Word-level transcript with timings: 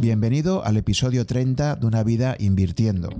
Bienvenido 0.00 0.64
al 0.64 0.76
episodio 0.76 1.26
30 1.26 1.74
de 1.74 1.84
Una 1.84 2.04
vida 2.04 2.36
invirtiendo, 2.38 3.10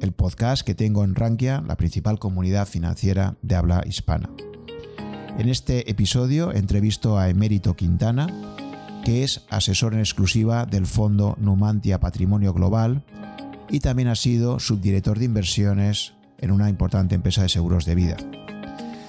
el 0.00 0.12
podcast 0.12 0.64
que 0.64 0.76
tengo 0.76 1.02
en 1.02 1.16
Rankia, 1.16 1.60
la 1.66 1.76
principal 1.76 2.20
comunidad 2.20 2.68
financiera 2.68 3.34
de 3.42 3.56
habla 3.56 3.82
hispana. 3.84 4.30
En 5.38 5.48
este 5.48 5.90
episodio 5.90 6.52
entrevisto 6.52 7.18
a 7.18 7.28
Emérito 7.28 7.74
Quintana, 7.74 8.28
que 9.04 9.24
es 9.24 9.44
asesor 9.50 9.92
en 9.94 9.98
exclusiva 9.98 10.66
del 10.66 10.86
fondo 10.86 11.36
Numantia 11.40 11.98
Patrimonio 11.98 12.54
Global 12.54 13.02
y 13.68 13.80
también 13.80 14.06
ha 14.06 14.14
sido 14.14 14.60
subdirector 14.60 15.18
de 15.18 15.24
inversiones 15.24 16.12
en 16.38 16.52
una 16.52 16.68
importante 16.68 17.16
empresa 17.16 17.42
de 17.42 17.48
seguros 17.48 17.86
de 17.86 17.96
vida. 17.96 18.16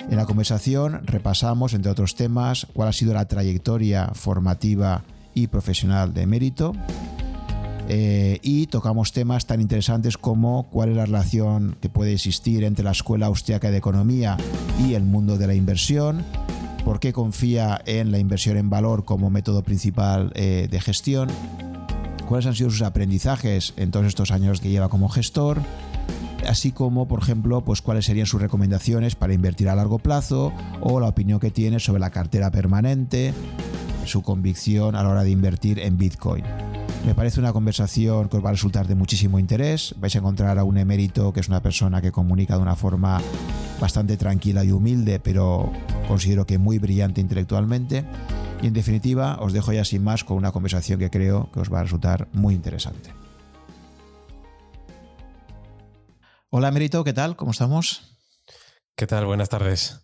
En 0.10 0.18
la 0.18 0.26
conversación 0.26 1.06
repasamos, 1.06 1.76
entre 1.76 1.92
otros 1.92 2.16
temas, 2.16 2.66
cuál 2.74 2.90
ha 2.90 2.94
sido 2.94 3.14
la 3.14 3.28
trayectoria 3.28 4.10
formativa 4.16 5.04
y 5.34 5.48
profesional 5.48 6.14
de 6.14 6.22
Emérito 6.24 6.74
eh, 7.94 8.40
y 8.42 8.68
tocamos 8.68 9.12
temas 9.12 9.46
tan 9.46 9.60
interesantes 9.60 10.18
como 10.18 10.70
cuál 10.70 10.92
es 10.92 10.96
la 10.96 11.06
relación 11.06 11.76
que 11.82 11.90
puede 11.90 12.14
existir 12.14 12.64
entre 12.64 12.86
la 12.86 12.92
Escuela 12.92 13.26
Austriaca 13.26 13.70
de 13.70 13.78
Economía 13.78 14.38
y 14.80 14.94
el 14.94 15.04
mundo 15.04 15.38
de 15.38 15.48
la 15.48 15.56
inversión, 15.56 16.24
por 16.86 17.02
qué 17.02 17.12
confía 17.12 17.82
en 17.86 18.12
la 18.12 18.20
inversión 18.20 18.56
en 18.56 18.70
valor 18.70 19.04
como 19.04 19.30
método 19.30 19.64
principal 19.64 20.32
eh, 20.36 20.70
de 20.72 20.80
gestión, 20.80 21.30
cuáles 22.30 22.46
han 22.46 22.56
sido 22.56 22.70
sus 22.70 22.82
aprendizajes 22.82 23.74
en 23.76 23.92
todos 23.92 24.06
estos 24.06 24.32
años 24.32 24.62
que 24.62 24.70
lleva 24.70 24.88
como 24.88 25.10
gestor, 25.10 25.60
así 26.48 26.72
como, 26.72 27.10
por 27.10 27.22
ejemplo, 27.22 27.60
pues 27.60 27.82
cuáles 27.82 28.06
serían 28.06 28.26
sus 28.26 28.42
recomendaciones 28.42 29.16
para 29.16 29.34
invertir 29.34 29.68
a 29.68 29.76
largo 29.76 30.00
plazo 30.00 30.54
o 30.80 31.02
la 31.02 31.08
opinión 31.08 31.42
que 31.42 31.52
tiene 31.52 31.82
sobre 31.82 32.00
la 32.00 32.10
cartera 32.10 32.52
permanente, 32.52 33.34
su 34.06 34.22
convicción 34.22 34.96
a 34.96 35.04
la 35.04 35.10
hora 35.10 35.24
de 35.24 35.32
invertir 35.32 35.80
en 35.80 35.98
Bitcoin. 35.98 36.44
Me 37.06 37.16
parece 37.16 37.40
una 37.40 37.54
conversación 37.54 38.30
que 38.30 38.38
os 38.38 38.46
va 38.46 38.50
a 38.50 38.54
resultar 38.54 38.88
de 38.88 38.96
muchísimo 38.96 39.40
interés. 39.40 39.96
Vais 39.98 40.16
a 40.16 40.20
encontrar 40.20 40.60
a 40.60 40.64
un 40.64 40.78
emérito 40.78 41.34
que 41.34 41.40
es 41.40 41.48
una 41.48 41.62
persona 41.62 42.02
que 42.02 42.12
comunica 42.12 42.56
de 42.56 42.62
una 42.62 42.76
forma 42.76 43.22
bastante 43.80 44.18
tranquila 44.18 44.64
y 44.64 44.72
humilde, 44.72 45.20
pero 45.20 45.72
considero 46.08 46.46
que 46.46 46.58
muy 46.58 46.78
brillante 46.78 47.20
intelectualmente. 47.20 48.06
Y 48.62 48.68
en 48.68 48.74
definitiva, 48.74 49.38
os 49.40 49.54
dejo 49.54 49.74
ya 49.74 49.84
sin 49.84 50.04
más 50.04 50.24
con 50.24 50.38
una 50.38 50.52
conversación 50.52 51.00
que 51.00 51.10
creo 51.10 51.50
que 51.52 51.60
os 51.60 51.74
va 51.74 51.80
a 51.80 51.84
resultar 51.84 52.28
muy 52.34 52.54
interesante. 52.54 53.12
Hola 56.52 56.68
emérito, 56.68 57.04
¿qué 57.04 57.14
tal? 57.14 57.36
¿Cómo 57.36 57.52
estamos? 57.52 58.18
¿Qué 58.96 59.08
tal? 59.08 59.26
Buenas 59.26 59.50
tardes. 59.50 60.02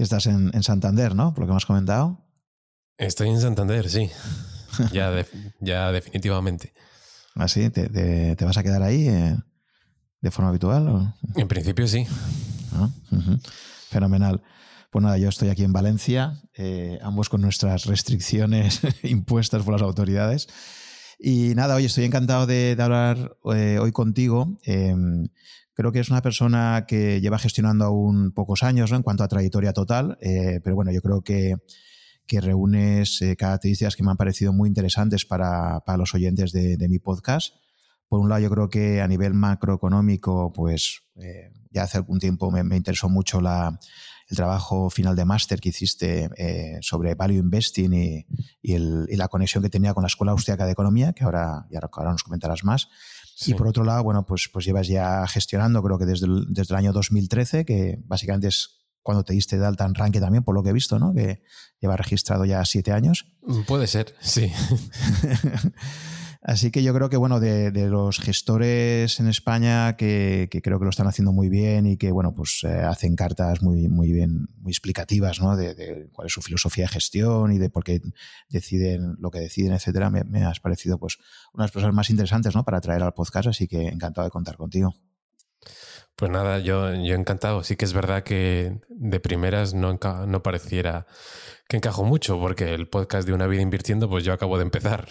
Que 0.00 0.04
estás 0.04 0.24
en, 0.24 0.62
Santander, 0.62 1.14
¿no? 1.14 1.34
Por 1.34 1.42
lo 1.42 1.46
que 1.46 1.52
me 1.52 1.56
has 1.58 1.66
comentado. 1.66 2.24
Estoy 2.96 3.28
en 3.28 3.38
Santander, 3.38 3.90
sí. 3.90 4.08
ya, 4.94 5.26
ya 5.60 5.92
definitivamente. 5.92 6.72
¿Ah, 7.34 7.48
sí? 7.48 7.68
¿Te, 7.68 8.34
vas 8.40 8.56
a 8.56 8.62
quedar 8.62 8.82
ahí 8.82 9.08
eh, 9.08 9.36
de 10.22 10.30
forma 10.30 10.48
habitual? 10.48 11.14
En 11.36 11.48
principio 11.48 11.86
sí. 11.86 12.06
Ah, 12.72 12.88
Fenomenal. 13.90 14.42
Pues 14.90 15.02
nada, 15.02 15.18
yo 15.18 15.28
estoy 15.28 15.50
aquí 15.50 15.64
en 15.64 15.74
Valencia, 15.74 16.40
eh, 16.54 16.98
ambos 17.02 17.28
con 17.28 17.42
nuestras 17.42 17.84
restricciones 17.84 18.80
impuestas 19.02 19.64
por 19.64 19.74
las 19.74 19.82
autoridades. 19.82 20.48
Y 21.18 21.54
nada, 21.56 21.74
hoy 21.74 21.84
estoy 21.84 22.06
encantado 22.06 22.46
de, 22.46 22.74
hablar 22.80 23.36
eh, 23.54 23.78
hoy 23.78 23.92
contigo. 23.92 24.58
Em, 24.62 25.28
creo 25.80 25.92
que 25.92 26.00
es 26.00 26.10
una 26.10 26.20
persona 26.20 26.84
que 26.86 27.22
lleva 27.22 27.38
gestionando 27.38 27.86
aún 27.86 28.32
pocos 28.32 28.62
años 28.62 28.92
en 28.92 29.02
cuanto 29.02 29.24
a 29.24 29.28
trayectoria 29.28 29.72
total, 29.72 30.18
pero 30.20 30.74
bueno, 30.74 30.92
yo 30.92 31.00
creo 31.00 31.22
que 31.22 31.56
que 32.30 32.40
reúnes 32.40 33.20
eh, 33.22 33.34
características 33.34 33.96
que 33.96 34.04
me 34.04 34.12
han 34.12 34.16
parecido 34.16 34.52
muy 34.52 34.68
interesantes 34.68 35.26
para, 35.26 35.82
los 35.98 36.14
oyentes 36.14 36.52
de, 36.52 36.88
mi 36.88 37.00
podcast. 37.00 37.56
Por 38.06 38.20
un 38.20 38.28
lado, 38.28 38.40
yo 38.40 38.50
creo 38.50 38.70
que 38.70 39.00
a 39.00 39.08
nivel 39.08 39.34
macroeconómico, 39.34 40.52
pues 40.52 41.02
eh, 41.16 41.52
ya 41.72 41.82
hace 41.82 41.98
algún 41.98 42.20
tiempo 42.20 42.52
me, 42.52 42.76
interesó 42.76 43.08
mucho 43.08 43.40
la, 43.40 43.76
el 44.28 44.36
trabajo 44.36 44.90
final 44.90 45.16
de 45.16 45.24
máster 45.24 45.60
que 45.60 45.70
hiciste 45.70 46.30
eh, 46.36 46.78
sobre 46.82 47.16
value 47.16 47.38
investing 47.38 47.92
y, 47.92 48.26
y, 48.62 49.16
la 49.16 49.26
conexión 49.26 49.64
que 49.64 49.68
tenía 49.68 49.92
con 49.92 50.04
la 50.04 50.06
Escuela 50.06 50.30
Austriaca 50.30 50.66
de 50.66 50.72
Economía, 50.72 51.12
que 51.12 51.24
ahora, 51.24 51.66
y 51.68 51.74
ahora, 51.74 52.12
nos 52.12 52.22
comentarás 52.22 52.62
más. 52.62 52.88
Y 53.46 53.54
por 53.54 53.68
otro 53.68 53.84
lado, 53.84 54.02
bueno, 54.02 54.26
pues, 54.26 54.48
pues 54.52 54.64
llevas 54.64 54.86
ya 54.88 55.26
gestionando, 55.26 55.82
creo 55.82 55.98
que 55.98 56.06
desde 56.06 56.26
el, 56.26 56.46
desde 56.48 56.74
el 56.74 56.78
año 56.78 56.92
2013, 56.92 57.64
que 57.64 57.98
básicamente 58.04 58.48
es 58.48 58.80
cuando 59.02 59.24
te 59.24 59.32
diste 59.32 59.58
de 59.58 59.66
alta 59.66 59.86
en 59.86 59.94
Ranke 59.94 60.20
también, 60.20 60.44
por 60.44 60.54
lo 60.54 60.62
que 60.62 60.70
he 60.70 60.72
visto, 60.74 60.98
¿no? 60.98 61.14
Que 61.14 61.42
lleva 61.80 61.96
registrado 61.96 62.44
ya 62.44 62.64
siete 62.64 62.92
años. 62.92 63.26
Puede 63.66 63.86
ser, 63.86 64.14
sí. 64.20 64.52
Así 66.42 66.70
que 66.70 66.82
yo 66.82 66.94
creo 66.94 67.10
que, 67.10 67.18
bueno, 67.18 67.38
de, 67.38 67.70
los 67.88 68.18
gestores 68.18 69.20
en 69.20 69.28
España 69.28 69.94
que, 69.96 70.48
creo 70.62 70.78
que 70.78 70.84
lo 70.84 70.90
están 70.90 71.06
haciendo 71.06 71.32
muy 71.32 71.50
bien 71.50 71.86
y 71.86 71.98
que, 71.98 72.10
bueno, 72.12 72.34
pues 72.34 72.64
eh, 72.64 72.80
hacen 72.80 73.14
cartas 73.14 73.62
muy, 73.62 73.88
muy 73.88 74.10
bien, 74.10 74.48
muy 74.56 74.70
explicativas, 74.72 75.40
¿no? 75.40 75.54
De, 75.54 76.08
cuál 76.12 76.28
es 76.28 76.32
su 76.32 76.40
filosofía 76.40 76.84
de 76.84 76.88
gestión 76.88 77.52
y 77.52 77.58
de 77.58 77.68
por 77.68 77.84
qué 77.84 78.00
deciden 78.48 79.16
lo 79.18 79.30
que 79.30 79.40
deciden, 79.40 79.74
etcétera, 79.74 80.08
me, 80.08 80.24
me 80.24 80.44
has 80.44 80.60
parecido, 80.60 80.98
pues, 80.98 81.18
unas 81.52 81.72
cosas 81.72 81.92
más 81.92 82.08
interesantes, 82.08 82.54
¿no? 82.54 82.64
Para 82.64 82.80
traer 82.80 83.02
al 83.02 83.12
podcast, 83.12 83.48
así 83.48 83.68
que 83.68 83.88
encantado 83.88 84.24
de 84.24 84.30
contar 84.30 84.56
contigo. 84.56 84.94
Pues 86.16 86.30
nada, 86.30 86.58
yo, 86.58 86.94
yo 86.94 87.14
encantado. 87.14 87.62
Sí 87.64 87.76
que 87.76 87.84
es 87.84 87.92
verdad 87.92 88.22
que 88.22 88.80
de 88.88 89.20
primeras 89.20 89.74
no, 89.74 89.98
no 90.26 90.42
pareciera 90.42 91.06
que 91.68 91.76
encajo 91.76 92.04
mucho, 92.04 92.38
porque 92.38 92.74
el 92.74 92.88
podcast 92.88 93.26
de 93.26 93.34
Una 93.34 93.46
vida 93.46 93.62
invirtiendo, 93.62 94.08
pues 94.08 94.24
yo 94.24 94.32
acabo 94.32 94.56
de 94.58 94.64
empezar. 94.64 95.08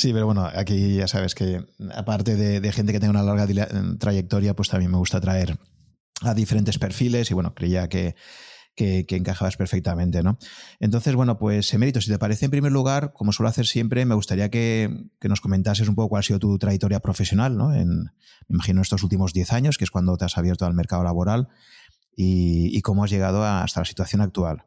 Sí, 0.00 0.14
pero 0.14 0.24
bueno, 0.24 0.46
aquí 0.46 0.94
ya 0.94 1.06
sabes 1.06 1.34
que 1.34 1.62
aparte 1.94 2.34
de, 2.34 2.72
gente 2.72 2.90
que 2.90 3.00
tenga 3.00 3.10
una 3.10 3.22
larga 3.22 3.46
trayectoria, 3.98 4.56
pues 4.56 4.70
también 4.70 4.90
me 4.90 4.96
gusta 4.96 5.20
traer 5.20 5.58
a 6.22 6.32
diferentes 6.32 6.78
perfiles 6.78 7.30
y 7.30 7.34
bueno, 7.34 7.54
creía 7.54 7.86
que, 7.90 8.14
que, 8.74 9.04
encajabas 9.10 9.58
perfectamente, 9.58 10.22
¿no? 10.22 10.38
Entonces, 10.78 11.14
bueno, 11.14 11.38
pues 11.38 11.74
Emérito, 11.74 12.00
si 12.00 12.10
te 12.10 12.18
parece, 12.18 12.46
en 12.46 12.50
primer 12.50 12.72
lugar, 12.72 13.12
como 13.12 13.30
suelo 13.30 13.50
hacer 13.50 13.66
siempre, 13.66 14.06
me 14.06 14.14
gustaría 14.14 14.48
que, 14.48 15.10
nos 15.20 15.42
comentases 15.42 15.86
un 15.86 15.96
poco 15.96 16.08
cuál 16.08 16.20
ha 16.20 16.22
sido 16.22 16.38
tu 16.38 16.56
trayectoria 16.56 17.00
profesional, 17.00 17.58
¿no? 17.58 17.74
En, 17.74 18.04
me 18.48 18.54
imagino, 18.54 18.80
estos 18.80 19.02
últimos 19.02 19.34
10 19.34 19.52
años, 19.52 19.76
que 19.76 19.84
es 19.84 19.90
cuando 19.90 20.16
te 20.16 20.24
has 20.24 20.38
abierto 20.38 20.64
al 20.64 20.72
mercado 20.72 21.04
laboral, 21.04 21.48
y, 22.16 22.80
cómo 22.80 23.04
has 23.04 23.10
llegado 23.10 23.44
hasta 23.44 23.80
la 23.80 23.84
situación 23.84 24.22
actual. 24.22 24.64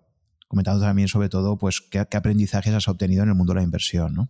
Comentando 0.48 0.82
también, 0.82 1.08
sobre 1.08 1.30
todo, 1.30 1.58
pues, 1.58 1.82
qué, 1.82 2.06
qué 2.08 2.18
aprendizajes 2.18 2.72
has 2.76 2.88
obtenido 2.88 3.24
en 3.24 3.30
el 3.30 3.36
mundo 3.36 3.54
de 3.54 3.62
la 3.62 3.64
inversión, 3.64 4.14
¿no? 4.14 4.30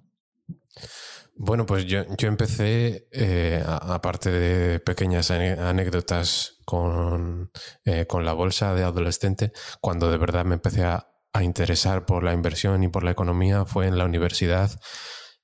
Bueno, 1.36 1.66
pues 1.66 1.86
yo, 1.86 2.04
yo 2.18 2.28
empecé, 2.28 3.08
eh, 3.12 3.64
aparte 3.66 4.30
de 4.32 4.80
pequeñas 4.80 5.32
anécdotas 5.32 6.60
con, 6.66 7.52
eh, 7.86 8.06
con, 8.06 8.24
la 8.24 8.34
bolsa 8.34 8.76
de 8.76 8.84
adolescente, 8.84 9.52
cuando 9.82 10.12
de 10.12 10.18
verdad 10.18 10.46
me 10.46 10.56
empecé 10.56 10.84
a, 10.84 11.10
interesar 11.42 12.06
por 12.06 12.24
la 12.24 12.32
inversión 12.34 12.84
y 12.84 12.90
por 12.90 13.04
la 13.04 13.10
economía 13.10 13.66
fue 13.66 13.88
en 13.88 13.98
la 13.98 14.06
universidad, 14.06 14.70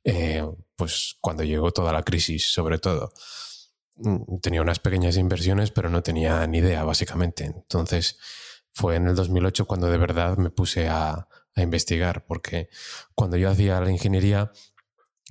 eh, 0.04 0.46
pues 0.76 1.18
cuando 1.20 1.44
llegó 1.44 1.72
toda 1.72 1.92
la 1.92 2.04
crisis, 2.04 2.54
sobre 2.54 2.78
todo. 2.78 3.12
Mm, 3.98 4.40
tenía 4.40 4.62
unas 4.62 4.80
pequeñas 4.80 5.18
inversiones, 5.18 5.72
pero 5.72 5.90
no 5.90 6.04
tenía 6.04 6.46
ni 6.48 6.60
idea, 6.60 6.84
básicamente. 6.84 7.46
Entonces, 7.46 8.20
fue 8.72 8.98
en 8.98 9.08
el 9.08 9.16
2008 9.16 9.66
cuando 9.66 9.88
de 9.90 9.98
verdad 9.98 10.38
me 10.38 10.52
puse 10.52 10.88
a, 10.88 11.28
a 11.56 11.62
investigar, 11.62 12.26
porque 12.28 12.70
cuando 13.16 13.38
yo 13.38 13.50
hacía 13.50 13.82
la 13.82 13.92
ingeniería, 13.92 14.52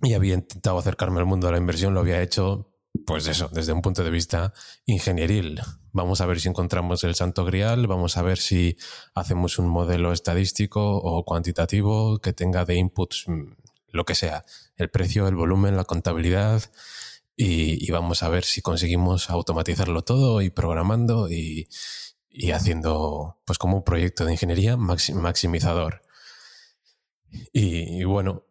y 0.03 0.15
había 0.15 0.35
intentado 0.35 0.79
acercarme 0.79 1.19
al 1.19 1.27
mundo 1.27 1.47
de 1.47 1.53
la 1.53 1.59
inversión, 1.59 1.95
lo 1.95 2.01
había 2.01 2.23
hecho, 2.23 2.73
pues 3.07 3.27
eso, 3.27 3.49
desde 3.53 3.73
un 3.73 3.83
punto 3.83 4.05
de 4.05 4.11
vista 4.11 4.53
ingenieril. 4.87 5.61
Vamos 5.93 6.21
a 6.21 6.27
ver 6.27 6.41
si 6.41 6.49
encontramos 6.49 7.03
el 7.05 7.15
santo 7.15 7.45
grial, 7.45 7.87
vamos 7.87 8.17
a 8.17 8.23
ver 8.23 8.39
si 8.39 8.77
hacemos 9.15 9.59
un 9.59 9.69
modelo 9.69 10.13
estadístico 10.13 10.99
o 10.99 11.25
cuantitativo 11.25 12.19
que 12.21 12.33
tenga 12.33 12.65
de 12.65 12.77
inputs 12.77 13.25
mm, 13.27 13.53
lo 13.91 14.05
que 14.05 14.15
sea, 14.15 14.45
el 14.77 14.91
precio, 14.91 15.27
el 15.27 15.35
volumen, 15.35 15.77
la 15.77 15.85
contabilidad, 15.85 16.63
y, 17.41 17.89
vamos 17.93 18.25
a 18.25 18.29
ver 18.29 18.45
si 18.45 18.63
conseguimos 18.63 19.31
automatizarlo 19.31 20.03
todo 20.03 20.43
y 20.43 20.51
programando 20.51 21.31
y, 21.31 21.69
haciendo 22.53 23.39
pues 23.45 23.59
como 23.59 23.77
un 23.77 23.85
proyecto 23.85 24.25
de 24.25 24.33
ingeniería 24.33 24.77
maximizador. 24.77 26.03
y 27.53 28.05
bueno, 28.05 28.48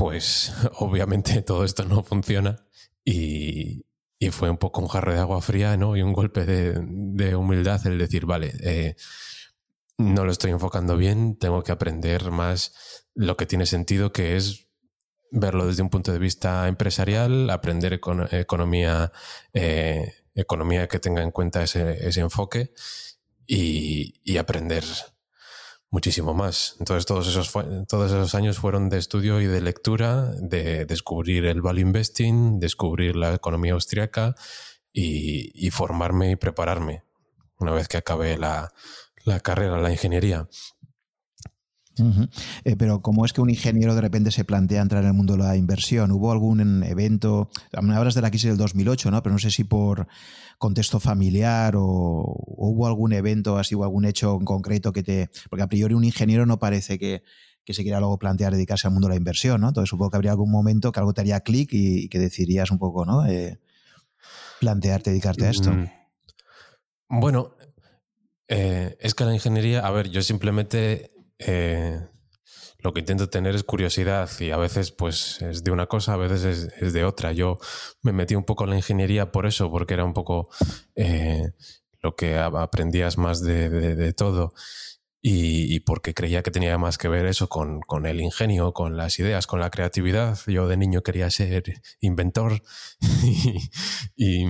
pues 0.00 0.50
obviamente 0.78 1.42
todo 1.42 1.62
esto 1.62 1.84
no 1.84 2.02
funciona 2.02 2.64
y, 3.04 3.84
fue 4.32 4.50
un 4.50 4.58
poco 4.58 4.80
un 4.80 4.86
jarro 4.86 5.12
de 5.12 5.18
agua 5.18 5.40
fría 5.40 5.76
¿no? 5.76 5.96
y 5.96 6.02
un 6.02 6.12
golpe 6.12 6.44
de, 6.44 7.34
humildad 7.34 7.86
el 7.86 7.98
decir, 7.98 8.26
vale, 8.26 8.52
eh, 8.62 8.94
no 9.98 10.24
lo 10.24 10.30
estoy 10.30 10.52
enfocando 10.52 10.96
bien, 10.96 11.36
tengo 11.38 11.62
que 11.62 11.72
aprender 11.72 12.30
más 12.30 13.08
lo 13.14 13.36
que 13.36 13.46
tiene 13.46 13.66
sentido, 13.66 14.12
que 14.12 14.36
es 14.36 14.68
verlo 15.30 15.66
desde 15.66 15.82
un 15.82 15.88
punto 15.88 16.12
de 16.12 16.18
vista 16.18 16.68
empresarial, 16.68 17.48
aprender 17.50 17.94
economía, 17.94 19.10
eh, 19.54 20.12
economía 20.34 20.86
que 20.86 20.98
tenga 20.98 21.22
en 21.22 21.30
cuenta 21.30 21.62
ese, 21.62 22.20
enfoque 22.20 22.72
y, 23.46 24.20
y 24.22 24.36
aprender 24.36 24.84
muchísimo 25.90 26.34
más. 26.34 26.76
Entonces 26.78 27.06
todos 27.06 27.26
esos, 27.26 27.52
todos 27.88 28.10
esos 28.10 28.34
años 28.34 28.58
fueron 28.58 28.88
de 28.88 28.98
estudio 28.98 29.40
y 29.40 29.46
de 29.46 29.60
lectura, 29.60 30.30
de 30.40 30.86
descubrir 30.86 31.44
el 31.46 31.62
value 31.62 31.80
investing, 31.80 32.60
descubrir 32.60 33.16
la 33.16 33.34
economía 33.34 33.72
austriaca 33.72 34.34
y, 34.92 35.70
formarme 35.70 36.32
y 36.32 36.36
prepararme 36.36 37.04
una 37.58 37.72
vez 37.72 37.88
que 37.88 37.98
acabé 37.98 38.38
la, 38.38 38.72
la 39.24 39.40
carrera, 39.40 39.78
la 39.78 39.90
ingeniería. 39.90 40.48
Eh, 42.64 42.76
pero 42.76 43.02
¿cómo 43.02 43.24
es 43.24 43.32
que 43.32 43.40
un 43.40 43.50
ingeniero 43.50 43.94
de 43.94 44.00
repente 44.00 44.30
se 44.30 44.44
plantea 44.44 44.82
entrar 44.82 45.02
en 45.02 45.08
el 45.08 45.14
mundo 45.14 45.34
de 45.34 45.40
la 45.40 45.56
inversión? 45.56 46.12
¿Hubo 46.12 46.32
algún 46.32 46.82
evento? 46.84 47.50
Hablas 47.72 48.14
de 48.14 48.22
la 48.22 48.30
crisis 48.30 48.48
del 48.48 48.56
2008, 48.56 49.10
¿no? 49.10 49.22
Pero 49.22 49.32
no 49.34 49.38
sé 49.38 49.50
si 49.50 49.64
por 49.64 50.06
contexto 50.58 51.00
familiar 51.00 51.74
o, 51.76 51.82
hubo 51.82 52.86
algún 52.86 53.12
evento 53.12 53.56
así 53.56 53.74
o 53.74 53.82
algún 53.82 54.04
hecho 54.04 54.36
en 54.38 54.44
concreto 54.44 54.92
que 54.92 55.02
te... 55.02 55.30
Porque 55.48 55.62
a 55.62 55.68
priori 55.68 55.94
un 55.94 56.04
ingeniero 56.04 56.46
no 56.46 56.58
parece 56.58 56.98
que, 56.98 57.22
se 57.66 57.82
quiera 57.84 58.00
luego 58.00 58.18
plantear 58.18 58.52
dedicarse 58.52 58.88
al 58.88 58.92
mundo 58.92 59.06
de 59.06 59.14
la 59.14 59.16
inversión, 59.16 59.60
¿no? 59.60 59.68
Entonces 59.68 59.88
supongo 59.88 60.10
que 60.10 60.16
habría 60.16 60.32
algún 60.32 60.50
momento 60.50 60.90
que 60.90 60.98
algo 60.98 61.14
te 61.14 61.20
haría 61.20 61.38
clic 61.40 61.68
y, 61.72 62.08
que 62.08 62.18
decidirías 62.18 62.72
un 62.72 62.78
poco, 62.78 63.06
¿no? 63.06 63.24
Eh, 63.26 63.60
plantearte 64.58 65.10
dedicarte 65.10 65.46
a 65.46 65.50
esto. 65.50 65.70
Mm. 65.72 65.88
Bueno, 67.20 67.54
eh, 68.48 68.96
es 69.00 69.14
que 69.14 69.24
la 69.24 69.32
ingeniería, 69.32 69.86
a 69.86 69.90
ver, 69.92 70.10
yo 70.10 70.22
simplemente 70.22 71.12
eh, 71.40 72.00
lo 72.82 72.92
que 72.92 73.00
intento 73.00 73.28
tener 73.28 73.54
es 73.54 73.64
curiosidad 73.64 74.30
y 74.40 74.50
a 74.50 74.56
veces 74.56 74.90
pues 74.90 75.42
es 75.42 75.62
de 75.64 75.70
una 75.70 75.86
cosa, 75.86 76.14
a 76.14 76.16
veces 76.16 76.72
es, 76.80 76.92
de 76.92 77.04
otra. 77.04 77.32
Yo 77.32 77.58
me 78.02 78.12
metí 78.12 78.34
un 78.34 78.44
poco 78.44 78.64
en 78.64 78.70
la 78.70 78.76
ingeniería 78.76 79.32
por 79.32 79.46
eso, 79.46 79.70
porque 79.70 79.94
era 79.94 80.04
un 80.04 80.14
poco 80.14 80.48
eh, 80.94 81.52
lo 82.02 82.16
que 82.16 82.38
aprendías 82.38 83.18
más 83.18 83.42
de, 83.42 84.12
todo 84.14 84.54
y, 85.22 85.80
porque 85.80 86.14
creía 86.14 86.42
que 86.42 86.50
tenía 86.50 86.78
más 86.78 86.96
que 86.96 87.08
ver 87.08 87.26
eso 87.26 87.48
con, 87.48 87.82
el 88.06 88.20
ingenio, 88.20 88.72
con 88.72 88.96
las 88.96 89.18
ideas, 89.18 89.46
con 89.46 89.60
la 89.60 89.70
creatividad. 89.70 90.38
Yo 90.46 90.66
de 90.66 90.76
niño 90.76 91.02
quería 91.02 91.30
ser 91.30 91.82
inventor 92.00 92.62
y, 94.16 94.46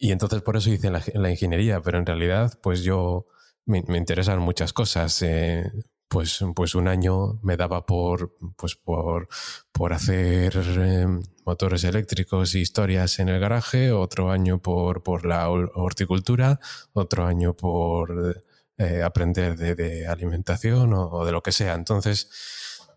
entonces 0.00 0.42
por 0.42 0.56
eso 0.56 0.70
hice 0.70 0.90
la, 0.90 1.30
ingeniería, 1.30 1.80
pero 1.80 1.98
en 1.98 2.06
realidad 2.06 2.58
pues 2.62 2.82
yo 2.82 3.26
me, 3.66 3.96
interesan 3.96 4.40
muchas 4.40 4.72
cosas. 4.72 5.22
Eh, 5.22 5.70
pues, 6.08 6.40
pues 6.56 6.74
un 6.74 6.88
año 6.88 7.38
me 7.42 7.56
daba 7.56 7.86
por, 7.86 8.36
pues 8.56 8.74
por, 8.74 9.28
por 9.70 9.92
hacer 9.92 10.52
eh, 10.56 11.06
motores 11.44 11.84
eléctricos 11.84 12.54
y 12.54 12.60
historias 12.60 13.20
en 13.20 13.28
el 13.28 13.38
garaje, 13.38 13.92
otro 13.92 14.30
año 14.32 14.60
por, 14.60 15.04
por 15.04 15.24
la 15.24 15.48
horticultura, 15.48 16.58
otro 16.92 17.26
año 17.26 17.54
por 17.54 18.42
eh, 18.76 19.02
aprender 19.02 19.56
de, 19.56 20.06
alimentación 20.08 20.92
o, 20.94 21.24
de 21.24 21.32
lo 21.32 21.42
que 21.42 21.52
sea. 21.52 21.74
Entonces, 21.74 22.28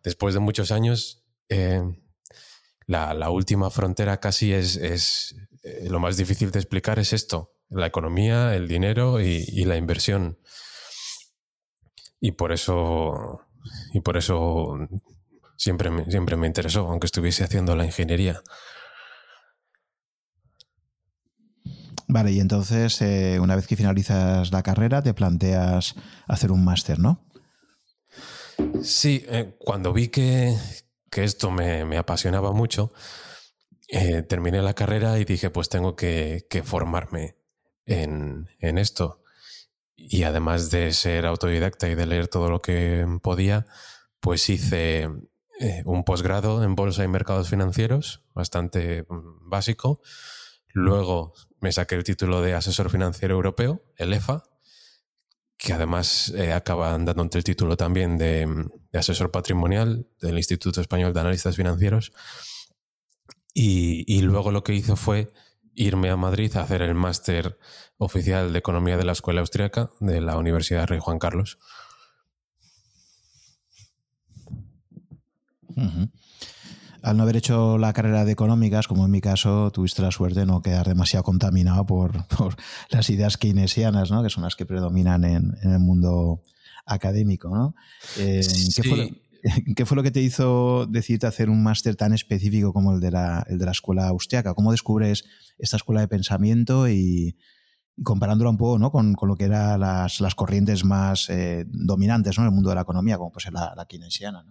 después 0.03 0.33
de 0.33 0.39
muchos 0.39 0.71
años, 0.71 1.23
la, 2.87 3.13
la, 3.13 3.29
última 3.29 3.69
frontera 3.69 4.19
casi 4.19 4.53
es, 4.53 4.75
es 4.77 5.35
lo 5.83 5.99
más 5.99 6.17
difícil 6.17 6.49
de 6.49 6.59
explicar 6.59 6.97
es 6.97 7.13
esto, 7.13 7.53
la 7.69 7.85
economía, 7.85 8.55
el 8.55 8.67
dinero 8.67 9.21
y 9.21 9.65
la 9.65 9.77
inversión 9.77 10.39
y 12.23 12.31
por 12.31 12.53
eso, 12.53 13.41
y 13.91 13.99
por 13.99 14.15
eso 14.15 14.77
siempre, 15.57 15.89
me, 15.89 16.09
siempre 16.09 16.37
me 16.37 16.47
interesó, 16.47 16.87
aunque 16.87 17.05
estuviese 17.05 17.43
haciendo 17.43 17.75
la 17.75 17.83
ingeniería. 17.83 18.41
Vale, 22.07 22.31
y 22.31 22.39
entonces, 22.39 23.01
eh, 23.01 23.39
una 23.41 23.57
vez 23.57 23.67
que 23.67 23.75
finalizas 23.75 24.53
la 24.53 24.63
carrera, 24.63 25.03
te 25.03 25.13
planteas 25.13 25.95
hacer 26.25 26.53
un 26.53 26.63
máster, 26.63 26.97
¿no? 26.97 27.25
Sí, 28.81 29.25
eh, 29.27 29.57
cuando 29.59 29.91
vi 29.91 30.07
que, 30.07 30.55
esto 31.17 31.51
me, 31.51 31.97
apasionaba 31.97 32.53
mucho, 32.53 32.93
eh, 33.89 34.21
terminé 34.21 34.61
la 34.61 34.75
carrera 34.75 35.19
y 35.19 35.25
dije, 35.25 35.49
pues 35.49 35.67
tengo 35.67 35.97
que, 35.97 36.47
formarme 36.63 37.35
en, 37.85 38.47
en, 38.59 38.77
esto 38.77 39.22
y 39.95 40.23
además 40.23 40.71
de 40.71 40.91
ser 40.93 41.25
autodidacta 41.25 41.89
y 41.89 41.95
de 41.95 42.05
leer 42.05 42.27
todo 42.27 42.49
lo 42.49 42.61
que 42.61 43.05
podía, 43.21 43.65
pues 44.19 44.49
hice 44.49 45.09
eh, 45.59 45.83
un 45.85 46.03
posgrado 46.03 46.63
en 46.63 46.75
bolsa 46.75 47.03
y 47.03 47.07
mercados 47.07 47.49
financieros, 47.49 48.21
bastante 48.33 49.03
mm, 49.03 49.49
básico. 49.49 50.01
Luego 50.67 51.33
me 51.59 51.71
saqué 51.71 51.95
el 51.95 52.03
título 52.03 52.41
de 52.41 52.53
asesor 52.53 52.89
financiero 52.89 53.35
europeo, 53.35 53.83
el 53.97 54.13
EFA, 54.13 54.43
que 55.57 55.73
además 55.73 56.33
eh, 56.35 56.51
acaba 56.51 56.97
dando 56.97 57.29
el 57.31 57.43
título 57.43 57.77
también 57.77 58.17
de, 58.17 58.67
de, 58.91 58.99
asesor 58.99 59.31
patrimonial 59.31 60.07
del 60.19 60.37
Instituto 60.37 60.81
Español 60.81 61.13
de 61.13 61.19
Analistas 61.19 61.55
Financieros. 61.55 62.11
Y, 63.53 64.03
y 64.07 64.21
luego 64.21 64.51
lo 64.51 64.63
que 64.63 64.73
hizo 64.73 64.95
fue 64.95 65.31
irme 65.75 66.09
a 66.09 66.17
Madrid 66.17 66.55
a 66.55 66.61
hacer 66.61 66.81
el 66.81 66.95
máster 66.95 67.57
oficial 67.97 68.53
de 68.53 68.59
Economía 68.59 68.97
de 68.97 69.05
la 69.05 69.11
Escuela 69.11 69.41
Austriaca 69.41 69.89
de 69.99 70.21
la 70.21 70.37
Universidad 70.37 70.87
Rey 70.87 70.99
Juan 70.99 71.19
Carlos. 71.19 71.57
Al 77.01 77.17
no 77.17 77.23
haber 77.23 77.35
hecho 77.35 77.77
la 77.77 77.91
carrera 77.91 78.23
de 78.23 78.31
económicas, 78.31 78.87
como 78.87 79.05
en 79.05 79.11
mi 79.11 79.19
caso, 79.19 79.71
tuviste 79.71 80.01
la 80.01 80.11
suerte 80.11 80.41
de 80.41 80.45
no 80.45 80.61
quedar 80.61 80.87
demasiado 80.87 81.23
contaminado 81.23 81.85
por, 81.85 82.13
las 82.89 83.09
ideas 83.09 83.37
keynesianas, 83.37 84.09
¿no? 84.09 84.23
que 84.23 84.29
son 84.29 84.43
las 84.43 84.55
que 84.55 84.65
predominan 84.65 85.25
en, 85.25 85.53
el 85.63 85.79
mundo 85.79 86.41
académico. 86.85 87.49
¿no? 87.49 87.75
Eh, 88.17 88.41
¿qué, 88.75 88.83
fue 88.83 89.22
lo, 89.95 90.03
que 90.03 90.11
te 90.11 90.21
hizo 90.21 90.85
decidirte 90.85 91.27
hacer 91.27 91.49
un 91.49 91.63
máster 91.63 91.95
tan 91.95 92.13
específico 92.13 92.73
como 92.73 92.93
el 92.93 92.99
de 92.99 93.11
la, 93.11 93.45
escuela 93.71 94.07
austriaca? 94.07 94.53
¿Cómo 94.53 94.71
descubres 94.71 95.25
esta 95.57 95.77
escuela 95.77 96.01
de 96.01 96.07
pensamiento 96.07 96.87
y, 96.87 97.37
comparándolo 98.03 98.49
un 98.49 98.57
poco 98.57 98.91
con, 98.91 99.15
lo 99.21 99.35
que 99.35 99.45
eran 99.45 99.79
las, 99.79 100.35
corrientes 100.35 100.83
más 100.83 101.29
eh, 101.29 101.65
dominantes 101.67 102.37
¿no? 102.37 102.43
en 102.43 102.49
el 102.49 102.53
mundo 102.55 102.69
de 102.69 102.75
la 102.75 102.81
economía, 102.81 103.17
como 103.17 103.31
pues 103.31 103.51
la, 103.51 103.73
la 103.75 103.85
keynesiana. 103.85 104.45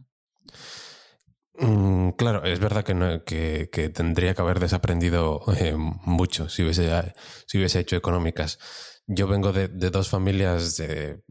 Mm, 1.59 2.11
claro, 2.11 2.45
es 2.45 2.61
verdad 2.61 2.85
que, 2.85 3.69
que, 3.71 3.89
tendría 3.91 4.35
que 4.35 4.43
haber 4.43 4.59
desaprendido 4.59 5.43
eh, 5.59 5.75
mucho 5.77 6.49
si 6.49 6.63
hubiese, 6.63 7.15
si 7.47 7.59
hubiese 7.59 7.81
hecho 7.81 7.97
económicas. 7.97 8.59
Yo 9.07 9.27
vengo 9.27 9.53
de, 9.53 9.69
dos 9.69 10.09
familias 10.09 10.77
de, 10.77 11.23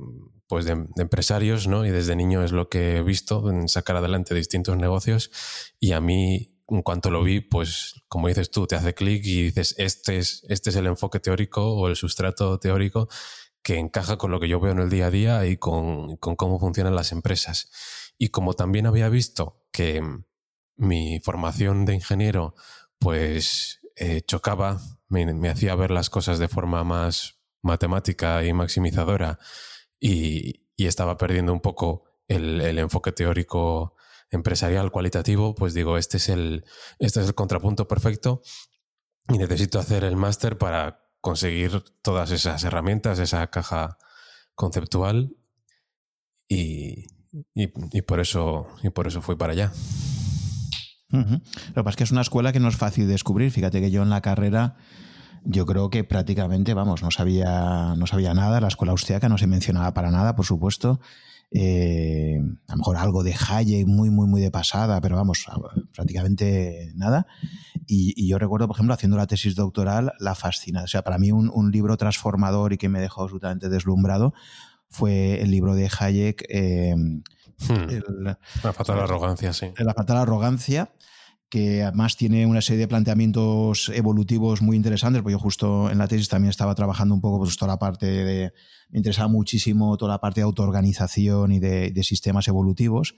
pues 0.47 0.65
de, 0.65 0.85
empresarios, 0.97 1.67
¿no? 1.67 1.85
Y 1.85 1.89
desde 1.89 2.15
niño 2.15 2.43
es 2.43 2.51
lo 2.51 2.69
que 2.69 2.97
he 2.97 3.01
visto 3.01 3.49
en 3.49 3.67
sacar 3.67 3.95
adelante 3.95 4.35
distintos 4.35 4.77
negocios. 4.77 5.31
Y 5.79 5.93
a 5.93 6.01
mí 6.01 6.51
en 6.67 6.81
cuanto 6.83 7.09
lo 7.09 7.23
vi, 7.23 7.41
pues 7.41 8.01
como 8.07 8.29
dices 8.29 8.49
tú, 8.49 8.65
te 8.65 8.75
hace 8.75 8.93
clic 8.93 9.25
y 9.25 9.43
dices, 9.43 9.75
este 9.77 10.17
es, 10.17 10.45
este 10.47 10.69
es 10.69 10.75
el 10.77 10.87
enfoque 10.87 11.19
teórico 11.19 11.73
o 11.73 11.87
el 11.87 11.95
sustrato 11.95 12.59
teórico 12.59 13.09
que 13.63 13.77
encaja 13.77 14.17
con 14.17 14.31
lo 14.31 14.39
que 14.39 14.47
yo 14.47 14.59
veo 14.59 14.71
en 14.71 14.79
el 14.79 14.89
día 14.89 15.07
a 15.07 15.11
día 15.11 15.45
y 15.45 15.57
con, 15.57 16.17
cómo 16.17 16.59
funcionan 16.59 16.95
las 16.95 17.11
empresas. 17.11 17.69
Y 18.17 18.29
como 18.29 18.53
también 18.53 18.87
había 18.87 19.09
visto 19.09 19.65
que 19.71 20.01
mi 20.77 21.19
formación 21.19 21.85
de 21.85 21.95
ingeniero 21.95 22.55
pues 22.97 23.81
eh, 23.95 24.21
chocaba, 24.21 24.79
me, 25.09 25.49
hacía 25.49 25.75
ver 25.75 25.91
las 25.91 26.09
cosas 26.09 26.39
de 26.39 26.47
forma 26.47 26.83
más 26.83 27.40
matemática 27.61 28.43
y 28.43 28.53
maximizadora 28.53 29.39
y, 29.99 30.59
estaba 30.77 31.15
perdiendo 31.15 31.53
un 31.53 31.61
poco 31.61 32.05
el, 32.27 32.59
enfoque 32.79 33.11
teórico 33.11 33.95
empresarial 34.31 34.89
cualitativo, 34.89 35.53
pues 35.53 35.75
digo, 35.75 35.95
este 35.95 36.17
es 36.17 36.27
el, 36.27 36.65
este 36.97 37.21
es 37.21 37.27
el 37.27 37.35
contrapunto 37.35 37.87
perfecto 37.87 38.41
y 39.29 39.37
necesito 39.37 39.77
hacer 39.77 40.03
el 40.03 40.15
máster 40.15 40.57
para 40.57 41.03
conseguir 41.19 41.83
todas 42.01 42.31
esas 42.31 42.63
herramientas, 42.63 43.19
esa 43.19 43.45
caja 43.51 43.99
conceptual 44.55 45.35
y, 46.47 47.05
por, 48.07 48.19
eso, 48.19 48.67
y 48.81 48.89
por 48.89 49.05
eso 49.05 49.21
fui 49.21 49.35
para 49.35 49.53
allá. 49.53 49.71
Lo 51.09 51.39
que 51.75 51.83
pasa 51.83 51.89
es 51.91 51.95
que 51.95 52.03
es 52.05 52.11
una 52.11 52.21
escuela 52.21 52.51
que 52.51 52.59
no 52.59 52.69
es 52.69 52.75
fácil 52.75 53.05
de 53.05 53.11
descubrir. 53.11 53.51
Fíjate 53.51 53.81
que 53.81 53.91
yo 53.91 54.01
en 54.01 54.09
la 54.09 54.21
carrera 54.21 54.77
yo 55.43 55.65
creo 55.65 55.89
que 55.89 56.03
prácticamente, 56.03 56.73
vamos, 56.73 57.01
no 57.01 57.11
sabía, 57.11 57.95
no 57.97 58.07
sabía 58.07 58.33
nada. 58.33 58.61
La 58.61 58.67
escuela 58.67 58.91
austriaca 58.91 59.29
no 59.29 59.37
se 59.37 59.47
mencionaba 59.47 59.93
para 59.93 60.11
nada, 60.11 60.35
por 60.35 60.45
supuesto. 60.45 60.99
Eh, 61.53 62.39
a 62.67 62.71
lo 62.71 62.77
mejor 62.77 62.97
algo 62.97 63.23
de 63.23 63.35
Hayek 63.35 63.85
muy, 63.85 64.09
muy, 64.09 64.27
muy 64.27 64.39
de 64.39 64.51
pasada, 64.51 65.01
pero 65.01 65.15
vamos, 65.15 65.45
prácticamente 65.93 66.91
nada. 66.95 67.27
Y, 67.87 68.27
yo 68.27 68.39
recuerdo, 68.39 68.67
por 68.67 68.77
ejemplo, 68.77 68.93
haciendo 68.93 69.17
la 69.17 69.27
tesis 69.27 69.55
doctoral, 69.55 70.13
la 70.19 70.35
fascina. 70.35 70.83
O 70.83 70.87
sea, 70.87 71.01
para 71.01 71.17
mí 71.17 71.31
un, 71.31 71.71
libro 71.71 71.97
transformador 71.97 72.73
y 72.73 72.77
que 72.77 72.89
me 72.89 73.01
dejó 73.01 73.23
absolutamente 73.23 73.69
deslumbrado 73.69 74.33
fue 74.89 75.41
el 75.41 75.51
libro 75.51 75.75
de 75.75 75.89
Hayek. 75.99 76.45
Eh, 76.49 76.95
hmm. 76.95 78.33
la 78.63 78.73
fatal 78.73 78.99
arrogancia, 78.99 79.53
sí. 79.53 79.71
La 79.77 79.93
fatal 79.93 80.17
arrogancia 80.17 80.91
que 81.51 81.83
además 81.83 82.15
tiene 82.15 82.45
una 82.45 82.61
serie 82.61 82.79
de 82.79 82.87
planteamientos 82.87 83.91
evolutivos 83.93 84.61
muy 84.61 84.77
interesantes, 84.77 85.21
porque 85.21 85.33
yo 85.33 85.39
justo 85.39 85.91
en 85.91 85.97
la 85.97 86.07
tesis 86.07 86.29
también 86.29 86.49
estaba 86.49 86.73
trabajando 86.75 87.13
un 87.13 87.19
poco 87.19 87.39
pues 87.39 87.57
toda 87.57 87.73
la 87.73 87.77
parte 87.77 88.05
de, 88.05 88.53
me 88.89 88.99
interesaba 88.99 89.27
muchísimo 89.27 89.97
toda 89.97 90.13
la 90.13 90.21
parte 90.21 90.39
de 90.39 90.45
autoorganización 90.45 91.51
y 91.51 91.59
de, 91.59 91.91
de 91.91 92.03
sistemas 92.05 92.47
evolutivos. 92.47 93.15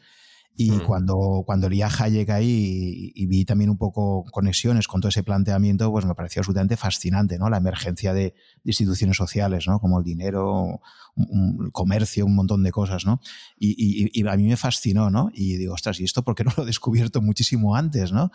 Y 0.55 0.71
mm. 0.71 0.83
cuando, 0.85 1.43
cuando 1.45 1.67
leí 1.67 1.81
a 1.81 1.87
Hayek 1.87 2.29
ahí 2.29 3.11
y, 3.15 3.25
vi 3.25 3.43
también 3.43 3.71
un 3.71 3.77
poco 3.77 4.23
conexiones 4.31 4.87
con 4.87 5.01
todo 5.01 5.09
ese 5.09 5.23
planteamiento, 5.23 5.91
pues 5.91 6.05
me 6.05 6.13
pareció 6.13 6.41
absolutamente 6.41 6.77
fascinante, 6.77 7.39
¿no? 7.39 7.49
La 7.49 7.57
emergencia 7.57 8.13
de, 8.13 8.35
instituciones 8.63 9.17
sociales, 9.17 9.67
¿no? 9.67 9.79
Como 9.79 9.97
el 9.97 10.03
dinero, 10.05 10.81
el 11.17 11.71
comercio, 11.71 12.25
un 12.25 12.35
montón 12.35 12.61
de 12.61 12.71
cosas, 12.71 13.05
¿no? 13.05 13.19
Y, 13.57 14.09
y, 14.13 14.27
a 14.27 14.35
mí 14.35 14.43
me 14.43 14.57
fascinó, 14.57 15.09
¿no? 15.09 15.31
Y 15.33 15.57
digo, 15.57 15.73
ostras, 15.73 15.99
¿y 15.99 16.03
esto 16.03 16.23
por 16.23 16.35
qué 16.35 16.43
no 16.43 16.51
lo 16.55 16.63
he 16.63 16.65
descubierto 16.67 17.21
muchísimo 17.21 17.75
antes, 17.75 18.11
¿no? 18.11 18.31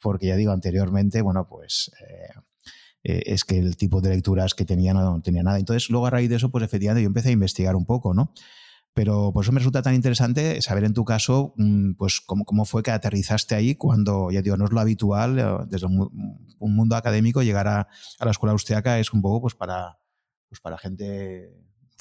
Porque 0.00 0.26
ya 0.26 0.36
digo, 0.36 0.52
anteriormente, 0.52 1.22
bueno, 1.22 1.46
pues... 1.48 1.92
Eh, 2.00 2.40
eh, 3.02 3.22
es 3.26 3.44
que 3.44 3.58
el 3.58 3.78
tipo 3.78 4.02
de 4.02 4.10
lecturas 4.10 4.54
que 4.54 4.66
tenía 4.66 4.92
no 4.92 5.22
tenía 5.22 5.42
nada. 5.42 5.58
Entonces, 5.58 5.88
luego 5.88 6.06
a 6.06 6.10
raíz 6.10 6.28
de 6.28 6.36
eso, 6.36 6.50
pues 6.50 6.64
efectivamente 6.64 7.02
yo 7.02 7.06
empecé 7.06 7.30
a 7.30 7.32
investigar 7.32 7.74
un 7.74 7.86
poco, 7.86 8.12
¿no? 8.12 8.34
Pero 8.92 9.32
por 9.32 9.44
eso 9.44 9.52
me 9.52 9.60
resulta 9.60 9.82
tan 9.82 9.94
interesante 9.94 10.60
saber 10.62 10.84
en 10.84 10.94
tu 10.94 11.04
caso 11.04 11.54
mm, 11.56 11.92
pues 11.92 12.20
cómo, 12.20 12.44
cómo 12.44 12.64
fue 12.64 12.82
que 12.82 12.90
aterrizaste 12.90 13.54
ahí 13.54 13.76
cuando, 13.76 14.30
ya 14.30 14.42
digo, 14.42 14.56
no 14.56 14.64
es 14.64 14.72
lo 14.72 14.80
habitual 14.80 15.38
eh, 15.38 15.44
desde 15.68 15.86
un, 15.86 16.10
mundo 16.58 16.96
académico 16.96 17.42
llegar 17.42 17.68
a, 17.68 17.88
a, 18.18 18.24
la 18.24 18.30
escuela 18.30 18.52
austriaca 18.52 18.98
es 18.98 19.12
un 19.12 19.22
poco 19.22 19.42
pues 19.42 19.54
para, 19.54 19.98
pues 20.48 20.60
para 20.60 20.76
gente 20.76 21.54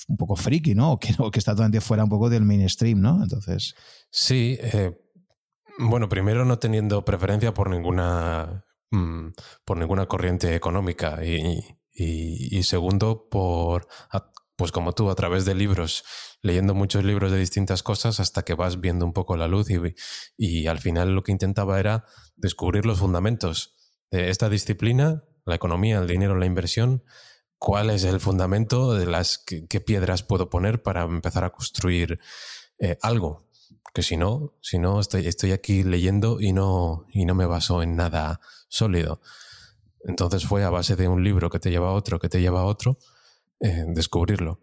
un 0.08 0.18
poco 0.18 0.36
friki, 0.36 0.76
¿no? 0.76 0.94
O 0.94 1.00
que, 1.00 1.14
que 1.32 1.40
está 1.40 1.52
totalmente 1.52 1.82
fuera 1.82 2.04
un 2.04 2.10
poco 2.10 2.30
del 2.30 2.44
mainstream, 2.44 3.02
¿no? 3.02 3.22
Entonces... 3.22 3.76
Sí, 4.10 4.58
eh, 4.60 4.98
bueno, 5.78 6.10
primero 6.10 6.46
no 6.46 6.60
teniendo 6.60 7.06
preferencia 7.06 7.54
por 7.54 7.70
ninguna, 7.70 8.66
mm, 8.92 9.30
por 9.64 9.78
ninguna 9.78 10.08
corriente 10.08 10.56
económica 10.56 11.24
y, 11.24 11.60
y, 11.94 12.58
y 12.58 12.64
segundo 12.64 13.28
por 13.30 13.88
pues 14.60 14.74
como 14.74 14.92
tú, 14.92 15.10
a 15.10 15.16
través 15.16 15.46
de 15.46 15.56
libros, 15.56 16.04
leyendo 16.42 16.74
muchos 16.74 17.06
libros 17.06 17.32
de 17.32 17.38
distintas 17.38 17.82
cosas 17.82 18.20
hasta 18.20 18.44
que 18.44 18.56
vas 18.56 18.82
viendo 18.82 19.06
un 19.06 19.14
poco 19.14 19.38
la 19.38 19.48
luz 19.48 19.70
y, 19.70 19.78
y 20.36 20.68
al 20.68 20.80
final 20.80 21.16
lo 21.16 21.24
que 21.24 21.32
intentaba 21.32 21.80
era 21.80 22.04
descubrir 22.36 22.86
los 22.86 23.00
fundamentos 23.00 23.78
de 24.12 24.30
esta 24.30 24.50
disciplina, 24.50 25.24
la 25.46 25.56
economía, 25.56 26.00
el 26.00 26.08
dinero, 26.08 26.36
la 26.36 26.46
inversión, 26.46 27.06
cuál 27.58 27.90
es 27.90 28.04
el 28.04 28.20
fundamento 28.20 28.96
de 28.96 29.06
las 29.06 29.38
qué, 29.38 29.80
piedras 29.80 30.24
puedo 30.24 30.50
poner 30.50 30.84
para 30.84 31.04
empezar 31.04 31.46
a 31.46 31.52
construir 31.52 32.20
eh, 32.80 32.98
algo. 33.02 33.48
Que 33.94 34.04
si 34.04 34.18
no, 34.18 34.58
si 34.62 34.78
no 34.78 35.00
estoy, 35.00 35.26
estoy 35.26 35.54
aquí 35.54 35.84
leyendo 35.84 36.42
y 36.42 36.52
no, 36.52 37.06
y 37.14 37.24
no 37.24 37.34
me 37.34 37.46
baso 37.46 37.82
en 37.82 37.96
nada 37.96 38.42
sólido. 38.68 39.22
Entonces 40.04 40.44
fue 40.44 40.66
a 40.66 40.70
base 40.70 40.98
de 40.98 41.08
un 41.08 41.24
libro 41.24 41.50
que 41.50 41.60
te 41.60 41.72
lleva 41.72 41.92
a 41.92 41.94
otro, 41.94 42.20
que 42.20 42.28
te 42.28 42.42
lleva 42.42 42.60
a 42.60 42.66
otro, 42.66 42.98
eh, 43.60 43.86
descubrirlo. 43.88 44.60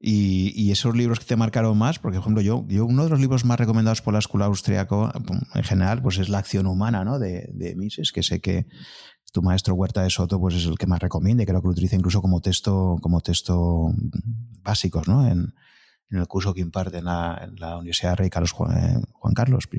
y, 0.00 0.70
esos 0.70 0.96
libros 0.96 1.20
que 1.20 1.26
te 1.26 1.36
marcaron 1.36 1.78
más, 1.78 1.98
porque 1.98 2.16
por 2.16 2.24
ejemplo 2.24 2.42
yo, 2.42 2.84
uno 2.84 3.04
de 3.04 3.10
los 3.10 3.20
libros 3.20 3.44
más 3.44 3.58
recomendados 3.58 4.02
por 4.02 4.12
la 4.12 4.18
escuela 4.18 4.46
austriaca 4.46 5.12
en 5.54 5.64
general 5.64 6.02
pues 6.02 6.18
es 6.18 6.28
La 6.28 6.38
acción 6.38 6.66
humana 6.66 7.04
¿no? 7.04 7.18
de, 7.18 7.48
de 7.52 7.76
Mises, 7.76 8.12
que 8.12 8.22
sé 8.22 8.40
que 8.40 8.66
tu 9.32 9.42
maestro 9.42 9.74
Huerta 9.74 10.02
de 10.02 10.10
Soto 10.10 10.40
pues 10.40 10.54
es 10.54 10.66
el 10.66 10.78
que 10.78 10.86
más 10.86 11.00
recomienda 11.00 11.44
creo 11.44 11.60
que 11.60 11.68
lo 11.68 11.72
utiliza 11.72 11.96
incluso 11.96 12.20
como 12.20 12.40
texto, 12.40 12.98
como 13.00 13.20
texto 13.20 13.92
básicos 14.62 15.08
¿no? 15.08 15.26
en, 15.26 15.54
en 16.10 16.18
el 16.18 16.26
curso 16.26 16.54
que 16.54 16.60
imparte 16.60 16.98
en 16.98 17.04
la, 17.04 17.76
Universidad 17.78 18.16
Rey 18.16 18.30
Carlos 18.30 18.52
Juan, 18.52 19.02
Carlos 19.34 19.68
I. 19.72 19.78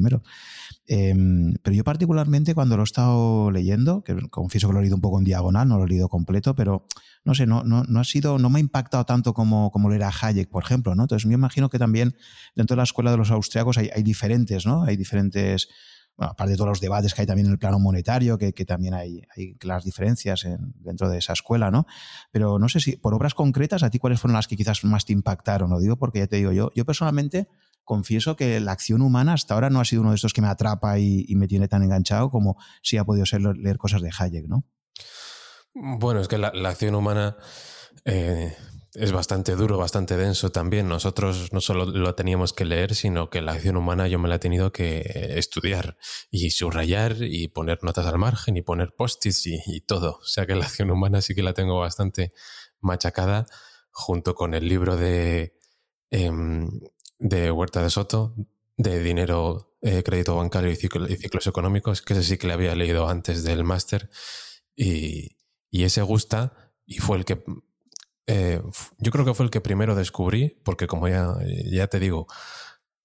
Em, 0.90 1.54
pero 1.62 1.76
yo 1.76 1.84
particularmente 1.84 2.56
cuando 2.56 2.78
lo 2.78 2.84
he 2.84 2.86
estado 2.86 3.52
leyendo, 3.52 4.04
que 4.04 4.16
confieso 4.30 4.68
que 4.68 4.74
lo 4.74 4.80
he 4.80 4.84
leído 4.84 4.96
un 4.96 5.02
poco 5.02 5.20
en 5.20 5.26
diagonal, 5.26 5.68
no 5.68 5.78
lo 5.78 5.84
he 5.84 5.88
leído 5.90 6.08
completo, 6.08 6.56
pero 6.56 6.86
no 7.26 7.36
sé, 7.36 7.46
no, 7.46 7.64
no, 7.64 7.84
no 7.84 8.00
ha 8.00 8.04
sido, 8.06 8.40
no 8.40 8.50
me 8.50 8.60
ha 8.60 8.62
impactado 8.62 9.04
tanto 9.04 9.34
como, 9.34 9.70
como 9.72 9.90
lo 9.90 9.96
era 9.96 10.10
Hayek, 10.10 10.50
por 10.50 10.64
ejemplo, 10.64 10.96
¿no? 10.96 11.04
Entonces 11.04 11.26
me 11.26 11.34
imagino 11.34 11.70
que 11.70 11.78
también 11.78 12.16
dentro 12.56 12.76
de 12.76 12.78
la 12.78 12.84
escuela 12.84 13.12
de 13.12 13.18
los 13.18 13.32
austriacos 13.32 13.78
hay, 13.78 13.90
hay 13.94 14.02
diferentes, 14.02 14.66
¿no? 14.66 14.84
Hay 14.84 14.96
diferentes 14.96 15.68
aparte 16.18 16.52
de 16.52 16.58
todos 16.58 16.70
los 16.70 16.82
debates 16.82 17.14
que 17.14 17.22
hay 17.22 17.28
también 17.28 17.48
en 17.48 17.54
el 17.54 17.60
plano 17.60 17.80
monetario, 17.80 18.38
que, 18.38 18.52
también 18.66 18.94
hay, 18.94 19.22
hay 19.36 19.56
claras 19.56 19.84
diferencias 19.84 20.48
dentro 20.76 21.10
de 21.10 21.20
esa 21.20 21.34
escuela, 21.34 21.70
¿no? 21.70 21.86
Pero 22.32 22.58
no 22.60 22.70
sé 22.70 22.80
si 22.80 22.96
por 22.96 23.14
obras 23.14 23.34
concretas, 23.34 23.84
¿a 23.84 23.90
ti 23.90 24.00
cuáles 24.00 24.20
fueron 24.20 24.36
las 24.36 24.48
que 24.48 24.56
quizás 24.56 24.84
más 24.84 25.06
te 25.06 25.14
impactaron? 25.14 25.70
Lo 25.70 25.80
digo 25.80 25.98
porque 25.98 26.20
ya 26.20 26.28
te 26.28 26.38
digo 26.38 26.52
yo, 26.52 26.72
yo 26.76 26.86
personalmente 26.86 27.48
confieso 27.88 28.36
que 28.36 28.60
la 28.60 28.74
acción 28.74 29.02
humana 29.02 29.34
hasta 29.34 29.56
ahora 29.56 29.72
no 29.72 29.80
ha 29.80 29.86
sido 29.86 30.02
uno 30.02 30.12
de 30.12 30.18
estos 30.18 30.34
que 30.34 30.42
me 30.42 30.50
atrapa 30.50 31.00
y, 31.00 31.26
me 31.36 31.48
tiene 31.48 31.68
tan 31.68 31.82
enganchado 31.82 32.30
como 32.30 32.58
si 32.84 32.98
ha 32.98 33.06
podido 33.06 33.26
ser 33.26 33.42
leer 33.42 33.78
cosas 33.78 34.02
de 34.02 34.12
Hayek, 34.16 34.46
¿no? 34.48 34.66
Bueno, 35.74 36.20
es 36.20 36.28
que 36.28 36.38
la, 36.38 36.50
acción 36.50 36.96
humana 36.96 37.38
eh, 38.04 38.56
es 38.94 39.12
bastante 39.12 39.56
duro, 39.56 39.78
bastante 39.78 40.18
denso 40.18 40.52
también. 40.52 40.90
Nosotros 40.90 41.54
no 41.54 41.62
solo 41.62 41.86
lo 41.86 42.14
teníamos 42.14 42.52
que 42.52 42.66
leer, 42.66 42.94
sino 42.94 43.30
que 43.30 43.42
la 43.42 43.54
acción 43.54 43.78
humana 43.78 44.08
yo 44.08 44.20
me 44.20 44.28
la 44.28 44.36
he 44.36 44.40
tenido 44.40 44.72
que 44.72 45.34
estudiar 45.38 45.98
y 46.30 46.50
subrayar 46.50 47.16
y 47.22 47.48
poner 47.48 47.84
notas 47.84 48.06
al 48.06 48.18
margen 48.18 48.58
y 48.58 48.64
poner 48.64 48.94
post-its 48.98 49.46
y, 49.46 49.82
todo. 49.82 50.18
O 50.22 50.26
sea 50.26 50.46
que 50.46 50.56
la 50.56 50.66
acción 50.66 50.92
humana 50.92 51.22
sí 51.22 51.36
que 51.36 51.44
la 51.44 51.54
tengo 51.54 51.80
bastante 51.80 52.34
machacada 52.82 53.46
junto 53.92 54.36
con 54.36 54.54
el 54.54 54.68
libro 54.68 54.98
de, 54.98 55.58
em, 56.10 56.70
de 57.20 57.52
Huerta 57.52 57.82
de 57.82 57.90
Soto, 57.90 58.36
de 58.78 59.02
dinero, 59.02 59.76
eh, 59.82 60.04
crédito 60.04 60.36
bancario 60.36 60.72
y, 60.72 60.76
ciclos 60.76 61.48
económicos, 61.48 62.02
que 62.02 62.14
ese 62.14 62.24
sí 62.24 62.38
que 62.38 62.48
le 62.48 62.54
había 62.54 62.76
leído 62.76 63.08
antes 63.10 63.44
del 63.44 63.64
máster 63.64 64.10
y, 64.76 65.38
y 65.70 65.84
ese 65.84 66.02
gusta 66.02 66.74
y 66.86 67.00
fue 67.00 67.18
el 67.18 67.26
que 67.26 67.44
eh, 68.28 68.62
yo 68.98 69.12
creo 69.12 69.26
que 69.26 69.34
fue 69.34 69.46
el 69.46 69.52
que 69.52 69.62
primero 69.62 69.96
descubrí, 69.96 70.60
porque 70.64 70.86
como 70.86 71.08
ya, 71.08 71.36
ya 71.72 71.88
te 71.88 72.00
digo, 72.00 72.28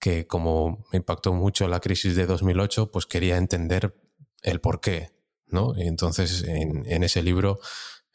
que 0.01 0.27
como 0.27 0.85
me 0.93 0.99
impactó 0.99 1.33
mucho 1.33 1.69
la 1.69 1.79
crisis 1.81 2.17
de 2.17 2.27
2008, 2.27 2.91
pues 2.91 3.07
quería 3.07 3.37
entender 3.37 3.95
el 4.43 4.61
por 4.61 4.81
qué, 4.81 5.13
¿no? 5.47 5.75
Y 5.77 5.87
entonces 5.87 6.43
en, 6.43 6.85
en 6.87 7.05
ese 7.05 7.23
libro 7.23 7.61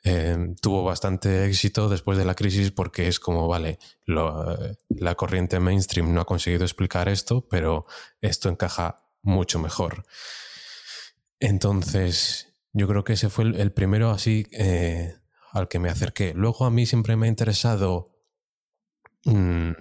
em, 0.08 0.56
tuvo 0.56 0.84
bastante 0.84 1.46
éxito 1.46 1.90
después 1.90 2.18
de 2.18 2.24
la 2.24 2.36
crisis 2.36 2.72
porque 2.72 3.08
es 3.08 3.20
como, 3.20 3.48
vale, 3.48 3.78
la 4.06 5.16
corriente 5.16 5.60
mainstream 5.60 6.14
no 6.14 6.22
ha 6.22 6.26
conseguido 6.26 6.64
explicar 6.64 7.10
esto, 7.10 7.48
pero 7.50 7.86
esto 8.22 8.48
encaja 8.48 9.04
mucho 9.22 9.60
mejor. 9.60 10.06
Entonces, 11.40 12.54
yo 12.72 12.88
creo 12.88 13.04
que 13.04 13.14
ese 13.14 13.30
fue 13.30 13.46
el, 13.46 13.72
primero 13.74 14.10
así 14.10 14.48
eh, 14.52 15.16
al 15.52 15.68
que 15.68 15.80
me 15.80 15.90
acerqué. 15.90 16.34
Luego 16.34 16.66
a 16.66 16.72
mí 16.72 16.86
siempre 16.86 17.18
me 17.18 17.26
ha 17.26 17.30
interesado, 17.30 18.16
mm, 19.26 19.72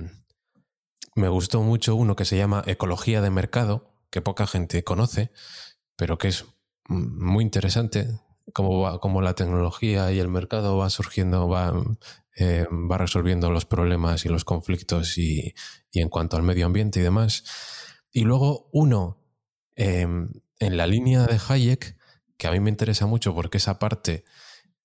me 1.15 1.29
gustó 1.29 1.63
mucho 1.63 1.95
uno 1.95 2.17
que 2.17 2.25
se 2.25 2.37
llama 2.37 2.65
Ecología 2.67 3.21
de 3.21 3.31
Mercado, 3.31 3.95
que 4.11 4.23
poca 4.23 4.47
gente 4.47 4.83
conoce, 4.83 5.31
pero 5.95 6.19
que 6.19 6.29
es 6.29 6.47
muy 6.89 7.45
interesante, 7.45 8.09
cómo, 8.57 9.21
la 9.21 9.35
tecnología 9.35 10.11
y 10.13 10.19
el 10.19 10.29
mercado 10.29 10.79
va 10.79 10.89
surgiendo, 10.89 11.47
va, 11.47 11.75
eh, 12.37 12.67
va 12.71 12.97
resolviendo 12.97 13.51
los 13.51 13.67
problemas 13.67 14.25
y 14.25 14.31
los 14.31 14.45
conflictos 14.45 15.19
y, 15.19 15.55
en 15.93 16.09
cuanto 16.09 16.37
al 16.37 16.43
medio 16.43 16.65
ambiente 16.65 17.01
y 17.01 17.03
demás. 17.03 17.45
Y 18.11 18.23
luego 18.23 18.71
uno 18.73 19.23
em, 19.75 20.31
en 20.59 20.77
la 20.79 20.87
línea 20.87 21.27
de 21.27 21.39
Hayek, 21.47 21.99
que 22.39 22.47
a 22.47 22.51
mí 22.51 22.61
me 22.61 22.71
interesa 22.71 23.05
mucho 23.05 23.35
porque 23.35 23.59
esa 23.59 23.79
parte 23.79 24.25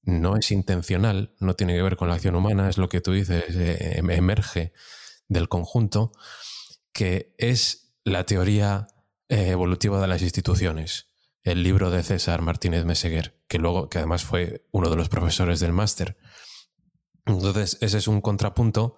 no 0.02 0.36
es 0.36 0.52
intencional, 0.52 1.34
no 1.40 1.56
tiene 1.56 1.74
que 1.76 1.82
ver 1.82 1.96
con 1.96 2.10
la 2.10 2.16
acción 2.16 2.36
humana, 2.36 2.68
es 2.68 2.78
lo 2.78 2.90
que 2.90 3.00
tú 3.00 3.14
dices, 3.14 3.56
eh, 3.56 4.00
em, 4.00 4.10
emerge 4.10 4.74
del 5.30 5.48
conjunto, 5.48 6.12
que 6.92 7.34
es 7.38 7.94
la 8.04 8.26
teoría 8.26 8.88
eh, 9.30 9.52
evolutiva 9.52 10.02
de 10.02 10.08
las 10.08 10.22
instituciones. 10.22 11.11
El 11.44 11.64
libro 11.64 11.90
de 11.90 12.04
César 12.04 12.42
Martínez 12.42 12.86
Meseguer, 12.86 13.42
que 13.48 13.58
luego, 13.58 13.90
que 13.90 13.98
además 13.98 14.24
fue 14.24 14.68
uno 14.72 14.90
de 14.90 14.96
los 14.96 15.10
profesores 15.10 15.60
del 15.60 15.74
máster. 15.74 16.18
Entonces, 17.26 17.78
ese 17.82 17.98
es 17.98 18.08
un 18.08 18.22
contrapunto 18.22 18.98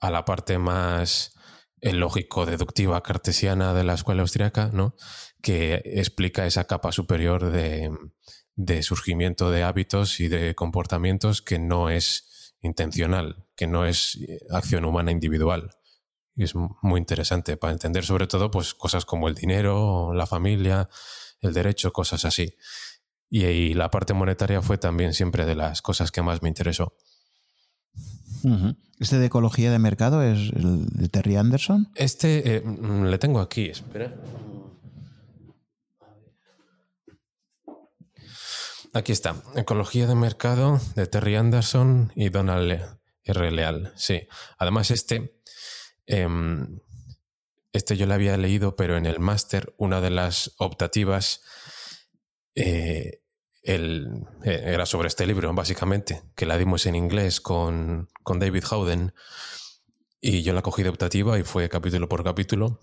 a 0.00 0.10
la 0.10 0.24
parte 0.24 0.58
más 0.58 1.34
eh, 1.80 1.92
lógico-deductiva 1.92 3.02
cartesiana 3.02 3.74
de 3.74 3.84
la 3.84 3.94
escuela 3.94 4.22
austriaca, 4.22 4.70
¿no? 4.72 4.96
que 5.42 5.82
explica 5.84 6.46
esa 6.46 6.64
capa 6.64 6.90
superior 6.90 7.50
de, 7.50 7.90
de 8.56 8.82
surgimiento 8.82 9.50
de 9.50 9.62
hábitos 9.62 10.20
y 10.20 10.28
de 10.28 10.54
comportamientos 10.54 11.42
que 11.42 11.58
no 11.58 11.90
es 11.90 12.54
intencional, 12.62 13.46
que 13.56 13.66
no 13.66 13.84
es 13.84 14.16
eh, 14.16 14.40
acción 14.50 14.84
humana 14.84 15.12
individual. 15.12 15.70
Y 16.34 16.44
es 16.44 16.54
muy 16.54 16.98
interesante 16.98 17.56
para 17.56 17.72
entender 17.72 18.04
sobre 18.04 18.26
todo 18.26 18.50
pues, 18.50 18.74
cosas 18.74 19.04
como 19.04 19.28
el 19.28 19.34
dinero, 19.34 20.14
la 20.14 20.26
familia, 20.26 20.88
el 21.44 21.54
derecho, 21.54 21.92
cosas 21.92 22.24
así. 22.24 22.54
Y, 23.30 23.74
la 23.74 23.90
parte 23.90 24.14
monetaria 24.14 24.62
fue 24.62 24.78
también 24.78 25.12
siempre 25.12 25.44
de 25.44 25.54
las 25.54 25.82
cosas 25.82 26.12
que 26.12 26.22
más 26.22 26.42
me 26.42 26.48
interesó. 26.48 26.94
¿Este 29.00 29.18
de 29.18 29.26
ecología 29.26 29.72
de 29.72 29.78
mercado 29.78 30.22
es 30.22 30.52
el 30.54 30.86
de 30.86 31.08
Terry 31.08 31.36
Anderson? 31.36 31.90
Este 31.94 32.56
eh, 32.56 32.60
mm, 32.60 33.06
le 33.06 33.18
tengo 33.18 33.40
aquí, 33.40 33.70
espera. 33.70 34.14
Aquí 38.92 39.10
está, 39.10 39.34
Ecología 39.56 40.06
de 40.06 40.14
Mercado 40.14 40.80
de 40.94 41.08
Terry 41.08 41.34
Anderson 41.34 42.12
y 42.14 42.28
Donald 42.28 42.80
R. 43.24 43.50
Leal. 43.50 43.92
Sí, 43.96 44.28
además 44.56 44.92
este, 44.92 45.40
em, 46.06 46.78
este 47.74 47.96
yo 47.96 48.06
lo 48.06 48.14
había 48.14 48.36
leído, 48.36 48.76
pero 48.76 48.96
en 48.96 49.04
el 49.04 49.18
máster, 49.18 49.74
una 49.76 50.00
de 50.00 50.10
las 50.10 50.54
optativas 50.58 51.42
eh, 52.54 53.20
eh, 53.64 54.20
era 54.44 54.86
sobre 54.86 55.08
este 55.08 55.26
libro, 55.26 55.52
básicamente, 55.52 56.22
que 56.36 56.46
la 56.46 56.56
dimos 56.56 56.86
en 56.86 56.94
inglés 56.94 57.40
con, 57.40 58.08
con 58.22 58.38
David 58.38 58.62
Howden. 58.70 59.12
Y 60.20 60.42
yo 60.42 60.54
la 60.54 60.62
cogí 60.62 60.84
de 60.84 60.88
optativa 60.88 61.36
y 61.36 61.42
fue 61.42 61.68
capítulo 61.68 62.08
por 62.08 62.22
capítulo. 62.22 62.78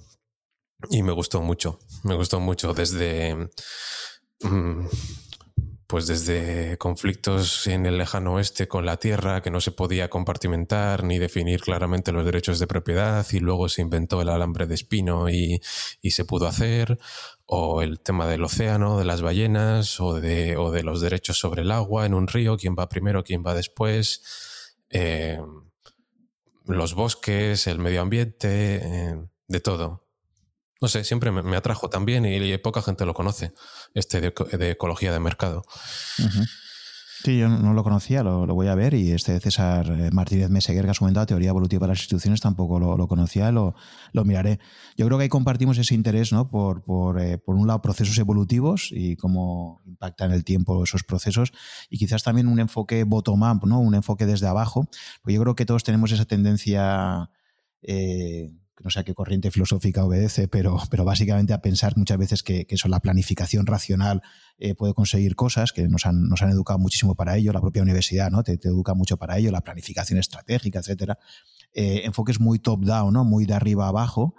Y 0.89 1.03
me 1.03 1.13
gustó 1.13 1.41
mucho, 1.41 1.79
me 2.03 2.15
gustó 2.15 2.41
mucho 2.41 2.73
desde... 2.73 3.49
Mm, 4.41 4.87
pues 5.91 6.07
desde 6.07 6.77
conflictos 6.77 7.67
en 7.67 7.85
el 7.85 7.97
lejano 7.97 8.35
oeste 8.35 8.69
con 8.69 8.85
la 8.85 8.95
tierra 8.95 9.41
que 9.41 9.51
no 9.51 9.59
se 9.59 9.73
podía 9.73 10.09
compartimentar 10.09 11.03
ni 11.03 11.19
definir 11.19 11.59
claramente 11.59 12.13
los 12.13 12.23
derechos 12.23 12.59
de 12.59 12.67
propiedad 12.67 13.27
y 13.33 13.41
luego 13.41 13.67
se 13.67 13.81
inventó 13.81 14.21
el 14.21 14.29
alambre 14.29 14.67
de 14.67 14.75
espino 14.75 15.27
y, 15.29 15.59
se 16.01 16.23
pudo 16.23 16.47
hacer, 16.47 16.97
o 17.45 17.81
el 17.81 17.99
tema 17.99 18.25
del 18.25 18.45
océano, 18.45 18.97
de 18.97 19.03
las 19.03 19.21
ballenas, 19.21 19.99
o 19.99 20.13
de, 20.13 20.55
o 20.55 20.71
de 20.71 20.83
los 20.83 21.01
derechos 21.01 21.37
sobre 21.37 21.63
el 21.63 21.71
agua 21.71 22.05
en 22.05 22.13
un 22.13 22.27
río, 22.27 22.55
quién 22.55 22.73
va 22.79 22.87
primero, 22.87 23.21
quién 23.21 23.43
va 23.45 23.53
después, 23.53 24.77
eh, 24.91 25.41
los 26.67 26.93
bosques, 26.93 27.67
el 27.67 27.79
medio 27.79 27.99
ambiente, 27.99 28.75
eh, 28.81 29.21
de 29.49 29.59
todo. 29.59 30.00
No 30.81 30.87
sé, 30.87 31.03
siempre 31.03 31.31
me, 31.31 31.55
atrajo 31.55 31.89
también 31.89 32.25
y, 32.25 32.57
poca 32.57 32.81
gente 32.81 33.05
lo 33.05 33.13
conoce, 33.13 33.53
este 33.93 34.19
de, 34.19 34.71
ecología 34.71 35.13
de 35.13 35.19
mercado. 35.19 35.63
Sí, 37.23 37.37
yo 37.37 37.49
no 37.49 37.73
lo 37.73 37.83
conocía, 37.83 38.23
lo, 38.23 38.47
voy 38.47 38.67
a 38.67 38.73
ver. 38.73 38.95
Y 38.95 39.11
este 39.11 39.33
de 39.33 39.39
César 39.39 39.87
eh, 39.91 40.09
Martínez 40.11 40.49
Meseguer, 40.49 40.85
que 40.85 40.91
has 40.91 40.97
comentado, 40.97 41.27
Teoría 41.27 41.49
Evolutiva 41.49 41.85
de 41.85 41.89
las 41.89 41.99
Instituciones, 41.99 42.41
tampoco 42.41 42.79
lo, 42.79 43.07
conocía, 43.07 43.51
lo, 43.51 43.75
lo, 44.11 44.25
miraré. 44.25 44.59
Yo 44.97 45.05
creo 45.05 45.19
que 45.19 45.23
ahí 45.23 45.29
compartimos 45.29 45.77
ese 45.77 45.93
interés, 45.93 46.33
¿no? 46.33 46.49
Por, 46.49 46.83
por, 46.83 47.21
eh, 47.21 47.37
por 47.37 47.55
un 47.55 47.67
lado, 47.67 47.79
procesos 47.83 48.17
evolutivos 48.17 48.87
y 48.89 49.17
cómo 49.17 49.83
impactan 49.85 50.31
el 50.31 50.43
tiempo 50.43 50.83
esos 50.83 51.03
procesos. 51.03 51.51
Y 51.91 51.99
quizás 51.99 52.23
también 52.23 52.47
un 52.47 52.59
enfoque 52.59 53.03
bottom-up, 53.03 53.67
¿no? 53.67 53.79
Un 53.79 53.93
enfoque 53.93 54.25
desde 54.25 54.47
abajo. 54.47 54.89
Pues 55.21 55.35
yo 55.35 55.41
creo 55.43 55.53
que 55.53 55.67
todos 55.67 55.83
tenemos 55.83 56.11
esa 56.11 56.25
tendencia. 56.25 57.29
Eh, 57.83 58.49
no 58.83 58.89
sé 58.89 58.99
a 58.99 59.03
qué 59.03 59.13
corriente 59.13 59.51
filosófica 59.51 60.03
obedece, 60.05 60.47
pero, 60.47 60.77
pero 60.89 61.05
básicamente 61.05 61.53
a 61.53 61.61
pensar 61.61 61.97
muchas 61.97 62.17
veces 62.17 62.43
que, 62.43 62.65
eso, 62.69 62.87
la 62.87 62.99
planificación 62.99 63.65
racional 63.65 64.21
eh, 64.57 64.75
puede 64.75 64.93
conseguir 64.93 65.35
cosas, 65.35 65.71
que 65.71 65.87
nos 65.87 66.05
han, 66.05 66.27
nos 66.27 66.41
han, 66.41 66.51
educado 66.51 66.79
muchísimo 66.79 67.15
para 67.15 67.37
ello, 67.37 67.53
la 67.53 67.61
propia 67.61 67.81
universidad 67.81 68.29
¿no? 68.31 68.43
te, 68.43 68.53
educa 68.53 68.93
mucho 68.93 69.17
para 69.17 69.37
ello, 69.37 69.51
la 69.51 69.61
planificación 69.61 70.19
estratégica, 70.19 70.79
etcétera. 70.79 71.17
Eh, 71.73 72.01
enfoques 72.05 72.39
muy 72.39 72.59
top-down, 72.59 73.13
¿no? 73.13 73.23
muy 73.23 73.45
de 73.45 73.53
arriba 73.53 73.87
abajo, 73.87 74.35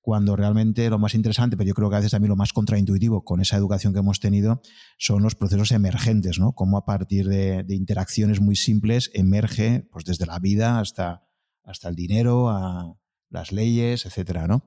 cuando 0.00 0.34
realmente 0.34 0.88
lo 0.88 0.98
más 0.98 1.14
interesante, 1.14 1.56
pero 1.56 1.68
yo 1.68 1.74
creo 1.74 1.90
que 1.90 1.96
a 1.96 1.98
veces 1.98 2.12
también 2.12 2.30
lo 2.30 2.36
más 2.36 2.52
contraintuitivo 2.52 3.22
con 3.22 3.40
esa 3.40 3.56
educación 3.56 3.92
que 3.92 3.98
hemos 3.98 4.18
tenido, 4.18 4.62
son 4.98 5.22
los 5.22 5.34
procesos 5.34 5.72
emergentes, 5.72 6.38
¿no? 6.38 6.52
Cómo 6.52 6.78
a 6.78 6.86
partir 6.86 7.28
de, 7.28 7.64
de 7.64 7.74
interacciones 7.74 8.40
muy 8.40 8.56
simples 8.56 9.10
emerge, 9.12 9.86
pues 9.92 10.06
desde 10.06 10.24
la 10.24 10.38
vida 10.38 10.80
hasta, 10.80 11.26
hasta 11.64 11.88
el 11.88 11.96
dinero, 11.96 12.48
a, 12.48 12.96
las 13.30 13.52
leyes, 13.52 14.06
etcétera, 14.06 14.46
¿no? 14.46 14.64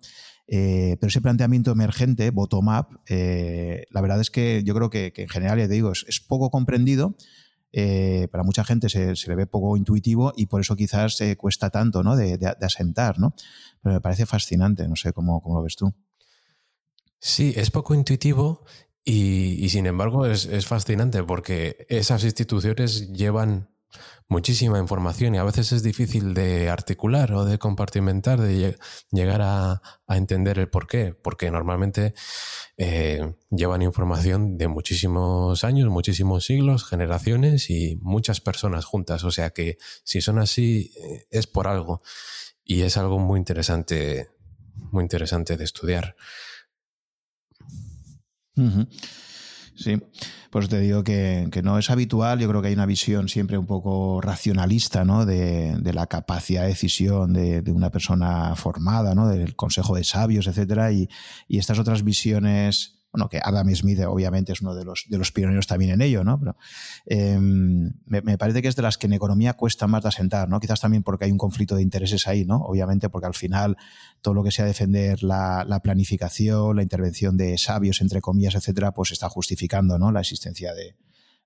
Eh, 0.48 0.98
pero 1.00 1.08
ese 1.08 1.22
planteamiento 1.22 1.72
emergente, 1.72 2.29
bottom-up, 2.32 3.00
eh, 3.08 3.86
la 3.91 4.01
verdad 4.01 4.20
es 4.20 4.29
que 4.29 4.63
yo 4.63 4.74
creo 4.75 4.89
que, 4.89 5.13
en 5.15 5.29
general, 5.29 5.60
ya 5.60 5.67
te 5.67 5.74
digo, 5.74 5.91
es, 5.91 6.20
poco 6.20 6.50
comprendido. 6.50 7.15
Eh, 7.75 8.27
para 8.32 8.43
mucha 8.43 8.63
gente 8.63 8.88
se, 8.88 9.15
le 9.27 9.36
ve 9.36 9.48
poco 9.48 9.75
intuitivo 9.77 10.32
y 10.36 10.46
por 10.46 10.62
eso 10.62 10.75
quizás 10.75 11.17
se 11.17 11.36
cuesta 11.38 11.72
tanto 11.72 12.03
¿no? 12.03 12.15
de, 12.15 12.38
asentar, 12.62 13.17
¿no? 13.17 13.34
Pero 13.82 13.96
me 13.96 14.01
parece 14.01 14.27
fascinante, 14.27 14.88
no 14.88 14.96
sé 14.96 15.11
cómo, 15.11 15.42
cómo 15.42 15.55
lo 15.55 15.64
ves 15.64 15.75
tú. 15.75 15.92
Sí, 17.20 17.51
es 17.55 17.72
poco 17.72 17.96
intuitivo 17.96 18.64
y, 19.03 19.68
sin 19.70 19.87
embargo 19.87 20.27
es, 20.27 20.46
es, 20.46 20.68
fascinante 20.68 21.24
porque 21.24 21.87
esas 21.90 22.24
instituciones 22.24 23.11
llevan 23.11 23.73
muchísima 24.27 24.79
información 24.79 25.36
y 25.36 25.38
a 25.38 25.44
veces 25.44 25.72
es 25.72 25.84
difícil 25.84 26.34
de 26.34 26.70
articular 26.70 27.34
o 27.34 27.46
de 27.46 27.58
compartimentar, 27.58 28.42
de 28.42 28.77
llegar 29.12 29.42
a, 29.42 29.82
entender 30.08 30.60
el 30.60 30.70
por 30.70 30.86
qué, 30.86 31.16
porque 31.16 31.50
normalmente 31.50 32.14
eh, 32.77 33.34
llevan 33.50 33.82
información 33.82 34.58
de 34.58 34.68
muchísimos 34.68 35.64
años, 35.64 35.90
muchísimos 35.90 36.46
siglos, 36.46 36.86
generaciones 36.86 37.70
y 37.72 37.98
muchas 38.01 38.40
personas 38.40 38.86
juntas. 38.86 39.24
O 39.24 39.32
sea 39.32 39.50
que 39.50 39.77
si 40.03 40.22
son 40.22 40.38
así 40.38 40.92
eh, 40.98 41.25
es 41.32 41.48
por 41.48 41.68
algo 41.68 42.01
y 42.64 42.82
es 42.82 42.98
algo 42.98 43.18
muy 43.18 43.40
interesante, 43.40 44.29
muy 44.92 45.01
interesante 45.01 45.58
de 45.58 45.64
estudiar. 45.64 46.16
Sí, 49.75 50.00
pues 50.53 50.70
te 50.70 50.79
digo 50.79 51.03
que, 51.03 51.50
no 51.63 51.79
es 51.79 51.89
habitual, 51.89 52.37
yo 52.37 52.48
creo 52.48 52.61
que 52.61 52.68
hay 52.68 52.75
una 52.75 52.85
visión 52.85 53.27
siempre 53.27 53.57
un 53.57 53.66
poco 53.66 54.22
racionalista 54.22 55.03
¿no? 55.03 55.25
de, 55.25 55.79
la 55.92 56.05
capacidad 56.05 56.61
de 56.61 56.68
decisión 56.68 57.33
de, 57.33 57.63
una 57.72 57.89
persona 57.89 58.55
formada, 58.55 59.16
¿no? 59.16 59.27
del 59.27 59.55
consejo 59.55 59.96
de 59.96 60.03
sabios, 60.03 60.46
etcétera, 60.46 60.92
y, 60.92 61.09
y 61.48 61.57
estas 61.57 61.79
otras 61.79 62.03
visiones 62.03 63.02
bueno, 63.13 63.29
que 63.29 63.39
Adam 63.41 63.73
Smith 63.75 63.99
obviamente 64.07 64.53
es 64.53 64.61
uno 64.61 64.73
de 64.73 64.83
los, 64.83 65.05
de 65.07 65.19
los 65.19 65.31
pioneros 65.31 65.67
también 65.67 65.91
en 65.91 66.01
ello, 66.01 66.23
¿no? 66.23 66.39
Pero 66.39 66.57
em, 67.05 67.93
me, 68.07 68.37
parece 68.39 68.63
que 68.63 68.67
es 68.67 68.75
de 68.75 68.81
las 68.81 68.97
que 68.97 69.05
en 69.05 69.13
economía 69.13 69.53
cuesta 69.53 69.85
más 69.85 70.01
de 70.01 70.09
asentar, 70.09 70.49
¿no? 70.49 70.59
Quizás 70.59 70.81
también 70.81 71.03
porque 71.03 71.25
hay 71.25 71.31
un 71.31 71.37
conflicto 71.37 71.75
de 71.75 71.83
intereses 71.83 72.27
ahí, 72.27 72.43
¿no? 72.43 72.57
Obviamente 72.57 73.09
porque 73.09 73.27
al 73.27 73.35
final 73.35 73.77
todo 74.21 74.33
lo 74.33 74.43
que 74.43 74.49
sea 74.49 74.65
defender 74.65 75.21
la, 75.21 75.63
la 75.67 75.79
planificación, 75.81 76.75
la 76.75 76.81
intervención 76.81 77.37
de 77.37 77.55
sabios, 77.59 78.01
entre 78.01 78.19
comillas, 78.19 78.55
etcétera, 78.55 78.93
pues 78.93 79.11
está 79.11 79.29
justificando, 79.29 79.99
¿no? 79.99 80.11
La 80.11 80.21
existencia 80.21 80.73
de, 80.73 80.95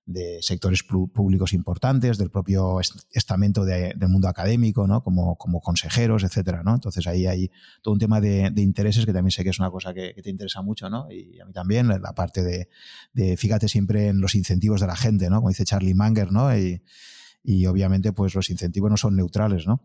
de 0.08 0.38
sectores 0.40 0.82
públicos 0.82 1.52
importantes, 1.52 2.16
del 2.16 2.30
propio 2.30 2.80
estamento 3.12 3.66
del 3.66 4.08
mundo 4.08 4.26
académico, 4.28 4.86
¿no? 4.86 5.02
como, 5.02 5.36
como 5.36 5.60
consejeros, 5.60 6.24
etcétera, 6.24 6.62
¿no? 6.62 6.74
Entonces 6.74 7.06
ahí 7.06 7.26
hay 7.26 7.50
todo 7.82 7.92
un 7.92 8.00
tema 8.00 8.18
de, 8.18 8.50
intereses 8.56 9.04
que 9.04 9.12
también 9.12 9.32
sé 9.32 9.44
que 9.44 9.50
es 9.50 9.58
una 9.58 9.70
cosa 9.70 9.92
que, 9.92 10.14
te 10.14 10.30
interesa 10.30 10.62
mucho, 10.62 10.88
¿no? 10.88 11.10
Y 11.10 11.38
a 11.40 11.44
mí 11.44 11.52
también, 11.52 11.88
la 11.88 12.14
parte 12.14 12.42
de, 12.42 13.36
fíjate 13.36 13.68
siempre 13.68 14.08
en 14.08 14.22
los 14.22 14.34
incentivos 14.34 14.80
de 14.80 14.86
la 14.86 14.96
gente, 14.96 15.28
¿no? 15.28 15.36
Como 15.36 15.50
dice 15.50 15.66
Charlie 15.66 15.94
Manger, 15.94 16.32
¿no? 16.32 16.48
Y, 16.56 17.66
obviamente, 17.66 18.12
pues 18.12 18.34
los 18.34 18.48
incentivos 18.48 18.90
no 18.90 18.96
son 18.96 19.14
neutrales, 19.14 19.66
¿no? 19.66 19.84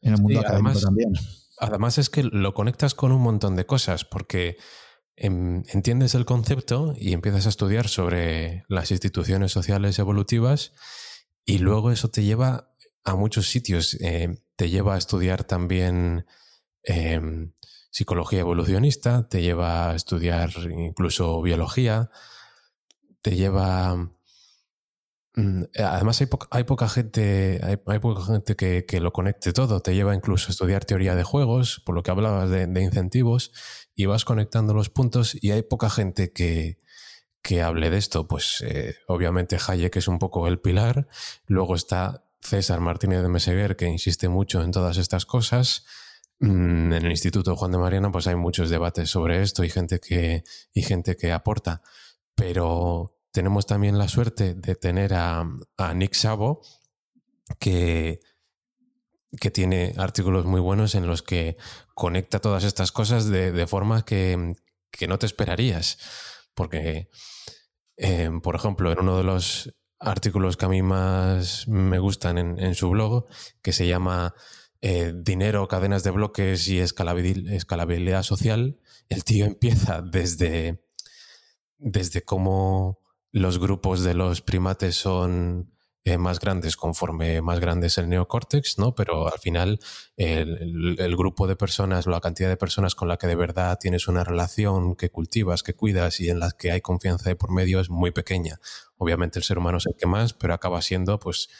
En 0.00 0.14
el 0.14 0.22
mundo 0.22 0.40
académico 0.40 0.80
también. 0.80 1.12
Además 1.58 1.98
es 1.98 2.08
que 2.08 2.22
lo 2.22 2.54
conectas 2.54 2.94
con 2.94 3.12
un 3.12 3.20
montón 3.20 3.56
de 3.56 3.66
cosas, 3.66 4.06
porque 4.06 4.56
entiendes 5.20 6.14
el 6.14 6.24
concepto 6.24 6.94
y 6.96 7.12
empiezas 7.12 7.44
a 7.44 7.50
estudiar 7.50 7.88
sobre 7.88 8.64
las 8.68 8.90
instituciones 8.90 9.52
sociales 9.52 9.98
evolutivas 9.98 10.72
y 11.44 11.58
luego 11.58 11.90
eso 11.90 12.10
te 12.10 12.24
lleva 12.24 12.72
a 13.04 13.16
muchos 13.16 13.48
sitios. 13.48 13.94
Eh, 14.00 14.42
te 14.56 14.70
lleva 14.70 14.94
a 14.94 14.98
estudiar 14.98 15.44
también 15.44 16.26
em, 16.84 17.52
psicología 17.90 18.40
evolucionista, 18.40 19.28
te 19.28 19.42
lleva 19.42 19.90
a 19.90 19.94
estudiar 19.94 20.50
incluso 20.70 21.42
biología, 21.42 22.10
te 23.20 23.36
lleva... 23.36 24.10
Mm, 25.34 25.64
además 25.78 26.20
hay, 26.22 26.28
hay, 26.50 26.64
poca 26.64 26.88
gente, 26.88 27.60
hay, 27.62 27.98
poca 27.98 28.22
gente 28.22 28.56
que, 28.56 29.00
lo 29.00 29.12
conecte 29.12 29.52
todo, 29.52 29.80
te 29.80 29.94
lleva 29.94 30.14
incluso 30.14 30.48
a 30.48 30.52
estudiar 30.52 30.84
teoría 30.84 31.14
de 31.14 31.24
juegos, 31.24 31.82
por 31.84 31.94
lo 31.94 32.02
que 32.02 32.10
hablabas 32.10 32.50
de 32.50 32.82
incentivos, 32.82 33.52
y 34.00 34.06
vas 34.06 34.24
conectando 34.24 34.72
los 34.72 34.88
puntos 34.88 35.36
y 35.38 35.50
hay 35.50 35.60
poca 35.60 35.90
gente 35.90 36.32
que, 36.32 36.78
que 37.42 37.60
hable 37.60 37.90
de 37.90 37.98
esto. 37.98 38.26
Pues 38.26 38.64
eh, 38.66 38.94
obviamente 39.08 39.58
Hayek 39.58 39.94
es 39.96 40.08
un 40.08 40.18
poco 40.18 40.48
el 40.48 40.58
pilar, 40.58 41.06
luego 41.46 41.74
está 41.74 42.24
César 42.40 42.80
Martínez 42.80 43.20
de 43.20 43.28
Meseguer 43.28 43.76
que 43.76 43.84
insiste 43.86 44.30
mucho 44.30 44.62
en 44.62 44.70
todas 44.70 44.96
estas 44.96 45.26
cosas. 45.26 45.84
Mm, 46.38 46.94
en 46.94 47.04
el 47.04 47.10
Instituto 47.10 47.54
Juan 47.56 47.72
de 47.72 47.76
Mariana 47.76 48.10
pues 48.10 48.26
hay 48.26 48.36
muchos 48.36 48.70
debates 48.70 49.10
sobre 49.10 49.42
esto 49.42 49.64
y 49.64 49.68
gente 49.68 50.00
que, 50.00 50.44
y 50.72 50.80
gente 50.80 51.14
que 51.14 51.30
aporta, 51.32 51.82
pero 52.34 53.18
tenemos 53.32 53.66
también 53.66 53.98
la 53.98 54.08
suerte 54.08 54.54
de 54.54 54.76
tener 54.76 55.12
a, 55.12 55.44
a 55.76 55.92
Nick 55.92 56.14
Sabo 56.14 56.62
que 57.58 58.20
que 59.38 59.50
tiene 59.50 59.94
artículos 59.96 60.44
muy 60.44 60.60
buenos 60.60 60.94
en 60.94 61.06
los 61.06 61.22
que 61.22 61.56
conecta 61.94 62.40
todas 62.40 62.64
estas 62.64 62.92
cosas 62.92 63.28
de, 63.28 63.66
forma 63.66 64.04
que, 64.04 64.54
no 65.06 65.18
te 65.18 65.26
esperarías. 65.26 65.98
Porque, 66.54 67.10
em, 67.96 68.40
por 68.40 68.56
ejemplo, 68.56 68.90
en 68.90 68.98
uno 69.00 69.16
de 69.16 69.24
los 69.24 69.72
artículos 69.98 70.56
que 70.56 70.64
a 70.64 70.68
mí 70.68 70.82
más 70.82 71.68
me 71.68 71.98
gustan 71.98 72.38
en, 72.38 72.74
su 72.74 72.90
blog, 72.90 73.26
que 73.62 73.72
se 73.72 73.86
llama 73.86 74.34
eh, 74.80 75.12
Dinero, 75.14 75.68
cadenas 75.68 76.02
de 76.02 76.10
bloques 76.10 76.66
y 76.68 76.78
escalabilidad 76.78 78.22
social. 78.22 78.80
El 79.08 79.24
tío 79.24 79.44
empieza 79.44 80.02
desde, 80.02 80.82
desde 81.78 82.22
cómo 82.22 83.00
los 83.30 83.58
grupos 83.58 84.02
de 84.02 84.14
los 84.14 84.40
primates 84.40 84.96
son 84.96 85.72
eh, 86.02 86.16
más 86.16 86.40
grandes 86.40 86.76
conforme 86.76 87.42
más 87.42 87.60
grande 87.60 87.88
es 87.88 87.98
el 87.98 88.08
neocórtex, 88.08 88.78
¿no? 88.78 88.94
Pero 88.94 89.30
al 89.30 89.38
final 89.38 89.80
el, 90.16 91.14
grupo 91.14 91.46
de 91.46 91.56
personas, 91.56 92.06
la 92.06 92.22
cantidad 92.22 92.48
de 92.48 92.56
personas 92.56 92.94
con 92.94 93.06
la 93.06 93.18
que 93.18 93.26
de 93.26 93.34
verdad 93.34 93.78
tienes 93.78 94.08
una 94.08 94.24
relación 94.24 94.96
que 94.96 95.10
cultivas, 95.10 95.62
que 95.62 95.74
cuidas 95.74 96.18
y 96.20 96.30
en 96.30 96.38
las 96.38 96.54
que 96.54 96.72
hay 96.72 96.80
confianza 96.80 97.28
de 97.28 97.36
por 97.36 97.52
medio 97.52 97.80
es 97.80 97.90
muy 97.90 98.12
pequeña. 98.12 98.60
Obviamente 98.96 99.38
el 99.38 99.44
ser 99.44 99.58
humano 99.58 99.76
es 99.76 99.86
el 99.86 99.94
que 99.94 100.06
más, 100.06 100.32
pero 100.32 100.54
acaba 100.54 100.80
siendo 100.80 101.18
pues 101.18 101.50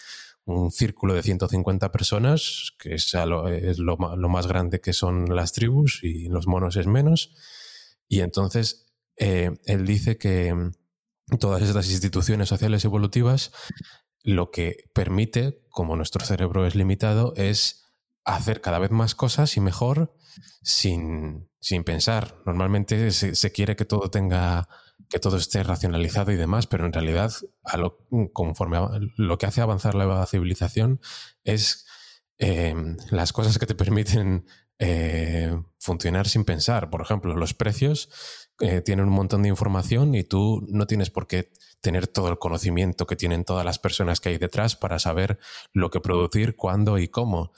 un 0.47 0.71
círculo 0.71 1.13
de 1.13 1.23
150 1.23 1.93
personas, 1.93 2.73
que 2.79 2.95
es, 2.95 3.13
lo, 3.79 3.99
más 3.99 4.47
grande 4.47 4.81
que 4.81 4.95
son 4.95 5.37
las 5.37 5.53
tribus 5.53 6.03
y 6.03 6.29
los 6.29 6.47
monos 6.47 6.77
es 6.77 6.87
menos. 6.87 7.35
Y 8.09 8.21
entonces 8.21 8.87
eh, 9.19 9.51
él 9.67 9.87
dice 9.87 10.17
que 10.17 10.73
todas 11.39 11.63
estas 11.63 11.91
instituciones 11.91 12.49
sociales 12.49 12.85
evolutivas 12.87 13.53
lo 14.23 14.51
que 14.51 14.85
permite, 14.93 15.63
como 15.71 15.97
nuestro 15.97 16.25
cerebro 16.25 16.67
es 16.67 16.75
limitado, 16.75 17.33
es 17.37 17.85
hacer 18.25 18.61
cada 18.61 18.79
vez 18.79 18.91
más 18.91 19.15
cosas 19.15 19.57
y 19.57 19.61
mejor 19.61 20.15
sin, 20.63 21.49
pensar. 21.85 22.37
Normalmente 22.47 23.11
se, 23.11 23.53
quiere 23.53 23.77
que 23.77 23.85
todo 23.85 24.11
tenga, 24.11 24.69
que 25.09 25.19
todo 25.19 25.37
esté 25.37 25.63
racionalizado 25.63 26.33
y 26.33 26.37
demás, 26.37 26.67
pero 26.67 26.87
en 26.87 26.93
realidad 26.93 27.33
lo, 27.77 27.99
conforme 28.33 28.79
lo 29.17 29.39
que 29.39 29.47
hace 29.47 29.61
avanzar 29.61 29.95
la 29.95 30.27
civilización 30.27 31.01
es 31.45 31.87
eh, 32.39 32.75
las 33.11 33.33
cosas 33.33 33.59
que 33.59 33.67
te 33.67 33.75
permiten 33.77 34.47
eh, 34.79 35.55
funcionar 35.79 36.27
sin 36.27 36.45
pensar. 36.45 36.91
Por 36.91 37.03
ejemplo, 37.03 37.37
los 37.37 37.55
precios 37.55 38.11
eh, 38.61 38.81
tienen 38.83 39.07
un 39.07 39.15
montón 39.15 39.43
de 39.43 39.49
información 39.49 40.15
y 40.15 40.23
tú 40.23 40.65
no 40.69 40.87
tienes 40.87 41.11
por 41.11 41.27
qué 41.27 41.51
tener 41.81 42.07
todo 42.07 42.29
el 42.29 42.39
conocimiento 42.39 43.07
que 43.07 43.17
tienen 43.17 43.45
todas 43.45 43.65
las 43.65 43.79
personas 43.79 44.21
que 44.21 44.29
hay 44.29 44.39
detrás 44.39 44.77
para 44.77 44.99
saber 44.99 45.39
lo 45.73 45.91
que 45.91 46.01
producir, 46.01 46.57
cuándo 46.57 46.99
y 46.99 47.09
cómo. 47.09 47.53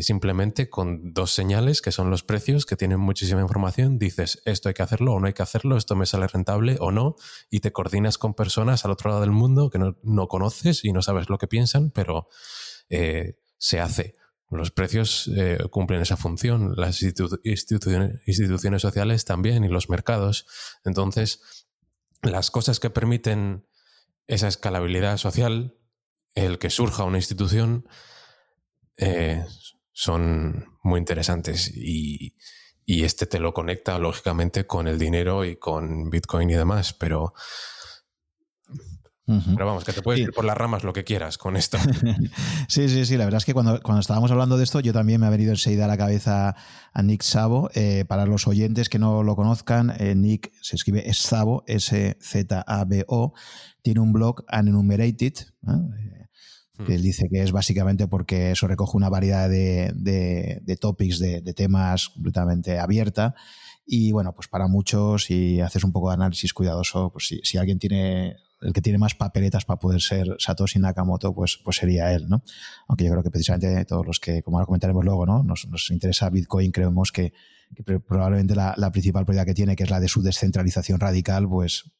simplemente 0.00 0.68
con 0.68 1.12
dos 1.12 1.32
señales 1.32 1.82
que 1.82 1.92
son 1.92 2.10
los 2.10 2.22
precios, 2.22 2.66
que 2.66 2.76
tienen 2.76 2.98
muchísima 3.00 3.40
información, 3.40 3.98
dices 3.98 4.42
esto 4.44 4.68
hay 4.68 4.74
que 4.74 4.82
hacerlo 4.82 5.14
o 5.14 5.20
no 5.20 5.26
hay 5.26 5.32
que 5.34 5.42
hacerlo, 5.42 5.76
esto 5.76 5.94
me 5.96 6.06
sale 6.06 6.26
rentable 6.26 6.76
o 6.80 6.90
no, 6.90 7.16
y 7.50 7.60
te 7.60 7.72
coordinas 7.72 8.18
con 8.18 8.34
personas 8.34 8.84
al 8.84 8.90
otro 8.92 9.10
lado 9.10 9.20
del 9.20 9.30
mundo 9.30 9.70
que 9.70 9.78
no, 9.78 10.28
conoces 10.28 10.84
y 10.84 10.92
no 10.92 11.02
sabes 11.02 11.28
lo 11.28 11.38
que 11.38 11.46
piensan, 11.46 11.90
pero 11.90 12.28
eh, 12.90 13.38
se 13.58 13.80
hace. 13.80 14.16
Los 14.52 14.70
precios 14.70 15.30
eh, 15.34 15.58
cumplen 15.70 16.02
esa 16.02 16.16
función, 16.16 16.74
las 16.76 17.02
instituciones, 17.02 18.20
instituciones 18.26 18.82
sociales 18.82 19.24
también 19.24 19.64
y 19.64 19.68
los 19.68 19.88
mercados. 19.88 20.46
Entonces, 20.84 21.66
las 22.22 22.50
cosas 22.50 22.78
que 22.78 22.90
permiten 22.90 23.66
esa 24.26 24.48
escalabilidad 24.48 25.16
social, 25.16 25.74
el 26.34 26.58
que 26.58 26.70
surja 26.70 27.04
una 27.04 27.18
institución, 27.18 27.88
eh, 28.96 29.44
son 29.92 30.78
muy 30.82 30.98
interesantes 30.98 31.70
y, 31.74 32.34
este 32.86 33.24
te 33.24 33.38
lo 33.38 33.54
conecta 33.54 33.98
lógicamente 33.98 34.66
con 34.66 34.86
el 34.86 34.98
dinero 34.98 35.46
y 35.46 35.56
con 35.56 36.10
Bitcoin 36.10 36.50
y 36.50 36.54
demás, 36.54 36.92
pero 36.92 37.32
pero 39.24 39.66
vamos, 39.66 39.84
que 39.84 39.92
te 39.92 40.02
puedes 40.02 40.20
ir 40.20 40.32
por 40.32 40.44
las 40.44 40.56
ramas 40.56 40.82
lo 40.82 40.92
que 40.92 41.04
quieras 41.04 41.38
con 41.38 41.56
esto. 41.56 41.78
sí, 42.68 42.88
sí, 42.88 43.06
sí. 43.06 43.16
La 43.16 43.24
verdad 43.24 43.38
es 43.38 43.44
que 43.44 43.54
cuando, 43.54 43.80
cuando 43.80 44.00
estábamos 44.00 44.30
hablando 44.32 44.56
de 44.56 44.64
esto, 44.64 44.80
yo 44.80 44.92
también 44.92 45.20
me 45.20 45.26
ha 45.26 45.30
venido 45.30 45.52
enseguida 45.52 45.84
a 45.84 45.88
la 45.88 45.96
cabeza 45.96 46.56
a 46.92 47.02
Nick 47.02 47.22
Sabo. 47.22 47.70
Eh, 47.74 48.04
para 48.08 48.26
los 48.26 48.48
oyentes 48.48 48.88
que 48.88 48.98
no 48.98 49.22
lo 49.22 49.36
conozcan, 49.36 49.94
eh, 49.98 50.14
Nick 50.16 50.50
se 50.60 50.74
escribe 50.74 51.12
Sabo, 51.14 51.62
S-Z-A-B-O. 51.68 53.32
Tiene 53.82 54.00
un 54.00 54.12
blog 54.12 54.44
Unenumerated. 54.52 55.34
Eh, 55.68 56.22
que 56.84 56.96
él 56.96 57.02
dice 57.02 57.28
que 57.30 57.42
es 57.42 57.52
básicamente 57.52 58.08
porque 58.08 58.50
eso 58.50 58.66
recoge 58.66 58.96
una 58.96 59.08
variedad 59.08 59.48
de, 59.48 59.92
de, 59.94 60.76
topics, 60.76 61.20
de, 61.20 61.40
de, 61.40 61.54
temas 61.54 62.08
completamente 62.08 62.80
abierta. 62.80 63.36
Y 63.86 64.10
bueno, 64.10 64.34
pues 64.34 64.48
para 64.48 64.66
muchos, 64.66 65.24
si 65.24 65.60
haces 65.60 65.84
un 65.84 65.92
poco 65.92 66.08
de 66.08 66.14
análisis 66.14 66.52
cuidadoso, 66.52 67.10
pues 67.12 67.28
si, 67.28 67.40
si 67.44 67.58
alguien 67.58 67.78
tiene 67.78 68.36
el 68.62 68.72
que 68.72 68.80
tiene 68.80 68.98
más 68.98 69.14
papeletas 69.14 69.64
para 69.64 69.78
poder 69.78 70.00
ser 70.00 70.36
Satoshi 70.38 70.78
Nakamoto, 70.78 71.34
pues, 71.34 71.58
pues 71.62 71.76
sería 71.76 72.12
él, 72.12 72.28
¿no? 72.28 72.42
Aunque 72.88 73.04
yo 73.04 73.10
creo 73.10 73.22
que 73.22 73.30
precisamente 73.30 73.84
todos 73.84 74.06
los 74.06 74.20
que, 74.20 74.42
como 74.42 74.58
ahora 74.58 74.66
comentaremos 74.66 75.04
luego, 75.04 75.26
¿no? 75.26 75.42
Nos, 75.42 75.90
interesa 75.90 76.30
Bitcoin, 76.30 76.70
creemos 76.70 77.12
que, 77.12 77.32
probablemente 78.06 78.54
la, 78.54 78.74
la, 78.76 78.90
principal 78.92 79.24
prioridad 79.24 79.46
que 79.46 79.54
tiene, 79.54 79.76
que 79.76 79.84
es 79.84 79.90
la 79.90 80.00
de 80.00 80.08
su 80.08 80.22
descentralización 80.22 81.00
radical, 81.00 81.48
pues 81.48 81.90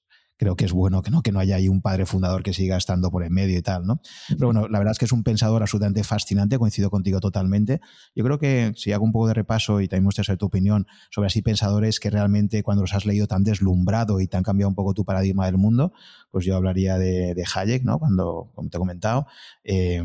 creo 0.43 0.57
que 0.57 0.65
es 0.65 0.73
bueno 0.73 1.03
que 1.03 1.13
no, 1.13 1.23
que 1.23 1.31
no 1.31 1.39
haya 1.39 1.55
ahí 1.55 1.69
un 1.69 1.81
padre 1.81 2.05
fundador 2.05 2.43
que 2.43 2.53
siga 2.53 2.77
estando 2.77 3.13
por 3.13 3.23
en 3.23 3.33
medio 3.33 3.57
y 3.57 3.63
tal, 3.63 3.87
¿no? 3.87 4.01
Pero 4.27 4.49
bueno, 4.49 4.67
la 4.67 4.81
verdad 4.81 4.91
es 4.91 4.99
que 4.99 5.05
es 5.05 5.13
un 5.13 5.23
pensador 5.23 5.63
absolutamente 5.63 6.03
fascinante, 6.03 6.59
coincido 6.59 6.91
contigo 6.91 7.21
totalmente. 7.21 7.81
Yo 8.17 8.25
creo 8.25 8.41
que 8.41 8.73
si 8.75 8.91
hago 8.91 9.05
un 9.05 9.13
poco 9.13 9.29
de 9.29 9.35
repaso 9.35 9.81
y 9.81 9.87
también 9.87 10.03
muestras 10.03 10.37
tu 10.37 10.47
opinión 10.47 10.89
sobre 11.11 11.29
así 11.29 11.43
pensadores 11.43 12.01
que 12.01 12.11
realmente 12.11 12.65
cuando 12.65 12.83
los 12.83 12.93
has 12.93 13.07
leído 13.07 13.29
tan 13.29 13.45
deslumbrado 13.45 14.21
y 14.21 14.27
te 14.27 14.37
han 14.37 14.43
cambiado 14.43 14.69
un 14.69 14.75
poco 14.75 14.95
tu 14.95 15.05
paradigma 15.05 15.47
del 15.47 15.59
mundo, 15.59 15.93
pues 16.33 16.45
yo 16.45 16.57
hablaría 16.57 16.99
de, 16.99 17.35
de 17.35 17.45
Hayek, 17.55 17.85
¿no? 17.85 18.01
Cuando, 18.01 18.51
como 18.57 18.69
te 18.69 18.79
he 18.79 18.81
comentado, 18.81 19.29
eh, 19.63 20.03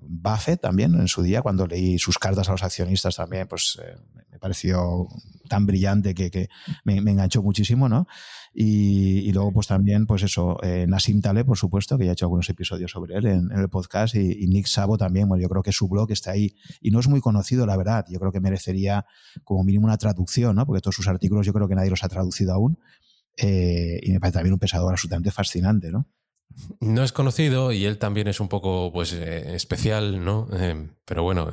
Buffett 0.00 0.62
también 0.62 0.94
en 0.94 1.08
su 1.08 1.22
día, 1.22 1.42
cuando 1.42 1.66
leí 1.66 1.98
sus 1.98 2.18
cartas 2.18 2.48
a 2.48 2.52
los 2.52 2.62
accionistas 2.62 3.16
también, 3.16 3.46
pues 3.46 3.78
eh, 3.84 3.98
me 4.32 4.38
pareció 4.38 5.08
tan 5.46 5.66
brillante 5.66 6.14
que, 6.14 6.48
me, 6.84 7.02
me 7.02 7.10
enganchó 7.10 7.42
muchísimo, 7.42 7.86
¿no? 7.86 8.06
Y, 8.56 9.32
luego, 9.32 9.52
pues 9.52 9.66
también, 9.66 10.06
pues 10.06 10.22
eso, 10.22 10.62
eh, 10.62 10.86
Nassim 10.86 11.20
Taleb, 11.20 11.44
por 11.44 11.58
supuesto, 11.58 11.98
que 11.98 12.04
ya 12.04 12.10
he 12.10 12.12
hecho 12.12 12.26
algunos 12.26 12.48
episodios 12.48 12.92
sobre 12.92 13.16
él 13.16 13.26
en, 13.26 13.50
el 13.50 13.68
podcast, 13.68 14.14
y, 14.14 14.46
Nick 14.46 14.66
Sabo 14.66 14.96
también, 14.96 15.28
bueno, 15.28 15.42
yo 15.42 15.48
creo 15.48 15.62
que 15.62 15.72
su 15.72 15.88
blog 15.88 16.12
está 16.12 16.30
ahí 16.30 16.54
y 16.80 16.92
no 16.92 17.00
es 17.00 17.08
muy 17.08 17.20
conocido, 17.20 17.66
la 17.66 17.76
verdad. 17.76 18.04
Yo 18.08 18.20
creo 18.20 18.30
que 18.30 18.38
merecería 18.38 19.06
como 19.42 19.64
mínimo 19.64 19.86
una 19.86 19.98
traducción, 19.98 20.54
¿no? 20.54 20.66
Porque 20.66 20.80
todos 20.80 20.94
sus 20.94 21.08
artículos 21.08 21.44
yo 21.44 21.52
creo 21.52 21.66
que 21.66 21.74
nadie 21.74 21.90
los 21.90 22.04
ha 22.04 22.08
traducido 22.08 22.52
aún. 22.52 22.78
Eh, 23.36 23.98
y 24.02 24.12
me 24.12 24.20
parece 24.20 24.34
también 24.34 24.52
un 24.52 24.60
pensador 24.60 24.92
absolutamente 24.92 25.32
fascinante, 25.32 25.90
¿no? 25.90 26.06
No 26.78 27.02
es 27.02 27.10
conocido 27.10 27.72
y 27.72 27.84
él 27.84 27.98
también 27.98 28.28
es 28.28 28.38
un 28.38 28.46
poco 28.46 28.92
pues 28.92 29.12
eh, 29.12 29.56
especial, 29.56 30.24
¿no? 30.24 30.46
pero 31.04 31.24
bueno, 31.24 31.50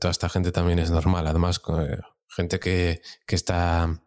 toda 0.00 0.10
esta 0.10 0.28
gente 0.28 0.50
también 0.50 0.80
es 0.80 0.90
normal. 0.90 1.28
Además, 1.28 1.62
gente 2.26 2.58
que, 2.58 3.00
que 3.26 3.36
está 3.36 4.03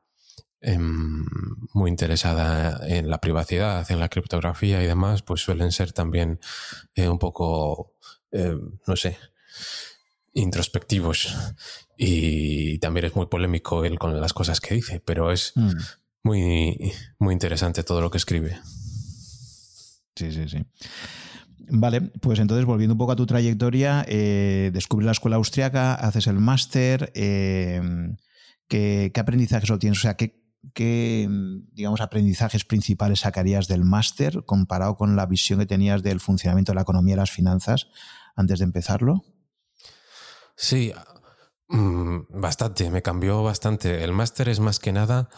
Em, 0.68 1.24
muy 1.72 1.90
interesada 1.90 2.86
en 2.86 3.10
la 3.10 3.22
privacidad, 3.22 3.90
en 3.90 4.02
la 4.02 4.10
criptografía 4.10 4.84
y 4.84 4.86
demás, 4.86 5.22
pues 5.22 5.40
suelen 5.40 5.72
ser 5.72 5.94
también 5.94 6.42
eh, 6.94 7.08
un 7.08 7.20
poco, 7.20 7.94
eh, 8.34 8.54
no 8.86 8.96
sé, 8.98 9.18
introspectivos. 10.34 11.34
Y 11.98 12.80
también 12.80 13.06
es 13.06 13.16
muy 13.16 13.28
polémico 13.28 13.86
él 13.86 13.98
con 13.98 14.20
las 14.20 14.34
cosas 14.34 14.60
que 14.60 14.76
dice, 14.76 15.00
pero 15.00 15.32
es 15.32 15.54
mm. 15.56 15.72
muy, 16.24 16.92
muy 17.18 17.32
interesante 17.32 17.84
todo 17.84 18.02
lo 18.02 18.12
que 18.12 18.18
escribe. 18.18 18.60
Sí, 20.18 20.34
sí, 20.34 20.50
sí. 20.50 20.66
Vale, 21.70 22.02
pues 22.02 22.40
entonces 22.40 22.66
volviendo 22.66 22.96
un 22.96 23.00
poco 23.00 23.14
a 23.14 23.16
tu 23.16 23.26
trayectoria, 23.26 24.04
eh, 24.06 24.72
descubres 24.74 25.06
la 25.06 25.14
escuela 25.14 25.38
austriaca, 25.38 25.94
haces 25.94 26.28
el 26.28 26.40
máster, 26.40 27.14
¿qué, 27.14 28.12
¿qué, 28.68 29.18
aprendizajes 29.18 29.70
obtienes? 29.70 30.00
O 30.00 30.02
sea, 30.02 30.18
¿qué, 30.18 30.47
¿qué 30.74 31.28
digamos, 31.74 32.02
aprendizajes 32.02 32.66
principales 32.66 33.22
sacarías 33.22 33.68
del 33.68 33.84
máster 33.84 34.44
comparado 34.46 34.96
con 34.96 35.16
la 35.16 35.26
visión 35.26 35.60
que 35.60 35.66
tenías 35.66 36.04
del 36.04 36.20
funcionamiento 36.20 36.72
de 36.72 36.76
la 36.76 36.82
economía 36.82 37.14
y 37.14 37.18
las 37.18 37.32
finanzas 37.32 37.88
antes 38.36 38.60
de 38.60 38.66
empezarlo? 38.66 39.24
Sí, 40.56 40.92
mm, 41.70 42.20
bastante, 42.30 42.90
me 42.90 43.02
cambió 43.02 43.44
bastante. 43.44 44.04
El 44.04 44.14
máster 44.14 44.50
es 44.50 44.60
más 44.60 44.80
que 44.80 44.92
nada 44.92 45.30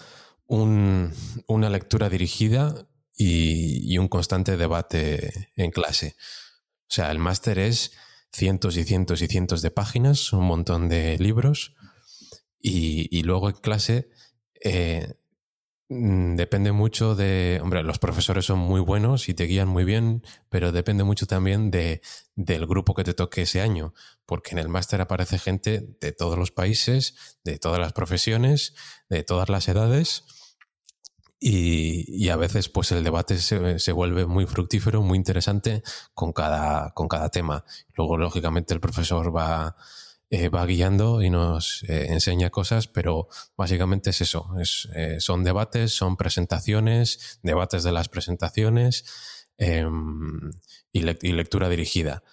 una 0.47 1.69
lectura 1.69 2.09
dirigida 2.09 2.87
y, 3.15 3.97
un 3.97 4.07
constante 4.07 4.57
debate 4.57 5.51
en 5.55 5.71
clase. 5.71 6.15
O 6.83 6.91
sea, 6.91 7.11
el 7.11 7.19
máster 7.19 7.59
es 7.59 7.91
cientos 8.31 8.77
y 8.77 8.83
cientos 8.83 9.21
y 9.21 9.27
cientos 9.27 9.61
de 9.61 9.71
páginas, 9.71 10.33
un 10.33 10.45
montón 10.45 10.89
de 10.89 11.17
libros 11.19 11.75
y, 12.59 13.21
luego 13.23 13.49
en 13.49 13.55
clase 13.57 14.09
eh, 14.63 15.13
Mm, 15.91 16.35
depende 16.35 16.71
mucho 16.71 17.15
de, 17.15 17.59
hombre, 17.63 17.81
los 17.81 17.97
profesores 17.97 18.45
son 18.45 18.59
muy 18.59 18.79
buenos 18.79 19.27
y 19.27 19.33
te 19.33 19.45
guían 19.45 19.67
muy 19.67 19.85
bien, 19.85 20.23
pero 20.49 20.71
depende 20.71 21.03
mucho 21.03 21.25
también 21.25 21.71
de, 21.71 22.01
del 22.35 22.67
grupo 22.67 22.93
que 22.93 23.03
te 23.03 23.15
toque 23.15 23.41
ese 23.41 23.59
año, 23.59 23.95
porque 24.27 24.51
en 24.51 24.59
el 24.59 24.69
máster 24.69 25.01
aparece 25.01 25.39
gente 25.39 25.97
de 25.99 26.11
todos 26.11 26.37
los 26.37 26.51
países, 26.51 27.15
de 27.43 27.57
todas 27.57 27.79
las 27.79 27.93
profesiones, 27.93 28.75
de 29.09 29.23
todas 29.23 29.49
las 29.49 29.67
edades, 29.67 30.25
y, 31.39 32.29
a 32.29 32.35
veces 32.35 32.69
pues 32.69 32.91
el 32.91 33.03
debate 33.03 33.37
se, 33.39 33.91
vuelve 33.93 34.25
muy 34.25 34.45
fructífero, 34.45 35.01
muy 35.01 35.17
interesante 35.17 35.81
con 36.13 36.33
cada, 36.33 36.91
con 36.91 37.07
cada 37.07 37.29
tema. 37.29 37.63
Luego, 37.95 38.17
lógicamente, 38.17 38.73
el 38.73 38.81
profesor 38.81 39.35
va, 39.35 39.77
eh, 40.31 40.49
va 40.49 40.65
guiando 40.65 41.23
y 41.23 41.31
nos 41.31 41.83
eh, 41.89 42.07
enseña 42.09 42.51
cosas, 42.51 42.87
pero 42.87 43.27
básicamente 43.57 44.11
es 44.11 44.21
eso. 44.21 44.51
Es, 44.61 44.87
eh, 44.93 45.17
son 45.19 45.43
debates, 45.43 45.91
son 45.91 46.17
presentaciones, 46.17 47.39
debates 47.41 47.83
de 47.83 47.91
las 47.91 48.09
presentaciones 48.09 49.05
em, 49.57 50.51
y, 50.91 51.01
lectura 51.01 51.67
dirigida. 51.67 52.23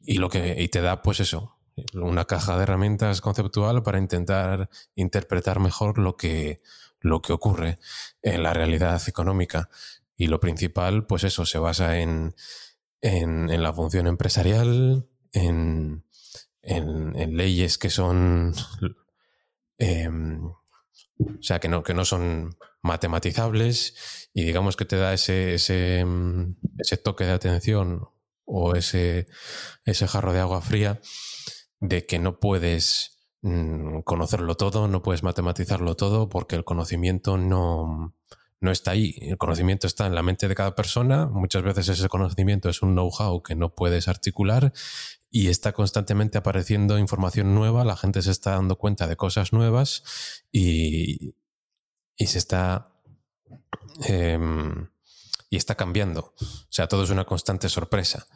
Y, 0.00 0.18
lo 0.18 0.28
que, 0.28 0.60
y 0.60 0.68
te 0.68 0.82
da 0.82 1.00
pues 1.00 1.20
eso, 1.20 1.56
una 1.94 2.26
caja 2.26 2.56
de 2.56 2.64
herramientas 2.64 3.22
conceptual 3.22 3.82
para 3.82 3.98
intentar 3.98 4.68
interpretar 4.94 5.60
mejor 5.60 5.98
lo 5.98 6.18
que, 6.18 6.60
lo 7.00 7.22
que 7.22 7.32
ocurre 7.32 7.78
en 8.22 8.42
la 8.42 8.52
realidad 8.52 9.00
económica. 9.06 9.70
Y 10.14 10.26
lo 10.26 10.40
principal, 10.40 11.06
pues 11.06 11.24
eso, 11.24 11.46
se 11.46 11.58
basa 11.58 12.00
en, 12.00 12.34
en, 13.00 13.62
la 13.62 13.72
función 13.72 14.06
empresarial, 14.06 15.08
en, 15.32 16.04
en 16.62 17.36
leyes 17.36 17.78
que 17.78 17.90
son... 17.90 18.54
Em, 19.78 20.44
o 20.44 21.42
sea, 21.42 21.58
que 21.58 21.68
no, 21.68 21.82
que 21.82 21.94
no 21.94 22.04
son 22.04 22.56
matematizables 22.82 24.28
y 24.32 24.44
digamos 24.44 24.76
que 24.76 24.86
te 24.86 24.96
da 24.96 25.12
ese, 25.12 25.54
ese, 25.54 26.04
ese 26.78 26.96
toque 26.96 27.24
de 27.24 27.32
atención 27.32 28.08
o 28.46 28.74
ese, 28.74 29.26
ese 29.84 30.08
jarro 30.08 30.32
de 30.32 30.40
agua 30.40 30.62
fría 30.62 31.00
de 31.78 32.06
que 32.06 32.18
no 32.18 32.40
puedes 32.40 33.20
Mm, 33.42 34.00
conocerlo 34.02 34.54
todo, 34.54 34.86
no 34.86 35.02
puedes 35.02 35.22
matematizarlo 35.22 35.96
todo 35.96 36.28
porque 36.28 36.56
el 36.56 36.64
conocimiento 36.64 37.38
no, 37.38 38.14
no 38.60 38.70
está 38.70 38.90
ahí. 38.92 39.16
El 39.22 39.38
conocimiento 39.38 39.86
está 39.86 40.06
en 40.06 40.14
la 40.14 40.22
mente 40.22 40.46
de 40.48 40.54
cada 40.54 40.74
persona. 40.74 41.26
Muchas 41.26 41.62
veces 41.62 41.88
ese 41.88 42.08
conocimiento 42.08 42.68
es 42.68 42.82
un 42.82 42.92
know-how 42.94 43.42
que 43.42 43.54
no 43.54 43.74
puedes 43.74 44.08
articular 44.08 44.72
y 45.30 45.48
está 45.48 45.72
constantemente 45.72 46.38
apareciendo 46.38 46.98
información 46.98 47.54
nueva. 47.54 47.84
La 47.84 47.96
gente 47.96 48.22
se 48.22 48.30
está 48.30 48.52
dando 48.52 48.76
cuenta 48.76 49.06
de 49.06 49.16
cosas 49.16 49.52
nuevas 49.52 50.02
y, 50.50 51.34
y 52.16 52.26
se 52.26 52.38
está. 52.38 52.92
Em, 54.06 54.88
y 55.52 55.56
está 55.56 55.74
cambiando. 55.74 56.32
O 56.40 56.72
sea, 56.72 56.86
todo 56.86 57.02
es 57.02 57.10
una 57.10 57.24
constante 57.24 57.68
sorpresa. 57.68 58.26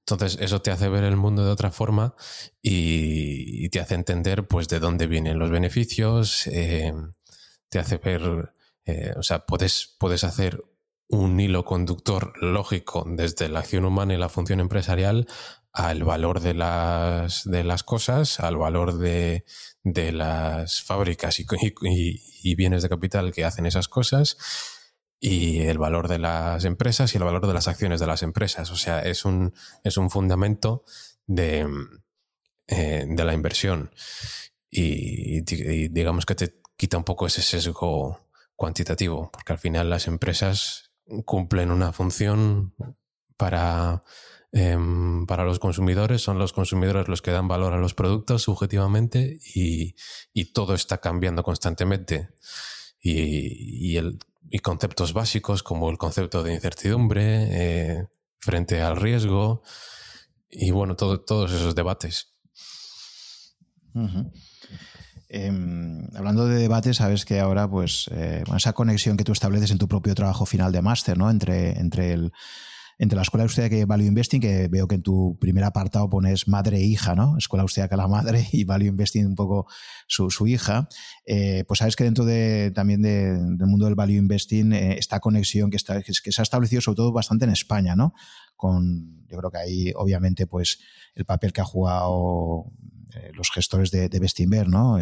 Entonces, 0.00 0.36
eso 0.40 0.60
te 0.60 0.72
hace 0.72 0.88
ver 0.88 1.04
el 1.04 1.16
mundo 1.16 1.44
de 1.44 1.52
otra 1.52 1.70
forma 1.70 2.14
y, 2.60 3.68
te 3.70 3.80
hace 3.80 3.94
entender, 3.94 4.46
pues, 4.48 4.68
de 4.68 4.80
dónde 4.80 5.06
vienen 5.06 5.38
los 5.38 5.50
beneficios, 5.50 6.46
eh, 6.48 6.92
te 7.68 7.78
hace 7.78 7.98
ver, 7.98 8.52
eh, 8.84 9.14
o 9.16 9.22
sea, 9.22 9.46
puedes, 9.46 9.94
puedes 9.98 10.24
hacer 10.24 10.62
un 11.08 11.38
hilo 11.38 11.64
conductor 11.64 12.32
lógico 12.42 13.04
desde 13.06 13.48
la 13.48 13.60
acción 13.60 13.84
humana 13.84 14.14
y 14.14 14.18
la 14.18 14.28
función 14.28 14.60
empresarial 14.60 15.28
al 15.74 16.04
valor 16.04 16.40
de 16.40 16.54
las, 16.54 17.42
de 17.50 17.64
las 17.64 17.82
cosas, 17.82 18.38
al 18.38 18.56
valor 18.56 18.96
de, 18.96 19.44
de 19.82 20.12
las 20.12 20.80
fábricas 20.82 21.40
y, 21.40 21.46
y, 21.82 22.54
bienes 22.54 22.82
de 22.82 22.88
capital 22.88 23.32
que 23.32 23.44
hacen 23.44 23.66
esas 23.66 23.88
cosas 23.88 24.38
y 25.18 25.62
el 25.62 25.78
valor 25.78 26.06
de 26.06 26.20
las 26.20 26.64
empresas 26.64 27.12
y 27.12 27.18
el 27.18 27.24
valor 27.24 27.44
de 27.48 27.54
las 27.54 27.66
acciones 27.66 27.98
de 27.98 28.06
las 28.06 28.22
empresas. 28.22 28.70
O 28.70 28.76
sea, 28.76 29.00
es 29.00 29.24
un, 29.24 29.52
es 29.82 29.96
un 29.96 30.10
fundamento 30.10 30.84
de, 31.26 31.66
eh, 32.68 33.04
de 33.08 33.24
la 33.24 33.34
inversión. 33.34 33.90
Y, 34.70 35.40
digamos 35.88 36.24
que 36.24 36.36
te 36.36 36.60
quita 36.76 36.98
un 36.98 37.04
poco 37.04 37.26
ese 37.26 37.42
sesgo 37.42 38.28
cuantitativo, 38.54 39.30
porque 39.32 39.52
al 39.52 39.58
final 39.58 39.90
las 39.90 40.06
empresas 40.06 40.92
cumplen 41.24 41.72
una 41.72 41.92
función 41.92 42.74
para, 43.36 44.04
em, 44.54 45.26
para 45.26 45.44
los 45.44 45.58
consumidores, 45.58 46.22
son 46.22 46.38
los 46.38 46.52
consumidores 46.52 47.08
los 47.08 47.20
que 47.20 47.30
dan 47.30 47.48
valor 47.48 47.74
a 47.74 47.78
los 47.78 47.94
productos 47.94 48.42
subjetivamente 48.42 49.38
y, 49.54 49.94
todo 50.52 50.74
está 50.74 50.98
cambiando 50.98 51.42
constantemente. 51.42 52.30
Y, 53.00 53.96
el 53.96 54.18
y 54.50 54.60
conceptos 54.60 55.12
básicos 55.12 55.62
como 55.62 55.90
el 55.90 55.98
concepto 55.98 56.42
de 56.42 56.54
incertidumbre 56.54 57.48
eh, 57.50 58.06
frente 58.38 58.82
al 58.82 58.96
riesgo 58.96 59.62
y 60.48 60.70
bueno, 60.70 60.94
todos 60.94 61.50
esos 61.50 61.74
debates. 61.74 62.28
Em, 65.28 66.06
hablando 66.14 66.46
de 66.46 66.56
debates, 66.56 66.98
sabes 66.98 67.24
que 67.24 67.40
ahora, 67.40 67.68
pues, 67.68 68.08
eh, 68.12 68.44
esa 68.56 68.72
conexión 68.72 69.16
que 69.16 69.24
tú 69.24 69.32
estableces 69.32 69.72
en 69.72 69.78
tu 69.78 69.88
propio 69.88 70.14
trabajo 70.14 70.46
final 70.46 70.70
de 70.70 70.82
máster, 70.82 71.18
¿no? 71.18 71.30
Entre, 71.30 71.78
entre 71.80 72.12
el, 72.12 72.32
entre 72.98 73.16
la 73.16 73.22
Escuela 73.22 73.44
Austríaca 73.44 73.76
y 73.76 73.84
Value 73.84 74.06
Investing, 74.06 74.40
que 74.40 74.68
veo 74.68 74.86
que 74.86 74.96
en 74.96 75.02
tu 75.02 75.36
primer 75.40 75.64
apartado 75.64 76.08
pones 76.08 76.48
madre 76.48 76.78
e 76.78 76.84
hija, 76.84 77.14
¿no? 77.14 77.36
Escuela 77.38 77.62
Austríaca 77.62 77.96
la 77.96 78.08
madre 78.08 78.46
y 78.52 78.64
Value 78.64 78.86
Investing 78.86 79.26
un 79.26 79.34
poco 79.34 79.66
su, 80.06 80.46
hija. 80.46 80.88
Eh, 81.26 81.64
pues 81.66 81.78
sabes 81.78 81.96
que 81.96 82.04
dentro 82.04 82.24
de, 82.24 82.72
también 82.74 83.02
del 83.02 83.66
mundo 83.66 83.86
del 83.86 83.94
Value 83.94 84.16
Investing, 84.16 84.72
eh, 84.72 84.98
esta 84.98 85.20
conexión 85.20 85.70
que, 85.70 85.76
está, 85.76 86.02
que, 86.02 86.12
se 86.12 86.40
ha 86.40 86.42
establecido 86.42 86.80
sobre 86.80 86.96
todo 86.96 87.12
bastante 87.12 87.44
en 87.44 87.50
España, 87.50 87.96
¿no? 87.96 88.14
Con, 88.56 89.26
yo 89.26 89.38
creo 89.38 89.50
que 89.50 89.58
ahí, 89.58 89.92
obviamente, 89.96 90.46
pues 90.46 90.78
el 91.14 91.24
papel 91.24 91.52
que 91.52 91.60
ha 91.60 91.64
jugado 91.64 92.66
eh, 93.14 93.30
los 93.34 93.50
gestores 93.50 93.90
de, 93.90 94.08
de 94.08 94.20
Bestinver, 94.20 94.68
¿no? 94.68 94.98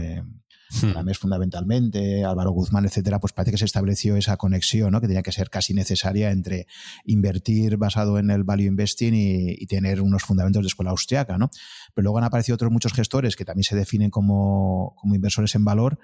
Mes 1.04 1.18
fundamentalmente, 1.18 2.24
Álvaro 2.24 2.50
Guzmán, 2.52 2.84
etcétera, 2.84 3.20
pues 3.20 3.32
parece 3.32 3.52
que 3.52 3.58
se 3.58 3.64
estableció 3.64 4.16
esa 4.16 4.36
conexión, 4.36 4.92
¿no? 4.92 5.00
Que 5.00 5.06
tenía 5.06 5.22
que 5.22 5.32
ser 5.32 5.50
casi 5.50 5.74
necesaria 5.74 6.30
entre 6.30 6.66
invertir 7.04 7.76
basado 7.76 8.18
en 8.18 8.30
el 8.30 8.44
value 8.44 8.66
investing 8.66 9.14
y, 9.14 9.66
tener 9.66 10.02
unos 10.02 10.22
fundamentos 10.22 10.62
de 10.62 10.66
escuela 10.66 10.90
austriaca, 10.90 11.38
¿no? 11.38 11.48
Pero 11.94 12.02
luego 12.02 12.18
han 12.18 12.24
aparecido 12.24 12.56
otros 12.56 12.70
muchos 12.70 12.92
gestores 12.92 13.36
que 13.36 13.44
también 13.44 13.64
se 13.64 13.74
definen 13.74 14.10
como, 14.10 14.94
como 14.96 15.14
inversores 15.14 15.54
en 15.54 15.64
valor 15.64 15.98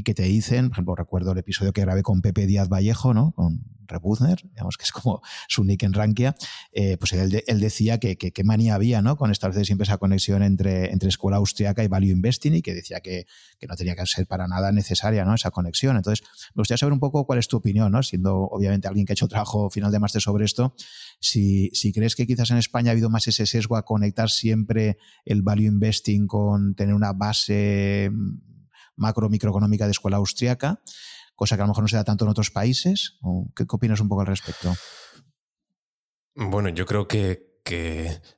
y 0.00 0.02
que 0.02 0.14
te 0.14 0.22
dicen, 0.22 0.68
por 0.68 0.76
ejemplo, 0.76 0.94
recuerdo 0.94 1.32
el 1.32 1.38
episodio 1.38 1.74
que 1.74 1.82
grabé 1.82 2.02
con 2.02 2.22
Pepe 2.22 2.46
Díaz 2.46 2.70
Vallejo, 2.70 3.12
¿no? 3.12 3.32
Con 3.32 3.64
Rebuzner, 3.86 4.40
digamos 4.54 4.78
que 4.78 4.84
es 4.84 4.92
como 4.92 5.20
su 5.46 5.62
nick 5.62 5.82
en 5.82 5.92
Rankia, 5.92 6.36
eh, 6.72 6.96
pues 6.96 7.12
él, 7.12 7.42
él 7.46 7.60
decía 7.60 7.98
que, 7.98 8.16
qué 8.16 8.44
manía 8.44 8.76
había, 8.76 9.02
¿no? 9.02 9.16
Con 9.16 9.30
establecer 9.30 9.66
siempre 9.66 9.82
esa 9.82 9.98
conexión 9.98 10.42
entre, 10.42 10.90
entre 10.90 11.10
escuela 11.10 11.36
austriaca 11.36 11.84
y 11.84 11.88
value 11.88 12.12
investing 12.12 12.54
y 12.54 12.62
que 12.62 12.72
decía 12.72 13.00
que, 13.00 13.26
que, 13.58 13.66
no 13.66 13.76
tenía 13.76 13.94
que 13.94 14.06
ser 14.06 14.26
para 14.26 14.48
nada 14.48 14.72
necesaria, 14.72 15.26
¿no? 15.26 15.34
Esa 15.34 15.50
conexión. 15.50 15.96
Entonces, 15.96 16.26
me 16.54 16.62
gustaría 16.62 16.78
saber 16.78 16.94
un 16.94 17.00
poco 17.00 17.26
cuál 17.26 17.38
es 17.38 17.48
tu 17.48 17.58
opinión, 17.58 17.92
¿no? 17.92 18.02
Siendo 18.02 18.36
obviamente 18.44 18.88
alguien 18.88 19.04
que 19.04 19.12
ha 19.12 19.14
hecho 19.14 19.28
trabajo 19.28 19.68
final 19.68 19.92
de 19.92 19.98
máster 19.98 20.22
sobre 20.22 20.46
esto, 20.46 20.74
si, 21.20 21.70
si 21.74 21.92
crees 21.92 22.16
que 22.16 22.26
quizás 22.26 22.50
en 22.52 22.56
España 22.56 22.90
ha 22.90 22.92
habido 22.92 23.10
más 23.10 23.28
ese 23.28 23.44
sesgo 23.44 23.76
a 23.76 23.84
conectar 23.84 24.30
siempre 24.30 24.96
el 25.26 25.42
value 25.42 25.66
investing 25.66 26.26
con 26.26 26.74
tener 26.74 26.94
una 26.94 27.12
base 27.12 28.10
macro 28.96 29.28
microeconómica 29.28 29.86
de 29.86 29.92
escuela 29.92 30.18
austriaca, 30.18 30.80
cosa 31.34 31.56
que 31.56 31.62
a 31.62 31.64
lo 31.64 31.68
mejor 31.68 31.84
no 31.84 31.88
se 31.88 31.96
da 31.96 32.04
tanto 32.04 32.24
en 32.24 32.30
otros 32.30 32.50
países. 32.50 33.18
¿Qué, 33.56 33.64
opinas 33.68 34.00
un 34.00 34.08
poco 34.08 34.20
al 34.20 34.26
respecto? 34.26 34.74
Bueno, 36.34 36.68
yo 36.68 36.86
creo 36.86 37.08
que, 37.08 37.48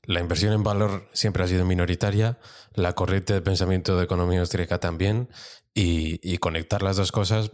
la 0.04 0.20
inversión 0.20 0.52
en 0.52 0.62
valor 0.62 1.08
siempre 1.14 1.42
ha 1.42 1.48
sido 1.48 1.64
minoritaria, 1.64 2.38
la 2.74 2.92
corriente 2.92 3.32
de 3.32 3.40
pensamiento 3.40 3.96
de 3.96 4.04
economía 4.04 4.40
austríaca 4.40 4.78
también, 4.78 5.30
y, 5.74 6.36
conectar 6.38 6.82
las 6.82 6.96
dos 6.96 7.12
cosas, 7.12 7.50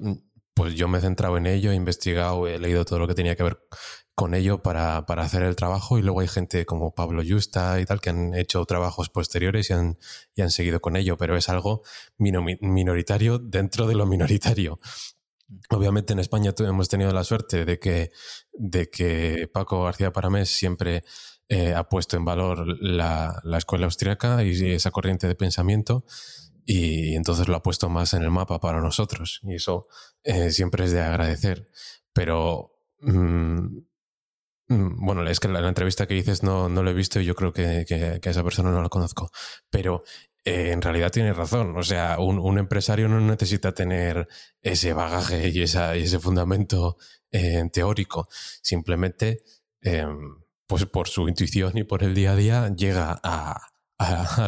pues 0.59 0.75
yo 0.75 0.89
me 0.89 0.99
he 0.99 1.01
centrado 1.01 1.37
en 1.37 1.47
ello, 1.47 1.71
he 1.71 1.77
investigado, 1.77 2.49
he 2.49 2.59
leído 2.59 2.85
todo 2.85 2.99
lo 2.99 3.07
que 3.07 3.15
tenía 3.15 3.37
que 3.37 3.45
ver 3.45 3.61
con 4.17 4.35
ello 4.35 4.61
para, 4.61 5.07
para, 5.07 5.23
hacer 5.23 5.45
el 5.45 5.55
trabajo 5.55 5.99
y 5.99 6.03
luego 6.03 6.19
hay 6.19 6.27
gente 6.27 6.67
como 6.67 6.97
Pablo 6.97 7.23
Justa 7.27 7.81
y 7.81 7.85
tal 7.85 8.01
que 8.01 8.11
han 8.11 8.35
hecho 8.35 8.65
trabajos 8.65 9.09
posteriores 9.09 9.71
y 9.71 9.75
han, 9.75 9.99
y 10.35 10.43
han 10.43 10.51
seguido 10.51 10.81
con 10.81 10.97
ello, 10.97 11.17
pero 11.17 11.37
es 11.37 11.49
algo 11.49 11.83
minoritario 12.19 13.39
dentro 13.39 13.87
de 13.87 13.95
lo 13.95 14.05
minoritario. 14.05 14.81
Mm. 15.47 15.77
Obviamente 15.77 16.13
en 16.13 16.19
España 16.19 16.53
hemos 16.59 16.89
tenido 16.89 17.13
la 17.13 17.23
suerte 17.23 17.65
de 17.65 17.79
que, 17.79 18.11
de 18.53 18.91
que 18.91 19.49
Paco 19.53 19.85
García 19.85 20.13
Paramés 20.13 20.49
siempre 20.49 21.05
eh, 21.49 21.73
ha 21.73 21.89
puesto 21.89 22.17
en 22.17 22.25
valor 22.25 22.67
la, 22.83 23.41
la 23.45 23.59
escuela 23.59 23.85
austriaca 23.85 24.43
y 24.43 24.73
esa 24.73 24.91
corriente 24.91 25.29
de 25.29 25.37
pensamiento 25.37 26.05
y 26.71 27.15
entonces 27.17 27.49
lo 27.49 27.57
ha 27.57 27.63
puesto 27.63 27.89
más 27.89 28.15
en 28.15 28.23
el 28.23 28.31
mapa 28.31 28.61
para 28.61 28.81
nosotros 28.81 29.41
y 29.43 29.55
eso 29.55 29.89
eh, 30.23 30.51
siempre 30.51 30.85
es 30.85 30.93
de 30.93 31.01
agradecer. 31.01 31.69
Pero 32.13 32.73
mm, 33.01 33.79
Mm, 34.69 35.05
bueno, 35.05 35.27
es 35.29 35.41
que 35.41 35.49
la, 35.49 35.67
entrevista 35.67 36.07
que 36.07 36.15
dices 36.15 36.43
no, 36.43 36.69
no 36.69 36.83
lo 36.83 36.91
he 36.91 36.95
visto 36.95 37.21
y 37.21 37.25
yo 37.25 37.35
creo 37.35 37.53
que, 37.53 37.85
que, 37.89 38.21
a 38.29 38.31
esa 38.31 38.45
persona 38.45 38.71
no 38.71 38.83
la 38.83 38.89
conozco. 38.91 39.31
Pero 39.71 40.03
eh, 40.45 40.73
en 40.73 40.83
realidad 40.83 41.11
tiene 41.11 41.33
razón. 41.33 41.77
O 41.77 41.83
sea, 41.83 42.19
un, 42.19 42.59
empresario 42.59 43.09
no 43.09 43.21
necesita 43.21 43.73
tener 43.73 44.29
ese 44.63 44.93
bagaje 44.93 45.49
y, 45.49 45.63
esa, 45.63 45.95
ese 45.97 46.19
fundamento 46.21 46.99
eh, 47.33 47.65
teórico. 47.73 48.29
Simplemente, 48.63 49.43
em, 49.81 50.37
pues 50.67 50.85
por 50.87 51.09
su 51.09 51.29
intuición 51.29 51.79
y 51.79 51.85
por 51.85 52.03
el 52.03 52.15
día 52.15 52.33
a 52.33 52.37
día, 52.37 52.75
llega 52.77 53.19
a, 53.23 53.59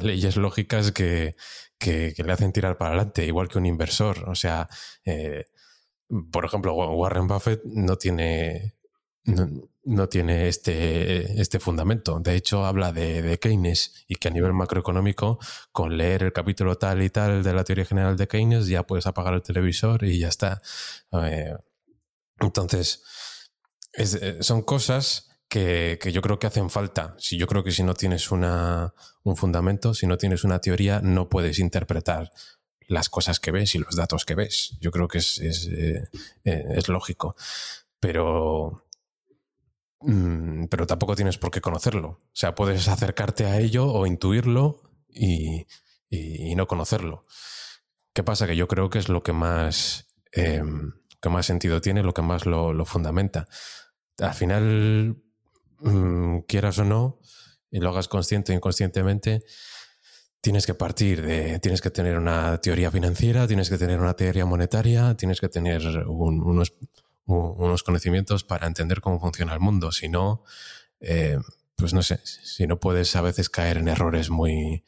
leyes 0.03 0.37
lógicas 0.37 0.93
que, 0.93 1.35
que, 1.81 2.15
le 2.17 2.33
hacen 2.33 2.53
tirar 2.53 2.77
para 2.77 2.91
adelante, 2.91 3.27
igual 3.27 3.49
que 3.49 3.59
un 3.59 3.67
inversor. 3.67 4.29
O 4.29 4.35
sea, 4.35 4.69
eh, 5.05 5.47
por 6.31 6.45
ejemplo, 6.45 6.75
Warren 6.75 7.27
Buffett 7.27 7.65
no 7.65 7.97
tiene, 7.97 8.77
no, 9.25 10.09
tiene 10.09 10.49
este, 10.49 11.41
este 11.41 11.59
fundamento. 11.59 12.21
De 12.21 12.37
hecho, 12.37 12.67
habla 12.67 12.93
de, 12.93 13.39
Keynes 13.41 14.05
y 14.07 14.17
que 14.17 14.29
a 14.29 14.31
nivel 14.31 14.53
macroeconómico, 14.53 15.39
con 15.73 15.97
leer 15.97 16.25
el 16.25 16.33
capítulo 16.33 16.77
tal 16.77 17.03
y 17.03 17.11
tal 17.11 17.43
de 17.43 17.55
la 17.55 17.65
teoría 17.65 17.87
general 17.87 18.17
de 18.17 18.29
Keynes, 18.29 18.67
ya 18.67 18.87
puedes 18.87 19.07
apagar 19.07 19.35
el 19.35 19.43
televisor 19.43 20.05
y 20.05 20.19
ya 20.19 20.29
está. 20.29 20.61
Eh, 21.13 21.57
entonces, 22.41 23.03
eh, 23.95 24.39
son 24.41 24.63
cosas 24.63 25.30
que, 25.51 25.99
yo 26.11 26.23
creo 26.23 26.39
que 26.39 26.47
hacen 26.47 26.71
falta. 26.71 27.15
Si 27.19 27.37
yo 27.37 27.47
creo 27.47 27.63
que 27.63 27.73
si 27.73 27.83
no 27.83 27.93
tienes 27.93 28.31
una, 28.31 28.95
un 29.23 29.37
fundamento, 29.37 29.93
si 29.93 30.07
no 30.07 30.17
tienes 30.17 30.45
una 30.45 30.61
teoría, 30.61 31.01
no 31.03 31.29
puedes 31.29 31.59
interpretar 31.59 32.33
las 32.89 33.11
cosas 33.11 33.39
que 33.39 33.51
ves 33.51 33.75
y 33.75 33.79
los 33.79 33.95
datos 33.95 34.25
que 34.25 34.35
ves. 34.35 34.79
Yo 34.81 34.91
creo 34.91 35.09
que 35.09 35.19
es, 35.19 35.39
es, 35.41 35.69
eh, 35.69 36.09
es 36.45 36.89
lógico. 36.89 37.37
Pero 38.01 38.87
Mm, 40.03 40.67
pero 40.67 40.87
tampoco 40.87 41.15
tienes 41.15 41.39
por 41.39 41.51
qué 41.51 41.61
conocerlo. 41.61 42.09
O 42.09 42.31
sea, 42.33 42.55
puedes 42.55 42.89
acercarte 42.89 43.47
a 43.47 43.59
ello 43.59 43.87
o 43.87 44.07
intuirlo 44.07 44.83
y, 45.09 45.67
no 46.57 46.67
conocerlo. 46.67 47.25
¿Qué 48.13 48.23
pasa? 48.25 48.47
Que 48.47 48.57
yo 48.57 48.69
creo 48.69 48.91
que 48.91 48.99
es 48.99 49.09
lo 49.09 49.23
que 49.23 49.33
más, 49.33 50.09
em, 50.33 50.93
que 51.21 51.29
más 51.29 51.47
sentido 51.47 51.81
tiene, 51.81 52.03
lo 52.03 52.13
que 52.15 52.23
más 52.23 52.47
lo, 52.47 52.85
fundamenta. 52.85 53.49
Al 54.19 54.35
final, 54.35 55.17
mm, 55.81 56.41
quieras 56.41 56.79
o 56.79 56.85
no, 56.85 57.21
y 57.71 57.81
lo 57.81 57.91
hagas 57.91 58.09
consciente 58.09 58.53
o 58.53 58.57
inconscientemente, 58.57 59.45
tienes 60.41 60.67
que 60.67 60.75
partir 60.75 61.23
de, 61.23 61.59
tienes 61.61 61.81
que 61.81 61.91
tener 61.91 62.19
una 62.19 62.61
teoría 62.61 62.91
financiera, 62.91 63.47
tienes 63.47 63.69
que 63.69 63.79
tener 63.79 64.01
una 64.01 64.15
teoría 64.15 64.47
monetaria, 64.47 65.15
tienes 65.17 65.41
que 65.41 65.49
tener 65.49 65.83
unos, 66.07 66.75
unos 67.27 67.83
conocimientos 67.83 68.45
para 68.45 68.67
entender 68.67 69.01
cómo 69.01 69.21
funciona 69.21 69.53
el 69.53 69.61
mundo. 69.61 69.93
Si 69.93 70.09
no, 70.09 70.43
eh, 71.01 71.39
pues 71.77 71.93
no 71.95 72.03
sé, 72.03 72.21
si 72.25 72.67
no 72.67 72.81
puedes 72.81 73.15
a 73.17 73.23
veces 73.23 73.51
caer 73.51 73.79
en 73.79 73.89
errores 73.89 74.31
muy, 74.31 74.85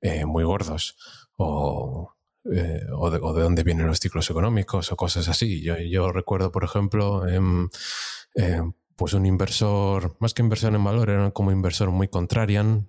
eh, 0.00 0.24
muy 0.24 0.44
gordos 0.44 0.96
o, 1.36 2.14
eh, 2.52 2.82
o, 2.92 3.10
de, 3.10 3.18
dónde 3.18 3.62
vienen 3.62 3.86
los 3.86 4.00
ciclos 4.00 4.28
económicos 4.30 4.92
o 4.92 4.96
cosas 4.96 5.28
así. 5.28 5.62
Yo, 5.62 5.76
yo 5.78 6.12
recuerdo, 6.12 6.50
por 6.50 6.64
ejemplo, 6.64 7.26
en, 7.28 7.70
pues 8.96 9.12
un 9.14 9.26
inversor, 9.26 10.16
más 10.20 10.34
que 10.34 10.42
inversor 10.42 10.74
en 10.74 10.84
valor, 10.84 11.10
era 11.10 11.30
como 11.30 11.52
inversor 11.52 11.90
muy 11.90 12.08
contrarian. 12.08 12.88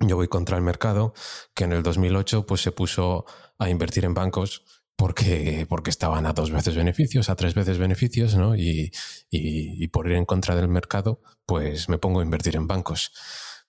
yo 0.00 0.16
voy 0.16 0.28
contra 0.28 0.56
el 0.56 0.62
mercado, 0.62 1.14
que 1.54 1.64
en 1.64 1.72
el 1.72 1.82
2008 1.82 2.46
pues 2.46 2.60
se 2.60 2.72
puso 2.72 3.24
a 3.58 3.70
invertir 3.70 4.04
en 4.04 4.14
bancos 4.14 4.64
porque, 4.96 5.66
porque 5.68 5.90
estaban 5.90 6.26
a 6.26 6.32
dos 6.32 6.50
veces 6.50 6.76
beneficios, 6.76 7.28
a 7.28 7.36
tres 7.36 7.54
veces 7.54 7.78
beneficios, 7.78 8.36
¿no? 8.36 8.54
Y, 8.54 8.92
y, 9.30 9.88
por 9.88 10.06
ir 10.08 10.16
en 10.16 10.24
contra 10.24 10.54
del 10.54 10.68
mercado, 10.68 11.20
pues 11.46 11.88
me 11.88 11.98
pongo 11.98 12.20
a 12.20 12.22
invertir 12.22 12.56
en 12.56 12.68
bancos. 12.68 13.12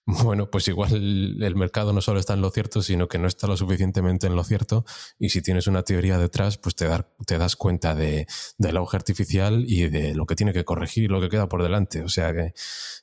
Bueno, 0.06 0.50
pues 0.50 0.68
igual 0.68 1.42
el 1.42 1.56
mercado 1.56 1.94
no 1.94 2.02
solo 2.02 2.20
está 2.20 2.34
en 2.34 2.42
lo 2.42 2.50
cierto, 2.50 2.82
sino 2.82 3.08
que 3.08 3.18
no 3.18 3.26
está 3.26 3.46
lo 3.46 3.56
suficientemente 3.56 4.26
en 4.26 4.36
lo 4.36 4.44
cierto. 4.44 4.84
Y 5.18 5.30
si 5.30 5.40
tienes 5.40 5.66
una 5.66 5.82
teoría 5.82 6.18
detrás, 6.18 6.58
pues 6.58 6.76
te, 6.76 6.86
te 7.26 7.38
das 7.38 7.56
cuenta 7.56 7.94
de, 7.94 8.26
del 8.58 8.76
auge 8.76 8.98
artificial 8.98 9.64
y 9.66 9.88
de 9.88 10.14
lo 10.14 10.26
que 10.26 10.36
tiene 10.36 10.52
que 10.52 10.64
corregir 10.64 11.04
y 11.04 11.08
lo 11.08 11.22
que 11.22 11.30
queda 11.30 11.48
por 11.48 11.62
delante. 11.62 12.02
O 12.02 12.08
sea 12.08 12.34
que, 12.34 12.52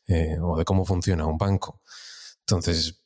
eh, 0.07 0.37
o 0.39 0.55
de 0.57 0.63
cómo 0.63 0.85
funciona 0.85 1.25
un 1.25 1.39
banco. 1.39 1.81
Entonces, 2.41 3.01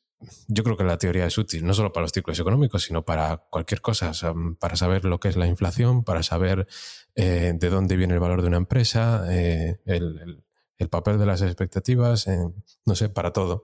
yo 0.47 0.63
creo 0.63 0.77
que 0.77 0.84
la 0.84 0.97
teoría 0.97 1.25
es 1.25 1.38
útil, 1.38 1.65
no 1.65 1.73
solo 1.73 1.93
para 1.93 2.03
los 2.03 2.12
ciclos 2.12 2.39
económicos, 2.39 2.84
sino 2.84 3.03
para 3.05 3.38
cualquier 3.49 3.81
cosa, 3.81 4.12
para 4.60 4.75
saber 4.75 5.05
lo 5.05 5.19
que 5.19 5.29
es 5.29 5.36
la 5.38 5.47
inflación, 5.47 6.03
para 6.03 6.23
saber 6.23 6.67
eh, 7.15 7.53
de 7.55 7.69
dónde 7.69 7.95
viene 7.95 8.13
el 8.13 8.19
valor 8.19 8.41
de 8.41 8.47
una 8.47 8.58
empresa, 8.58 9.25
eh, 9.29 9.79
el, 9.86 10.44
papel 10.90 11.18
de 11.18 11.26
las 11.26 11.42
expectativas, 11.42 12.28
eh, 12.28 12.48
no 12.86 12.96
sé, 12.96 13.10
para 13.10 13.34
todo. 13.34 13.64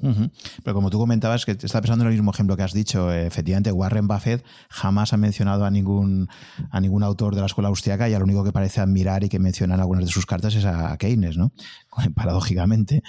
Pero 0.00 0.74
como 0.74 0.90
tú 0.90 0.98
comentabas, 0.98 1.44
que 1.44 1.52
está 1.52 1.80
pensando 1.80 2.04
en 2.04 2.10
el 2.10 2.16
mismo 2.16 2.30
ejemplo 2.30 2.56
que 2.56 2.62
has 2.62 2.72
dicho, 2.72 3.12
efectivamente 3.12 3.70
Warren 3.72 4.08
Buffett 4.08 4.44
jamás 4.68 5.12
ha 5.12 5.16
mencionado 5.16 5.64
a 5.64 5.70
ningún, 5.70 6.28
a 6.70 6.80
ningún 6.80 7.02
autor 7.02 7.34
de 7.34 7.40
la 7.40 7.46
escuela 7.46 7.68
austriaca 7.68 8.08
y 8.08 8.14
a 8.14 8.18
lo 8.18 8.24
único 8.24 8.44
que 8.44 8.52
parece 8.52 8.80
admirar 8.80 9.24
y 9.24 9.28
que 9.28 9.38
menciona 9.38 9.74
en 9.74 9.80
algunas 9.80 10.04
de 10.04 10.10
sus 10.10 10.26
cartas 10.26 10.54
es 10.54 10.64
a 10.64 10.96
Keynes, 10.98 11.36
¿no? 11.36 11.52
Paradójicamente. 12.14 13.02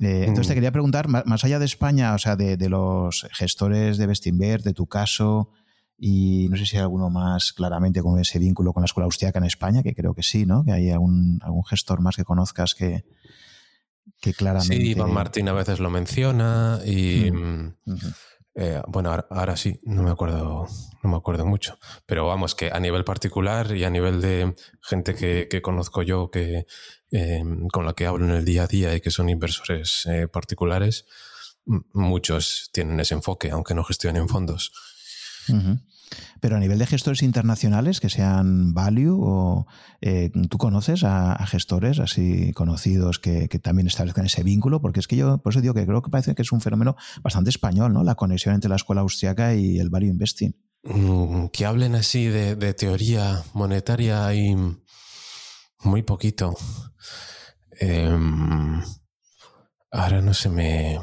Eh, 0.00 0.24
entonces 0.26 0.46
te 0.46 0.54
mm. 0.54 0.56
quería 0.56 0.72
preguntar, 0.72 1.08
más 1.08 1.44
allá 1.44 1.58
de 1.58 1.64
España, 1.64 2.14
o 2.14 2.18
sea, 2.18 2.36
de, 2.36 2.56
los 2.68 3.26
gestores 3.32 3.98
de 3.98 4.06
Bestinver, 4.06 4.62
de 4.62 4.72
tu 4.72 4.86
caso, 4.86 5.50
y 5.98 6.48
no 6.48 6.56
sé 6.56 6.64
si 6.64 6.76
hay 6.76 6.82
alguno 6.82 7.10
más 7.10 7.52
claramente 7.52 8.02
con 8.02 8.20
ese 8.20 8.38
vínculo 8.38 8.72
con 8.72 8.82
la 8.82 8.86
escuela 8.86 9.06
austriaca 9.06 9.40
en 9.40 9.46
España, 9.46 9.82
que 9.82 9.94
creo 9.94 10.14
que 10.14 10.22
sí, 10.22 10.46
¿no? 10.46 10.64
Que 10.64 10.72
hay 10.72 10.90
algún, 10.90 11.40
algún 11.42 11.64
gestor 11.64 12.00
más 12.00 12.16
que 12.16 12.24
conozcas 12.24 12.74
que, 12.74 13.04
que 14.20 14.32
claramente... 14.32 14.76
Sí, 14.76 14.90
Iván 14.90 15.12
Martín 15.12 15.48
a 15.48 15.52
veces 15.52 15.80
lo 15.80 15.90
menciona 15.90 16.80
y... 16.84 17.30
Mm. 17.30 17.74
Mm, 17.84 17.96
eh, 18.60 18.82
bueno, 18.88 19.16
ahora, 19.30 19.56
sí, 19.56 19.78
no 19.84 20.02
me 20.02 20.10
acuerdo, 20.10 20.66
no 21.04 21.10
me 21.10 21.16
acuerdo 21.16 21.46
mucho. 21.46 21.78
Pero 22.06 22.26
vamos, 22.26 22.56
que 22.56 22.70
a 22.72 22.80
nivel 22.80 23.04
particular 23.04 23.76
y 23.76 23.84
a 23.84 23.90
nivel 23.90 24.20
de 24.20 24.56
gente 24.82 25.14
que, 25.14 25.62
conozco 25.62 26.02
yo, 26.02 26.28
que 26.28 26.66
eh, 27.12 27.44
con 27.72 27.86
la 27.86 27.92
que 27.92 28.06
hablo 28.06 28.24
en 28.24 28.32
el 28.32 28.44
día 28.44 28.64
a 28.64 28.66
día 28.66 28.96
y 28.96 29.00
que 29.00 29.12
son 29.12 29.28
inversores 29.28 30.06
eh, 30.06 30.26
particulares, 30.26 31.06
muchos 31.92 32.70
tienen 32.72 32.98
ese 32.98 33.14
enfoque, 33.14 33.50
aunque 33.52 33.74
no 33.74 33.84
gestionen 33.84 34.28
fondos. 34.28 34.72
Pero 36.40 36.56
a 36.56 36.60
nivel 36.60 36.78
de 36.78 36.86
gestores 36.86 37.22
internacionales 37.22 38.00
que 38.00 38.08
sean 38.08 38.72
value 38.72 39.18
o 39.20 39.66
eh, 40.00 40.30
tú 40.48 40.58
conoces 40.58 41.04
a, 41.04 41.44
gestores 41.46 41.98
así 41.98 42.52
conocidos 42.52 43.18
que, 43.18 43.48
también 43.62 43.86
establezcan 43.86 44.26
ese 44.26 44.42
vínculo, 44.42 44.80
porque 44.80 45.00
es 45.00 45.06
que 45.06 45.16
yo 45.16 45.38
por 45.38 45.52
eso 45.52 45.60
digo 45.60 45.74
que 45.74 45.84
creo 45.84 46.02
que 46.02 46.10
parece 46.10 46.34
que 46.34 46.42
es 46.42 46.52
un 46.52 46.60
fenómeno 46.60 46.96
bastante 47.22 47.50
español, 47.50 47.92
¿no? 47.92 48.04
La 48.04 48.14
conexión 48.14 48.54
entre 48.54 48.70
la 48.70 48.76
escuela 48.76 49.02
austriaca 49.02 49.54
y 49.54 49.78
el 49.78 49.90
value 49.90 50.08
investing. 50.08 50.54
Mm, 50.84 51.46
que 51.48 51.66
hablen 51.66 51.94
así 51.94 52.26
de, 52.26 52.74
teoría 52.74 53.42
monetaria 53.52 54.32
y 54.34 54.56
muy 55.80 56.02
poquito. 56.02 56.56
Em, 57.80 58.80
ahora 59.90 60.20
no 60.20 60.34
se 60.34 60.48
me 60.48 60.98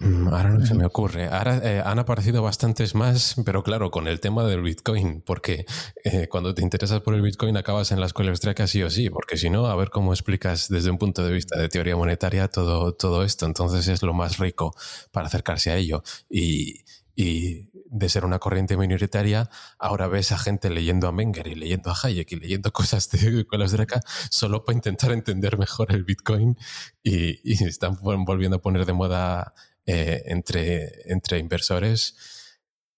ahora 0.00 0.50
no 0.50 0.64
se 0.64 0.74
me 0.74 0.84
ocurre. 0.84 1.26
Ahora 1.26 1.60
eh, 1.62 1.82
han 1.84 1.98
aparecido 1.98 2.42
bastantes 2.42 2.94
más, 2.94 3.34
pero 3.44 3.62
claro, 3.62 3.90
con 3.90 4.06
el 4.06 4.20
tema 4.20 4.44
del 4.44 4.62
Bitcoin, 4.62 5.22
porque 5.22 5.66
eh, 6.04 6.28
cuando 6.28 6.54
te 6.54 6.62
interesas 6.62 7.00
por 7.00 7.14
el 7.14 7.22
Bitcoin 7.22 7.56
acabas 7.56 7.90
en 7.90 8.00
la 8.00 8.06
escuela 8.06 8.30
austríaca 8.30 8.66
sí 8.66 8.82
o 8.82 8.90
sí, 8.90 9.10
porque 9.10 9.36
si 9.36 9.50
no, 9.50 9.66
a 9.66 9.76
ver 9.76 9.90
cómo 9.90 10.12
explicas 10.12 10.68
desde 10.68 10.90
un 10.90 10.98
punto 10.98 11.24
de 11.24 11.32
vista 11.32 11.58
de 11.58 11.68
teoría 11.68 11.96
monetaria 11.96 12.48
todo, 12.48 12.94
todo 12.94 13.24
esto. 13.24 13.46
Entonces 13.46 13.88
es 13.88 14.02
lo 14.02 14.14
más 14.14 14.38
rico 14.38 14.74
para 15.10 15.26
acercarse 15.26 15.70
a 15.70 15.76
ello. 15.76 16.02
Y, 16.30 16.84
y 17.16 17.68
de 17.90 18.08
ser 18.08 18.24
una 18.24 18.38
corriente 18.38 18.76
minoritaria, 18.76 19.50
ahora 19.78 20.06
ves 20.06 20.30
a 20.30 20.38
gente 20.38 20.70
leyendo 20.70 21.08
a 21.08 21.12
Menger 21.12 21.48
y 21.48 21.54
leyendo 21.56 21.90
a 21.90 21.96
Hayek 22.00 22.30
y 22.30 22.36
leyendo 22.36 22.72
cosas 22.72 23.10
de 23.10 23.40
escuela 23.40 23.64
austríaca 23.64 24.00
solo 24.30 24.64
para 24.64 24.76
intentar 24.76 25.10
entender 25.10 25.58
mejor 25.58 25.90
el 25.92 26.04
Bitcoin 26.04 26.56
y, 27.02 27.40
y 27.42 27.64
están 27.64 27.96
volviendo 28.00 28.58
a 28.58 28.60
poner 28.60 28.86
de 28.86 28.92
moda 28.92 29.54
eh, 29.90 30.22
entre, 30.26 31.38
inversores 31.38 32.14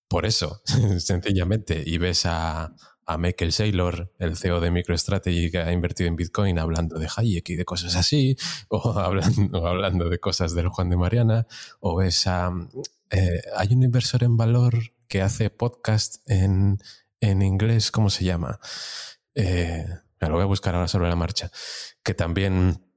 por 0.09 0.27
eso, 0.27 0.61
sencillamente. 0.99 1.85
Y 1.87 1.99
ves 1.99 2.27
a, 2.27 2.75
Michael 3.19 3.53
Saylor, 3.53 4.13
el 4.21 4.37
CEO 4.37 4.61
de 4.61 4.71
MicroStrategy, 4.71 5.51
que 5.51 5.59
ha 5.59 5.73
invertido 5.73 6.09
en 6.09 6.15
Bitcoin, 6.15 6.61
hablando 6.61 6.97
de 6.97 7.09
Hayek 7.17 7.49
y 7.51 7.57
de 7.57 7.65
cosas 7.65 7.97
así, 7.97 8.37
o 8.69 8.99
hablando, 8.99 9.67
hablando 9.67 10.09
de 10.09 10.21
cosas 10.21 10.55
del 10.55 10.69
Juan 10.69 10.91
de 10.91 10.97
Mariana, 10.97 11.47
o 11.81 11.97
ves 11.97 12.27
a... 12.27 12.53
Eh, 13.11 13.41
hay 13.57 13.69
un 13.73 13.83
inversor 13.83 14.23
en 14.23 14.37
valor 14.37 14.75
que 15.09 15.23
hace 15.23 15.51
podcast 15.51 16.19
en, 16.29 16.79
en 17.21 17.43
inglés, 17.43 17.91
¿cómo 17.91 18.11
se 18.11 18.25
llama? 18.25 18.61
Eh, 19.35 19.87
me 20.21 20.29
lo 20.29 20.35
voy 20.35 20.43
a 20.43 20.47
buscar 20.47 20.77
ahora 20.77 20.87
sobre 20.87 21.09
la 21.09 21.17
marcha, 21.17 21.51
que 22.05 22.15
también 22.15 22.90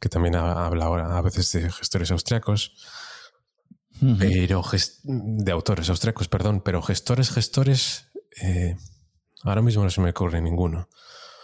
que 0.00 0.08
también 0.08 0.36
habla 0.36 0.84
ahora 0.84 1.16
a 1.16 1.22
veces 1.22 1.50
de 1.52 1.70
gestores 1.70 2.10
austriacos, 2.10 2.72
pero 4.18 4.62
de 5.04 5.52
autores 5.52 5.88
austriacos, 5.88 6.28
perdón, 6.28 6.62
pero 6.64 6.82
gestores, 6.82 7.30
gestores, 7.30 8.10
eh, 8.42 8.76
ahora 9.42 9.62
mismo 9.62 9.82
no 9.82 9.90
se 9.90 10.00
me 10.00 10.10
ocurre 10.10 10.40
ninguno. 10.40 10.88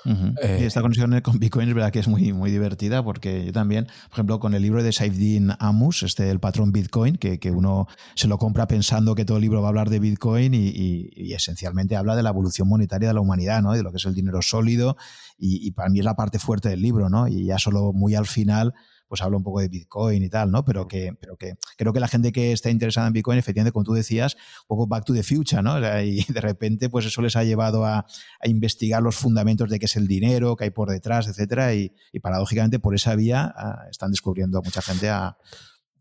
Eh, 0.05 0.65
esta 0.67 0.81
conexión 0.81 1.21
con 1.21 1.39
Bitcoin 1.39 1.69
es 1.69 1.75
verdad 1.75 1.91
que 1.91 1.99
es 1.99 2.09
muy, 2.09 2.33
muy 2.33 2.51
divertida 2.51 3.03
porque 3.03 3.45
yo 3.45 3.53
también, 3.53 3.87
por 4.09 4.15
ejemplo, 4.15 4.41
con 4.41 4.55
el 4.55 4.63
libro 4.63 4.83
de 4.83 4.93
Saifdin 4.93 5.53
Amus, 5.59 6.03
este 6.03 6.31
el 6.31 6.41
patrón 6.41 6.73
Bitcoin, 6.73 7.17
que, 7.17 7.39
que, 7.39 7.51
uno 7.51 7.87
se 8.15 8.29
lo 8.29 8.39
compra 8.39 8.67
pensando 8.67 9.15
que 9.15 9.25
todo 9.25 9.37
el 9.37 9.43
libro 9.43 9.61
va 9.61 9.69
a 9.69 9.71
hablar 9.71 9.91
de 9.91 9.99
Bitcoin 9.99 10.55
y, 10.55 11.33
esencialmente 11.33 11.97
habla 11.97 12.17
de 12.17 12.23
la 12.23 12.31
evolución 12.31 12.69
monetaria 12.69 13.09
de 13.09 13.15
la 13.15 13.21
humanidad, 13.21 13.63
¿no? 13.63 13.73
de 13.73 13.83
lo 13.83 13.91
que 13.91 13.99
es 13.99 14.05
el 14.05 14.15
dinero 14.15 14.43
sólido 14.43 14.97
y, 15.39 15.71
para 15.73 15.89
mí 15.89 15.99
es 15.99 16.05
la 16.05 16.15
parte 16.15 16.39
fuerte 16.39 16.69
del 16.69 16.83
libro, 16.83 17.09
¿no? 17.09 17.27
Y 17.27 17.47
ya 17.47 17.59
solo 17.59 17.93
muy 17.93 18.15
al 18.15 18.27
final 18.27 18.75
pues 19.11 19.23
habla 19.23 19.37
un 19.39 19.43
poco 19.43 19.59
de 19.59 19.67
Bitcoin 19.67 20.23
y 20.23 20.29
tal, 20.29 20.53
¿no? 20.53 20.65
Pero 20.65 20.87
que, 20.87 21.13
pero 21.21 21.37
que 21.37 21.55
creo 21.77 21.93
que 21.93 21.99
la 21.99 22.07
gente 22.07 22.31
que 22.31 22.53
está 22.53 22.71
interesada 22.71 23.09
en 23.09 23.13
Bitcoin, 23.13 23.41
efectivamente, 23.41 23.73
como 23.73 23.83
tú 23.85 23.93
decías, 23.93 24.37
un 24.63 24.69
poco 24.69 24.87
back 24.87 25.05
to 25.05 25.13
the 25.13 25.25
future, 25.25 25.61
¿no? 25.63 25.81
y 26.01 26.25
de 26.29 26.41
repente, 26.41 26.89
pues 26.89 27.07
eso 27.07 27.21
les 27.21 27.35
ha 27.35 27.43
llevado 27.43 27.85
a, 27.85 28.07
investigar 28.45 29.03
los 29.03 29.17
fundamentos 29.17 29.69
de 29.69 29.81
qué 29.81 29.87
es 29.87 29.97
el 29.97 30.07
dinero, 30.07 30.55
qué 30.55 30.65
hay 30.65 30.71
por 30.71 30.91
detrás, 30.91 31.27
etcétera, 31.27 31.75
y, 31.75 31.93
paradójicamente 32.23 32.79
por 32.79 32.95
esa 32.95 33.17
vía 33.17 33.53
ah, 33.57 33.87
están 33.91 34.13
descubriendo 34.13 34.59
a 34.59 34.63
mucha 34.63 34.81
gente 34.81 35.09
a, 35.09 35.37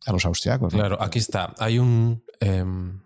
los 0.06 0.26
austriacos. 0.26 0.72
Claro, 0.72 1.02
aquí 1.02 1.18
está. 1.18 1.56
Hay 1.58 1.80
un... 1.80 2.24
Em, 2.40 3.02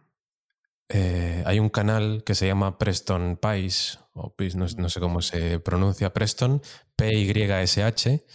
eh, 0.89 1.43
hay 1.45 1.59
un 1.59 1.69
canal 1.69 2.23
que 2.25 2.35
se 2.35 2.45
llama 2.45 2.77
Preston 2.77 3.39
Pies, 3.41 3.99
o 4.13 4.35
no, 4.55 4.89
sé 4.89 4.99
cómo 4.99 5.21
se 5.21 5.59
pronuncia, 5.59 6.13
Preston, 6.13 6.61
P-Y-S-H, 6.95 8.25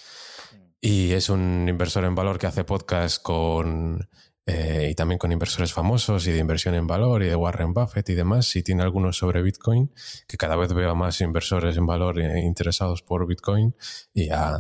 y 0.80 1.12
es 1.12 1.28
un 1.28 1.66
inversor 1.68 2.04
en 2.04 2.14
valor 2.14 2.38
que 2.38 2.46
hace 2.46 2.64
podcast 2.64 3.22
con, 3.22 4.08
eh, 4.46 4.88
y 4.92 4.94
también 4.94 5.18
con 5.18 5.30
inversores 5.30 5.72
famosos 5.72 6.26
y 6.26 6.32
de 6.32 6.38
inversión 6.38 6.74
en 6.74 6.86
valor 6.86 7.22
y 7.22 7.26
de 7.26 7.36
Warren 7.36 7.74
Buffett 7.74 8.08
y 8.08 8.14
demás. 8.14 8.56
Y 8.56 8.62
tiene 8.62 8.82
algunos 8.82 9.18
sobre 9.18 9.42
Bitcoin, 9.42 9.92
que 10.26 10.36
cada 10.38 10.56
vez 10.56 10.72
veo 10.72 10.90
a 10.90 10.94
más 10.94 11.20
inversores 11.20 11.76
en 11.76 11.84
valor 11.84 12.18
eh, 12.18 12.40
interesados 12.40 13.02
por 13.02 13.26
Bitcoin. 13.26 13.76
Y 14.14 14.30
a, 14.30 14.56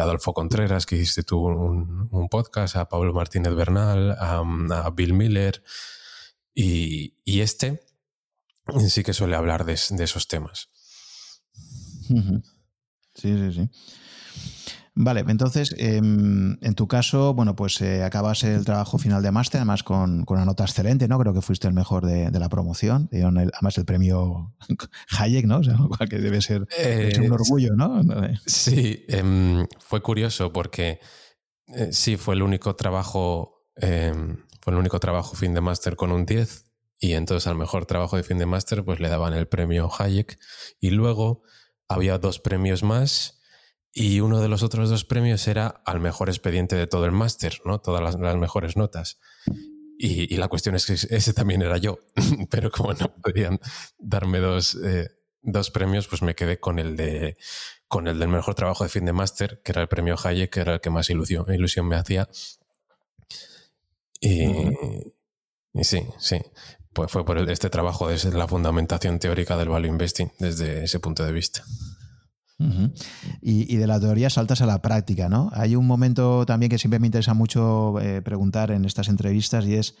Adolfo 0.00 0.32
Contreras, 0.32 0.86
que 0.86 0.96
hiciste 0.96 1.24
tú 1.24 1.44
un, 1.44 2.28
podcast, 2.30 2.76
a 2.76 2.88
Pablo 2.88 3.12
Martínez 3.12 3.54
Bernal, 3.54 4.16
a 4.18 4.90
Bill 4.94 5.12
Miller. 5.12 5.62
Y, 6.54 7.14
este 7.26 7.84
sí 8.88 9.02
que 9.02 9.12
suele 9.12 9.36
hablar 9.36 9.64
de, 9.64 9.74
esos 9.74 10.28
temas. 10.28 10.68
Sí, 12.08 12.12
sí, 13.14 13.52
sí. 13.52 13.70
Vale, 14.96 15.24
entonces, 15.26 15.74
em, 15.76 16.56
en 16.60 16.74
tu 16.74 16.86
caso, 16.86 17.34
bueno, 17.34 17.56
pues 17.56 17.80
eh, 17.80 18.04
acabas 18.04 18.44
el 18.44 18.64
trabajo 18.64 18.96
final 18.96 19.24
de 19.24 19.32
máster, 19.32 19.58
además 19.58 19.82
con, 19.82 20.24
una 20.28 20.44
nota 20.44 20.62
excelente, 20.62 21.08
¿no? 21.08 21.18
Creo 21.18 21.34
que 21.34 21.40
fuiste 21.40 21.66
el 21.66 21.74
mejor 21.74 22.06
de, 22.06 22.30
la 22.30 22.48
promoción. 22.48 23.08
dieron 23.10 23.36
además 23.38 23.76
el 23.76 23.84
premio 23.84 24.54
Hayek, 25.18 25.46
¿no? 25.46 25.58
O 25.58 25.64
sea, 25.64 25.76
que 26.08 26.18
debe 26.18 26.40
ser, 26.40 26.60
un 26.60 26.68
eh, 26.78 27.30
orgullo, 27.30 27.74
¿no? 27.74 28.02
Sí, 28.46 29.04
em, 29.08 29.66
fue 29.80 30.00
curioso 30.00 30.52
porque 30.52 31.00
eh, 31.66 31.88
sí, 31.90 32.16
fue 32.16 32.36
el 32.36 32.42
único 32.42 32.76
trabajo 32.76 33.66
em, 33.76 34.36
fue 34.60 34.72
el 34.72 34.78
único 34.78 35.00
trabajo 35.00 35.34
fin 35.34 35.54
de 35.54 35.60
máster 35.60 35.96
con 35.96 36.12
un 36.12 36.24
10 36.24 36.66
y 36.98 37.12
entonces 37.12 37.46
al 37.48 37.56
mejor 37.56 37.84
trabajo 37.84 38.16
de 38.16 38.22
fin 38.22 38.38
de 38.38 38.46
máster 38.46 38.84
pues 38.84 39.00
le 39.00 39.08
daban 39.08 39.34
el 39.34 39.48
premio 39.48 39.90
Hayek 39.98 40.38
y 40.80 40.90
luego 40.90 41.42
había 41.88 42.18
dos 42.18 42.38
premios 42.38 42.82
más 42.82 43.42
y 43.94 44.20
uno 44.20 44.40
de 44.40 44.48
los 44.48 44.62
otros 44.62 44.90
dos 44.90 45.04
premios 45.04 45.46
era 45.46 45.68
al 45.86 46.00
mejor 46.00 46.28
expediente 46.28 46.76
de 46.76 46.86
todo 46.86 47.06
el 47.06 47.12
máster, 47.12 47.60
¿no? 47.64 47.80
Todas 47.80 48.02
las, 48.02 48.36
mejores 48.36 48.76
notas. 48.76 49.18
Y, 49.96 50.36
la 50.36 50.48
cuestión 50.48 50.74
es 50.74 50.86
que 50.86 50.94
ese 50.94 51.32
también 51.32 51.62
era 51.62 51.78
yo, 51.78 52.00
pero 52.50 52.70
como 52.70 52.92
no 52.92 53.14
podían 53.22 53.60
darme 53.98 54.40
dos, 54.40 54.76
eh, 54.84 55.08
dos 55.40 55.70
premios, 55.70 56.08
pues 56.08 56.22
me 56.22 56.34
quedé 56.34 56.58
con 56.58 56.78
el 56.78 56.96
de 56.96 57.36
con 57.86 58.08
el 58.08 58.18
del 58.18 58.28
mejor 58.28 58.56
trabajo 58.56 58.82
de 58.82 58.90
fin 58.90 59.04
de 59.04 59.12
máster, 59.12 59.62
que 59.62 59.70
era 59.70 59.82
el 59.82 59.88
premio 59.88 60.16
Hayek, 60.20 60.50
que 60.50 60.60
era 60.60 60.74
el 60.74 60.80
que 60.80 60.90
más 60.90 61.08
ilusión, 61.10 61.46
ilusión 61.54 61.86
me 61.86 61.94
hacía, 61.94 62.28
y, 64.24 65.84
sí, 65.84 66.06
sí. 66.18 66.40
Pues 66.92 67.10
fue 67.10 67.24
por 67.24 67.38
este 67.50 67.68
trabajo 67.68 68.08
de 68.08 68.32
la 68.32 68.48
fundamentación 68.48 69.18
teórica 69.18 69.56
del 69.56 69.68
value 69.68 69.88
investing 69.88 70.32
desde 70.38 70.84
ese 70.84 71.00
punto 71.00 71.24
de 71.24 71.32
vista. 71.32 71.64
Y, 73.40 73.76
de 73.76 73.86
la 73.86 74.00
teoría 74.00 74.30
saltas 74.30 74.60
a 74.62 74.66
la 74.66 74.80
práctica, 74.80 75.28
¿no? 75.28 75.50
Hay 75.52 75.76
un 75.76 75.86
momento 75.86 76.46
también 76.46 76.70
que 76.70 76.78
siempre 76.78 77.00
me 77.00 77.06
interesa 77.06 77.34
mucho 77.34 78.00
eh, 78.00 78.22
preguntar 78.22 78.70
en 78.70 78.84
estas 78.84 79.08
entrevistas 79.08 79.66
y 79.66 79.74
es 79.74 79.94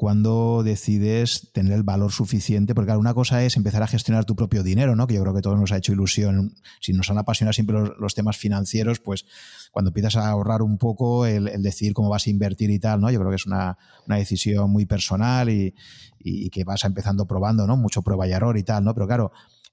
cuando 0.00 0.62
decides 0.64 1.52
tener 1.52 1.74
el 1.74 1.82
valor 1.82 2.10
suficiente, 2.10 2.74
porque 2.74 2.86
claro, 2.86 3.00
una 3.00 3.12
cosa 3.12 3.44
es 3.44 3.58
empezar 3.58 3.82
a 3.82 3.86
gestionar 3.86 4.24
tu 4.24 4.34
propio 4.34 4.62
dinero, 4.62 4.96
¿no? 4.96 5.06
que 5.06 5.12
yo 5.12 5.20
creo 5.20 5.34
que 5.34 5.42
todos 5.42 5.60
nos 5.60 5.72
ha 5.72 5.76
hecho 5.76 5.92
ilusión, 5.92 6.54
si 6.80 6.94
nos 6.94 7.10
han 7.10 7.18
apasionado 7.18 7.52
siempre 7.52 7.76
los, 7.98 8.14
temas 8.14 8.38
financieros, 8.38 8.98
pues 8.98 9.26
cuando 9.70 9.90
empiezas 9.90 10.16
a 10.16 10.30
ahorrar 10.30 10.62
un 10.62 10.78
poco, 10.78 11.26
el, 11.26 11.50
decidir 11.62 11.92
cómo 11.92 12.08
vas 12.08 12.26
a 12.26 12.30
invertir 12.30 12.70
y 12.70 12.78
tal, 12.78 13.02
¿no? 13.02 13.10
yo 13.10 13.18
creo 13.18 13.28
que 13.28 13.36
es 13.36 13.44
una, 13.44 13.76
decisión 14.06 14.70
muy 14.70 14.86
personal 14.86 15.50
y, 15.50 15.74
que 16.50 16.64
vas 16.64 16.82
empezando 16.84 17.26
probando, 17.26 17.66
¿no? 17.66 17.76
mucho 17.76 18.00
prueba 18.00 18.26
y 18.26 18.32
error 18.32 18.56
y 18.56 18.62
tal, 18.62 18.82
¿no? 18.84 18.94
pero 18.94 19.06
claro, 19.06 19.32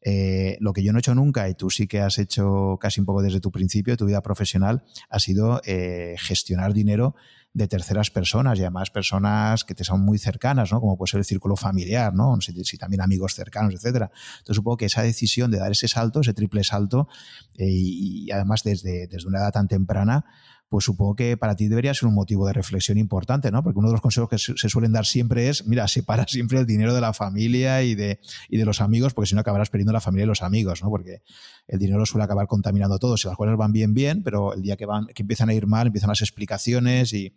eh, 0.09 0.55
lo 0.61 0.71
que 0.71 0.83
yo 0.83 0.93
no 0.93 0.99
he 0.99 1.01
hecho 1.01 1.13
nunca, 1.15 1.49
y 1.49 1.53
tú 1.53 1.69
sí 1.69 1.85
que 1.85 1.99
has 1.99 2.17
hecho 2.17 2.77
casi 2.79 3.01
un 3.01 3.05
poco 3.05 3.21
desde 3.21 3.41
tu 3.41 3.51
principio, 3.51 3.97
tu 3.97 4.05
vida 4.05 4.21
profesional, 4.21 4.85
ha 5.09 5.19
sido 5.19 5.61
eh, 5.65 6.15
gestionar 6.17 6.71
dinero 6.71 7.13
de 7.51 7.67
terceras 7.67 8.09
personas 8.09 8.57
y 8.57 8.61
además 8.61 8.89
personas 8.89 9.65
que 9.65 9.75
te 9.75 9.83
son 9.83 9.99
muy 10.05 10.17
cercanas, 10.17 10.71
¿no? 10.71 10.79
Como 10.79 10.95
puede 10.95 11.11
ser 11.11 11.17
el 11.17 11.25
círculo 11.25 11.57
familiar, 11.57 12.13
¿no? 12.13 12.39
si 12.39 12.77
también 12.77 13.01
amigos 13.01 13.35
cercanos, 13.35 13.73
etcétera. 13.73 14.09
Entonces 14.37 14.55
supongo 14.55 14.77
que 14.77 14.85
esa 14.85 15.01
decisión 15.01 15.51
de 15.51 15.57
dar 15.57 15.73
ese 15.73 15.89
salto, 15.89 16.21
ese 16.21 16.33
triple 16.33 16.63
salto, 16.63 17.09
eh, 17.57 17.65
y, 17.67 18.31
además 18.31 18.63
desde, 18.63 19.07
desde 19.07 19.27
una 19.27 19.39
edad 19.39 19.51
tan 19.51 19.67
temprana, 19.67 20.23
pues 20.69 20.83
supongo 20.83 21.15
que 21.15 21.37
para 21.37 21.55
ti 21.55 21.67
debería 21.67 21.93
ser 21.93 22.09
un 22.09 22.15
motivo 22.15 22.45
de 22.45 22.53
reflexión 22.53 22.97
importante, 22.97 23.51
¿no? 23.51 23.63
Porque 23.63 23.79
uno 23.79 23.87
de 23.87 23.93
los 23.93 24.01
consejos 24.01 24.29
que 24.29 24.37
se 24.37 24.69
suelen 24.69 24.91
dar 24.91 25.05
siempre 25.05 25.47
es, 25.47 25.65
mira, 25.65 25.87
separa 25.87 26.25
siempre 26.27 26.59
el 26.59 26.65
dinero 26.65 26.93
de 26.93 26.99
la 26.99 27.13
familia 27.13 27.83
y 27.83 27.95
de, 27.95 28.19
y 28.49 28.57
de 28.57 28.65
los 28.65 28.81
amigos, 28.81 29.13
porque 29.13 29.29
si 29.29 29.35
no 29.35 29.41
acabarás 29.41 29.69
perdiendo 29.69 29.93
la 29.93 30.01
familia 30.01 30.25
y 30.25 30.27
los 30.27 30.43
amigos, 30.43 30.83
¿no? 30.83 30.89
Porque 30.89 31.21
el 31.67 31.79
dinero 31.79 32.05
suele 32.05 32.25
acabar 32.25 32.47
contaminando 32.47 32.99
todo. 32.99 33.15
Si 33.15 33.27
las 33.27 33.37
cosas 33.37 33.55
van 33.55 33.71
bien, 33.71 33.93
bien, 33.93 34.23
pero 34.23 34.53
el 34.53 34.61
día 34.61 34.75
que, 34.75 34.85
van, 34.85 35.07
que 35.07 35.23
empiezan 35.23 35.49
a 35.49 35.53
ir 35.53 35.67
mal, 35.67 35.87
empiezan 35.87 36.09
las 36.09 36.21
explicaciones 36.21 37.13
y, 37.13 37.33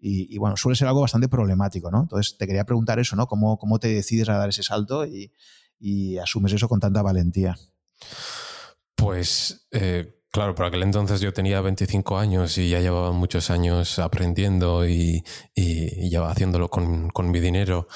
y, 0.00 0.38
bueno, 0.38 0.56
suele 0.56 0.74
ser 0.74 0.88
algo 0.88 1.02
bastante 1.02 1.28
problemático, 1.28 1.90
¿no? 1.90 2.00
Entonces 2.00 2.38
te 2.38 2.46
quería 2.46 2.64
preguntar 2.64 2.98
eso, 2.98 3.16
¿no? 3.16 3.26
¿Cómo, 3.26 3.58
cómo 3.58 3.78
te 3.78 3.88
decides 3.88 4.30
a 4.30 4.38
dar 4.38 4.48
ese 4.48 4.62
salto 4.62 5.06
y, 5.06 5.30
y 5.78 6.16
asumes 6.16 6.54
eso 6.54 6.68
con 6.70 6.80
tanta 6.80 7.02
valentía? 7.02 7.58
Pues... 8.94 9.68
Eh 9.72 10.21
Claro, 10.32 10.54
por 10.54 10.64
aquel 10.64 10.82
entonces 10.82 11.20
yo 11.20 11.34
tenía 11.34 11.60
25 11.60 12.16
años 12.16 12.56
y 12.56 12.70
ya 12.70 12.80
llevaba 12.80 13.12
muchos 13.12 13.50
años 13.50 13.98
aprendiendo 13.98 14.88
y, 14.88 15.22
y, 15.54 16.08
ya 16.08 16.26
haciéndolo 16.26 16.70
con, 16.70 17.10
con 17.10 17.30
mi 17.30 17.38
dinero. 17.38 17.86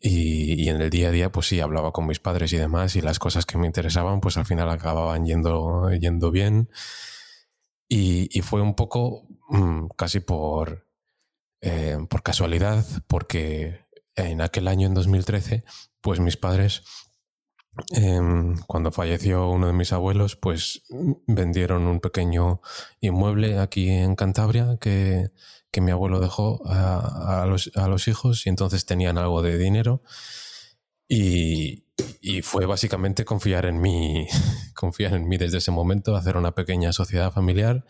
Y, 0.00 0.54
y, 0.64 0.68
en 0.70 0.80
el 0.80 0.88
día 0.88 1.08
a 1.08 1.10
día, 1.10 1.30
pues 1.30 1.48
sí, 1.48 1.60
hablaba 1.60 1.92
con 1.92 2.06
mis 2.06 2.18
padres 2.18 2.52
y 2.54 2.56
demás, 2.56 2.96
y 2.96 3.02
las 3.02 3.18
cosas 3.18 3.44
que 3.44 3.58
me 3.58 3.66
interesaban, 3.66 4.20
pues 4.20 4.38
al 4.38 4.46
final 4.46 4.70
acababan 4.70 5.26
yendo, 5.26 5.90
yendo 5.92 6.30
bien. 6.30 6.70
Y, 7.88 8.28
y 8.36 8.42
fue 8.42 8.62
un 8.62 8.74
poco 8.74 9.28
mm, 9.50 9.88
casi 9.96 10.20
por, 10.20 10.86
eh, 11.60 11.98
por 12.08 12.22
casualidad, 12.22 12.86
porque 13.06 13.86
en 14.14 14.40
aquel 14.40 14.68
año, 14.68 14.86
en 14.86 14.94
2013, 14.94 15.64
pues 16.00 16.20
mis 16.20 16.38
padres 16.38 16.84
Em, 17.90 18.56
cuando 18.66 18.90
falleció 18.90 19.50
uno 19.50 19.66
de 19.66 19.72
mis 19.72 19.92
abuelos, 19.92 20.36
pues 20.36 20.82
vendieron 21.26 21.86
un 21.86 22.00
pequeño 22.00 22.62
inmueble 23.00 23.58
aquí 23.58 23.90
en 23.90 24.16
Cantabria 24.16 24.78
que, 24.80 25.30
que 25.70 25.80
mi 25.82 25.90
abuelo 25.90 26.20
dejó 26.20 26.62
a, 26.66 27.42
a, 27.42 27.46
los, 27.46 27.70
a, 27.74 27.86
los, 27.88 28.08
hijos 28.08 28.46
y 28.46 28.48
entonces 28.48 28.86
tenían 28.86 29.18
algo 29.18 29.42
de 29.42 29.58
dinero. 29.58 30.02
Y, 31.08 31.84
y, 32.20 32.42
fue 32.42 32.66
básicamente 32.66 33.24
confiar 33.24 33.66
en 33.66 33.80
mí, 33.80 34.26
confiar 34.74 35.14
en 35.14 35.28
mí 35.28 35.36
desde 35.36 35.58
ese 35.58 35.70
momento, 35.70 36.16
hacer 36.16 36.36
una 36.36 36.54
pequeña 36.54 36.92
sociedad 36.92 37.32
familiar 37.32 37.84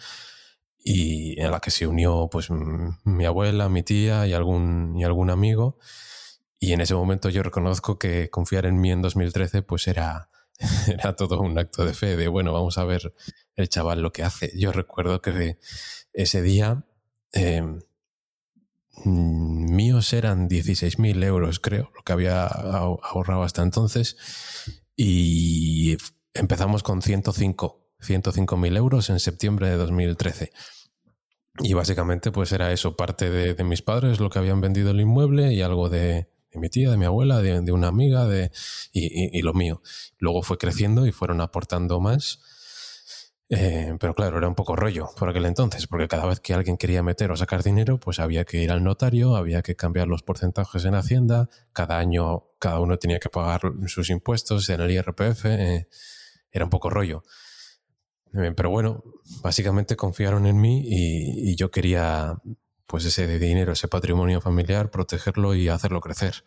y 0.85 1.41
en 1.41 1.51
la 1.51 1.61
que 1.61 1.71
se 1.71 1.87
unió 1.87 2.29
pues 2.31 2.49
mi 2.51 3.25
abuela, 3.25 3.69
mi 3.69 3.83
tía 3.83 4.27
y 4.27 4.33
algún, 4.35 4.97
y 4.97 5.05
algún 5.05 5.31
amigo 5.31 5.79
y 6.59 6.73
en 6.73 6.81
ese 6.81 6.95
momento 6.95 7.29
yo 7.29 7.43
reconozco 7.43 7.99
que 7.99 8.31
confiar 8.31 8.67
en 8.67 8.81
mí 8.81 8.91
en 8.91 9.03
2013 9.03 9.63
pues 9.63 9.87
era, 9.89 10.31
era 10.87 11.15
todo 11.15 11.41
un 11.41 11.59
acto 11.59 11.85
de 11.85 11.95
fe, 11.95 12.17
de 12.17 12.29
bueno, 12.29 12.53
vamos 12.53 12.79
a 12.79 12.85
ver 12.85 13.15
el 13.55 13.69
chaval 13.69 14.03
lo 14.03 14.13
que 14.13 14.23
hace. 14.23 14.53
Yo 14.59 14.73
recuerdo 14.73 15.21
que 15.21 15.59
ese 16.13 16.43
día 16.43 16.85
em, 17.33 17.81
míos 19.05 20.13
eran 20.13 20.49
16.000 20.49 21.23
euros, 21.25 21.61
creo, 21.61 21.91
lo 21.95 22.03
que 22.03 22.13
había 22.13 22.47
ahorrado 22.47 23.43
hasta 23.43 23.63
entonces, 23.63 24.17
y 24.97 25.97
empezamos 26.33 26.83
con 26.83 27.03
105. 27.03 27.83
105.000 27.99 28.77
euros 28.77 29.09
en 29.09 29.21
septiembre 29.21 29.71
de 29.71 29.77
2013. 29.77 30.53
Y 31.61 31.73
básicamente 31.73 32.31
pues 32.31 32.53
era 32.53 32.71
eso, 32.73 32.95
parte 32.95 33.31
de, 33.31 33.55
de, 33.55 33.65
mis 33.65 33.81
padres 33.81 34.21
lo 34.21 34.29
que 34.29 34.39
habían 34.39 34.61
vendido 34.61 34.91
el 34.91 35.01
inmueble 35.01 35.55
y 35.55 35.63
algo 35.63 35.89
de, 35.89 36.29
de 36.57 36.61
mi 36.61 36.69
tía, 36.69 36.91
de 36.91 36.97
mi 36.97 37.05
abuela, 37.05 37.41
de, 37.41 37.73
una 37.73 37.89
amiga 37.89 38.27
de, 38.27 38.51
y, 38.93 39.41
lo 39.43 39.55
mío. 39.55 39.83
Luego 40.19 40.43
fue 40.43 40.59
creciendo 40.59 41.07
y 41.07 41.13
fueron 41.13 41.41
aportando 41.41 42.01
más. 42.01 42.41
Eh, 43.49 43.97
pero 44.01 44.13
claro, 44.13 44.39
era 44.39 44.49
un 44.49 44.57
poco 44.57 44.75
rollo 44.75 45.09
por 45.17 45.29
aquel 45.29 45.47
entonces, 45.47 45.87
porque 45.87 46.09
cada 46.09 46.27
vez 46.27 46.41
que 46.41 46.53
alguien 46.53 46.77
quería 46.77 47.05
meter 47.05 47.31
o 47.31 47.37
sacar 47.37 47.63
dinero, 47.63 48.01
pues 48.01 48.19
había 48.19 48.45
que 48.45 48.61
ir 48.61 48.73
al 48.73 48.83
notario, 48.83 49.37
había 49.37 49.63
que 49.63 49.77
cambiar 49.77 50.09
los 50.09 50.25
porcentajes 50.25 50.85
en 50.85 50.97
Hacienda, 50.97 51.49
cada 51.73 51.99
año 51.99 52.49
cada 52.59 52.81
uno 52.81 52.99
tenía 52.99 53.21
que 53.21 53.29
pagar 53.29 53.61
sus 53.87 54.11
impuestos 54.11 54.69
en 54.69 54.81
el 54.81 54.91
IRPF, 54.91 55.45
eh, 55.45 55.87
era 56.51 56.65
un 56.65 56.71
poco 56.71 56.91
rollo. 56.91 57.23
Eh, 58.35 58.53
pero 58.57 58.71
bueno, 58.71 59.05
básicamente 59.43 59.95
confiaron 59.95 60.47
en 60.47 60.61
mí 60.61 60.83
y, 60.85 61.55
yo 61.55 61.71
quería, 61.71 62.37
pues 62.87 63.05
ese 63.05 63.27
dinero, 63.39 63.73
ese 63.73 63.89
patrimonio 63.89 64.41
familiar, 64.41 64.91
protegerlo 64.91 65.55
y 65.55 65.69
hacerlo 65.69 66.01
crecer. 66.01 66.45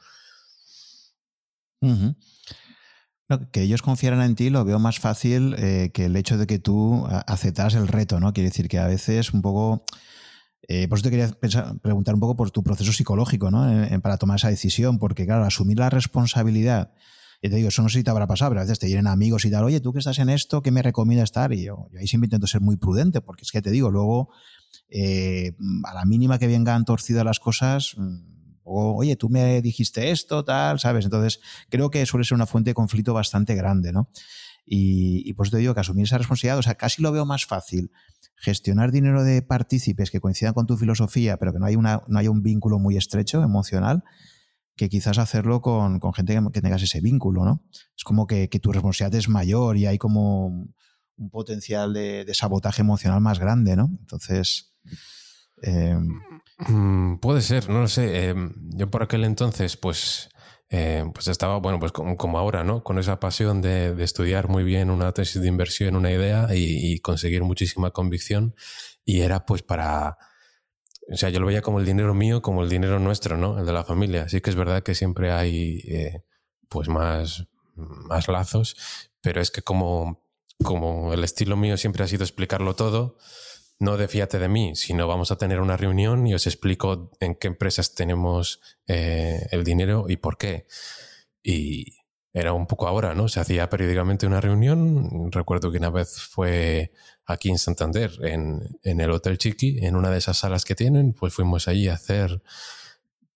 que 3.52 3.62
ellos 3.62 3.82
confiaran 3.82 4.22
en 4.22 4.36
ti 4.36 4.50
lo 4.50 4.66
veo 4.66 4.80
más 4.80 5.00
fácil 5.00 5.56
eh, 5.58 5.92
que 5.94 6.06
el 6.06 6.16
hecho 6.16 6.38
de 6.38 6.48
que 6.48 6.60
tú 6.60 7.08
aceptaras 7.28 7.76
el 7.76 7.88
reto, 7.88 8.20
¿no? 8.20 8.34
Quiere 8.34 8.50
decir 8.50 8.68
que 8.68 8.80
a 8.80 8.88
veces 8.88 9.34
un 9.34 9.42
poco... 9.42 9.86
Eh, 10.68 10.88
por 10.88 11.00
eso 11.00 11.04
te 11.04 11.10
quería 11.10 11.30
preguntar 11.82 12.14
un 12.14 12.20
poco 12.20 12.36
por 12.36 12.52
tu 12.52 12.64
proceso 12.64 12.94
psicológico, 12.94 13.50
¿no? 13.50 13.66
para 14.02 14.18
tomar 14.18 14.36
esa 14.38 14.50
decisión, 14.50 15.00
porque 15.00 15.26
claro, 15.26 15.44
asumir 15.44 15.80
la 15.80 15.90
responsabilidad 15.90 16.92
y 17.42 17.50
te 17.50 17.56
digo, 17.56 17.70
eso 17.70 17.82
no 17.82 17.90
sé 17.90 18.00
si 18.00 18.04
te 18.04 18.10
habrá 18.10 18.28
pasado, 18.28 18.52
pero 18.52 18.62
a 18.62 18.64
veces 18.64 18.80
te 18.80 18.88
vienen 18.88 19.08
amigos 19.08 19.46
y 19.46 19.52
tal, 19.52 19.64
oye, 19.64 19.80
tú 19.80 19.94
que 19.94 20.00
estás 20.00 20.20
en 20.20 20.30
esto, 20.30 20.62
¿qué 20.62 20.72
me 20.72 20.82
recomienda 20.82 21.24
estar? 21.24 21.54
Y 21.54 21.66
yo, 21.66 21.88
ahí 21.98 22.08
siempre 22.08 22.26
intento 22.26 22.48
ser 22.48 22.62
muy 22.62 22.76
prudente, 22.76 23.22
porque 23.22 23.44
es 23.44 23.52
que 23.52 23.62
te 23.62 23.72
digo, 23.72 23.90
luego, 23.92 24.30
eh, 24.90 25.54
a 25.86 25.94
la 25.94 26.06
mínima 26.06 26.38
que 26.38 26.48
vengan 26.48 26.84
torcidas 26.84 27.24
las 27.24 27.40
cosas, 27.40 27.94
mm, 27.98 28.40
o, 28.64 28.98
oye, 28.98 29.16
tú 29.16 29.30
me 29.30 29.62
dijiste 29.62 30.12
esto, 30.12 30.44
tal, 30.44 30.80
¿sabes? 30.80 31.06
Entonces, 31.06 31.40
creo 31.70 31.90
que 31.90 32.06
suele 32.06 32.26
ser 32.26 32.36
una 32.36 32.46
fuente 32.46 32.72
de 32.72 32.74
conflicto 32.74 33.14
bastante 33.14 33.56
grande, 33.56 33.94
¿no? 33.94 34.10
Y, 34.66 35.28
y 35.28 35.34
por 35.34 35.48
eso 35.48 35.56
te 35.56 35.62
digo 35.62 35.74
que 35.74 35.80
asumir 35.80 36.04
esa 36.04 36.18
responsabilidad, 36.18 36.60
o 36.60 36.62
sea, 36.62 36.76
casi 36.76 37.02
lo 37.02 37.12
veo 37.12 37.26
más 37.26 37.46
fácil 37.46 37.92
gestionar 38.36 38.92
dinero 38.92 39.24
de 39.24 39.42
partícipes 39.42 40.12
que 40.12 40.20
coincidan 40.20 40.54
con 40.54 40.66
tu 40.66 40.78
filosofía, 40.78 41.38
pero 41.38 41.54
que 41.54 41.60
no 41.60 41.66
hay, 41.66 41.76
no 41.76 42.20
haya 42.20 42.32
un 42.32 42.42
vínculo 42.42 42.80
muy 42.80 42.98
estrecho 42.98 43.42
emocional, 43.44 44.04
que 44.80 44.88
quizás 44.88 45.18
hacerlo 45.18 45.62
con, 45.62 46.00
gente 46.14 46.40
que, 46.54 46.62
tengas 46.62 46.82
ese 46.82 47.02
vínculo, 47.02 47.44
¿no? 47.44 47.62
Es 47.98 48.06
como 48.06 48.26
que, 48.28 48.48
tu 48.48 48.72
responsabilidad 48.72 49.20
es 49.20 49.28
mayor 49.28 49.76
y 49.76 49.88
hay 49.88 49.98
como 49.98 50.48
un 50.48 51.30
potencial 51.30 51.94
de, 51.94 52.26
sabotaje 52.34 52.82
emocional 52.82 53.20
más 53.20 53.40
grande, 53.40 53.76
¿no? 53.76 53.90
Entonces... 54.00 54.74
Em, 55.62 56.22
mm, 56.70 57.18
puede 57.20 57.42
ser, 57.42 57.70
no 57.70 57.82
lo 57.82 57.90
sé. 57.90 58.30
Em, 58.30 58.54
yo 58.70 58.90
por 58.90 59.04
aquel 59.04 59.26
entonces, 59.26 59.76
pues, 59.76 60.30
eh, 60.70 61.04
pues 61.14 61.28
estaba, 61.28 61.58
bueno, 61.58 61.78
pues 61.78 61.92
como, 61.92 62.40
ahora, 62.40 62.64
¿no? 62.64 62.82
Con 62.82 63.00
esa 63.00 63.20
pasión 63.20 63.62
de, 63.62 64.02
estudiar 64.02 64.48
muy 64.48 64.64
bien 64.64 64.90
una 64.90 65.12
tesis 65.12 65.42
de 65.42 65.50
inversión, 65.50 65.98
una 65.98 66.12
idea 66.12 66.48
y 66.56 66.98
conseguir 67.02 67.44
muchísima 67.44 67.92
convicción. 67.92 68.56
Y 69.04 69.20
era 69.20 69.46
pues 69.46 69.62
para 69.62 70.18
o 71.12 71.18
sea, 71.18 71.30
yo 71.30 71.40
lo 71.40 71.48
veía 71.48 71.62
como 71.62 71.80
el 71.80 71.86
dinero 71.86 72.14
mío, 72.14 72.42
como 72.42 72.64
el 72.64 72.70
dinero 72.70 73.00
nuestro, 73.00 73.38
¿no? 73.38 73.60
El 73.60 73.66
de 73.66 73.74
la 73.74 73.84
familia. 73.84 74.30
Sí 74.30 74.42
que 74.42 74.50
es 74.50 74.56
verdad 74.56 74.84
que 74.84 74.96
siempre 74.96 75.32
hay, 75.32 75.82
eh, 75.88 76.24
pues, 76.70 76.88
más, 76.88 77.48
más 77.76 78.28
lazos, 78.28 78.76
pero 79.22 79.42
es 79.42 79.52
que 79.52 79.62
como, 79.62 80.24
como 80.64 81.14
el 81.14 81.24
estilo 81.24 81.58
mío 81.58 81.78
siempre 81.78 82.04
ha 82.04 82.08
sido 82.08 82.24
explicarlo 82.24 82.76
todo, 82.76 83.18
no 83.80 83.96
de 83.98 84.08
de 84.08 84.50
mí, 84.50 84.76
sino 84.76 85.08
vamos 85.08 85.32
a 85.32 85.38
tener 85.38 85.62
una 85.62 85.78
reunión 85.78 86.28
y 86.28 86.34
os 86.34 86.48
explico 86.48 87.12
en 87.22 87.36
qué 87.36 87.48
empresas 87.48 87.96
tenemos 87.96 88.62
eh, 88.88 89.48
el 89.52 89.64
dinero 89.64 90.06
y 90.10 90.18
por 90.18 90.38
qué. 90.38 90.68
Y 91.42 91.98
era 92.34 92.54
un 92.54 92.68
poco 92.68 92.88
ahora, 92.88 93.16
¿no? 93.16 93.30
Se 93.30 93.40
hacía 93.40 93.70
periódicamente 93.70 94.28
una 94.28 94.42
reunión. 94.42 95.32
Recuerdo 95.32 95.72
que 95.72 95.78
una 95.78 95.90
vez 95.90 96.22
fue 96.22 96.92
aquí 97.30 97.50
en 97.50 97.60
Santander, 97.60 98.12
en, 98.24 98.80
el 98.84 99.12
Hotel 99.12 99.38
Chiqui, 99.38 99.86
en 99.86 99.96
una 99.96 100.10
de 100.10 100.18
esas 100.18 100.38
salas 100.38 100.66
que 100.66 100.76
tienen, 100.76 101.14
pues 101.14 101.34
fuimos 101.34 101.68
allí 101.68 101.88
a 101.88 101.94
hacer, 101.94 102.42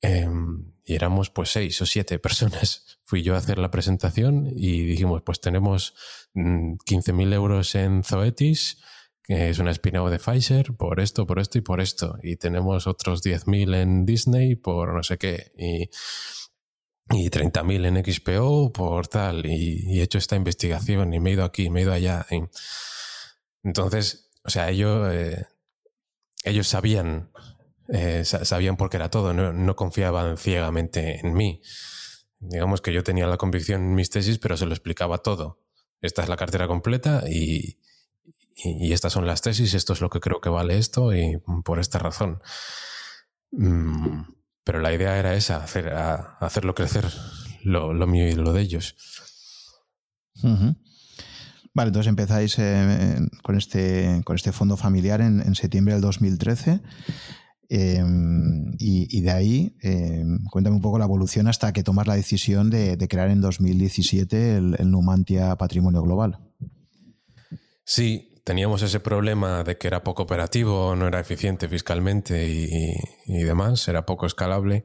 em, 0.01 0.73
y 0.83 0.95
éramos 0.95 1.29
pues 1.29 1.51
seis 1.51 1.81
o 1.81 1.85
siete 1.85 2.19
personas. 2.19 2.99
Fui 3.05 3.21
yo 3.21 3.35
a 3.35 3.37
hacer 3.37 3.59
la 3.59 3.69
presentación 3.69 4.51
y 4.55 4.83
dijimos, 4.85 5.21
pues 5.21 5.39
tenemos 5.39 5.93
15.000 6.33 7.13
mm, 7.13 7.33
euros 7.33 7.75
en 7.75 8.03
Zoetis, 8.03 8.79
que 9.21 9.49
es 9.49 9.59
una 9.59 9.71
spin 9.71 9.93
de 10.09 10.19
Pfizer, 10.19 10.73
por 10.73 10.99
esto, 10.99 11.27
por 11.27 11.39
esto 11.39 11.57
y 11.57 11.61
por 11.61 11.79
esto. 11.79 12.17
Y 12.23 12.37
tenemos 12.37 12.87
otros 12.87 13.23
10.000 13.23 13.75
en 13.75 14.05
Disney 14.05 14.55
por 14.55 14.93
no 14.93 15.03
sé 15.03 15.17
qué. 15.17 15.51
Y, 15.57 15.89
y 17.11 17.29
30.000 17.29 17.85
en 17.85 18.03
XPO 18.03 18.73
por 18.73 19.07
tal. 19.07 19.45
Y, 19.45 19.99
he 19.99 20.03
hecho 20.03 20.17
esta 20.17 20.35
investigación 20.35 21.13
y 21.13 21.19
me 21.19 21.29
he 21.29 21.33
ido 21.33 21.43
aquí, 21.43 21.69
me 21.69 21.81
he 21.81 21.83
ido 21.83 21.93
allá. 21.93 22.25
Entonces, 23.63 24.29
o 24.43 24.49
sea, 24.49 24.69
ellos, 24.69 25.07
eh, 25.11 25.45
ellos 26.43 26.67
sabían, 26.67 27.31
eh, 27.87 28.25
sabían 28.25 28.77
por 28.77 28.89
qué 28.89 28.97
era 28.97 29.09
todo, 29.09 29.33
no, 29.33 29.75
confiaban 29.75 30.37
ciegamente 30.37 31.19
en 31.25 31.33
mí. 31.33 31.61
Digamos 32.39 32.81
que 32.81 32.93
yo 32.93 33.03
tenía 33.03 33.25
la 33.27 33.37
convicción 33.37 33.81
en 33.81 33.95
mis 33.95 34.09
tesis, 34.09 34.37
pero 34.37 34.57
se 34.57 34.65
lo 34.65 34.73
explicaba 34.73 35.19
todo. 35.19 35.61
Esta 36.01 36.21
es 36.23 36.29
la 36.29 36.35
cartera 36.35 36.67
completa 36.67 37.23
y, 37.29 37.79
estas 38.55 39.13
son 39.13 39.25
las 39.25 39.41
tesis, 39.41 39.73
esto 39.73 39.93
es 39.93 40.01
lo 40.01 40.09
que 40.09 40.19
creo 40.19 40.39
que 40.39 40.49
vale 40.49 40.77
esto 40.77 41.13
y 41.13 41.41
por 41.63 41.79
esta 41.79 41.97
razón. 41.97 42.41
Mm, 43.51 44.23
pero 44.63 44.79
la 44.79 44.93
idea 44.93 45.17
era 45.17 45.33
esa, 45.33 45.63
hacer, 45.63 45.91
hacerlo 45.93 46.75
crecer 46.75 47.05
lo, 47.63 47.93
mío 48.07 48.27
y 48.27 48.33
lo 48.33 48.53
de 48.53 48.61
ellos. 48.61 48.95
Vale, 51.73 51.87
entonces 51.87 52.09
empezáis 52.09 52.57
eh, 52.59 53.17
con, 53.41 53.55
este, 53.55 54.21
con 54.23 54.35
este 54.35 54.51
fondo 54.51 54.77
familiar 54.77 55.21
en, 55.21 55.55
septiembre 55.55 55.95
del 55.95 56.01
2013. 56.01 56.81
Em, 57.69 58.73
y, 58.77 59.21
de 59.21 59.31
ahí, 59.31 59.75
em, 59.81 60.43
cuéntame 60.51 60.75
un 60.75 60.81
poco 60.83 60.99
la 60.99 61.05
evolución 61.05 61.47
hasta 61.47 61.73
que 61.73 61.81
tomas 61.81 62.05
la 62.05 62.15
decisión 62.15 62.69
de, 62.69 62.95
crear 63.09 63.29
en 63.29 63.41
2017 63.41 64.57
el, 64.57 64.91
Numantia 64.91 65.55
Patrimonio 65.55 66.03
Global. 66.03 66.37
Sí, 67.83 68.35
teníamos 68.43 68.83
ese 68.83 68.99
problema 68.99 69.63
de 69.63 69.77
que 69.79 69.87
era 69.87 70.03
poco 70.03 70.23
operativo, 70.23 70.95
no 70.95 71.07
era 71.07 71.19
eficiente 71.19 71.67
fiscalmente 71.67 72.47
y, 72.47 72.93
y 73.25 73.43
demás, 73.43 73.87
era 73.87 74.05
poco 74.05 74.27
escalable. 74.27 74.83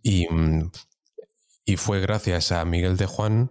Y, 0.00 0.28
y, 1.64 1.76
fue 1.76 2.00
gracias 2.00 2.52
a 2.52 2.64
Miguel 2.64 2.96
de 2.96 3.06
Juan 3.06 3.50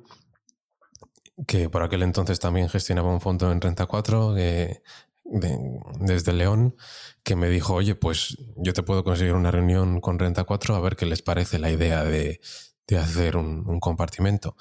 que 1.47 1.69
por 1.69 1.84
aquel 1.84 2.03
entonces 2.03 2.39
también 2.39 2.69
gestionaba 2.69 3.11
un 3.11 3.21
fondo 3.21 3.51
en 3.51 3.61
Renta 3.61 3.86
4 3.86 4.34
desde 4.34 6.34
León, 6.34 6.75
que 7.23 7.36
me 7.36 7.49
dijo, 7.49 7.73
oye, 7.73 7.95
pues 7.95 8.38
yo 8.57 8.73
te 8.73 8.84
puedo 8.84 9.03
conseguir 9.03 9.34
una 9.34 9.51
reunión 9.51 10.01
con 10.01 10.19
Renta 10.19 10.43
4 10.43 10.75
a 10.75 10.81
ver 10.81 10.95
qué 10.95 11.05
les 11.05 11.21
parece 11.21 11.59
la 11.59 11.71
idea 11.71 12.03
de, 12.03 12.39
hacer 12.99 13.38
un, 13.38 13.79
compartimento. 13.79 14.55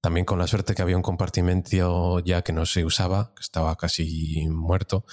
También 0.00 0.26
con 0.26 0.38
la 0.38 0.46
suerte 0.46 0.74
que 0.74 0.82
había 0.82 0.96
un 0.96 1.02
compartimento 1.02 2.20
ya 2.20 2.42
que 2.42 2.52
no 2.52 2.66
se 2.66 2.84
usaba, 2.84 3.32
que 3.34 3.42
estaba 3.42 3.76
casi 3.76 4.46
muerto, 4.48 5.04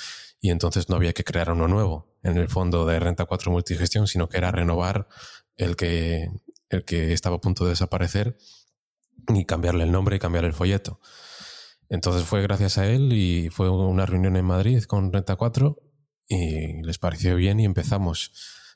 y 0.41 0.49
entonces 0.49 0.89
no 0.89 0.95
había 0.95 1.13
que 1.13 1.23
crear 1.23 1.51
uno 1.51 1.67
nuevo 1.67 2.15
en 2.23 2.37
el 2.37 2.49
fondo 2.49 2.85
de 2.85 2.99
Renta 2.99 3.25
4 3.25 3.51
Multigestión, 3.51 4.07
sino 4.07 4.27
que 4.27 4.37
era 4.37 4.51
renovar 4.51 5.07
el 5.55 5.75
que, 5.75 6.29
el 6.69 6.83
que 6.83 7.13
estaba 7.13 7.35
a 7.35 7.41
punto 7.41 7.65
de 7.65 7.71
desaparecer 7.71 8.37
y 9.27 9.45
cambiarle 9.45 9.83
el 9.83 9.91
nombre 9.91 10.15
y 10.15 10.19
cambiar 10.19 10.45
el 10.45 10.53
folleto. 10.53 10.99
Entonces 11.89 12.23
fue 12.23 12.41
gracias 12.41 12.77
a 12.77 12.87
él 12.87 13.11
y 13.13 13.49
fue 13.49 13.69
una 13.69 14.05
reunión 14.05 14.37
en 14.37 14.45
Madrid 14.45 14.83
con 14.83 15.11
Renta 15.11 15.35
4 15.35 15.77
y 16.27 16.81
les 16.83 16.97
pareció 16.97 17.35
bien 17.35 17.59
y 17.59 17.65
empezamos. 17.65 18.31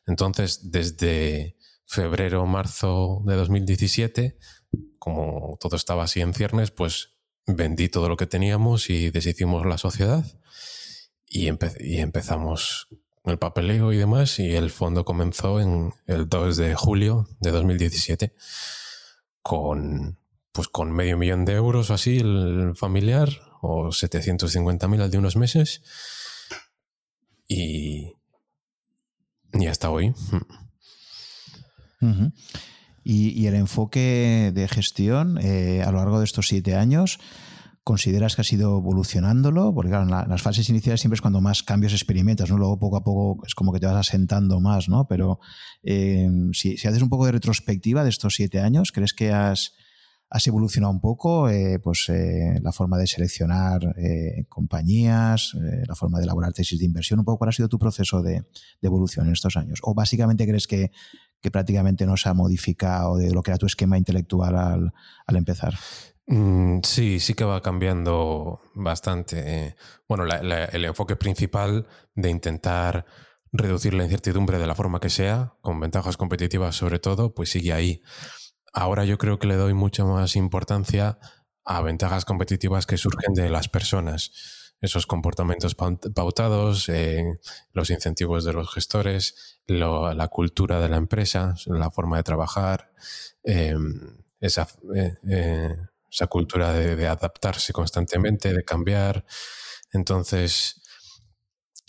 Entonces, 0.06 0.72
desde 0.72 1.56
febrero 1.86 2.46
marzo 2.46 3.22
de 3.26 3.36
2017, 3.36 4.38
como 5.00 5.58
todo 5.62 5.78
estaba 5.78 6.04
así 6.04 6.20
en 6.20 6.34
ciernes, 6.34 6.72
pues 6.72 7.16
vendí 7.48 7.90
todo 7.90 8.10
lo 8.10 8.18
que 8.18 8.28
teníamos 8.28 8.90
y 8.90 9.12
deshicimos 9.12 9.66
la 9.66 9.78
sociedad 9.78 10.26
y, 11.26 11.48
y 11.80 11.98
empezamos 11.98 12.88
el 13.24 13.40
papeleo 13.40 13.94
y 13.94 13.98
demás 13.98 14.40
y 14.40 14.56
el 14.56 14.70
fondo 14.70 15.06
comenzó 15.06 15.60
en 15.60 15.94
el 16.06 16.28
2 16.28 16.58
de 16.58 16.76
julio 16.76 17.28
de 17.40 17.52
2017 17.52 18.36
con 19.42 20.18
pues 20.56 20.70
con 20.70 20.94
medio 20.94 21.18
millón 21.18 21.44
de 21.44 21.54
euros 21.54 21.90
o 21.90 21.94
así 21.94 22.20
el 22.20 22.72
familiar, 22.76 23.30
o 23.62 23.88
750.000 23.88 25.02
al 25.02 25.12
de 25.12 25.18
unos 25.18 25.36
meses. 25.36 25.82
Y, 27.46 28.14
y 29.52 29.68
hasta 29.68 29.90
hoy. 29.90 30.14
y, 33.04 33.46
el 33.46 33.56
enfoque 33.56 34.54
de 34.56 34.68
gestión 34.70 35.38
eh, 35.42 35.84
a 35.86 35.92
lo 35.92 35.98
largo 35.98 36.20
de 36.20 36.26
estos 36.26 36.48
siete 36.48 36.76
años, 36.76 37.20
¿consideras 37.84 38.36
que 38.36 38.42
ha 38.42 38.46
sido 38.46 38.78
evolucionándolo? 38.78 39.74
Porque 39.74 39.90
claro, 39.90 40.06
en, 40.06 40.30
las 40.30 40.42
fases 40.42 40.70
iniciales 40.70 41.02
siempre 41.02 41.16
es 41.16 41.22
cuando 41.22 41.42
más 41.42 41.64
cambios 41.64 41.92
experimentas, 41.92 42.50
¿no? 42.50 42.58
Luego 42.58 42.80
poco 42.80 42.96
a 42.96 43.04
poco 43.04 43.46
es 43.46 43.56
como 43.56 43.74
que 43.74 43.82
te 43.82 43.88
vas 43.88 44.08
asentando 44.08 44.62
más, 44.62 44.88
¿no? 44.88 45.06
Pero 45.06 45.42
eh, 45.84 46.30
si, 46.54 46.78
si, 46.78 46.88
haces 46.88 47.02
un 47.02 47.10
poco 47.10 47.26
de 47.26 47.34
retrospectiva 47.34 48.06
de 48.06 48.10
estos 48.10 48.36
siete 48.36 48.62
años, 48.62 48.94
¿crees 48.94 49.14
que 49.14 49.34
has 49.34 49.74
has 50.30 50.48
evolucionado 50.48 50.92
un 50.92 51.00
poco 51.00 51.50
eh, 51.50 51.80
pues, 51.80 52.10
eh, 52.10 52.60
la 52.62 52.72
forma 52.72 52.98
de 52.98 53.08
seleccionar 53.08 53.96
eh, 53.98 54.46
compañías, 54.50 55.56
la 55.88 55.96
forma 55.96 56.18
de 56.18 56.26
elaborar 56.26 56.54
tesis 56.54 56.80
de 56.80 56.86
inversión, 56.86 57.20
un 57.20 57.26
poco 57.26 57.40
cuál 57.40 57.50
ha 57.50 57.54
sido 57.54 57.70
tu 57.70 57.80
proceso 57.80 58.22
de, 58.22 58.44
evolución 58.82 59.28
en 59.28 59.34
estos 59.34 59.56
años. 59.58 59.80
¿O 59.84 59.94
básicamente 59.94 60.48
crees 60.48 60.68
que, 60.68 60.92
prácticamente 61.52 62.08
no 62.08 62.18
se 62.18 62.28
ha 62.28 62.34
modificado 62.34 63.18
de 63.18 63.32
lo 63.32 63.44
que 63.44 63.52
era 63.52 63.60
tu 63.60 63.68
esquema 63.68 64.00
intelectual 64.00 64.92
al, 65.28 65.36
empezar? 65.36 65.76
Mm, 66.26 66.80
sí, 66.82 67.20
sí 67.20 67.36
que 67.36 67.44
va 67.44 67.62
cambiando 67.62 68.60
bastante. 68.74 69.76
Bueno, 70.10 70.26
el 70.26 70.86
enfoque 70.86 71.16
principal 71.16 71.86
de 72.16 72.32
intentar 72.32 73.06
reducir 73.54 73.94
la 73.94 74.06
incertidumbre 74.06 74.58
de 74.58 74.66
la 74.66 74.74
forma 74.74 75.00
que 75.00 75.12
sea, 75.12 75.54
con 75.62 75.80
ventajas 75.80 76.18
competitivas 76.18 76.76
sobre 76.76 76.98
todo, 76.98 77.36
pues 77.36 77.50
sigue 77.50 77.74
ahí. 77.74 78.02
Ahora 78.78 79.06
yo 79.06 79.18
creo 79.18 79.40
que 79.40 79.48
le 79.48 79.56
doy 79.56 79.74
mucha 79.74 80.04
más 80.04 80.36
importancia 80.36 81.18
a 81.64 81.82
ventajas 81.82 82.26
competitivas 82.26 82.86
que 82.86 82.98
surgen 82.98 83.34
de 83.34 83.50
las 83.50 83.70
personas. 83.70 84.74
Esos 84.82 85.08
comportamientos 85.08 85.76
pautados, 85.76 86.90
eh, 86.90 87.24
los 87.72 87.90
incentivos 87.90 88.44
de 88.44 88.52
los 88.52 88.70
gestores, 88.74 89.62
la 89.66 90.28
cultura 90.28 90.82
de 90.82 90.90
la 90.90 90.98
empresa, 90.98 91.56
la 91.68 91.90
forma 91.90 92.18
de 92.18 92.24
trabajar, 92.24 92.92
em, 93.46 94.18
eh, 94.42 94.50
eh, 95.30 95.78
esa, 96.12 96.28
cultura 96.28 96.74
de, 96.74 97.08
adaptarse 97.08 97.72
constantemente, 97.72 98.54
de 98.54 98.66
cambiar. 98.66 99.26
Entonces, 99.94 100.82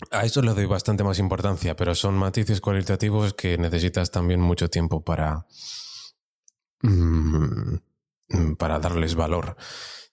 a 0.09 0.23
eso 0.23 0.41
le 0.41 0.53
doy 0.53 0.65
bastante 0.65 1.03
más 1.03 1.19
importancia, 1.19 1.75
pero 1.75 1.93
son 1.95 2.15
matices 2.15 2.61
cualitativos 2.61 3.33
que 3.33 3.57
necesitas 3.57 4.09
también 4.09 4.39
mucho 4.39 4.69
tiempo 4.69 5.03
para, 5.03 5.45
mm, 6.89 8.55
para 8.57 8.79
darles 8.79 9.15
valor. 9.15 9.55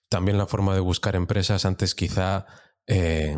También 0.09 0.39
la 0.39 0.47
forma 0.47 0.75
de 0.75 0.81
buscar 0.81 1.17
empresas, 1.17 1.65
antes 1.65 1.95
quizá 1.95 2.47
eh, 2.87 3.37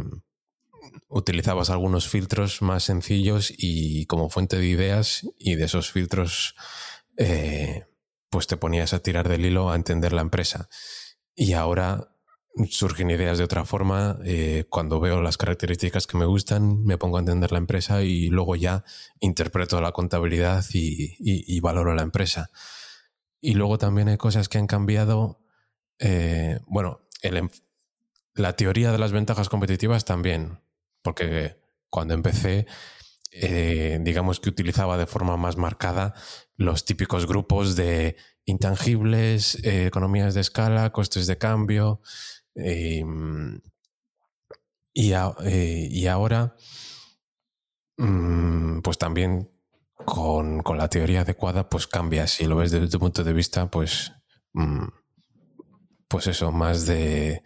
utilizabas 1.09 1.71
algunos 1.71 2.09
filtros 2.09 2.63
más 2.63 2.85
sencillos 2.85 3.53
y 3.57 4.07
como 4.07 4.31
fuente 4.31 4.59
de 4.59 4.67
ideas 4.67 5.27
y 5.39 5.55
de 5.55 5.65
esos 5.65 5.91
filtros 5.91 6.55
eh, 7.17 7.87
pues 8.31 8.47
te 8.47 8.57
ponías 8.57 8.93
a 8.93 9.01
tirar 9.01 9.29
del 9.29 9.47
hilo 9.47 9.71
a 9.71 9.77
entender 9.77 10.13
la 10.13 10.23
empresa. 10.23 10.69
Y 11.35 11.53
ahora 11.53 12.09
surgen 12.71 13.11
ideas 13.11 13.39
de 13.39 13.45
otra 13.45 13.65
forma. 13.65 14.19
Eh, 14.25 14.65
cuando 14.69 15.01
veo 15.01 15.21
las 15.21 15.37
características 15.37 16.07
que 16.07 16.17
me 16.17 16.25
gustan, 16.25 16.85
me 16.85 16.99
pongo 16.99 17.19
a 17.19 17.21
entender 17.21 17.53
la 17.53 17.59
empresa 17.59 18.03
y 18.03 18.29
luego 18.29 18.57
ya 18.57 18.85
interpreto 19.21 19.81
la 19.81 19.93
contabilidad 19.93 20.65
y, 20.73 21.61
valoro 21.61 21.95
la 21.95 22.03
empresa. 22.03 22.51
Y 23.47 23.55
luego 23.55 23.79
también 23.79 24.09
hay 24.09 24.17
cosas 24.17 24.49
que 24.49 24.59
han 24.59 24.67
cambiado. 24.67 25.41
Eh, 25.99 26.59
bueno, 26.67 27.09
la 28.35 28.57
teoría 28.57 28.93
de 28.93 28.99
las 28.99 29.13
ventajas 29.13 29.49
competitivas 29.49 30.05
también, 30.05 30.61
porque 31.03 31.57
cuando 31.89 32.15
empecé, 32.15 32.67
eh, 33.31 33.99
digamos 34.03 34.41
que 34.41 34.49
utilizaba 34.49 34.99
de 34.99 35.07
forma 35.07 35.37
más 35.37 35.57
marcada 35.57 36.15
los 36.57 36.85
típicos 36.85 37.27
grupos 37.27 37.77
de 37.77 38.17
intangibles, 38.47 39.59
economías 39.63 40.35
de 40.35 40.41
escala, 40.41 40.91
costes 40.91 41.27
de 41.27 41.39
cambio, 41.39 42.01
Em, 42.57 43.61
eh, 44.95 45.89
y, 45.91 46.07
ahora, 46.07 46.57
mm, 47.99 48.81
pues 48.81 48.97
también 48.99 49.51
con, 50.05 50.63
la 50.77 50.89
teoría 50.89 51.23
adecuada, 51.23 51.69
pues 51.69 51.87
cambia. 51.87 52.27
Si 52.27 52.45
lo 52.45 52.57
ves 52.57 52.71
desde 52.71 52.89
tu 52.89 52.99
punto 52.99 53.25
de 53.25 53.33
vista, 53.33 53.71
pues, 53.71 54.13
mm, 54.53 54.85
pues 56.09 56.27
eso, 56.27 56.53
más 56.53 56.87
de, 56.87 57.43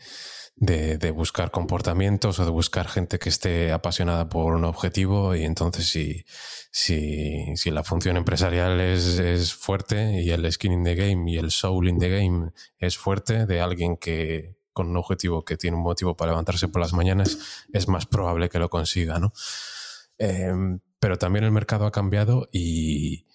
de, 0.56 1.10
buscar 1.10 1.50
comportamientos 1.50 2.38
o 2.38 2.44
de 2.44 2.50
buscar 2.50 2.88
gente 2.88 3.18
que 3.18 3.28
esté 3.28 3.72
apasionada 3.72 4.28
por 4.28 4.54
un 4.54 4.64
objetivo. 4.64 5.34
Y 5.34 5.44
entonces, 5.44 5.88
si, 5.88 6.24
si, 6.70 7.56
si 7.56 7.70
la 7.70 7.84
función 7.84 8.16
empresarial 8.16 8.80
es, 8.80 9.18
es, 9.18 9.54
fuerte 9.54 10.22
y 10.22 10.30
el 10.30 10.50
skin 10.52 10.72
in 10.72 10.84
the 10.84 10.94
game 10.94 11.30
y 11.30 11.38
el 11.38 11.50
soul 11.50 11.88
in 11.88 11.98
the 11.98 12.10
game 12.10 12.50
es 12.78 12.98
fuerte 12.98 13.46
de 13.46 13.60
alguien 13.60 13.96
que, 13.96 14.56
con 14.72 14.88
un 14.88 14.96
objetivo 14.96 15.44
que 15.44 15.56
tiene 15.56 15.76
un 15.76 15.82
motivo 15.82 16.16
para 16.16 16.32
levantarse 16.32 16.68
por 16.68 16.80
las 16.80 16.92
mañanas, 16.92 17.38
es 17.72 17.88
más 17.88 18.06
probable 18.06 18.48
que 18.48 18.58
lo 18.58 18.68
consiga, 18.70 19.18
¿no? 19.18 19.32
Em, 20.18 20.80
pero 21.00 21.18
también 21.18 21.44
el 21.44 21.50
mercado 21.50 21.86
ha 21.86 21.92
cambiado 21.92 22.48
y, 22.52 23.26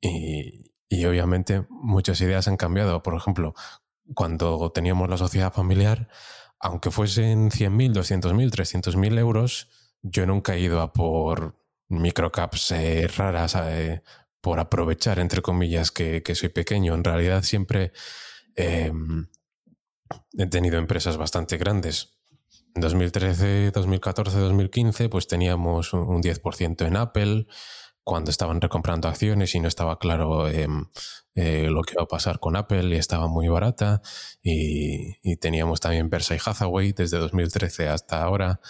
y, 0.00 1.04
obviamente 1.06 1.66
muchas 1.70 2.20
ideas 2.20 2.46
han 2.46 2.56
cambiado. 2.56 3.02
Por 3.02 3.14
ejemplo, 3.14 3.54
cuando 4.14 4.70
teníamos 4.72 5.08
la 5.08 5.16
sociedad 5.16 5.52
familiar, 5.52 6.08
aunque 6.60 6.90
fuesen 6.90 7.50
100.000, 7.50 7.94
200.000, 7.94 8.50
300.000 8.50 9.18
euros, 9.18 9.70
yo 10.02 10.26
nunca 10.26 10.54
he 10.54 10.60
ido 10.60 10.80
a 10.80 10.92
por 10.92 11.56
microcaps 11.88 12.72
eh, 12.72 13.08
raras, 13.08 13.56
eh, 13.56 14.02
por 14.40 14.60
aprovechar, 14.60 15.18
entre 15.18 15.42
comillas, 15.42 15.90
que, 15.90 16.22
que, 16.22 16.34
soy 16.34 16.50
pequeño. 16.50 16.94
En 16.94 17.04
realidad 17.04 17.42
siempre... 17.42 17.92
Em, 18.56 19.26
he 20.36 20.46
tenido 20.46 20.78
empresas 20.78 21.16
bastante 21.16 21.56
grandes. 21.56 22.14
En 22.74 22.80
2013, 22.82 23.70
2014, 23.70 24.38
2015, 24.38 25.08
pues 25.08 25.26
teníamos 25.28 25.92
un 25.92 26.22
10% 26.22 26.86
en 26.86 26.96
Apple, 26.96 27.46
cuando 28.02 28.30
estaban 28.30 28.60
recomprando 28.60 29.08
acciones 29.08 29.54
y 29.54 29.60
no 29.60 29.68
estaba 29.68 29.98
claro 29.98 30.48
em, 30.48 30.86
eh, 31.34 31.68
lo 31.70 31.82
que 31.82 31.94
iba 31.94 32.02
a 32.02 32.08
pasar 32.08 32.38
con 32.38 32.56
Apple 32.56 32.94
y 32.94 32.98
estaba 32.98 33.28
muy 33.28 33.48
barata. 33.48 34.02
Y, 34.42 35.36
teníamos 35.36 35.80
también 35.80 36.10
Versa 36.10 36.34
y 36.34 36.38
Hathaway 36.44 36.92
desde 36.92 37.18
2013 37.18 37.88
hasta 37.88 38.22
ahora. 38.22 38.60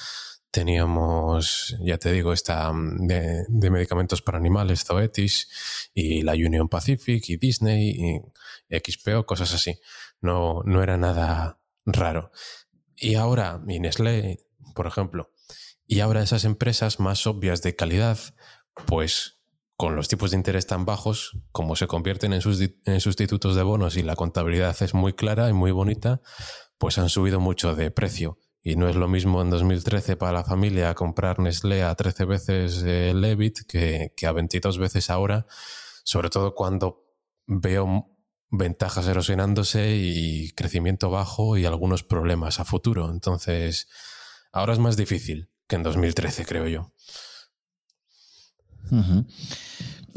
Teníamos, 0.51 1.77
ya 1.81 1.99
te 1.99 2.13
digo, 2.13 2.33
esta 2.33 2.73
mm, 2.73 3.07
de, 3.09 3.45
de 3.49 3.71
medicamentos 3.71 4.23
para 4.23 4.39
animales, 4.39 4.85
Zoetis, 4.85 5.91
y 5.95 6.23
la 6.23 6.35
Union 6.35 6.69
Pacific, 6.69 7.29
y 7.29 7.37
Disney, 7.37 8.21
y 8.71 8.81
XPO, 8.81 9.27
cosas 9.27 9.53
así 9.55 9.79
no, 10.25 10.63
no 10.65 10.83
era 10.83 10.97
nada 10.97 11.59
raro. 11.87 12.33
Y 12.97 13.15
ahora, 13.15 13.59
mi 13.59 13.81
Nestlé, 13.81 14.47
por 14.75 14.87
ejemplo, 14.87 15.31
y 15.87 16.01
ahora 16.01 16.23
esas 16.23 16.45
empresas 16.45 17.01
más 17.01 17.27
obvias 17.27 17.63
de 17.63 17.77
calidad, 17.77 18.19
pues 18.87 19.41
con 19.77 19.97
los 19.97 20.09
tipos 20.09 20.31
de 20.31 20.37
interés 20.37 20.67
tan 20.67 20.85
bajos, 20.85 21.39
como 21.53 21.77
se 21.77 21.87
convierten 21.87 22.33
en, 22.33 22.41
en 22.85 23.01
sustitutos 23.01 23.57
de 23.57 23.63
bonos 23.63 23.97
y 23.97 24.03
la 24.03 24.17
contabilidad 24.17 24.77
es 24.83 24.95
muy 24.95 25.15
clara 25.15 25.49
y 25.49 25.53
muy 25.53 25.73
bonita, 25.73 26.21
pues 26.79 26.99
han 26.99 27.09
subido 27.09 27.41
mucho 27.41 27.75
de 27.75 27.91
precio. 27.91 28.39
Y 28.63 28.77
no 28.77 28.89
es 28.89 28.97
lo 28.97 29.09
mismo 29.09 29.43
en 29.43 29.51
2013 29.51 30.17
para 30.17 30.33
la 30.33 30.45
familia 30.45 30.95
comprar 30.95 31.39
Nestlé 31.39 31.83
a 31.83 31.95
13 31.95 32.25
veces 32.25 32.83
el 32.83 33.21
Levit 33.21 33.67
que, 33.69 34.15
que 34.17 34.27
a 34.27 34.33
22 34.33 34.79
veces 34.79 35.11
ahora, 35.11 35.47
sobre 36.03 36.31
todo 36.31 36.55
cuando 36.55 37.05
veo 37.47 38.14
ventajas 38.57 39.07
erosionándose 39.07 39.97
y 39.97 40.51
crecimiento 40.53 41.11
bajo 41.11 41.57
y 41.57 41.65
algunos 41.65 42.03
problemas 42.03 42.61
a 42.61 42.65
futuro. 42.65 43.11
Entonces, 43.11 43.89
ahora 44.53 44.73
es 44.73 44.79
más 44.79 44.97
difícil 44.97 45.51
que 45.67 45.77
en 45.77 45.83
2013, 45.83 46.45
creo 46.45 46.69
yo. 46.69 46.93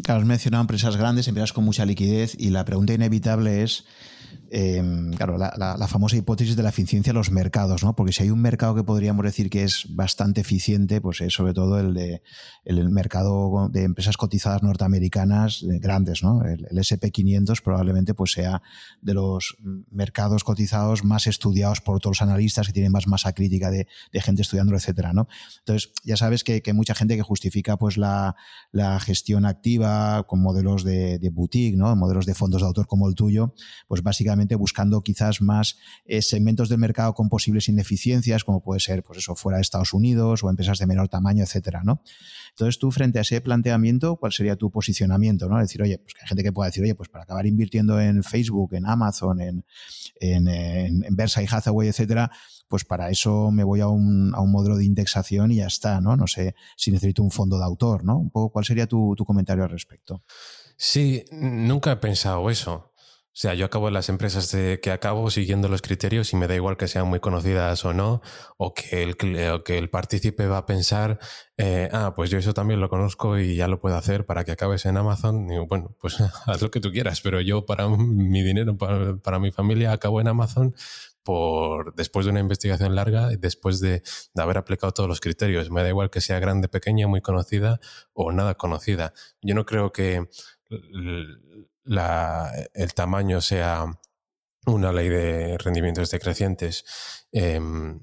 Claro, 0.04 0.22
has 0.22 0.28
mencionado 0.28 0.62
empresas 0.62 0.98
grandes, 0.98 1.28
empresas 1.28 1.54
con 1.54 1.64
mucha 1.64 1.86
liquidez 1.86 2.36
y 2.38 2.50
la 2.50 2.66
pregunta 2.66 2.94
inevitable 2.94 3.64
es 3.64 3.86
Em, 4.50 5.12
claro, 5.12 5.38
la, 5.38 5.88
famosa 5.88 6.16
hipótesis 6.16 6.56
de 6.56 6.64
la 6.64 6.70
eficiencia 6.70 7.12
de 7.12 7.18
los 7.18 7.32
mercados, 7.32 7.84
¿no? 7.84 7.96
Porque 7.96 8.14
si 8.14 8.24
hay 8.24 8.30
un 8.30 8.42
mercado 8.42 8.76
que 8.76 8.84
podríamos 8.84 9.26
decir 9.26 9.50
que 9.50 9.64
es 9.64 9.86
bastante 9.90 10.42
eficiente, 10.42 11.02
pues 11.02 11.20
es 11.22 11.34
sobre 11.34 11.54
todo 11.54 11.80
el 11.80 11.94
de 11.94 12.22
el 12.64 12.90
mercado 12.90 13.70
de 13.70 13.84
empresas 13.84 14.16
cotizadas 14.16 14.64
norteamericanas 14.64 15.64
eh, 15.64 15.80
grandes, 15.80 16.24
¿no? 16.24 16.44
El, 16.44 16.66
SP500 16.78 17.62
probablemente 17.62 18.14
pues 18.14 18.32
sea 18.32 18.62
de 19.02 19.14
los 19.14 19.58
mercados 19.92 20.44
cotizados 20.44 21.04
más 21.04 21.28
estudiados 21.28 21.82
por 21.82 22.00
todos 22.00 22.20
los 22.20 22.22
analistas 22.22 22.68
que 22.68 22.74
tienen 22.74 22.92
más 22.92 23.08
masa 23.08 23.34
crítica 23.34 23.70
de, 23.72 23.88
gente 24.14 24.42
estudiando, 24.42 24.76
etcétera, 24.76 25.14
¿no? 25.14 25.28
Entonces, 25.60 25.92
ya 26.04 26.18
sabes 26.18 26.44
que, 26.44 26.62
hay 26.66 26.74
mucha 26.74 26.96
gente 26.96 27.16
que 27.16 27.24
justifica 27.24 27.78
pues 27.78 27.98
la, 27.98 28.36
gestión 29.00 29.46
activa 29.46 30.26
con 30.28 30.42
modelos 30.42 30.84
de, 30.84 31.20
de 31.20 31.30
boutique, 31.30 31.78
¿no? 31.78 31.96
Modelos 31.96 32.26
de 32.26 32.34
fondos 32.34 32.62
de 32.62 32.68
autor 32.68 32.88
como 32.88 33.08
el 33.08 33.16
tuyo, 33.16 33.54
pues 33.88 34.02
básicamente 34.04 34.37
buscando 34.56 35.02
quizás 35.02 35.42
más 35.42 35.78
eh, 36.06 36.22
segmentos 36.22 36.70
del 36.70 36.80
mercado 36.80 37.14
con 37.14 37.30
posibles 37.30 37.68
ineficiencias, 37.70 38.44
como 38.44 38.62
puede 38.62 38.80
ser, 38.80 39.04
pues 39.04 39.20
eso, 39.20 39.36
fuera 39.36 39.58
de 39.58 39.62
Estados 39.62 39.94
Unidos 39.94 40.44
o 40.44 40.50
empresas 40.50 40.80
de 40.80 40.88
menor 40.88 41.10
tamaño, 41.10 41.44
etcétera. 41.44 41.82
Entonces, 42.50 42.80
tú, 42.80 42.92
frente 42.92 43.20
a 43.20 43.22
ese 43.22 43.40
planteamiento, 43.42 44.16
¿cuál 44.16 44.32
sería 44.32 44.56
tu 44.56 44.72
posicionamiento? 44.72 45.48
Decir, 45.50 45.82
oye, 45.82 45.98
pues 46.00 46.14
que 46.14 46.22
hay 46.22 46.28
gente 46.28 46.44
que 46.44 46.52
pueda 46.52 46.70
decir, 46.70 46.84
oye, 46.84 46.96
pues 46.96 47.10
para 47.10 47.24
acabar 47.24 47.46
invirtiendo 47.46 48.00
en 48.00 48.24
Facebook, 48.24 48.74
en 48.74 48.86
Amazon, 48.88 49.42
en, 49.42 49.66
en, 50.20 50.48
en, 50.48 51.04
y 51.18 51.46
Hathaway, 51.50 51.90
etcétera, 51.90 52.32
pues 52.68 52.84
para 52.84 53.10
eso 53.10 53.52
me 53.52 53.64
voy 53.64 53.82
a 53.82 53.88
un, 53.88 54.34
a 54.36 54.42
un, 54.42 54.52
modelo 54.52 54.76
de 54.76 54.86
indexación 54.86 55.52
y 55.52 55.58
ya 55.58 55.68
está, 55.68 56.02
¿no? 56.02 56.16
No 56.16 56.28
sé 56.28 56.56
si 56.76 56.92
necesito 56.92 57.24
un 57.24 57.32
fondo 57.32 57.58
de 57.58 57.64
autor, 57.64 58.04
¿no? 58.04 58.30
¿cuál 58.32 58.66
sería 58.66 58.88
tu 58.88 59.16
comentario 59.26 59.64
al 59.64 59.70
respecto? 59.70 60.24
Sí, 60.78 61.26
nunca 61.32 61.92
he 61.92 61.96
pensado 61.98 62.50
eso. 62.50 62.94
O 63.38 63.40
sea, 63.40 63.54
yo 63.54 63.68
acabo 63.68 63.88
en 63.88 63.94
las 63.94 64.10
empresas 64.10 64.52
de 64.52 64.80
que 64.82 64.90
acabo 64.90 65.30
siguiendo 65.30 65.68
los 65.68 65.84
criterios 65.84 66.34
y 66.34 66.36
me 66.36 66.48
da 66.48 66.56
igual 66.56 66.76
que 66.76 66.88
sean 66.88 67.08
muy 67.08 67.20
conocidas 67.20 67.86
o 67.86 67.94
no, 67.94 68.20
o 68.58 68.74
que 68.74 69.04
el, 69.04 69.16
que 69.16 69.78
el 69.78 69.92
partícipe 69.92 70.48
va 70.48 70.58
a 70.58 70.66
pensar, 70.66 71.20
eh, 71.56 71.88
ah, 71.92 72.14
pues 72.16 72.32
yo 72.32 72.40
eso 72.40 72.56
también 72.56 72.80
lo 72.80 72.90
conozco 72.90 73.38
y 73.38 73.56
ya 73.56 73.68
lo 73.68 73.80
puedo 73.80 73.96
hacer 73.96 74.26
para 74.26 74.44
que 74.44 74.54
acabes 74.54 74.88
en 74.88 74.98
Amazon. 74.98 75.48
Bueno, 75.70 75.96
pues 76.02 76.18
haz 76.48 76.64
lo 76.64 76.72
que 76.72 76.80
tú 76.80 76.92
quieras, 76.92 77.22
pero 77.22 77.40
yo 77.40 77.64
para 77.64 77.88
mi 77.88 78.42
dinero, 78.42 78.76
para, 78.76 79.38
mi 79.38 79.52
familia, 79.52 79.92
acabo 79.92 80.20
en 80.20 80.30
Amazon 80.30 80.74
por 81.22 81.94
después 81.94 82.26
de 82.26 82.32
una 82.32 82.40
investigación 82.40 82.96
larga, 82.96 83.30
después 83.38 83.80
de, 83.82 84.02
de, 84.34 84.42
haber 84.42 84.58
aplicado 84.58 84.94
todos 84.94 85.10
los 85.10 85.20
criterios. 85.20 85.70
Me 85.70 85.84
da 85.84 85.90
igual 85.90 86.10
que 86.10 86.22
sea 86.22 86.40
grande, 86.40 86.70
pequeña, 86.70 87.06
muy 87.06 87.22
conocida 87.22 87.80
o 88.14 88.32
nada 88.32 88.56
conocida. 88.56 89.14
Yo 89.44 89.54
no 89.54 89.64
creo 89.64 89.92
que 89.92 90.26
el 91.88 92.94
tamaño 92.94 93.42
sea 93.42 93.86
una 94.66 94.92
ley 94.92 95.10
de 95.10 95.58
rendimientos 95.58 96.12
decrecientes, 96.12 96.86
em, 97.32 98.02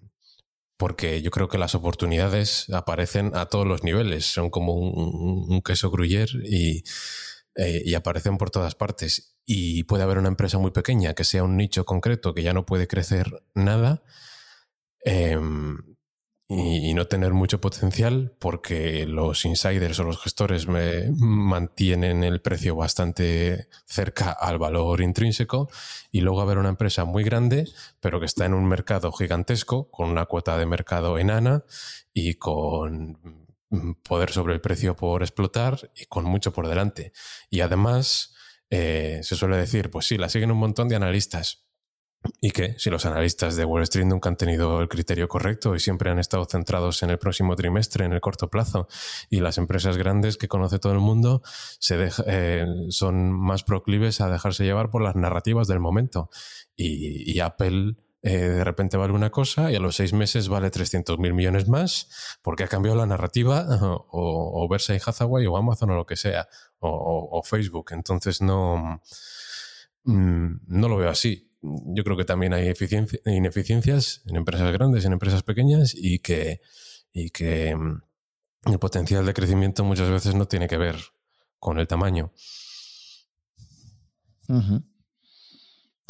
porque 0.76 1.22
yo 1.22 1.30
creo 1.30 1.48
que 1.48 1.58
las 1.58 1.74
oportunidades 1.74 2.68
aparecen 2.70 3.32
a 3.34 3.46
todos 3.46 3.66
los 3.66 3.84
niveles, 3.84 4.26
son 4.26 4.50
como 4.50 4.74
un, 4.74 5.62
queso 5.62 5.90
gruyer 5.90 6.28
y, 6.44 6.82
eh, 7.56 7.82
y, 7.84 7.94
aparecen 7.94 8.38
por 8.38 8.50
todas 8.50 8.74
partes. 8.74 9.36
Y 9.46 9.84
puede 9.84 10.02
haber 10.02 10.18
una 10.18 10.28
empresa 10.28 10.58
muy 10.58 10.72
pequeña 10.72 11.14
que 11.14 11.24
sea 11.24 11.44
un 11.44 11.56
nicho 11.56 11.84
concreto 11.84 12.34
que 12.34 12.42
ya 12.42 12.52
no 12.54 12.66
puede 12.66 12.88
crecer 12.88 13.26
nada. 13.54 14.02
Em, 15.04 15.93
y, 16.46 16.92
no 16.94 17.06
tener 17.06 17.32
mucho 17.32 17.60
potencial 17.60 18.34
porque 18.38 19.06
los 19.06 19.44
insiders 19.44 19.98
o 19.98 20.04
los 20.04 20.20
gestores 20.22 20.66
me 20.66 21.10
mantienen 21.10 22.22
el 22.22 22.40
precio 22.42 22.76
bastante 22.76 23.68
cerca 23.86 24.30
al 24.30 24.58
valor 24.58 25.00
intrínseco 25.00 25.70
y 26.12 26.20
luego 26.20 26.42
haber 26.42 26.58
una 26.58 26.68
empresa 26.68 27.04
muy 27.04 27.24
grande 27.24 27.66
pero 28.00 28.20
que 28.20 28.26
está 28.26 28.44
en 28.44 28.54
un 28.54 28.66
mercado 28.66 29.10
gigantesco 29.12 29.90
con 29.90 30.10
una 30.10 30.26
cuota 30.26 30.58
de 30.58 30.66
mercado 30.66 31.18
enana 31.18 31.64
y 32.12 32.34
con 32.34 33.18
poder 34.02 34.30
sobre 34.30 34.54
el 34.54 34.60
precio 34.60 34.96
por 34.96 35.22
explotar 35.22 35.90
y 35.96 36.06
con 36.06 36.24
mucho 36.24 36.52
por 36.52 36.68
delante. 36.68 37.12
Y 37.50 37.60
además 37.60 38.34
eh, 38.70 39.20
se 39.22 39.36
suele 39.36 39.56
decir, 39.56 39.90
pues 39.90 40.06
sí, 40.06 40.16
la 40.16 40.28
siguen 40.28 40.50
un 40.50 40.58
montón 40.58 40.88
de 40.88 40.96
analistas, 40.96 41.64
y 42.40 42.50
que 42.50 42.74
si 42.78 42.90
los 42.90 43.06
analistas 43.06 43.56
de 43.56 43.64
Wall 43.64 43.82
Street 43.82 44.06
nunca 44.06 44.28
han 44.28 44.36
tenido 44.36 44.80
el 44.80 44.88
criterio 44.88 45.28
correcto 45.28 45.74
y 45.74 45.80
siempre 45.80 46.10
han 46.10 46.18
estado 46.18 46.44
centrados 46.44 47.02
en 47.02 47.10
el 47.10 47.18
próximo 47.18 47.56
trimestre, 47.56 48.04
en 48.04 48.12
el 48.12 48.20
corto 48.20 48.48
plazo, 48.48 48.88
y 49.30 49.40
las 49.40 49.58
empresas 49.58 49.96
grandes 49.96 50.36
que 50.36 50.48
conoce 50.48 50.78
todo 50.78 50.92
el 50.92 51.00
mundo 51.00 51.42
se 51.78 52.10
eh, 52.26 52.66
son 52.90 53.32
más 53.32 53.64
proclives 53.64 54.20
a 54.20 54.30
dejarse 54.30 54.64
llevar 54.64 54.90
por 54.90 55.02
las 55.02 55.16
narrativas 55.16 55.68
del 55.68 55.80
momento. 55.80 56.30
Y, 56.76 57.40
Apple 57.40 57.96
eh, 58.22 58.38
de 58.38 58.64
repente 58.64 58.96
vale 58.96 59.12
una 59.12 59.30
cosa 59.30 59.70
y 59.70 59.76
a 59.76 59.80
los 59.80 59.96
seis 59.96 60.12
meses 60.12 60.48
vale 60.48 60.70
300 60.70 61.18
mil 61.18 61.34
millones 61.34 61.68
más 61.68 62.38
porque 62.42 62.64
ha 62.64 62.68
cambiado 62.68 62.96
la 62.96 63.06
narrativa 63.06 63.66
o, 63.82 64.04
o 64.10 64.68
Versailles 64.68 65.06
Hathaway 65.06 65.46
o 65.46 65.56
Amazon 65.56 65.90
o 65.90 65.94
lo 65.94 66.06
que 66.06 66.16
sea, 66.16 66.48
o, 66.78 67.42
Facebook. 67.44 67.92
Entonces 67.92 68.40
no, 68.40 69.00
mm, 70.04 70.54
no 70.66 70.88
lo 70.88 70.96
veo 70.96 71.10
así 71.10 71.43
yo 71.86 72.04
creo 72.04 72.16
que 72.16 72.24
también 72.24 72.52
hay 72.52 72.72
ineficiencias 73.26 74.22
en 74.26 74.36
empresas 74.36 74.72
grandes, 74.72 75.04
en 75.04 75.12
empresas 75.12 75.42
pequeñas 75.42 75.94
y 75.96 76.18
que, 76.18 76.60
y 77.12 77.30
que 77.30 77.74
mm, 77.74 78.02
el 78.72 78.78
potencial 78.78 79.24
de 79.24 79.34
crecimiento 79.34 79.84
muchas 79.84 80.10
veces 80.10 80.34
no 80.34 80.46
tiene 80.46 80.68
que 80.68 80.76
ver 80.76 80.96
con 81.58 81.78
el 81.78 81.86
tamaño. 81.86 82.32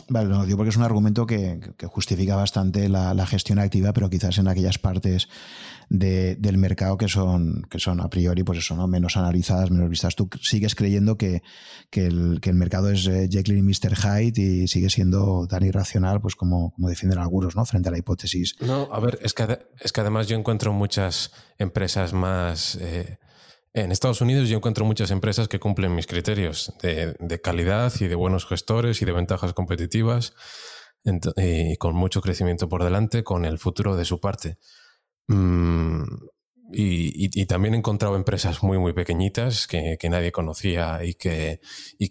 Vale, 0.08 0.28
lo 0.28 0.44
digo 0.44 0.58
porque 0.58 0.70
es 0.70 0.76
un 0.76 0.82
argumento 0.82 1.26
que, 1.26 1.58
justifica 1.86 2.36
bastante 2.36 2.88
la, 2.88 3.26
gestión 3.26 3.58
activa, 3.58 3.92
pero 3.92 4.10
quizás 4.10 4.36
en 4.38 4.48
aquellas 4.48 4.78
partes 4.78 5.28
del 5.88 6.58
mercado 6.58 6.96
que 6.98 7.08
son, 7.08 7.62
que 7.70 7.78
son 7.78 8.00
a 8.00 8.08
priori, 8.08 8.42
pues 8.42 8.58
eso, 8.58 8.76
¿no? 8.76 8.86
Menos 8.86 9.16
analizadas, 9.16 9.70
menos 9.70 9.88
vistas. 9.88 10.14
Tú 10.14 10.28
sigues 10.42 10.74
creyendo 10.74 11.16
que, 11.16 11.42
el, 11.92 12.40
mercado 12.54 12.90
es 12.90 13.06
eh, 13.06 13.28
Jekyll 13.30 13.58
y 13.58 13.62
Mr. 13.62 13.96
Hyde 13.96 14.42
y 14.42 14.68
sigue 14.68 14.90
siendo 14.90 15.46
tan 15.46 15.64
irracional, 15.64 16.20
pues 16.20 16.36
como, 16.36 16.72
como 16.72 16.88
defienden 16.88 17.18
algunos, 17.18 17.56
¿no? 17.56 17.64
Frente 17.64 17.88
a 17.88 17.92
la 17.92 17.98
hipótesis. 17.98 18.56
No, 18.60 18.88
a 18.92 19.00
ver, 19.00 19.18
es 19.22 19.32
que, 19.32 19.58
es 19.80 19.92
que 19.92 20.00
además 20.00 20.26
yo 20.26 20.36
encuentro 20.36 20.72
muchas 20.72 21.32
empresas 21.58 22.12
más. 22.12 22.76
Eh, 22.80 23.18
en 23.74 23.90
Estados 23.90 24.20
Unidos 24.20 24.48
yo 24.48 24.56
encuentro 24.56 24.84
muchas 24.84 25.10
empresas 25.10 25.48
que 25.48 25.58
cumplen 25.58 25.94
mis 25.94 26.06
criterios 26.06 26.72
de, 26.80 27.40
calidad 27.42 27.92
y 28.00 28.06
de 28.06 28.14
buenos 28.14 28.46
gestores 28.46 29.02
y 29.02 29.04
de 29.04 29.12
ventajas 29.12 29.52
competitivas 29.52 30.34
y 31.36 31.76
con 31.76 31.94
mucho 31.94 32.22
crecimiento 32.22 32.68
por 32.68 32.84
delante, 32.84 33.24
con 33.24 33.44
el 33.44 33.58
futuro 33.58 33.96
de 33.96 34.04
su 34.04 34.20
parte. 34.20 34.58
Mm, 35.26 36.04
y, 36.72 37.46
también 37.46 37.74
he 37.74 37.78
encontrado 37.78 38.16
empresas 38.16 38.62
muy, 38.62 38.78
muy 38.78 38.92
pequeñitas 38.92 39.66
que, 39.66 39.98
nadie 40.08 40.32
conocía 40.32 41.00
y 41.04 41.14
que, 41.14 41.60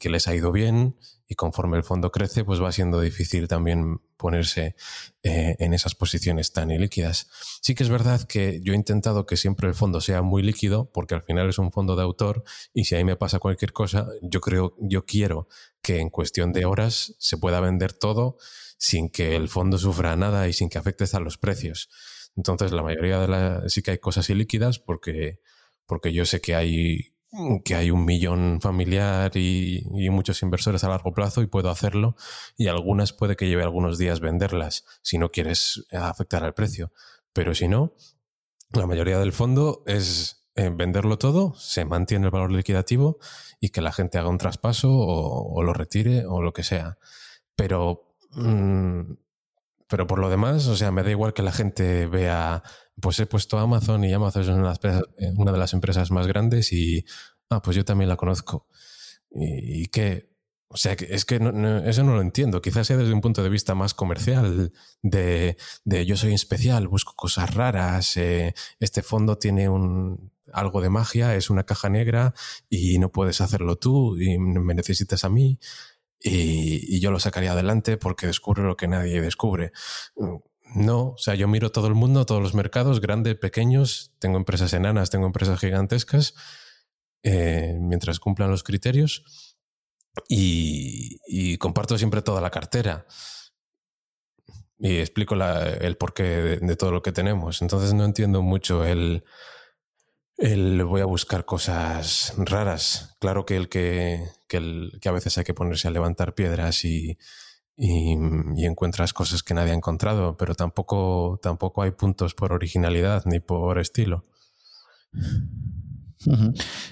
les 0.04 0.28
ha 0.28 0.36
ido 0.36 0.52
bien 0.52 0.96
y 1.28 1.36
conforme 1.36 1.78
el 1.78 1.84
fondo 1.84 2.12
crece, 2.12 2.44
pues 2.44 2.62
va 2.62 2.72
siendo 2.72 3.00
difícil 3.00 3.48
también 3.48 4.02
ponerse 4.18 4.76
eh, 5.24 5.56
en 5.58 5.74
esas 5.74 5.96
posiciones 5.96 6.54
tan 6.54 6.70
ilíquidas. 6.70 7.30
Sí 7.62 7.74
que 7.74 7.84
es 7.84 7.90
verdad 7.90 8.22
que 8.28 8.62
yo 8.62 8.74
he 8.74 8.76
intentado 8.76 9.26
que 9.26 9.38
siempre 9.38 9.68
el 9.68 9.74
fondo 9.74 10.02
sea 10.02 10.22
muy 10.22 10.44
líquido, 10.44 10.92
porque 10.92 11.16
al 11.16 11.24
final 11.24 11.50
es 11.50 11.58
un 11.58 11.72
fondo 11.72 11.96
de 11.96 12.04
autor 12.04 12.44
y 12.74 12.86
si 12.86 12.96
ahí 12.96 13.04
me 13.04 13.16
pasa 13.16 13.40
cualquier 13.40 13.74
cosa, 13.74 14.08
yo 14.22 14.42
creo, 14.42 14.76
yo 14.80 15.06
quiero 15.06 15.48
que 15.82 16.00
en 16.00 16.10
cuestión 16.10 16.54
de 16.54 16.66
horas 16.66 17.16
se 17.18 17.38
pueda 17.38 17.60
vender 17.60 17.94
todo 17.94 18.38
sin 18.78 19.10
que 19.10 19.36
el 19.36 19.48
fondo 19.48 19.78
sufra 19.78 20.16
nada 20.16 20.48
y 20.48 20.54
sin 20.54 20.70
que 20.70 20.78
afecte 20.78 21.06
a 21.12 21.20
los 21.20 21.38
precios. 21.38 21.90
Entonces, 22.36 22.72
la 22.72 22.84
mayoría 22.84 23.20
de 23.20 23.28
las 23.28 23.72
sí 23.72 23.82
que 23.82 23.92
hay 23.92 24.00
cosas 24.00 24.30
ilíquidas 24.30 24.80
porque, 24.80 25.40
porque 25.86 26.14
yo 26.14 26.26
sé 26.26 26.42
que 26.42 26.56
hay 26.56 27.14
que 27.66 27.76
hay 27.76 27.90
un 27.90 28.06
millón 28.06 28.60
familiar 28.62 29.36
y, 29.36 29.84
muchos 30.12 30.44
inversores 30.44 30.84
a 30.84 30.90
largo 30.90 31.14
plazo 31.14 31.42
y 31.42 31.48
puedo 31.48 31.70
hacerlo 31.70 32.16
y 32.58 32.68
algunas 32.68 33.12
puede 33.12 33.36
que 33.36 33.48
lleve 33.48 33.64
algunos 33.64 33.98
días 33.98 34.20
venderlas 34.20 34.86
si 35.02 35.18
no 35.18 35.30
quieres 35.30 35.86
afectar 35.92 36.44
al 36.44 36.54
precio. 36.54 36.92
Pero 37.34 37.56
si 37.56 37.68
no, 37.68 37.96
la 38.72 38.86
mayoría 38.86 39.18
del 39.18 39.34
fondo 39.34 39.84
es 39.88 40.48
eh, 40.56 40.70
venderlo 40.72 41.18
todo, 41.18 41.56
se 41.56 41.86
mantiene 41.86 42.26
el 42.26 42.32
valor 42.32 42.52
liquidativo 42.52 43.18
y 43.60 43.70
que 43.70 43.82
la 43.82 43.92
gente 43.92 44.20
haga 44.20 44.30
un 44.30 44.38
traspaso 44.38 44.92
o, 44.92 45.64
lo 45.64 45.74
retire 45.74 46.26
o 46.28 46.44
lo 46.44 46.54
que 46.54 46.64
sea. 46.64 47.00
Pero 47.56 48.16
mm, 48.32 49.14
pero 49.88 50.08
por 50.08 50.20
lo 50.20 50.30
demás, 50.30 50.68
o 50.68 50.76
sea, 50.76 50.92
me 50.92 51.04
da 51.04 51.12
igual 51.12 51.34
que 51.34 51.44
la 51.44 51.52
gente 51.52 52.08
vea, 52.08 52.64
pues 53.02 53.20
he 53.20 53.26
puesto 53.26 53.58
Amazon 53.60 54.04
y 54.04 54.14
Amazon 54.14 54.42
es 54.44 54.50
una, 54.50 54.74
eh, 55.18 55.34
de 55.52 55.58
las 55.58 55.74
empresas 55.74 56.12
más 56.12 56.28
grandes 56.28 56.72
y, 56.74 57.06
ah, 57.50 57.62
pues 57.62 57.76
yo 57.76 57.86
también 57.86 58.10
la 58.10 58.18
conozco. 58.18 58.68
Y, 59.32 59.88
que, 59.88 60.30
o 60.68 60.78
sea, 60.78 60.96
que 60.96 61.08
es 61.10 61.26
que 61.26 61.36
eso 61.86 62.04
no 62.04 62.16
lo 62.16 62.22
entiendo. 62.22 62.62
Quizás 62.62 62.88
sea 62.88 62.98
desde 62.98 63.14
un 63.14 63.22
punto 63.22 63.42
de 63.42 63.50
vista 63.50 63.74
más 63.74 63.94
comercial, 63.94 64.72
de, 65.02 65.58
yo 66.06 66.18
soy 66.18 66.34
especial, 66.34 66.88
busco 66.88 67.14
cosas 67.16 67.54
raras, 67.54 68.16
eh, 68.18 68.54
este 68.80 69.02
fondo 69.02 69.38
tiene 69.38 69.70
un, 69.70 70.32
algo 70.52 70.82
de 70.82 70.90
magia, 70.90 71.36
es 71.36 71.50
una 71.50 71.64
caja 71.64 71.90
negra 71.90 72.34
y 72.70 73.00
no 73.00 73.12
puedes 73.12 73.42
hacerlo 73.42 73.78
tú 73.78 74.18
y 74.20 74.38
me 74.38 74.74
necesitas 74.74 75.24
a 75.24 75.30
mí 75.30 75.60
y, 76.24 77.00
yo 77.00 77.12
lo 77.12 77.20
sacaría 77.20 77.52
adelante 77.52 77.98
porque 77.98 78.28
descubre 78.28 78.64
lo 78.64 78.78
que 78.78 78.88
nadie 78.88 79.22
descubre. 79.22 79.72
No, 80.76 81.10
o 81.10 81.18
sea, 81.18 81.36
yo 81.36 81.48
miro 81.48 81.72
todo 81.72 81.88
el 81.88 81.94
mundo, 81.94 82.26
todos 82.26 82.42
los 82.42 82.56
mercados, 82.56 83.02
grandes, 83.02 83.36
pequeños, 83.36 84.14
tengo 84.20 84.38
empresas 84.38 84.74
enanas, 84.74 85.10
tengo 85.10 85.26
empresas 85.28 85.60
gigantescas, 85.60 86.34
eh, 87.22 87.78
mientras 87.80 88.20
cumplan 88.20 88.50
los 88.50 88.64
criterios 88.64 89.58
y, 90.30 91.58
comparto 91.58 91.98
siempre 91.98 92.22
toda 92.22 92.42
la 92.42 92.50
cartera 92.50 93.06
y 94.80 94.98
explico 94.98 95.36
el 95.36 95.98
porqué 95.98 96.24
de, 96.24 96.76
todo 96.76 96.92
lo 96.92 97.02
que 97.02 97.12
tenemos. 97.12 97.62
Entonces 97.62 97.94
no 97.94 98.04
entiendo 98.04 98.42
mucho 98.42 98.84
el, 98.84 99.24
el 100.38 100.84
voy 100.84 101.02
a 101.02 101.06
buscar 101.06 101.46
cosas 101.46 102.34
raras. 102.38 103.16
Claro 103.20 103.46
que 103.46 103.56
el 103.56 103.70
que, 103.70 104.28
que 104.60 105.10
a 105.10 105.12
veces 105.12 105.38
hay 105.38 105.44
que 105.44 105.54
ponerse 105.54 105.88
a 105.88 105.92
levantar 105.92 106.36
piedras 106.36 106.86
y, 106.86 107.18
y, 107.76 108.16
encuentras 108.66 109.14
cosas 109.14 109.44
que 109.44 109.54
nadie 109.54 109.72
ha 109.72 109.76
encontrado, 109.76 110.38
pero 110.38 110.56
tampoco, 110.56 111.40
tampoco 111.42 111.82
hay 111.82 111.92
puntos 111.92 112.34
por 112.36 112.54
originalidad 112.54 113.24
ni 113.26 113.40
por 113.40 113.80
estilo. 113.80 114.24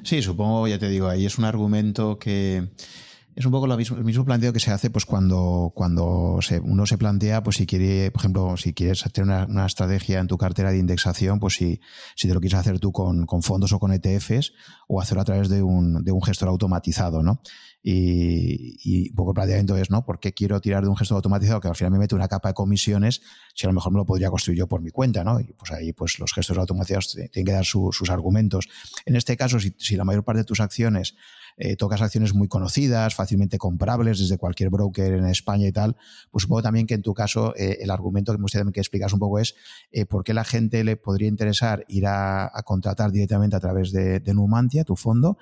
Sí, 0.04 0.22
supongo, 0.22 0.68
ya 0.68 0.80
te 0.80 0.90
digo, 0.90 1.08
ahí 1.08 1.26
es 1.26 1.38
un 1.38 1.46
argumento 1.46 2.20
que, 2.20 2.70
es 3.36 3.46
un 3.46 3.52
poco 3.52 3.68
lo 3.68 3.78
mismo, 3.78 3.98
el 3.98 4.04
mismo 4.04 4.26
planteo 4.26 4.52
que 4.52 4.60
se 4.60 4.72
hace 4.72 4.90
pues 4.90 5.06
cuando, 5.06 5.72
cuando 5.74 6.40
uno 6.64 6.86
se 6.86 6.98
plantea, 6.98 7.44
pues 7.44 7.58
si 7.58 7.66
quiere, 7.66 8.12
por 8.12 8.22
ejemplo, 8.22 8.58
si 8.58 8.74
quieres 8.74 9.06
hacer 9.06 9.24
una, 9.24 9.66
estrategia 9.66 10.20
en 10.20 10.28
tu 10.28 10.38
cartera 10.38 10.72
de 10.72 10.80
indexación, 10.80 11.40
pues 11.40 11.56
si, 11.56 11.80
si 12.16 12.28
te 12.28 12.34
lo 12.34 12.40
quieres 12.40 12.60
hacer 12.60 12.80
tú 12.80 12.92
con, 12.92 13.28
fondos 13.42 13.72
o 13.74 13.80
con 13.80 13.94
ETFs 13.94 14.54
o 14.88 15.00
hacerlo 15.00 15.22
a 15.22 15.26
través 15.26 15.50
de 15.50 15.64
un, 15.64 16.04
de 16.04 16.12
un 16.12 16.22
gestor 16.22 16.50
automatizado, 16.50 17.24
¿no? 17.24 17.42
Y, 17.84 19.10
un 19.10 19.16
poco 19.16 19.32
el 19.32 19.36
planteamiento 19.36 19.76
es, 19.78 19.90
¿no? 19.90 20.06
¿Por 20.06 20.20
qué 20.20 20.34
quiero 20.34 20.62
tirar 20.62 20.84
de 20.84 20.90
un 20.90 20.96
gestor 20.96 21.16
automatizado 21.16 21.60
que 21.60 21.68
al 21.68 21.76
final 21.76 21.92
me 21.92 22.00
mete 22.00 22.16
una 22.16 22.28
capa 22.28 22.50
de 22.50 22.54
comisiones 22.54 23.22
si 23.56 23.66
a 23.66 23.70
lo 23.70 23.74
mejor 23.74 23.92
me 23.92 23.98
lo 23.98 24.06
podría 24.06 24.30
construir 24.30 24.60
yo 24.60 24.68
por 24.68 24.82
mi 24.82 24.92
cuenta, 24.92 25.24
¿no? 25.24 25.40
Y 25.40 25.54
pues 25.54 25.72
ahí 25.72 25.94
pues 25.94 26.20
los 26.20 26.34
gestores 26.34 26.60
automatizados 26.60 27.18
tienen 27.32 27.46
que 27.46 27.52
dar 27.52 27.66
sus 27.66 28.10
argumentos. 28.10 28.68
En 29.06 29.16
este 29.16 29.36
caso, 29.36 29.60
si, 29.60 29.74
si 29.78 29.96
la 29.96 30.04
mayor 30.04 30.24
parte 30.24 30.40
de 30.40 30.46
tus 30.46 30.60
acciones 30.60 31.16
eh, 31.58 31.76
tocas 31.76 32.02
acciones 32.02 32.34
muy 32.34 32.48
conocidas, 32.48 33.16
fácilmente 33.16 33.58
comparables 33.58 34.20
desde 34.20 34.38
cualquier 34.38 34.70
broker 34.70 35.14
en 35.14 35.26
España 35.26 35.68
y 35.68 35.72
tal, 35.72 35.96
pues 36.32 36.44
supongo 36.44 36.62
también 36.62 36.88
que 36.88 36.94
en 36.94 37.02
tu 37.02 37.14
caso 37.14 37.54
eh, 37.56 37.80
el 37.82 37.92
argumento 37.92 38.32
que 38.32 38.38
me 38.38 38.44
gustaría 38.44 38.72
que 38.72 38.80
explicas 38.80 39.14
un 39.14 39.20
poco 39.20 39.40
es 39.40 39.56
eh, 39.92 40.06
por 40.06 40.24
qué 40.24 40.34
la 40.34 40.44
gente 40.44 40.84
le 40.84 40.98
podría 40.98 41.28
interesar 41.28 41.86
ir 41.88 42.06
a, 42.08 42.52
contratar 42.66 43.12
directamente 43.12 43.56
a 43.56 43.60
través 43.60 43.92
de, 43.92 44.22
Numantia, 44.34 44.84
tu 44.84 44.96
fondo, 44.96 45.38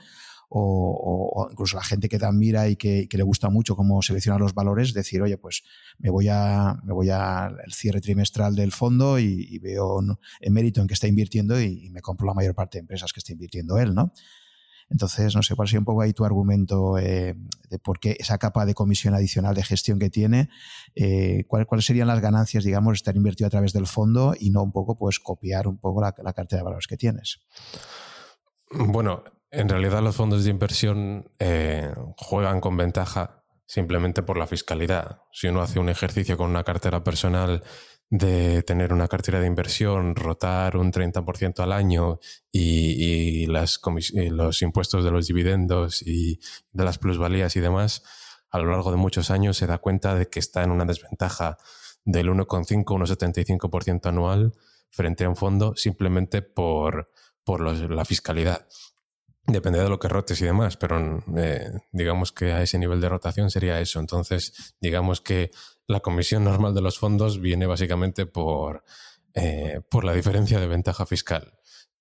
o, 0.49 1.47
incluso 1.51 1.77
la 1.77 1.83
gente 1.83 2.09
que 2.09 2.17
te 2.17 2.25
admira 2.25 2.67
y 2.67 2.75
que, 2.75 3.07
le 3.11 3.23
gusta 3.23 3.49
mucho 3.49 3.75
cómo 3.75 4.01
seleccionar 4.01 4.41
los 4.41 4.53
valores, 4.53 4.93
decir, 4.93 5.21
oye, 5.21 5.37
pues 5.37 5.63
me 5.97 6.09
voy 6.09 6.27
a 6.29 6.77
me 6.83 6.93
voy 6.93 7.09
al 7.09 7.55
cierre 7.71 8.01
trimestral 8.01 8.55
del 8.55 8.71
fondo 8.71 9.19
y, 9.19 9.59
veo 9.59 9.99
el 10.39 10.51
mérito 10.51 10.81
en 10.81 10.87
que 10.87 10.93
está 10.93 11.07
invirtiendo 11.07 11.61
y, 11.61 11.89
me 11.91 12.01
compro 12.01 12.27
la 12.27 12.33
mayor 12.33 12.55
parte 12.55 12.77
de 12.77 12.81
empresas 12.81 13.13
que 13.13 13.19
está 13.19 13.33
invirtiendo 13.33 13.77
él, 13.77 13.93
¿no? 13.93 14.11
Entonces, 14.89 15.35
no 15.35 15.43
sé 15.43 15.55
cuál 15.55 15.67
sería 15.67 15.79
un 15.79 15.85
poco 15.85 16.01
ahí 16.01 16.13
tu 16.13 16.25
argumento 16.25 16.97
eh, 16.97 17.35
de 17.69 17.79
por 17.79 17.99
qué 17.99 18.17
esa 18.19 18.39
capa 18.39 18.65
de 18.65 18.73
comisión 18.73 19.13
adicional 19.13 19.53
de 19.53 19.63
gestión 19.63 19.99
que 19.99 20.09
tiene, 20.09 20.49
eh, 20.95 21.45
cuáles 21.47 21.85
serían 21.85 22.07
las 22.07 22.21
ganancias, 22.21 22.63
digamos, 22.63 22.95
estar 22.95 23.15
invertido 23.15 23.45
a 23.47 23.51
través 23.51 23.71
del 23.71 23.85
fondo 23.85 24.33
y 24.39 24.49
no 24.49 24.63
un 24.63 24.71
poco, 24.71 24.97
pues, 24.97 25.19
copiar 25.19 25.67
un 25.67 25.77
poco 25.77 26.01
la, 26.01 26.11
cartera 26.33 26.61
de 26.61 26.63
valores 26.63 26.87
que 26.87 26.97
tienes. 26.97 27.39
Bueno, 28.71 29.23
en 29.51 29.69
realidad 29.69 30.01
los 30.01 30.15
fondos 30.15 30.43
de 30.43 30.51
inversión 30.51 31.31
eh, 31.39 31.91
juegan 32.17 32.61
con 32.61 32.77
ventaja 32.77 33.43
simplemente 33.65 34.23
por 34.23 34.37
la 34.37 34.47
fiscalidad. 34.47 35.21
Si 35.31 35.47
uno 35.47 35.61
hace 35.61 35.79
un 35.79 35.89
ejercicio 35.89 36.37
con 36.37 36.49
una 36.49 36.63
cartera 36.63 37.03
personal 37.03 37.63
de 38.09 38.63
tener 38.63 38.91
una 38.91 39.07
cartera 39.07 39.39
de 39.39 39.45
inversión, 39.45 40.15
rotar 40.15 40.75
un 40.75 40.91
30% 40.91 41.59
al 41.59 41.71
año 41.71 42.19
y, 42.51 43.45
las 43.45 43.79
los 44.31 44.61
impuestos 44.63 45.03
de 45.03 45.11
los 45.11 45.27
dividendos 45.27 46.01
y 46.01 46.39
de 46.71 46.83
las 46.83 46.97
plusvalías 46.97 47.55
y 47.55 47.59
demás, 47.59 48.03
a 48.49 48.57
lo 48.57 48.71
largo 48.71 48.89
de 48.89 48.97
muchos 48.97 49.29
años 49.29 49.57
se 49.57 49.67
da 49.67 49.77
cuenta 49.77 50.15
de 50.15 50.27
que 50.27 50.39
está 50.39 50.63
en 50.63 50.71
una 50.71 50.85
desventaja 50.85 51.57
del 52.03 52.29
1,5-1,75% 52.29 54.07
anual 54.07 54.53
frente 54.89 55.25
a 55.25 55.29
un 55.29 55.35
fondo 55.35 55.75
simplemente 55.75 56.41
por, 56.41 57.11
por 57.43 57.61
la 57.61 58.05
fiscalidad. 58.05 58.65
Depende 59.47 59.79
de 59.79 59.89
lo 59.89 59.99
que 59.99 60.07
rotes 60.07 60.39
y 60.41 60.45
demás, 60.45 60.77
pero 60.77 61.23
eh, 61.35 61.71
digamos 61.91 62.31
que 62.31 62.51
a 62.51 62.61
ese 62.61 62.77
nivel 62.77 63.01
de 63.01 63.09
rotación 63.09 63.49
sería 63.49 63.79
eso. 63.79 63.99
Entonces, 63.99 64.75
digamos 64.79 65.21
que 65.21 65.51
la 65.87 66.01
comisión 66.01 66.43
normal 66.43 66.75
de 66.75 66.81
los 66.81 66.99
fondos 66.99 67.41
viene 67.41 67.65
básicamente 67.65 68.27
por, 68.27 68.83
eh, 69.33 69.81
por 69.89 70.03
la 70.03 70.13
diferencia 70.13 70.59
de 70.59 70.67
ventaja 70.67 71.05
fiscal. 71.05 71.53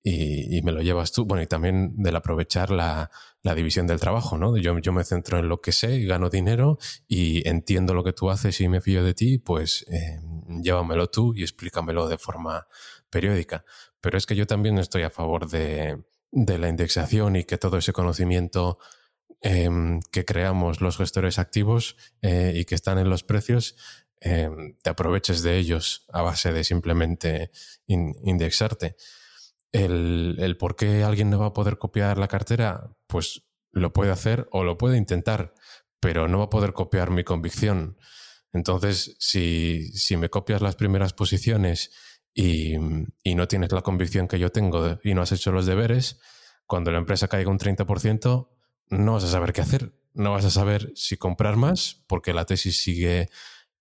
Y, 0.03 0.63
me 0.63 0.73
lo 0.73 0.81
llevas 0.81 1.13
tú. 1.13 1.25
Bueno, 1.27 1.43
y 1.43 1.47
también 1.47 1.95
del 1.97 2.17
aprovechar 2.17 2.71
la, 2.71 3.11
división 3.43 3.87
del 3.87 3.99
trabajo, 3.99 4.37
¿no? 4.37 4.57
Yo, 4.59 4.79
yo, 4.79 4.93
me 4.93 5.05
centro 5.05 5.39
en 5.39 5.49
lo 5.49 5.59
que 5.59 5.73
sé, 5.73 6.01
gano 6.05 6.29
dinero 6.29 6.79
y 7.07 7.47
entiendo 7.49 7.95
lo 7.95 8.05
que 8.05 8.13
tú 8.13 8.31
haces 8.31 8.61
y 8.61 8.69
me 8.69 8.83
fío 8.83 9.03
de 9.03 9.15
ti, 9.15 9.39
pues 9.39 9.87
eh, 9.89 10.21
llévamelo 10.63 11.09
tú 11.09 11.35
y 11.35 11.43
explícamelo 11.43 12.09
de 12.09 12.19
forma 12.19 12.67
periódica. 13.11 13.65
Pero 14.01 14.19
es 14.19 14.27
que 14.27 14.37
yo 14.37 14.47
también 14.47 14.79
estoy 14.79 15.03
a 15.03 15.11
favor 15.11 15.49
de, 15.49 15.99
de 16.31 16.59
la 16.59 16.69
indexación 16.69 17.37
y 17.37 17.45
que 17.45 17.59
todo 17.59 17.79
ese 17.79 17.93
conocimiento 17.93 18.79
em, 19.41 20.01
que 20.11 20.25
creamos 20.25 20.81
los 20.81 20.97
gestores 20.97 21.39
activos 21.39 21.97
eh, 22.23 22.53
y 22.57 22.65
que 22.65 22.75
están 22.75 22.99
en 22.99 23.09
los 23.09 23.23
precios, 23.23 23.77
em, 24.21 24.77
te 24.83 24.91
aproveches 24.91 25.43
de 25.43 25.57
ellos 25.59 26.07
a 26.13 26.23
base 26.23 26.53
de 26.53 26.65
simplemente 26.65 27.51
indexarte. 27.87 28.97
El, 29.71 30.37
el, 30.39 30.57
por 30.57 30.77
qué 30.77 31.05
alguien 31.05 31.31
no 31.31 31.39
va 31.39 31.47
a 31.47 31.53
poder 31.53 31.79
copiar 31.79 32.19
la 32.19 32.29
cartera, 32.29 32.97
pues 33.07 33.43
lo 33.71 33.93
puede 33.93 34.11
hacer 34.11 34.49
o 34.51 34.65
lo 34.65 34.79
puede 34.79 34.97
intentar, 34.97 35.55
pero 36.01 36.29
no 36.29 36.39
va 36.39 36.45
a 36.45 36.51
poder 36.51 36.73
copiar 36.73 37.11
mi 37.11 37.25
convicción. 37.25 37.97
Entonces, 38.53 39.17
si, 39.19 39.93
si 39.93 40.17
me 40.17 40.31
copias 40.31 40.63
las 40.63 40.77
primeras 40.77 41.13
posiciones 41.13 41.91
y, 42.41 43.35
no 43.35 43.49
tienes 43.49 43.73
la 43.73 43.83
convicción 43.83 44.29
que 44.29 44.39
yo 44.39 44.51
tengo 44.51 44.99
y 45.03 45.13
no 45.15 45.23
has 45.23 45.33
hecho 45.33 45.51
los 45.51 45.67
deberes, 45.67 46.21
cuando 46.67 46.93
la 46.93 46.99
empresa 46.99 47.27
caiga 47.27 47.51
un 47.51 47.59
30%, 47.59 48.49
no 48.91 49.13
vas 49.13 49.25
a 49.25 49.29
saber 49.29 49.53
qué 49.53 49.61
hacer. 49.61 49.93
No 50.15 50.33
vas 50.33 50.45
a 50.45 50.51
saber 50.51 50.93
si 50.95 51.17
comprar 51.17 51.57
más 51.57 52.05
porque 52.07 52.33
la 52.33 52.45
tesis 52.45 52.81
sigue 52.81 53.29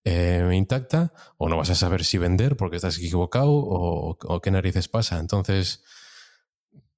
eh, 0.04 0.50
intacta 0.52 1.12
o 1.36 1.48
no 1.48 1.56
vas 1.56 1.70
a 1.70 1.76
saber 1.76 2.04
si 2.04 2.18
vender 2.18 2.56
porque 2.56 2.76
estás 2.76 2.98
equivocado 2.98 3.50
o, 3.50 4.40
qué 4.42 4.50
narices 4.50 4.88
pasa. 4.88 5.20
Entonces, 5.20 5.84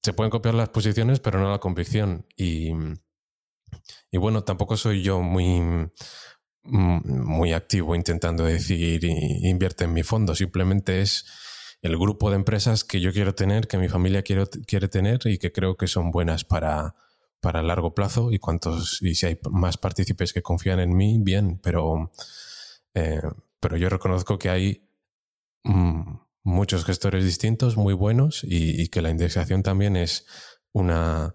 se 0.03 0.15
pueden 0.15 0.31
copiar 0.31 0.55
las 0.55 0.71
posiciones, 0.71 1.21
pero 1.21 1.41
no 1.41 1.51
la 1.51 1.59
convicción. 1.59 2.27
Y, 2.37 2.73
bueno, 4.13 4.45
tampoco 4.45 4.79
soy 4.79 5.03
yo 5.03 5.21
muy 5.21 5.91
muy 6.63 7.55
activo 7.55 7.95
intentando 7.95 8.45
decir 8.45 9.03
invierte 9.03 9.85
en 9.85 9.95
mi 9.95 10.03
fondo, 10.03 10.35
simplemente 10.35 11.01
es 11.01 11.25
el 11.83 11.97
grupo 11.97 12.31
de 12.31 12.37
empresas 12.37 12.85
que 12.85 13.01
yo 13.01 13.13
quiero 13.13 13.35
tener, 13.35 13.67
que 13.67 13.79
mi 13.79 13.89
familia 13.89 14.23
quiere, 14.23 14.47
quiere 14.67 14.89
tener 14.89 15.21
y 15.25 15.39
que 15.39 15.53
creo 15.53 15.77
que 15.77 15.87
son 15.87 16.11
buenas 16.11 16.45
para, 16.45 16.95
para 17.41 17.63
largo 17.63 17.95
plazo 17.95 18.33
y 18.33 18.39
cuantos 18.39 19.01
y 19.03 19.15
si 19.15 19.27
hay 19.27 19.39
más 19.51 19.79
partícipes 19.79 20.33
que 20.33 20.43
confían 20.43 20.79
en 20.81 20.95
mí, 20.95 21.19
bien, 21.21 21.59
pero, 21.63 22.13
eh, 22.95 23.23
pero 23.61 23.77
yo 23.77 23.89
reconozco 23.89 24.39
que 24.39 24.51
hay 24.51 24.89
mm, 25.65 26.17
muchos 26.43 26.85
gestores 26.85 27.25
distintos, 27.25 27.77
muy 27.77 27.95
buenos 27.95 28.43
y, 28.45 28.89
que 28.89 29.03
la 29.03 29.11
indexación 29.11 29.63
también 29.63 29.97
es 29.97 30.27
una 30.73 31.35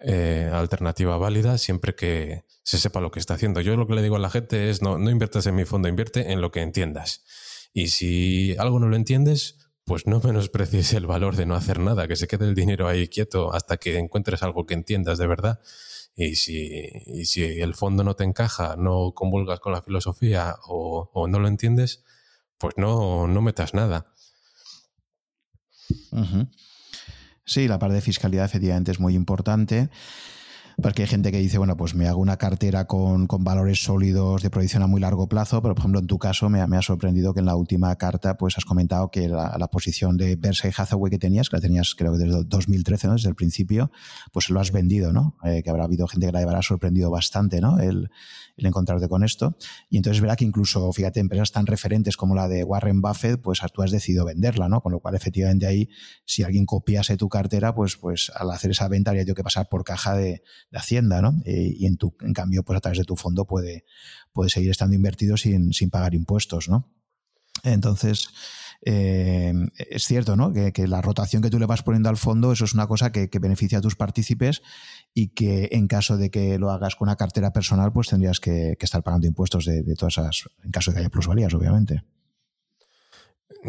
eh, 0.00 0.50
alternativa 0.52 1.16
válida 1.16 1.58
siempre 1.58 1.94
que 1.94 2.44
se 2.62 2.78
sepa 2.78 3.00
lo 3.00 3.10
que 3.10 3.20
está 3.20 3.34
haciendo. 3.34 3.60
Yo 3.60 3.76
lo 3.76 3.86
que 3.86 3.94
le 3.94 4.02
digo 4.02 4.16
a 4.16 4.20
la 4.20 4.30
gente 4.30 4.68
es 4.68 4.82
no, 4.82 4.98
no 4.98 5.10
inviertas 5.10 5.46
en 5.46 5.54
mi 5.54 5.64
fondo, 5.64 5.88
invierte 5.88 6.32
en 6.32 6.40
lo 6.40 6.50
que 6.50 6.60
entiendas. 6.60 7.24
Y 7.72 7.88
si 7.88 8.56
algo 8.58 8.78
no 8.78 8.88
lo 8.88 8.96
entiendes, 8.96 9.58
pues 9.84 10.06
no 10.06 10.20
menosprecies 10.24 10.92
el 10.94 11.06
valor 11.06 11.36
de 11.36 11.46
no 11.46 11.54
hacer 11.54 11.78
nada, 11.78 12.08
que 12.08 12.16
se 12.16 12.28
quede 12.28 12.46
el 12.46 12.54
dinero 12.54 12.88
ahí 12.88 13.08
quieto 13.08 13.52
hasta 13.52 13.76
que 13.76 13.98
encuentres 13.98 14.42
algo 14.42 14.66
que 14.66 14.74
entiendas 14.74 15.18
de 15.18 15.26
verdad. 15.26 15.60
Y 16.14 16.36
si, 16.36 17.24
si 17.24 17.42
el 17.42 17.74
fondo 17.74 18.04
no 18.04 18.14
te 18.14 18.24
encaja, 18.24 18.76
no 18.76 19.12
convulgas 19.14 19.60
con 19.60 19.72
la 19.72 19.80
filosofía 19.80 20.56
o, 20.66 21.26
no 21.26 21.38
lo 21.38 21.48
entiendes, 21.48 22.04
pues 22.58 22.74
no, 22.76 23.26
no 23.26 23.40
metas 23.40 23.72
nada. 23.72 24.12
Sí, 27.44 27.66
la 27.66 27.78
parte 27.78 27.94
de 27.94 28.00
fiscalidad 28.02 28.44
efectivamente 28.44 28.92
es 28.92 29.00
muy 29.00 29.14
importante. 29.14 29.88
Porque 30.80 31.02
hay 31.02 31.08
gente 31.08 31.32
que 31.32 31.38
dice, 31.38 31.58
bueno, 31.58 31.76
pues 31.76 31.94
me 31.94 32.08
hago 32.08 32.20
una 32.20 32.36
cartera 32.36 32.86
con, 32.86 33.26
valores 33.26 33.82
sólidos 33.82 34.42
de 34.42 34.50
proyección 34.50 34.82
a 34.82 34.86
muy 34.86 35.00
largo 35.00 35.28
plazo, 35.28 35.60
pero 35.62 35.74
por 35.74 35.82
ejemplo 35.82 36.00
en 36.00 36.06
tu 36.06 36.18
caso 36.18 36.48
me, 36.48 36.60
ha 36.60 36.82
sorprendido 36.82 37.34
que 37.34 37.40
en 37.40 37.46
la 37.46 37.56
última 37.56 37.94
carta 37.96 38.36
pues 38.36 38.56
has 38.56 38.64
comentado 38.64 39.10
que 39.10 39.28
la, 39.28 39.68
posición 39.72 40.16
de 40.16 40.36
Berkshire 40.36 40.74
Hathaway 40.76 41.10
que 41.10 41.18
tenías, 41.18 41.48
que 41.48 41.56
la 41.56 41.60
tenías 41.60 41.94
creo 41.94 42.12
que 42.12 42.18
desde 42.18 42.44
2013, 42.44 43.06
¿no? 43.06 43.12
desde 43.14 43.28
el 43.28 43.34
principio, 43.34 43.90
pues 44.32 44.50
lo 44.50 44.60
has 44.60 44.70
vendido, 44.70 45.12
¿no? 45.12 45.36
Eh, 45.44 45.62
que 45.62 45.70
habrá 45.70 45.84
habido 45.84 46.06
gente 46.06 46.26
que 46.26 46.32
la 46.32 46.40
habrá 46.40 46.62
sorprendido 46.62 47.10
bastante, 47.10 47.60
¿no? 47.60 47.78
El, 47.78 48.10
el 48.56 48.66
encontrarte 48.66 49.08
con 49.08 49.24
esto. 49.24 49.56
Y 49.88 49.96
entonces 49.96 50.20
verá 50.20 50.36
que 50.36 50.44
incluso, 50.44 50.92
fíjate, 50.92 51.20
empresas 51.20 51.52
tan 51.52 51.66
referentes 51.66 52.16
como 52.16 52.34
la 52.34 52.48
de 52.48 52.64
Warren 52.64 53.00
Buffett, 53.00 53.40
pues 53.40 53.60
tú 53.72 53.82
has 53.82 53.90
decidido 53.90 54.24
venderla, 54.24 54.68
¿no? 54.68 54.80
Con 54.80 54.92
lo 54.92 55.00
cual 55.00 55.14
efectivamente 55.14 55.66
ahí, 55.66 55.88
si 56.24 56.42
alguien 56.42 56.66
copiase 56.66 57.16
tu 57.16 57.28
cartera, 57.28 57.74
pues, 57.74 57.96
pues 57.96 58.30
al 58.34 58.50
hacer 58.50 58.72
esa 58.72 58.88
venta 58.88 59.10
habría 59.10 59.22
tenido 59.22 59.34
que 59.34 59.44
pasar 59.44 59.68
por 59.68 59.84
caja 59.84 60.14
de, 60.16 60.42
de 60.72 60.78
Hacienda, 60.78 61.20
¿no? 61.20 61.40
Eh, 61.44 61.74
y 61.78 61.86
en, 61.86 61.98
tu, 61.98 62.16
en 62.22 62.32
cambio, 62.32 62.64
pues 62.64 62.78
a 62.78 62.80
través 62.80 62.98
de 62.98 63.04
tu 63.04 63.14
fondo 63.14 63.46
puede, 63.46 63.84
puede 64.32 64.50
seguir 64.50 64.70
estando 64.70 64.96
invertido 64.96 65.36
sin, 65.36 65.72
sin 65.72 65.90
pagar 65.90 66.14
impuestos, 66.14 66.68
¿no? 66.68 66.90
Entonces, 67.62 68.30
eh, 68.84 69.52
es 69.76 70.04
cierto, 70.04 70.34
¿no? 70.34 70.52
Que, 70.52 70.72
la 70.88 71.02
rotación 71.02 71.42
que 71.42 71.50
tú 71.50 71.58
le 71.58 71.66
vas 71.66 71.82
poniendo 71.82 72.08
al 72.08 72.16
fondo, 72.16 72.50
eso 72.52 72.64
es 72.64 72.72
una 72.72 72.86
cosa 72.86 73.12
que, 73.12 73.28
que, 73.28 73.38
beneficia 73.38 73.78
a 73.78 73.80
tus 73.82 73.94
partícipes 73.94 74.62
y 75.14 75.28
que 75.28 75.68
en 75.72 75.86
caso 75.86 76.16
de 76.16 76.30
que 76.30 76.58
lo 76.58 76.70
hagas 76.70 76.96
con 76.96 77.06
una 77.06 77.16
cartera 77.16 77.52
personal, 77.52 77.92
pues 77.92 78.08
tendrías 78.08 78.40
que, 78.40 78.76
estar 78.80 79.02
pagando 79.02 79.26
impuestos 79.26 79.66
de, 79.66 79.82
de, 79.82 79.94
todas 79.94 80.14
esas, 80.14 80.48
en 80.64 80.70
caso 80.70 80.90
de 80.90 80.94
que 80.94 81.00
haya 81.00 81.10
plusvalías, 81.10 81.52
obviamente. 81.52 82.02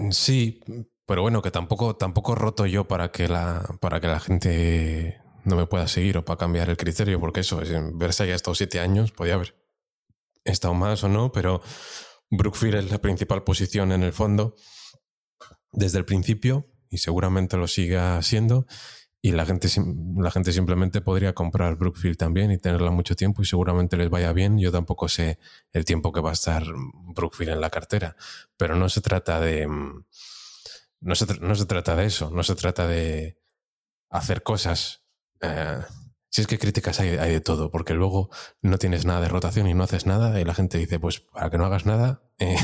Sí, 0.10 0.62
pero 1.06 1.22
bueno, 1.22 1.42
que 1.42 1.52
tampoco, 1.52 1.98
tampoco 1.98 2.34
roto 2.34 2.66
yo 2.66 2.88
para 2.88 3.12
que 3.12 3.28
la, 3.28 3.78
para 3.82 4.00
que 4.00 4.08
la 4.08 4.22
gente 4.22 5.23
no 5.46 5.56
me 5.56 5.68
pueda 5.68 5.88
seguir 5.88 6.18
o 6.18 6.26
para 6.26 6.38
cambiar 6.38 6.70
el 6.70 6.78
criterio, 6.78 7.20
porque 7.20 7.42
eso, 7.42 7.62
es, 7.62 7.72
Versa 7.94 8.26
ya 8.26 8.34
ha 8.34 8.36
estado 8.36 8.56
siete 8.56 8.80
años, 8.80 9.12
podía 9.12 9.36
haber 9.36 9.56
estado 10.44 10.74
más 10.74 11.04
o 11.04 11.10
no, 11.10 11.32
pero 11.32 11.62
Brookfield 12.30 12.76
es 12.76 12.92
la 12.92 13.00
principal 13.00 13.44
posición 13.44 13.92
en 13.92 14.04
el 14.04 14.14
fondo 14.14 14.56
desde 15.72 15.98
el 15.98 16.06
principio 16.06 16.70
y 16.90 17.00
seguramente 17.00 17.58
lo 17.58 17.68
siga 17.68 18.22
siendo. 18.22 18.66
Y 19.26 19.32
la 19.32 19.46
gente, 19.46 19.70
la 20.18 20.32
gente 20.32 20.52
simplemente 20.52 21.00
podría 21.00 21.34
comprar 21.34 21.78
Brookfield 21.78 22.18
también 22.18 22.52
y 22.52 22.58
tenerla 22.58 22.92
mucho 22.92 23.16
tiempo 23.16 23.42
y 23.42 23.46
seguramente 23.46 23.96
les 23.96 24.10
vaya 24.10 24.34
bien. 24.34 24.60
Yo 24.60 24.72
tampoco 24.72 25.08
sé 25.08 25.40
el 25.72 25.86
tiempo 25.86 26.12
que 26.12 26.20
va 26.20 26.32
a 26.32 26.34
estar 26.34 26.64
Brookfield 27.16 27.54
en 27.54 27.62
la 27.62 27.70
cartera, 27.70 28.18
pero 28.58 28.76
no 28.76 28.90
se 28.90 29.02
trata 29.02 29.40
de... 29.40 29.68
No 31.00 31.16
se, 31.16 31.26
no 31.40 31.56
se 31.56 31.66
trata 31.66 31.96
de 31.96 32.06
eso, 32.06 32.32
no 32.32 32.44
se 32.44 32.56
trata 32.56 32.88
de 32.88 33.38
hacer 34.10 34.44
cosas 34.44 35.03
eh, 35.44 35.80
si 36.30 36.42
es 36.42 36.48
que 36.48 36.58
críticas 36.58 37.00
hay, 37.00 37.12
de 37.12 37.42
todo, 37.42 37.70
porque 37.70 37.94
luego 37.94 38.32
no 38.64 38.80
tienes 38.80 39.06
nada 39.06 39.22
de 39.22 39.28
rotación 39.28 39.68
y 39.68 39.76
no 39.76 39.84
haces 39.84 40.08
nada 40.08 40.42
y 40.42 40.46
la 40.46 40.56
gente 40.56 40.80
dice, 40.80 41.00
pues 41.00 41.20
para 41.20 41.52
que 41.52 41.60
no 41.60 41.66
hagas 41.66 41.86
nada, 41.86 42.24
eh, 42.40 42.58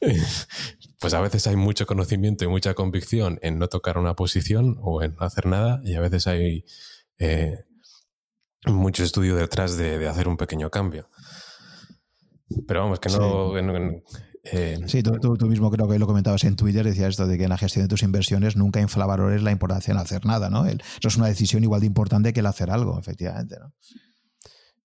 pues 0.98 1.14
a 1.14 1.20
veces 1.20 1.46
hay 1.46 1.54
mucho 1.54 1.86
conocimiento 1.86 2.44
y 2.44 2.48
mucha 2.48 2.74
convicción 2.74 3.38
en 3.42 3.60
no 3.60 3.68
tocar 3.68 3.96
una 3.96 4.16
posición 4.16 4.76
o 4.82 5.02
en 5.02 5.14
no 5.14 5.24
hacer 5.24 5.46
nada 5.46 5.80
y 5.84 5.94
a 5.94 6.00
veces 6.00 6.26
hay 6.26 6.64
eh, 7.18 7.64
mucho 8.66 9.04
estudio 9.04 9.36
detrás 9.36 9.76
de, 9.76 10.08
hacer 10.08 10.26
un 10.26 10.36
pequeño 10.36 10.68
cambio. 10.70 11.08
Pero 12.66 12.80
vamos, 12.80 12.98
que 12.98 13.08
no, 13.10 13.52
eh, 14.44 14.78
sí, 14.86 15.02
tú, 15.02 15.46
mismo 15.46 15.70
creo 15.70 15.88
que 15.88 15.98
lo 15.98 16.06
comentabas 16.06 16.44
en 16.44 16.56
Twitter, 16.56 16.84
decías 16.84 17.10
esto 17.10 17.26
de 17.26 17.36
que 17.36 17.44
en 17.44 17.50
la 17.50 17.58
gestión 17.58 17.84
de 17.84 17.88
tus 17.88 18.02
inversiones 18.02 18.56
nunca 18.56 18.80
inflavalores 18.80 19.42
la 19.42 19.50
importancia 19.50 19.92
de 19.92 20.00
hacer 20.00 20.24
nada, 20.24 20.48
¿no? 20.48 20.66
eso 20.66 20.78
es 21.02 21.16
una 21.16 21.26
decisión 21.26 21.62
igual 21.62 21.80
de 21.80 21.86
importante 21.86 22.32
que 22.32 22.40
el 22.40 22.46
hacer 22.46 22.70
algo, 22.70 22.98
efectivamente, 22.98 23.56
¿no? 23.60 23.72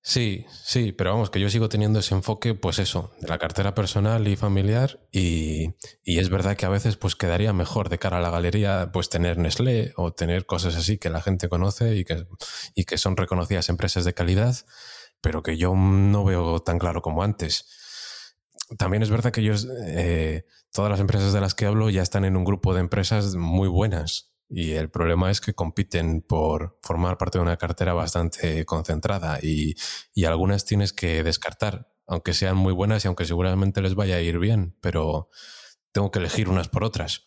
Sí, 0.07 0.45
sí, 0.63 0.91
pero 0.91 1.13
vamos, 1.13 1.31
que 1.31 1.39
yo 1.39 1.49
sigo 1.49 1.67
teniendo 1.67 1.97
ese 1.97 2.13
enfoque, 2.13 2.53
pues 2.53 2.77
eso, 2.77 3.11
de 3.21 3.27
la 3.27 3.39
cartera 3.39 3.73
personal 3.73 4.27
y 4.27 4.35
familiar, 4.35 4.99
y, 5.11 5.73
es 6.03 6.29
verdad 6.29 6.55
que 6.55 6.67
a 6.67 6.69
veces 6.69 6.95
pues 6.95 7.15
quedaría 7.15 7.53
mejor 7.53 7.89
de 7.89 7.97
cara 7.97 8.17
a 8.17 8.21
la 8.21 8.29
galería, 8.29 8.91
pues 8.93 9.09
tener 9.09 9.39
Nestlé 9.39 9.93
o 9.95 10.13
tener 10.13 10.45
cosas 10.45 10.75
así 10.75 10.99
que 10.99 11.09
la 11.09 11.23
gente 11.23 11.49
conoce 11.49 11.95
y 11.95 12.05
que, 12.05 12.27
y 12.75 12.83
que 12.83 12.99
son 12.99 13.17
reconocidas 13.17 13.69
empresas 13.69 14.05
de 14.05 14.13
calidad, 14.13 14.55
pero 15.21 15.41
que 15.41 15.57
yo 15.57 15.73
no 15.73 16.23
veo 16.23 16.59
tan 16.59 16.77
claro 16.77 17.01
como 17.01 17.23
antes 17.23 17.65
también 18.77 19.03
es 19.03 19.09
verdad 19.09 19.31
que 19.31 19.41
ellos, 19.41 19.67
eh, 19.85 20.45
todas 20.71 20.91
las 20.91 20.99
empresas 20.99 21.33
de 21.33 21.41
las 21.41 21.53
que 21.53 21.65
hablo 21.65 21.89
ya 21.89 22.01
están 22.01 22.25
en 22.25 22.35
un 22.35 22.43
grupo 22.43 22.73
de 22.73 22.81
empresas 22.81 23.35
muy 23.35 23.67
buenas. 23.67 24.31
Y 24.49 24.71
el 24.71 24.89
problema 24.89 25.31
es 25.31 25.41
que 25.41 25.53
compiten 25.53 26.21
por 26.21 26.77
formar 26.83 27.17
parte 27.17 27.37
de 27.37 27.43
una 27.43 27.57
cartera 27.57 27.93
bastante 27.93 28.65
concentrada 28.65 29.39
y, 29.41 29.75
algunas 30.25 30.65
tienes 30.65 30.93
que 30.93 31.23
descartar, 31.23 31.91
aunque 32.07 32.33
sean 32.33 32.57
muy 32.57 32.73
buenas 32.73 33.03
y 33.03 33.07
aunque 33.07 33.25
seguramente 33.25 33.81
les 33.81 33.95
vaya 33.95 34.17
a 34.17 34.21
ir 34.21 34.37
bien, 34.39 34.77
pero 34.81 35.29
tengo 35.91 36.11
que 36.11 36.19
elegir 36.19 36.49
unas 36.49 36.67
por 36.67 36.83
otras. 36.83 37.23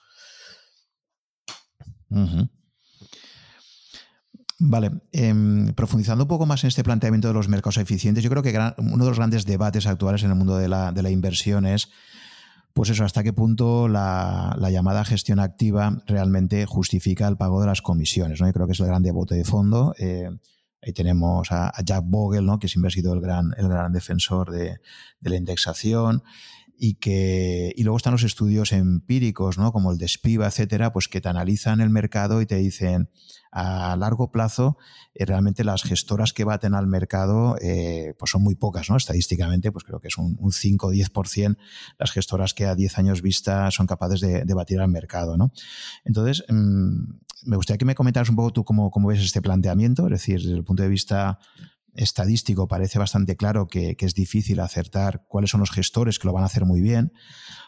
Vale, 4.60 4.90
em, 5.12 5.72
profundizando 5.74 6.24
un 6.24 6.28
poco 6.28 6.44
más 6.44 6.64
en 6.64 6.68
este 6.68 6.82
planteamiento 6.82 7.28
de 7.28 7.34
los 7.34 7.48
mercados 7.48 7.78
eficientes, 7.78 8.24
yo 8.24 8.30
creo 8.30 8.42
que 8.42 8.58
uno 8.78 9.04
de 9.04 9.10
los 9.10 9.16
grandes 9.16 9.46
debates 9.46 9.86
actuales 9.86 10.24
en 10.24 10.30
el 10.30 10.36
mundo 10.36 10.56
de 10.56 10.68
la, 10.68 11.10
inversión 11.10 11.64
es, 11.64 11.90
pues 12.72 12.90
eso, 12.90 13.04
hasta 13.04 13.22
qué 13.22 13.32
punto 13.32 13.86
la, 13.86 14.56
llamada 14.72 15.04
gestión 15.04 15.38
activa 15.38 16.02
realmente 16.06 16.66
justifica 16.66 17.28
el 17.28 17.36
pago 17.36 17.60
de 17.60 17.68
las 17.68 17.82
comisiones. 17.82 18.40
¿no? 18.40 18.48
Yo 18.48 18.52
creo 18.52 18.66
que 18.66 18.72
es 18.72 18.80
el 18.80 18.86
gran 18.86 19.04
debate 19.04 19.36
de 19.36 19.44
fondo. 19.44 19.94
Eh, 19.96 20.28
ahí 20.82 20.92
tenemos 20.92 21.52
a, 21.52 21.72
Jack 21.84 22.02
Bogle, 22.06 22.42
¿no? 22.42 22.58
que 22.58 22.66
siempre 22.66 22.88
ha 22.88 22.90
sido 22.90 23.14
el 23.14 23.20
gran, 23.20 23.54
el 23.58 23.68
gran 23.68 23.92
defensor 23.92 24.50
de, 24.50 24.80
de 25.20 25.30
la 25.30 25.36
indexación 25.36 26.24
y 26.76 26.94
que 26.94 27.72
y 27.76 27.84
luego 27.84 27.96
están 27.96 28.12
los 28.12 28.24
estudios 28.24 28.72
empíricos, 28.72 29.56
¿no? 29.56 29.70
como 29.72 29.92
el 29.92 29.98
de 29.98 30.08
Spiva, 30.08 30.48
etcétera, 30.48 30.92
pues 30.92 31.06
que 31.06 31.20
te 31.20 31.28
analizan 31.28 31.80
el 31.80 31.90
mercado 31.90 32.40
y 32.40 32.46
te 32.46 32.56
dicen 32.56 33.08
a 33.50 33.96
largo 33.96 34.30
plazo 34.30 34.76
eh, 35.14 35.24
realmente 35.24 35.64
las 35.64 35.82
gestoras 35.82 36.32
que 36.32 36.44
baten 36.44 36.74
al 36.74 36.86
mercado 36.86 37.56
eh, 37.60 38.14
pues 38.18 38.30
son 38.30 38.42
muy 38.42 38.54
pocas, 38.54 38.90
¿no? 38.90 38.96
Estadísticamente, 38.96 39.72
pues 39.72 39.84
creo 39.84 40.00
que 40.00 40.08
es 40.08 40.18
un, 40.18 40.36
un 40.38 40.52
5 40.52 40.86
o 40.86 40.92
10% 40.92 41.56
las 41.98 42.12
gestoras 42.12 42.54
que 42.54 42.66
a 42.66 42.74
10 42.74 42.98
años 42.98 43.22
vista 43.22 43.70
son 43.70 43.86
capaces 43.86 44.20
de, 44.20 44.54
batir 44.54 44.80
al 44.80 44.88
mercado, 44.88 45.36
¿no? 45.36 45.52
Entonces, 46.04 46.44
mm, 46.48 47.10
me 47.44 47.56
gustaría 47.56 47.78
que 47.78 47.84
me 47.84 47.94
comentaras 47.94 48.28
un 48.28 48.36
poco 48.36 48.52
tú 48.52 48.64
cómo, 48.64 48.90
cómo 48.90 49.08
ves 49.08 49.20
este 49.20 49.40
planteamiento, 49.40 50.06
es 50.06 50.12
decir, 50.12 50.40
desde 50.40 50.56
el 50.56 50.64
punto 50.64 50.82
de 50.82 50.88
vista 50.88 51.38
estadístico 51.94 52.68
parece 52.68 52.98
bastante 52.98 53.36
claro 53.36 53.66
que, 53.68 53.96
es 53.98 54.14
difícil 54.14 54.60
acertar 54.60 55.24
cuáles 55.28 55.50
son 55.50 55.60
los 55.60 55.70
gestores 55.70 56.18
que 56.18 56.26
lo 56.26 56.32
van 56.32 56.42
a 56.42 56.46
hacer 56.46 56.64
muy 56.64 56.80
bien. 56.80 57.12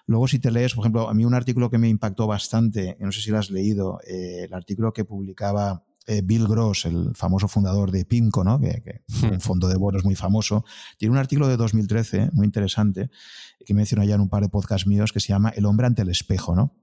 Luego, 0.07 0.29
si 0.29 0.39
te 0.39 0.51
lees, 0.51 0.75
por 0.75 0.85
ejemplo, 0.85 1.09
a 1.09 1.15
mí 1.15 1.25
un 1.25 1.35
artículo 1.35 1.71
que 1.71 1.79
me 1.79 1.89
impactó 1.89 2.27
bastante, 2.27 2.97
no 3.01 3.13
sé 3.13 3.21
si 3.21 3.31
lo 3.31 3.39
has 3.39 3.51
leído, 3.51 4.01
eh, 4.07 4.45
el 4.45 4.55
artículo 4.55 4.93
que 4.93 5.05
publicaba 5.05 5.85
eh, 6.07 6.23
Bill 6.25 6.49
Gross, 6.49 6.87
el 6.87 7.15
famoso 7.15 7.47
fundador 7.47 7.91
de 7.91 8.05
PIMCO, 8.05 8.43
¿no? 8.43 8.59
que, 8.59 9.03
es 9.07 9.23
un 9.23 9.37
hmm. 9.37 9.41
fondo 9.41 9.69
de 9.69 9.77
bonos 9.77 10.05
muy 10.05 10.17
famoso, 10.17 10.65
tiene 10.99 11.13
un 11.13 11.19
artículo 11.19 11.47
de 11.49 11.57
2013 11.57 12.31
muy 12.33 12.47
interesante 12.47 13.11
que 13.65 13.75
menciona 13.75 14.05
ya 14.05 14.15
en 14.15 14.21
un 14.21 14.29
par 14.29 14.43
de 14.43 14.49
podcasts 14.49 14.87
míos 14.87 15.13
que 15.13 15.21
se 15.21 15.29
llama 15.29 15.51
El 15.51 15.67
hombre 15.67 15.87
ante 15.87 16.03
el 16.03 16.09
espejo. 16.09 16.55
¿no? 16.55 16.75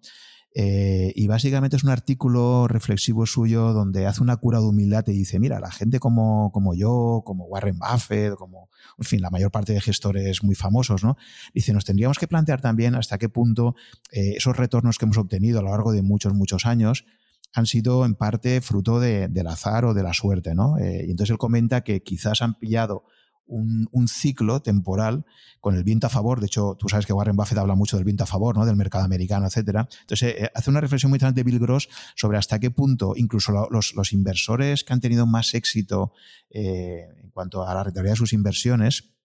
Eh, 0.54 1.14
y 1.16 1.28
básicamente 1.28 1.76
es 1.78 1.84
un 1.84 1.90
artículo 1.90 2.68
reflexivo 2.68 3.26
suyo 3.26 3.74
donde 3.74 4.08
hace 4.08 4.24
una 4.24 4.38
cura 4.38 4.60
de 4.60 4.66
humildad 4.66 5.04
y 5.08 5.12
dice, 5.12 5.40
mira, 5.40 5.60
la 5.60 5.72
gente 5.72 6.00
como, 6.00 6.52
como 6.52 6.74
yo, 6.74 7.22
como 7.26 7.46
Warren 7.46 7.78
Buffett, 7.78 8.36
como, 8.36 8.70
en 8.98 9.06
fin, 9.06 9.22
la 9.22 9.30
mayor 9.30 9.52
parte 9.52 9.74
de 9.74 9.82
gestores 9.82 10.44
muy 10.44 10.56
famosos, 10.56 11.04
¿no? 11.04 11.16
Dice, 11.54 11.74
nos 11.74 11.86
tendríamos 11.86 12.18
que 12.18 12.28
plantear 12.28 12.62
también 12.62 12.96
hasta 12.96 13.18
qué 13.18 13.30
punto 13.30 13.76
eh, 14.12 14.34
esos 14.38 14.58
retornos 14.58 14.98
que 14.98 15.06
hemos 15.06 15.18
obtenido 15.18 15.60
a 15.60 15.62
lo 15.62 15.70
largo 15.70 15.92
de 15.92 16.02
muchos, 16.02 16.34
muchos 16.34 16.66
años 16.66 17.06
han 17.54 17.66
sido 17.66 18.06
en 18.06 18.16
parte 18.16 18.62
fruto 18.62 19.00
del 19.00 19.48
azar 19.48 19.86
o 19.86 19.94
de 19.94 20.04
la 20.04 20.14
suerte, 20.14 20.54
¿no? 20.54 20.78
Eh, 20.78 21.06
y 21.08 21.12
entonces 21.12 21.32
él 21.32 21.38
comenta 21.38 21.82
que 21.82 22.02
quizás 22.04 22.42
han 22.42 22.56
pillado 22.56 23.06
un, 23.48 24.08
ciclo 24.08 24.62
temporal 24.62 25.26
con 25.60 25.76
el 25.76 25.84
viento 25.84 26.08
a 26.08 26.10
favor. 26.10 26.40
De 26.40 26.48
hecho, 26.48 26.76
tú 26.80 26.88
sabes 26.90 27.06
que 27.06 27.14
Warren 27.14 27.36
Buffett 27.36 27.58
habla 27.58 27.76
mucho 27.76 27.98
del 27.98 28.06
viento 28.06 28.24
a 28.24 28.28
favor, 28.28 28.58
¿no? 28.58 28.66
del 28.66 28.76
mercado 28.76 29.04
americano, 29.04 29.48
etcétera. 29.48 29.88
Entonces, 30.02 30.36
eh, 30.38 30.52
hace 30.54 30.70
una 30.70 30.82
reflexión 30.82 31.10
muy 31.10 31.18
interesante 31.18 31.44
Bill 31.44 31.60
Gross 31.60 31.90
sobre 32.16 32.38
hasta 32.38 32.60
qué 32.60 32.72
punto 32.72 33.14
incluso 33.16 33.52
los, 33.70 34.14
inversores 34.14 34.84
que 34.84 34.94
han 34.94 35.02
tenido 35.02 35.26
más 35.26 35.54
éxito 35.54 36.14
eh, 36.50 37.08
en 37.22 37.30
cuanto 37.32 37.68
a 37.68 37.74
la 37.74 37.84
rentabilidad 37.84 38.14
de 38.14 38.18
sus 38.18 38.34
inversiones 38.34 39.18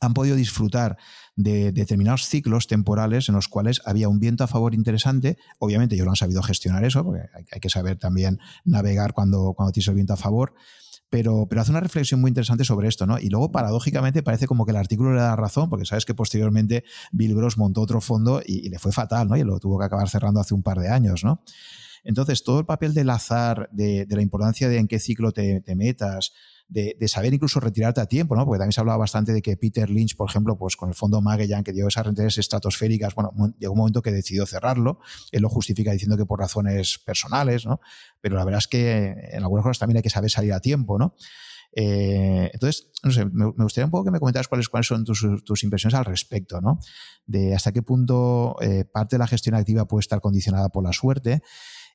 han 0.00 0.14
podido 0.14 0.34
disfrutar 0.34 0.96
de 1.36 1.72
determinados 1.72 2.26
ciclos 2.26 2.66
temporales 2.66 3.28
en 3.28 3.34
los 3.34 3.48
cuales 3.48 3.82
había 3.84 4.08
un 4.08 4.18
viento 4.18 4.44
a 4.44 4.46
favor 4.46 4.74
interesante. 4.74 5.36
Obviamente 5.58 5.94
ellos 5.94 6.06
no 6.06 6.12
han 6.12 6.16
sabido 6.16 6.42
gestionar 6.42 6.84
eso, 6.84 7.04
porque 7.04 7.22
hay, 7.50 7.60
que 7.60 7.68
saber 7.68 7.98
también 7.98 8.38
navegar 8.64 9.12
cuando, 9.12 9.52
cuando 9.54 9.72
tienes 9.72 9.88
el 9.88 9.94
viento 9.94 10.14
a 10.14 10.16
favor 10.16 10.54
pero, 11.10 11.46
pero 11.48 11.60
hace 11.60 11.72
una 11.72 11.80
reflexión 11.80 12.20
muy 12.20 12.28
interesante 12.30 12.64
sobre 12.64 12.88
esto, 12.88 13.04
¿no? 13.06 13.18
Y 13.18 13.28
luego, 13.28 13.50
paradójicamente, 13.50 14.22
parece 14.22 14.46
como 14.46 14.64
que 14.64 14.70
el 14.70 14.76
artículo 14.76 15.12
le 15.12 15.20
da 15.20 15.34
razón, 15.36 15.68
porque 15.68 15.84
sabes 15.84 16.04
que 16.04 16.14
posteriormente 16.14 16.84
Bill 17.10 17.34
Gross 17.34 17.58
montó 17.58 17.80
otro 17.80 18.00
fondo 18.00 18.40
y, 18.44 18.68
le 18.68 18.78
fue 18.78 18.92
fatal, 18.92 19.28
¿no? 19.28 19.36
Y 19.36 19.42
lo 19.42 19.58
tuvo 19.58 19.78
que 19.78 19.84
acabar 19.84 20.08
cerrando 20.08 20.40
hace 20.40 20.54
un 20.54 20.62
par 20.62 20.78
de 20.78 20.88
años, 20.88 21.24
¿no? 21.24 21.42
Entonces, 22.04 22.42
todo 22.44 22.60
el 22.60 22.66
papel 22.66 22.94
del 22.94 23.10
azar, 23.10 23.68
de, 23.72 24.06
la 24.08 24.22
importancia 24.22 24.68
de 24.68 24.78
en 24.78 24.88
qué 24.88 24.98
ciclo 24.98 25.32
te, 25.32 25.62
metas, 25.74 26.32
de, 26.68 26.96
saber 27.08 27.34
incluso 27.34 27.60
retirarte 27.60 28.00
a 28.00 28.06
tiempo, 28.06 28.36
¿no? 28.36 28.44
Porque 28.44 28.58
también 28.58 28.72
se 28.72 28.80
hablaba 28.80 28.98
bastante 28.98 29.32
de 29.32 29.42
que 29.42 29.56
Peter 29.56 29.90
Lynch, 29.90 30.16
por 30.16 30.28
ejemplo, 30.28 30.56
pues 30.56 30.76
con 30.76 30.88
el 30.88 30.94
fondo 30.94 31.20
Magellan 31.20 31.64
que 31.64 31.72
dio 31.72 31.88
esas 31.88 32.06
rentabilidades 32.06 32.38
estratosféricas, 32.38 33.14
bueno, 33.14 33.32
llegó 33.58 33.72
un 33.72 33.78
momento 33.78 34.02
que 34.02 34.12
decidió 34.12 34.46
cerrarlo. 34.46 35.00
Él 35.32 35.42
lo 35.42 35.48
justifica 35.48 35.92
diciendo 35.92 36.16
que 36.16 36.26
por 36.26 36.40
razones 36.40 36.98
personales, 36.98 37.66
¿no? 37.66 37.80
Pero 38.20 38.36
la 38.36 38.44
verdad 38.44 38.58
es 38.58 38.68
que 38.68 39.14
en 39.32 39.42
algunas 39.42 39.64
cosas 39.64 39.78
también 39.78 39.98
hay 39.98 40.02
que 40.02 40.10
saber 40.10 40.30
salir 40.30 40.52
a 40.52 40.60
tiempo, 40.60 40.98
¿no? 40.98 41.14
Eh, 41.72 42.50
entonces, 42.52 42.90
no 43.04 43.12
sé, 43.12 43.24
me, 43.26 43.46
gustaría 43.46 43.84
un 43.84 43.90
poco 43.90 44.04
que 44.04 44.10
me 44.10 44.18
comentaras 44.18 44.48
cuáles, 44.48 44.68
cuáles 44.68 44.88
son 44.88 45.04
tus, 45.04 45.24
tus, 45.44 45.62
impresiones 45.62 45.94
al 45.94 46.04
respecto, 46.04 46.60
¿no? 46.60 46.80
De 47.26 47.54
hasta 47.54 47.72
qué 47.72 47.82
punto 47.82 48.56
eh, 48.60 48.84
parte 48.84 49.16
de 49.16 49.18
la 49.18 49.28
gestión 49.28 49.54
activa 49.54 49.86
puede 49.86 50.00
estar 50.00 50.20
condicionada 50.20 50.68
por 50.70 50.82
la 50.82 50.92
suerte 50.92 51.42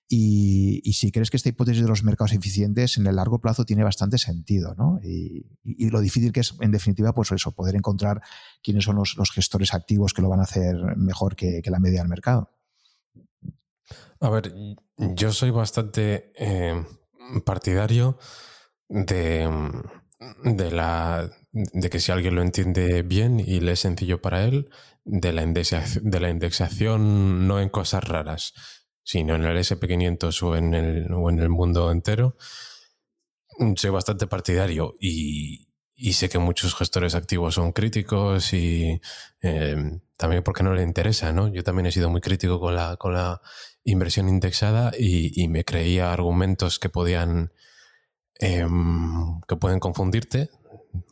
y, 0.07 0.93
si 0.93 1.11
crees 1.11 1.31
que 1.31 1.37
esta 1.37 1.49
hipótesis 1.49 1.81
de 1.81 1.87
los 1.87 2.03
mercados 2.03 2.33
eficientes 2.33 2.97
en 2.97 3.07
el 3.07 3.15
largo 3.15 3.41
plazo 3.41 3.65
tiene 3.65 3.83
bastante 3.83 4.19
sentido, 4.19 4.75
¿no? 4.75 4.99
Y, 5.03 5.45
lo 5.89 5.99
difícil 5.99 6.31
que 6.31 6.41
es, 6.41 6.53
en 6.61 6.71
definitiva, 6.71 7.13
pues 7.13 7.31
eso, 7.31 7.53
poder 7.53 7.75
encontrar 7.75 8.21
quiénes 8.61 8.83
son 8.83 8.97
los, 8.97 9.15
gestores 9.33 9.73
activos 9.73 10.13
que 10.13 10.21
lo 10.21 10.29
van 10.29 10.41
a 10.41 10.43
hacer 10.43 10.75
mejor 10.95 11.35
que, 11.35 11.61
la 11.65 11.79
media 11.79 11.99
del 11.99 12.09
mercado. 12.09 12.51
A 14.19 14.29
ver, 14.29 14.53
yo 14.97 15.31
soy 15.31 15.49
bastante 15.49 16.31
eh, 16.35 16.85
partidario 17.43 18.17
de, 18.87 19.49
de, 20.43 20.71
la, 20.71 21.29
de 21.51 21.89
que 21.89 21.99
si 21.99 22.11
alguien 22.11 22.35
lo 22.35 22.41
entiende 22.43 23.01
bien 23.01 23.39
y 23.39 23.59
le 23.59 23.73
es 23.73 23.79
sencillo 23.79 24.21
para 24.21 24.45
él, 24.45 24.69
de 25.03 25.33
la, 25.33 25.45
de 25.45 26.19
la 26.19 26.29
indexación 26.29 27.47
no 27.47 27.59
en 27.59 27.69
cosas 27.69 28.03
raras, 28.03 28.53
sino 29.05 29.35
en 29.35 29.43
el 29.43 29.55
SP500 29.55 30.43
o 30.43 30.55
en 30.57 30.73
el, 30.73 31.13
o 31.13 31.29
en 31.29 31.39
el 31.39 31.49
mundo 31.49 31.91
entero, 31.91 32.35
soy 33.75 33.91
bastante 33.91 34.27
partidario 34.27 34.95
y, 34.99 35.67
sé 36.11 36.27
que 36.27 36.39
muchos 36.39 36.75
gestores 36.75 37.15
activos 37.15 37.55
son 37.55 37.71
críticos 37.71 38.51
y 38.51 38.99
em, 39.41 40.01
también 40.17 40.43
porque 40.43 40.63
no 40.63 40.73
le 40.73 40.83
interesa, 40.83 41.31
¿no? 41.31 41.47
Yo 41.53 41.63
también 41.63 41.85
he 41.85 41.91
sido 41.91 42.09
muy 42.09 42.19
crítico 42.19 42.59
con 42.59 42.75
la, 42.75 42.97
con 42.97 43.13
la 43.13 43.41
inversión 43.83 44.27
indexada 44.27 44.91
y, 44.97 45.47
me 45.47 45.63
creía 45.63 46.11
argumentos 46.11 46.79
que 46.79 46.89
podían 46.89 47.53
em, 48.39 49.39
que 49.47 49.55
pueden 49.55 49.79
confundirte, 49.79 50.49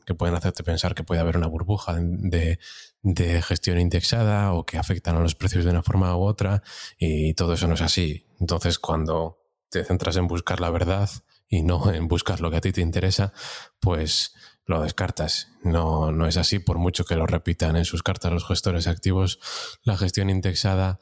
que 0.06 0.14
pueden 0.14 0.36
hacerte 0.36 0.64
pensar 0.64 0.96
que 0.96 1.04
puede 1.04 1.22
haber 1.22 1.38
una 1.38 1.48
burbuja 1.48 1.96
de, 2.00 2.60
de, 3.02 3.42
gestión 3.42 3.80
indexada 3.80 4.54
o 4.54 4.66
que 4.66 4.78
afectan 4.78 5.16
a 5.16 5.20
los 5.20 5.36
precios 5.36 5.66
de 5.66 5.72
una 5.72 5.84
forma 5.84 6.16
u 6.16 6.24
otra 6.24 6.64
y 6.98 7.34
todo 7.34 7.54
eso 7.54 7.68
no 7.68 7.74
es 7.76 7.82
así. 7.82 8.26
Entonces, 8.40 8.80
cuando 8.80 9.40
te 9.70 9.84
centras 9.84 10.18
en 10.18 10.28
buscar 10.28 10.60
la 10.60 10.70
verdad 10.70 11.10
y 11.48 11.62
no 11.64 11.92
en 11.92 12.08
buscar 12.08 12.42
lo 12.42 12.52
que 12.52 12.58
a 12.58 12.62
ti 12.62 12.72
te 12.72 12.82
interesa, 12.82 13.34
pues 13.80 14.34
lo 14.66 14.82
descartas. 14.82 15.50
No, 15.64 16.12
no 16.12 16.28
es 16.28 16.38
así, 16.38 16.60
por 16.60 16.78
mucho 16.78 17.06
que 17.06 17.16
lo 17.16 17.26
repitan 17.26 17.76
en 17.76 17.86
sus 17.86 18.04
cartas 18.04 18.32
los 18.32 18.48
gestores 18.48 18.88
activos, 18.88 19.40
la 19.84 19.98
gestión 19.98 20.30
indexada 20.30 21.00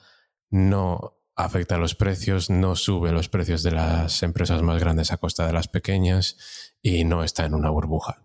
no 0.49 1.17
afecta 1.35 1.75
a 1.75 1.77
los 1.77 1.95
precios, 1.95 2.49
no 2.49 2.75
sube 2.75 3.11
los 3.11 3.29
precios 3.29 3.63
de 3.63 3.71
las 3.71 4.23
empresas 4.23 4.61
más 4.61 4.79
grandes 4.79 5.11
a 5.11 5.17
costa 5.17 5.47
de 5.47 5.53
las 5.53 5.67
pequeñas 5.67 6.73
y 6.81 7.03
no 7.03 7.23
está 7.23 7.45
en 7.45 7.53
una 7.53 7.69
burbuja. 7.69 8.23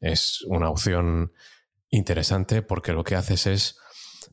Es 0.00 0.42
una 0.46 0.70
opción 0.70 1.32
interesante 1.90 2.62
porque 2.62 2.92
lo 2.92 3.04
que 3.04 3.16
haces 3.16 3.46
es 3.46 3.78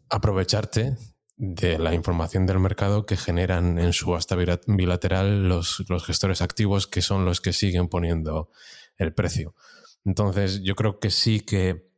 aprovecharte 0.09 0.97
de 1.37 1.77
la 1.79 1.93
información 1.93 2.45
del 2.45 2.59
mercado 2.59 3.05
que 3.05 3.17
generan 3.17 3.77
en 3.77 3.91
su 3.91 4.05
subasta 4.05 4.35
bilateral 4.67 5.49
los, 5.49 5.83
los 5.89 6.05
gestores 6.05 6.41
activos 6.41 6.87
que 6.87 7.01
son 7.01 7.25
los 7.25 7.41
que 7.41 7.51
siguen 7.51 7.89
poniendo 7.89 8.49
el 8.97 9.13
precio. 9.13 9.53
Entonces, 10.05 10.61
yo 10.63 10.75
creo 10.75 10.99
que 10.99 11.09
sí 11.09 11.41
que 11.41 11.89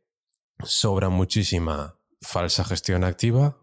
sobra 0.64 1.08
muchísima 1.08 1.98
falsa 2.20 2.64
gestión 2.64 3.04
activa, 3.04 3.58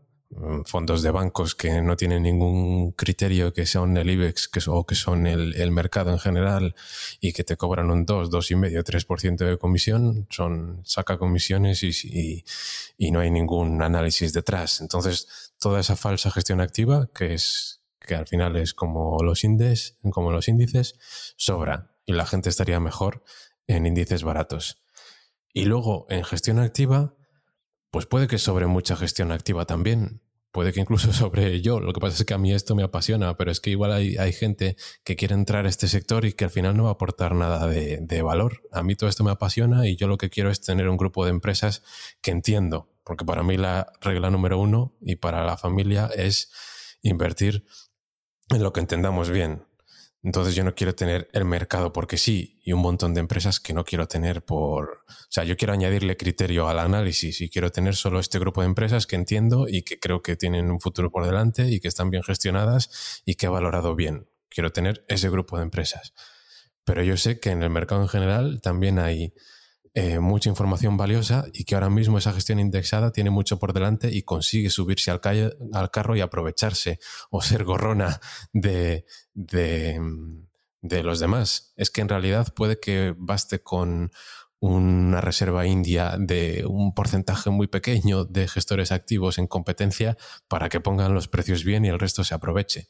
fondos 0.66 1.02
de 1.02 1.12
bancos 1.12 1.56
que 1.56 1.82
no 1.82 1.96
tienen 1.96 2.24
ningún 2.24 2.92
criterio 2.92 3.54
que 3.54 3.66
son 3.66 3.96
el 3.98 4.10
IBEX 4.10 4.48
que, 4.48 4.60
o 4.68 4.86
que 4.86 4.96
son 4.96 5.28
el, 5.28 5.72
mercado 5.72 6.12
en 6.12 6.20
general 6.20 6.76
y 7.20 7.34
que 7.34 7.44
te 7.44 7.58
cobran 7.58 7.90
un 7.90 8.06
2, 8.06 8.30
2,5, 8.30 8.84
3% 8.84 9.38
de 9.38 9.58
comisión, 9.58 10.28
son 10.30 10.82
saca 10.84 11.18
comisiones 11.18 11.84
y, 11.84 12.44
y 12.98 13.12
no 13.12 13.20
hay 13.20 13.32
ningún 13.32 13.82
análisis 13.82 14.34
detrás. 14.34 14.82
Entonces, 14.82 15.54
toda 15.60 15.80
esa 15.80 15.96
falsa 15.96 16.32
gestión 16.32 16.62
activa, 16.62 17.10
que 17.14 17.34
es 17.34 17.82
que 18.00 18.16
al 18.16 18.28
final 18.28 18.56
es 18.56 18.74
como 18.74 19.18
los 19.24 19.44
índices, 19.44 19.98
como 20.12 20.32
los 20.32 20.48
índices, 20.48 20.96
sobra 21.38 21.96
y 22.06 22.14
la 22.14 22.26
gente 22.26 22.50
estaría 22.50 22.80
mejor 22.80 23.24
en 23.68 23.86
índices 23.86 24.24
baratos. 24.24 24.84
Y 25.54 25.66
luego 25.66 26.06
en 26.10 26.24
gestión 26.24 26.60
activa, 26.60 27.16
pues 27.90 28.06
puede 28.06 28.28
que 28.28 28.38
sobre 28.38 28.68
mucha 28.68 28.96
gestión 28.96 29.32
activa 29.32 29.66
también. 29.66 30.22
Puede 30.56 30.72
que 30.72 30.80
incluso 30.80 31.12
sobre 31.14 31.60
yo. 31.60 31.82
Lo 31.82 31.92
que 31.92 32.00
pasa 32.00 32.16
es 32.16 32.24
que 32.24 32.34
a 32.34 32.38
mí 32.38 32.54
esto 32.54 32.76
me 32.76 32.84
apasiona, 32.84 33.36
pero 33.36 33.52
es 33.52 33.60
que 33.60 33.72
igual 33.72 33.92
hay, 33.92 34.32
gente 34.32 34.78
que 35.04 35.18
quiere 35.18 35.34
entrar 35.34 35.66
a 35.66 35.70
este 35.70 35.90
sector 35.90 36.24
y 36.24 36.32
que 36.32 36.46
al 36.46 36.50
final 36.50 36.78
no 36.78 36.86
va 36.86 36.92
a 36.92 36.94
aportar 36.94 37.36
nada 37.36 37.68
de, 37.68 37.98
de 38.00 38.22
valor. 38.22 38.62
A 38.72 38.82
mí 38.82 38.96
todo 38.96 39.10
esto 39.10 39.26
me 39.26 39.32
apasiona 39.32 39.86
y 39.86 39.98
yo 39.98 40.08
lo 40.08 40.18
que 40.18 40.30
quiero 40.30 40.50
es 40.50 40.62
tener 40.62 40.88
un 40.88 40.96
grupo 40.96 41.26
de 41.26 41.32
empresas 41.32 41.84
que 42.22 42.32
entiendo 42.32 42.90
porque 43.04 43.26
para 43.26 43.44
mí 43.44 43.58
la 43.58 43.92
regla 44.00 44.32
número 44.32 44.58
uno 44.58 44.96
y 45.02 45.18
para 45.18 45.44
la 45.44 45.58
familia 45.58 46.10
es 46.16 46.52
invertir 47.02 47.66
en 48.50 48.64
lo 48.64 48.72
que 48.72 48.80
entendamos 48.80 49.30
bien. 49.30 49.66
Entonces 50.26 50.56
yo 50.56 50.64
no 50.64 50.74
quiero 50.74 50.96
tener 50.96 51.30
el 51.34 51.46
mercado 51.46 51.94
porque 51.94 52.18
sí 52.18 52.60
y 52.64 52.74
un 52.74 52.82
montón 52.82 53.14
de 53.14 53.20
empresas 53.20 53.60
que 53.60 53.76
no 53.76 53.86
quiero 53.86 54.08
tener 54.08 54.44
por... 54.44 55.04
O 55.08 55.30
sea, 55.30 55.44
yo 55.44 55.56
quiero 55.56 55.72
añadirle 55.72 56.18
criterio 56.18 56.68
al 56.68 56.80
análisis 56.80 57.42
y 57.42 57.50
quiero 57.50 57.72
tener 57.72 57.96
solo 57.96 58.20
este 58.20 58.40
grupo 58.40 58.62
de 58.62 58.66
empresas 58.66 59.06
que 59.06 59.16
entiendo 59.16 59.68
y 59.70 59.84
que 59.84 60.00
creo 60.00 60.24
que 60.24 60.36
tienen 60.36 60.72
un 60.72 60.82
futuro 60.82 61.12
por 61.12 61.28
delante 61.28 61.70
y 61.70 61.80
que 61.80 61.88
están 61.88 62.10
bien 62.10 62.24
gestionadas 62.24 63.22
y 63.24 63.36
que 63.36 63.46
he 63.46 63.50
valorado 63.50 63.94
bien. 63.94 64.28
Quiero 64.50 64.72
tener 64.72 65.06
ese 65.10 65.30
grupo 65.30 65.58
de 65.58 65.64
empresas. 65.64 66.16
Pero 66.86 67.04
yo 67.04 67.18
sé 67.18 67.40
que 67.40 67.52
en 67.52 67.62
el 67.62 67.70
mercado 67.70 68.02
en 68.02 68.08
general 68.08 68.62
también 68.62 68.98
hay 68.98 69.32
eh, 69.98 70.20
mucha 70.20 70.50
información 70.50 70.98
valiosa 70.98 71.46
y 71.54 71.64
que 71.64 71.74
ahora 71.74 71.90
mismo 71.90 72.18
esa 72.18 72.34
gestión 72.34 72.60
indexada 72.60 73.14
tiene 73.14 73.30
mucho 73.30 73.60
por 73.60 73.72
delante 73.72 74.10
y 74.12 74.24
consigue 74.24 74.70
subirse 74.70 75.10
al, 75.10 75.22
carro 75.22 76.18
y 76.18 76.20
aprovecharse 76.20 77.00
o 77.30 77.42
ser 77.42 77.64
gorrona 77.64 78.20
de, 78.52 79.06
de, 79.34 79.98
de 80.82 81.02
los 81.02 81.22
demás. 81.22 81.72
Es 81.78 81.92
que 81.92 82.02
en 82.02 82.10
realidad 82.10 82.54
puede 82.54 82.78
que 82.78 83.16
baste 83.18 83.64
con 83.64 84.12
una 84.60 85.22
reserva 85.22 85.66
india 85.66 86.18
de 86.20 86.66
un 86.68 86.94
porcentaje 86.94 87.50
muy 87.50 87.68
pequeño 87.68 88.26
de 88.26 88.50
gestores 88.50 88.92
activos 88.92 89.38
en 89.38 89.48
competencia 89.48 90.18
para 90.50 90.68
que 90.68 90.82
pongan 90.82 91.14
los 91.14 91.30
precios 91.30 91.64
bien 91.64 91.86
y 91.86 91.88
el 91.88 92.00
resto 92.00 92.26
se 92.26 92.36
aproveche. 92.36 92.90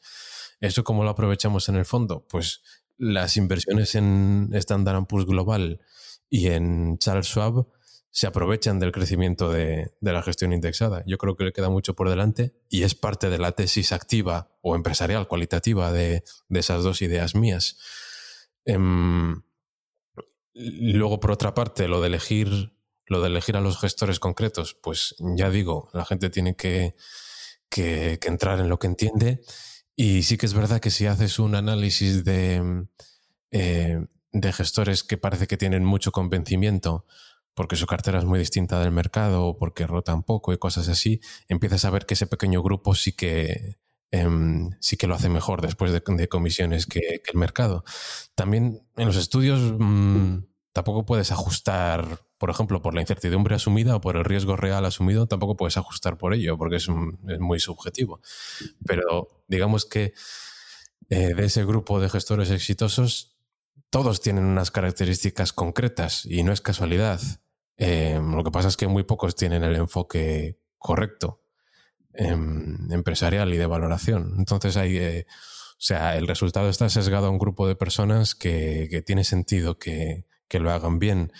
¿Eso 0.60 0.82
cómo 0.82 1.04
lo 1.04 1.10
aprovechamos 1.10 1.68
en 1.68 1.76
el 1.76 1.84
fondo? 1.84 2.26
Pues 2.28 2.62
las 2.98 3.36
inversiones 3.36 3.94
en 3.94 4.50
Standard 4.54 5.06
Poor's 5.06 5.26
Global 5.26 5.80
y 6.28 6.48
en 6.48 6.98
Charles 6.98 7.26
Schwab 7.26 7.66
se 8.10 8.26
aprovechan 8.26 8.78
del 8.78 8.92
crecimiento 8.92 9.50
de, 9.50 9.92
la 10.00 10.22
gestión 10.22 10.54
indexada. 10.54 11.04
Yo 11.06 11.18
creo 11.18 11.36
que 11.36 11.44
le 11.44 11.52
queda 11.52 11.68
mucho 11.68 11.94
por 11.94 12.08
delante 12.08 12.54
y 12.70 12.82
es 12.82 12.94
parte 12.94 13.28
de 13.28 13.38
la 13.38 13.52
tesis 13.52 13.92
activa 13.92 14.56
o 14.62 14.74
empresarial, 14.74 15.28
cualitativa 15.28 15.92
de, 15.92 16.24
esas 16.48 16.82
dos 16.82 17.02
ideas 17.02 17.34
mías. 17.34 17.76
Em, 18.64 19.42
luego, 20.54 21.20
por 21.20 21.32
otra 21.32 21.52
parte, 21.52 21.88
lo 21.88 22.00
de 22.00 22.06
elegir 22.06 22.72
lo 23.06 23.20
de 23.20 23.28
elegir 23.28 23.56
a 23.56 23.60
los 23.60 23.78
gestores 23.78 24.18
concretos, 24.18 24.74
pues 24.82 25.14
ya 25.36 25.50
digo, 25.50 25.90
la 25.92 26.04
gente 26.04 26.30
tiene 26.30 26.56
que, 26.56 26.94
entrar 27.70 28.58
en 28.58 28.68
lo 28.68 28.78
que 28.78 28.86
entiende. 28.86 29.42
Y 29.94 30.22
sí 30.22 30.36
que 30.36 30.46
es 30.46 30.54
verdad 30.54 30.80
que 30.80 30.90
si 30.90 31.06
haces 31.06 31.38
un 31.38 31.54
análisis 31.54 32.24
de, 32.24 32.86
eh, 33.50 34.06
de 34.32 34.52
gestores 34.52 35.04
que 35.04 35.16
parece 35.16 35.46
que 35.46 35.56
tienen 35.56 35.84
mucho 35.84 36.12
convencimiento 36.12 37.04
porque 37.56 37.76
su 37.76 37.86
cartera 37.86 38.18
es 38.18 38.26
muy 38.26 38.38
distinta 38.38 38.78
del 38.80 38.92
mercado 38.92 39.46
o 39.46 39.56
porque 39.56 39.86
rotan 39.86 40.22
poco 40.22 40.52
y 40.52 40.58
cosas 40.58 40.88
así, 40.88 41.20
empiezas 41.48 41.86
a 41.86 41.90
ver 41.90 42.04
que 42.04 42.12
ese 42.12 42.26
pequeño 42.26 42.62
grupo 42.62 42.94
sí 42.94 43.12
que, 43.12 43.78
em, 44.10 44.72
sí 44.78 44.98
que 44.98 45.06
lo 45.06 45.14
hace 45.14 45.30
mejor 45.30 45.62
después 45.62 45.90
de, 45.90 46.28
comisiones 46.28 46.84
que, 46.84 47.22
el 47.24 47.38
mercado. 47.38 47.82
También 48.34 48.82
en 48.96 49.06
los 49.06 49.16
estudios 49.16 49.74
mm, 49.78 50.40
tampoco 50.74 51.06
puedes 51.06 51.32
ajustar, 51.32 52.20
por 52.36 52.50
ejemplo, 52.50 52.82
por 52.82 52.94
la 52.94 53.00
incertidumbre 53.00 53.54
asumida 53.54 53.96
o 53.96 54.02
por 54.02 54.18
el 54.18 54.26
riesgo 54.26 54.56
real 54.56 54.84
asumido, 54.84 55.26
tampoco 55.26 55.56
puedes 55.56 55.78
ajustar 55.78 56.18
por 56.18 56.34
ello 56.34 56.58
porque 56.58 56.76
es, 56.76 56.88
muy 56.90 57.58
subjetivo. 57.58 58.20
Pero 58.84 59.28
digamos 59.48 59.86
que 59.86 60.12
eh, 61.08 61.32
de 61.32 61.46
ese 61.46 61.64
grupo 61.64 62.00
de 62.00 62.10
gestores 62.10 62.50
exitosos, 62.50 63.35
todos 63.90 64.20
tienen 64.20 64.44
unas 64.44 64.70
características 64.70 65.52
concretas 65.52 66.24
y 66.26 66.42
no 66.42 66.52
es 66.52 66.60
casualidad. 66.60 67.20
Eh, 67.76 68.20
lo 68.22 68.42
que 68.42 68.50
pasa 68.50 68.68
es 68.68 68.76
que 68.76 68.88
muy 68.88 69.04
pocos 69.04 69.36
tienen 69.36 69.62
el 69.62 69.76
enfoque 69.76 70.58
correcto 70.78 71.42
em, 72.14 72.90
empresarial 72.92 73.52
y 73.52 73.56
de 73.56 73.66
valoración. 73.66 74.34
Entonces 74.38 74.76
hay, 74.76 74.96
eh, 74.96 75.26
o 75.28 75.80
sea, 75.80 76.16
el 76.16 76.26
resultado 76.26 76.68
está 76.68 76.88
sesgado 76.88 77.26
a 77.26 77.30
un 77.30 77.38
grupo 77.38 77.68
de 77.68 77.76
personas 77.76 78.34
que, 78.34 79.02
tiene 79.06 79.24
sentido 79.24 79.78
que, 79.78 80.24
lo 80.50 80.70
hagan 80.72 80.98
bien, 80.98 81.32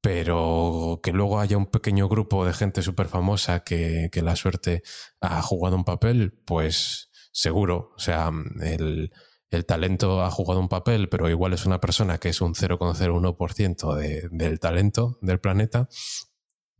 pero 0.00 1.00
que 1.02 1.12
luego 1.12 1.38
haya 1.38 1.56
un 1.56 1.66
pequeño 1.66 2.08
grupo 2.08 2.44
de 2.44 2.52
gente 2.52 2.82
súper 2.82 3.06
famosa 3.06 3.60
que, 3.60 4.08
que 4.10 4.22
la 4.22 4.34
suerte 4.34 4.82
ha 5.20 5.40
jugado 5.42 5.76
un 5.76 5.84
papel, 5.84 6.32
pues 6.44 7.10
seguro. 7.30 7.92
O 7.96 8.00
sea, 8.00 8.30
el 8.60 9.12
el 9.52 9.66
talento 9.66 10.22
ha 10.22 10.30
jugado 10.30 10.60
un 10.60 10.68
papel, 10.68 11.10
pero 11.10 11.28
igual 11.28 11.52
es 11.52 11.66
una 11.66 11.78
persona 11.78 12.16
que 12.18 12.30
es 12.30 12.40
un 12.40 12.54
0,01% 12.54 13.94
de, 13.94 14.28
del 14.30 14.58
talento 14.58 15.18
del 15.20 15.40
planeta. 15.40 15.88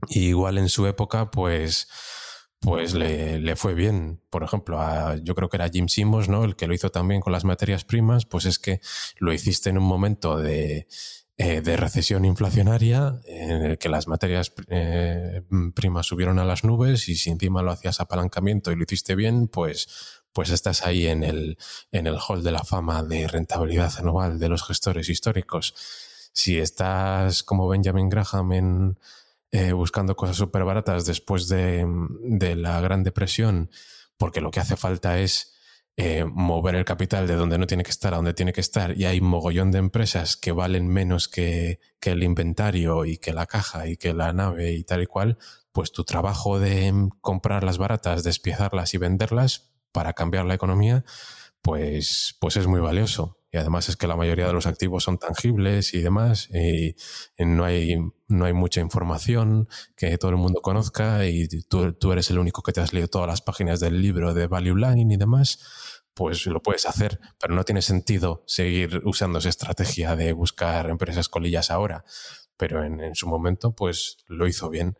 Igual 0.08 0.56
en 0.56 0.70
su 0.70 0.86
época, 0.86 1.30
pues, 1.30 1.86
pues 2.60 2.94
le, 2.94 3.56
fue 3.56 3.74
bien. 3.74 4.22
Por 4.30 4.42
ejemplo, 4.42 4.80
yo 5.16 5.34
creo 5.34 5.50
que 5.50 5.58
era 5.58 5.68
Jim 5.68 5.88
Simmons, 5.88 6.30
¿no? 6.30 6.44
El 6.44 6.56
que 6.56 6.66
lo 6.66 6.72
hizo 6.72 6.90
también 6.90 7.20
con 7.20 7.34
las 7.34 7.44
materias 7.44 7.84
primas, 7.84 8.24
pues 8.24 8.46
es 8.46 8.58
que 8.58 8.80
lo 9.18 9.34
hiciste 9.34 9.68
en 9.68 9.76
un 9.76 9.84
momento 9.84 10.38
de, 10.38 10.88
eh, 11.36 11.60
recesión 11.76 12.24
inflacionaria 12.24 13.20
en 13.26 13.62
el 13.62 13.78
que 13.78 13.90
las 13.90 14.08
materias 14.08 14.54
eh, 14.68 15.42
primas 15.74 16.06
subieron 16.06 16.38
a 16.38 16.44
las 16.44 16.64
nubes 16.64 17.08
y 17.08 17.16
si 17.16 17.30
encima 17.30 17.62
lo 17.62 17.72
hacías 17.72 18.00
apalancamiento 18.00 18.72
y 18.72 18.76
lo 18.76 18.84
hiciste 18.84 19.14
bien, 19.14 19.48
pues 19.48 20.21
pues 20.32 20.50
estás 20.50 20.86
ahí 20.86 21.06
en 21.06 21.24
el, 21.24 21.58
en 21.90 22.06
el 22.06 22.16
hall 22.16 22.42
de 22.42 22.52
la 22.52 22.64
fama 22.64 23.02
de 23.02 23.28
rentabilidad 23.28 23.92
anual 23.98 24.38
de 24.38 24.48
los 24.48 24.62
gestores 24.64 25.08
históricos. 25.08 25.74
Si 26.32 26.58
estás 26.58 27.42
como 27.42 27.68
Benjamin 27.68 28.08
Graham 28.08 28.96
eh, 29.50 29.72
buscando 29.72 30.16
cosas 30.16 30.36
súper 30.36 30.64
baratas 30.64 31.04
después 31.04 31.48
de, 31.48 31.86
la 32.56 32.80
Gran 32.80 33.02
Depresión, 33.02 33.70
porque 34.16 34.40
lo 34.40 34.50
que 34.50 34.60
hace 34.60 34.76
falta 34.76 35.18
es 35.18 35.52
eh, 35.98 36.24
mover 36.24 36.74
el 36.76 36.86
capital 36.86 37.26
de 37.26 37.34
donde 37.36 37.58
no 37.58 37.66
tiene 37.66 37.82
que 37.84 37.90
estar 37.90 38.14
a 38.14 38.16
donde 38.16 38.32
tiene 38.32 38.54
que 38.54 38.62
estar 38.62 38.96
y 38.96 39.04
hay 39.04 39.20
mogollón 39.20 39.70
de 39.70 39.78
empresas 39.78 40.38
que 40.38 40.52
valen 40.52 40.88
menos 40.88 41.28
que, 41.28 41.80
el 42.00 42.22
inventario 42.22 43.04
y 43.04 43.18
que 43.18 43.34
la 43.34 43.46
caja 43.46 43.86
y 43.86 43.98
que 43.98 44.14
la 44.14 44.32
nave 44.32 44.72
y 44.72 44.84
tal 44.84 45.02
y 45.02 45.06
cual, 45.06 45.38
pues 45.70 45.92
tu 45.92 46.04
trabajo 46.04 46.58
de 46.58 47.10
comprarlas 47.20 47.76
baratas, 47.76 48.24
despiezarlas 48.24 48.94
y 48.94 48.98
venderlas 48.98 49.71
para 49.92 50.12
cambiar 50.12 50.46
la 50.46 50.54
economía, 50.54 51.04
pues, 51.62 52.36
pues 52.40 52.56
es 52.56 52.66
muy 52.66 52.80
valioso. 52.80 53.38
Y 53.52 53.58
además 53.58 53.90
es 53.90 53.96
que 53.96 54.06
la 54.06 54.16
mayoría 54.16 54.46
de 54.46 54.54
los 54.54 54.66
activos 54.66 55.04
son 55.04 55.18
tangibles 55.18 55.92
y 55.92 56.00
demás, 56.00 56.48
y, 56.50 56.96
no, 57.38 57.64
hay, 57.64 57.98
no 58.26 58.46
hay 58.46 58.54
mucha 58.54 58.80
información 58.80 59.68
que 59.94 60.16
todo 60.16 60.30
el 60.30 60.38
mundo 60.38 60.62
conozca, 60.62 61.26
y 61.26 61.46
tú, 61.68 61.92
tú, 61.92 62.12
eres 62.12 62.30
el 62.30 62.38
único 62.38 62.62
que 62.62 62.72
te 62.72 62.80
has 62.80 62.94
leído 62.94 63.08
todas 63.08 63.28
las 63.28 63.42
páginas 63.42 63.78
del 63.78 64.00
libro 64.00 64.32
de 64.32 64.46
Value 64.46 64.76
Line 64.76 65.14
y 65.14 65.16
demás, 65.18 66.02
pues 66.14 66.46
lo 66.46 66.62
puedes 66.62 66.86
hacer, 66.86 67.20
pero 67.38 67.54
no 67.54 67.64
tiene 67.64 67.82
sentido 67.82 68.42
seguir 68.46 69.02
usando 69.04 69.38
esa 69.38 69.48
estrategia 69.48 70.16
de 70.16 70.32
buscar 70.32 70.90
empresas 70.90 71.28
colillas 71.28 71.70
ahora. 71.70 72.04
Pero 72.56 72.84
en, 72.84 73.14
su 73.14 73.26
momento, 73.26 73.74
pues 73.74 74.18
lo 74.26 74.46
hizo 74.46 74.68
bien. 74.70 74.96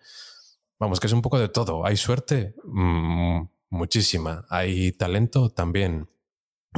Vamos, 0.79 1.01
que 1.01 1.07
es 1.07 1.13
un 1.13 1.23
poco 1.23 1.39
de 1.39 1.49
todo. 1.49 1.87
¿Hay 1.87 1.97
suerte? 1.97 2.55
Mm, 2.65 3.43
muchísima. 3.73 4.47
¿Hay 4.49 4.93
talento? 4.93 5.51
También. 5.51 6.09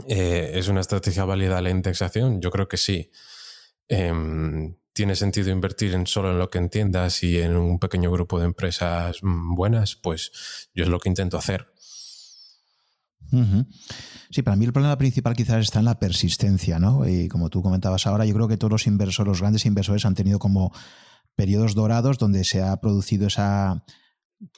Eh, 0.08 0.52
¿Es 0.54 0.68
una 0.68 0.80
estrategia 0.80 1.24
válida 1.24 1.60
la 1.60 1.70
indexación? 1.70 2.40
Yo 2.40 2.50
creo 2.50 2.68
que 2.68 2.76
sí. 2.76 3.10
Em, 3.88 4.76
¿Tiene 4.92 5.16
sentido 5.16 5.50
invertir 5.50 5.92
en 5.94 6.06
solo 6.06 6.30
en 6.30 6.38
lo 6.38 6.48
que 6.48 6.58
entiendas 6.58 7.22
y 7.24 7.38
en 7.38 7.56
un 7.56 7.80
pequeño 7.80 8.12
grupo 8.12 8.38
de 8.38 8.46
empresas 8.46 9.18
mm, 9.22 9.56
buenas? 9.56 9.96
Pues 9.96 10.70
yo 10.72 10.84
es 10.84 10.88
lo 10.88 11.00
que 11.00 11.08
intento 11.08 11.36
hacer. 11.36 11.68
Sí, 14.30 14.42
para 14.42 14.56
mí 14.56 14.64
el 14.64 14.72
problema 14.72 14.96
principal 14.96 15.34
quizás 15.34 15.62
está 15.62 15.80
en 15.80 15.86
la 15.86 15.98
persistencia, 15.98 16.78
¿no? 16.78 17.08
Y 17.08 17.26
como 17.26 17.50
tú 17.50 17.62
comentabas 17.62 18.06
ahora, 18.06 18.24
yo 18.24 18.34
creo 18.34 18.46
que 18.46 18.56
todos 18.56 18.70
los 18.70 18.86
inversores, 18.86 19.26
los 19.26 19.40
grandes 19.40 19.66
inversores 19.66 20.04
han 20.04 20.14
tenido 20.14 20.38
como 20.38 20.72
periodos 21.34 21.74
dorados 21.74 22.18
donde 22.18 22.44
se 22.44 22.62
ha 22.62 22.76
producido 22.76 23.26
esa 23.26 23.84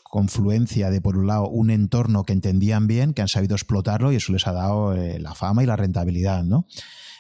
confluencia 0.03 0.91
de, 0.91 1.01
por 1.01 1.17
un 1.17 1.27
lado, 1.27 1.49
un 1.49 1.71
entorno 1.71 2.25
que 2.25 2.33
entendían 2.33 2.87
bien, 2.87 3.15
que 3.15 3.23
han 3.23 3.29
sabido 3.29 3.55
explotarlo 3.55 4.13
y 4.13 4.17
eso 4.17 4.33
les 4.33 4.47
ha 4.47 4.53
dado 4.53 4.95
eh, 4.95 5.19
la 5.19 5.35
fama 5.35 5.63
y 5.63 5.67
la 5.67 5.77
rentabilidad, 5.77 6.45
¿no? 6.45 6.67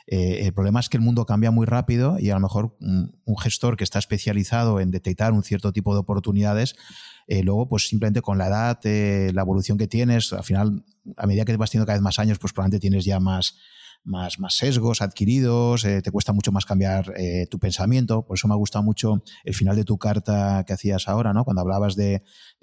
Eh, 0.08 0.46
el 0.46 0.52
problema 0.52 0.78
es 0.78 0.88
que 0.88 0.96
el 0.96 1.02
mundo 1.02 1.26
cambia 1.26 1.50
muy 1.50 1.66
rápido 1.66 2.16
y 2.20 2.30
a 2.30 2.34
lo 2.34 2.40
mejor 2.40 2.76
un, 2.80 3.36
gestor 3.38 3.76
que 3.76 3.82
está 3.82 3.98
especializado 3.98 4.78
en 4.78 4.92
detectar 4.92 5.32
un 5.32 5.42
cierto 5.42 5.72
tipo 5.72 5.94
de 5.94 6.00
oportunidades, 6.00 6.76
eh, 7.26 7.42
luego 7.42 7.68
pues 7.68 7.88
simplemente 7.88 8.22
con 8.22 8.38
la 8.38 8.46
edad, 8.46 8.78
la 8.84 9.42
evolución 9.42 9.78
que 9.78 9.88
tienes, 9.88 10.32
al 10.32 10.44
final, 10.44 10.84
a 11.16 11.26
medida 11.26 11.44
que 11.44 11.56
vas 11.56 11.70
teniendo 11.70 11.86
cada 11.86 11.98
vez 11.98 12.02
más 12.02 12.20
años, 12.20 12.38
pues 12.38 12.52
probablemente 12.52 12.80
tienes 12.80 13.04
ya 13.04 13.18
más, 13.18 13.56
más, 14.06 14.38
sesgos 14.48 15.02
adquiridos, 15.02 15.84
eh, 15.84 16.00
te 16.00 16.10
cuesta 16.10 16.32
mucho 16.32 16.52
más 16.52 16.64
cambiar 16.64 17.12
eh, 17.16 17.46
tu 17.50 17.58
pensamiento. 17.58 18.22
Por 18.24 18.36
eso 18.36 18.48
me 18.48 18.54
ha 18.54 18.56
gustado 18.56 18.84
mucho 18.84 19.22
el 19.44 19.54
final 19.54 19.76
de 19.76 19.84
tu 19.84 19.98
carta 19.98 20.64
que 20.66 20.72
hacías 20.72 21.08
ahora, 21.08 21.32
¿no? 21.32 21.44
Cuando 21.44 21.60
hablabas 21.62 21.96
de, 21.96 22.22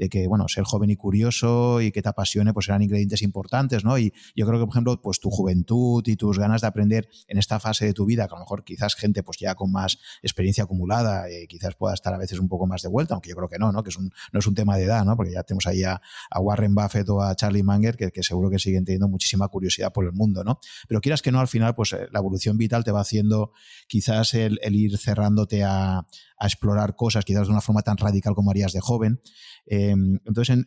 que, 0.10 0.28
bueno, 0.28 0.48
ser 0.48 0.64
joven 0.64 0.90
y 0.90 0.96
curioso 0.96 1.82
y 1.82 1.92
que 1.92 2.02
te 2.02 2.10
apasione, 2.10 2.54
pues 2.54 2.70
eran 2.70 2.82
ingredientes 2.82 3.22
importantes, 3.22 3.84
¿no? 3.84 3.98
Y 3.98 4.14
yo 4.36 4.48
creo 4.48 4.60
que, 4.60 4.66
por 4.66 4.74
ejemplo, 4.74 5.02
pues 5.02 5.20
tu 5.20 5.30
juventud 5.30 6.02
y 6.06 6.16
tus 6.16 6.40
ganas 6.40 6.62
de 6.62 6.68
aprender 6.68 7.10
en 7.28 7.38
esta 7.38 7.60
fase 7.60 7.86
de 7.86 7.94
tu 7.94 8.06
vida, 8.06 8.28
que 8.28 8.34
a 8.34 8.38
lo 8.38 8.44
mejor 8.46 8.64
quizás 8.64 8.96
gente 8.96 9.22
pues 9.22 9.38
ya 9.38 9.56
con 9.56 9.72
más 9.72 10.00
experiencia 10.22 10.64
acumulada, 10.64 11.30
eh, 11.30 11.48
quizás 11.48 11.76
pueda 11.76 11.94
estar 11.94 12.14
a 12.14 12.18
veces 12.18 12.40
un 12.40 12.48
poco 12.48 12.68
más 12.68 12.82
de 12.82 12.90
vuelta, 12.90 13.14
aunque 13.16 13.30
yo 13.30 13.36
creo 13.36 13.50
que 13.50 13.60
no, 13.60 13.72
¿no? 13.72 13.84
Que 13.84 13.90
es 13.90 13.98
un, 13.98 14.12
no 14.32 14.40
es 14.40 14.48
un 14.48 14.56
tema 14.56 14.78
de 14.78 14.86
edad, 14.86 15.04
¿no? 15.04 15.18
Porque 15.18 15.34
ya 15.34 15.44
tenemos 15.44 15.68
ahí 15.68 15.84
a, 15.84 16.02
Warren 16.40 16.76
Buffett 16.76 17.08
o 17.10 17.22
a 17.22 17.36
Charlie 17.36 17.64
Munger 17.64 17.96
que, 17.96 18.12
que 18.12 18.24
seguro 18.24 18.50
que 18.50 18.60
siguen 18.60 18.84
teniendo 18.84 19.08
muchísima 19.08 19.48
curiosidad 19.48 19.94
por 19.94 20.06
el 20.06 20.12
mundo, 20.12 20.44
¿no? 20.44 20.60
Pero 20.88 21.00
quieras 21.00 21.22
que 21.22 21.33
no, 21.34 21.40
al 21.42 21.50
final, 21.50 21.76
pues 21.76 21.92
eh, 21.92 22.08
la 22.12 22.20
evolución 22.20 22.58
vital 22.58 22.86
te 22.86 22.92
va 22.92 23.02
haciendo 23.02 23.52
quizás 23.88 24.34
el, 24.34 24.60
ir 24.64 24.98
cerrándote 24.98 25.64
a, 25.64 26.08
explorar 26.40 26.96
cosas, 26.96 27.24
quizás 27.24 27.48
de 27.48 27.54
una 27.54 27.62
forma 27.62 27.84
tan 27.84 27.96
radical 27.96 28.36
como 28.36 28.52
harías 28.52 28.74
de 28.74 28.82
joven. 28.82 29.22
Em, 29.66 30.20
entonces, 30.26 30.60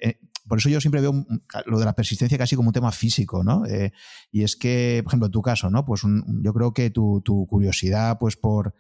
por 0.48 0.58
eso 0.58 0.68
yo 0.68 0.80
siempre 0.80 1.00
veo 1.00 1.26
lo 1.66 1.78
de 1.78 1.84
la 1.84 1.94
persistencia 1.94 2.38
casi 2.38 2.56
como 2.56 2.70
un 2.70 2.72
tema 2.72 2.92
físico, 2.92 3.42
¿no? 3.42 3.66
Eh, 3.66 3.92
y 4.30 4.42
es 4.42 4.56
que, 4.56 5.00
por 5.04 5.10
ejemplo, 5.10 5.26
en 5.26 5.32
tu 5.32 5.42
caso, 5.42 5.70
¿no? 5.70 5.84
Pues 5.84 6.02
yo 6.04 6.52
creo 6.54 6.72
que 6.72 6.90
tu, 6.90 7.22
curiosidad, 7.48 8.18
pues 8.18 8.36
por, 8.36 8.74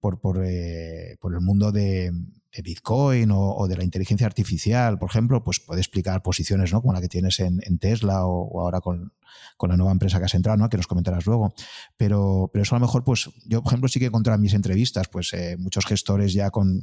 por, 0.00 0.42
eh, 0.44 1.16
por 1.20 1.34
el 1.34 1.40
mundo 1.40 1.72
de, 1.72 2.12
de 2.54 2.62
Bitcoin 2.62 3.30
o, 3.30 3.66
de 3.68 3.76
la 3.76 3.84
inteligencia 3.84 4.26
artificial, 4.26 4.98
por 4.98 5.10
ejemplo, 5.10 5.44
pues 5.44 5.60
puede 5.60 5.80
explicar 5.80 6.22
posiciones 6.22 6.72
¿no? 6.72 6.80
como 6.80 6.94
la 6.94 7.00
que 7.00 7.08
tienes 7.08 7.40
en, 7.40 7.78
Tesla 7.78 8.26
o, 8.26 8.60
ahora 8.60 8.80
con, 8.80 9.12
la 9.60 9.76
nueva 9.76 9.92
empresa 9.92 10.18
que 10.18 10.24
has 10.24 10.34
entrado, 10.34 10.56
¿no? 10.56 10.68
que 10.68 10.78
nos 10.78 10.86
comentarás 10.86 11.26
luego. 11.26 11.52
Pero, 11.96 12.48
pero 12.52 12.62
eso 12.62 12.74
a 12.74 12.78
lo 12.78 12.86
mejor, 12.86 13.04
pues 13.04 13.28
yo, 13.44 13.62
por 13.62 13.70
ejemplo, 13.70 13.88
sí 13.88 13.98
que 13.98 14.06
he 14.06 14.08
encontrado 14.08 14.36
en 14.36 14.42
mis 14.42 14.54
entrevistas, 14.54 15.08
pues 15.08 15.32
eh, 15.34 15.56
muchos 15.58 15.84
gestores 15.84 16.32
ya 16.32 16.50
con, 16.50 16.80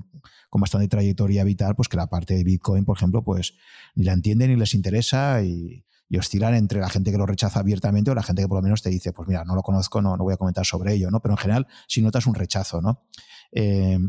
con, 0.49 0.61
bastante 0.61 0.87
trayectoria 0.87 1.43
vital, 1.43 1.75
pues 1.75 1.87
que 1.89 1.97
la 1.97 2.07
parte 2.07 2.35
de 2.35 2.43
Bitcoin, 2.43 2.85
por 2.85 2.97
ejemplo, 2.97 3.23
pues 3.23 3.55
ni 3.95 4.03
la 4.05 4.13
entienden 4.13 4.51
ni 4.51 4.57
les 4.57 4.73
interesa 4.75 5.41
y, 5.43 5.83
oscilan 6.17 6.55
entre 6.55 6.79
la 6.79 6.87
gente 6.87 7.11
que 7.11 7.17
lo 7.17 7.25
rechaza 7.25 7.59
abiertamente 7.59 8.09
o 8.09 8.15
la 8.15 8.23
gente 8.23 8.41
que 8.41 8.47
por 8.47 8.59
lo 8.59 8.61
menos 8.61 8.81
te 8.81 8.89
dice, 8.89 9.11
pues 9.11 9.27
mira, 9.27 9.43
no 9.43 9.53
lo 9.53 9.61
conozco, 9.63 10.01
no, 10.01 10.15
no 10.15 10.23
voy 10.23 10.33
a 10.33 10.37
comentar 10.37 10.65
sobre 10.65 10.93
ello, 10.93 11.11
¿no? 11.11 11.19
Pero 11.21 11.33
en 11.33 11.37
general, 11.37 11.67
si 11.89 12.01
notas 12.01 12.25
un 12.25 12.35
rechazo, 12.35 12.79
¿no? 12.79 13.03
Eh, 13.51 13.99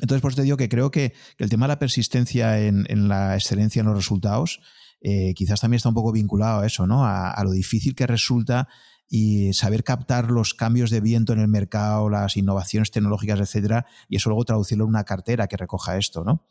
entonces, 0.00 0.22
por 0.22 0.30
eso 0.30 0.36
te 0.36 0.44
digo 0.44 0.56
que 0.56 0.68
creo 0.68 0.90
que, 0.90 1.12
el 1.38 1.50
tema 1.50 1.66
de 1.66 1.72
la 1.72 1.78
persistencia 1.78 2.60
en, 2.60 3.08
la 3.08 3.34
excelencia 3.34 3.80
en 3.80 3.86
los 3.86 3.96
resultados 3.96 4.60
eh, 5.00 5.32
quizás 5.34 5.60
también 5.60 5.78
está 5.78 5.88
un 5.88 5.94
poco 5.94 6.12
vinculado 6.12 6.60
a 6.60 6.66
eso, 6.66 6.86
¿no? 6.86 7.06
A, 7.06 7.42
lo 7.42 7.52
difícil 7.52 7.94
que 7.94 8.06
resulta 8.06 8.68
y 9.08 9.52
saber 9.54 9.82
captar 9.82 10.30
los 10.30 10.54
cambios 10.54 10.90
de 10.90 11.00
viento 11.00 11.32
en 11.32 11.40
el 11.40 11.48
mercado, 11.48 12.08
las 12.10 12.36
innovaciones 12.36 12.90
tecnológicas, 12.90 13.40
etcétera, 13.40 13.86
y 14.08 14.16
eso 14.16 14.28
luego 14.28 14.44
traducirlo 14.44 14.84
en 14.84 14.90
una 14.90 15.04
cartera 15.04 15.48
que 15.48 15.56
recoja 15.56 15.96
esto, 15.96 16.22
¿no? 16.22 16.46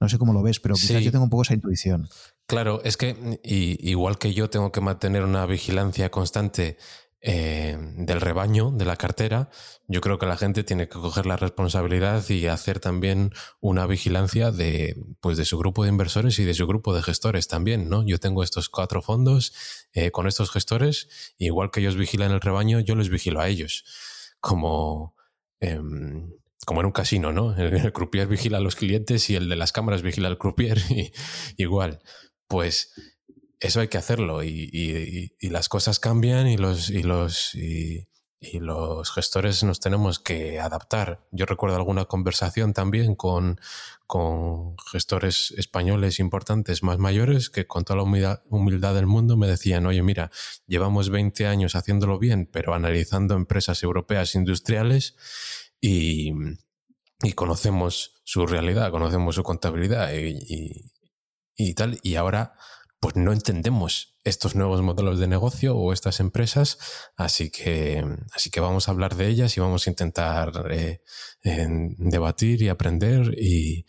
No 0.00 0.08
sé 0.08 0.18
cómo 0.18 0.32
lo 0.32 0.42
ves, 0.42 0.60
pero 0.60 0.74
quizás 0.74 1.02
yo 1.02 1.10
tengo 1.10 1.24
un 1.24 1.30
poco 1.30 1.42
esa 1.42 1.54
intuición. 1.54 2.08
Claro, 2.46 2.80
es 2.84 2.96
que 2.96 3.40
igual 3.42 4.18
que 4.18 4.32
yo 4.32 4.48
tengo 4.48 4.70
que 4.70 4.80
mantener 4.80 5.24
una 5.24 5.44
vigilancia 5.46 6.10
constante 6.10 6.76
eh, 7.20 7.76
del 7.80 8.20
rebaño, 8.20 8.70
de 8.70 8.84
la 8.84 8.96
cartera, 8.96 9.50
yo 9.88 10.00
creo 10.00 10.18
que 10.18 10.26
la 10.26 10.36
gente 10.36 10.62
tiene 10.62 10.88
que 10.88 11.00
coger 11.00 11.26
la 11.26 11.36
responsabilidad 11.36 12.28
y 12.28 12.46
hacer 12.46 12.78
también 12.78 13.32
una 13.60 13.86
vigilancia 13.86 14.52
de, 14.52 14.96
pues 15.20 15.36
de 15.36 15.44
su 15.44 15.58
grupo 15.58 15.82
de 15.82 15.90
inversores 15.90 16.38
y 16.38 16.44
de 16.44 16.54
su 16.54 16.66
grupo 16.68 16.94
de 16.94 17.02
gestores 17.02 17.48
también, 17.48 17.88
¿no? 17.88 18.06
Yo 18.06 18.18
tengo 18.18 18.44
estos 18.44 18.68
cuatro 18.68 19.02
fondos 19.02 19.52
eh, 19.94 20.12
con 20.12 20.28
estos 20.28 20.52
gestores, 20.52 21.34
igual 21.38 21.72
que 21.72 21.80
ellos 21.80 21.96
vigilan 21.96 22.30
el 22.30 22.40
rebaño, 22.40 22.78
yo 22.78 22.94
les 22.94 23.08
vigilo 23.08 23.40
a 23.40 23.48
ellos, 23.48 23.84
como, 24.40 25.16
em, 25.58 26.30
como 26.66 26.80
en 26.80 26.86
un 26.86 26.92
casino, 26.92 27.32
¿no? 27.32 27.56
El, 27.56 27.74
el, 27.74 27.92
croupier 27.92 28.28
vigila 28.28 28.58
a 28.58 28.60
los 28.60 28.76
clientes 28.76 29.28
y 29.28 29.34
el 29.34 29.48
de 29.48 29.56
las 29.56 29.72
cámaras 29.72 30.02
vigila 30.02 30.28
al 30.28 30.38
croupier, 30.38 30.78
y, 30.90 31.12
igual. 31.56 32.00
Pues 32.46 32.92
eso 33.60 33.80
hay 33.80 33.88
que 33.88 33.98
hacerlo 33.98 34.42
y, 34.42 35.32
las 35.40 35.68
cosas 35.68 35.98
cambian 35.98 36.46
y 36.46 36.56
los, 36.56 36.90
gestores 39.14 39.64
nos 39.64 39.80
tenemos 39.80 40.18
que 40.20 40.60
adaptar. 40.60 41.26
Yo 41.32 41.46
recuerdo 41.46 41.76
alguna 41.76 42.04
conversación 42.04 42.72
también 42.72 43.16
con, 43.16 43.60
gestores 44.92 45.52
españoles 45.56 46.20
importantes 46.20 46.82
más 46.82 46.98
mayores 46.98 47.50
que 47.50 47.66
con 47.66 47.84
toda 47.84 47.96
la 47.96 48.40
humildad, 48.48 48.94
del 48.94 49.06
mundo 49.06 49.36
me 49.36 49.48
decían, 49.48 49.86
oye, 49.86 50.02
mira, 50.02 50.30
llevamos 50.66 51.10
20 51.10 51.46
años 51.46 51.74
haciéndolo 51.74 52.18
bien, 52.18 52.48
pero 52.50 52.74
analizando 52.74 53.34
empresas 53.34 53.82
europeas 53.82 54.34
industriales 54.34 55.16
y, 55.80 56.32
conocemos 57.34 58.20
su 58.22 58.46
realidad, 58.46 58.92
conocemos 58.92 59.34
su 59.34 59.42
contabilidad 59.42 60.10
y 60.14 61.74
tal, 61.74 61.98
y 62.04 62.14
ahora 62.14 62.54
pues 63.00 63.14
no 63.16 63.32
entendemos 63.32 64.16
estos 64.24 64.54
nuevos 64.54 64.82
modelos 64.82 65.18
de 65.18 65.28
negocio 65.28 65.76
o 65.76 65.92
estas 65.92 66.20
empresas, 66.20 66.78
así 67.16 67.50
que, 67.50 68.04
así 68.32 68.50
que 68.50 68.60
vamos 68.60 68.88
a 68.88 68.90
hablar 68.90 69.14
de 69.14 69.28
ellas 69.28 69.56
y 69.56 69.60
vamos 69.60 69.86
a 69.86 69.90
intentar 69.90 70.66
eh, 70.70 71.00
debatir 71.42 72.62
y 72.62 72.68
aprender 72.68 73.34
y, 73.38 73.86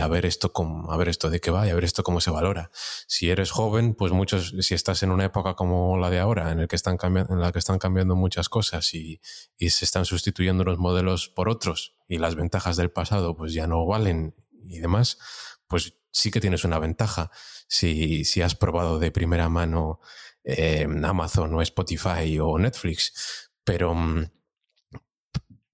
a 0.00 0.08
ver 0.08 0.24
esto 0.24 0.52
cómo, 0.52 0.96
ver 0.96 1.08
esto 1.08 1.28
de 1.28 1.40
qué 1.40 1.50
va 1.50 1.66
y 1.66 1.70
a 1.70 1.74
ver 1.74 1.84
esto 1.84 2.02
cómo 2.02 2.20
se 2.20 2.30
valora. 2.30 2.70
Si 3.06 3.28
eres 3.28 3.50
joven, 3.50 3.94
pues 3.94 4.12
muchos, 4.12 4.54
si 4.60 4.74
estás 4.74 5.02
en 5.02 5.10
una 5.10 5.26
época 5.26 5.54
como 5.54 5.98
la 5.98 6.08
de 6.10 6.18
ahora, 6.18 6.50
en, 6.52 6.60
el 6.60 6.68
que 6.68 6.76
están 6.76 6.96
cambiando, 6.96 7.34
en 7.34 7.40
la 7.40 7.52
que 7.52 7.58
están 7.58 7.78
cambiando 7.78 8.16
muchas 8.16 8.48
cosas 8.48 8.94
y, 8.94 9.20
y 9.58 9.70
se 9.70 9.84
están 9.84 10.04
sustituyendo 10.04 10.64
los 10.64 10.78
modelos 10.78 11.28
por 11.28 11.48
otros 11.48 11.94
y 12.08 12.18
las 12.18 12.36
ventajas 12.36 12.76
del 12.76 12.90
pasado 12.90 13.36
pues 13.36 13.52
ya 13.52 13.66
no 13.66 13.84
valen 13.86 14.34
y 14.64 14.78
demás, 14.78 15.18
pues 15.68 15.94
sí 16.16 16.30
que 16.30 16.40
tienes 16.40 16.64
una 16.64 16.78
ventaja 16.78 17.30
si, 17.68 18.24
si 18.24 18.40
has 18.40 18.54
probado 18.54 18.98
de 18.98 19.10
primera 19.10 19.50
mano 19.50 20.00
eh, 20.44 20.86
Amazon 21.02 21.54
o 21.54 21.60
Spotify 21.60 22.38
o 22.40 22.58
Netflix, 22.58 23.50
pero, 23.62 23.94
mm, 23.94 24.30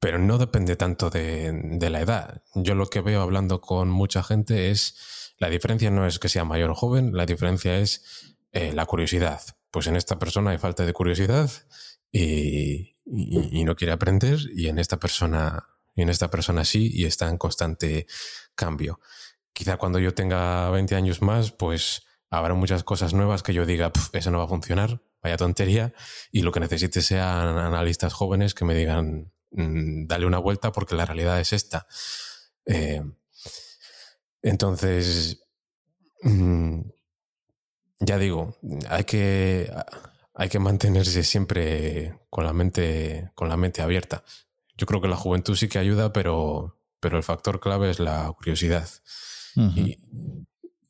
pero 0.01 0.19
no 0.19 0.39
depende 0.39 0.75
tanto 0.75 1.11
de, 1.11 1.79
la 1.91 2.01
edad. 2.01 2.43
Yo 2.57 2.75
lo 2.75 2.87
que 2.87 3.01
veo 3.01 3.23
hablando 3.23 3.61
con 3.61 3.89
mucha 3.89 4.25
gente 4.25 4.71
es, 4.71 5.35
la 5.39 5.49
diferencia 5.49 5.91
no 5.91 6.07
es 6.07 6.19
que 6.19 6.29
sea 6.29 6.45
mayor 6.45 6.71
o 6.71 6.75
joven, 6.75 7.13
la 7.15 7.25
diferencia 7.25 7.79
es 7.79 8.35
eh, 8.51 8.73
la 8.73 8.87
curiosidad. 8.87 9.41
pues 9.71 9.87
en 9.87 9.97
esta 9.97 10.19
persona 10.19 10.51
hay 10.51 10.59
falta 10.59 10.85
de 10.85 10.93
curiosidad 10.93 11.51
y, 12.11 12.97
no 13.07 13.75
quiere 13.77 13.93
aprender 13.93 14.39
y 14.55 14.69
en 14.69 14.79
esta 14.79 14.99
persona 14.99 15.69
y 15.95 16.03
en 16.03 16.09
esta 16.09 16.31
persona 16.31 16.65
sí 16.65 16.91
y 16.93 17.05
está 17.05 17.29
en 17.29 17.39
constante 17.39 18.07
cambio. 18.55 19.01
Quizá 19.53 19.77
cuando 19.77 19.99
yo 19.99 20.15
tenga 20.15 20.71
20 20.71 20.95
años 20.95 21.23
más, 21.23 21.53
pues 21.53 22.03
habrá 22.31 22.55
muchas 22.55 22.83
cosas 22.85 23.13
nuevas 23.13 23.43
que 23.43 23.53
yo 23.53 23.67
diga, 23.67 23.93
eso 24.13 24.31
no 24.31 24.39
va 24.39 24.45
a 24.45 24.49
funcionar, 24.49 25.03
vaya 25.23 25.37
tontería, 25.37 25.93
y 26.31 26.43
lo 26.43 26.51
que 26.51 26.61
necesite 26.61 27.03
sean 27.03 27.59
analistas 27.59 28.15
jóvenes 28.15 28.55
que 28.55 28.65
me 28.65 28.75
digan, 28.75 29.33
mm, 29.51 30.07
dale 30.07 30.27
una 30.27 30.39
vuelta 30.39 30.73
porque 30.73 30.95
la 30.95 31.05
realidad 31.05 31.39
es 31.41 31.53
esta. 31.53 31.87
Eh, 32.65 33.03
entonces, 34.41 35.45
mm, 36.23 36.81
ya 38.01 38.19
digo, 38.19 38.57
hay 38.89 39.05
que, 39.05 39.71
hay 40.35 40.49
que 40.49 40.59
mantenerse 40.59 41.23
siempre 41.23 42.19
con 42.31 42.45
la 42.45 42.53
mente, 42.53 43.31
con 43.35 43.49
la 43.49 43.57
mente 43.57 43.83
abierta. 43.83 44.25
Yo 44.77 44.87
creo 44.87 45.01
que 45.01 45.09
la 45.09 45.17
juventud 45.17 45.55
sí 45.55 45.69
que 45.69 45.79
ayuda, 45.79 46.13
pero, 46.13 46.81
pero 46.99 47.17
el 47.17 47.23
factor 47.23 47.61
clave 47.61 47.91
es 47.91 48.01
la 48.01 48.33
curiosidad. 48.33 48.89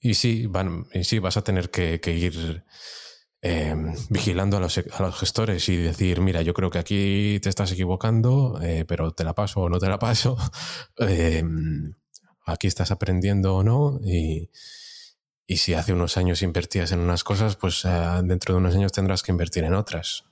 Y, 0.01 0.14
sí, 0.14 0.47
van, 0.47 0.86
y 0.93 1.05
sí, 1.05 1.18
vas 1.18 1.36
a 1.36 1.43
tener 1.43 1.70
que, 1.70 2.01
ir 2.06 2.64
em, 3.40 3.94
vigilando 4.10 4.56
a 4.56 4.60
los, 4.60 4.78
a 4.78 5.02
los, 5.02 5.18
gestores 5.18 5.68
y 5.68 5.76
decir, 5.76 6.20
mira, 6.20 6.43
yo 6.43 6.55
creo 6.55 6.70
que 6.70 6.78
aquí 6.78 7.39
te 7.40 7.48
estás 7.48 7.72
equivocando, 7.72 8.59
eh, 8.62 8.84
pero 8.86 9.12
te 9.12 9.24
la 9.24 9.34
paso 9.34 9.60
o 9.60 9.68
no 9.68 9.78
te 9.78 9.89
la 9.89 9.98
paso. 9.98 10.36
Em, 10.98 11.94
aquí 12.47 12.66
estás 12.66 12.90
aprendiendo 12.90 13.56
o 13.56 13.62
no. 13.62 14.01
Y, 14.05 14.51
y 15.47 15.59
si 15.59 15.74
hace 15.74 15.93
unos 15.93 16.16
años 16.16 16.43
invertías 16.43 16.93
en 16.93 17.01
unas 17.01 17.24
cosas, 17.24 17.56
pues 17.56 17.84
eh, 17.84 18.20
dentro 18.24 18.55
de 18.55 18.59
unos 18.59 18.74
años 18.74 18.93
tendrás 18.93 19.22
que 19.22 19.32
invertir 19.32 19.64
en 19.64 19.74
otras. 19.74 20.24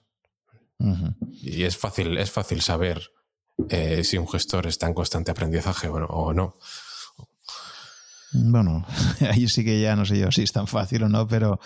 Y 1.42 1.64
es 1.64 1.76
fácil, 1.76 2.16
es 2.16 2.30
fácil 2.30 2.62
saber 2.62 3.12
eh, 3.68 4.02
si 4.02 4.16
un 4.16 4.26
gestor 4.26 4.66
está 4.66 4.86
en 4.86 4.94
constante 4.94 5.30
aprendizaje 5.30 5.88
o 5.88 6.32
no. 6.32 6.56
Bueno, 8.32 8.84
ahí 9.30 9.48
sí 9.48 9.64
que 9.64 9.80
ya 9.80 9.96
no 9.96 10.04
sé 10.04 10.18
yo 10.18 10.30
si 10.30 10.42
es 10.42 10.52
tan 10.52 10.66
fácil 10.66 11.02
o 11.02 11.08
no, 11.08 11.26
pero, 11.26 11.58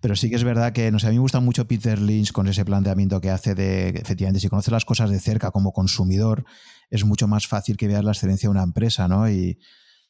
pero 0.00 0.14
sí 0.14 0.28
que 0.28 0.36
es 0.36 0.44
verdad 0.44 0.72
que, 0.72 0.90
no 0.90 0.98
sé, 0.98 1.06
a 1.06 1.10
mí 1.10 1.16
me 1.16 1.22
gusta 1.22 1.40
mucho 1.40 1.66
Peter 1.66 1.98
Lynch 1.98 2.32
con 2.32 2.48
ese 2.48 2.64
planteamiento 2.64 3.20
que 3.20 3.30
hace 3.30 3.54
de, 3.54 3.88
efectivamente, 3.88 4.40
si 4.40 4.48
conoces 4.48 4.72
las 4.72 4.84
cosas 4.84 5.10
de 5.10 5.20
cerca 5.20 5.50
como 5.50 5.72
consumidor, 5.72 6.44
es 6.90 7.04
mucho 7.04 7.28
más 7.28 7.46
fácil 7.46 7.76
que 7.76 7.88
veas 7.88 8.04
la 8.04 8.12
excelencia 8.12 8.48
de 8.48 8.50
una 8.50 8.62
empresa, 8.62 9.08
¿no? 9.08 9.30
Y, 9.30 9.58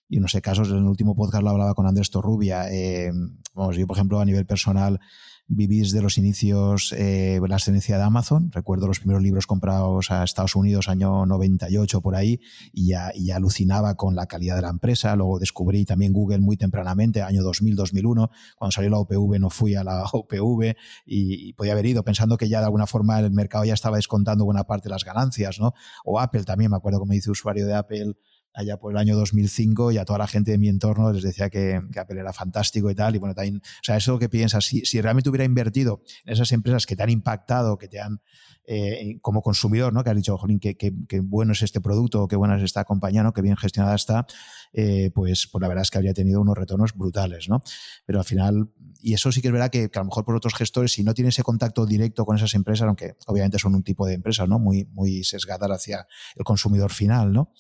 y 0.09 0.19
no 0.19 0.29
sé, 0.29 0.43
casos, 0.43 0.69
en 0.69 0.79
el 0.79 0.85
último 0.85 1.15
podcast 1.15 1.43
lo 1.45 1.51
hablaba 1.51 1.75
con 1.75 1.87
Andrés 1.87 2.11
Torrubia. 2.11 2.71
Eh, 2.71 3.13
vamos, 3.55 3.77
yo, 3.77 3.87
por 3.87 3.97
ejemplo, 3.97 4.21
a 4.21 4.25
nivel 4.25 4.45
personal, 4.45 5.01
vivís 5.49 5.93
de 5.93 6.03
los 6.03 6.19
inicios 6.19 6.95
eh, 6.97 7.41
la 7.47 7.57
excelencia 7.57 7.99
de 7.99 8.05
Amazon. 8.05 8.51
Recuerdo 8.53 8.87
los 8.87 9.01
primeros 9.01 9.23
libros 9.23 9.47
comprados 9.47 10.11
a 10.11 10.25
Estados 10.25 10.57
Unidos, 10.57 10.89
año 10.89 11.27
98 11.27 12.01
por 12.01 12.15
ahí, 12.15 12.41
y 12.73 12.89
ya, 12.89 13.13
ya 13.15 13.37
alucinaba 13.37 13.95
con 13.95 14.15
la 14.15 14.27
calidad 14.27 14.57
de 14.57 14.63
la 14.63 14.71
empresa. 14.71 15.15
Luego 15.17 15.39
descubrí 15.39 15.85
también 15.85 16.13
Google 16.13 16.41
muy 16.41 16.57
tempranamente, 16.57 17.23
año 17.23 17.43
2000-2001. 17.43 18.31
Cuando 18.57 18.73
salió 18.73 18.91
la 18.91 18.99
OPV 18.99 19.39
no 19.39 19.51
fui 19.51 19.75
a 19.75 19.85
la 19.85 20.05
OPV 20.13 20.75
y, 21.07 21.49
y, 21.49 21.53
podía 21.53 21.73
haber 21.73 21.87
ido 21.87 22.03
pensando 22.03 22.37
que 22.37 22.49
ya 22.49 22.61
de 22.61 22.67
alguna 22.67 22.87
forma 22.87 23.21
el 23.21 23.31
mercado 23.31 23.65
ya 23.65 23.75
estaba 23.75 23.97
descontando 23.97 24.45
buena 24.45 24.65
parte 24.65 24.89
de 24.89 24.91
las 24.91 25.05
ganancias, 25.05 25.61
¿no? 25.61 25.75
O 26.05 26.19
Apple 26.21 26.45
también, 26.45 26.71
me 26.71 26.77
acuerdo 26.77 26.99
como 26.99 27.13
dice 27.13 27.31
usuario 27.31 27.67
de 27.67 27.75
Apple 27.75 28.15
allá 28.55 28.77
por 28.77 28.93
el 28.93 28.99
año 28.99 29.17
2005 29.17 29.93
y 29.93 29.99
a 29.99 30.05
toda 30.05 30.19
la 30.19 30.27
gente 30.27 30.51
de 30.51 30.59
mi 30.59 30.69
entorno 30.69 31.13
les 31.13 31.23
decía 31.23 31.51
que, 31.51 31.81
Apple 31.97 32.21
era 32.21 32.33
fantástico 32.33 32.91
y 32.91 32.95
tal. 32.95 33.15
Y 33.15 33.19
bueno, 33.19 33.35
también, 33.35 33.57
o 33.57 33.85
sea, 33.85 33.97
eso 33.97 34.19
que 34.19 34.29
piensas, 34.29 34.65
si, 34.65 35.01
realmente 35.01 35.31
hubiera 35.31 35.45
invertido 35.45 36.03
en 36.25 36.35
esas 36.35 36.53
empresas 36.53 36.87
que 36.87 36.97
te 36.97 37.03
han 37.03 37.11
impactado, 37.11 37.79
que 37.79 37.89
te 37.89 38.01
han, 38.01 38.21
eh, 38.67 39.19
como 39.21 39.43
consumidor, 39.43 39.93
¿no? 39.93 40.05
Que 40.05 40.11
has 40.11 40.17
dicho, 40.17 40.37
jolín, 40.39 40.61
qué, 40.61 40.77
bueno 41.23 41.53
es 41.53 41.63
este 41.63 41.81
producto, 41.81 42.29
qué 42.29 42.37
buena 42.37 42.57
es 42.57 42.63
esta 42.63 42.85
compañía, 42.85 43.23
¿no? 43.23 43.33
Qué 43.33 43.43
bien 43.43 43.57
gestionada 43.57 43.95
está, 43.95 44.27
eh, 44.73 45.11
pues, 45.15 45.47
pues 45.47 45.61
la 45.61 45.69
verdad 45.69 45.83
es 45.83 45.91
que 45.91 45.99
habría 45.99 46.15
tenido 46.15 46.41
unos 46.41 46.57
retornos 46.57 46.95
brutales, 46.95 47.49
¿no? 47.49 47.63
Pero 48.07 48.21
al 48.21 48.25
final, 48.25 48.71
y 49.01 49.15
eso 49.15 49.31
sí 49.31 49.43
que 49.43 49.49
es 49.49 49.53
verdad 49.53 49.71
que, 49.71 49.91
a 49.93 49.99
lo 49.99 50.07
mejor 50.07 50.25
por 50.25 50.35
otros 50.35 50.55
gestores, 50.55 50.93
si 50.93 51.05
no 51.05 51.15
tienen 51.15 51.29
ese 51.29 51.43
contacto 51.43 51.85
directo 51.85 52.25
con 52.25 52.37
esas 52.37 52.55
empresas, 52.55 52.87
aunque 52.87 53.17
obviamente 53.27 53.59
son 53.59 53.75
un 53.75 53.83
tipo 53.83 54.07
de 54.07 54.15
empresas, 54.15 54.49
¿no? 54.49 54.59
Muy, 54.59 54.87
muy 54.93 55.25
sesgadas 55.25 55.71
hacia 55.71 56.07
el 56.37 56.45
consumidor 56.45 56.91
final, 56.91 57.33
¿no? 57.33 57.53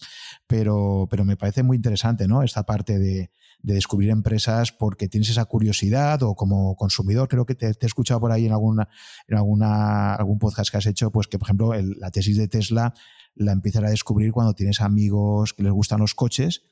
Pero, 0.47 1.07
pero 1.11 1.25
me 1.25 1.37
parece 1.37 1.63
muy 1.63 1.77
interesante, 1.77 2.27
¿no? 2.27 2.43
Esta 2.43 2.65
parte 2.65 2.99
de, 2.99 3.31
de 3.63 3.75
descubrir 3.75 4.11
empresas 4.11 4.73
porque 4.73 5.09
tienes 5.09 5.31
esa 5.31 5.45
curiosidad 5.45 6.23
o 6.23 6.35
como 6.35 6.77
consumidor, 6.77 7.29
creo 7.29 7.47
que 7.47 7.55
te, 7.55 7.67
he 7.69 7.87
escuchado 7.87 8.21
por 8.21 8.33
ahí 8.33 8.47
en, 8.47 8.53
alguna, 8.53 8.89
en 9.29 9.37
alguna, 9.37 10.15
algún 10.15 10.39
podcast 10.39 10.71
que 10.71 10.79
has 10.79 10.87
hecho, 10.87 11.11
pues 11.11 11.29
que 11.29 11.39
por 11.39 11.47
ejemplo 11.47 11.73
la 11.75 12.11
tesis 12.11 12.37
de 12.37 12.49
Tesla 12.49 12.93
la 13.35 13.53
empiezas 13.53 13.85
a 13.85 13.91
descubrir 13.91 14.33
cuando 14.33 14.55
tienes 14.55 14.81
amigos 14.81 15.55
que 15.55 15.63
les 15.63 15.73
gustan 15.73 16.01
los 16.01 16.15
coches 16.15 16.63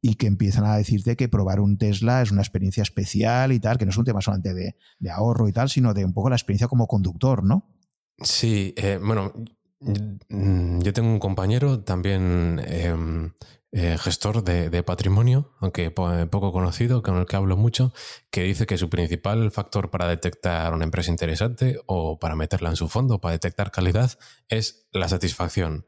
y 0.00 0.16
que 0.16 0.26
empiezan 0.26 0.64
a 0.64 0.76
decirte 0.76 1.16
que 1.16 1.28
probar 1.28 1.60
un 1.60 1.78
Tesla 1.78 2.22
es 2.22 2.30
una 2.30 2.42
experiencia 2.42 2.82
especial 2.82 3.52
y 3.52 3.60
tal, 3.60 3.78
que 3.78 3.86
no 3.86 3.90
es 3.90 3.96
un 3.96 4.04
tema 4.04 4.20
solamente 4.20 4.54
de, 4.54 4.76
de 4.98 5.10
ahorro 5.10 5.48
y 5.48 5.52
tal, 5.52 5.70
sino 5.70 5.94
de 5.94 6.04
un 6.04 6.12
poco 6.12 6.30
la 6.30 6.36
experiencia 6.36 6.68
como 6.68 6.86
conductor, 6.86 7.44
¿no? 7.44 7.74
Sí, 8.22 8.74
eh, 8.76 8.98
bueno, 9.02 9.32
yo 9.80 10.92
tengo 10.92 11.08
un 11.08 11.18
compañero 11.18 11.80
también 11.80 12.60
em, 12.66 13.32
eh, 13.72 13.98
gestor 13.98 14.44
de, 14.44 14.82
patrimonio, 14.82 15.52
aunque 15.60 15.90
poco 15.90 16.52
conocido, 16.52 17.02
con 17.02 17.16
el 17.16 17.26
que 17.26 17.36
hablo 17.36 17.56
mucho, 17.56 17.92
que 18.30 18.44
dice 18.44 18.66
que 18.66 18.78
su 18.78 18.88
principal 18.88 19.50
factor 19.50 19.90
para 19.90 20.08
detectar 20.08 20.72
una 20.72 20.84
empresa 20.84 21.10
interesante 21.10 21.80
o 21.86 22.18
para 22.18 22.36
meterla 22.36 22.70
en 22.70 22.76
su 22.76 22.88
fondo, 22.88 23.20
para 23.20 23.32
detectar 23.32 23.72
calidad, 23.72 24.12
es 24.48 24.86
la 24.92 25.08
satisfacción. 25.08 25.86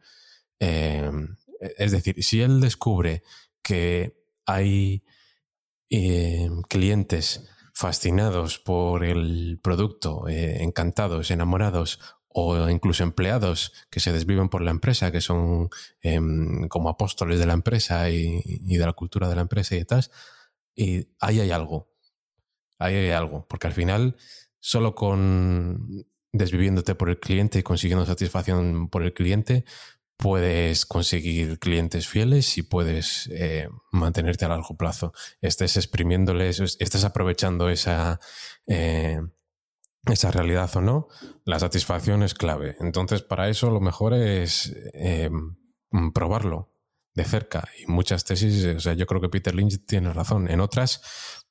Eh, 0.58 1.10
es 1.78 1.92
decir, 1.92 2.22
si 2.22 2.42
él 2.42 2.60
descubre 2.60 3.22
que 3.66 4.16
hay 4.46 5.02
eh, 5.90 6.48
clientes 6.68 7.48
fascinados 7.74 8.60
por 8.60 9.04
el 9.04 9.58
producto, 9.60 10.28
encantados, 10.28 11.32
enamorados 11.32 11.98
o 12.28 12.68
incluso 12.70 13.02
empleados 13.02 13.72
que 13.90 13.98
se 13.98 14.12
desviven 14.12 14.48
por 14.48 14.62
la 14.62 14.70
empresa, 14.70 15.10
que 15.10 15.20
son 15.20 15.68
em, 16.00 16.68
como 16.68 16.90
apóstoles 16.90 17.40
de 17.40 17.46
la 17.46 17.54
empresa 17.54 18.08
y, 18.08 18.40
de 18.60 18.86
la 18.86 18.92
cultura 18.92 19.28
de 19.28 19.34
la 19.34 19.42
empresa 19.42 19.74
y 19.74 19.84
tal. 19.84 20.04
Y 20.76 21.08
ahí 21.18 21.40
hay 21.40 21.50
algo. 21.50 21.90
Ahí 22.78 22.94
hay 22.94 23.10
algo. 23.10 23.46
Porque 23.48 23.66
al 23.66 23.72
final, 23.72 24.16
solo 24.60 24.94
con 24.94 26.06
desviviéndote 26.32 26.94
por 26.94 27.10
el 27.10 27.18
cliente 27.18 27.58
y 27.58 27.62
consiguiendo 27.64 28.06
satisfacción 28.06 28.90
por 28.90 29.02
el 29.02 29.12
cliente, 29.12 29.64
puedes 30.16 30.86
conseguir 30.86 31.58
clientes 31.58 32.08
fieles 32.08 32.56
y 32.58 32.62
puedes 32.62 33.28
eh, 33.32 33.68
mantenerte 33.92 34.44
a 34.44 34.48
largo 34.48 34.76
plazo. 34.76 35.12
Estés 35.40 35.76
exprimiéndoles, 35.76 36.60
estés 36.78 37.04
aprovechando 37.04 37.68
esa, 37.68 38.18
eh, 38.66 39.20
esa 40.06 40.30
realidad 40.30 40.74
o 40.76 40.80
no, 40.80 41.08
la 41.44 41.58
satisfacción 41.58 42.22
es 42.22 42.34
clave. 42.34 42.76
Entonces, 42.80 43.22
para 43.22 43.48
eso 43.48 43.70
lo 43.70 43.80
mejor 43.80 44.14
es 44.14 44.74
eh, 44.94 45.30
probarlo 46.14 46.72
de 47.14 47.24
cerca. 47.24 47.68
Y 47.78 47.90
muchas 47.90 48.24
tesis, 48.24 48.64
o 48.64 48.80
sea, 48.80 48.94
yo 48.94 49.06
creo 49.06 49.20
que 49.20 49.28
Peter 49.28 49.54
Lynch 49.54 49.84
tiene 49.86 50.12
razón. 50.12 50.50
En 50.50 50.60
otras, 50.60 51.02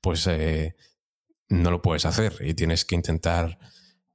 pues 0.02 0.28
no 1.50 1.72
lo 1.72 1.82
puedes 1.82 2.06
hacer 2.06 2.38
y 2.42 2.54
tienes 2.54 2.86
que 2.86 2.96
intentar 2.96 3.60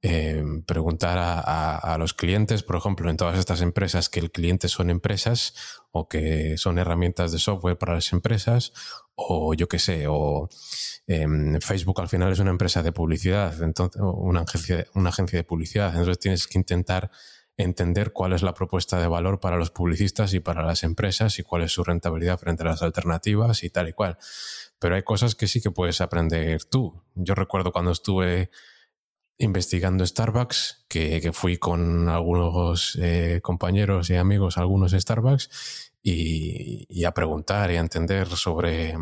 eh, 0.03 0.43
preguntar 0.65 1.19
a, 1.19 1.95
los 1.99 2.15
clientes, 2.15 2.63
por 2.63 2.75
ejemplo, 2.75 3.09
en 3.09 3.17
todas 3.17 3.37
estas 3.37 3.61
empresas 3.61 4.09
que 4.09 4.19
el 4.19 4.31
cliente 4.31 4.67
son 4.67 4.89
empresas 4.89 5.53
o 5.91 6.09
que 6.09 6.57
son 6.57 6.79
herramientas 6.79 7.31
de 7.31 7.37
software 7.37 7.77
para 7.77 7.93
las 7.93 8.11
empresas 8.11 8.73
o 9.15 9.53
yo 9.53 9.67
qué 9.67 9.77
sé, 9.77 10.05
o 10.07 10.49
em, 11.05 11.59
Facebook 11.61 12.01
al 12.01 12.09
final 12.09 12.31
es 12.31 12.39
una 12.39 12.49
empresa 12.49 12.81
de 12.81 12.91
publicidad, 12.91 13.61
entonces, 13.61 14.01
una 14.01 14.41
agencia, 14.41 14.87
una 14.95 15.09
agencia 15.09 15.37
de 15.37 15.43
publicidad, 15.43 15.89
entonces 15.89 16.17
tienes 16.17 16.47
que 16.47 16.57
intentar 16.57 17.11
entender 17.57 18.11
cuál 18.11 18.33
es 18.33 18.41
la 18.41 18.55
propuesta 18.55 18.99
de 18.99 19.07
valor 19.07 19.39
para 19.39 19.57
los 19.57 19.69
publicistas 19.69 20.33
y 20.33 20.39
para 20.39 20.63
las 20.63 20.83
empresas 20.83 21.37
y 21.37 21.43
cuál 21.43 21.61
es 21.61 21.71
su 21.71 21.83
rentabilidad 21.83 22.39
frente 22.39 22.63
a 22.63 22.67
las 22.67 22.81
alternativas 22.81 23.63
y 23.63 23.69
tal 23.69 23.89
y 23.89 23.93
cual. 23.93 24.17
Pero 24.79 24.95
hay 24.95 25.03
cosas 25.03 25.35
que 25.35 25.47
sí 25.47 25.61
que 25.61 25.69
puedes 25.69 26.01
aprender 26.01 26.63
tú. 26.65 27.03
Yo 27.13 27.35
recuerdo 27.35 27.71
cuando 27.71 27.91
estuve 27.91 28.49
investigando 29.41 30.05
Starbucks, 30.05 30.85
que, 30.87 31.31
fui 31.33 31.57
con 31.57 32.09
algunos 32.09 32.97
eh, 33.01 33.39
compañeros 33.41 34.09
y 34.09 34.15
amigos 34.15 34.57
algunos 34.57 34.91
Starbucks 34.91 35.91
y, 36.03 37.03
a 37.03 37.11
preguntar 37.11 37.71
y 37.71 37.77
a 37.77 37.79
entender 37.79 38.27
sobre 38.27 38.95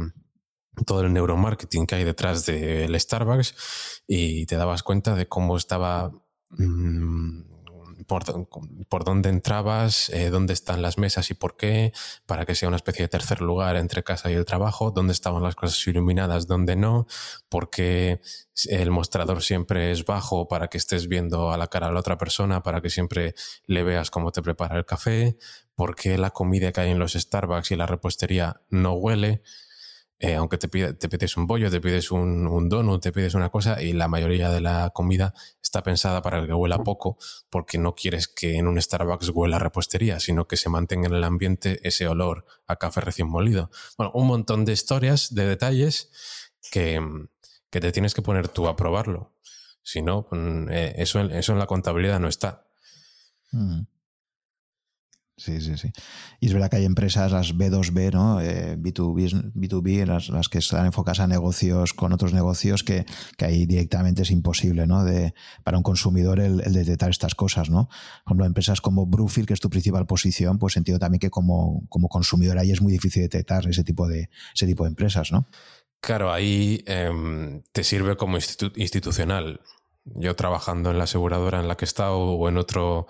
todo 0.86 1.02
el 1.02 1.14
neuromarketing 1.14 1.86
que 1.86 1.96
hay 1.96 2.04
detrás 2.06 2.46
del 2.46 2.98
Starbucks 2.98 4.04
y 4.08 4.46
te 4.46 4.56
dabas 4.56 4.82
cuenta 4.82 5.14
de 5.16 5.28
cómo 5.28 5.58
estaba 5.58 6.12
por, 8.08 9.04
dónde 9.04 9.30
entrabas, 9.30 10.10
eh, 10.10 10.30
dónde 10.30 10.54
están 10.54 10.82
las 10.82 10.98
mesas 10.98 11.30
y 11.32 11.34
por 11.34 11.58
qué, 11.58 11.94
para 12.26 12.46
que 12.46 12.56
sea 12.56 12.68
una 12.68 12.78
especie 12.78 13.04
de 13.04 13.10
tercer 13.10 13.42
lugar 13.42 13.76
entre 13.76 14.04
casa 14.04 14.32
y 14.32 14.34
el 14.34 14.46
trabajo, 14.46 14.92
dónde 14.92 15.14
estaban 15.14 15.44
las 15.44 15.56
cosas 15.56 15.86
iluminadas, 15.88 16.48
dónde 16.48 16.76
no, 16.76 17.08
por 17.50 17.70
qué 17.70 18.22
el 18.68 18.92
mostrador 18.92 19.42
siempre 19.42 19.92
es 19.92 20.06
bajo 20.06 20.48
para 20.48 20.68
que 20.68 20.78
estés 20.78 21.08
viendo 21.08 21.52
a 21.52 21.58
la 21.58 21.68
cara 21.68 21.88
a 21.88 21.92
la 21.92 22.00
otra 22.00 22.18
persona, 22.18 22.64
para 22.64 22.82
que 22.82 22.90
siempre 22.90 23.36
le 23.66 23.84
veas 23.84 24.12
cómo 24.12 24.32
te 24.32 24.42
prepara 24.42 24.78
el 24.78 24.86
café, 24.86 25.38
por 25.76 25.96
qué 25.96 26.18
la 26.18 26.32
comida 26.32 26.72
que 26.72 26.82
hay 26.82 26.92
en 26.92 27.00
los 27.00 27.14
Starbucks 27.14 27.72
y 27.72 27.76
la 27.76 27.86
repostería 27.86 28.62
no 28.70 28.94
huele. 28.94 29.42
Eh, 30.22 30.36
aunque 30.36 30.58
te, 30.58 30.68
pides 30.68 31.38
un 31.38 31.48
bollo, 31.48 31.72
te 31.72 31.80
pides 31.80 32.12
un, 32.12 32.46
un, 32.46 32.68
donut, 32.68 33.02
te 33.02 33.14
pides 33.14 33.36
una 33.36 33.50
cosa 33.50 33.82
y 33.82 33.94
la 33.94 34.10
mayoría 34.10 34.50
de 34.50 34.60
la 34.60 34.90
comida 34.90 35.34
está 35.64 35.82
pensada 35.82 36.22
para 36.22 36.46
que 36.46 36.54
huela 36.54 36.84
poco 36.84 37.18
porque 37.50 37.78
no 37.78 37.96
quieres 37.96 38.28
que 38.28 38.58
en 38.58 38.68
un 38.68 38.82
Starbucks 38.82 39.30
huela 39.30 39.60
repostería, 39.60 40.20
sino 40.20 40.46
que 40.46 40.58
se 40.58 40.68
mantenga 40.68 41.08
en 41.08 41.16
el 41.16 41.24
ambiente 41.24 41.80
ese 41.88 42.06
olor 42.06 42.46
a 42.68 42.76
café 42.76 43.00
recién 43.00 43.30
molido. 43.30 43.72
Bueno, 43.98 44.12
un 44.14 44.28
montón 44.28 44.66
de 44.66 44.74
historias, 44.74 45.34
de 45.34 45.46
detalles 45.46 46.12
que, 46.70 47.02
que 47.70 47.80
te 47.80 47.94
tienes 47.94 48.14
que 48.14 48.22
poner 48.22 48.50
tú 48.50 48.68
a 48.68 48.76
probarlo. 48.76 49.32
Si 49.84 50.02
no, 50.02 50.28
mm, 50.32 50.70
eh, 50.70 50.94
eso, 50.98 51.22
eso 51.22 51.54
en 51.54 51.60
la 51.60 51.66
contabilidad 51.66 52.20
no 52.20 52.28
está. 52.28 52.68
Mm. 53.52 53.84
Sí, 55.40 55.62
sí, 55.62 55.78
sí. 55.78 55.90
Y 56.42 56.48
es 56.48 56.54
verdad 56.54 56.70
que 56.70 56.76
hay 56.76 56.86
empresas, 56.86 57.32
las 57.32 57.56
B2B, 57.56 58.12
¿no? 58.12 58.42
Eh, 58.42 58.76
B2B, 58.78 59.54
B2B 59.54 60.06
las, 60.06 60.28
las, 60.28 60.50
que 60.50 60.58
están 60.58 60.86
enfocadas 60.86 61.22
a 61.22 61.28
negocios 61.28 61.94
con 61.94 62.12
otros 62.12 62.34
negocios, 62.34 62.84
que, 62.84 63.06
que 63.38 63.46
ahí 63.46 63.66
directamente 63.66 64.24
es 64.24 64.32
imposible, 64.32 64.86
¿no? 64.86 65.06
De, 65.06 65.34
para 65.64 65.78
un 65.78 65.84
consumidor 65.84 66.42
el, 66.42 66.58
detectar 66.58 67.10
estas 67.10 67.36
cosas, 67.36 67.70
¿no? 67.70 67.88
Por 67.88 68.32
ejemplo, 68.32 68.46
empresas 68.48 68.82
como 68.82 69.06
Brufield, 69.06 69.48
que 69.48 69.54
es 69.54 69.62
tu 69.62 69.70
principal 69.70 70.06
posición, 70.06 70.60
pues 70.60 70.76
entiendo 70.76 71.00
también 71.00 71.20
que 71.20 71.30
como, 71.30 71.86
como 71.88 72.10
consumidor 72.10 72.58
ahí 72.58 72.72
es 72.72 72.82
muy 72.82 72.92
difícil 72.92 73.22
detectar 73.22 73.66
ese 73.66 73.86
tipo 73.86 74.10
de, 74.10 74.30
ese 74.54 74.68
tipo 74.68 74.84
de 74.84 74.90
empresas, 74.90 75.32
¿no? 75.32 75.48
Claro, 76.02 76.34
ahí 76.34 76.84
em, 76.86 77.62
te 77.72 77.86
sirve 77.86 78.18
como 78.18 78.38
institucional. 78.76 79.62
Yo 80.04 80.36
trabajando 80.36 80.92
en 80.92 80.98
la 80.98 81.06
aseguradora 81.06 81.62
en 81.62 81.70
la 81.70 81.78
que 81.78 81.86
he 81.86 81.88
estado 81.88 82.18
o 82.18 82.50
en 82.50 82.58
otro 82.58 83.08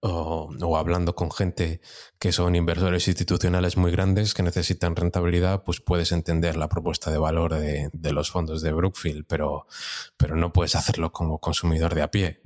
o, 0.00 0.76
hablando 0.76 1.14
con 1.14 1.30
gente 1.30 1.80
que 2.18 2.32
son 2.32 2.54
inversores 2.54 3.08
institucionales 3.08 3.76
muy 3.76 3.90
grandes 3.90 4.34
que 4.34 4.42
necesitan 4.42 4.96
rentabilidad, 4.96 5.64
pues 5.64 5.80
puedes 5.80 6.12
entender 6.12 6.56
la 6.56 6.68
propuesta 6.68 7.10
de 7.10 7.18
valor 7.18 7.54
de, 7.54 7.90
de 7.92 8.12
los 8.12 8.30
fondos 8.30 8.62
de 8.62 8.72
Brookfield, 8.72 9.26
pero, 9.26 9.66
pero 10.16 10.36
no 10.36 10.52
puedes 10.52 10.74
hacerlo 10.76 11.12
como 11.12 11.40
consumidor 11.40 11.94
de 11.94 12.02
a 12.02 12.10
pie. 12.10 12.40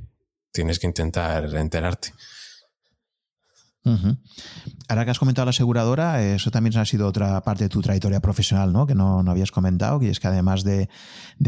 Tienes 0.51 0.79
que 0.79 0.87
intentar 0.87 1.45
enterarte. 1.55 2.13
Ahora 3.85 5.05
que 5.05 5.11
has 5.11 5.19
comentado 5.19 5.47
la 5.47 5.51
aseguradora, 5.51 6.23
eso 6.23 6.51
también 6.51 6.77
ha 6.79 6.85
sido 6.85 7.07
otra 7.09 7.41
parte 7.43 7.65
de 7.65 7.69
tu 7.69 7.83
trayectoria 7.83 8.21
profesional, 8.21 8.73
¿no? 8.73 8.87
Que 8.87 8.95
no, 8.95 9.19
habías 9.29 9.51
comentado, 9.51 9.99
que 9.99 10.09
es 10.09 10.21
que 10.21 10.29
además 10.29 10.63
de, 10.63 10.89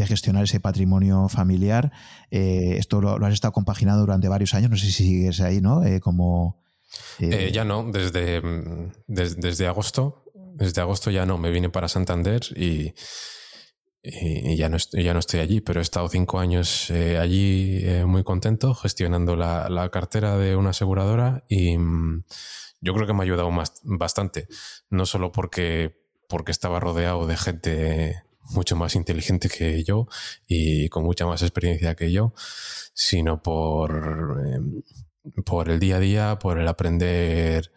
gestionar 0.05 0.43
ese 0.43 0.59
patrimonio 0.59 1.29
familiar, 1.29 1.91
eh, 2.31 2.75
esto 2.77 3.01
lo, 3.01 3.25
has 3.25 3.33
estado 3.33 3.53
compaginando 3.53 4.01
durante 4.01 4.27
varios 4.27 4.53
años, 4.53 4.69
no 4.69 4.77
sé 4.77 4.87
si 4.87 4.91
sigues 4.91 5.39
ahí, 5.41 5.61
¿no? 5.61 5.83
Eh, 5.85 5.99
como... 5.99 6.63
Eh, 7.19 7.51
ya 7.53 7.65
no, 7.65 7.89
desde, 7.91 8.41
desde, 9.07 9.35
desde 9.41 9.67
agosto, 9.67 10.23
desde 10.33 10.81
agosto 10.81 11.11
ya 11.11 11.25
no, 11.25 11.37
me 11.37 11.51
vine 11.51 11.69
para 11.69 11.87
Santander 11.87 12.41
y 12.55 12.93
y, 14.05 14.55
ya, 14.55 14.69
no 14.69 14.77
estoy, 14.77 15.03
ya 15.03 15.13
no 15.13 15.19
estoy 15.19 15.39
allí, 15.39 15.61
pero 15.61 15.79
he 15.79 15.83
estado 15.83 16.07
cinco 16.09 16.39
años 16.39 16.89
eh, 16.91 17.17
allí 17.17 17.79
eh, 17.81 18.05
muy 18.05 18.23
contento 18.23 18.75
gestionando 18.75 19.35
la, 19.35 19.89
cartera 19.91 20.37
de 20.37 20.55
una 20.55 20.71
aseguradora 20.71 21.43
y 21.49 21.77
mm, 21.77 22.23
yo 22.81 22.93
creo 22.93 23.07
que 23.07 23.13
me 23.13 23.19
ha 23.19 23.23
ayudado 23.23 23.49
más, 23.51 23.81
bastante, 23.83 24.47
no 24.89 25.05
solo 25.05 25.31
porque, 25.31 25.97
porque 26.29 26.51
estaba 26.51 26.79
rodeado 26.79 27.25
de 27.25 27.37
gente 27.37 28.23
mucho 28.51 28.75
más 28.75 28.95
inteligente 28.95 29.49
que 29.49 29.83
yo 29.83 30.07
y 30.47 30.89
con 30.89 31.03
mucha 31.03 31.25
más 31.25 31.41
experiencia 31.41 31.95
que 31.95 32.11
yo, 32.11 32.33
sino 32.93 33.41
por, 33.41 34.39
em, 34.45 34.83
por 35.45 35.69
el 35.69 35.79
día 35.79 35.97
a 35.97 35.99
día, 35.99 36.39
por 36.39 36.59
el 36.59 36.67
aprender 36.67 37.71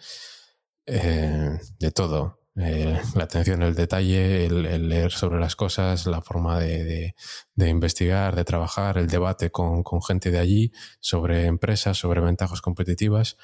eh, 0.86 1.58
de 1.78 1.90
todo. 1.90 2.37
Eh, 2.60 3.00
la 3.14 3.24
atención 3.24 3.62
al 3.62 3.76
detalle, 3.76 4.46
el, 4.46 4.88
leer 4.88 5.12
sobre 5.12 5.38
las 5.38 5.54
cosas, 5.54 6.06
la 6.06 6.20
forma 6.22 6.58
de, 6.58 7.14
investigar, 7.56 8.34
de 8.34 8.44
trabajar, 8.44 8.98
el 8.98 9.06
debate 9.06 9.50
con, 9.50 9.84
gente 10.02 10.32
de 10.32 10.40
allí 10.40 10.72
sobre 10.98 11.46
empresas, 11.46 11.96
sobre 11.98 12.20
ventajas 12.20 12.60
competitivas, 12.60 13.36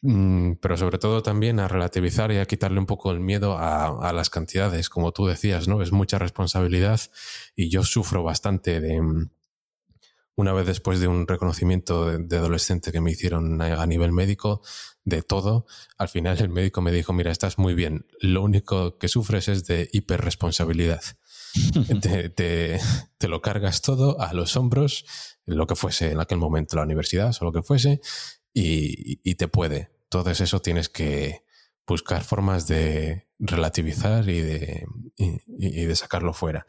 mm, 0.00 0.52
pero 0.62 0.78
sobre 0.78 0.98
todo 0.98 1.22
también 1.22 1.60
a 1.60 1.68
relativizar 1.68 2.32
y 2.32 2.38
a 2.38 2.46
quitarle 2.46 2.78
un 2.78 2.86
poco 2.86 3.10
el 3.12 3.20
miedo 3.20 3.58
a, 3.58 4.12
las 4.14 4.30
cantidades, 4.30 4.88
como 4.88 5.12
tú 5.12 5.26
decías, 5.26 5.68
¿no? 5.68 5.82
Es 5.82 5.92
mucha 5.92 6.18
responsabilidad 6.18 7.00
y 7.54 7.68
yo 7.68 7.84
sufro 7.84 8.22
bastante 8.22 8.80
de 8.80 9.02
mm, 9.02 9.30
una 10.36 10.54
vez 10.54 10.66
después 10.66 11.00
de 11.00 11.08
un 11.08 11.26
reconocimiento 11.28 12.06
de, 12.18 12.36
adolescente 12.38 12.92
que 12.92 13.02
me 13.02 13.10
hicieron 13.10 13.60
a 13.60 13.84
nivel 13.86 14.12
médico, 14.12 14.62
de 15.04 15.22
todo, 15.22 15.66
al 15.98 16.08
final 16.08 16.38
el 16.38 16.48
médico 16.48 16.80
me 16.80 16.92
dijo, 16.92 17.12
mira, 17.12 17.30
estás 17.30 17.58
muy 17.58 17.74
bien, 17.74 18.06
lo 18.20 18.42
único 18.42 18.98
que 18.98 19.08
sufres 19.08 19.48
es 19.48 19.66
de 19.66 19.88
hiperresponsabilidad. 19.92 21.02
te, 22.00 22.30
te, 22.30 23.28
lo 23.28 23.42
cargas 23.42 23.82
todo 23.82 24.20
a 24.20 24.32
los 24.32 24.56
hombros, 24.56 25.04
lo 25.44 25.66
que 25.66 25.74
fuese 25.74 26.12
en 26.12 26.20
aquel 26.20 26.38
momento 26.38 26.76
la 26.76 26.82
universidad 26.82 27.34
o 27.40 27.44
lo 27.44 27.52
que 27.52 27.62
fuese, 27.62 28.00
y, 28.54 29.34
te 29.34 29.48
puede. 29.48 29.90
Todo 30.08 30.30
eso 30.30 30.60
tienes 30.60 30.88
que 30.88 31.44
buscar 31.86 32.22
formas 32.22 32.68
de 32.68 33.28
relativizar 33.38 34.28
y 34.28 34.40
de, 34.40 34.86
y 35.16 35.84
de 35.84 35.96
sacarlo 35.96 36.32
fuera. 36.32 36.66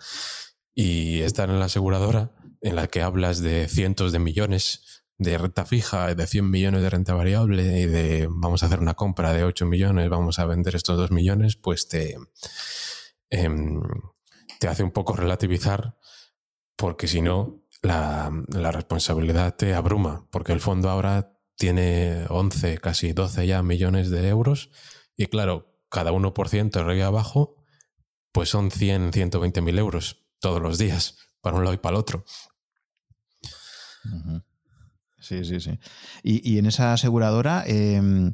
Y 0.73 1.21
estar 1.21 1.49
en 1.49 1.59
la 1.59 1.65
aseguradora, 1.65 2.31
en 2.61 2.75
la 2.75 2.87
que 2.87 3.01
hablas 3.01 3.41
de 3.41 3.67
cientos 3.67 4.11
de 4.11 4.19
millones, 4.19 4.92
de 5.23 5.37
renta 5.37 5.65
fija, 5.65 6.13
de 6.13 6.27
100 6.27 6.49
millones 6.49 6.81
de 6.81 6.89
renta 6.89 7.13
variable 7.13 7.79
y 7.81 7.85
de 7.85 8.27
vamos 8.29 8.61
a 8.61 8.67
hacer 8.67 8.79
una 8.79 8.93
compra 8.93 9.33
de 9.33 9.43
8 9.43 9.65
millones, 9.65 10.09
vamos 10.09 10.39
a 10.39 10.45
vender 10.45 10.75
estos 10.75 10.97
2 10.97 11.11
millones, 11.11 11.55
pues 11.55 11.87
te, 11.87 12.17
em, 13.29 13.81
te 14.59 14.67
hace 14.67 14.83
un 14.83 14.91
poco 14.91 15.15
relativizar 15.15 15.97
porque 16.75 17.07
si 17.07 17.21
no, 17.21 17.63
la, 17.81 18.31
la, 18.49 18.71
responsabilidad 18.71 19.55
te 19.55 19.73
abruma, 19.73 20.27
porque 20.31 20.53
el 20.53 20.59
fondo 20.59 20.89
ahora 20.89 21.37
tiene 21.55 22.25
11, 22.29 22.77
casi 22.79 23.13
12 23.13 23.47
ya 23.47 23.63
millones 23.63 24.09
de 24.09 24.27
euros 24.27 24.69
y 25.15 25.27
claro, 25.27 25.73
cada 25.89 26.11
1% 26.11 26.75
arriba 26.77 27.07
abajo, 27.07 27.55
pues 28.31 28.49
son 28.49 28.71
100, 28.71 29.13
120 29.13 29.61
mil 29.61 29.77
euros 29.77 30.25
todos 30.39 30.61
los 30.61 30.77
días, 30.77 31.17
para 31.39 31.55
un 31.55 31.63
lado 31.63 31.75
y 31.75 31.77
para 31.77 31.95
el 31.95 31.99
otro. 31.99 32.25
Sí, 35.23 35.45
sí, 35.45 35.61
sí. 35.61 35.79
Y, 36.21 36.57
en 36.57 36.65
esa 36.65 36.91
aseguradora, 36.91 37.63
em, 37.65 38.33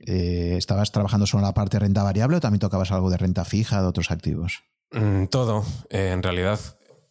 eh, 0.00 0.54
¿estabas 0.58 0.92
trabajando 0.92 1.26
solo 1.26 1.40
en 1.40 1.46
la 1.46 1.54
parte 1.54 1.76
de 1.76 1.80
renta 1.80 2.02
variable 2.02 2.36
o 2.36 2.40
también 2.40 2.60
tocabas 2.60 2.92
algo 2.92 3.08
de 3.08 3.16
renta 3.16 3.46
fija 3.46 3.80
de 3.80 3.88
otros 3.88 4.10
activos? 4.10 4.64
Mm, 4.92 5.28
todo. 5.28 5.64
Eh, 5.88 6.10
en 6.12 6.22
realidad, 6.22 6.60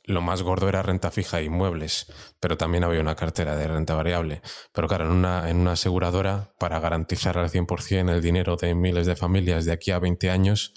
lo 0.03 0.21
más 0.21 0.43
gordo 0.43 0.69
era 0.69 0.83
renta 0.83 1.09
fija 1.09 1.41
y 1.41 1.49
muebles, 1.49 2.05
pero 2.39 2.55
también 2.55 2.83
había 2.83 3.01
una 3.01 3.15
cartera 3.15 3.55
de 3.55 3.67
renta 3.67 3.95
variable. 3.95 4.43
Pero 4.71 4.87
claro, 4.87 5.05
en 5.05 5.11
una, 5.11 5.49
en 5.49 5.57
una 5.57 5.71
aseguradora, 5.71 6.53
para 6.59 6.79
garantizar 6.79 7.39
al 7.39 7.49
100% 7.49 8.13
el 8.13 8.21
dinero 8.21 8.57
de 8.57 8.75
miles 8.75 9.07
de 9.07 9.15
familias 9.15 9.65
de 9.65 9.71
aquí 9.71 9.89
a 9.89 9.97
20 9.97 10.29
años, 10.29 10.75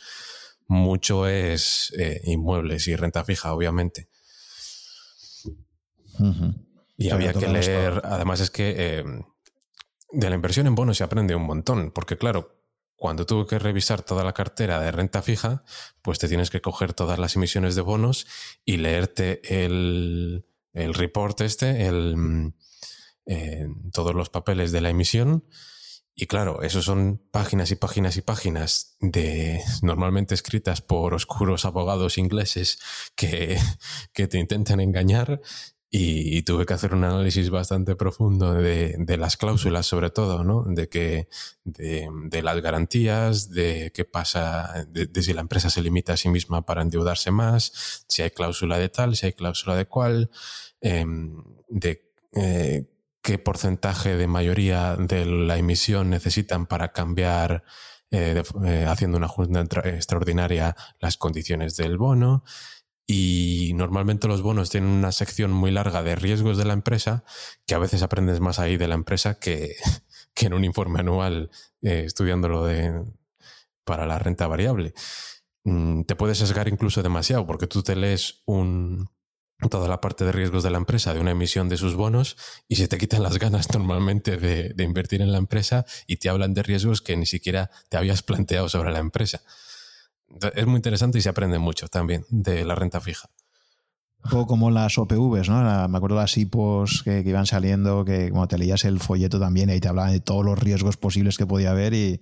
mucho 0.66 1.28
es 1.28 1.92
eh, 1.98 2.22
inmuebles 2.24 2.88
y 2.88 2.96
renta 2.96 3.24
fija, 3.24 3.52
obviamente. 3.52 4.08
Y 6.98 7.10
había 7.10 7.32
que 7.32 7.46
leer, 7.46 8.02
además 8.04 8.40
es 8.40 8.50
que 8.50 8.74
eh, 8.76 9.04
de 10.10 10.28
la 10.28 10.34
inversión 10.34 10.66
en 10.66 10.74
bonos 10.74 10.98
se 10.98 11.04
aprende 11.04 11.36
un 11.36 11.44
montón, 11.44 11.92
porque 11.92 12.18
claro, 12.18 12.58
cuando 12.96 13.24
tuve 13.24 13.46
que 13.46 13.60
revisar 13.60 14.02
toda 14.02 14.24
la 14.24 14.34
cartera 14.34 14.80
de 14.80 14.90
renta 14.90 15.22
fija, 15.22 15.62
pues 16.02 16.18
te 16.18 16.26
tienes 16.26 16.50
que 16.50 16.60
coger 16.60 16.94
todas 16.94 17.20
las 17.20 17.36
emisiones 17.36 17.76
de 17.76 17.82
bonos 17.82 18.26
y 18.64 18.78
leerte 18.78 19.40
el, 19.64 20.44
el 20.72 20.94
report 20.94 21.40
este, 21.42 21.86
el, 21.86 22.52
eh, 23.26 23.68
todos 23.92 24.14
los 24.16 24.30
papeles 24.30 24.72
de 24.72 24.80
la 24.80 24.90
emisión. 24.90 25.44
Y 26.16 26.26
claro, 26.26 26.62
esos 26.62 26.84
son 26.84 27.22
páginas 27.30 27.70
y 27.70 27.76
páginas 27.76 28.16
y 28.16 28.22
páginas 28.22 28.96
de 28.98 29.60
normalmente 29.82 30.34
escritas 30.34 30.82
por 30.82 31.14
oscuros 31.14 31.64
abogados 31.64 32.18
ingleses 32.18 32.80
que, 33.14 33.56
que 34.12 34.26
te 34.26 34.38
intentan 34.38 34.80
engañar 34.80 35.40
y, 35.90 36.42
tuve 36.42 36.66
que 36.66 36.74
hacer 36.74 36.94
un 36.94 37.04
análisis 37.04 37.48
bastante 37.48 37.96
profundo 37.96 38.52
de, 38.52 38.94
de 38.98 39.16
las 39.16 39.38
cláusulas, 39.38 39.86
sobre 39.86 40.10
todo, 40.10 40.44
¿no? 40.44 40.64
De 40.66 40.88
que, 40.88 41.28
de, 41.64 42.08
de 42.24 42.42
las 42.42 42.60
garantías, 42.60 43.50
de 43.50 43.90
qué 43.94 44.04
pasa, 44.04 44.86
de, 44.88 45.22
si 45.22 45.32
la 45.32 45.40
empresa 45.40 45.70
se 45.70 45.80
limita 45.80 46.12
a 46.12 46.16
sí 46.18 46.28
misma 46.28 46.66
para 46.66 46.82
endeudarse 46.82 47.30
más, 47.30 48.04
si 48.06 48.22
hay 48.22 48.30
cláusula 48.30 48.78
de 48.78 48.90
tal, 48.90 49.16
si 49.16 49.26
hay 49.26 49.32
cláusula 49.32 49.76
de 49.76 49.86
cual, 49.86 50.30
em, 50.82 51.42
de 51.68 52.12
eh, 52.34 52.86
qué 53.22 53.38
porcentaje 53.38 54.16
de 54.16 54.26
mayoría 54.26 54.96
de 54.96 55.24
la 55.24 55.56
emisión 55.56 56.10
necesitan 56.10 56.66
para 56.66 56.92
cambiar, 56.92 57.64
eh, 58.10 58.42
eh, 58.64 58.86
haciendo 58.86 59.16
una 59.16 59.28
junta 59.28 59.62
extraordinaria, 59.84 60.76
las 61.00 61.16
condiciones 61.16 61.76
del 61.76 61.98
bono. 61.98 62.44
Y 63.10 63.72
normalmente 63.74 64.28
los 64.28 64.42
bonos 64.42 64.68
tienen 64.68 64.90
una 64.90 65.12
sección 65.12 65.50
muy 65.50 65.70
larga 65.70 66.02
de 66.02 66.14
riesgos 66.14 66.58
de 66.58 66.66
la 66.66 66.74
empresa, 66.74 67.24
que 67.66 67.74
a 67.74 67.78
veces 67.78 68.02
aprendes 68.02 68.38
más 68.40 68.58
ahí 68.58 68.76
de 68.76 68.86
la 68.86 68.94
empresa 68.94 69.38
que, 69.40 69.76
en 70.36 70.52
un 70.52 70.62
informe 70.62 71.00
anual 71.00 71.50
eh, 71.82 72.02
estudiándolo 72.04 72.66
de, 72.66 73.02
para 73.84 74.06
la 74.06 74.18
renta 74.18 74.46
variable. 74.46 74.92
Mm, 75.64 76.02
te 76.02 76.16
puedes 76.16 76.36
sesgar 76.36 76.68
incluso 76.68 77.02
demasiado, 77.02 77.46
porque 77.46 77.66
tú 77.66 77.82
te 77.82 77.96
lees 77.96 78.42
un, 78.44 79.08
toda 79.70 79.88
la 79.88 80.02
parte 80.02 80.26
de 80.26 80.32
riesgos 80.32 80.62
de 80.62 80.70
la 80.70 80.76
empresa, 80.76 81.14
de 81.14 81.20
una 81.20 81.30
emisión 81.30 81.70
de 81.70 81.78
sus 81.78 81.94
bonos, 81.94 82.36
y 82.68 82.76
se 82.76 82.88
te 82.88 82.98
quitan 82.98 83.22
las 83.22 83.38
ganas 83.38 83.70
normalmente 83.72 84.36
de 84.36 84.84
invertir 84.84 85.22
en 85.22 85.32
la 85.32 85.38
empresa 85.38 85.86
y 86.06 86.18
te 86.18 86.28
hablan 86.28 86.52
de 86.52 86.62
riesgos 86.62 87.00
que 87.00 87.16
ni 87.16 87.24
siquiera 87.24 87.70
te 87.88 87.96
habías 87.96 88.22
planteado 88.22 88.68
sobre 88.68 88.92
la 88.92 88.98
empresa. 88.98 89.40
Es 90.54 90.66
muy 90.66 90.76
interesante 90.76 91.18
y 91.18 91.20
se 91.20 91.28
aprende 91.28 91.58
mucho 91.58 91.88
también 91.88 92.24
de 92.28 92.64
la 92.64 92.74
renta 92.74 93.00
fija. 93.00 93.30
Un 94.24 94.30
poco 94.30 94.46
como 94.48 94.70
las 94.70 94.98
OPVs, 94.98 95.48
¿no? 95.48 95.88
me 95.88 95.96
acuerdo 95.96 96.16
las 96.16 96.36
IPOs 96.36 97.02
que, 97.04 97.20
iban 97.24 97.46
saliendo, 97.46 98.04
que 98.04 98.30
como 98.30 98.48
te 98.48 98.58
leías 98.58 98.84
el 98.84 98.98
folleto 98.98 99.38
también, 99.38 99.70
ahí 99.70 99.80
te 99.80 99.88
hablaban 99.88 100.12
de 100.12 100.20
todos 100.20 100.44
los 100.44 100.58
riesgos 100.58 100.96
posibles 100.96 101.38
que 101.38 101.46
podía 101.46 101.70
haber 101.70 101.94
y, 101.94 102.20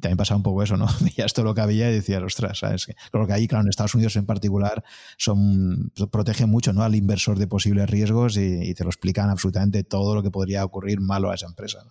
también 0.00 0.16
pasaba 0.16 0.36
un 0.36 0.42
poco 0.42 0.62
eso, 0.62 0.76
¿no? 0.76 0.86
Veías 1.00 1.32
todo 1.32 1.44
lo 1.44 1.54
que 1.54 1.60
había 1.60 1.90
y 1.90 1.94
decías, 1.94 2.22
ostras, 2.22 2.58
¿sabes? 2.58 2.86
Creo 3.10 3.26
que 3.26 3.32
ahí, 3.32 3.48
claro, 3.48 3.62
en 3.62 3.68
Estados 3.68 3.94
Unidos 3.94 4.16
en 4.16 4.26
particular, 4.26 4.84
son 5.16 5.92
protegen 6.10 6.48
mucho 6.48 6.72
¿no? 6.72 6.82
al 6.82 6.94
inversor 6.94 7.38
de 7.38 7.46
posibles 7.46 7.88
riesgos 7.88 8.36
y, 8.36 8.74
te 8.74 8.84
lo 8.84 8.90
explican 8.90 9.30
absolutamente 9.30 9.82
todo 9.84 10.14
lo 10.14 10.22
que 10.22 10.30
podría 10.30 10.64
ocurrir 10.64 11.00
malo 11.00 11.30
a 11.30 11.34
esa 11.34 11.46
empresa. 11.46 11.84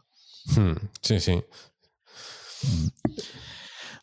Hmm, 0.45 0.73
sí, 1.02 1.19
sí. 1.19 1.44
Mm. 2.64 2.88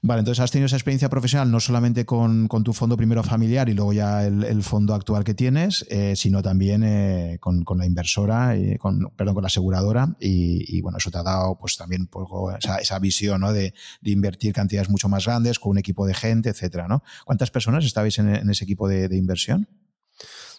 Vale, 0.02 0.20
entonces 0.20 0.42
has 0.42 0.50
tenido 0.50 0.66
esa 0.66 0.76
experiencia 0.76 1.08
profesional 1.08 1.50
no 1.50 1.60
solamente 1.60 2.04
con, 2.04 2.48
tu 2.48 2.72
fondo 2.72 2.96
primero 2.96 3.22
familiar 3.22 3.68
y 3.68 3.74
luego 3.74 3.92
ya 3.92 4.24
el, 4.24 4.62
fondo 4.62 4.94
actual 4.94 5.24
que 5.24 5.34
tienes, 5.34 5.84
eh, 5.88 6.14
sino 6.16 6.42
también 6.42 6.82
eh, 6.84 7.38
con, 7.40 7.64
la 7.76 7.86
inversora, 7.86 8.56
y 8.56 8.76
con, 8.78 9.10
perdón, 9.16 9.34
con 9.34 9.42
la 9.42 9.48
aseguradora 9.48 10.16
y, 10.20 10.80
bueno, 10.80 10.98
eso 10.98 11.10
te 11.10 11.18
ha 11.18 11.22
dado 11.22 11.56
pues 11.58 11.76
también 11.76 12.02
un 12.02 12.08
poco 12.08 12.52
esa, 12.56 12.98
visión 12.98 13.40
¿no? 13.40 13.52
de, 13.52 13.74
invertir 14.02 14.52
cantidades 14.52 14.88
mucho 14.88 15.08
más 15.08 15.26
grandes 15.26 15.58
con 15.58 15.70
un 15.70 15.78
equipo 15.78 16.06
de 16.06 16.14
gente, 16.14 16.50
etcétera, 16.50 16.88
¿no? 16.88 17.02
¿Cuántas 17.24 17.50
personas 17.50 17.84
estabais 17.84 18.18
en, 18.18 18.50
ese 18.50 18.64
equipo 18.64 18.88
de, 18.88 19.14
inversión? 19.16 19.68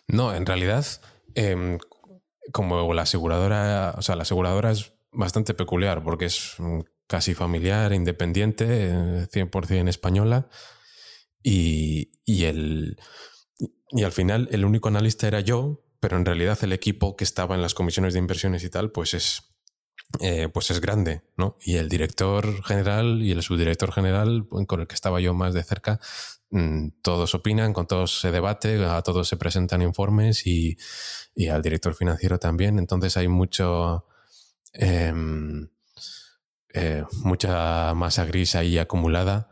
No, 0.07 0.33
en 0.33 0.45
realidad, 0.45 0.85
em, 1.35 1.77
como 2.51 2.93
la 2.93 3.03
aseguradora, 3.03 3.95
o 3.97 4.01
sea, 4.01 4.15
la 4.15 4.23
aseguradora 4.23 4.71
es 4.71 4.93
bastante 5.11 5.53
peculiar 5.53 6.03
porque 6.03 6.25
es 6.25 6.55
casi 7.07 7.33
familiar, 7.33 7.93
independiente, 7.93 9.27
100% 9.31 9.89
española. 9.89 10.49
Y, 11.41 12.11
el, 12.43 12.97
y 13.91 14.03
al 14.03 14.11
final 14.11 14.49
el 14.51 14.65
único 14.65 14.89
analista 14.89 15.27
era 15.27 15.39
yo, 15.39 15.85
pero 16.01 16.17
en 16.17 16.25
realidad 16.25 16.59
el 16.61 16.73
equipo 16.73 17.15
que 17.15 17.23
estaba 17.23 17.55
en 17.55 17.61
las 17.61 17.73
comisiones 17.73 18.13
de 18.13 18.19
inversiones 18.19 18.63
y 18.65 18.69
tal, 18.69 18.91
pues 18.91 19.13
es, 19.13 19.55
eh, 20.19 20.49
pues 20.49 20.71
es 20.71 20.81
grande, 20.81 21.21
¿no? 21.37 21.57
Y 21.61 21.77
el 21.77 21.87
director 21.87 22.63
general 22.63 23.21
y 23.21 23.31
el 23.31 23.41
subdirector 23.41 23.93
general, 23.93 24.47
con 24.49 24.81
el 24.81 24.87
que 24.87 24.95
estaba 24.95 25.21
yo 25.21 25.33
más 25.33 25.53
de 25.53 25.63
cerca, 25.63 26.01
mm, 26.49 26.89
todos 27.01 27.33
opinan, 27.33 27.71
con 27.71 27.87
todos 27.87 28.19
se 28.19 28.31
debate, 28.31 28.83
a 28.83 29.01
todos 29.01 29.29
se 29.29 29.37
presentan 29.37 29.81
informes 29.81 30.45
y, 30.45 30.77
al 31.49 31.61
director 31.61 31.95
financiero 31.95 32.39
también. 32.39 32.77
Entonces 32.79 33.15
hay 33.15 33.29
mucho... 33.29 34.05
Em, 34.73 35.69
eh, 36.73 37.03
mucha 37.23 37.93
masa 37.93 38.25
gris 38.25 38.55
ahí 38.55 38.77
acumulada, 38.77 39.49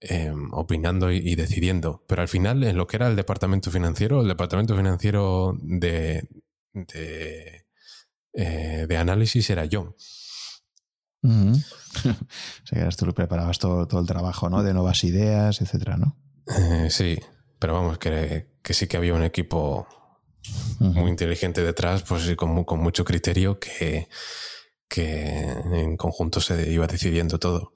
em, 0.00 0.52
opinando 0.52 1.10
y, 1.10 1.34
decidiendo. 1.34 2.04
Pero 2.06 2.22
al 2.22 2.28
final, 2.28 2.62
en 2.64 2.76
lo 2.76 2.86
que 2.86 2.96
era 2.96 3.08
el 3.08 3.16
departamento 3.16 3.70
financiero, 3.70 4.20
el 4.20 4.28
departamento 4.28 4.76
financiero 4.76 5.56
de, 5.60 6.28
de, 6.72 7.66
eh, 8.34 8.96
análisis 8.96 9.48
era 9.50 9.64
yo. 9.64 9.96
o 11.22 11.54
sea, 12.64 12.88
que 12.88 12.96
tú 12.96 13.12
preparabas 13.12 13.58
todo, 13.58 13.86
todo, 13.86 14.00
el 14.00 14.06
trabajo, 14.06 14.48
¿no? 14.48 14.62
De 14.62 14.72
nuevas 14.72 15.04
ideas, 15.04 15.60
etcétera, 15.60 15.96
¿no? 15.96 16.16
Eh, 16.46 16.88
sí, 16.90 17.18
pero 17.58 17.74
vamos, 17.74 17.98
que, 17.98 18.46
sí 18.64 18.86
que 18.86 18.96
había 18.96 19.14
un 19.14 19.24
equipo 19.24 19.86
muy 20.78 21.10
inteligente 21.10 21.62
detrás, 21.62 22.02
pues 22.02 22.34
con, 22.36 22.64
con 22.64 22.80
mucho 22.80 23.04
criterio 23.04 23.58
que, 23.58 24.08
que 24.90 25.46
en 25.72 25.96
conjunto 25.96 26.40
se 26.40 26.70
iba 26.70 26.86
decidiendo 26.86 27.38
todo. 27.38 27.72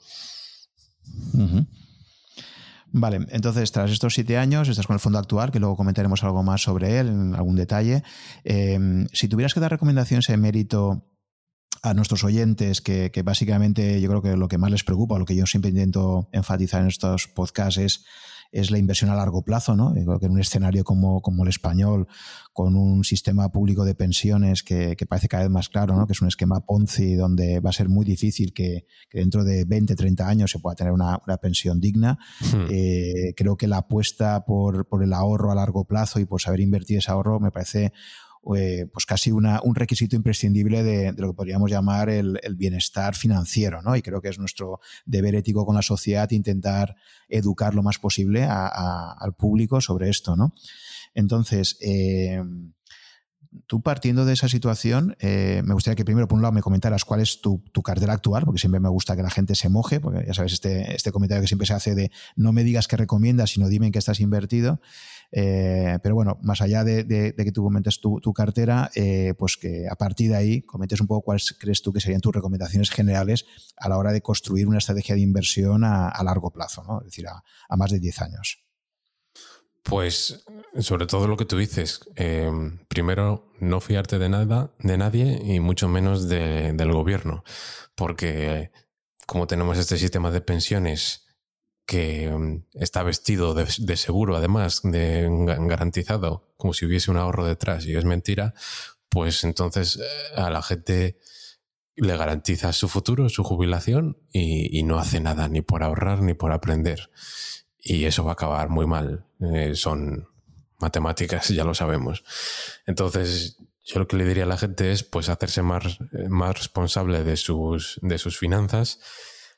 Vale, 2.91 3.27
entonces 3.31 3.73
tras 3.73 3.91
estos 3.91 4.15
siete 4.15 4.37
años 4.37 4.69
estás 4.69 4.87
con 4.87 4.95
el 4.95 5.01
fondo 5.01 5.19
actual, 5.19 5.51
que 5.51 5.61
luego 5.61 5.77
comentaremos 5.77 6.23
algo 6.25 6.43
más 6.43 6.63
sobre 6.63 6.99
él 6.99 7.09
en 7.09 7.35
algún 7.35 7.57
detalle. 7.57 8.03
Em, 8.43 9.07
si 9.13 9.29
tuvieras 9.29 9.55
que 9.55 9.61
dar 9.61 9.71
recomendaciones 9.71 10.29
en 10.29 10.41
mérito 10.41 11.07
a 11.83 11.95
nuestros 11.95 12.25
oyentes, 12.25 12.81
que, 12.81 13.11
que, 13.13 13.23
básicamente 13.23 14.01
yo 14.01 14.09
creo 14.09 14.23
que 14.23 14.37
lo 14.37 14.49
que 14.49 14.59
más 14.59 14.71
les 14.71 14.85
preocupa, 14.85 15.19
lo 15.19 15.25
que 15.25 15.37
yo 15.37 15.47
siempre 15.47 15.71
intento 15.71 16.29
enfatizar 16.33 16.83
en 16.83 16.89
estos 16.89 17.29
podcasts 17.29 17.79
es 17.79 18.05
es 18.53 18.71
la 18.71 18.79
inversión 18.79 19.11
a 19.11 19.15
largo 19.15 19.43
plazo, 19.43 19.77
¿no? 19.77 19.93
creo 19.93 20.19
que 20.19 20.27
en 20.27 20.33
un 20.33 20.41
escenario 20.41 20.85
como, 20.85 21.21
como 21.23 21.43
el 21.45 21.49
español, 21.49 22.07
con 22.53 22.77
un 22.77 23.05
sistema 23.05 23.51
público 23.51 23.85
de 23.85 23.95
pensiones 23.95 24.63
que, 24.63 24.97
parece 25.09 25.29
cada 25.29 25.43
vez 25.43 25.51
más 25.51 25.69
claro, 25.69 25.97
¿no? 25.97 26.07
Que 26.07 26.13
es 26.13 26.23
un 26.23 26.29
esquema 26.29 26.61
Ponzi 26.61 27.15
donde 27.15 27.61
va 27.61 27.71
a 27.71 27.73
ser 27.73 27.89
muy 27.89 28.05
difícil 28.05 28.53
que, 28.53 28.87
dentro 29.13 29.45
de 29.45 29.65
20, 29.65 29.95
30 29.97 30.29
años 30.29 30.51
se 30.51 30.59
pueda 30.61 30.77
tener 30.77 30.93
una, 30.93 31.19
pensión 31.43 31.81
digna. 31.81 32.19
Hmm. 32.41 32.67
Eh, 32.71 33.35
creo 33.37 33.57
que 33.57 33.67
la 33.67 33.79
apuesta 33.79 34.45
por, 34.45 34.87
por 34.87 35.03
el 35.03 35.13
ahorro 35.13 35.51
a 35.51 35.55
largo 35.55 35.85
plazo 35.85 36.21
y 36.21 36.27
por 36.27 36.41
saber 36.41 36.61
invertir 36.61 36.99
ese 36.99 37.11
ahorro 37.11 37.41
me 37.41 37.51
parece 37.51 37.93
eh, 38.57 38.87
pues 38.93 39.07
casi 39.07 39.31
un 39.31 39.75
requisito 39.75 40.17
imprescindible 40.17 40.83
de, 40.83 41.13
lo 41.17 41.29
que 41.29 41.35
podríamos 41.35 41.71
llamar 41.71 42.11
el, 42.11 42.39
bienestar 42.57 43.15
financiero, 43.15 43.81
¿no? 43.83 43.97
Y 43.97 44.03
creo 44.03 44.21
que 44.21 44.29
es 44.29 44.39
nuestro 44.39 44.81
deber 45.07 45.35
ético 45.35 45.65
con 45.65 45.75
la 45.75 45.83
sociedad 45.83 46.31
intentar 46.31 46.95
educar 47.29 47.75
lo 47.75 47.83
más 47.83 47.99
posible 47.99 48.45
al 48.45 49.35
público 49.35 49.81
sobre 49.81 50.11
esto, 50.11 50.37
¿no? 50.37 50.55
Entonces, 51.15 51.79
eh, 51.81 52.43
tú 53.67 53.83
partiendo 53.83 54.25
de 54.25 54.33
esa 54.33 54.49
situación, 54.49 55.17
eh, 55.21 55.63
me 55.65 55.75
gustaría 55.75 55.97
que 55.97 56.05
primero, 56.05 56.29
por 56.29 56.37
un 56.37 56.43
lado, 56.43 56.53
me 56.53 56.63
comentaras 56.63 57.05
cuál 57.05 57.21
es 57.21 57.41
tu, 57.41 57.63
cartera 57.83 58.13
actual, 58.13 58.45
porque 58.45 58.59
siempre 58.59 58.81
me 58.81 58.89
gusta 58.89 59.17
que 59.17 59.23
la 59.23 59.31
gente 59.31 59.55
se 59.55 59.69
moje, 59.69 60.01
porque 60.01 60.25
ya 60.27 60.35
sabes, 60.35 60.53
este, 60.53 60.95
este 60.95 61.13
comentario 61.13 61.43
que 61.43 61.49
siempre 61.49 61.67
se 61.67 61.75
hace 61.75 61.95
de 61.95 62.11
no 62.37 62.53
me 62.53 62.65
digas 62.65 62.89
qué 62.89 62.97
recomiendas, 62.97 63.51
sino 63.51 63.69
dime 63.69 63.87
en 63.87 63.93
qué 63.93 63.99
estás 63.99 64.21
invertido. 64.21 64.81
Eh, 65.37 65.99
pero 66.01 66.15
bueno, 66.15 66.39
más 66.43 66.61
allá 66.61 66.85
de, 66.85 67.35
que 67.37 67.53
tú 67.53 67.65
comentes 67.65 68.01
tu, 68.01 68.33
cartera, 68.33 68.89
eh, 68.95 69.35
pues 69.37 69.57
que 69.57 69.89
a 69.91 69.97
partir 69.97 70.31
de 70.31 70.37
ahí 70.37 70.63
comentes 70.63 71.01
un 71.01 71.09
poco 71.09 71.23
cuáles 71.23 71.57
crees 71.59 71.83
tú 71.83 71.93
que 71.93 72.01
serían 72.01 72.21
tus 72.21 72.33
recomendaciones 72.33 72.89
generales 72.89 73.45
a 73.77 73.89
la 73.89 73.99
hora 73.99 74.13
de 74.13 74.21
construir 74.21 74.69
una 74.69 74.79
estrategia 74.79 75.17
de 75.17 75.23
inversión 75.23 75.83
a, 75.83 76.23
largo 76.23 76.53
plazo, 76.53 76.85
¿no? 76.85 77.01
es 77.01 77.07
decir, 77.07 77.27
a, 77.27 77.77
más 77.77 77.91
de 77.91 77.99
10 77.99 78.23
años. 78.23 78.65
Pues 79.83 80.45
sobre 80.79 81.07
todo 81.07 81.27
lo 81.27 81.37
que 81.37 81.47
tú 81.47 81.59
dices, 81.59 82.01
eh, 82.15 82.49
primero 82.87 83.53
no 83.59 83.81
fiarte 83.81 84.21
de 84.21 84.29
nada, 84.29 84.71
de 84.79 84.97
nadie 84.97 85.41
y 85.45 85.59
mucho 85.59 85.89
menos 85.89 86.29
del 86.29 86.93
gobierno, 86.93 87.43
porque 87.97 88.71
como 89.27 89.49
tenemos 89.49 89.79
este 89.79 89.99
sistema 89.99 90.31
de 90.31 90.41
pensiones 90.41 91.24
que 91.87 92.31
mm, 92.31 92.65
está 92.75 93.03
vestido 93.03 93.55
de, 93.55 93.97
seguro, 93.97 94.37
además, 94.37 94.81
de 94.83 95.29
garantizado, 95.61 96.53
como 96.57 96.73
si 96.73 96.87
hubiese 96.87 97.11
un 97.11 97.17
ahorro 97.17 97.45
detrás 97.45 97.87
y 97.87 97.95
es 97.97 98.05
mentira, 98.05 98.55
pues 99.09 99.45
entonces 99.45 99.97
eh, 99.97 100.41
a 100.41 100.51
la 100.51 100.63
gente 100.63 101.19
le 101.97 102.17
garantiza 102.17 102.73
su 102.73 102.89
futuro, 102.89 103.29
su 103.29 103.45
jubilación 103.45 104.19
y, 104.33 104.83
no 104.83 104.99
hace 104.99 105.21
nada 105.21 105.49
ni 105.49 105.63
por 105.63 105.83
ahorrar 105.83 106.23
ni 106.23 106.35
por 106.35 106.53
aprender. 106.53 107.11
Y 107.79 108.05
eso 108.05 108.25
va 108.25 108.31
a 108.31 108.35
acabar 108.35 108.69
muy 108.69 108.87
mal. 108.87 109.27
Eh, 109.41 109.75
son 109.77 110.29
matemáticas, 110.81 111.49
ya 111.51 111.65
lo 111.65 111.75
sabemos. 111.75 112.25
Entonces, 112.87 113.59
yo 113.85 114.01
lo 114.01 114.09
que 114.09 114.17
le 114.17 114.25
diría 114.25 114.45
a 114.45 114.49
la 114.49 114.57
gente 114.57 114.91
es 114.91 115.05
pues 115.05 115.29
hacerse 115.29 115.63
más, 115.63 115.99
más 116.29 116.59
responsable 116.59 117.23
de 117.23 117.37
sus, 117.37 118.01
de 118.03 118.19
sus 118.19 118.39
finanzas, 118.39 118.99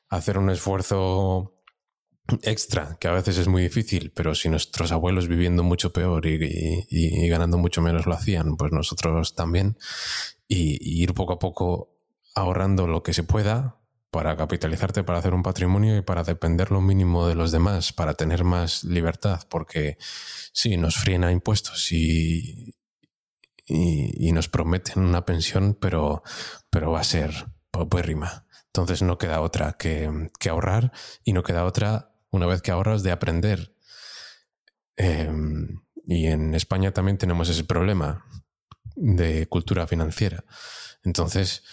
hacer 0.08 0.36
un 0.36 0.50
esfuerzo 0.50 1.55
extra, 2.42 2.96
que 3.00 3.08
a 3.08 3.12
veces 3.12 3.38
es 3.38 3.48
muy 3.48 3.62
difícil, 3.62 4.12
pero 4.14 4.34
si 4.34 4.48
nuestros 4.48 4.92
abuelos 4.92 5.28
viviendo 5.28 5.62
mucho 5.62 5.92
peor 5.92 6.26
y, 6.26 7.28
ganando 7.28 7.58
mucho 7.58 7.82
menos 7.82 8.06
lo 8.06 8.14
hacían, 8.14 8.56
pues 8.56 8.72
nosotros 8.72 9.34
también. 9.34 9.76
Y, 10.48 11.02
ir 11.02 11.14
poco 11.14 11.34
a 11.34 11.38
poco 11.38 11.96
ahorrando 12.34 12.86
lo 12.86 13.02
que 13.02 13.14
se 13.14 13.22
pueda 13.22 13.80
para 14.10 14.36
capitalizarte, 14.36 15.04
para 15.04 15.18
hacer 15.18 15.34
un 15.34 15.42
patrimonio 15.42 15.96
y 15.96 16.02
para 16.02 16.24
depender 16.24 16.70
lo 16.70 16.80
mínimo 16.80 17.26
de 17.26 17.34
los 17.34 17.52
demás, 17.52 17.92
para 17.92 18.14
tener 18.14 18.44
más 18.44 18.84
libertad, 18.84 19.42
porque 19.48 19.98
sí, 20.52 20.76
nos 20.76 20.96
fríen 20.96 21.24
a 21.24 21.32
impuestos 21.32 21.92
y, 21.92 22.74
y, 23.66 24.32
nos 24.32 24.48
prometen 24.48 25.02
una 25.02 25.24
pensión, 25.24 25.76
pero, 25.80 26.22
pero 26.70 26.92
va 26.92 27.00
a 27.00 27.04
ser 27.04 27.32
rima. 28.02 28.46
Entonces 28.66 29.02
no 29.02 29.18
queda 29.18 29.40
otra 29.40 29.76
que, 29.78 30.10
ahorrar 30.48 30.92
y 31.24 31.32
no 31.32 31.42
queda 31.42 31.64
otra, 31.64 32.12
una 32.36 32.46
vez 32.46 32.62
que 32.62 32.70
ahorras, 32.70 33.02
de 33.02 33.10
aprender. 33.10 33.74
Em, 34.96 35.82
y 36.06 36.26
en 36.26 36.54
España 36.54 36.92
también 36.92 37.18
tenemos 37.18 37.48
ese 37.48 37.64
problema 37.64 38.24
de 38.94 39.46
cultura 39.48 39.86
financiera. 39.86 40.44
Entonces, 41.02 41.64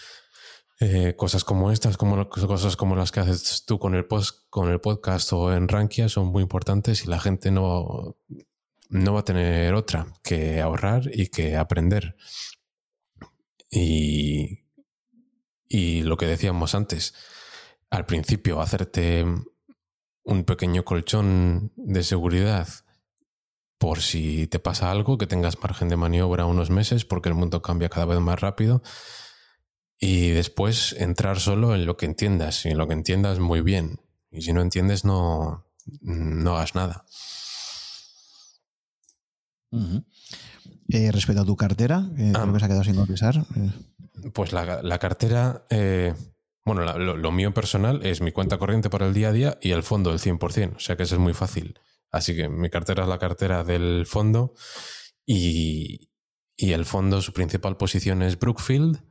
eh, 0.80 1.14
cosas 1.16 1.44
como 1.44 1.70
estas, 1.70 1.96
como, 1.96 2.28
cosas 2.28 2.76
como 2.76 2.96
las 2.96 3.12
que 3.12 3.20
haces 3.20 3.64
tú 3.64 3.78
con 3.78 3.94
el, 3.94 4.06
con 4.50 4.70
el 4.70 4.80
podcast 4.80 5.32
o 5.32 5.52
en 5.52 5.68
Rankia 5.68 6.08
son 6.08 6.26
muy 6.26 6.42
importantes 6.42 7.04
y 7.04 7.08
la 7.08 7.20
gente 7.20 7.50
no, 7.50 8.16
no 8.88 9.14
va 9.14 9.20
a 9.20 9.24
tener 9.24 9.74
otra 9.74 10.06
que 10.22 10.60
ahorrar 10.60 11.10
y 11.12 11.28
que 11.28 11.56
aprender. 11.56 12.16
Y, 13.70 14.64
y 15.68 16.02
lo 16.02 16.16
que 16.16 16.26
decíamos 16.26 16.74
antes, 16.74 17.14
al 17.90 18.06
principio 18.06 18.60
hacerte 18.60 19.24
un 20.24 20.44
pequeño 20.44 20.84
colchón 20.84 21.72
de 21.76 22.02
seguridad 22.02 22.68
por 23.78 24.00
si 24.00 24.46
te 24.46 24.58
pasa 24.58 24.90
algo, 24.90 25.18
que 25.18 25.26
tengas 25.26 25.60
margen 25.60 25.88
de 25.88 25.96
maniobra 25.96 26.46
unos 26.46 26.70
meses, 26.70 27.04
porque 27.04 27.28
el 27.28 27.34
mundo 27.34 27.60
cambia 27.60 27.90
cada 27.90 28.06
vez 28.06 28.18
más 28.18 28.40
rápido. 28.40 28.82
Y 29.98 30.30
después 30.30 30.94
entrar 30.98 31.38
solo 31.38 31.74
en 31.74 31.86
lo 31.86 31.96
que 31.96 32.06
entiendas. 32.06 32.64
Y 32.64 32.70
en 32.70 32.78
lo 32.78 32.86
que 32.88 32.94
entiendas 32.94 33.38
muy 33.38 33.60
bien. 33.60 34.00
Y 34.30 34.42
si 34.42 34.52
no 34.52 34.62
entiendes, 34.62 35.04
no, 35.04 35.66
no 36.00 36.56
hagas 36.56 36.74
nada. 36.74 37.04
Eh, 40.88 41.12
respecto 41.12 41.42
a 41.42 41.44
tu 41.44 41.56
cartera, 41.56 42.08
eh, 42.16 42.32
ah. 42.34 42.48
que 42.52 42.58
se 42.58 42.64
ha 42.64 42.68
quedado 42.68 42.84
sin 42.84 42.96
contestar. 42.96 43.36
Eh. 43.56 44.30
Pues 44.32 44.52
la, 44.52 44.98
cartera, 44.98 45.66
bueno, 46.64 46.98
lo, 46.98 47.32
mío 47.32 47.52
personal 47.52 48.04
es 48.04 48.20
mi 48.20 48.32
cuenta 48.32 48.58
corriente 48.58 48.90
para 48.90 49.06
el 49.06 49.14
día 49.14 49.28
a 49.28 49.32
día 49.32 49.58
y 49.60 49.72
el 49.72 49.82
fondo 49.82 50.10
del 50.10 50.18
100%, 50.18 50.76
o 50.76 50.78
sea 50.80 50.96
que 50.96 51.02
eso 51.02 51.16
es 51.16 51.20
muy 51.20 51.34
fácil. 51.34 51.78
Así 52.10 52.34
que 52.34 52.48
mi 52.48 52.70
cartera 52.70 53.02
es 53.02 53.08
la 53.08 53.18
cartera 53.18 53.64
del 53.64 54.06
fondo 54.06 54.54
y, 55.26 56.10
el 56.56 56.84
fondo, 56.84 57.20
su 57.20 57.32
principal 57.32 57.76
posición 57.76 58.22
es 58.22 58.38
Brookfield. 58.38 59.02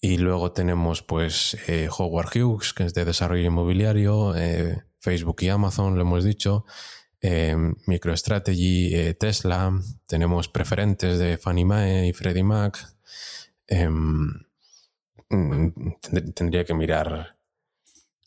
Y 0.00 0.18
luego 0.18 0.52
tenemos 0.52 1.02
pues 1.02 1.56
Howard 1.96 2.36
Hughes, 2.36 2.74
que 2.74 2.84
es 2.84 2.94
de 2.94 3.04
desarrollo 3.04 3.46
inmobiliario, 3.46 4.34
Facebook 4.98 5.36
y 5.40 5.48
Amazon, 5.48 5.94
lo 5.94 6.02
hemos 6.02 6.24
dicho. 6.24 6.64
Eh, 7.24 7.56
MicroStrategy, 7.86 8.96
eh, 8.96 9.14
Tesla, 9.14 9.72
tenemos 10.06 10.48
preferentes 10.48 11.20
de 11.20 11.38
Fannie 11.38 11.64
Mae 11.64 12.08
y 12.08 12.12
Freddie 12.12 12.42
Mac. 12.42 12.96
Mm, 15.32 15.68
tendría 16.34 16.64
que 16.64 16.74
mirar. 16.74 17.38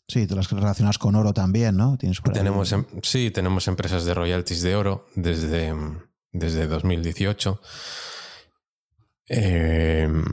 Sí, 0.08 0.26
todas 0.26 0.50
las 0.50 0.60
relacionadas 0.60 0.98
con 0.98 1.14
oro 1.14 1.32
también, 1.32 1.76
¿no? 1.76 1.96
¿Tienes 1.96 2.20
tenemos, 2.32 2.72
em, 2.72 2.84
sí, 3.02 3.30
tenemos 3.30 3.68
empresas 3.68 4.04
de 4.04 4.14
royalties 4.14 4.62
de 4.62 4.74
oro 4.74 5.06
desde, 5.14 5.72
desde 6.32 6.66
2018. 6.66 7.60
Em, 9.28 10.24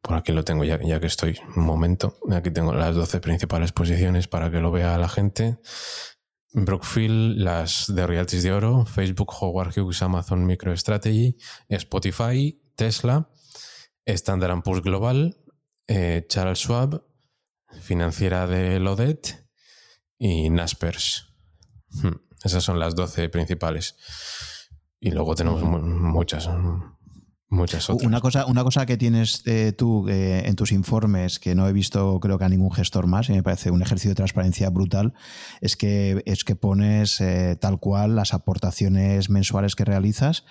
por 0.00 0.16
aquí 0.16 0.32
lo 0.32 0.42
tengo 0.42 0.64
ya, 0.64 0.78
ya 0.82 1.00
que 1.00 1.06
estoy 1.06 1.38
un 1.54 1.64
momento. 1.64 2.18
Aquí 2.30 2.50
tengo 2.50 2.72
las 2.72 2.94
12 2.94 3.20
principales 3.20 3.72
posiciones 3.72 4.26
para 4.26 4.50
que 4.50 4.60
lo 4.60 4.70
vea 4.70 4.96
la 4.98 5.08
gente. 5.08 5.58
Brookfield, 6.54 7.38
las 7.38 7.86
de 7.94 8.06
royalties 8.06 8.42
de 8.42 8.52
oro, 8.52 8.84
Facebook, 8.86 9.32
Howard 9.40 9.72
Hughes, 9.78 10.02
Amazon 10.02 10.44
MicroStrategy, 10.44 11.36
Spotify, 11.68 12.60
Tesla, 12.74 13.30
Standard 14.06 14.62
Poor's 14.62 14.82
Global, 14.82 15.36
eh, 15.86 16.24
Charles 16.28 16.58
Schwab, 16.58 17.04
financiera 17.80 18.46
de 18.46 18.80
Lodet 18.80 19.48
y 20.18 20.50
Naspers. 20.50 21.34
Hmm, 21.90 22.16
esas 22.44 22.64
son 22.64 22.78
las 22.78 22.94
12 22.94 23.28
principales. 23.28 23.96
Y 25.00 25.10
luego 25.10 25.34
tenemos 25.34 25.62
muchas. 25.62 26.48
Muchas 27.52 27.90
otras. 27.90 28.06
Una 28.06 28.22
cosa, 28.22 28.46
una 28.46 28.64
cosa 28.64 28.86
que 28.86 28.96
tienes 28.96 29.42
eh, 29.44 29.74
tú 29.76 30.08
eh, 30.08 30.44
en 30.46 30.56
tus 30.56 30.72
informes, 30.72 31.38
que 31.38 31.54
no 31.54 31.68
he 31.68 31.74
visto 31.74 32.18
creo 32.18 32.38
que 32.38 32.46
a 32.46 32.48
ningún 32.48 32.72
gestor 32.72 33.06
más, 33.06 33.28
y 33.28 33.32
me 33.32 33.42
parece 33.42 33.70
un 33.70 33.82
ejercicio 33.82 34.12
de 34.12 34.14
transparencia 34.14 34.70
brutal, 34.70 35.12
es 35.60 35.76
que, 35.76 36.22
es 36.24 36.44
que 36.44 36.56
pones 36.56 37.20
eh, 37.20 37.58
tal 37.60 37.78
cual 37.78 38.16
las 38.16 38.32
aportaciones 38.32 39.28
mensuales 39.28 39.76
que 39.76 39.84
realizas 39.84 40.46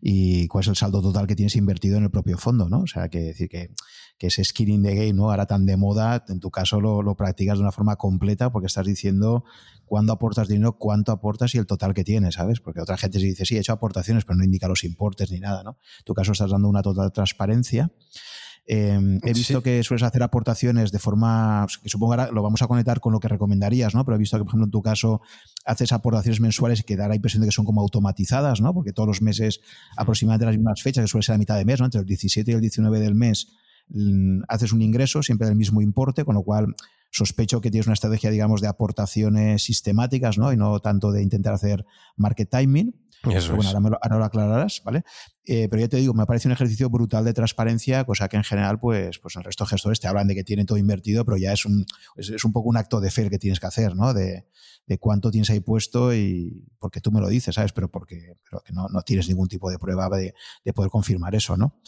y 0.00 0.46
cuál 0.48 0.62
es 0.62 0.68
el 0.68 0.76
saldo 0.76 1.00
total 1.02 1.26
que 1.26 1.36
tienes 1.36 1.56
invertido 1.56 1.96
en 1.96 2.04
el 2.04 2.10
propio 2.10 2.38
fondo, 2.38 2.68
¿no? 2.68 2.80
O 2.80 2.86
sea, 2.86 3.08
que 3.08 3.20
decir 3.20 3.48
que, 3.48 3.70
que 4.18 4.28
ese 4.28 4.44
skin 4.44 4.68
in 4.68 4.82
the 4.82 4.94
game, 4.94 5.12
¿no? 5.14 5.30
Ahora 5.30 5.46
tan 5.46 5.66
de 5.66 5.76
moda, 5.76 6.24
en 6.28 6.40
tu 6.40 6.50
caso 6.50 6.80
lo, 6.80 7.02
lo 7.02 7.16
practicas 7.16 7.58
de 7.58 7.62
una 7.62 7.72
forma 7.72 7.96
completa 7.96 8.50
porque 8.50 8.66
estás 8.66 8.86
diciendo 8.86 9.44
cuándo 9.84 10.12
aportas 10.12 10.48
dinero, 10.48 10.78
cuánto 10.78 11.12
aportas 11.12 11.54
y 11.54 11.58
el 11.58 11.66
total 11.66 11.94
que 11.94 12.04
tienes, 12.04 12.34
¿sabes? 12.34 12.60
Porque 12.60 12.80
otra 12.80 12.96
gente 12.96 13.18
se 13.18 13.26
dice, 13.26 13.44
sí, 13.44 13.56
he 13.56 13.60
hecho 13.60 13.72
aportaciones, 13.72 14.24
pero 14.24 14.36
no 14.36 14.44
indica 14.44 14.68
los 14.68 14.84
importes 14.84 15.30
ni 15.30 15.40
nada, 15.40 15.62
¿no? 15.62 15.78
En 15.98 16.04
tu 16.04 16.14
caso 16.14 16.32
estás 16.32 16.50
dando 16.50 16.68
una 16.68 16.82
total 16.82 17.12
transparencia. 17.12 17.92
Em, 18.66 19.20
he 19.22 19.34
visto 19.34 19.62
que 19.62 19.82
sueles 19.82 20.02
hacer 20.02 20.22
aportaciones 20.22 20.90
de 20.90 20.98
forma, 20.98 21.66
que 21.82 21.90
supongo 21.90 22.14
ahora 22.14 22.30
lo 22.32 22.42
vamos 22.42 22.62
a 22.62 22.66
conectar 22.66 22.98
con 23.00 23.12
lo 23.12 23.20
que 23.20 23.28
recomendarías, 23.28 23.94
¿no? 23.94 24.04
Pero 24.06 24.16
he 24.16 24.18
visto 24.18 24.38
que, 24.38 24.44
por 24.44 24.50
ejemplo, 24.50 24.64
en 24.64 24.70
tu 24.70 24.80
caso 24.80 25.20
haces 25.66 25.92
aportaciones 25.92 26.40
mensuales 26.40 26.82
que 26.82 26.96
da 26.96 27.06
la 27.06 27.14
impresión 27.14 27.42
de 27.42 27.48
que 27.48 27.52
son 27.52 27.66
como 27.66 27.82
automatizadas, 27.82 28.62
¿no? 28.62 28.72
Porque 28.72 28.92
todos 28.92 29.06
los 29.06 29.20
meses, 29.20 29.60
aproximadamente 29.96 30.46
las 30.46 30.56
mismas 30.56 30.82
fechas, 30.82 31.04
que 31.04 31.08
suele 31.08 31.24
ser 31.24 31.34
a 31.34 31.38
mitad 31.38 31.58
de 31.58 31.66
mes, 31.66 31.78
¿no? 31.80 31.86
Entre 31.86 32.00
el 32.00 32.06
17 32.06 32.50
y 32.50 32.54
el 32.54 32.60
19 32.62 33.00
del 33.00 33.14
mes, 33.14 33.48
mm, 33.90 34.44
haces 34.48 34.72
un 34.72 34.80
ingreso 34.80 35.22
siempre 35.22 35.46
del 35.46 35.56
mismo 35.56 35.82
importe, 35.82 36.24
con 36.24 36.34
lo 36.34 36.42
cual 36.42 36.74
sospecho 37.10 37.60
que 37.60 37.70
tienes 37.70 37.86
una 37.86 37.94
estrategia, 37.94 38.30
digamos, 38.30 38.60
de 38.62 38.68
aportaciones 38.68 39.62
sistemáticas, 39.62 40.38
¿no? 40.38 40.52
Y 40.52 40.56
no 40.56 40.80
tanto 40.80 41.12
de 41.12 41.22
intentar 41.22 41.52
hacer 41.52 41.84
market 42.16 42.48
timing. 42.50 42.94
Eso 43.32 43.54
bueno, 43.54 43.70
ahora, 44.02 44.18
lo, 44.18 44.24
aclararás, 44.24 44.82
¿vale? 44.84 45.04
Eh, 45.44 45.68
pero 45.70 45.80
ya 45.80 45.88
te 45.88 45.96
digo, 45.96 46.14
me 46.14 46.26
parece 46.26 46.48
un 46.48 46.52
ejercicio 46.52 46.90
brutal 46.90 47.24
de 47.24 47.32
transparencia, 47.32 48.04
cosa 48.04 48.28
que 48.28 48.36
en 48.36 48.44
general, 48.44 48.78
pues, 48.78 49.18
pues 49.18 49.36
el 49.36 49.44
resto 49.44 49.64
de 49.64 49.70
gestores 49.70 50.00
te 50.00 50.08
hablan 50.08 50.28
de 50.28 50.34
que 50.34 50.44
tienen 50.44 50.66
todo 50.66 50.78
invertido, 50.78 51.24
pero 51.24 51.36
ya 51.36 51.52
es 51.52 51.64
un, 51.64 51.86
es, 52.16 52.44
un 52.44 52.52
poco 52.52 52.68
un 52.68 52.76
acto 52.76 53.00
de 53.00 53.10
fe 53.10 53.28
que 53.30 53.38
tienes 53.38 53.60
que 53.60 53.66
hacer, 53.66 53.94
¿no? 53.94 54.14
De, 54.14 54.46
de, 54.86 54.98
cuánto 54.98 55.30
tienes 55.30 55.50
ahí 55.50 55.60
puesto 55.60 56.14
y 56.14 56.66
porque 56.78 57.00
tú 57.00 57.12
me 57.12 57.20
lo 57.20 57.28
dices, 57.28 57.54
¿sabes? 57.54 57.72
Pero 57.72 57.90
porque, 57.90 58.36
que 58.64 58.72
no, 58.72 58.88
no, 58.88 59.02
tienes 59.02 59.28
ningún 59.28 59.48
tipo 59.48 59.70
de 59.70 59.78
prueba 59.78 60.08
de, 60.08 60.34
de 60.64 60.72
poder 60.72 60.90
confirmar 60.90 61.34
eso, 61.34 61.56
¿no? 61.56 61.80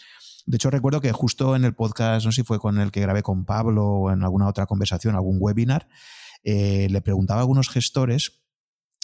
De 0.46 0.56
hecho, 0.56 0.70
recuerdo 0.70 1.00
que 1.00 1.10
justo 1.10 1.56
en 1.56 1.64
el 1.64 1.74
podcast, 1.74 2.24
no 2.24 2.30
sé 2.30 2.42
si 2.42 2.46
fue 2.46 2.60
con 2.60 2.78
el 2.78 2.92
que 2.92 3.00
grabé 3.00 3.22
con 3.22 3.44
Pablo 3.44 3.84
o 3.86 4.10
en 4.12 4.22
alguna 4.22 4.46
otra 4.46 4.66
conversación, 4.66 5.16
algún 5.16 5.38
webinar, 5.40 5.88
eh, 6.44 6.86
le 6.88 7.00
preguntaba 7.00 7.40
a 7.40 7.42
algunos 7.42 7.68
gestores 7.68 8.45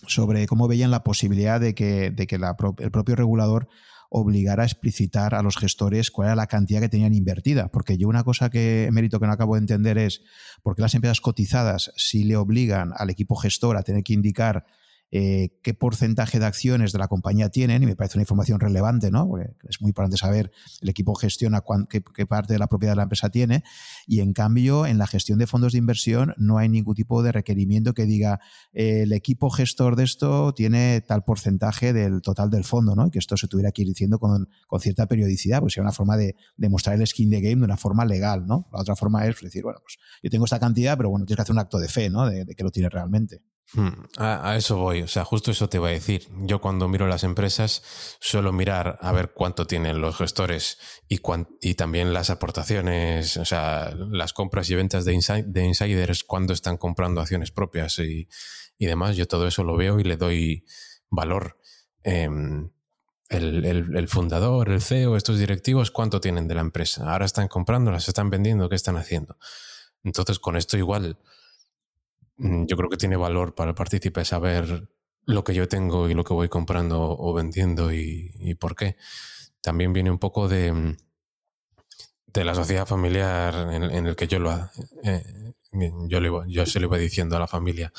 sobre 0.07 0.47
cómo 0.47 0.69
veían 0.69 0.91
la 0.91 1.05
posibilidad 1.05 1.61
de 1.61 1.75
que, 1.75 2.11
de 2.11 2.27
que 2.27 2.37
el 2.37 2.91
propio 2.91 3.17
regulador 3.17 3.69
obligara 4.15 4.63
a 4.63 4.67
explicitar 4.67 5.35
a 5.35 5.43
los 5.43 5.57
gestores 5.57 6.11
cuál 6.11 6.27
era 6.29 6.37
la 6.37 6.47
cantidad 6.47 6.81
que 6.81 6.91
tenían 6.91 7.15
invertida. 7.15 7.69
Porque 7.69 7.97
yo 7.97 8.09
una 8.09 8.25
cosa 8.25 8.51
que 8.51 8.91
mérito 8.93 9.19
que 9.19 9.27
no 9.27 9.33
acabo 9.33 9.55
de 9.55 9.61
entender 9.61 9.97
es 9.97 10.23
por 10.63 10.77
qué 10.77 10.83
las 10.83 10.95
empresas 10.95 11.23
cotizadas 11.23 11.93
si 11.97 12.25
le 12.25 12.37
obligan 12.37 12.93
al 12.97 13.09
equipo 13.09 13.37
gestor 13.37 13.77
a 13.79 13.83
tener 13.83 14.03
que 14.03 14.13
indicar 14.13 14.67
eh, 15.15 15.51
qué 15.63 15.75
porcentaje 15.75 16.39
de 16.39 16.47
acciones 16.47 16.91
de 16.91 16.99
la 16.99 17.07
compañía 17.07 17.51
tienen, 17.51 17.83
y 17.83 17.87
me 17.87 17.95
parece 17.95 18.17
una 18.17 18.23
información 18.23 18.61
relevante, 18.61 19.11
¿no? 19.11 19.29
Porque 19.29 19.51
es 19.69 19.79
muy 19.83 19.91
importante 19.91 20.17
saber 20.17 20.51
el 20.81 20.89
equipo 20.89 21.15
gestiona 21.15 21.63
qué, 21.91 22.27
parte 22.27 22.55
de 22.55 22.59
la 22.59 22.67
propiedad 22.67 22.93
de 22.93 22.97
la 22.97 23.03
empresa 23.03 23.29
tiene, 23.29 23.63
y 24.07 24.21
en 24.21 24.33
cambio, 24.33 24.87
en 24.87 24.97
la 24.97 25.07
gestión 25.07 25.39
de 25.39 25.47
fondos 25.47 25.73
de 25.73 25.79
inversión 25.79 26.33
no 26.39 26.57
hay 26.57 26.71
ningún 26.71 26.95
tipo 26.95 27.23
de 27.23 27.31
requerimiento 27.31 27.93
que 27.93 28.07
diga 28.07 28.41
el 28.73 29.13
equipo 29.13 29.51
gestor 29.51 29.97
de 29.97 30.05
esto 30.05 30.55
tiene 30.55 31.03
tal 31.03 31.25
porcentaje 31.25 31.93
del 31.93 32.23
total 32.23 32.49
del 32.49 32.65
fondo, 32.65 32.97
¿no? 32.97 33.09
Y 33.09 33.11
que 33.11 33.19
esto 33.19 33.37
se 33.37 33.49
tuviera 33.49 33.71
que 33.71 33.83
ir 33.83 33.89
diciendo 33.89 34.19
con, 34.19 34.49
cierta 34.81 35.07
periodicidad, 35.07 35.61
pues 35.61 35.75
sería 35.75 35.85
una 35.85 35.93
forma 35.93 36.17
de, 36.17 36.37
demostrar 36.57 36.99
el 36.99 37.07
skin 37.07 37.29
de 37.29 37.43
game 37.43 37.57
de 37.57 37.65
una 37.65 37.77
forma 37.77 38.07
legal, 38.07 38.47
¿no? 38.47 38.67
La 38.73 38.81
otra 38.81 38.97
forma 38.97 39.27
es 39.27 39.39
decir, 39.43 39.63
bueno, 39.63 39.81
pues 39.83 39.99
yo 40.23 40.31
tengo 40.31 40.47
esta 40.47 40.59
cantidad, 40.59 40.97
pero 40.97 41.11
bueno, 41.11 41.27
tienes 41.27 41.37
que 41.37 41.43
hacer 41.43 41.53
un 41.53 41.59
acto 41.59 41.79
de 41.79 41.89
fe, 41.89 42.09
¿no? 42.09 42.25
de 42.27 42.47
que 42.47 42.65
lo 42.65 42.71
tiene 42.71 42.89
realmente. 42.89 43.43
Hmm, 43.75 44.05
a, 44.19 44.55
eso 44.57 44.77
voy, 44.77 45.01
o 45.01 45.09
sea, 45.09 45.25
justo 45.25 45.51
eso 45.51 45.69
te 45.69 45.79
iba 45.79 45.89
a 45.89 45.93
decir. 45.93 46.29
Yo 46.41 46.61
cuando 46.61 46.89
miro 46.89 47.07
las 47.07 47.25
empresas 47.25 47.83
suelo 48.21 48.53
mirar 48.53 48.99
a 49.01 49.13
ver 49.13 49.33
cuánto 49.33 49.67
tienen 49.67 50.01
los 50.01 50.17
gestores 50.17 50.79
y, 51.09 51.21
y 51.63 51.75
también 51.75 52.13
las 52.13 52.29
aportaciones, 52.29 53.37
o 53.39 53.47
sea, 53.47 53.95
las 54.11 54.35
compras 54.35 54.69
y 54.69 54.75
ventas 54.75 55.07
de, 55.07 55.45
de 55.47 55.65
insiders, 55.65 56.23
cuando 56.25 56.53
están 56.53 56.77
comprando 56.77 57.23
acciones 57.23 57.51
propias 57.51 57.99
y, 57.99 58.29
demás. 58.79 59.17
Yo 59.17 59.27
todo 59.27 59.47
eso 59.47 59.63
lo 59.63 59.77
veo 59.77 60.01
y 60.01 60.05
le 60.05 60.17
doy 60.17 60.65
valor. 61.09 61.59
Em, 62.03 62.71
el, 63.29 63.65
el, 63.65 64.09
fundador, 64.09 64.69
el 64.71 64.83
CEO, 64.83 65.17
estos 65.17 65.39
directivos, 65.39 65.91
¿cuánto 65.91 66.21
tienen 66.21 66.49
de 66.49 66.57
la 66.57 66.61
empresa? 66.61 67.11
Ahora 67.11 67.25
están 67.25 67.49
comprando, 67.49 67.91
las 67.91 68.09
están 68.09 68.29
vendiendo, 68.29 68.69
¿qué 68.69 68.75
están 68.75 68.97
haciendo? 68.97 69.39
Entonces, 70.03 70.39
con 70.39 70.57
esto 70.57 70.77
igual 70.77 71.17
yo 72.37 72.77
creo 72.77 72.91
que 72.91 72.97
tiene 72.97 73.17
valor 73.17 73.55
para 73.55 73.71
el 73.71 73.75
partícipe 73.75 74.25
saber 74.25 74.89
lo 75.25 75.45
que 75.45 75.55
yo 75.55 75.69
tengo 75.69 76.09
y 76.09 76.15
lo 76.15 76.25
que 76.25 76.35
voy 76.35 76.49
comprando 76.49 77.17
o 77.19 77.33
vendiendo 77.33 77.93
y, 77.93 78.57
por 78.59 78.75
qué. 78.75 78.97
También 79.61 79.93
viene 79.93 80.11
un 80.11 80.19
poco 80.19 80.49
de, 80.49 80.97
de 82.27 82.45
la 82.45 82.55
sociedad 82.55 82.87
familiar 82.87 83.73
en, 83.73 84.07
el 84.07 84.17
que 84.17 84.27
yo 84.27 84.41
lo 84.41 84.53
eh, 85.05 85.53
yo, 86.09 86.47
yo 86.47 86.67
se 86.67 86.81
lo 86.81 86.87
iba 86.87 86.99
diciendo 86.99 87.37
a 87.37 87.41
la 87.41 87.47
familia. 87.47 87.93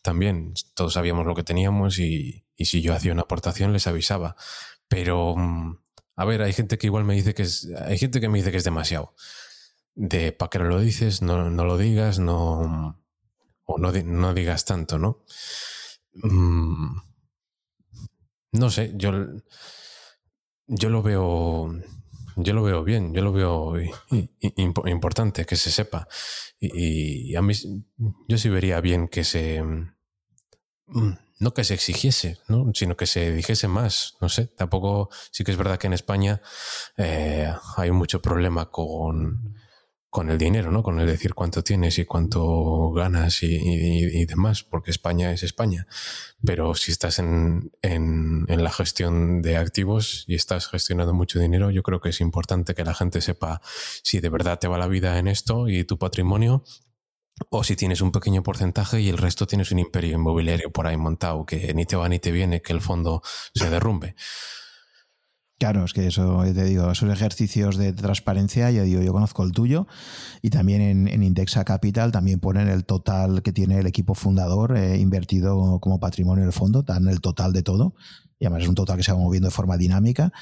También 0.00 0.54
todos 0.74 0.94
sabíamos 0.94 1.26
lo 1.26 1.34
que 1.34 1.44
teníamos 1.44 1.98
y, 1.98 2.44
y 2.56 2.64
si 2.66 2.80
yo 2.80 2.94
hacía 2.94 3.12
una 3.12 3.22
aportación 3.22 3.72
les 3.72 3.86
avisaba. 3.86 4.36
Pero, 4.88 5.36
mm, 5.36 5.78
a 6.16 6.24
ver, 6.24 6.42
hay 6.42 6.52
gente 6.52 6.78
que 6.78 6.86
igual 6.86 7.04
me 7.04 7.14
dice 7.14 7.34
que 7.34 7.42
es, 7.42 7.68
hay 7.86 7.98
gente 7.98 8.20
que 8.20 8.28
me 8.28 8.38
dice 8.38 8.50
que 8.50 8.56
es 8.58 8.64
demasiado. 8.64 9.14
De 9.94 10.32
para 10.32 10.50
qué 10.50 10.58
no 10.58 10.64
lo 10.66 10.80
dices, 10.80 11.22
no, 11.22 11.50
no 11.50 11.64
lo 11.64 11.76
digas, 11.76 12.18
no, 12.18 13.01
no, 13.78 13.92
no 13.92 14.34
digas 14.34 14.64
tanto, 14.64 14.98
¿no? 14.98 15.24
Mm, 16.14 16.96
no 18.52 18.70
sé, 18.70 18.92
yo, 18.94 19.12
yo 20.66 20.90
lo 20.90 21.02
veo. 21.02 21.74
Yo 22.36 22.54
lo 22.54 22.62
veo 22.62 22.82
bien, 22.82 23.12
yo 23.12 23.20
lo 23.20 23.30
veo 23.30 23.74
importante 24.86 25.44
que 25.44 25.56
se 25.56 25.70
sepa. 25.70 26.08
Y, 26.58 27.34
a 27.34 27.42
mí, 27.42 27.52
yo 28.26 28.38
sí 28.38 28.48
vería 28.48 28.80
bien 28.80 29.08
que 29.08 29.22
se. 29.22 29.62
Mm, 29.62 31.12
no 31.40 31.52
que 31.52 31.64
se 31.64 31.74
exigiese, 31.74 32.38
¿no? 32.48 32.70
sino 32.72 32.96
que 32.96 33.06
se 33.06 33.32
dijese 33.32 33.68
más. 33.68 34.14
No 34.20 34.28
sé, 34.28 34.46
tampoco. 34.46 35.10
Sí 35.30 35.44
que 35.44 35.50
es 35.50 35.58
verdad 35.58 35.78
que 35.78 35.88
en 35.88 35.92
España 35.92 36.40
eh, 36.96 37.52
hay 37.76 37.90
mucho 37.90 38.22
problema 38.22 38.70
con 38.70 39.56
con 40.12 40.28
el 40.28 40.36
dinero, 40.36 40.70
¿no? 40.70 40.82
Con 40.82 41.00
el 41.00 41.06
decir 41.06 41.32
cuánto 41.32 41.64
tienes 41.64 41.98
y 41.98 42.04
cuánto 42.04 42.92
ganas 42.92 43.42
y, 43.42 44.26
demás, 44.26 44.62
porque 44.62 44.90
España 44.90 45.32
es 45.32 45.42
España. 45.42 45.86
Pero 46.44 46.74
si 46.74 46.92
estás 46.92 47.18
en, 47.18 47.72
en, 47.80 48.62
la 48.62 48.70
gestión 48.70 49.40
de 49.40 49.56
activos 49.56 50.26
y 50.28 50.34
estás 50.34 50.68
gestionando 50.68 51.14
mucho 51.14 51.38
dinero, 51.38 51.70
yo 51.70 51.82
creo 51.82 52.02
que 52.02 52.10
es 52.10 52.20
importante 52.20 52.74
que 52.74 52.84
la 52.84 52.92
gente 52.92 53.22
sepa 53.22 53.62
si 54.02 54.20
de 54.20 54.28
verdad 54.28 54.58
te 54.58 54.68
va 54.68 54.76
la 54.76 54.86
vida 54.86 55.18
en 55.18 55.28
esto 55.28 55.70
y 55.70 55.84
tu 55.84 55.96
patrimonio, 55.96 56.62
o 57.48 57.64
si 57.64 57.74
tienes 57.74 58.02
un 58.02 58.12
pequeño 58.12 58.42
porcentaje 58.42 59.00
y 59.00 59.08
el 59.08 59.16
resto 59.16 59.46
tienes 59.46 59.72
un 59.72 59.78
imperio 59.78 60.16
inmobiliario 60.16 60.70
por 60.70 60.86
ahí 60.88 60.98
montado, 60.98 61.46
que 61.46 61.72
ni 61.72 61.86
te 61.86 61.96
va 61.96 62.10
ni 62.10 62.18
te 62.18 62.32
viene, 62.32 62.60
que 62.60 62.74
el 62.74 62.82
fondo 62.82 63.22
se 63.54 63.70
derrumbe. 63.70 64.14
Claro, 65.62 65.84
es 65.84 65.92
que 65.92 66.08
eso, 66.08 66.42
te 66.42 66.64
digo, 66.64 66.90
esos 66.90 67.08
ejercicios 67.08 67.76
de 67.76 67.92
transparencia, 67.92 68.72
yo 68.72 68.82
digo, 68.82 69.00
yo 69.00 69.12
conozco 69.12 69.44
el 69.44 69.52
tuyo 69.52 69.86
y 70.42 70.50
también 70.50 71.06
en, 71.06 71.22
Indexa 71.22 71.62
Capital 71.62 72.10
también 72.10 72.40
ponen 72.40 72.66
el 72.66 72.84
total 72.84 73.44
que 73.44 73.52
tiene 73.52 73.78
el 73.78 73.86
equipo 73.86 74.14
fundador 74.14 74.76
eh, 74.76 74.98
invertido 74.98 75.78
como 75.78 76.00
patrimonio 76.00 76.42
en 76.42 76.48
el 76.48 76.52
fondo, 76.52 76.82
dan 76.82 77.06
el 77.06 77.20
total 77.20 77.52
de 77.52 77.62
todo 77.62 77.94
y 78.40 78.46
además 78.46 78.64
es 78.64 78.70
un 78.70 78.74
total 78.74 78.96
que 78.96 79.04
se 79.04 79.12
va 79.12 79.18
moviendo 79.18 79.46
de 79.46 79.54
forma 79.54 79.76
dinámica, 79.76 80.32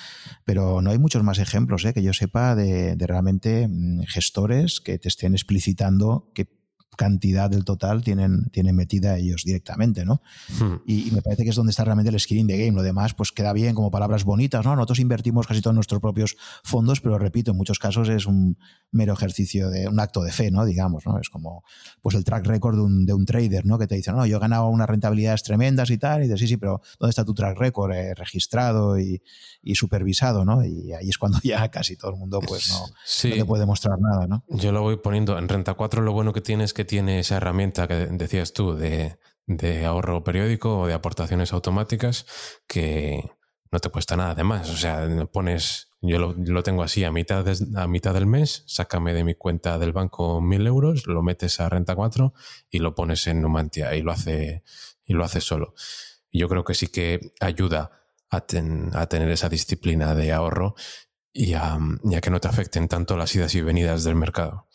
pero 0.47 0.80
no 0.80 0.88
hay 0.88 0.98
muchos 0.98 1.22
más 1.22 1.38
ejemplos 1.38 1.84
eh, 1.84 1.92
que 1.92 2.02
yo 2.02 2.14
sepa 2.14 2.55
de, 2.55 2.97
de 2.97 3.06
realmente 3.06 3.68
mm, 3.68 4.05
gestores 4.05 4.80
que 4.80 4.98
te 4.98 5.09
estén 5.09 5.34
explicitando 5.34 6.30
que 6.32 6.60
cantidad 6.97 7.49
del 7.49 7.65
total 7.65 8.03
tienen, 8.03 8.51
tienen 8.51 8.77
metida 8.77 9.17
ellos 9.17 9.43
directamente, 9.45 10.05
¿no? 10.05 10.23
Hmm. 10.59 10.77
Y, 10.87 11.11
me 11.12 11.23
parece 11.23 11.45
que 11.45 11.51
es 11.51 11.57
donde 11.57 11.71
está 11.71 11.85
realmente 11.85 12.11
el 12.11 12.21
skin 12.21 12.47
de 12.47 12.59
game. 12.59 12.77
Lo 12.77 12.83
demás, 12.83 13.15
pues 13.15 13.33
queda 13.33 13.53
bien 13.53 13.75
como 13.75 13.91
palabras 13.91 14.25
bonitas, 14.25 14.65
¿no? 14.65 14.75
Nosotros 14.77 14.99
invertimos 14.99 15.47
casi 15.47 15.61
todos 15.61 15.75
nuestros 15.75 16.01
propios 16.01 16.37
fondos, 16.62 17.01
pero 17.01 17.19
repito, 17.19 17.53
en 17.53 17.57
muchos 17.57 17.79
casos 17.79 18.09
es 18.09 18.27
un 18.27 18.59
mero 18.93 19.12
ejercicio 19.12 19.71
de 19.71 19.89
un 19.89 19.99
acto 20.01 20.23
de 20.23 20.33
fe, 20.33 20.51
¿no? 20.51 20.65
Digamos, 20.65 21.07
¿no? 21.07 21.19
Es 21.19 21.31
como 21.31 21.65
pues 22.03 22.15
el 22.17 22.25
track 22.25 22.47
record 22.47 22.77
de 22.77 22.83
un, 22.83 23.07
de 23.07 23.15
un 23.15 23.25
trader, 23.25 23.65
¿no? 23.67 23.79
Que 23.79 23.87
te 23.87 23.95
dice, 23.95 24.12
no, 24.12 24.27
yo 24.27 24.37
he 24.37 24.41
ganado 24.41 24.69
unas 24.69 24.89
rentabilidades 24.89 25.43
tremendas 25.43 25.91
y 25.91 25.99
tal, 25.99 26.21
y 26.21 26.23
dices, 26.25 26.41
sí, 26.41 26.49
sí, 26.49 26.57
pero 26.57 26.81
¿dónde 26.99 27.11
está 27.11 27.25
tu 27.25 27.35
track 27.35 27.59
record 27.59 27.93
eh, 27.93 28.15
registrado 28.15 28.99
y, 28.99 29.23
y, 29.62 29.75
supervisado, 29.75 30.45
¿no? 30.45 30.65
Y 30.65 30.93
ahí 30.93 31.09
es 31.09 31.19
cuando 31.19 31.39
ya 31.45 31.69
casi 31.71 31.97
todo 31.97 32.12
el 32.12 32.19
mundo, 32.19 32.41
pues 32.41 32.71
no, 32.71 32.87
no 33.31 33.37
te 33.37 33.45
puede 33.45 33.67
mostrar 33.67 33.99
nada, 34.01 34.27
¿no? 34.27 34.45
Yo 34.49 34.73
lo 34.73 34.83
voy 34.83 34.97
poniendo 34.97 35.39
en 35.39 35.49
Renta 35.49 35.75
4, 35.75 36.03
lo 36.03 36.12
bueno 36.12 36.33
que 36.33 36.41
tiene 36.41 36.65
es 36.65 36.75
que 36.75 36.80
tiene 36.85 37.20
esa 37.20 37.36
herramienta 37.36 37.89
que 37.89 37.94
decías 37.94 38.52
tú 38.52 38.74
de, 38.74 39.19
ahorro 39.85 40.23
periódico 40.23 40.81
o 40.81 40.86
de 40.86 40.94
aportaciones 40.94 41.52
automáticas 41.52 42.27
que 42.66 43.24
no 43.73 43.78
te 43.78 43.89
cuesta 43.89 44.16
nada 44.16 44.35
de 44.35 44.44
más. 44.44 44.70
O 44.70 44.77
sea, 44.77 45.09
pones, 45.32 45.90
yo 46.01 46.19
lo, 46.19 46.62
tengo 46.62 46.82
así 46.82 47.05
a 47.05 47.12
mitad, 47.12 47.44
a 47.77 47.86
mitad 47.86 48.15
del 48.15 48.27
mes, 48.27 48.65
sácame 48.66 49.15
de 49.15 49.24
mi 49.24 49.35
cuenta 49.35 49.78
del 49.78 49.93
banco 49.93 50.40
mil 50.40 50.66
euros, 50.66 51.07
lo 51.07 51.23
metes 51.23 51.61
a 51.61 51.69
Renta 51.69 51.94
4 51.94 52.32
y 52.70 52.78
lo 52.78 52.94
pones 52.94 53.27
en 53.27 53.43
Numantia 53.43 53.94
y 53.94 54.02
lo 54.02 54.12
hace, 54.12 54.62
y 55.05 55.15
lo 55.15 55.24
hace 55.24 55.40
solo. 55.40 55.74
yo 56.32 56.48
creo 56.48 56.65
que 56.65 56.74
sí 56.74 56.86
que 56.89 57.32
ayuda 57.40 57.90
a, 58.31 58.47
tener 58.47 59.31
esa 59.31 59.48
disciplina 59.48 60.15
de 60.15 60.32
ahorro 60.32 60.74
y 61.32 61.55
a, 61.55 61.78
que 62.23 62.31
no 62.31 62.40
te 62.40 62.48
afecten 62.48 62.89
tanto 62.89 63.16
las 63.16 63.35
idas 63.35 63.55
y 63.55 63.61
venidas 63.61 64.05
del 64.05 64.15
mercado 64.15 64.69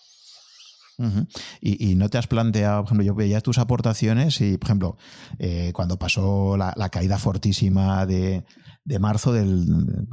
y, 1.61 1.95
no 1.95 2.09
te 2.09 2.17
has 2.17 2.27
planteado, 2.27 2.83
por 2.83 2.87
ejemplo, 2.87 3.05
yo 3.05 3.15
veía 3.15 3.41
tus 3.41 3.57
aportaciones 3.57 4.39
y, 4.41 4.57
por 4.57 4.67
ejemplo, 4.67 4.97
eh, 5.39 5.71
cuando 5.73 5.97
pasó 5.97 6.57
la, 6.57 6.89
caída 6.89 7.17
fortísima 7.17 8.05
de, 8.05 8.43
marzo, 8.99 9.33
del, 9.33 9.65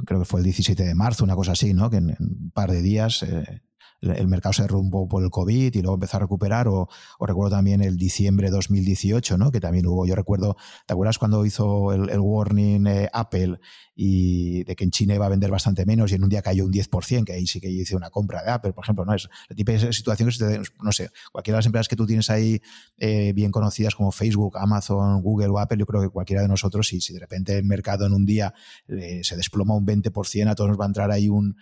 creo 0.05 0.19
que 0.19 0.25
fue 0.25 0.39
el 0.39 0.45
17 0.45 0.83
de 0.83 0.95
marzo, 0.95 1.23
una 1.23 1.35
cosa 1.35 1.53
así, 1.53 1.73
¿no? 1.73 1.89
Que 1.89 1.97
en, 1.97 2.15
un 2.19 2.51
par 2.53 2.71
de 2.71 2.81
días 2.81 3.23
eh, 3.23 3.61
el 4.03 4.27
mercado 4.27 4.53
se 4.53 4.63
derrumbó 4.63 5.07
por 5.07 5.23
el 5.23 5.29
COVID 5.29 5.73
y 5.73 5.81
luego 5.81 5.95
empezó 5.95 6.17
a 6.17 6.21
recuperar, 6.21 6.67
o, 6.67 6.89
recuerdo 7.19 7.55
también 7.55 7.81
el 7.81 7.97
diciembre 7.97 8.47
de 8.47 8.51
2018, 8.51 9.37
¿no? 9.37 9.51
que 9.51 9.59
también 9.59 9.85
hubo, 9.87 10.05
yo 10.05 10.15
recuerdo, 10.15 10.57
¿te 10.85 10.93
acuerdas 10.93 11.17
cuando 11.17 11.45
hizo 11.45 11.93
el, 11.93 12.19
warning 12.19 12.87
eh, 12.87 13.09
Apple 13.13 13.59
y 13.95 14.63
de 14.63 14.75
que 14.75 14.83
en 14.83 14.91
China 14.91 15.15
iba 15.15 15.25
a 15.25 15.29
vender 15.29 15.51
bastante 15.51 15.85
menos 15.85 16.11
y 16.11 16.15
en 16.15 16.23
un 16.23 16.29
día 16.29 16.41
cayó 16.41 16.65
un 16.65 16.71
10%, 16.71 17.25
que 17.25 17.33
ahí 17.33 17.47
sí 17.47 17.59
que 17.59 17.69
hice 17.69 17.95
una 17.95 18.09
compra 18.09 18.43
de 18.43 18.51
Apple, 18.51 18.73
por 18.73 18.85
ejemplo, 18.85 19.05
¿no? 19.05 19.13
Es 19.13 19.29
la 19.49 19.55
típica 19.55 19.91
situación 19.91 20.29
que, 20.29 20.61
no 20.81 20.91
sé, 20.91 21.09
cualquiera 21.31 21.55
de 21.55 21.59
las 21.59 21.65
empresas 21.65 21.87
que 21.87 21.95
tú 21.95 22.05
tienes 22.05 22.29
ahí 22.29 22.61
eh, 22.97 23.33
bien 23.33 23.51
conocidas 23.51 23.95
como 23.95 24.11
Facebook, 24.11 24.57
Amazon, 24.57 25.21
Google 25.21 25.47
o 25.47 25.59
Apple, 25.59 25.77
yo 25.77 25.85
creo 25.85 26.01
que 26.01 26.09
cualquiera 26.09 26.41
de 26.41 26.47
nosotros, 26.47 26.87
si, 26.87 27.01
si 27.01 27.13
de 27.13 27.19
repente 27.19 27.57
el 27.57 27.65
mercado 27.65 28.05
en 28.05 28.13
un 28.13 28.25
día 28.25 28.53
eh, 28.87 29.21
se 29.23 29.35
desploma 29.35 29.75
un 29.75 29.85
20%, 29.85 30.49
a 30.49 30.55
todos 30.55 30.69
nos 30.69 30.79
va 30.79 30.85
a 30.85 30.87
entrar 30.87 31.11
ahí 31.11 31.29
un, 31.29 31.55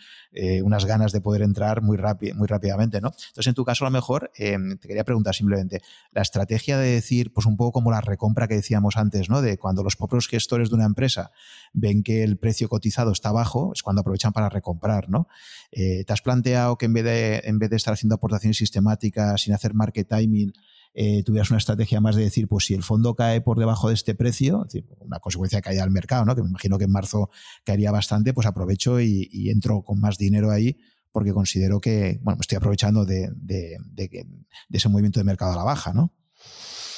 unas 0.63 0.85
ganas 0.85 1.11
de 1.11 1.21
poder 1.21 1.41
entrar 1.41 1.81
muy 1.81 1.97
muy 2.35 2.47
rápidamente, 2.47 3.01
¿no? 3.01 3.09
Entonces, 3.09 3.47
en 3.47 3.53
tu 3.53 3.65
caso, 3.65 3.85
a 3.85 3.89
lo 3.89 3.91
mejor, 3.91 4.31
eh, 4.37 4.57
te 4.79 4.87
quería 4.87 5.03
preguntar 5.03 5.35
simplemente, 5.35 5.81
la 6.11 6.21
estrategia 6.21 6.77
de 6.77 6.89
decir, 6.89 7.31
pues 7.33 7.45
un 7.45 7.57
poco 7.57 7.71
como 7.73 7.91
la 7.91 8.01
recompra 8.01 8.47
que 8.47 8.55
decíamos 8.55 8.97
antes, 8.97 9.29
¿no? 9.29 9.41
De 9.41 9.57
cuando 9.57 9.83
los 9.83 9.95
propios 9.95 10.27
gestores 10.27 10.69
de 10.69 10.75
una 10.75 10.85
empresa 10.85 11.31
ven 11.73 12.03
que 12.03 12.20
el 12.23 12.37
precio 12.37 12.69
cotizado 12.69 13.11
está 13.11 13.31
bajo, 13.31 13.71
es 13.73 13.83
cuando 13.83 14.01
aprovechan 14.01 14.33
para 14.33 14.49
recomprar, 14.49 15.09
¿no? 15.09 15.27
Eh, 15.71 16.03
¿Te 16.05 16.13
has 16.13 16.21
planteado 16.21 16.77
que 16.77 16.85
en 16.85 16.93
vez, 16.93 17.03
de, 17.03 17.41
en 17.45 17.59
vez 17.59 17.69
de 17.69 17.75
estar 17.75 17.93
haciendo 17.93 18.15
aportaciones 18.15 18.57
sistemáticas 18.57 19.41
sin 19.41 19.53
hacer 19.53 19.73
market 19.73 20.07
timing, 20.07 20.53
eh, 20.93 21.23
tuvieras 21.23 21.49
una 21.49 21.57
estrategia 21.57 22.01
más 22.01 22.15
de 22.15 22.23
decir, 22.23 22.47
pues 22.47 22.65
si 22.65 22.73
el 22.73 22.83
fondo 22.83 23.15
cae 23.15 23.39
por 23.41 23.57
debajo 23.57 23.87
de 23.87 23.93
este 23.93 24.13
precio, 24.15 24.65
una 24.99 25.19
consecuencia 25.19 25.59
de 25.59 25.63
caída 25.63 25.83
del 25.83 25.91
mercado, 25.91 26.25
¿no? 26.25 26.35
que 26.35 26.41
me 26.41 26.49
imagino 26.49 26.77
que 26.77 26.83
en 26.83 26.91
marzo 26.91 27.29
caería 27.63 27.91
bastante, 27.91 28.33
pues 28.33 28.45
aprovecho 28.45 28.99
y 28.99 29.49
entro 29.49 29.83
con 29.83 30.01
más 30.01 30.17
dinero 30.17 30.51
ahí 30.51 30.77
porque 31.11 31.33
considero 31.33 31.79
que, 31.79 32.19
bueno, 32.23 32.37
me 32.37 32.41
estoy 32.41 32.57
aprovechando 32.57 33.05
de, 33.05 33.29
ese 34.69 34.89
movimiento 34.89 35.19
de 35.19 35.23
mercado 35.23 35.53
a 35.53 35.55
la 35.55 35.63
baja, 35.63 35.93
¿no? 35.93 36.13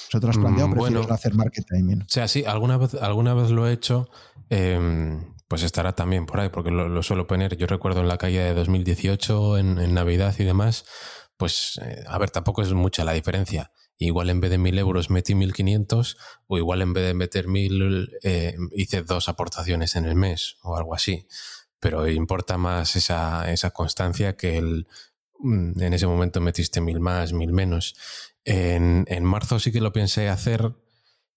¿Vosotros 0.08 0.38
has 0.38 0.42
planteado 0.42 0.70
mm, 0.70 0.76
bueno, 0.76 1.02
hacer 1.10 1.34
market 1.34 1.66
timing? 1.68 2.04
O 2.04 2.08
sea, 2.08 2.28
sí, 2.28 2.44
alguna 2.46 2.78
vez, 2.78 2.94
alguna 2.94 3.34
vez 3.34 3.50
lo 3.50 3.68
he 3.68 3.74
hecho, 3.74 4.10
em, 4.54 5.34
pues 5.48 5.64
estará 5.64 5.94
también 5.94 6.26
por 6.26 6.40
ahí, 6.40 6.50
porque 6.50 6.72
lo, 6.72 7.04
suelo 7.04 7.28
poner. 7.28 7.58
Yo 7.58 7.68
recuerdo 7.68 8.02
en 8.02 8.08
la 8.08 8.18
calle 8.18 8.40
de 8.40 8.54
2018, 8.54 9.58
en, 9.58 9.94
Navidad 9.94 10.36
y 10.40 10.44
demás, 10.44 10.86
pues, 11.38 11.80
eh, 11.84 12.04
a 12.08 12.18
ver, 12.18 12.30
tampoco 12.32 12.62
es 12.62 12.74
mucha 12.74 13.04
la 13.04 13.14
diferencia. 13.14 13.72
Igual 13.98 14.30
en 14.30 14.42
vez 14.42 14.52
de 14.52 14.60
1.000 14.60 14.80
euros 14.80 15.10
metí 15.10 15.34
1.500 15.34 16.18
o 16.48 16.58
igual 16.58 16.82
en 16.82 16.94
vez 16.94 17.06
de 17.06 17.14
meter 17.14 17.48
1.000 17.48 18.10
eh, 18.24 18.58
hice 18.72 19.04
dos 19.04 19.30
aportaciones 19.30 19.96
en 19.96 20.06
el 20.06 20.16
mes 20.16 20.58
o 20.64 20.76
algo 20.76 20.96
así 20.96 21.28
pero 21.84 22.08
importa 22.08 22.58
más 22.58 22.96
esa, 22.96 23.52
esa 23.52 23.72
constancia 23.72 24.38
que 24.38 24.58
el, 24.58 24.88
mm, 25.40 25.82
en 25.82 25.94
ese 25.94 26.08
momento 26.08 26.40
metiste 26.40 26.80
mil 26.80 27.02
más, 27.02 27.34
mil 27.34 27.52
menos. 27.52 27.96
En, 28.46 29.04
en 29.10 29.26
marzo 29.26 29.60
sí 29.60 29.74
que 29.74 29.82
lo 29.82 29.92
pensé 29.92 30.30
hacer 30.30 30.74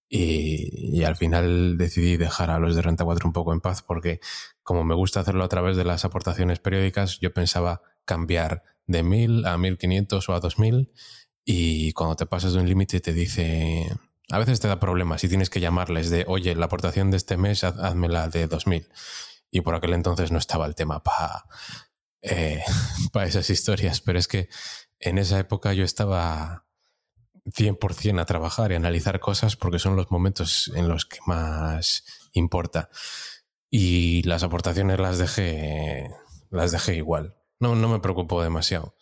y, 0.08 1.02
al 1.04 1.16
final 1.16 1.78
decidí 1.78 2.16
dejar 2.16 2.50
a 2.50 2.58
los 2.58 2.76
de 2.76 2.82
Renta 2.82 3.04
4 3.04 3.26
un 3.26 3.32
poco 3.32 3.52
en 3.52 3.60
paz 3.60 3.82
porque 3.82 4.20
como 4.62 4.84
me 4.84 4.94
gusta 4.94 5.20
hacerlo 5.20 5.44
a 5.44 5.48
través 5.48 5.76
de 5.76 5.84
las 5.84 6.04
aportaciones 6.04 6.58
periódicas, 6.58 7.18
yo 7.20 7.32
pensaba 7.32 7.82
cambiar 8.04 8.62
de 8.86 9.02
1000 9.02 9.46
a 9.46 9.58
1500 9.58 10.28
o 10.28 10.34
a 10.34 10.40
2000 10.40 10.92
y 11.44 11.92
cuando 11.92 12.16
te 12.16 12.26
pasas 12.26 12.52
de 12.52 12.60
un 12.60 12.68
límite 12.68 13.00
te 13.00 13.12
dice... 13.12 13.88
A 14.28 14.40
veces 14.40 14.58
te 14.58 14.66
da 14.66 14.80
problemas 14.80 15.22
y 15.22 15.28
tienes 15.28 15.50
que 15.50 15.60
llamarles 15.60 16.10
de, 16.10 16.24
oye, 16.26 16.56
la 16.56 16.66
aportación 16.66 17.12
de 17.12 17.16
este 17.16 17.36
mes, 17.36 17.62
hazmela 17.62 18.26
de 18.26 18.48
2000 18.48 18.88
y 19.52 19.60
por 19.60 19.74
aquel 19.74 19.92
entonces 19.92 20.32
no 20.32 20.38
estaba 20.38 20.66
el 20.66 20.74
tema 20.74 21.02
para 21.02 21.44
eh, 22.22 22.62
esas 23.24 23.50
historias, 23.50 24.00
pero 24.00 24.18
es 24.18 24.28
que 24.28 24.48
en 25.00 25.18
esa 25.18 25.38
época 25.38 25.72
yo 25.72 25.84
estaba, 25.84 26.65
100% 27.46 28.20
a 28.20 28.26
trabajar 28.26 28.72
y 28.72 28.74
analizar 28.74 29.20
cosas 29.20 29.56
porque 29.56 29.78
son 29.78 29.96
los 29.96 30.10
momentos 30.10 30.70
en 30.74 30.88
los 30.88 31.06
que 31.06 31.18
más 31.26 32.04
importa. 32.32 32.90
Y 33.70 34.22
las 34.22 34.42
aportaciones 34.42 34.98
las 34.98 35.18
dejé, 35.18 36.10
las 36.50 36.72
dejé 36.72 36.96
igual. 36.96 37.36
No, 37.58 37.74
no 37.74 37.88
me 37.88 38.00
preocupó 38.00 38.42
demasiado. 38.42 38.94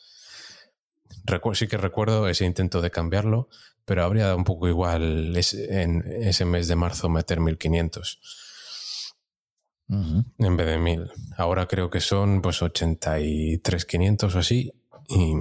sí 1.54 1.68
que 1.68 1.76
recuerdo 1.76 2.28
ese 2.28 2.44
intento 2.44 2.80
de 2.80 2.90
cambiarlo, 2.90 3.48
pero 3.84 4.04
habría 4.04 4.26
dado 4.26 4.36
un 4.36 4.44
poco 4.44 4.68
igual 4.68 5.36
en 5.36 6.04
ese 6.06 6.44
mes 6.44 6.68
de 6.68 6.76
marzo 6.76 7.08
meter 7.08 7.40
1500 7.40 8.20
en 9.88 10.56
vez 10.56 10.66
de 10.66 10.78
1000. 10.78 11.10
Ahora 11.36 11.66
creo 11.66 11.90
que 11.90 12.00
son 12.00 12.42
pues 12.42 12.62
83.500 12.62 14.34
o 14.34 14.38
así. 14.38 14.72
Y, 15.08 15.34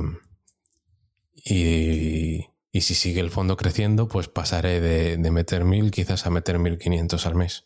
y, 1.45 2.45
si 2.81 2.95
sigue 2.95 3.21
el 3.21 3.29
fondo 3.29 3.55
creciendo, 3.55 4.07
pues 4.07 4.27
pasaré 4.27 4.81
de, 4.81 5.31
meter 5.31 5.63
1000 5.63 5.91
quizás 5.91 6.25
a 6.25 6.29
meter 6.29 6.59
1500 6.59 7.25
al 7.25 7.35
mes. 7.35 7.65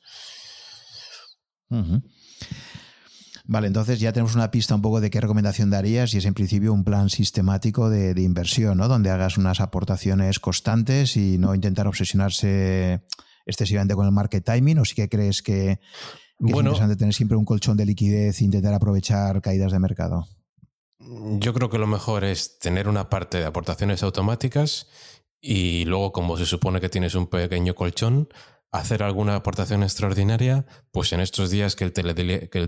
Vale, 3.50 3.68
entonces 3.68 4.02
ya 4.02 4.12
tenemos 4.12 4.36
una 4.36 4.52
pista 4.52 4.76
un 4.76 4.82
poco 4.82 5.00
de 5.00 5.10
qué 5.10 5.22
recomendación 5.22 5.70
darías 5.70 6.14
y 6.14 6.18
es 6.18 6.26
en 6.26 6.34
principio 6.34 6.74
un 6.74 6.84
plan 6.84 7.10
sistemático 7.10 7.90
de, 7.90 8.22
inversión, 8.22 8.78
¿no? 8.78 8.90
Donde 8.90 9.10
hagas 9.10 9.38
unas 9.38 9.62
aportaciones 9.62 10.40
constantes 10.40 11.16
y 11.16 11.38
no 11.38 11.56
intentar 11.56 11.88
obsesionarse 11.88 13.02
excesivamente 13.46 13.96
con 13.96 14.06
el 14.06 14.12
market 14.12 14.44
timing 14.44 14.80
o 14.80 14.86
sí 14.86 14.96
que 14.96 15.08
crees 15.08 15.42
que, 15.42 15.72
es 15.72 15.80
interesante 16.40 16.98
tener 16.98 17.14
siempre 17.14 17.38
un 17.38 17.46
colchón 17.46 17.78
de 17.78 17.86
liquidez 17.86 18.42
e 18.42 18.44
intentar 18.44 18.74
aprovechar 18.74 19.42
caídas 19.42 19.72
de 19.72 19.80
mercado. 19.80 20.28
Yo 21.40 21.54
creo 21.54 21.70
que 21.70 21.78
lo 21.78 21.88
mejor 21.88 22.24
es 22.24 22.60
tener 22.60 22.90
una 22.90 23.10
parte 23.10 23.38
de 23.38 23.46
aportaciones 23.46 24.04
automáticas 24.04 24.88
y 25.40 25.86
luego, 25.86 26.12
como 26.12 26.38
se 26.38 26.46
supone 26.46 26.82
que 26.82 26.90
tienes 26.90 27.16
un 27.16 27.28
pequeño 27.28 27.76
colchón, 27.76 28.28
hacer 28.72 29.04
alguna 29.04 29.36
aportación 29.36 29.84
extraordinaria, 29.84 30.66
pues 30.92 31.14
en 31.14 31.22
estos 31.22 31.50
días 31.50 31.76
que 31.76 31.86
el, 31.86 31.94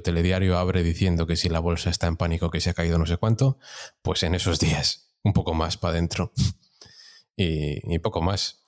telediario 0.02 0.58
abre 0.58 0.84
diciendo 0.84 1.28
que 1.28 1.36
si 1.36 1.50
la 1.50 1.60
bolsa 1.60 1.90
está 1.90 2.08
en 2.08 2.16
pánico, 2.16 2.50
que 2.50 2.62
se 2.62 2.70
ha 2.70 2.74
caído 2.74 2.98
no 2.98 3.06
sé 3.06 3.18
cuánto, 3.18 3.60
pues 4.02 4.24
en 4.24 4.36
esos 4.36 4.60
días 4.60 5.12
un 5.24 5.34
poco 5.34 5.54
más 5.54 5.76
para 5.76 5.94
adentro 5.94 6.32
y, 7.36 8.00
poco 8.00 8.22
más. 8.22 8.62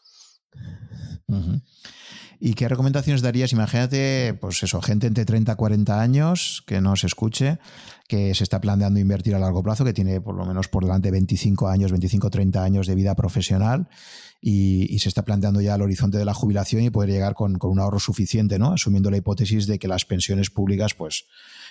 ¿Y 2.43 2.55
qué 2.55 2.67
recomendaciones 2.67 3.21
darías? 3.21 3.51
Imagínate, 3.51 4.33
pues 4.33 4.63
eso, 4.63 4.81
gente 4.81 5.05
entre 5.05 5.25
30 5.25 5.51
y 5.51 5.55
40 5.55 6.01
años 6.01 6.63
que 6.65 6.81
nos 6.81 7.03
escuche, 7.03 7.59
que 8.07 8.33
se 8.33 8.43
está 8.43 8.59
planteando 8.59 8.99
invertir 8.99 9.35
a 9.35 9.39
largo 9.39 9.61
plazo, 9.61 9.85
que 9.85 9.93
tiene 9.93 10.21
por 10.21 10.33
lo 10.33 10.43
menos 10.43 10.67
por 10.67 10.83
delante 10.83 11.11
25 11.11 11.67
años, 11.67 11.91
25 11.91 12.31
30 12.31 12.63
años 12.63 12.87
de 12.87 12.95
vida 12.95 13.13
profesional 13.13 13.89
y, 14.41 14.97
se 14.97 15.07
está 15.07 15.23
planteando 15.23 15.61
ya 15.61 15.75
el 15.75 15.83
horizonte 15.83 16.17
de 16.17 16.25
la 16.25 16.33
jubilación 16.33 16.81
y 16.81 16.89
poder 16.89 17.11
llegar 17.11 17.35
con, 17.35 17.59
un 17.61 17.79
ahorro 17.79 17.99
suficiente, 17.99 18.57
¿no? 18.57 18.73
Asumiendo 18.73 19.11
la 19.11 19.17
hipótesis 19.17 19.67
de 19.67 19.77
que 19.77 19.87
las 19.87 20.05
pensiones 20.05 20.49
públicas, 20.49 20.95
pues, 20.95 21.25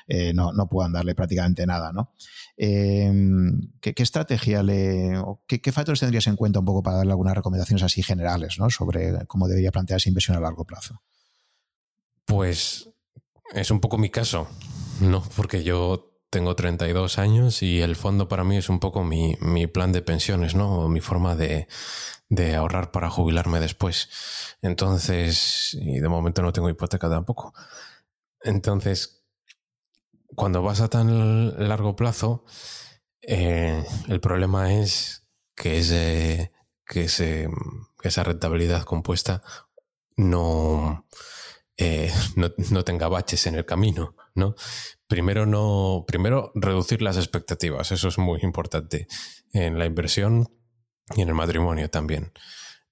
eh, 0.07 0.33
no, 0.35 0.53
puedan 0.69 0.93
darle 0.93 1.15
prácticamente 1.15 1.67
nada, 1.67 1.93
¿no? 1.93 2.13
Em, 2.57 3.73
¿qué, 3.81 3.95
estrategia 3.97 4.63
le. 4.63 5.19
O 5.19 5.43
qué, 5.47 5.73
factores 5.73 6.01
tendrías 6.01 6.27
en 6.27 6.37
cuenta 6.37 6.61
un 6.61 6.65
poco 6.65 6.83
para 6.83 6.99
darle 6.99 7.13
algunas 7.13 7.35
recomendaciones 7.35 7.83
así 7.83 8.03
generales, 8.03 8.59
¿no? 8.59 8.71
Sobre 8.71 9.27
cómo 9.27 9.49
debería 9.49 9.73
plantearse 9.73 10.09
inversión 10.09 10.37
a 10.37 10.41
largo 10.41 10.65
plazo? 10.65 11.03
Pues 12.25 12.91
es 13.53 13.71
un 13.71 13.81
poco 13.81 13.99
mi 13.99 14.11
caso, 14.11 14.49
¿no? 15.01 15.23
Porque 15.37 15.63
yo 15.63 16.11
tengo 16.31 16.55
32 16.55 17.19
años 17.19 17.63
y 17.63 17.81
el 17.81 17.97
fondo 17.97 18.29
para 18.29 18.45
mí 18.45 18.57
es 18.57 18.69
un 18.69 18.79
poco 18.79 19.05
mi, 19.05 19.37
mi 19.41 19.67
plan 19.67 19.91
de 19.91 20.03
pensiones, 20.03 20.55
¿no? 20.55 20.89
Mi 20.89 21.01
forma 21.01 21.35
de, 21.35 21.67
de 22.31 22.55
ahorrar 22.55 22.93
para 22.93 23.11
jubilarme 23.11 23.61
después. 23.61 24.09
Entonces, 24.63 25.75
y 25.75 25.99
de 25.99 26.09
momento 26.09 26.41
no 26.43 26.53
tengo 26.53 26.71
hipoteca 26.71 27.11
tampoco. 27.11 27.53
Entonces, 28.43 29.20
cuando 30.35 30.63
vas 30.63 30.81
a 30.81 30.89
tan 30.89 31.69
largo 31.69 31.97
plazo, 31.97 32.45
eh, 33.23 33.85
el 34.09 34.21
problema 34.21 34.75
es 34.75 35.27
que, 35.55 35.79
ese, 35.79 36.53
que, 36.87 37.05
ese, 37.05 37.49
esa 38.03 38.25
rentabilidad 38.25 38.85
compuesta 38.85 39.43
no, 40.17 41.07
eh, 41.77 42.13
no, 42.37 42.51
no, 42.71 42.85
tenga 42.85 43.09
baches 43.09 43.47
en 43.47 43.55
el 43.55 43.67
camino, 43.67 44.15
¿no? 44.35 44.55
Primero, 45.07 45.47
no, 45.47 46.05
primero 46.07 46.53
reducir 46.55 47.03
las 47.03 47.17
expectativas, 47.17 47.93
eso 47.93 48.09
es 48.09 48.19
muy 48.19 48.41
importante. 48.43 49.07
En 49.53 49.79
la 49.79 49.87
inversión 49.87 50.49
y 51.17 51.23
en 51.23 51.29
el 51.29 51.35
matrimonio 51.35 51.91
también. 51.91 52.33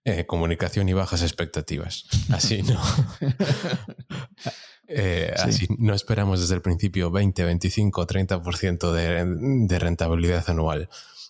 Eh, 0.04 0.26
comunicación 0.26 0.88
y 0.88 0.94
bajas 0.94 1.22
expectativas. 1.22 2.04
Así 2.30 2.62
no. 2.62 2.80
Eh, 4.88 5.32
así 5.36 5.66
no 5.78 5.94
esperamos 5.94 6.40
desde 6.40 6.54
el 6.54 6.62
principio 6.62 7.10
20, 7.10 7.44
25, 7.44 8.06
30% 8.06 8.92
de, 8.92 9.66
de 9.66 9.78
rentabilidad 9.78 10.48
anual. 10.48 10.88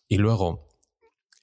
Y 0.08 0.16
luego, 0.16 0.66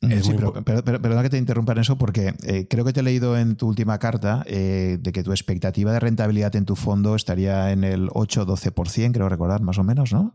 sí, 0.02 0.34
pero, 0.38 0.84
perdona 0.84 1.24
que 1.24 1.30
te 1.30 1.38
interrumpa 1.38 1.74
en 1.74 1.80
eso 1.80 1.98
porque 1.98 2.34
eh, 2.44 2.68
creo 2.70 2.86
que 2.86 2.94
te 2.94 3.02
he 3.02 3.04
leído 3.04 3.38
en 3.38 3.58
tu 3.58 3.68
última 3.68 4.00
carta 4.00 4.44
de 4.46 5.12
que 5.14 5.24
tu 5.24 5.32
expectativa 5.32 5.92
de 5.92 6.00
rentabilidad 6.00 6.56
en 6.56 6.66
tu 6.66 6.76
fondo 6.76 7.16
estaría 7.16 7.72
en 7.72 7.84
el 7.84 8.10
8-12%, 8.10 9.12
creo 9.12 9.30
recordar, 9.30 9.62
más 9.62 9.78
o 9.78 9.84
menos, 9.84 10.14
¿no? 10.14 10.34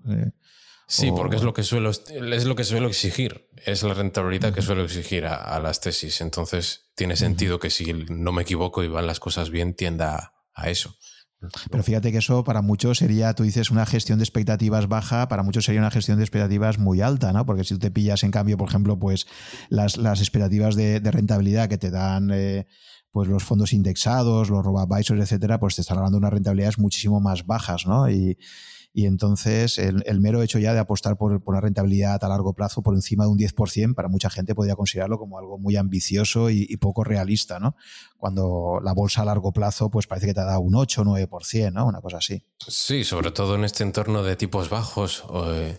Sí, 0.91 1.13
porque 1.13 1.37
es 1.37 1.45
lo 1.45 1.55
que 1.55 1.63
suelo, 1.63 1.91
es 1.91 2.45
lo 2.47 2.57
que 2.57 2.65
suelo 2.65 2.89
exigir, 2.89 3.49
es 3.65 3.85
la 3.85 3.95
rentabilidad 3.95 4.53
que 4.53 4.61
suelo 4.61 4.83
exigir 4.83 5.25
a, 5.25 5.61
las 5.61 5.81
tesis. 5.81 6.21
Entonces 6.21 6.91
tiene 6.97 7.15
sentido 7.15 7.61
que 7.61 7.71
si 7.71 7.93
no 7.93 8.33
me 8.33 8.43
equivoco 8.43 8.83
y 8.83 8.89
van 8.89 9.07
las 9.07 9.21
cosas 9.21 9.51
bien, 9.51 9.75
tienda 9.75 10.35
a, 10.53 10.69
eso. 10.69 10.97
Pero 11.71 11.83
fíjate 11.83 12.13
que 12.13 12.19
eso 12.19 12.45
para 12.45 12.61
muchos 12.61 12.99
sería, 12.99 13.35
tú 13.35 13.45
dices, 13.45 13.71
una 13.71 13.87
gestión 13.87 14.19
de 14.19 14.25
expectativas 14.25 14.89
baja, 14.89 15.29
para 15.29 15.43
muchos 15.43 15.65
sería 15.65 15.81
una 15.81 15.91
gestión 15.91 16.19
de 16.19 16.25
expectativas 16.25 16.79
muy 16.79 17.01
alta, 17.01 17.33
¿no? 17.33 17.47
Porque 17.47 17.65
si 17.65 17.75
tú 17.75 17.81
te 17.81 17.91
pillas, 17.91 18.23
en 18.25 18.31
cambio, 18.31 18.59
por 18.59 18.69
ejemplo, 18.69 18.99
pues 18.99 19.27
las, 19.71 19.97
expectativas 19.97 20.77
de, 20.77 21.01
rentabilidad 21.01 21.69
que 21.69 21.79
te 21.79 21.91
dan 21.91 22.31
eh, 22.33 22.67
pues 23.11 23.29
los 23.29 23.43
fondos 23.43 23.73
indexados, 23.73 24.51
los 24.51 24.65
robo 24.65 24.87
etcétera, 24.97 25.59
pues 25.59 25.77
te 25.77 25.81
están 25.81 25.97
hablando 25.97 26.17
de 26.17 26.21
unas 26.21 26.33
rentabilidades 26.33 26.79
muchísimo 26.79 27.21
más 27.21 27.47
bajas, 27.47 27.87
¿no? 27.87 28.11
Y, 28.11 28.39
y 28.93 29.07
entonces 29.07 29.79
el, 29.79 30.21
mero 30.21 30.43
hecho 30.43 30.59
ya 30.59 30.75
de 30.75 30.81
apostar 30.81 31.17
por, 31.17 31.41
una 31.45 31.61
rentabilidad 31.61 32.23
a 32.25 32.29
largo 32.29 32.55
plazo 32.55 32.83
por 32.83 32.95
encima 32.95 33.25
de 33.25 33.31
un 33.31 33.39
10%, 33.39 33.95
para 33.95 34.09
mucha 34.09 34.31
gente 34.31 34.55
podría 34.55 34.75
considerarlo 34.75 35.19
como 35.19 35.39
algo 35.39 35.59
muy 35.59 35.77
ambicioso 35.77 36.51
y, 36.51 36.77
poco 36.79 37.05
realista, 37.05 37.61
¿no? 37.61 37.77
Cuando 38.17 38.81
la 38.83 38.93
bolsa 38.93 39.23
a 39.23 39.27
largo 39.27 39.53
plazo 39.53 39.91
pues 39.91 40.07
parece 40.07 40.27
que 40.27 40.35
te 40.35 40.41
da 40.41 40.59
un 40.59 40.75
8 40.75 41.03
o 41.03 41.05
9%, 41.05 41.73
¿no? 41.73 41.87
Una 41.87 42.01
cosa 42.01 42.17
así. 42.17 42.43
Sí, 42.67 43.05
sobre 43.05 43.31
todo 43.31 43.55
en 43.55 43.65
este 43.65 43.85
entorno 43.85 44.23
de 44.23 44.35
tipos 44.35 44.71
bajos, 44.71 45.25
eh, 45.47 45.79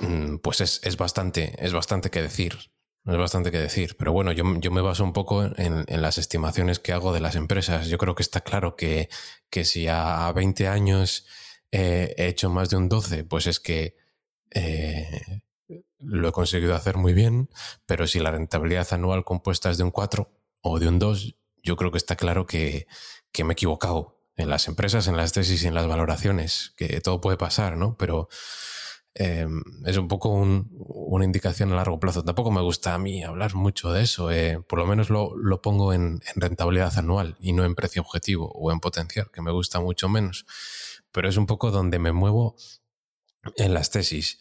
mm, 0.00 0.36
pues 0.38 0.60
es, 0.60 0.96
bastante, 0.98 1.54
es 1.64 1.72
bastante 1.72 2.10
que 2.10 2.20
decir. 2.20 2.58
Es 3.06 3.16
bastante 3.16 3.50
que 3.50 3.58
decir, 3.58 3.96
pero 3.98 4.12
bueno, 4.12 4.32
yo, 4.32 4.44
me 4.44 4.80
baso 4.82 5.02
un 5.02 5.14
poco 5.14 5.44
en, 5.56 5.86
las 5.88 6.18
estimaciones 6.18 6.78
que 6.78 6.92
hago 6.92 7.14
de 7.14 7.20
las 7.20 7.34
empresas. 7.34 7.86
Yo 7.86 7.96
creo 7.96 8.14
que 8.14 8.22
está 8.22 8.42
claro 8.42 8.76
que, 8.76 9.08
que 9.48 9.64
si 9.64 9.88
a 9.88 10.30
20 10.34 10.68
años 10.68 11.24
he 11.70 12.26
hecho 12.26 12.50
más 12.50 12.70
de 12.70 12.76
un 12.76 12.88
12, 12.88 13.24
pues 13.24 13.46
es 13.46 13.60
que 13.60 13.96
eh, 14.50 15.42
lo 15.98 16.28
he 16.28 16.32
conseguido 16.32 16.74
hacer 16.74 16.96
muy 16.96 17.12
bien, 17.12 17.50
pero 17.86 18.06
si 18.06 18.18
la 18.18 18.30
rentabilidad 18.30 18.88
anual 18.92 19.24
compuesta 19.24 19.70
es 19.70 19.78
de 19.78 19.84
un 19.84 19.90
4 19.90 20.30
o 20.62 20.78
de 20.78 20.88
un 20.88 20.98
2, 20.98 21.36
yo 21.62 21.76
creo 21.76 21.90
que 21.90 21.98
está 21.98 22.16
claro 22.16 22.46
que, 22.46 22.86
me 23.38 23.50
he 23.50 23.52
equivocado 23.52 24.18
en 24.36 24.48
las 24.48 24.66
empresas, 24.68 25.06
en 25.06 25.16
las 25.16 25.32
tesis 25.32 25.62
y 25.62 25.66
en 25.66 25.74
las 25.74 25.86
valoraciones, 25.86 26.72
que 26.76 27.00
todo 27.00 27.20
puede 27.20 27.36
pasar, 27.36 27.76
¿no? 27.76 27.96
Pero 27.98 28.28
eh, 29.14 29.46
es 29.84 29.96
un 29.98 30.08
poco 30.08 30.30
una 30.30 31.24
indicación 31.24 31.72
a 31.72 31.76
largo 31.76 32.00
plazo. 32.00 32.24
Tampoco 32.24 32.50
me 32.50 32.62
gusta 32.62 32.94
a 32.94 32.98
mí 32.98 33.22
hablar 33.22 33.54
mucho 33.54 33.92
de 33.92 34.02
eso. 34.02 34.30
Eh, 34.30 34.60
por 34.66 34.78
lo 34.78 34.86
menos 34.86 35.10
lo, 35.10 35.62
pongo 35.62 35.92
en, 35.92 36.20
en, 36.34 36.40
rentabilidad 36.40 36.96
anual 36.98 37.36
y 37.40 37.52
no 37.52 37.64
en 37.64 37.74
precio 37.74 38.02
objetivo 38.02 38.50
o 38.52 38.72
en 38.72 38.80
potencial, 38.80 39.30
que 39.32 39.42
me 39.42 39.52
gusta 39.52 39.80
mucho 39.80 40.08
menos 40.08 40.46
pero 41.12 41.28
es 41.28 41.36
un 41.36 41.46
poco 41.46 41.70
donde 41.70 41.98
me 41.98 42.12
muevo 42.12 42.56
en 43.56 43.74
las 43.74 43.90
tesis. 43.90 44.38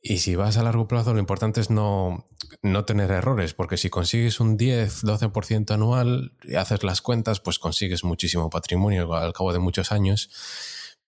Y 0.00 0.18
si 0.18 0.36
vas 0.36 0.56
a 0.56 0.62
largo 0.62 0.86
plazo, 0.86 1.12
lo 1.12 1.18
importante 1.18 1.60
es 1.60 1.70
no, 1.70 2.26
no 2.62 2.84
tener 2.84 3.10
errores, 3.10 3.52
porque 3.52 3.76
si 3.76 3.90
consigues 3.90 4.40
un 4.40 4.56
10, 4.56 5.04
12% 5.04 5.72
anual 5.72 6.36
y 6.44 6.54
haces 6.54 6.84
las 6.84 7.02
cuentas, 7.02 7.40
pues 7.40 7.58
consigues 7.58 8.04
muchísimo 8.04 8.48
patrimonio 8.48 9.12
al 9.14 9.32
cabo 9.32 9.52
de 9.52 9.58
muchos 9.58 9.90
años. 9.90 10.30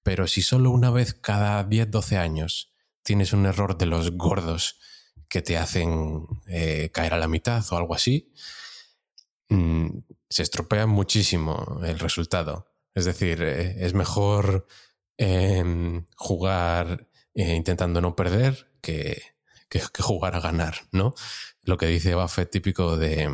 Pero 0.02 0.26
si 0.26 0.42
solo 0.42 0.70
una 0.70 0.90
vez 0.90 1.14
cada 1.14 1.62
10, 1.62 1.90
12 1.90 2.16
años 2.16 2.72
tienes 3.02 3.32
un 3.32 3.46
error 3.46 3.78
de 3.78 3.86
los 3.86 4.12
gordos 4.16 4.78
que 5.28 5.42
te 5.42 5.56
hacen 5.56 6.26
eh, 6.48 6.90
caer 6.92 7.14
a 7.14 7.18
la 7.18 7.28
mitad 7.28 7.64
o 7.70 7.76
algo 7.76 7.94
así, 7.94 8.32
mm, 9.48 9.88
se 10.28 10.42
estropea 10.42 10.86
muchísimo 10.86 11.80
el 11.84 11.98
resultado. 11.98 12.66
Es 12.94 13.04
decir, 13.04 13.40
eh, 13.42 13.76
es 13.84 13.94
mejor 13.94 14.66
jugar 16.16 17.08
eh, 17.34 17.54
intentando 17.54 18.00
no 18.00 18.16
perder 18.16 18.70
que, 18.80 19.22
que, 19.68 19.80
jugar 20.02 20.34
a 20.34 20.40
ganar, 20.40 20.74
¿no? 20.90 21.14
Lo 21.62 21.78
que 21.78 21.86
dice 21.86 22.14
Buffett 22.14 22.50
típico 22.50 22.96
de, 22.96 23.30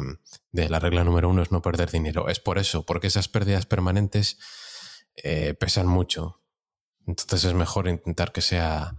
la 0.53 0.79
regla 0.79 1.05
número 1.05 1.31
uno 1.31 1.43
es 1.43 1.51
no 1.51 1.63
perder 1.63 1.91
dinero. 1.91 2.29
Es 2.29 2.39
por 2.39 2.59
eso, 2.59 2.85
porque 2.85 3.07
esas 3.07 3.29
pérdidas 3.29 3.67
permanentes 3.67 4.39
eh, 5.15 5.55
pesan 5.55 5.87
mucho. 5.87 6.43
Entonces 7.07 7.45
es 7.45 7.55
mejor 7.55 7.89
intentar 7.89 8.33
que 8.33 8.43
sea 8.43 8.97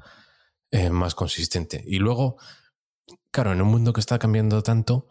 eh, 0.72 0.90
más 0.90 1.14
consistente. 1.14 1.84
Y 1.86 2.00
luego, 2.00 2.38
claro, 3.32 3.54
en 3.54 3.62
un 3.62 3.68
mundo 3.68 3.94
que 3.94 4.00
está 4.00 4.18
cambiando 4.18 4.64
tanto, 4.64 5.08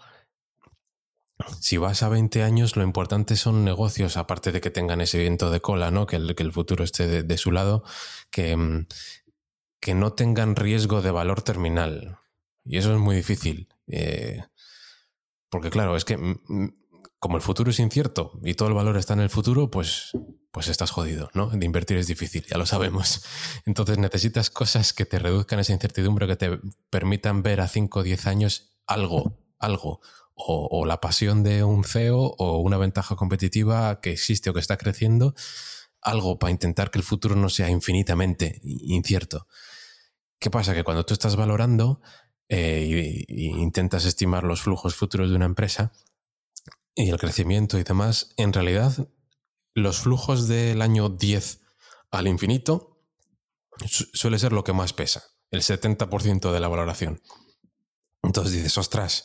si 1.60 1.76
vas 1.76 2.02
a 2.02 2.08
20 2.08 2.42
años, 2.42 2.76
lo 2.76 2.82
importante 2.82 3.36
son 3.36 3.64
negocios, 3.64 4.16
aparte 4.16 4.52
de 4.52 4.60
que 4.60 4.70
tengan 4.70 5.00
ese 5.00 5.18
viento 5.18 5.50
de 5.50 5.60
cola, 5.60 5.90
¿no? 5.90 6.06
Que 6.06 6.16
el, 6.16 6.34
que 6.34 6.42
el 6.42 6.52
futuro 6.52 6.82
esté 6.82 7.22
de, 7.22 7.38
su 7.38 7.52
lado, 7.52 7.84
que, 8.30 8.56
mm, 8.56 8.86
que, 9.80 9.94
no 9.94 10.14
tengan 10.14 10.56
riesgo 10.56 11.02
de 11.02 11.10
valor 11.10 11.42
terminal. 11.42 12.18
Y 12.64 12.78
eso 12.78 12.92
es 12.92 12.98
muy 12.98 13.16
difícil. 13.16 13.68
Eh, 13.88 14.42
porque 15.50 15.70
claro, 15.70 15.96
es 15.96 16.04
que 16.04 16.16
mm, 16.16 16.40
mm, 16.48 16.74
como 17.18 17.36
el 17.36 17.42
futuro 17.42 17.70
es 17.70 17.78
incierto 17.80 18.38
y 18.42 18.54
todo 18.54 18.68
el 18.68 18.74
valor 18.74 18.96
está 18.96 19.12
en 19.12 19.20
el 19.20 19.30
futuro, 19.30 19.70
pues, 19.70 20.12
pues 20.50 20.68
estás 20.68 20.90
jodido, 20.90 21.30
¿no? 21.34 21.48
De 21.48 21.66
invertir 21.66 21.98
es 21.98 22.06
difícil, 22.06 22.46
ya 22.46 22.56
lo 22.56 22.64
sabemos. 22.64 23.24
Entonces 23.66 23.98
necesitas 23.98 24.48
cosas 24.48 24.94
que 24.94 25.04
te 25.04 25.18
reduzcan 25.18 25.58
esa 25.58 25.74
incertidumbre, 25.74 26.26
que 26.26 26.36
te 26.36 26.60
permitan 26.88 27.42
ver 27.42 27.60
a 27.60 27.68
5 27.68 28.00
o 28.00 28.02
10 28.02 28.26
años 28.26 28.76
algo, 28.86 29.38
algo 29.58 30.00
o, 30.36 30.84
la 30.84 31.00
pasión 31.00 31.42
de 31.42 31.64
un 31.64 31.82
CEO 31.82 32.34
o 32.38 32.58
una 32.58 32.76
ventaja 32.76 33.16
competitiva 33.16 34.00
que 34.00 34.12
existe 34.12 34.50
o 34.50 34.54
que 34.54 34.60
está 34.60 34.76
creciendo, 34.76 35.34
algo 36.02 36.38
para 36.38 36.50
intentar 36.50 36.90
que 36.90 36.98
el 36.98 37.04
futuro 37.04 37.34
no 37.34 37.48
sea 37.48 37.70
infinitamente 37.70 38.60
incierto. 38.62 39.48
¿Qué 40.38 40.50
pasa? 40.50 40.74
Que 40.74 40.84
cuando 40.84 41.06
tú 41.06 41.14
estás 41.14 41.36
valorando 41.36 42.02
e, 42.48 43.24
intentas 43.28 44.04
estimar 44.04 44.44
los 44.44 44.60
flujos 44.60 44.94
futuros 44.94 45.30
de 45.30 45.36
una 45.36 45.46
empresa 45.46 45.92
y 46.94 47.08
el 47.08 47.18
crecimiento 47.18 47.78
y 47.78 47.82
demás, 47.82 48.34
en 48.36 48.52
realidad 48.52 49.08
los 49.74 50.00
flujos 50.00 50.48
del 50.48 50.82
año 50.82 51.08
10 51.08 51.62
al 52.10 52.28
infinito 52.28 53.02
suele 53.88 54.38
ser 54.38 54.52
lo 54.52 54.64
que 54.64 54.74
más 54.74 54.92
pesa, 54.92 55.24
el 55.50 55.62
70% 55.62 56.52
de 56.52 56.60
la 56.60 56.68
valoración. 56.68 57.22
Entonces 58.22 58.52
dices, 58.52 58.76
ostras, 58.78 59.24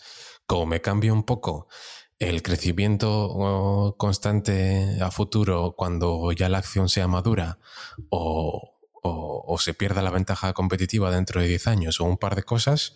como 0.51 0.65
me 0.65 0.81
cambia 0.81 1.13
un 1.13 1.23
poco 1.23 1.69
el 2.19 2.43
crecimiento 2.43 3.95
constante 3.97 4.97
a 4.99 5.09
futuro 5.09 5.75
cuando 5.77 6.29
ya 6.33 6.49
la 6.49 6.57
acción 6.57 6.89
sea 6.89 7.07
madura 7.07 7.57
o, 8.09 8.67
se 9.59 9.73
pierda 9.73 10.01
la 10.01 10.09
ventaja 10.09 10.51
competitiva 10.51 11.09
dentro 11.09 11.39
de 11.39 11.47
10 11.47 11.67
años 11.67 12.01
o 12.01 12.03
un 12.03 12.17
par 12.17 12.35
de 12.35 12.43
cosas, 12.43 12.95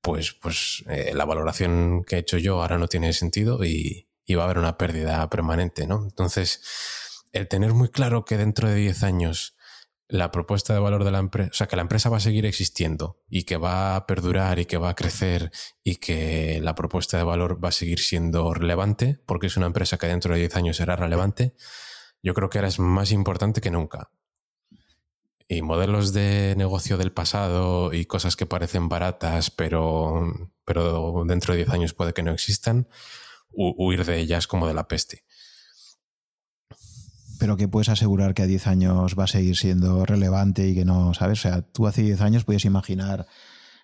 pues, 0.00 0.32
pues 0.32 0.82
eh, 0.88 1.12
la 1.14 1.24
valoración 1.24 2.02
que 2.02 2.16
he 2.16 2.18
hecho 2.18 2.38
yo 2.38 2.60
ahora 2.60 2.78
no 2.78 2.88
tiene 2.88 3.12
sentido 3.12 3.64
y, 3.64 4.08
y, 4.24 4.34
va 4.34 4.42
a 4.42 4.46
haber 4.46 4.58
una 4.58 4.76
pérdida 4.76 5.28
permanente, 5.30 5.86
¿no? 5.86 6.02
Entonces, 6.02 6.62
el 7.32 7.46
tener 7.46 7.74
muy 7.74 7.90
claro 7.90 8.24
que 8.24 8.38
dentro 8.38 8.68
de 8.68 8.74
10 8.74 9.02
años 9.04 9.54
la 10.12 10.30
propuesta 10.30 10.74
de 10.74 10.78
valor 10.78 11.04
de 11.04 11.10
la 11.10 11.20
empresa, 11.20 11.48
o 11.50 11.54
sea, 11.54 11.68
que 11.68 11.76
la 11.76 11.80
empresa 11.80 12.10
va 12.10 12.18
a 12.18 12.20
seguir 12.20 12.44
existiendo 12.44 13.22
y 13.30 13.44
que 13.44 13.56
va 13.56 13.96
a 13.96 14.06
perdurar 14.06 14.58
y 14.58 14.66
que 14.66 14.76
va 14.76 14.90
a 14.90 14.94
crecer 14.94 15.50
y 15.82 15.96
que 15.96 16.60
la 16.62 16.74
propuesta 16.74 17.16
de 17.16 17.22
valor 17.22 17.64
va 17.64 17.70
a 17.70 17.72
seguir 17.72 17.98
siendo 17.98 18.52
relevante, 18.52 19.18
porque 19.24 19.46
es 19.46 19.56
una 19.56 19.64
empresa 19.64 19.96
que 19.96 20.08
dentro 20.08 20.34
de 20.34 20.40
10 20.40 20.56
años 20.56 20.76
será 20.76 20.96
relevante, 20.96 21.54
yo 22.22 22.34
creo 22.34 22.50
que 22.50 22.58
ahora 22.58 22.68
es 22.68 22.78
más 22.78 23.10
importante 23.10 23.62
que 23.62 23.70
nunca. 23.70 24.10
Y 25.48 25.62
modelos 25.62 26.12
de 26.12 26.54
negocio 26.58 26.98
del 26.98 27.12
pasado 27.12 27.94
y 27.94 28.04
cosas 28.04 28.36
que 28.36 28.44
parecen 28.44 28.90
baratas, 28.90 29.50
pero, 29.50 30.50
pero 30.66 31.24
dentro 31.26 31.54
de 31.54 31.64
10 31.64 31.70
años 31.70 31.94
puede 31.94 32.12
que 32.12 32.22
no 32.22 32.32
existan, 32.32 32.86
huir 33.50 34.04
de 34.04 34.18
ellas 34.18 34.46
como 34.46 34.68
de 34.68 34.74
la 34.74 34.88
peste 34.88 35.24
pero 37.42 37.56
que 37.56 37.66
puedes 37.66 37.88
asegurar 37.88 38.34
que 38.34 38.42
a 38.42 38.46
10 38.46 38.68
años 38.68 39.16
va 39.18 39.24
a 39.24 39.26
seguir 39.26 39.56
siendo 39.56 40.06
relevante 40.06 40.68
y 40.68 40.76
que 40.76 40.84
no, 40.84 41.12
¿sabes? 41.12 41.40
O 41.40 41.42
sea, 41.42 41.62
tú 41.62 41.88
hace 41.88 42.00
10 42.02 42.20
años 42.20 42.44
puedes 42.44 42.64
imaginar 42.64 43.26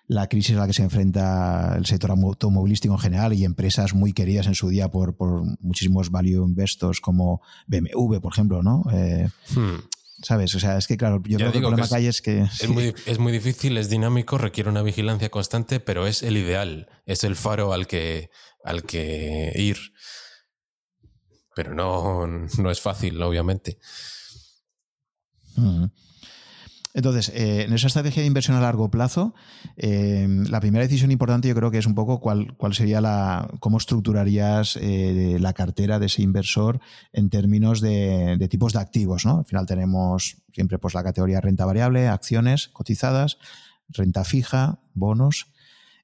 la 0.07 0.29
crisis 0.29 0.55
a 0.55 0.61
la 0.61 0.67
que 0.67 0.71
se 0.71 0.83
enfrenta 0.83 1.75
el 1.77 1.85
sector 1.85 2.11
automovilístico 2.11 2.93
en 2.93 3.01
general 3.01 3.33
y 3.33 3.43
empresas 3.43 3.93
muy 3.93 4.13
queridas 4.13 4.47
en 4.47 4.55
su 4.55 4.69
día 4.69 4.87
por, 4.87 5.13
muchísimos 5.59 6.09
value 6.09 6.45
investors 6.45 7.01
como 7.01 7.41
BMW, 7.67 8.19
por 8.21 8.31
ejemplo, 8.31 8.63
¿no? 8.63 8.85
Eh, 8.93 9.27
hmm. 9.53 9.75
¿Sabes? 10.23 10.55
O 10.55 10.61
sea, 10.61 10.77
es 10.77 10.87
que 10.87 10.95
claro, 10.95 11.21
yo 11.25 11.37
creo 11.37 11.51
que 11.51 11.57
el 11.57 11.63
problema 11.65 11.89
que, 11.89 11.95
hay 11.95 12.07
es 12.07 12.21
que... 12.21 12.43
Es, 12.61 12.69
muy, 12.69 12.93
es, 13.05 13.19
muy, 13.19 13.33
difícil, 13.33 13.77
es 13.77 13.89
dinámico, 13.89 14.37
requiere 14.37 14.69
una 14.69 14.83
vigilancia 14.83 15.27
constante, 15.27 15.81
pero 15.81 16.07
es 16.07 16.23
el 16.23 16.37
ideal, 16.37 16.87
es 17.05 17.25
el 17.25 17.35
faro 17.35 17.73
al 17.73 17.87
que, 17.87 18.29
al 18.63 18.83
que 18.83 19.51
ir 19.57 19.79
pero 21.59 21.75
no, 21.75 22.25
no 22.57 22.71
es 22.71 22.79
fácil, 22.79 23.21
obviamente. 23.21 23.79
Entonces, 26.93 27.33
eh, 27.35 27.63
en 27.63 27.73
esa 27.73 27.87
estrategia 27.87 28.21
de 28.21 28.27
inversión 28.27 28.55
a 28.55 28.61
largo 28.61 28.89
plazo, 28.89 29.35
eh, 29.75 30.25
la 30.49 30.61
primera 30.61 30.85
decisión 30.85 31.11
importante 31.11 31.49
yo 31.49 31.55
creo 31.55 31.69
que 31.69 31.77
es 31.77 31.85
un 31.85 31.95
poco 31.95 32.21
cuál, 32.21 32.55
cuál 32.55 32.73
sería 32.73 33.01
la, 33.01 33.49
cómo 33.59 33.77
estructurarías 33.77 34.77
eh, 34.81 35.35
la 35.41 35.51
cartera 35.51 35.99
de 35.99 36.05
ese 36.05 36.21
inversor 36.21 36.79
en 37.11 37.29
términos 37.29 37.81
de, 37.81 38.37
de, 38.37 38.47
tipos 38.47 38.71
de 38.71 38.79
activos. 38.79 39.25
¿no? 39.25 39.39
Al 39.39 39.45
final 39.45 39.65
tenemos 39.65 40.37
siempre 40.53 40.79
pues, 40.79 40.93
la 40.93 41.03
categoría 41.03 41.41
renta 41.41 41.65
variable, 41.65 42.07
acciones 42.07 42.69
cotizadas, 42.69 43.37
renta 43.89 44.23
fija, 44.23 44.79
bonos 44.93 45.47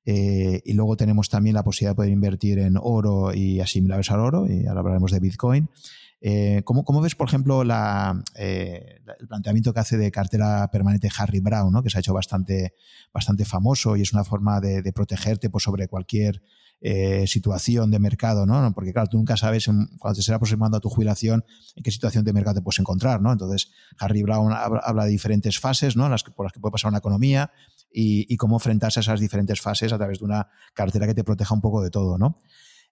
eh, 0.06 0.61
y 0.64 0.73
luego 0.73 0.95
tenemos 0.95 1.30
también 1.30 1.56
la 1.56 1.64
posibilidad 1.64 1.91
de 1.91 1.95
poder 1.95 2.11
invertir 2.11 2.60
en 2.60 2.77
oro 2.80 3.34
y 3.34 3.60
asimilables 3.60 4.11
al 4.11 4.19
oro, 4.19 4.45
y 4.48 4.65
ahora 4.68 4.82
hablaremos 4.82 5.11
de 5.11 5.19
Bitcoin. 5.19 5.69
Eh, 6.22 6.64
¿cómo, 6.64 7.02
ves, 7.02 7.14
por 7.14 7.27
ejemplo, 7.27 7.64
eh, 8.36 8.99
el 9.19 9.27
planteamiento 9.27 9.73
que 9.73 9.80
hace 9.80 9.98
de 9.98 10.11
cartera 10.11 10.68
permanente 10.72 11.10
Harry 11.18 11.40
Brown, 11.40 11.72
¿no? 11.72 11.84
que 11.84 11.90
se 11.90 11.98
ha 11.98 11.99
hecho 11.99 12.14
bastante, 12.14 12.73
bastante 13.14 13.45
famoso 13.45 13.95
y 13.95 14.02
es 14.02 14.14
una 14.14 14.23
forma 14.23 14.60
de, 14.60 14.91
protegerte 14.91 15.49
pues, 15.49 15.64
sobre 15.64 15.88
cualquier 15.88 16.41
situación 17.26 17.89
de 17.89 17.99
mercado, 17.99 18.45
¿no? 18.45 18.72
Porque 18.73 18.93
claro, 18.93 19.07
tú 19.07 19.18
nunca 19.18 19.38
sabes 19.38 19.65
cuando 19.97 20.15
te 20.15 20.22
será 20.22 20.35
aproximando 20.35 20.77
a 20.77 20.80
tu 20.80 20.89
jubilación 20.89 21.43
en 21.76 21.84
qué 21.84 21.89
situación 21.89 22.23
de 22.23 22.31
mercado 22.31 22.56
te 22.56 22.61
puedes 22.61 22.80
encontrar, 22.80 23.22
¿no? 23.22 23.31
Entonces, 23.31 23.72
Harry 23.97 24.22
Brown 24.22 24.53
habla 24.53 25.06
de 25.06 25.10
diferentes 25.10 25.60
fases, 25.60 25.95
¿no? 25.95 26.07
Que, 26.23 26.31
por 26.31 26.45
las 26.45 26.53
que 26.53 26.60
puede 26.60 26.72
pasar 26.72 26.89
una 26.89 26.99
economía 26.99 27.52
y, 27.91 28.35
cómo 28.38 28.57
enfrentarse 28.57 28.99
a 28.99 29.02
esas 29.02 29.19
diferentes 29.19 29.61
fases 29.61 29.93
a 29.93 29.97
través 29.97 30.19
de 30.19 30.26
una 30.26 30.49
cartera 30.73 31.07
que 31.07 31.14
te 31.14 31.23
proteja 31.23 31.53
un 31.53 31.61
poco 31.61 31.81
de 31.81 31.89
todo, 31.89 32.18
¿no? 32.18 32.39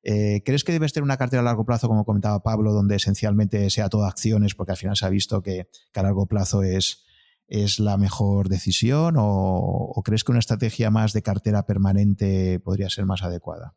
Eh, 0.02 0.42
¿Crees 0.46 0.64
que 0.64 0.72
debes 0.72 0.92
tener 0.92 1.04
una 1.04 1.18
cartera 1.18 1.42
a 1.42 1.44
largo 1.44 1.66
plazo, 1.66 1.88
como 1.88 2.06
comentaba 2.06 2.42
Pablo, 2.44 2.74
donde 2.74 2.96
esencialmente 2.96 3.70
sea 3.70 3.90
todo 3.90 4.06
acciones, 4.06 4.56
porque 4.56 4.72
al 4.72 4.78
final 4.78 4.98
se 4.98 5.06
ha 5.06 5.10
visto 5.10 5.42
que, 5.42 5.70
a 5.94 6.04
largo 6.04 6.26
plazo 6.26 6.64
es, 6.64 7.04
es 7.54 7.80
la 7.80 7.98
mejor 7.98 8.50
decisión? 8.50 9.16
O, 9.18 10.02
crees 10.04 10.24
que 10.24 10.32
una 10.32 10.40
estrategia 10.40 10.90
más 10.90 11.14
de 11.14 11.22
cartera 11.22 11.66
permanente 11.66 12.60
podría 12.60 12.90
ser 12.90 13.06
más 13.06 13.24
adecuada? 13.24 13.76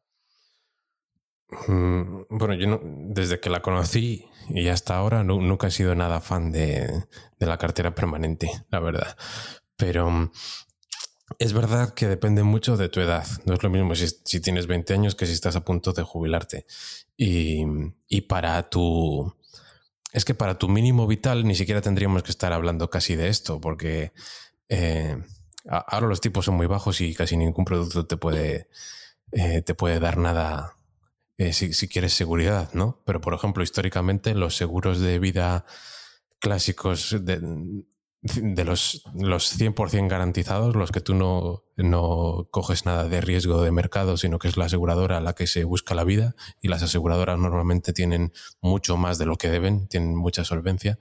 Mm, 1.69 2.23
bueno, 2.31 2.55
yo 2.55 2.81
desde 2.82 3.39
que 3.39 3.51
la 3.51 3.62
conocí 3.62 4.27
y 4.48 4.66
hasta 4.69 4.97
ahora 4.97 5.23
nunca 5.23 5.69
he 5.69 5.70
sido 5.70 5.94
nada 5.94 6.20
fan 6.20 6.51
de, 6.51 7.05
de, 7.39 7.47
la 7.47 7.59
cartera 7.59 7.94
permanente, 7.94 8.51
la 8.70 8.81
verdad. 8.81 9.16
Pero 9.77 10.31
es 11.39 11.53
verdad 11.53 11.93
que 11.94 12.07
depende 12.07 12.43
mucho 12.43 12.77
de 12.77 12.89
tu 12.89 13.01
edad. 13.01 13.27
No 13.44 13.55
es 13.55 13.62
lo 13.62 13.70
mismo 13.70 13.94
si, 13.94 14.40
tienes 14.40 14.66
20 14.66 14.94
años 14.94 15.15
que 15.15 15.27
si 15.27 15.32
estás 15.32 15.57
a 15.57 15.65
punto 15.65 15.93
de 15.93 16.03
jubilarte. 16.03 16.66
Y, 17.16 17.65
para 18.23 18.69
tu... 18.69 19.35
Es 20.16 20.24
que 20.24 20.34
para 20.34 20.56
tu 20.56 20.66
mínimo 20.66 21.06
vital 21.06 21.44
ni 21.44 21.55
siquiera 21.55 21.82
tendríamos 21.82 22.22
que 22.22 22.30
estar 22.30 22.55
hablando 22.55 22.88
casi 22.88 23.16
de 23.16 23.28
esto, 23.28 23.60
porque 23.60 24.12
eh, 24.70 25.22
ahora 25.68 26.06
los 26.06 26.22
tipos 26.22 26.47
son 26.47 26.55
muy 26.55 26.66
bajos 26.66 27.02
y 27.02 27.14
casi 27.14 27.36
ningún 27.36 27.66
producto 27.66 28.06
te 28.06 28.16
puede, 28.16 28.70
eh, 29.32 29.60
te 29.60 29.74
puede 29.74 30.01
dar 30.01 30.16
nada 30.16 30.74
eh, 31.36 31.52
si, 31.52 31.74
si, 31.74 31.86
quieres 31.86 32.14
seguridad, 32.14 32.70
¿no? 32.72 33.02
Pero, 33.05 33.20
por 33.20 33.34
ejemplo, 33.34 33.62
históricamente 33.62 34.34
los 34.34 34.56
seguros 34.56 35.01
de 35.01 35.18
vida 35.18 35.66
clásicos 36.38 37.14
de, 37.20 37.84
de 38.35 38.65
los, 38.65 39.03
los 39.15 39.59
100% 39.59 40.09
garantizados, 40.09 40.74
los 40.74 40.90
que 40.90 41.01
tú 41.01 41.15
no, 41.15 41.65
no 41.77 42.48
coges 42.51 42.86
nada 42.86 43.09
de 43.09 43.20
riesgo 43.20 43.62
de 43.62 43.70
mercado, 43.70 44.16
sino 44.16 44.39
que 44.39 44.48
es 44.48 44.57
la 44.57 44.66
aseguradora 44.66 45.20
la 45.20 45.35
que 45.35 45.47
se 45.47 45.65
busca 45.65 45.94
la 45.94 46.05
vida 46.05 46.35
y 46.61 46.69
las 46.69 46.82
aseguradoras 46.82 47.39
normalmente 47.39 47.93
tienen 47.93 48.32
mucho 48.61 48.97
más 48.97 49.19
de 49.19 49.27
lo 49.27 49.36
que 49.36 49.51
deben, 49.51 49.89
tienen 49.89 50.16
mucha 50.16 50.44
solvencia, 50.44 50.98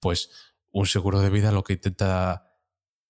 pues 0.00 0.30
un 0.70 0.86
seguro 0.86 1.20
de 1.20 1.30
vida 1.30 1.52
lo 1.52 1.64
que 1.64 1.74
intenta 1.74 2.54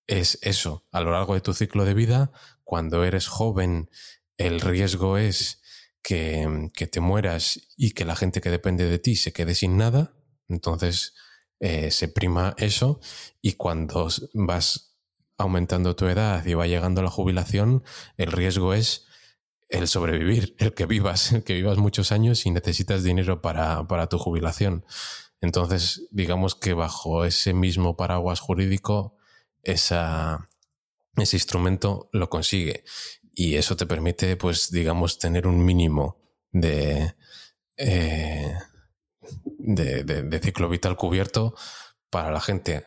es 0.07 0.39
eso, 0.43 0.87
a 0.91 1.01
lo 1.01 1.11
largo 1.11 1.35
de 1.35 1.41
tu 1.41 1.53
ciclo 1.53 1.85
de 1.85 1.95
vida, 1.95 2.33
cuando 2.65 3.05
eres 3.05 3.29
joven, 3.29 3.91
el 4.37 4.61
riesgo 4.61 5.19
es 5.19 5.63
que, 6.03 6.71
que 6.75 6.87
te 6.87 7.01
mueras 7.01 7.61
y 7.77 7.91
que 7.91 8.05
la 8.05 8.17
gente 8.17 8.41
que 8.41 8.51
depende 8.51 8.89
de 8.89 8.99
ti 8.99 9.17
se 9.17 9.33
quede 9.33 9.55
sin 9.55 9.77
nada, 9.77 10.15
entonces 10.49 11.15
eh, 11.61 11.91
se 11.91 12.09
prima 12.09 12.55
eso 12.57 13.01
y 13.43 13.55
cuando 13.55 14.09
vas 14.35 14.97
aumentando 15.37 15.97
tu 15.97 16.07
edad 16.07 16.45
y 16.47 16.55
va 16.55 16.67
llegando 16.67 17.03
la 17.03 17.11
jubilación, 17.11 17.85
el 18.17 18.33
riesgo 18.33 18.75
es 18.75 19.07
el 19.69 19.87
sobrevivir, 19.87 20.57
el 20.59 20.75
que 20.75 20.87
vivas, 20.87 21.33
el 21.33 21.45
que 21.45 21.55
vivas 21.55 21.79
muchos 21.79 22.13
años 22.13 22.47
y 22.47 22.51
necesitas 22.51 23.03
dinero 23.03 23.43
para, 23.43 24.09
tu 24.09 24.19
jubilación. 24.19 24.85
Entonces, 25.41 26.09
digamos 26.11 26.55
que 26.55 26.75
bajo 26.75 27.25
ese 27.25 27.55
mismo 27.55 27.97
paraguas 27.97 28.41
jurídico, 28.41 29.17
esa, 29.63 30.49
ese 31.17 31.37
instrumento 31.37 32.09
lo 32.13 32.29
consigue. 32.31 32.85
Y 33.35 33.55
eso 33.57 33.77
te 33.77 33.87
permite, 33.87 34.37
pues, 34.37 34.71
digamos, 34.71 35.19
tener 35.19 35.47
un 35.47 35.65
mínimo 35.65 36.19
de, 36.51 37.15
eh, 37.77 38.55
de, 39.59 40.41
ciclo 40.43 40.69
vital 40.69 40.97
cubierto 40.97 41.55
para 42.11 42.31
la 42.31 42.41
gente. 42.41 42.87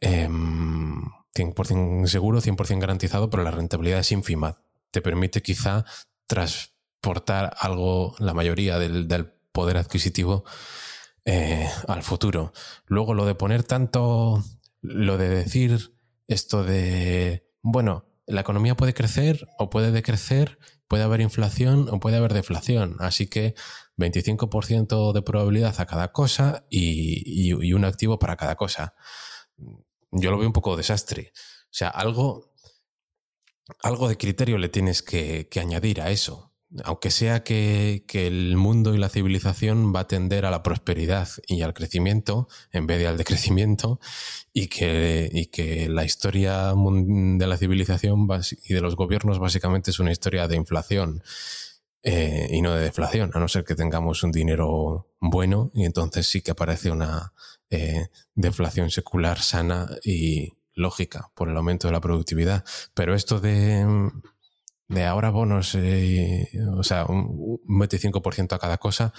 100% 0.00 1.70
em, 1.70 2.06
seguro, 2.06 2.40
100% 2.40 2.80
garantizado, 2.80 3.30
pero 3.30 3.42
la 3.42 3.50
rentabilidad 3.50 4.00
es 4.00 4.12
ínfima. 4.12 4.58
Te 4.90 5.00
permite 5.00 5.42
quizá 5.42 5.84
transportar 6.26 7.54
algo, 7.58 8.14
la 8.18 8.34
mayoría 8.34 8.78
del, 8.78 9.32
poder 9.52 9.76
adquisitivo 9.76 10.44
eh, 11.24 11.68
al 11.86 12.02
futuro. 12.02 12.52
Luego 12.86 13.14
lo 13.14 13.24
de 13.24 13.36
poner 13.36 13.62
tanto, 13.62 14.42
lo 14.80 15.16
de 15.16 15.28
decir 15.28 15.94
esto 16.26 16.64
de, 16.64 17.46
bueno, 17.62 18.04
la 18.26 18.40
economía 18.40 18.76
puede 18.76 18.94
crecer 18.94 19.46
o 19.58 19.70
puede 19.70 19.90
decrecer, 19.90 20.58
puede 20.88 21.02
haber 21.04 21.20
inflación 21.20 21.88
o 21.90 22.00
puede 22.00 22.16
haber 22.16 22.32
deflación. 22.32 22.96
Así 23.00 23.26
que 23.26 23.54
25% 23.96 25.12
de 25.12 25.22
probabilidad 25.22 25.80
a 25.80 25.86
cada 25.86 26.12
cosa 26.12 26.66
y, 26.70 27.52
un 27.72 27.84
activo 27.84 28.18
para 28.18 28.36
cada 28.36 28.56
cosa. 28.56 28.94
Yo 30.10 30.30
lo 30.30 30.38
veo 30.38 30.46
un 30.46 30.52
poco 30.52 30.76
desastre. 30.76 31.32
O 31.34 31.76
sea, 31.76 31.88
algo, 31.88 32.52
algo 33.82 34.08
de 34.08 34.16
criterio 34.16 34.58
le 34.58 34.68
tienes 34.68 35.02
que, 35.02 35.48
añadir 35.60 36.00
a 36.00 36.10
eso. 36.10 36.53
Aunque 36.82 37.10
sea 37.10 37.44
que, 37.44 38.04
el 38.12 38.56
mundo 38.56 38.94
y 38.94 38.98
la 38.98 39.08
civilización 39.08 39.94
va 39.94 40.00
a 40.00 40.08
tender 40.08 40.44
a 40.44 40.50
la 40.50 40.62
prosperidad 40.62 41.28
y 41.46 41.62
al 41.62 41.74
crecimiento 41.74 42.48
en 42.72 42.86
vez 42.86 42.98
de 42.98 43.06
al 43.06 43.16
decrecimiento, 43.16 44.00
y 44.52 44.66
que, 44.66 45.88
la 45.88 46.04
historia 46.04 46.74
de 46.74 47.46
la 47.46 47.56
civilización 47.56 48.26
y 48.64 48.74
de 48.74 48.80
los 48.80 48.96
gobiernos 48.96 49.38
básicamente 49.38 49.90
es 49.90 50.00
una 50.00 50.12
historia 50.12 50.48
de 50.48 50.56
inflación 50.56 51.22
eh, 52.02 52.48
y 52.50 52.60
no 52.60 52.74
de 52.74 52.82
deflación, 52.82 53.30
a 53.34 53.38
no 53.38 53.48
ser 53.48 53.64
que 53.64 53.74
tengamos 53.74 54.22
un 54.22 54.32
dinero 54.32 55.08
bueno 55.20 55.70
y 55.72 55.84
entonces 55.84 56.26
sí 56.26 56.42
que 56.42 56.50
aparece 56.50 56.90
una 56.90 57.32
eh, 57.70 58.08
deflación 58.34 58.90
secular 58.90 59.40
sana 59.40 59.88
y 60.04 60.52
lógica 60.74 61.30
por 61.34 61.48
el 61.48 61.56
aumento 61.56 61.88
de 61.88 61.92
la 61.92 62.00
productividad. 62.00 62.64
Pero 62.94 63.14
esto 63.14 63.40
de, 63.40 64.10
de 64.88 65.04
ahora 65.04 65.30
bonos, 65.30 65.74
eh, 65.74 66.48
o 66.76 66.82
sea, 66.82 67.06
un, 67.06 67.60
25% 67.66 68.52
a 68.52 68.58
cada 68.58 68.78
cosa, 68.78 69.12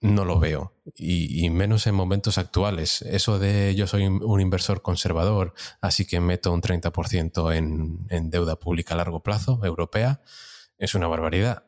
no 0.00 0.24
lo 0.24 0.40
veo. 0.40 0.74
Y, 0.96 1.48
menos 1.50 1.86
en 1.86 1.94
momentos 1.94 2.38
actuales. 2.38 3.02
Eso 3.02 3.38
de 3.38 3.74
yo 3.76 3.86
soy 3.86 4.06
un 4.06 4.40
inversor 4.40 4.82
conservador, 4.82 5.54
así 5.80 6.04
que 6.06 6.20
meto 6.20 6.52
un 6.52 6.60
30% 6.60 7.54
en, 7.54 8.06
en 8.08 8.30
deuda 8.30 8.56
pública 8.56 8.94
a 8.94 8.96
largo 8.96 9.22
plazo, 9.22 9.60
europea, 9.64 10.22
es 10.78 10.94
una 10.94 11.06
barbaridad 11.06 11.64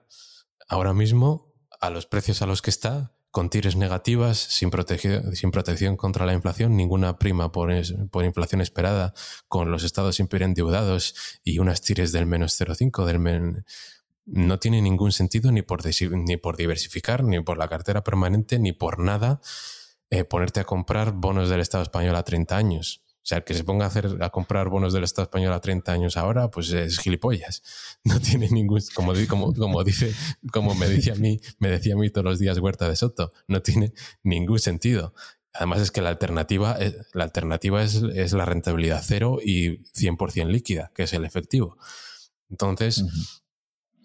ahora 0.68 0.93
mismo, 0.93 1.52
a 1.81 1.90
los 1.90 2.06
precios 2.06 2.43
a 2.43 2.47
los 2.47 2.62
que 2.62 2.70
está, 2.70 3.12
con 3.35 3.51
tires 3.51 3.74
negativas, 3.74 4.39
sin, 4.39 4.70
sin 5.32 5.51
protección 5.51 5.97
contra 5.97 6.24
la 6.24 6.35
inflación, 6.35 6.77
ninguna 6.77 7.19
prima 7.19 7.51
por, 7.51 7.69
por, 8.09 8.24
inflación 8.24 8.61
esperada, 8.61 9.12
con 9.48 9.73
los 9.73 9.82
estados 9.82 10.15
siempre 10.15 10.44
endeudados 10.44 11.40
y 11.43 11.59
unas 11.59 11.81
tires 11.81 12.12
del 12.12 12.27
menos 12.27 12.61
0,5, 12.61 13.05
del 13.05 13.65
no 14.24 14.59
tiene 14.61 14.81
ningún 14.81 15.11
sentido 15.11 15.51
ni 15.51 15.62
por, 15.62 15.81
ni 16.12 16.36
por 16.36 16.56
diversificar, 16.56 17.24
ni 17.24 17.40
por 17.40 17.59
la 17.59 17.66
cartera 17.66 18.05
permanente, 18.05 18.61
ni 18.61 18.70
por 18.70 19.01
nada 19.01 19.40
eh, 20.11 20.23
ponerte 20.23 20.61
a 20.61 20.65
comprar 20.65 21.11
bonos 21.11 21.48
del 21.48 21.61
Estado 21.61 21.82
español 21.82 22.15
a 22.15 22.23
30 22.23 22.56
años. 22.56 23.03
O 23.24 23.26
sea, 23.26 23.38
el 23.38 23.44
que 23.44 23.55
se 23.55 23.64
ponga 23.64 23.86
a, 23.86 23.88
hacer, 23.88 24.18
a 24.20 24.28
comprar 24.28 24.68
bonos 24.68 24.92
del 24.92 25.02
Estado 25.02 25.24
español 25.24 25.55
a 25.55 25.60
30 25.60 25.90
años 25.90 26.18
ahora, 26.18 26.51
pues 26.51 26.70
es 26.72 26.98
gilipollas. 26.98 27.62
No 28.05 28.20
tiene 28.20 28.51
ningún, 28.51 28.82
como, 28.94 29.14
como, 29.26 29.55
como 29.55 29.82
dice, 29.82 30.12
como 30.52 30.74
me 30.74 30.86
decía 30.86 31.14
a 31.14 31.16
mí, 31.16 31.40
me 31.59 31.70
decía 31.70 31.94
a 31.94 31.96
mí 31.96 32.10
todos 32.10 32.26
los 32.26 32.38
días 32.38 32.59
Huerta 32.59 32.86
de 32.86 32.96
Soto, 32.96 33.32
no 33.48 33.62
tiene 33.62 33.94
ningún 34.22 34.59
sentido. 34.59 35.14
Además 35.55 35.80
es 35.80 35.90
que 35.90 36.02
la 36.02 36.10
alternativa, 36.10 36.72
es, 36.74 36.96
la 37.14 37.24
alternativa 37.24 37.82
es, 37.82 37.94
es 38.14 38.34
la 38.34 38.44
rentabilidad 38.44 39.02
cero 39.02 39.38
y 39.42 39.78
100% 39.94 40.48
líquida, 40.48 40.92
que 40.94 41.05
es 41.05 41.14
el 41.14 41.24
efectivo. 41.24 41.78
Entonces, 42.51 43.06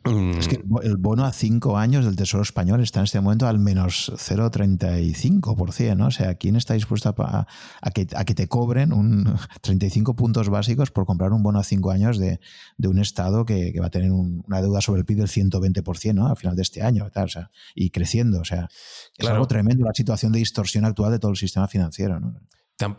es 0.06 0.48
que 0.48 0.64
el 0.84 0.98
bono 0.98 1.26
a 1.26 1.34
cinco 1.34 1.78
años 1.78 2.06
del 2.06 2.16
Tesoro 2.16 2.42
Español 2.42 2.82
está 2.82 3.00
en 3.00 3.06
este 3.06 3.20
momento 3.20 3.48
al 3.48 3.60
menos 3.60 4.12
0,35%, 4.16 5.98
¿no? 5.98 6.08
O 6.08 6.12
sea, 6.12 6.36
¿quién 6.36 6.56
está 6.56 6.74
dispuesto 6.74 7.14
a, 7.18 7.46
que, 7.94 8.08
a 8.16 8.24
que 8.24 8.34
te 8.34 8.48
cobren 8.48 8.94
un 8.94 9.36
35 9.62 10.16
puntos 10.16 10.50
básicos 10.50 10.92
por 10.92 11.06
comprar 11.06 11.34
un 11.34 11.44
bono 11.44 11.60
a 11.60 11.64
cinco 11.64 11.92
años 11.92 12.18
de, 12.18 12.40
un 12.78 13.00
Estado 13.00 13.46
que, 13.46 13.74
va 13.80 13.88
a 13.88 13.90
tener 13.90 14.12
una 14.12 14.62
deuda 14.62 14.82
sobre 14.82 15.02
el 15.02 15.06
PIB 15.06 15.18
del 15.18 15.28
120%, 15.28 16.14
¿no? 16.14 16.28
Al 16.28 16.38
final 16.38 16.56
de 16.56 16.62
este 16.62 16.82
año, 16.82 17.10
o 17.14 17.28
sea, 17.28 17.52
y 17.76 17.90
creciendo. 17.90 18.40
O 18.40 18.46
sea, 18.46 18.70
es 19.18 19.28
algo 19.28 19.48
tremendo 19.48 19.86
la 19.86 19.94
situación 19.94 20.32
de 20.32 20.40
distorsión 20.40 20.86
actual 20.86 21.12
de 21.12 21.20
todo 21.20 21.32
el 21.32 21.38
sistema 21.38 21.68
financiero, 21.68 22.20
¿no? 22.20 22.40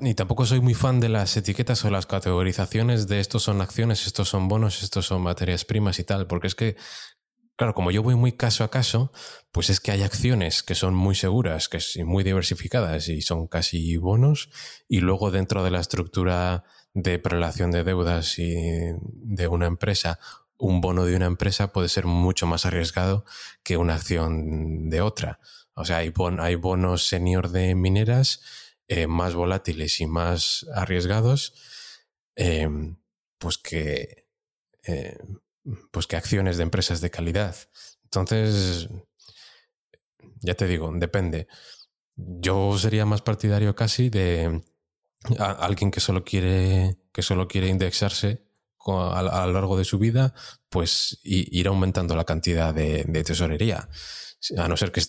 Ni 0.01 0.15
tampoco 0.15 0.44
soy 0.44 0.61
muy 0.61 0.74
fan 0.74 1.01
de 1.01 1.09
las 1.09 1.35
etiquetas 1.39 1.85
o 1.86 1.90
las 1.90 2.05
categorizaciones 2.05 3.09
de 3.09 3.19
estos 3.19 3.44
son 3.44 3.62
acciones, 3.62 4.07
estos 4.07 4.28
son 4.28 4.47
bonos, 4.47 4.82
estos 4.82 5.07
son 5.07 5.23
materias 5.23 5.65
primas 5.65 5.98
y 5.98 6.05
tal, 6.05 6.27
porque 6.27 6.48
es 6.48 6.55
que, 6.55 6.77
claro, 7.57 7.73
como 7.73 7.90
yo 7.90 8.02
voy 8.02 8.15
muy 8.15 8.32
caso 8.32 8.62
a 8.62 8.70
caso, 8.70 9.11
pues 9.52 9.70
es 9.70 9.81
que 9.81 9.90
hay 9.90 10.02
acciones 10.02 10.62
que 10.62 10.74
son 10.74 10.94
muy 10.94 11.15
seguras, 11.15 11.70
que 11.70 11.81
son 11.81 12.07
muy 12.07 12.24
diversificadas 12.24 13.09
y 13.09 13.23
son 13.23 13.47
casi 13.47 13.97
bonos, 13.97 14.51
y 14.86 15.01
luego 15.01 15.31
dentro 15.31 15.65
de 15.65 15.70
la 15.70 15.81
estructura 15.81 16.65
de 16.93 17.19
prelación 17.19 17.70
de 17.70 17.82
deudas 17.82 18.39
y 18.39 18.55
de 19.01 19.48
una 19.48 19.66
empresa, 19.66 20.19
un 20.59 20.82
bono 20.82 21.07
de 21.07 21.16
una 21.16 21.27
empresa 21.27 21.73
puede 21.73 21.89
ser 21.89 22.05
mucho 22.05 22.47
más 22.47 22.66
arriesgado 22.66 23.24
que 23.62 23.78
una 23.78 23.94
acción 23.94 24.90
de 24.90 25.01
otra. 25.01 25.40
O 25.73 25.86
sea, 25.86 25.98
hay, 25.98 26.12
hay 26.39 26.55
bonos 26.57 27.07
senior 27.07 27.48
de 27.48 27.74
mineras 27.74 28.43
eh, 28.92 29.06
más 29.06 29.36
volátiles 29.36 30.00
y 30.00 30.06
más 30.06 30.66
arriesgados, 30.74 31.54
em, 32.34 32.96
pues, 33.38 33.56
que, 33.56 34.26
eh, 34.82 35.16
pues 35.92 36.08
que 36.08 36.16
acciones 36.16 36.56
de 36.56 36.64
empresas 36.64 37.00
de 37.00 37.08
calidad. 37.08 37.54
Entonces, 38.02 38.88
ya 40.40 40.54
te 40.54 40.66
digo, 40.66 40.90
depende. 40.92 41.46
Yo 42.16 42.76
sería 42.78 43.06
más 43.06 43.22
partidario 43.22 43.76
casi 43.76 44.10
de 44.10 44.60
alguien 45.38 45.92
que 45.92 46.00
solo 46.00 46.24
quiere, 46.24 46.96
que 47.12 47.22
solo 47.22 47.46
quiere 47.46 47.68
indexarse 47.68 48.42
a, 48.86 49.46
lo 49.46 49.52
largo 49.52 49.76
de 49.78 49.84
su 49.84 50.00
vida, 50.00 50.34
pues 50.68 51.20
ir 51.22 51.68
aumentando 51.68 52.16
la 52.16 52.24
cantidad 52.24 52.74
de 52.74 53.24
tesorería 53.24 53.88
a 54.56 54.68
no 54.68 54.76
ser 54.76 54.92
que, 54.92 55.02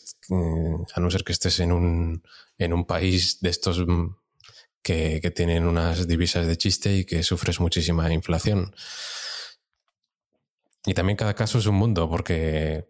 a 0.93 0.99
no 0.99 1.09
ser 1.09 1.23
que 1.23 1.31
estés 1.31 1.59
en 1.59 1.71
un, 1.71 2.23
en 2.61 2.73
un 2.73 2.85
país 2.85 3.39
de 3.41 3.49
estos 3.49 3.79
mm, 3.79 4.15
que, 4.83 5.31
tienen 5.35 5.65
unas 5.65 6.07
divisas 6.07 6.45
de 6.45 6.57
chiste 6.57 6.95
y 6.95 7.05
que 7.05 7.23
sufres 7.23 7.59
muchísima 7.59 8.11
inflación. 8.13 8.75
Y 10.85 10.93
también 10.93 11.17
cada 11.17 11.33
caso 11.33 11.57
es 11.57 11.65
un 11.65 11.75
mundo, 11.75 12.07
porque, 12.07 12.87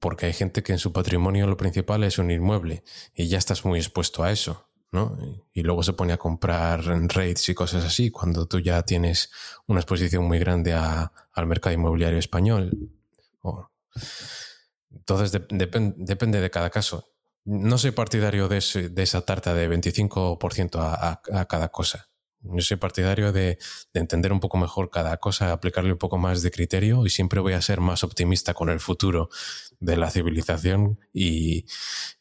porque 0.00 0.26
hay 0.26 0.32
gente 0.32 0.62
que 0.62 0.72
en 0.72 0.78
su 0.78 0.92
patrimonio 0.92 1.46
lo 1.46 1.56
principal 1.58 2.04
es 2.04 2.18
un 2.18 2.30
inmueble 2.30 2.84
y 3.14 3.28
ya 3.28 3.38
estás 3.38 3.64
muy 3.64 3.78
expuesto 3.78 4.22
a 4.24 4.32
eso. 4.32 4.68
¿no? 4.92 5.18
Y 5.52 5.62
luego 5.62 5.82
se 5.82 5.94
pone 5.94 6.12
a 6.12 6.18
comprar 6.18 6.84
rates 6.84 7.48
y 7.48 7.54
cosas 7.54 7.84
así, 7.84 8.10
cuando 8.10 8.46
tú 8.46 8.60
ya 8.60 8.82
tienes 8.82 9.30
una 9.66 9.80
exposición 9.80 10.24
muy 10.24 10.38
grande 10.38 10.74
al 10.74 11.46
mercado 11.46 11.74
inmobiliario 11.74 12.18
español. 12.18 12.90
Entonces 14.90 15.32
depende 15.48 16.40
de 16.40 16.50
cada 16.50 16.68
caso. 16.68 17.11
No 17.44 17.76
soy 17.76 17.90
partidario 17.90 18.48
de, 18.48 18.58
esa 18.58 19.20
tarta 19.22 19.54
de 19.54 19.68
25% 19.68 20.78
a, 20.78 21.46
cada 21.46 21.68
cosa. 21.70 22.08
Yo 22.40 22.60
soy 22.60 22.76
partidario 22.76 23.32
de, 23.32 23.58
entender 23.94 24.32
un 24.32 24.40
poco 24.40 24.58
mejor 24.58 24.90
cada 24.90 25.16
cosa, 25.16 25.52
aplicarle 25.52 25.92
un 25.92 25.98
poco 25.98 26.18
más 26.18 26.42
de 26.42 26.50
criterio 26.50 27.04
y 27.04 27.10
siempre 27.10 27.40
voy 27.40 27.54
a 27.54 27.62
ser 27.62 27.80
más 27.80 28.04
optimista 28.04 28.54
con 28.54 28.68
el 28.68 28.80
futuro 28.80 29.28
de 29.80 29.96
la 29.96 30.10
civilización 30.10 31.00
y 31.12 31.66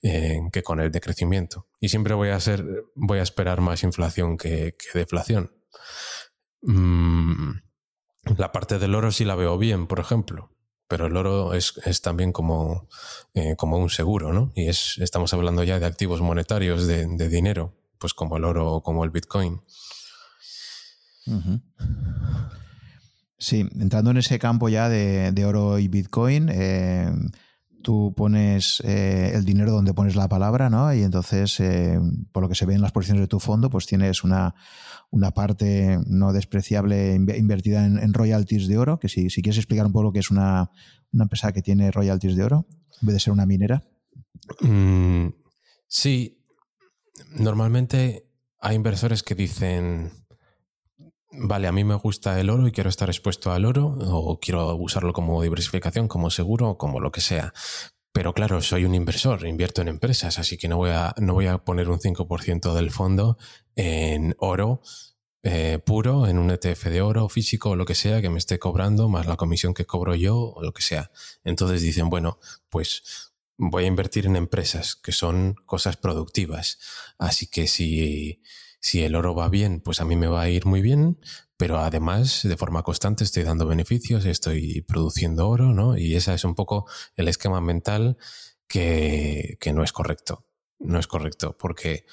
eh, 0.02 0.40
que 0.52 0.64
con 0.64 0.80
el 0.80 0.92
decrecimiento. 0.92 1.68
Y 1.80 1.90
siempre 1.90 2.14
voy 2.14 2.30
a 2.30 2.40
ser, 2.40 2.66
voy 2.96 3.20
a 3.20 3.24
esperar 3.24 3.62
más 3.62 3.84
inflación 3.84 4.38
que, 4.38 4.76
deflación. 4.94 5.52
Mm, 6.62 7.52
la 8.38 8.52
parte 8.52 8.80
del 8.80 8.96
oro 8.96 9.12
sí 9.12 9.26
la 9.26 9.36
veo 9.36 9.58
bien, 9.58 9.88
por 9.88 10.00
ejemplo 10.00 10.52
pero 10.92 11.08
el 11.08 11.16
oro 11.16 11.54
es, 11.54 12.02
también 12.02 12.34
como, 12.34 12.90
eh, 13.34 13.56
como 13.56 13.78
un 13.78 13.90
seguro, 13.90 14.34
¿no? 14.34 14.52
Y 14.56 14.68
es, 14.68 14.98
estamos 14.98 15.34
hablando 15.34 15.64
ya 15.64 15.80
de 15.80 15.86
activos 15.86 16.20
monetarios, 16.20 16.86
de, 16.86 17.30
dinero, 17.30 17.74
pues 17.98 18.14
como 18.14 18.36
el 18.36 18.44
oro 18.44 18.70
o 18.74 18.84
como 18.84 19.06
el 19.06 19.10
Bitcoin. 19.10 19.62
Sí, 23.38 23.66
entrando 23.80 24.12
en 24.12 24.18
ese 24.18 24.38
campo 24.38 24.68
ya 24.68 24.90
de, 24.90 25.46
oro 25.46 25.80
y 25.80 25.88
Bitcoin, 25.88 26.50
eh, 26.52 27.10
tú 27.82 28.14
pones 28.16 28.82
eh, 28.86 29.32
el 29.34 29.46
dinero 29.46 29.72
donde 29.72 29.94
pones 29.94 30.16
la 30.16 30.30
palabra, 30.30 30.70
¿no? 30.70 30.94
Y 30.94 31.04
entonces, 31.04 31.60
eh, 31.60 32.00
por 32.32 32.44
lo 32.44 32.50
que 32.50 32.56
se 32.56 32.66
ve 32.66 32.74
en 32.74 32.82
las 32.82 32.92
posiciones 32.92 33.22
de 33.22 33.28
tu 33.28 33.40
fondo, 33.40 33.70
pues 33.70 33.86
tienes 33.86 34.24
una, 34.24 34.56
una 35.12 35.32
parte 35.32 36.00
no 36.08 36.34
despreciable 36.34 37.14
invertida 37.16 37.86
en, 37.86 38.14
royalties 38.14 38.68
de 38.68 38.78
oro, 38.78 39.00
que 39.00 39.10
si, 39.10 39.28
quieres 39.30 39.58
explicar 39.58 39.86
un 39.86 39.92
poco 39.92 40.04
lo 40.04 40.12
que 40.14 40.20
es 40.20 40.32
una, 40.32 40.72
empresa 41.14 41.52
que 41.52 41.62
tiene 41.62 41.92
royalties 41.92 42.36
de 42.36 42.44
oro, 42.44 42.66
en 43.02 43.08
vez 43.08 43.14
de 43.16 43.20
ser 43.20 43.34
una 43.34 43.46
minera. 43.46 43.84
Mm, 44.62 45.28
sí, 45.88 46.42
normalmente 47.36 48.30
hay 48.60 48.76
inversores 48.76 49.22
que 49.24 49.36
dicen, 49.36 50.12
vale, 51.32 51.68
a 51.68 51.72
mí 51.72 51.84
me 51.84 51.96
gusta 51.96 52.40
el 52.40 52.50
oro 52.50 52.68
y 52.68 52.72
quiero 52.72 52.90
estar 52.90 53.10
expuesto 53.10 53.52
al 53.52 53.66
oro 53.66 53.88
o 53.88 54.40
quiero 54.40 54.76
usarlo 54.76 55.14
como 55.14 55.42
diversificación, 55.42 56.08
como 56.08 56.30
seguro, 56.30 56.78
como 56.78 57.00
lo 57.00 57.12
que 57.12 57.22
sea. 57.22 57.54
Pero 58.14 58.34
claro, 58.34 58.62
soy 58.62 58.86
un 58.86 58.94
inversor, 58.94 59.48
invierto 59.48 59.82
en 59.82 59.88
empresas, 59.88 60.38
así 60.38 60.58
que 60.58 60.68
no 60.68 60.78
voy 60.78 60.90
a, 60.92 61.14
no 61.18 61.34
voy 61.34 61.48
a 61.48 61.60
poner 61.60 61.90
un 61.90 62.00
5% 62.00 62.74
del 62.74 62.92
fondo 62.92 63.38
en 63.76 64.36
oro 64.40 64.82
eh, 65.44 65.80
puro, 65.84 66.28
en 66.28 66.38
un 66.38 66.52
ETF 66.52 66.86
de 66.86 67.02
oro 67.02 67.28
físico 67.30 67.72
o 67.72 67.76
lo 67.76 67.86
que 67.86 67.96
sea 67.96 68.22
que 68.22 68.30
me 68.30 68.38
esté 68.38 68.60
cobrando, 68.60 69.10
más 69.10 69.26
la 69.26 69.38
comisión 69.38 69.74
que 69.74 69.86
cobro 69.86 70.14
yo 70.14 70.38
o 70.38 70.62
lo 70.62 70.74
que 70.74 70.84
sea. 70.84 71.12
Entonces 71.44 71.82
dicen, 71.82 72.10
bueno, 72.10 72.38
pues 72.70 73.32
voy 73.58 73.86
a 73.86 73.88
invertir 73.88 74.26
en 74.26 74.36
empresas 74.36 74.96
que 74.96 75.12
son 75.12 75.56
cosas 75.66 75.98
productivas. 75.98 76.80
Así 77.18 77.48
que 77.48 77.68
si 77.68 78.42
si 78.82 79.04
el 79.04 79.16
oro 79.16 79.34
va 79.36 79.48
bien, 79.48 79.80
pues 79.80 80.02
a 80.02 80.06
mí 80.06 80.16
me 80.16 80.28
va 80.28 80.42
a 80.42 80.50
ir 80.50 80.66
muy 80.66 80.82
bien, 80.82 81.20
pero 81.56 81.78
además 81.78 82.42
de 82.44 82.58
forma 82.58 82.82
constante 82.82 83.24
estoy 83.24 83.44
dando 83.44 83.68
beneficios, 83.68 84.26
estoy 84.26 84.82
produciendo 84.82 85.48
oro, 85.48 85.74
¿no? 85.74 85.98
Y 85.98 86.16
ese 86.16 86.34
es 86.34 86.44
un 86.44 86.56
poco 86.56 86.88
el 87.16 87.28
esquema 87.28 87.62
mental 87.62 88.18
que, 88.68 89.58
que 89.62 89.72
no 89.72 89.84
es 89.84 89.94
correcto. 89.94 90.46
No 90.80 91.00
es 91.00 91.06
correcto, 91.06 91.56
porque 91.58 92.06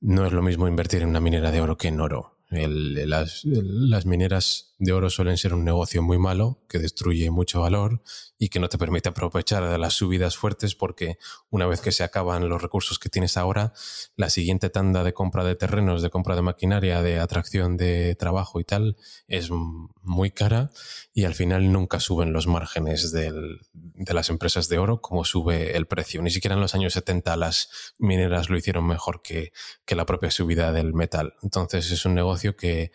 no 0.00 0.24
es 0.24 0.32
lo 0.32 0.42
mismo 0.42 0.68
invertir 0.68 1.02
en 1.02 1.08
una 1.08 1.20
minera 1.20 1.50
de 1.50 1.60
oro 1.60 1.76
que 1.76 1.88
en 1.88 2.00
oro. 2.00 2.38
las, 2.50 3.44
las, 3.44 4.06
mineras 4.06 4.71
de 4.78 4.92
oro 4.92 5.10
suelen 5.10 5.36
ser 5.36 5.54
un 5.54 5.64
negocio 5.64 6.02
muy 6.02 6.18
malo 6.18 6.60
que 6.68 6.78
destruye 6.78 7.30
mucho 7.30 7.60
valor 7.60 8.02
y 8.38 8.48
que 8.48 8.58
no 8.58 8.68
te 8.68 8.78
permite 8.78 9.10
aprovechar 9.10 9.68
de 9.68 9.78
las 9.78 9.94
subidas 9.94 10.36
fuertes 10.36 10.74
porque 10.74 11.18
una 11.50 11.66
vez 11.66 11.80
que 11.80 11.92
se 11.92 12.02
acaban 12.02 12.48
los 12.48 12.60
recursos 12.60 12.98
que 12.98 13.08
tienes 13.08 13.36
ahora, 13.36 13.72
la 14.16 14.30
siguiente 14.30 14.70
tanda 14.70 15.04
de 15.04 15.12
compra 15.12 15.44
de 15.44 15.54
terrenos, 15.54 16.02
de 16.02 16.10
compra 16.10 16.34
de 16.34 16.42
maquinaria, 16.42 17.02
de 17.02 17.20
atracción 17.20 17.76
de 17.76 18.16
trabajo 18.16 18.58
y 18.58 18.64
tal 18.64 18.96
es 19.28 19.50
muy 19.50 20.30
cara 20.30 20.70
y 21.14 21.24
al 21.24 21.34
final 21.34 21.70
nunca 21.70 22.00
suben 22.00 22.32
los 22.32 22.46
márgenes 22.46 23.12
del, 23.12 23.60
de 23.72 24.14
las 24.14 24.30
empresas 24.30 24.68
de 24.68 24.78
oro 24.78 25.00
como 25.00 25.24
sube 25.24 25.76
el 25.76 25.86
precio. 25.86 26.22
Ni 26.22 26.30
siquiera 26.30 26.54
en 26.54 26.60
los 26.60 26.74
años 26.74 26.94
70 26.94 27.36
las 27.36 27.94
mineras 27.98 28.50
lo 28.50 28.56
hicieron 28.56 28.86
mejor 28.86 29.22
que, 29.22 29.52
que 29.84 29.94
la 29.94 30.06
propia 30.06 30.30
subida 30.30 30.72
del 30.72 30.92
metal. 30.92 31.34
Entonces 31.42 31.90
es 31.90 32.04
un 32.04 32.14
negocio 32.14 32.56
que 32.56 32.90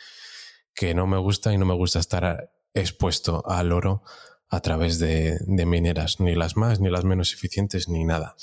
que 0.78 0.94
no 0.94 1.08
me 1.08 1.18
gusta 1.18 1.52
y 1.52 1.58
no 1.58 1.66
me 1.66 1.74
gusta 1.74 1.98
estar 1.98 2.54
expuesto 2.76 3.44
al 3.50 3.72
oro 3.72 4.04
a 4.48 4.60
través 4.62 5.00
de, 5.00 5.40
mineras, 5.48 6.20
ni 6.20 6.36
las 6.36 6.56
más, 6.56 6.80
ni 6.80 6.92
las 6.92 7.04
menos 7.04 7.34
eficientes, 7.34 7.90
ni 7.90 8.06
nada. 8.06 8.36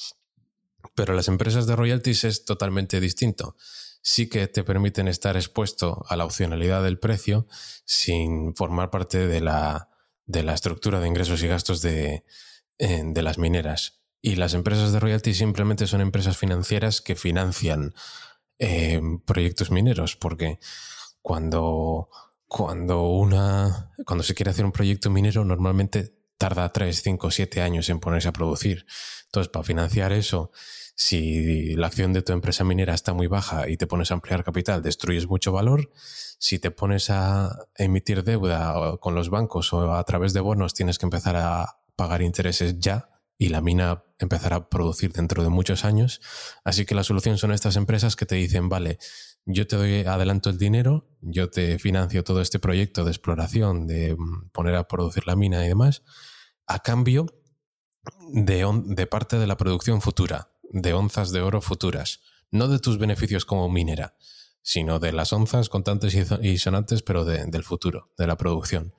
Pero 0.96 1.14
las 1.14 1.28
empresas 1.28 1.68
de 1.68 1.76
royalties 1.76 2.24
es 2.24 2.44
totalmente 2.44 2.98
distinto. 2.98 3.56
Sí 4.02 4.28
que 4.28 4.48
te 4.48 4.64
permiten 4.64 5.06
estar 5.06 5.36
expuesto 5.36 6.04
a 6.08 6.16
la 6.16 6.24
opcionalidad 6.24 6.82
del 6.82 6.98
precio 6.98 7.46
sin 7.84 8.56
formar 8.56 8.90
parte 8.90 9.28
de 9.28 9.40
la, 9.40 9.88
de 10.26 10.42
la 10.42 10.54
estructura 10.54 10.98
de 10.98 11.06
ingresos 11.06 11.40
y 11.44 11.46
gastos 11.46 11.82
de, 11.82 12.24
eh, 12.78 13.02
de 13.04 13.22
las 13.22 13.38
mineras. 13.38 14.00
Y 14.20 14.34
las 14.34 14.54
empresas 14.54 14.92
de 14.92 14.98
royalties 14.98 15.38
simplemente 15.38 15.86
son 15.86 16.00
empresas 16.00 16.36
financieras 16.36 17.00
que 17.00 17.14
financian 17.14 17.94
eh, 18.58 19.00
proyectos 19.24 19.70
mineros, 19.70 20.16
porque 20.16 20.58
cuando 21.24 22.10
cuando 22.46 23.08
una 23.08 23.94
cuando 24.04 24.22
se 24.22 24.34
quiere 24.34 24.50
hacer 24.50 24.66
un 24.66 24.72
proyecto 24.72 25.08
minero 25.08 25.42
normalmente 25.42 26.14
tarda 26.36 26.70
3, 26.70 27.00
5, 27.02 27.30
7 27.30 27.62
años 27.62 27.88
en 27.88 27.98
ponerse 27.98 28.28
a 28.28 28.32
producir. 28.32 28.84
Entonces, 29.24 29.50
para 29.50 29.64
financiar 29.64 30.12
eso, 30.12 30.50
si 30.94 31.74
la 31.76 31.86
acción 31.86 32.12
de 32.12 32.20
tu 32.20 32.34
empresa 32.34 32.62
minera 32.62 32.92
está 32.92 33.14
muy 33.14 33.26
baja 33.26 33.70
y 33.70 33.78
te 33.78 33.86
pones 33.86 34.10
a 34.10 34.14
ampliar 34.14 34.44
capital, 34.44 34.82
destruyes 34.82 35.26
mucho 35.26 35.50
valor. 35.50 35.90
Si 36.38 36.58
te 36.58 36.70
pones 36.70 37.08
a 37.08 37.56
emitir 37.76 38.22
deuda 38.22 38.98
con 38.98 39.14
los 39.14 39.30
bancos 39.30 39.72
o 39.72 39.94
a 39.94 40.04
través 40.04 40.34
de 40.34 40.40
bonos, 40.40 40.74
tienes 40.74 40.98
que 40.98 41.06
empezar 41.06 41.36
a 41.36 41.78
pagar 41.96 42.20
intereses 42.20 42.78
ya 42.78 43.08
y 43.38 43.48
la 43.48 43.62
mina 43.62 44.04
empezará 44.18 44.56
a 44.56 44.68
producir 44.68 45.12
dentro 45.12 45.42
de 45.42 45.48
muchos 45.48 45.86
años. 45.86 46.20
Así 46.64 46.84
que 46.84 46.94
la 46.94 47.04
solución 47.04 47.38
son 47.38 47.52
estas 47.52 47.76
empresas 47.76 48.14
que 48.14 48.26
te 48.26 48.34
dicen, 48.34 48.68
vale, 48.68 48.98
yo 49.46 49.66
te 49.66 49.76
doy 49.76 50.00
adelanto 50.04 50.50
el 50.50 50.58
dinero, 50.58 51.08
yo 51.20 51.50
te 51.50 51.78
financio 51.78 52.24
todo 52.24 52.40
este 52.40 52.58
proyecto 52.58 53.04
de 53.04 53.10
exploración, 53.10 53.86
de 53.86 54.14
mm, 54.14 54.50
poner 54.50 54.74
a 54.76 54.88
producir 54.88 55.26
la 55.26 55.36
mina 55.36 55.64
y 55.64 55.68
demás, 55.68 56.02
a 56.66 56.80
cambio 56.80 57.26
de, 58.32 58.66
de 58.86 59.06
parte 59.06 59.38
de 59.38 59.46
la 59.46 59.56
producción 59.56 60.00
futura, 60.00 60.50
de 60.62 60.92
onzas 60.92 61.30
de 61.30 61.40
oro 61.40 61.60
futuras, 61.60 62.20
no 62.50 62.68
de 62.68 62.78
tus 62.78 62.98
beneficios 62.98 63.44
como 63.44 63.68
minera, 63.68 64.16
sino 64.62 64.98
de 64.98 65.12
las 65.12 65.32
onzas 65.32 65.68
contantes 65.68 66.14
y 66.14 66.58
sonantes, 66.58 67.02
pero 67.02 67.24
del 67.26 67.64
futuro, 67.64 68.12
de 68.16 68.26
la 68.26 68.38
producción. 68.38 68.94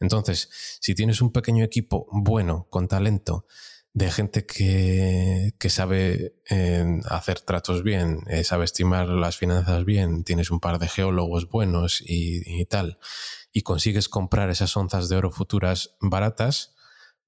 Entonces, 0.00 0.48
si 0.80 0.94
tienes 0.94 1.20
un 1.20 1.30
pequeño 1.30 1.62
equipo 1.62 2.06
bueno, 2.10 2.66
con 2.70 2.88
talento, 2.88 3.46
de 3.92 4.10
gente 4.10 4.46
que, 4.46 5.52
sabe 5.68 6.36
eh, 6.48 7.00
hacer 7.08 7.40
tratos 7.40 7.82
bien, 7.82 8.22
eh, 8.28 8.44
sabe 8.44 8.64
estimar 8.64 9.08
las 9.08 9.36
finanzas 9.36 9.84
bien, 9.84 10.22
tienes 10.24 10.50
un 10.50 10.60
par 10.60 10.78
de 10.78 10.88
geólogos 10.88 11.48
buenos 11.48 12.02
y, 12.06 12.64
tal, 12.66 12.98
y 13.52 13.62
consigues 13.62 14.08
comprar 14.08 14.50
esas 14.50 14.76
onzas 14.76 15.08
de 15.08 15.16
oro 15.16 15.30
futuras 15.30 15.96
baratas, 16.00 16.74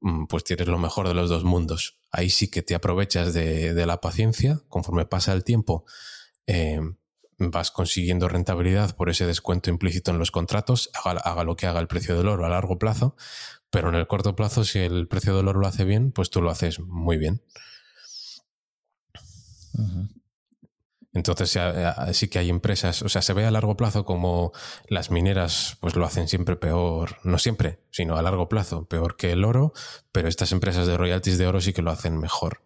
mm, 0.00 0.26
pues 0.26 0.44
tienes 0.44 0.68
lo 0.68 0.78
mejor 0.78 1.08
de 1.08 1.14
los 1.14 1.28
dos 1.28 1.44
mundos. 1.44 1.98
Ahí 2.12 2.30
sí 2.30 2.48
que 2.48 2.62
te 2.62 2.74
aprovechas 2.74 3.34
de, 3.34 3.86
la 3.86 4.00
paciencia, 4.00 4.60
conforme 4.68 5.06
pasa 5.06 5.32
el 5.32 5.44
tiempo, 5.44 5.84
eh, 6.46 6.80
vas 7.50 7.70
consiguiendo 7.70 8.28
rentabilidad 8.28 8.94
por 8.96 9.10
ese 9.10 9.26
descuento 9.26 9.70
implícito 9.70 10.10
en 10.10 10.18
los 10.18 10.30
contratos, 10.30 10.90
haga, 10.94 11.44
lo 11.44 11.56
que 11.56 11.66
haga 11.66 11.80
el 11.80 11.88
precio 11.88 12.16
del 12.16 12.28
oro 12.28 12.46
a 12.46 12.48
largo 12.48 12.78
plazo, 12.78 13.16
pero 13.70 13.88
en 13.88 13.94
el 13.94 14.06
corto 14.06 14.36
plazo, 14.36 14.64
si 14.64 14.78
el 14.78 15.08
precio 15.08 15.36
del 15.36 15.48
oro 15.48 15.60
lo 15.60 15.66
hace 15.66 15.84
bien, 15.84 16.12
pues 16.12 16.30
tú 16.30 16.42
lo 16.42 16.50
haces 16.50 16.80
muy 16.80 17.16
bien. 17.16 17.42
Entonces 21.14 21.58
sí 22.12 22.28
que 22.28 22.38
hay 22.38 22.48
empresas, 22.48 23.02
o 23.02 23.08
sea, 23.08 23.20
se 23.20 23.34
ve 23.34 23.44
a 23.44 23.50
largo 23.50 23.76
plazo 23.76 24.06
como 24.06 24.52
las 24.88 25.10
mineras 25.10 25.76
pues 25.80 25.94
lo 25.94 26.06
hacen 26.06 26.26
siempre 26.26 26.56
peor, 26.56 27.18
no 27.22 27.38
siempre, 27.38 27.80
sino 27.90 28.16
a 28.16 28.22
largo 28.22 28.48
plazo, 28.48 28.86
peor 28.86 29.16
que 29.16 29.32
el 29.32 29.44
oro, 29.44 29.74
pero 30.10 30.28
estas 30.28 30.52
empresas 30.52 30.86
de 30.86 30.96
royalties 30.96 31.36
de 31.36 31.46
oro 31.46 31.60
sí 31.60 31.74
que 31.74 31.82
lo 31.82 31.90
hacen 31.90 32.18
mejor. 32.18 32.62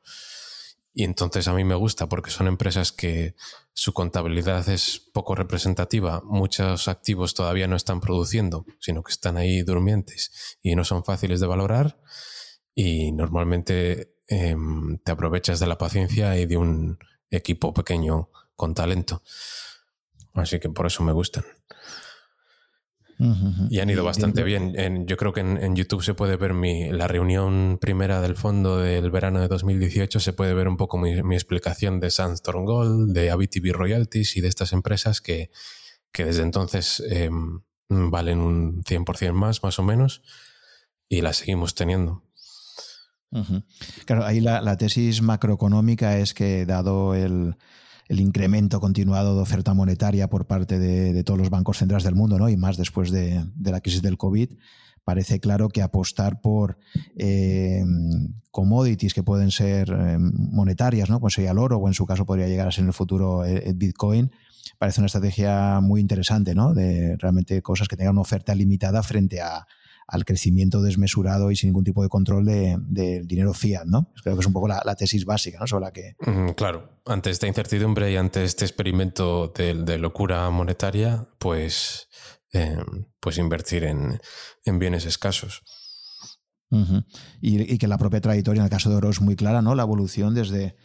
Y 0.98 1.04
entonces 1.04 1.46
a 1.46 1.52
mí 1.52 1.62
me 1.62 1.74
gusta 1.74 2.08
porque 2.08 2.30
son 2.30 2.46
empresas 2.46 2.90
que 2.90 3.34
su 3.74 3.92
contabilidad 3.92 4.66
es 4.70 4.98
poco 5.12 5.34
representativa, 5.34 6.22
muchos 6.24 6.88
activos 6.88 7.34
todavía 7.34 7.66
no 7.66 7.76
están 7.76 8.00
produciendo, 8.00 8.64
sino 8.80 9.02
que 9.02 9.12
están 9.12 9.36
ahí 9.36 9.60
durmientes 9.60 10.56
y 10.62 10.74
no 10.74 10.84
son 10.84 11.04
fáciles 11.04 11.38
de 11.38 11.46
valorar 11.46 12.00
y 12.74 13.12
normalmente 13.12 14.14
em, 14.26 14.96
te 15.04 15.12
aprovechas 15.12 15.60
de 15.60 15.66
la 15.66 15.76
paciencia 15.76 16.38
y 16.38 16.46
de 16.46 16.56
un 16.56 16.98
equipo 17.28 17.74
pequeño 17.74 18.30
con 18.54 18.72
talento. 18.72 19.22
Así 20.32 20.58
que 20.58 20.70
por 20.70 20.86
eso 20.86 21.02
me 21.02 21.12
gustan. 21.12 21.44
Y 23.18 23.80
han 23.80 23.88
ido 23.88 24.04
bastante 24.04 24.42
bien. 24.42 25.06
yo 25.06 25.16
creo 25.16 25.32
que 25.32 25.40
en, 25.40 25.74
YouTube 25.74 26.02
se 26.02 26.14
puede 26.14 26.36
ver 26.36 26.52
mi, 26.52 26.90
la 26.90 27.08
reunión 27.08 27.78
primera 27.80 28.20
del 28.20 28.36
fondo 28.36 28.78
del 28.78 29.10
verano 29.10 29.40
de 29.40 29.48
2018, 29.48 30.20
se 30.20 30.32
puede 30.32 30.54
ver 30.54 30.68
un 30.68 30.76
poco 30.76 30.98
mi, 30.98 31.12
explicación 31.34 31.98
de 32.00 32.10
Sandstorm 32.10 32.64
Gold, 32.64 33.12
de 33.12 33.30
ABTV 33.30 33.72
Royalties 33.72 34.36
y 34.36 34.40
de 34.40 34.48
estas 34.48 34.72
empresas 34.72 35.20
que, 35.20 35.50
desde 36.12 36.42
entonces 36.42 37.02
em, 37.08 37.60
valen 37.88 38.40
un 38.40 38.82
100% 38.82 39.32
más, 39.32 39.62
más 39.62 39.78
o 39.78 39.82
menos, 39.82 40.22
y 41.08 41.22
las 41.22 41.38
seguimos 41.38 41.74
teniendo. 41.74 42.22
Claro, 44.06 44.24
ahí 44.24 44.40
la 44.40 44.76
tesis 44.76 45.20
macroeconómica 45.20 46.18
es 46.18 46.32
que 46.32 46.64
dado 46.64 47.14
el, 47.14 47.56
el 48.08 48.20
incremento 48.20 48.80
continuado 48.80 49.34
de 49.34 49.42
oferta 49.42 49.74
monetaria 49.74 50.28
por 50.28 50.46
parte 50.46 50.78
de, 50.78 51.24
todos 51.24 51.38
los 51.38 51.50
bancos 51.50 51.78
centrales 51.78 52.04
del 52.04 52.14
mundo, 52.14 52.38
¿no? 52.38 52.48
y 52.48 52.56
más 52.56 52.76
después 52.76 53.10
de, 53.10 53.44
la 53.62 53.80
crisis 53.80 54.02
del 54.02 54.16
COVID, 54.16 54.50
parece 55.04 55.40
claro 55.40 55.68
que 55.68 55.82
apostar 55.82 56.40
por 56.40 56.78
eh, 57.16 57.84
commodities 58.50 59.14
que 59.14 59.22
pueden 59.22 59.50
ser 59.50 59.90
eh, 59.90 60.18
monetarias, 60.18 61.10
¿no? 61.10 61.20
pues 61.20 61.34
sería 61.34 61.52
el 61.52 61.58
oro 61.58 61.78
o 61.78 61.88
en 61.88 61.94
su 61.94 62.06
caso 62.06 62.26
podría 62.26 62.48
llegar 62.48 62.68
a 62.68 62.72
ser 62.72 62.82
en 62.82 62.88
el 62.88 62.94
futuro 62.94 63.44
el, 63.44 63.74
Bitcoin, 63.74 64.30
parece 64.78 65.00
una 65.00 65.06
estrategia 65.06 65.80
muy 65.80 66.00
interesante, 66.00 66.54
¿no? 66.54 66.74
De 66.74 67.16
realmente 67.18 67.62
cosas 67.62 67.88
que 67.88 67.96
tengan 67.96 68.14
una 68.14 68.22
oferta 68.22 68.54
limitada 68.54 69.02
frente 69.02 69.40
a, 69.40 69.66
al 70.08 70.24
crecimiento 70.24 70.82
desmesurado 70.82 71.50
y 71.50 71.56
sin 71.56 71.68
ningún 71.68 71.84
tipo 71.84 72.02
de 72.02 72.08
control 72.08 72.44
del 72.44 72.76
de, 72.88 73.22
dinero 73.24 73.52
fiat, 73.52 73.86
¿no? 73.86 74.12
Creo 74.22 74.36
que 74.36 74.40
es 74.40 74.46
un 74.46 74.52
poco 74.52 74.68
la, 74.68 74.94
tesis 74.94 75.24
básica, 75.24 75.58
¿no? 75.58 75.66
Sobre 75.66 75.84
la 75.86 75.92
que... 75.92 76.16
claro, 76.56 77.00
ante 77.04 77.30
esta 77.30 77.46
incertidumbre 77.46 78.12
y 78.12 78.16
ante 78.16 78.44
este 78.44 78.64
experimento 78.64 79.52
de, 79.56 79.98
locura 79.98 80.48
monetaria, 80.50 81.28
pues, 81.38 82.08
eh, 82.52 82.78
pues 83.18 83.38
invertir 83.38 83.84
en, 83.84 84.20
bienes 84.78 85.06
escasos. 85.06 85.62
y, 87.40 87.78
que 87.78 87.88
la 87.88 87.98
propia 87.98 88.20
trayectoria 88.20 88.60
en 88.60 88.64
el 88.64 88.70
caso 88.70 88.90
de 88.90 88.96
oro 88.96 89.10
es 89.10 89.20
muy 89.20 89.34
clara, 89.34 89.60
¿no? 89.60 89.74
La 89.74 89.82
evolución 89.82 90.34
desde, 90.34 90.76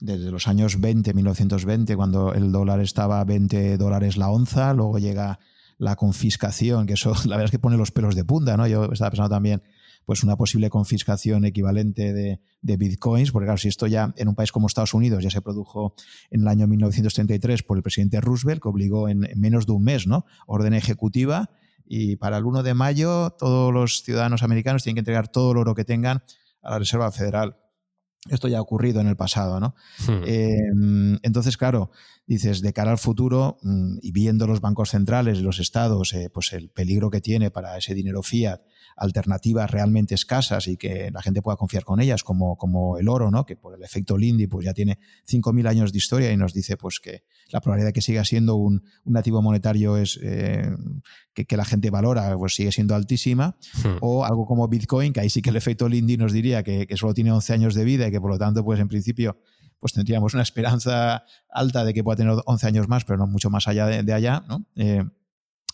desde 0.00 0.30
los 0.30 0.48
años 0.48 0.80
20, 0.80 1.14
1920, 1.14 1.96
cuando 1.96 2.34
el 2.34 2.52
dólar 2.52 2.80
estaba 2.80 3.20
a 3.20 3.24
20 3.24 3.78
dólares 3.78 4.18
la 4.18 4.28
onza, 4.28 4.74
luego 4.74 4.98
llega 4.98 5.38
la 5.78 5.96
confiscación, 5.96 6.86
que 6.86 6.94
eso 6.94 7.12
la 7.26 7.36
verdad 7.36 7.46
es 7.46 7.50
que 7.50 7.58
pone 7.58 7.76
los 7.76 7.90
pelos 7.90 8.14
de 8.14 8.24
punta, 8.24 8.56
¿no? 8.56 8.66
Yo 8.66 8.84
estaba 8.92 9.10
pensando 9.10 9.34
también 9.34 9.62
pues 10.04 10.22
una 10.22 10.36
posible 10.36 10.70
confiscación 10.70 11.44
equivalente 11.44 12.12
de, 12.12 12.38
bitcoins, 12.62 13.32
porque 13.32 13.46
claro, 13.46 13.58
si 13.58 13.68
esto 13.68 13.88
ya 13.88 14.14
en 14.16 14.28
un 14.28 14.36
país 14.36 14.52
como 14.52 14.68
Estados 14.68 14.94
Unidos 14.94 15.22
ya 15.22 15.30
se 15.30 15.40
produjo 15.40 15.94
en 16.30 16.42
el 16.42 16.48
año 16.48 16.68
1933 16.68 17.64
por 17.64 17.76
el 17.76 17.82
presidente 17.82 18.20
Roosevelt, 18.20 18.62
que 18.62 18.68
obligó 18.68 19.08
en, 19.08 19.28
menos 19.34 19.66
de 19.66 19.72
un 19.72 19.82
mes, 19.82 20.06
¿no? 20.06 20.24
Orden 20.46 20.74
ejecutiva, 20.74 21.50
y 21.84 22.16
para 22.16 22.38
el 22.38 22.44
1 22.44 22.62
de 22.62 22.74
mayo 22.74 23.30
todos 23.30 23.72
los 23.72 24.02
ciudadanos 24.04 24.44
americanos 24.44 24.84
tienen 24.84 24.94
que 24.94 25.00
entregar 25.00 25.28
todo 25.28 25.52
el 25.52 25.58
oro 25.58 25.74
que 25.74 25.84
tengan 25.84 26.22
a 26.62 26.70
la 26.70 26.78
Reserva 26.78 27.10
Federal. 27.10 27.56
Esto 28.30 28.48
ya 28.48 28.58
ha 28.58 28.60
ocurrido 28.60 29.00
en 29.00 29.06
el 29.06 29.16
pasado, 29.16 29.60
¿no? 29.60 29.74
Hmm. 30.06 30.22
Em, 30.26 31.18
entonces, 31.22 31.56
claro, 31.56 31.90
dices, 32.26 32.60
de 32.62 32.72
cara 32.72 32.90
al 32.90 32.98
futuro 32.98 33.58
mm, 33.62 33.98
y 34.02 34.12
viendo 34.12 34.46
los 34.46 34.60
bancos 34.60 34.90
centrales 34.90 35.38
y 35.38 35.42
los 35.42 35.58
estados, 35.58 36.12
eh, 36.14 36.30
pues 36.32 36.52
el 36.52 36.68
peligro 36.70 37.10
que 37.10 37.20
tiene 37.20 37.50
para 37.50 37.76
ese 37.76 37.94
dinero 37.94 38.22
fiat, 38.22 38.60
alternativas 38.96 39.70
realmente 39.70 40.14
escasas 40.14 40.68
y 40.68 40.76
que 40.76 41.10
la 41.10 41.22
gente 41.22 41.42
pueda 41.42 41.56
confiar 41.56 41.84
con 41.84 42.00
ellas, 42.00 42.22
como, 42.22 42.56
como 42.56 42.98
el 42.98 43.08
oro, 43.08 43.30
¿no? 43.30 43.44
que 43.44 43.56
por 43.56 43.74
el 43.74 43.82
efecto 43.82 44.16
Lindy 44.16 44.46
pues 44.46 44.64
ya 44.64 44.74
tiene 44.74 44.98
5.000 45.28 45.68
años 45.68 45.92
de 45.92 45.98
historia 45.98 46.32
y 46.32 46.36
nos 46.36 46.52
dice 46.52 46.76
pues, 46.76 47.00
que 47.00 47.24
la 47.50 47.60
probabilidad 47.60 47.88
de 47.88 47.92
que 47.92 48.02
siga 48.02 48.24
siendo 48.24 48.56
un, 48.56 48.82
un 49.04 49.12
nativo 49.12 49.42
monetario 49.42 49.96
es 49.96 50.18
eh, 50.22 50.70
que, 51.34 51.44
que, 51.44 51.56
la 51.56 51.64
gente 51.64 51.90
valora, 51.90 52.36
pues 52.36 52.54
sigue 52.54 52.72
siendo 52.72 52.94
altísima, 52.94 53.56
hmm. 53.84 53.96
o 54.00 54.24
algo 54.24 54.46
como 54.46 54.66
Bitcoin, 54.68 55.12
que 55.12 55.20
ahí 55.20 55.30
sí 55.30 55.42
que 55.42 55.50
el 55.50 55.56
efecto 55.56 55.88
Lindy 55.88 56.16
nos 56.16 56.32
diría 56.32 56.62
que, 56.62 56.86
que 56.86 56.96
solo 56.96 57.14
tiene 57.14 57.32
11 57.32 57.52
años 57.52 57.74
de 57.74 57.84
vida 57.84 58.08
y 58.08 58.10
que 58.10 58.20
por 58.20 58.30
lo 58.30 58.38
tanto, 58.38 58.64
pues 58.64 58.80
en 58.80 58.88
principio 58.88 59.38
pues 59.78 59.92
tendríamos 59.92 60.34
una 60.34 60.42
esperanza 60.42 61.24
alta 61.50 61.84
de 61.84 61.92
que 61.92 62.02
pueda 62.02 62.16
tener 62.16 62.34
11 62.44 62.66
años 62.66 62.88
más, 62.88 63.04
pero 63.04 63.18
no 63.18 63.26
mucho 63.26 63.50
más 63.50 63.68
allá 63.68 63.86
de, 63.86 64.12
allá, 64.12 64.42
¿no? 64.48 64.64
Eh, 64.76 65.04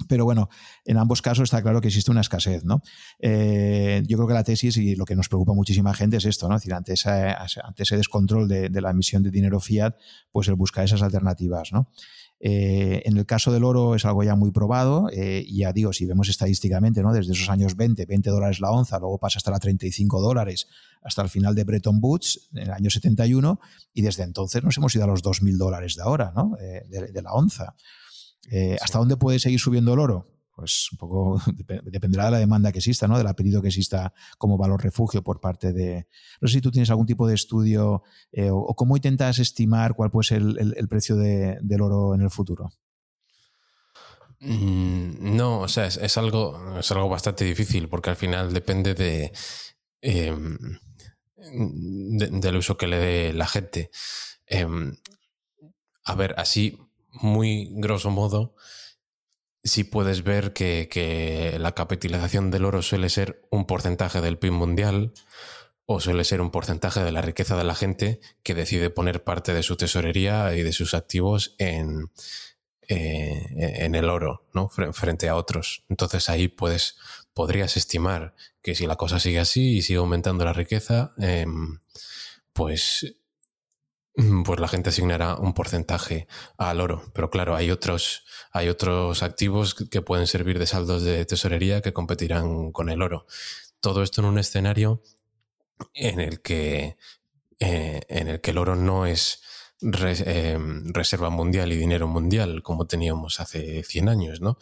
pero 0.09 0.25
bueno, 0.25 0.49
en 0.85 0.97
ambos 0.97 1.23
casos 1.23 1.45
está 1.45 1.63
claro 1.63 1.81
que 1.81 1.89
existe 1.89 2.11
una 2.11 2.23
escasez, 2.23 2.65
¿no? 2.65 2.83
Eh, 3.19 4.03
yo 4.07 4.17
creo 4.17 4.29
que 4.29 4.35
la 4.35 4.45
tesis 4.45 4.77
y 4.77 4.97
lo 4.97 5.05
que 5.05 5.17
nos 5.17 5.29
preocupa 5.29 5.53
muchísima 5.55 5.95
gente 5.95 6.17
es 6.17 6.25
esto, 6.25 6.49
¿no? 6.49 6.57
Es 6.57 6.63
decir, 6.63 6.75
ante, 6.75 6.95
ese 6.95 7.97
descontrol 7.97 8.49
de, 8.49 8.81
la 8.81 8.91
emisión 8.91 9.23
de 9.23 9.31
dinero 9.31 9.61
fiat, 9.61 9.95
pues 10.31 10.49
el 10.49 10.55
buscar 10.55 10.85
esas 10.85 11.03
alternativas, 11.03 11.73
¿no? 11.73 11.89
Eh, 12.45 13.03
en 13.05 13.17
el 13.17 13.25
caso 13.25 13.53
del 13.53 13.63
oro 13.63 13.95
es 13.95 14.05
algo 14.05 14.25
ya 14.25 14.35
muy 14.35 14.51
probado 14.51 15.09
eh, 15.13 15.47
ya 15.49 15.73
digo, 15.73 15.93
si 15.93 16.07
vemos 16.07 16.29
estadísticamente, 16.29 17.01
¿no? 17.01 17.13
desde 17.13 17.35
esos 17.35 17.49
años 17.49 17.77
20, 17.77 18.05
20 18.05 18.31
dólares 18.31 18.59
la 18.59 18.73
onza, 18.73 18.99
luego 18.99 19.19
pasa 19.19 19.39
hasta 19.39 19.53
la 19.53 19.61
35 19.61 20.21
dólares 20.21 20.67
hasta 21.03 21.23
el 21.23 21.29
final 21.29 21.55
de 21.55 21.63
Bretton 21.63 22.01
Woods 22.03 22.49
en 22.53 22.63
el 22.65 22.73
año 22.73 22.91
71 22.91 23.61
y 23.95 24.03
desde 24.03 24.25
entonces 24.25 24.65
nos 24.65 24.77
hemos 24.77 24.93
ido 24.93 25.05
a 25.05 25.07
los 25.07 25.23
2.000 25.23 25.57
dólares 25.57 25.95
de 25.95 26.03
ahora, 26.03 26.33
¿no? 26.35 26.57
de, 26.59 27.23
la 27.23 27.33
onza. 27.33 27.77
¿Hasta 28.81 28.99
dónde 28.99 29.17
puede 29.17 29.39
seguir 29.39 29.61
subiendo 29.61 29.95
el 29.95 30.01
oro? 30.01 30.33
pues 30.55 30.91
un 30.93 30.99
poco 30.99 31.41
dependerá 31.85 32.27
de 32.27 32.31
la 32.33 32.39
demanda 32.39 32.73
que 32.73 32.79
exista, 32.79 33.09
¿no? 33.09 33.19
Del 33.19 33.27
apellido 33.27 33.63
que 33.63 33.69
exista 33.69 34.13
como 34.39 34.59
valor 34.59 34.83
refugio 34.83 35.23
por 35.23 35.41
parte 35.41 35.73
de. 35.73 36.07
No 36.41 36.49
sé 36.49 36.55
si 36.55 36.61
tú 36.61 36.71
tienes 36.71 36.91
algún 36.91 37.07
tipo 37.07 37.27
de 37.27 37.35
estudio 37.35 38.03
eh, 38.33 38.51
o, 38.51 38.75
cómo 38.75 38.97
intentas 38.97 39.39
estimar 39.39 39.95
cuál 39.95 40.11
puede 40.11 40.29
ser 40.29 40.43
el, 40.43 40.89
precio 40.89 41.17
del 41.17 41.81
oro 41.81 42.15
en 42.15 42.23
el 42.23 42.31
futuro. 42.31 42.71
Mm, 44.41 45.37
no, 45.37 45.61
o 45.61 45.69
sea, 45.69 45.87
es, 45.87 46.17
algo, 46.19 46.79
es 46.79 46.91
algo 46.91 47.09
bastante 47.09 47.45
difícil 47.45 47.89
porque 47.89 48.11
al 48.11 48.17
final 48.17 48.53
depende 48.53 48.95
de, 48.95 49.33
em, 50.01 50.59
del 51.37 52.57
uso 52.57 52.77
que 52.77 52.89
le 52.89 52.99
dé 52.99 53.33
la 53.33 53.47
gente. 53.47 53.91
Em, 54.47 54.97
a 56.05 56.15
ver, 56.17 56.35
así, 56.37 56.77
muy 57.13 57.69
grosso 57.73 58.11
modo, 58.11 58.55
sí 59.65 59.85
puedes 59.85 60.25
ver 60.25 60.53
que, 60.53 61.57
la 61.59 61.73
capitalización 61.73 62.51
del 62.51 62.65
oro 62.65 62.83
suele 62.83 63.09
ser 63.09 63.47
un 63.51 63.67
porcentaje 63.67 64.21
del 64.21 64.39
PIB 64.39 64.53
mundial 64.53 65.13
o 65.87 66.01
suele 66.01 66.25
ser 66.25 66.41
un 66.41 66.51
porcentaje 66.51 67.01
de 67.01 67.13
la 67.13 67.23
riqueza 67.23 67.57
de 67.57 67.65
la 67.65 67.75
gente 67.75 68.21
que 68.43 68.55
decide 68.55 68.91
poner 68.91 69.25
parte 69.25 69.53
de 69.53 69.63
su 69.63 69.77
tesorería 69.77 70.55
y 70.55 70.63
de 70.63 70.73
sus 70.73 70.95
activos 70.95 71.55
en, 71.59 72.11
eh, 72.89 73.47
en 73.85 73.95
el 73.95 74.09
oro, 74.09 74.47
¿no? 74.55 74.69
Frente 74.69 75.29
a 75.29 75.37
otros. 75.37 75.85
Entonces 75.89 76.29
ahí 76.29 76.49
puedes, 76.49 76.97
podrías 77.35 77.77
estimar 77.77 78.35
que 78.63 78.75
si 78.75 78.87
la 78.87 78.97
cosa 78.97 79.21
sigue 79.21 79.41
así 79.41 79.77
y 79.77 79.83
sigue 79.83 79.99
aumentando 79.99 80.45
la 80.45 80.53
riqueza, 80.53 81.13
em, 81.19 81.79
pues 82.53 83.17
pues 84.45 84.61
la 84.61 84.69
gente 84.69 84.91
asignará 84.91 85.37
un 85.37 85.55
porcentaje 85.55 86.27
al 86.59 86.81
oro. 86.81 87.03
Pero 87.15 87.31
claro, 87.31 87.57
hay 87.57 87.71
otros, 87.71 88.25
hay 88.53 88.69
otros 88.69 89.23
activos 89.23 89.75
que 89.75 90.03
pueden 90.03 90.27
servir 90.27 90.59
de 90.59 90.67
saldos 90.67 91.03
de 91.03 91.25
tesorería 91.25 91.81
que 91.81 91.93
competirán 91.93 92.73
con 92.73 92.89
el 92.91 93.03
oro. 93.03 93.27
Todo 93.81 94.03
esto 94.03 94.21
en 94.21 94.29
un 94.29 94.39
escenario 94.39 95.03
en 95.95 96.21
el 96.21 96.43
que, 96.43 96.97
eh, 97.59 98.01
en 98.09 98.29
el, 98.29 98.41
que 98.41 98.51
el 98.53 98.59
oro 98.59 98.77
no 98.77 99.07
es 99.07 99.43
eh, 99.83 100.59
reserva 100.93 101.29
mundial 101.31 101.73
y 101.73 101.77
dinero 101.77 102.07
mundial 102.07 102.63
como 102.63 102.87
teníamos 102.87 103.41
hace 103.41 103.83
100 103.83 104.09
años, 104.09 104.41
¿no? 104.41 104.57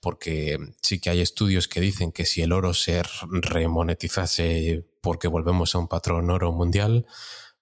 Porque 0.00 0.58
sí 0.82 1.00
que 1.00 1.08
hay 1.08 1.20
estudios 1.20 1.66
que 1.66 1.80
dicen 1.80 2.12
que 2.12 2.26
si 2.26 2.42
el 2.42 2.52
oro 2.52 2.74
se 2.74 3.02
remonetizase 3.22 4.84
porque 5.00 5.28
volvemos 5.28 5.74
a 5.74 5.78
un 5.78 5.88
patrón 5.88 6.28
oro 6.28 6.52
mundial, 6.52 7.06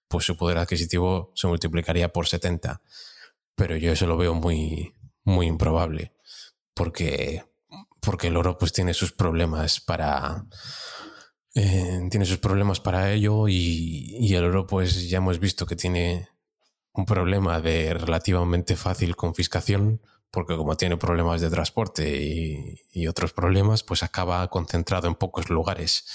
pues 0.07 0.25
su 0.25 0.37
poder 0.37 0.57
adquisitivo 0.57 1.31
se 1.35 1.47
multiplicaría 1.47 2.11
por 2.11 2.27
70. 2.27 2.81
Pero 3.55 3.77
yo 3.77 3.91
eso 3.91 4.07
lo 4.07 4.17
veo 4.17 4.33
muy, 4.33 4.93
muy 5.23 5.47
improbable, 5.47 6.13
porque, 6.73 7.43
porque 8.01 8.27
el 8.27 8.37
oro 8.37 8.57
pues 8.57 8.73
tiene 8.73 8.93
sus 8.93 9.11
problemas 9.11 9.79
para... 9.79 10.45
Eh, 11.57 12.07
tiene 12.11 12.25
sus 12.25 12.39
problemas 12.39 12.81
para 12.81 13.13
ello 13.13 13.47
y, 13.47 14.17
y 14.19 14.35
el 14.35 14.43
oro 14.43 14.67
pues 14.67 15.09
ya 15.09 15.19
hemos 15.19 15.39
visto 15.39 15.65
que 15.65 15.77
tiene 15.77 16.27
un 16.95 17.05
problema 17.05 17.61
de 17.61 17.93
relativamente 17.93 18.75
fácil 18.75 19.15
confiscación, 19.15 20.01
porque 20.31 20.57
como 20.57 20.75
tiene 20.75 20.97
problemas 20.97 21.41
de 21.41 21.49
transporte 21.49 22.21
y, 22.21 22.81
y, 22.91 23.07
otros 23.07 23.31
problemas, 23.31 23.83
pues 23.83 24.03
acaba 24.03 24.45
concentrado 24.49 25.07
en 25.07 25.15
pocos 25.15 25.49
lugares. 25.49 26.05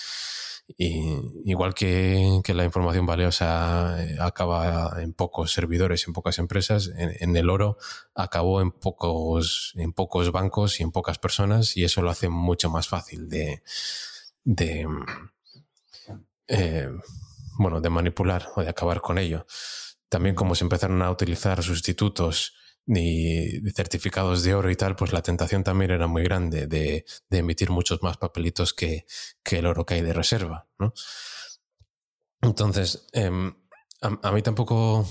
Y, 0.76 1.20
igual 1.44 1.74
que, 1.74 2.42
la 2.54 2.64
información 2.64 3.06
valiosa 3.06 3.96
eh, 4.02 4.16
acaba 4.20 5.02
en 5.02 5.12
pocos 5.12 5.52
servidores, 5.52 6.06
en 6.06 6.12
pocas 6.12 6.38
empresas, 6.38 6.90
en, 6.96 7.36
el 7.36 7.50
oro 7.50 7.78
acabó 8.14 8.60
en 8.60 8.70
pocos, 8.70 9.72
en 9.76 9.92
pocos 9.92 10.30
bancos 10.32 10.80
y 10.80 10.82
en 10.82 10.92
pocas 10.92 11.18
personas 11.18 11.76
y 11.76 11.84
eso 11.84 12.02
lo 12.02 12.10
hace 12.10 12.28
mucho 12.28 12.70
más 12.70 12.88
fácil 12.88 13.28
de, 13.28 13.62
de 14.44 14.86
eh, 16.48 16.88
bueno, 17.58 17.80
de 17.80 17.90
manipular 17.90 18.48
o 18.56 18.62
de 18.62 18.68
acabar 18.68 19.00
con 19.00 19.18
ello. 19.18 19.46
También 20.08 20.34
como 20.34 20.54
se 20.54 20.64
empezaron 20.64 21.02
a 21.02 21.10
utilizar 21.10 21.62
sustitutos 21.62 22.54
ni 22.86 23.60
certificados 23.74 24.42
de 24.42 24.54
oro 24.54 24.70
y 24.70 24.76
tal, 24.76 24.96
pues 24.96 25.12
la 25.12 25.22
tentación 25.22 25.62
también 25.62 25.90
era 25.90 26.06
muy 26.06 26.22
grande 26.22 26.66
de, 26.66 27.04
emitir 27.30 27.70
muchos 27.70 28.02
más 28.02 28.16
papelitos 28.16 28.74
que, 28.74 29.06
el 29.50 29.66
oro 29.66 29.86
que 29.86 29.94
hay 29.94 30.02
de 30.02 30.12
reserva, 30.12 30.66
¿no? 30.78 30.92
Entonces, 32.42 33.06
em, 33.12 33.54
a, 34.00 34.32
mí 34.32 34.42
tampoco, 34.42 35.06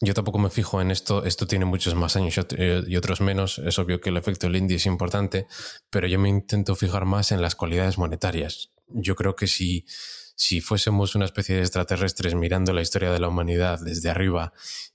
yo 0.00 0.14
tampoco 0.14 0.38
me 0.38 0.50
fijo 0.50 0.80
en 0.80 0.90
esto, 0.90 1.24
esto 1.24 1.46
tiene 1.46 1.64
muchos 1.64 1.94
más 1.94 2.16
años 2.16 2.38
y 2.58 2.96
otros 2.96 3.20
menos, 3.20 3.58
es 3.58 3.78
obvio 3.78 4.00
que 4.00 4.10
el 4.10 4.16
efecto 4.16 4.48
Lindy 4.48 4.74
es 4.74 4.86
importante, 4.86 5.46
pero 5.90 6.06
yo 6.06 6.18
me 6.18 6.28
intento 6.28 6.76
fijar 6.76 7.06
más 7.06 7.32
en 7.32 7.40
las 7.40 7.54
cualidades 7.54 7.98
monetarias. 7.98 8.70
Yo 8.88 9.16
creo 9.16 9.34
que 9.36 9.46
si, 9.46 9.84
si 10.36 10.60
fuésemos 10.60 11.14
una 11.14 11.24
especie 11.24 11.56
de 11.56 11.62
extraterrestres 11.62 12.34
mirando 12.34 12.72
la 12.72 12.82
historia 12.82 13.10
de 13.10 13.18
la 13.18 13.28
humanidad 13.28 13.80
desde 13.80 14.10
arriba 14.10 14.52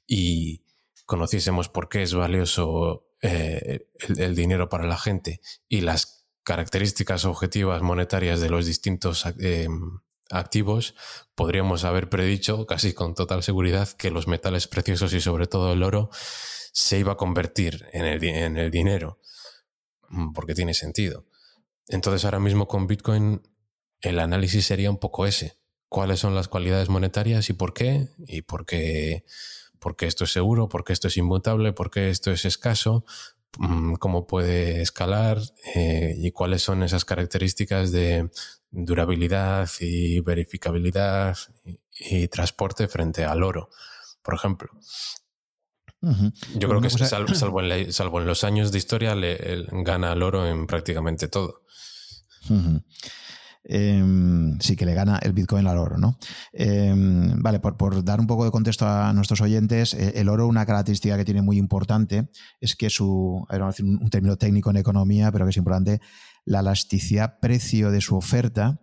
y 0.08 0.63
conociésemos 1.06 1.70
por 1.70 1.90
qué 1.90 2.04
es 2.04 2.14
valioso 2.14 3.08
eh, 3.22 3.88
el, 4.18 4.36
dinero 4.36 4.70
para 4.70 4.86
la 4.86 4.98
gente 4.98 5.42
y 5.68 5.82
las 5.82 6.28
características 6.44 7.26
objetivas 7.26 7.82
monetarias 7.82 8.42
de 8.42 8.50
los 8.50 8.66
distintos 8.66 9.26
eh, 9.40 9.68
activos, 10.30 10.96
podríamos 11.36 11.84
haber 11.84 12.10
predicho 12.10 12.66
casi 12.66 12.94
con 12.94 13.16
total 13.16 13.44
seguridad 13.44 13.90
que 13.90 14.12
los 14.12 14.28
metales 14.28 14.68
preciosos 14.68 15.14
y 15.14 15.22
sobre 15.22 15.48
todo 15.48 15.72
el 15.74 15.84
oro 15.84 16.10
se 16.74 17.00
iba 17.00 17.14
a 17.14 17.18
convertir 17.18 17.86
en 17.94 18.06
el, 18.06 18.24
en 18.24 18.58
el 18.58 18.72
dinero, 18.72 19.20
mm, 20.10 20.34
porque 20.34 20.56
tiene 20.56 20.74
sentido. 20.74 21.26
Entonces 21.88 22.26
ahora 22.26 22.40
mismo 22.40 22.68
con 22.68 22.88
Bitcoin 22.88 23.42
el 24.02 24.20
análisis 24.20 24.66
sería 24.66 24.90
un 24.90 24.98
poco 24.98 25.26
ese. 25.26 25.58
¿Cuáles 25.88 26.20
son 26.20 26.36
las 26.36 26.48
cualidades 26.48 26.90
monetarias 26.90 27.50
y 27.50 27.54
por 27.54 27.74
qué? 27.74 28.10
Y 28.26 28.42
por 28.42 28.66
qué, 28.66 29.24
esto 30.00 30.24
es 30.24 30.32
seguro, 30.32 30.70
por 30.70 30.84
qué 30.84 30.94
esto 30.94 31.08
es 31.08 31.18
inmutable, 31.18 31.74
por 31.74 31.90
qué 31.90 32.10
esto 32.10 32.32
es 32.32 32.46
escaso, 32.46 33.06
mm, 33.58 33.96
cómo 33.96 34.28
puede 34.28 34.82
escalar 34.82 35.40
eh, 35.76 36.16
y 36.18 36.32
cuáles 36.32 36.62
son 36.62 36.84
esas 36.84 37.06
características 37.06 37.92
de 37.92 38.30
durabilidad 38.72 39.70
y 39.80 40.20
verificabilidad 40.22 41.38
y, 41.94 42.28
transporte 42.28 42.88
frente 42.88 43.24
al 43.24 43.44
oro, 43.44 43.70
por 44.22 44.34
ejemplo. 44.34 44.70
Yo 46.56 46.68
creo 46.68 46.82
que 46.82 46.90
salvo, 47.92 48.20
en 48.20 48.26
los 48.26 48.44
años 48.44 48.72
de 48.72 48.78
historia 48.78 49.16
le, 49.16 49.68
gana 49.72 50.14
el 50.14 50.24
oro 50.24 50.48
en 50.48 50.68
prácticamente 50.68 51.28
todo. 51.28 51.62
Em, 53.66 54.60
sí 54.60 54.76
que 54.76 54.86
le 54.86 54.94
gana 54.94 55.20
el 55.20 55.32
Bitcoin 55.32 55.66
al 55.68 55.78
oro, 55.78 55.98
¿no? 55.98 56.18
Em, 56.52 57.42
vale, 57.42 57.62
por, 57.62 58.04
dar 58.04 58.20
un 58.20 58.28
poco 58.28 58.44
de 58.44 58.52
contexto 58.52 58.86
a 58.86 59.14
nuestros 59.14 59.40
oyentes, 59.40 59.94
eh, 59.94 60.14
el 60.16 60.28
oro, 60.28 60.48
una 60.48 60.66
característica 60.66 61.16
que 61.16 61.24
tiene 61.24 61.42
muy 61.42 61.58
importante 61.58 62.30
es 62.60 62.76
que 62.76 62.90
su, 62.90 63.46
a 63.48 63.58
decir 63.58 63.86
un, 63.86 64.10
término 64.10 64.36
técnico 64.38 64.70
en 64.70 64.78
economía, 64.78 65.32
pero 65.32 65.46
que 65.46 65.52
es 65.52 65.58
importante, 65.58 66.02
la 66.44 66.60
elasticidad 66.60 67.40
precio 67.40 67.90
de 67.92 68.02
su 68.02 68.18
oferta 68.18 68.82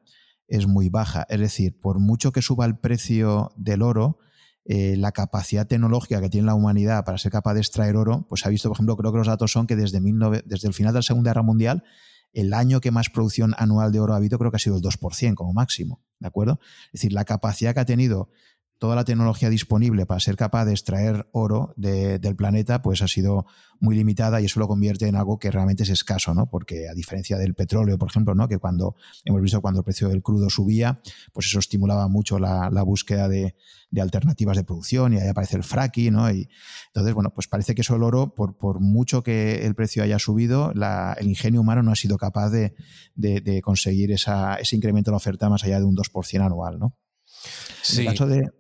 es 0.49 0.67
muy 0.67 0.89
baja. 0.89 1.27
Es 1.29 1.41
decir, 1.41 1.79
por 1.79 1.99
mucho 2.01 2.33
que 2.33 2.41
suba 2.41 2.65
el 2.65 2.79
precio 2.79 3.53
del 3.57 3.83
oro, 3.83 4.19
eh, 4.65 4.97
la 4.97 5.13
capacidad 5.13 5.67
tecnológica 5.67 6.23
que 6.23 6.31
tiene 6.31 6.47
la 6.47 6.55
humanidad 6.55 7.05
para 7.05 7.19
ser 7.19 7.33
capaz 7.33 7.53
de 7.53 7.61
extraer 7.61 7.97
oro, 7.97 8.27
pues 8.31 8.47
ha 8.47 8.49
visto, 8.49 8.71
por 8.71 8.77
ejemplo, 8.77 8.97
creo 8.97 9.13
que 9.13 9.19
los 9.19 9.27
datos 9.27 9.53
son 9.53 9.67
que 9.67 9.77
desde 9.77 9.99
el 9.99 10.75
final 10.75 10.95
de 10.95 10.99
la 10.99 11.03
Segunda 11.03 11.31
Guerra 11.31 11.43
Mundial 11.43 11.85
el 12.33 12.55
año 12.55 12.81
que 12.81 12.91
más 12.91 13.11
producción 13.11 13.55
anual 13.59 13.93
de 13.93 14.01
oro 14.01 14.15
ha 14.15 14.17
habido 14.17 14.39
creo 14.39 14.51
que 14.51 14.57
ha 14.57 14.61
sido 14.61 14.77
el 14.77 14.83
2% 14.83 15.35
como 15.35 15.53
máximo, 15.53 16.03
¿de 16.19 16.29
acuerdo? 16.29 16.61
Es 16.87 17.01
decir, 17.01 17.13
la 17.13 17.25
capacidad 17.25 17.75
que 17.75 17.81
ha 17.81 17.85
tenido 17.85 18.31
toda 18.81 18.97
la 18.97 19.05
tecnología 19.05 19.51
disponible 19.51 20.07
para 20.07 20.21
ser 20.21 20.37
capaz 20.37 20.65
de 20.65 20.73
extraer 20.73 21.29
oro 21.33 21.75
del 21.77 22.35
planeta, 22.35 22.81
pues 22.81 23.03
ha 23.03 23.09
sido 23.09 23.45
muy 23.79 23.95
limitada 23.95 24.41
y 24.41 24.47
eso 24.47 24.59
lo 24.59 24.69
convierte 24.69 25.07
en 25.07 25.17
algo 25.17 25.39
que 25.39 25.51
realmente 25.51 25.83
es 25.83 25.91
escaso, 25.91 26.33
¿no? 26.33 26.49
Porque 26.49 26.89
a 26.89 26.95
diferencia 26.95 27.37
del 27.37 27.55
petróleo, 27.55 27.99
por 27.99 28.09
ejemplo, 28.09 28.35
¿no? 28.35 28.49
Que 28.49 28.57
cuando 28.57 28.97
hemos 29.27 29.43
visto 29.43 29.61
cuando 29.61 29.81
el 29.81 29.85
precio 29.85 30.09
del 30.09 30.23
crudo 30.23 30.49
subía, 30.49 30.99
pues 31.35 31.47
eso 31.47 31.59
estimulaba 31.59 32.09
mucho 32.09 32.39
la, 32.39 32.71
búsqueda 32.83 33.29
de, 33.29 33.55
alternativas 34.01 34.57
de 34.57 34.65
producción 34.65 35.13
y 35.13 35.19
ahí 35.19 35.29
aparece 35.29 35.59
el 35.59 35.63
fracking, 35.63 36.15
¿no? 36.15 36.31
Y 36.31 36.49
entonces, 36.87 37.13
bueno, 37.13 37.35
pues 37.35 37.49
parece 37.49 37.75
que 37.75 37.83
eso 37.83 37.97
el 37.97 38.03
oro, 38.03 38.35
por, 38.35 38.57
por 38.57 38.81
mucho 38.81 39.23
que 39.23 39.67
el 39.67 39.75
precio 39.75 40.03
haya 40.03 40.19
subido, 40.19 40.73
el 40.73 41.29
ingenio 41.29 41.61
humano 41.61 41.83
no 41.83 41.93
ha 41.93 41.97
sido 41.97 42.17
capaz 42.17 42.49
de, 42.49 42.73
conseguir 43.63 44.11
esa, 44.11 44.55
ese 44.55 44.75
incremento 44.75 45.11
de 45.11 45.13
la 45.13 45.19
oferta 45.19 45.51
más 45.51 45.65
allá 45.65 45.79
de 45.81 45.85
un 45.85 45.97
2% 45.97 46.41
anual, 46.41 46.79
¿no? 46.79 46.97
Sí. 47.83 48.05
caso 48.05 48.27
de, 48.27 48.51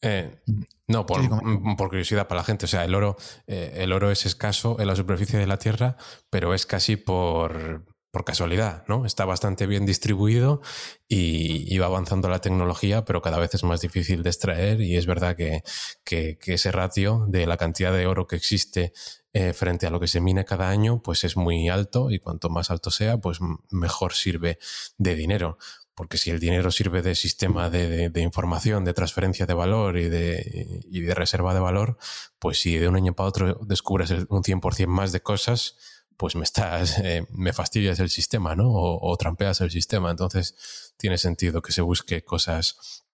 eh, 0.00 0.40
no, 0.86 1.02
mm, 1.02 1.76
por, 1.76 1.88
curiosidad 1.88 2.28
para 2.28 2.40
la 2.40 2.44
gente. 2.44 2.66
O 2.66 2.68
sea, 2.68 2.84
el 2.84 2.94
oro, 2.94 3.16
eh, 3.46 3.74
el 3.76 3.92
oro 3.92 4.10
es 4.10 4.26
escaso 4.26 4.80
en 4.80 4.86
la 4.86 4.96
superficie 4.96 5.38
de 5.38 5.46
la 5.46 5.58
Tierra, 5.58 5.96
pero 6.30 6.54
es 6.54 6.66
casi 6.66 6.96
por, 6.96 7.84
casualidad, 8.24 8.84
¿no? 8.88 9.06
Está 9.06 9.24
bastante 9.24 9.68
bien 9.68 9.86
distribuido 9.86 10.60
y, 11.06 11.78
va 11.78 11.86
avanzando 11.86 12.28
la 12.28 12.40
tecnología, 12.40 13.04
pero 13.04 13.22
cada 13.22 13.38
vez 13.38 13.54
es 13.54 13.62
más 13.62 13.80
difícil 13.80 14.24
de 14.24 14.30
extraer 14.30 14.80
y 14.80 14.96
es 14.96 15.06
verdad 15.06 15.36
que, 15.36 15.62
ese 16.04 16.72
ratio 16.72 17.26
de 17.28 17.46
la 17.46 17.56
cantidad 17.56 17.92
de 17.92 18.08
oro 18.08 18.26
que 18.26 18.34
existe 18.34 18.92
eh, 19.32 19.52
frente 19.52 19.86
a 19.86 19.90
lo 19.90 20.00
que 20.00 20.08
se 20.08 20.20
mine 20.20 20.44
cada 20.44 20.68
año, 20.68 21.00
pues 21.00 21.22
es 21.22 21.36
muy 21.36 21.68
alto 21.68 22.10
y 22.10 22.18
cuanto 22.18 22.50
más 22.50 22.72
alto 22.72 22.90
sea, 22.90 23.18
pues 23.18 23.38
mejor 23.70 24.14
sirve 24.14 24.58
de 24.96 25.14
dinero 25.14 25.58
porque 25.98 26.16
si 26.16 26.30
el 26.30 26.38
dinero 26.38 26.70
sirve 26.70 27.02
de 27.02 27.16
sistema 27.16 27.70
de, 27.70 28.12
información, 28.22 28.84
de 28.84 28.94
transferencia 28.94 29.46
de 29.46 29.54
valor 29.54 29.98
y 29.98 30.08
de, 30.08 31.12
reserva 31.12 31.52
de 31.54 31.58
valor, 31.58 31.98
pues 32.38 32.60
si 32.60 32.78
de 32.78 32.86
un 32.86 32.94
año 32.94 33.14
para 33.14 33.28
otro 33.28 33.58
descubres 33.66 34.12
un 34.12 34.44
100% 34.44 34.86
más 34.86 35.10
de 35.10 35.22
cosas, 35.22 35.76
pues 36.16 36.36
me 36.36 36.44
estás, 36.44 36.98
eh, 37.02 37.26
me 37.30 37.52
fastidias 37.52 37.98
el 37.98 38.10
sistema, 38.10 38.54
¿no? 38.54 38.70
O, 38.70 39.16
trampeas 39.16 39.60
el 39.60 39.72
sistema. 39.72 40.12
Entonces 40.12 40.94
tiene 40.98 41.18
sentido 41.18 41.62
que 41.62 41.72
se 41.72 41.82
busque 41.82 42.22
cosas 42.22 43.04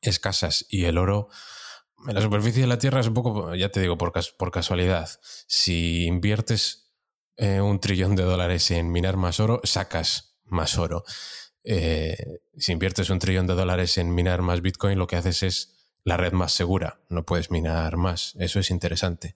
escasas 0.00 0.66
y 0.68 0.84
el 0.84 0.98
oro 0.98 1.30
en 2.06 2.14
la 2.14 2.22
superficie 2.22 2.60
de 2.60 2.68
la 2.68 2.78
Tierra 2.78 3.00
es 3.00 3.08
un 3.08 3.14
poco, 3.14 3.56
ya 3.56 3.70
te 3.70 3.80
digo, 3.80 3.98
por, 3.98 4.12
por 4.38 4.52
casualidad. 4.52 5.10
Si 5.48 6.04
inviertes 6.04 6.92
eh, 7.36 7.60
un 7.60 7.80
trillón 7.80 8.14
de 8.14 8.22
dólares 8.22 8.70
en 8.70 8.92
minar 8.92 9.16
más 9.16 9.40
oro, 9.40 9.60
sacas 9.64 10.36
más 10.44 10.78
oro. 10.78 11.02
Eh, 11.64 12.40
si 12.56 12.72
inviertes 12.72 13.10
un 13.10 13.18
trillón 13.18 13.46
de 13.46 13.54
dólares 13.54 13.98
en 13.98 14.14
minar 14.14 14.42
más 14.42 14.62
Bitcoin, 14.62 14.98
lo 14.98 15.06
que 15.06 15.16
haces 15.16 15.42
es 15.42 15.80
la 16.04 16.16
red 16.16 16.32
más 16.32 16.52
segura, 16.52 17.00
no 17.08 17.24
puedes 17.24 17.50
minar 17.50 17.96
más. 17.96 18.34
Eso 18.38 18.60
es 18.60 18.70
interesante. 18.70 19.34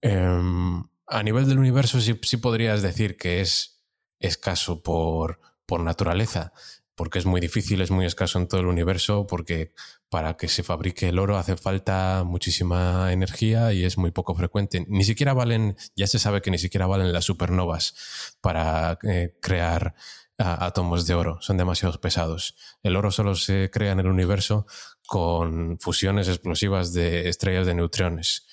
Em, 0.00 0.84
a 1.06 1.22
nivel 1.22 1.48
del 1.48 1.58
universo 1.58 2.00
sí, 2.00 2.14
podrías 2.36 2.82
decir 2.82 3.16
que 3.16 3.40
es 3.40 3.82
escaso 4.18 4.82
por, 4.82 5.40
por 5.66 5.80
naturaleza, 5.80 6.52
porque 6.94 7.18
es 7.18 7.26
muy 7.26 7.40
difícil, 7.40 7.80
es 7.80 7.90
muy 7.90 8.06
escaso 8.06 8.38
en 8.38 8.48
todo 8.48 8.60
el 8.60 8.66
universo, 8.66 9.26
porque 9.26 9.72
para 10.08 10.36
que 10.36 10.48
se 10.48 10.62
fabrique 10.62 11.08
el 11.08 11.18
oro 11.18 11.36
hace 11.36 11.56
falta 11.56 12.22
muchísima 12.24 13.12
energía 13.12 13.72
y 13.72 13.84
es 13.84 13.98
muy 13.98 14.10
poco 14.10 14.34
frecuente. 14.34 14.84
Ni 14.88 15.04
siquiera 15.04 15.34
valen, 15.34 15.76
ya 15.96 16.06
se 16.06 16.18
sabe 16.18 16.42
que 16.42 16.50
ni 16.50 16.58
siquiera 16.58 16.86
valen 16.86 17.12
las 17.12 17.24
supernovas 17.24 18.36
para 18.40 18.98
eh, 19.02 19.36
crear 19.40 19.94
átomos 20.38 21.06
de 21.06 21.14
oro, 21.14 21.38
son 21.40 21.56
demasiado 21.56 22.00
pesados. 22.00 22.56
El 22.82 22.96
oro 22.96 23.10
solo 23.10 23.34
se 23.34 23.70
crea 23.70 23.92
en 23.92 24.00
el 24.00 24.06
universo 24.06 24.66
con 25.06 25.78
fusiones 25.78 26.28
explosivas 26.28 26.92
de 26.92 27.28
estrellas 27.28 27.66
de 27.66 27.74
neutrones. 27.74 28.46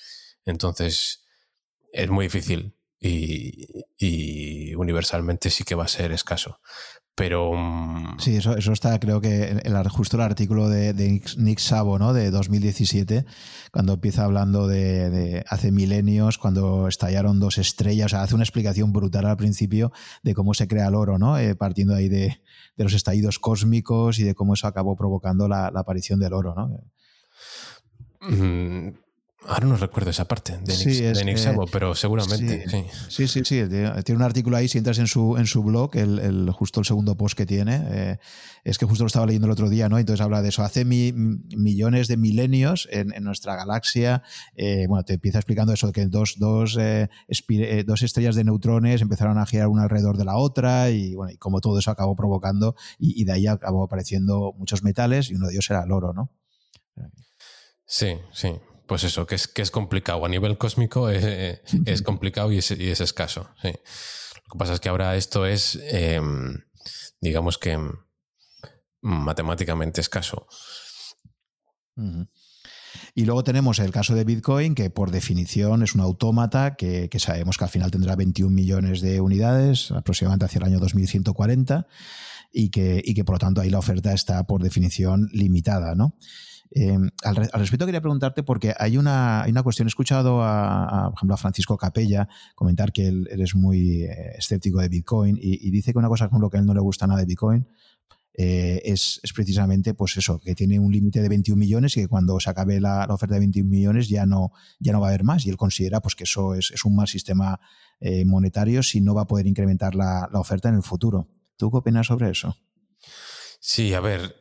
Entonces, 0.45 1.25
es 1.91 2.09
muy 2.09 2.25
difícil 2.25 2.75
y, 3.03 4.73
universalmente 4.75 5.49
sí 5.49 5.63
que 5.63 5.75
va 5.75 5.85
a 5.85 5.89
ser 5.89 6.11
escaso. 6.11 6.59
Pero. 7.15 7.53
Mm, 7.53 8.17
sí, 8.17 8.37
eso, 8.37 8.57
eso 8.57 8.71
está, 8.71 8.99
creo 8.99 9.21
que 9.21 9.43
el, 9.63 9.89
justo 9.89 10.17
el 10.17 10.23
artículo 10.23 10.67
de, 10.67 11.21
Nick 11.37 11.59
Sabo, 11.59 11.99
¿no? 11.99 12.11
De 12.11 12.31
2017, 12.31 13.25
cuando 13.71 13.93
empieza 13.93 14.23
hablando 14.23 14.67
de, 14.67 15.43
hace 15.47 15.71
milenios, 15.71 16.39
cuando 16.39 16.87
estallaron 16.87 17.39
dos 17.39 17.59
estrellas. 17.59 18.07
O 18.07 18.09
sea, 18.09 18.23
hace 18.23 18.33
una 18.33 18.43
explicación 18.43 18.93
brutal 18.93 19.25
al 19.25 19.37
principio 19.37 19.91
de 20.23 20.33
cómo 20.33 20.55
se 20.55 20.67
crea 20.67 20.87
el 20.87 20.95
oro, 20.95 21.19
¿no? 21.19 21.37
Eh, 21.37 21.55
partiendo 21.55 21.93
ahí 21.93 22.09
de, 22.09 22.41
los 22.77 22.93
estallidos 22.93 23.37
cósmicos 23.37 24.17
y 24.17 24.23
de 24.23 24.33
cómo 24.33 24.55
eso 24.55 24.65
acabó 24.65 24.95
provocando 24.95 25.47
la, 25.47 25.67
aparición 25.67 26.19
del 26.19 26.33
oro, 26.33 26.55
¿no? 26.55 26.79
Mm, 28.21 29.02
Ahora 29.45 29.67
no 29.67 29.75
recuerdo 29.75 30.09
esa 30.09 30.25
parte 30.25 30.57
de 30.57 31.25
Nick, 31.25 31.37
Sabo, 31.37 31.65
pero 31.67 31.95
seguramente 31.95 32.65
sí. 32.69 32.85
Sí, 33.09 33.27
sí, 33.27 33.41
sí. 33.43 33.67
Tiene 33.67 34.15
un 34.15 34.21
artículo 34.21 34.55
ahí, 34.55 34.67
si 34.67 34.77
entras 34.77 34.99
en 34.99 35.07
su, 35.07 35.37
en 35.37 35.47
su 35.47 35.63
blog, 35.63 35.95
el, 35.97 36.49
justo 36.51 36.79
el 36.79 36.85
segundo 36.85 37.15
post 37.15 37.37
que 37.37 37.45
tiene, 37.45 37.83
eh, 37.89 38.19
es 38.63 38.77
que 38.77 38.85
justo 38.85 39.03
lo 39.03 39.07
estaba 39.07 39.25
leyendo 39.25 39.47
el 39.47 39.51
otro 39.51 39.69
día, 39.69 39.89
¿no? 39.89 39.99
Entonces 39.99 40.23
habla 40.23 40.41
de 40.41 40.49
eso. 40.49 40.63
Hace 40.63 40.85
millones 40.85 42.07
de 42.07 42.15
milenios 42.15 42.87
en, 42.91 43.11
nuestra 43.23 43.55
galaxia, 43.55 44.23
eh, 44.55 44.85
bueno, 44.87 45.03
te 45.03 45.15
empieza 45.15 45.39
explicando 45.39 45.73
eso, 45.73 45.91
que 45.91 46.05
dos, 46.05 46.35
dos, 46.37 46.77
eh, 46.79 47.09
dos 47.85 48.01
estrellas 48.01 48.35
de 48.35 48.45
neutrones 48.45 49.01
empezaron 49.01 49.37
a 49.37 49.45
girar 49.45 49.67
una 49.67 49.83
alrededor 49.83 50.17
de 50.17 50.25
la 50.25 50.37
otra 50.37 50.89
y, 50.89 51.15
bueno, 51.15 51.33
y 51.33 51.37
como 51.37 51.59
todo 51.59 51.79
eso 51.79 51.91
acabó 51.91 52.15
provocando 52.15 52.75
y, 52.97 53.21
y 53.21 53.25
de 53.25 53.33
ahí 53.33 53.47
acabó 53.47 53.83
apareciendo 53.83 54.53
muchos 54.57 54.83
metales 54.83 55.29
y 55.29 55.35
uno 55.35 55.47
de 55.47 55.53
ellos 55.53 55.69
era 55.69 55.83
el 55.83 55.91
oro, 55.91 56.13
¿no? 56.13 56.31
Sí, 57.85 58.17
sí 58.31 58.53
pues 58.93 59.05
eso, 59.05 59.25
que 59.25 59.33
es, 59.33 59.47
que 59.47 59.63
es 59.63 59.71
complicado. 59.71 60.23
A 60.23 60.29
nivel 60.29 60.55
cósmico 60.59 61.09
eh, 61.09 61.63
es, 61.87 62.03
complicado 62.03 62.51
y 62.51 62.59
es, 62.59 62.69
escaso. 62.69 63.49
Lo 63.63 63.71
que 63.71 64.57
pasa 64.59 64.73
es 64.73 64.79
que 64.79 64.87
ahora 64.87 65.15
esto 65.15 65.47
es, 65.47 65.79
em, 65.87 66.59
digamos 67.19 67.57
que 67.57 67.75
matemáticamente 69.01 69.99
escaso. 69.99 70.45
Y 73.15 73.25
luego 73.25 73.43
tenemos 73.43 73.79
el 73.79 73.89
caso 73.89 74.13
de 74.13 74.25
Bitcoin, 74.25 74.75
que 74.75 74.91
por 74.91 75.09
definición 75.09 75.81
es 75.81 75.95
un 75.95 76.01
autómata 76.01 76.75
que, 76.75 77.09
que, 77.09 77.17
sabemos 77.17 77.57
que 77.57 77.63
al 77.63 77.71
final 77.71 77.89
tendrá 77.89 78.15
21 78.15 78.53
millones 78.53 79.01
de 79.01 79.21
unidades, 79.21 79.89
aproximadamente 79.89 80.45
hacia 80.45 80.59
el 80.59 80.65
año 80.65 80.79
2140, 80.79 81.87
y 82.51 82.69
que, 82.69 83.01
y 83.03 83.15
que 83.15 83.25
por 83.25 83.33
lo 83.33 83.39
tanto 83.39 83.59
ahí 83.59 83.71
la 83.71 83.79
oferta 83.79 84.13
está 84.13 84.45
por 84.45 84.61
definición 84.61 85.29
limitada, 85.31 85.95
¿no? 85.95 86.15
Eh, 86.75 86.97
al, 87.23 87.35
respecto 87.35 87.85
quería 87.85 88.01
preguntarte 88.01 88.41
porque 88.41 88.73
hay 88.77 88.97
una, 88.97 89.45
una 89.47 89.63
cuestión. 89.63 89.87
He 89.87 89.89
escuchado, 89.89 90.41
a, 90.43 91.09
por 91.09 91.19
ejemplo, 91.19 91.35
a 91.35 91.37
Francisco 91.37 91.77
Capella 91.77 92.27
comentar 92.55 92.91
que 92.91 93.07
él 93.07 93.27
eres 93.31 93.53
muy 93.53 94.03
eh, 94.03 94.33
escéptico 94.37 94.79
de 94.79 94.89
Bitcoin 94.89 95.37
y, 95.39 95.69
dice 95.69 95.91
que 95.91 95.99
una 95.99 96.07
cosa 96.07 96.29
con 96.29 96.41
lo 96.41 96.49
que 96.49 96.57
a 96.57 96.59
él 96.59 96.65
no 96.65 96.73
le 96.73 96.79
gusta 96.79 97.05
nada 97.05 97.19
de 97.19 97.25
Bitcoin 97.27 97.67
eh, 98.35 98.81
es, 98.85 99.21
precisamente 99.35 99.93
pues 99.93 100.17
eso, 100.17 100.39
que 100.39 100.55
tiene 100.55 100.79
un 100.79 100.91
límite 100.91 101.21
de 101.21 101.29
21 101.29 101.59
millones 101.59 101.95
y 101.95 102.01
que 102.01 102.07
cuando 102.07 102.39
se 102.39 102.49
acabe 102.49 102.79
la, 102.79 103.05
oferta 103.07 103.35
de 103.35 103.41
21 103.41 103.69
millones 103.69 104.09
ya 104.09 104.25
no, 104.25 104.51
ya 104.79 104.93
no 104.93 104.99
va 104.99 105.07
a 105.07 105.09
haber 105.09 105.23
más. 105.23 105.45
Y 105.45 105.51
él 105.51 105.57
considera 105.57 106.01
pues, 106.01 106.15
que 106.15 106.23
eso 106.23 106.55
es, 106.55 106.73
un 106.85 106.95
mal 106.95 107.07
sistema 107.07 107.59
monetario 108.25 108.83
si 108.83 108.99
no 108.99 109.13
va 109.13 109.21
a 109.21 109.27
poder 109.27 109.47
incrementar 109.47 109.95
la, 109.95 110.27
oferta 110.33 110.69
en 110.69 110.75
el 110.75 110.83
futuro. 110.83 111.29
¿Tú 111.55 111.69
qué 111.71 111.77
opinas 111.77 112.07
sobre 112.07 112.31
eso? 112.31 112.57
Sí, 113.59 113.93
a 113.93 114.01
ver. 114.01 114.35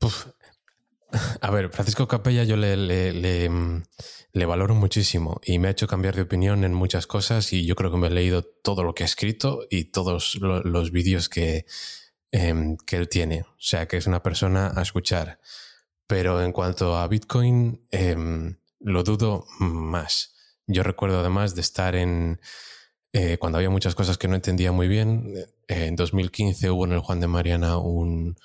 a 1.40 1.50
ver, 1.50 1.70
Francisco 1.70 2.06
Capella 2.06 2.44
yo 2.44 2.56
le, 2.56 2.76
le, 2.76 4.46
valoro 4.46 4.74
muchísimo 4.74 5.40
y 5.44 5.58
me 5.58 5.68
ha 5.68 5.72
hecho 5.72 5.86
cambiar 5.86 6.14
de 6.14 6.22
opinión 6.22 6.64
en 6.64 6.74
muchas 6.74 7.06
cosas 7.06 7.52
y 7.52 7.66
yo 7.66 7.74
creo 7.74 7.90
que 7.90 7.96
me 7.96 8.06
he 8.06 8.10
leído 8.10 8.42
todo 8.42 8.84
lo 8.84 8.94
que 8.94 9.02
ha 9.02 9.06
escrito 9.06 9.66
y 9.70 9.86
todos 9.86 10.36
los, 10.36 10.90
vídeos 10.92 11.28
que, 11.28 11.66
em, 12.30 12.76
que 12.76 12.96
él 12.96 13.08
tiene. 13.08 13.42
O 13.42 13.56
sea, 13.58 13.88
que 13.88 13.96
es 13.96 14.06
una 14.06 14.22
persona 14.22 14.72
a 14.74 14.82
escuchar. 14.82 15.40
Pero 16.06 16.42
en 16.42 16.52
cuanto 16.52 16.96
a 16.96 17.06
Bitcoin, 17.08 17.86
em, 17.90 18.56
lo 18.80 19.02
dudo 19.02 19.44
más. 19.58 20.34
Yo 20.66 20.82
recuerdo 20.82 21.20
además 21.20 21.54
de 21.54 21.60
estar 21.62 21.94
en... 21.96 22.40
Eh, 23.12 23.38
cuando 23.38 23.56
había 23.58 23.70
muchas 23.70 23.94
cosas 23.94 24.18
que 24.18 24.28
no 24.28 24.34
entendía 24.34 24.70
muy 24.70 24.86
bien, 24.86 25.34
eh, 25.68 25.86
en 25.86 25.96
2015 25.96 26.70
hubo 26.70 26.84
en 26.84 26.92
el 26.92 27.00
Juan 27.00 27.20
de 27.20 27.26
Mariana 27.26 27.78
un, 27.78 28.36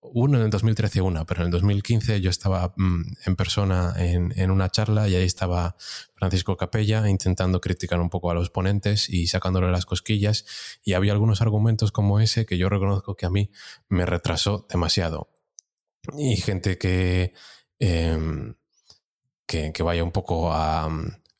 uno 0.00 0.38
en 0.38 0.44
el 0.44 0.50
2013 0.50 1.00
una, 1.00 1.24
pero 1.24 1.40
en 1.40 1.46
el 1.46 1.50
2015 1.52 2.20
yo 2.20 2.30
estaba 2.30 2.72
mm, 2.76 3.02
en 3.26 3.36
persona 3.36 3.94
en, 3.98 4.50
una 4.50 4.70
charla 4.70 5.08
y 5.08 5.14
ahí 5.14 5.24
estaba 5.24 5.76
Francisco 6.14 6.56
Capella 6.56 7.08
intentando 7.08 7.60
criticar 7.60 8.00
un 8.00 8.10
poco 8.10 8.30
a 8.30 8.34
los 8.34 8.50
ponentes 8.50 9.08
y 9.08 9.26
sacándole 9.26 9.70
las 9.70 9.86
cosquillas 9.86 10.44
y 10.84 10.92
había 10.92 11.12
algunos 11.12 11.42
argumentos 11.42 11.92
como 11.92 12.20
ese 12.20 12.46
que 12.46 12.58
yo 12.58 12.68
reconozco 12.68 13.16
que 13.16 13.26
a 13.26 13.30
mí 13.30 13.50
me 13.88 14.06
retrasó 14.06 14.66
demasiado. 14.68 15.28
Y 16.16 16.36
gente 16.36 16.78
que, 16.78 17.32
em, 17.80 18.54
que, 19.46 19.72
vaya 19.82 20.04
un 20.04 20.12
poco 20.12 20.52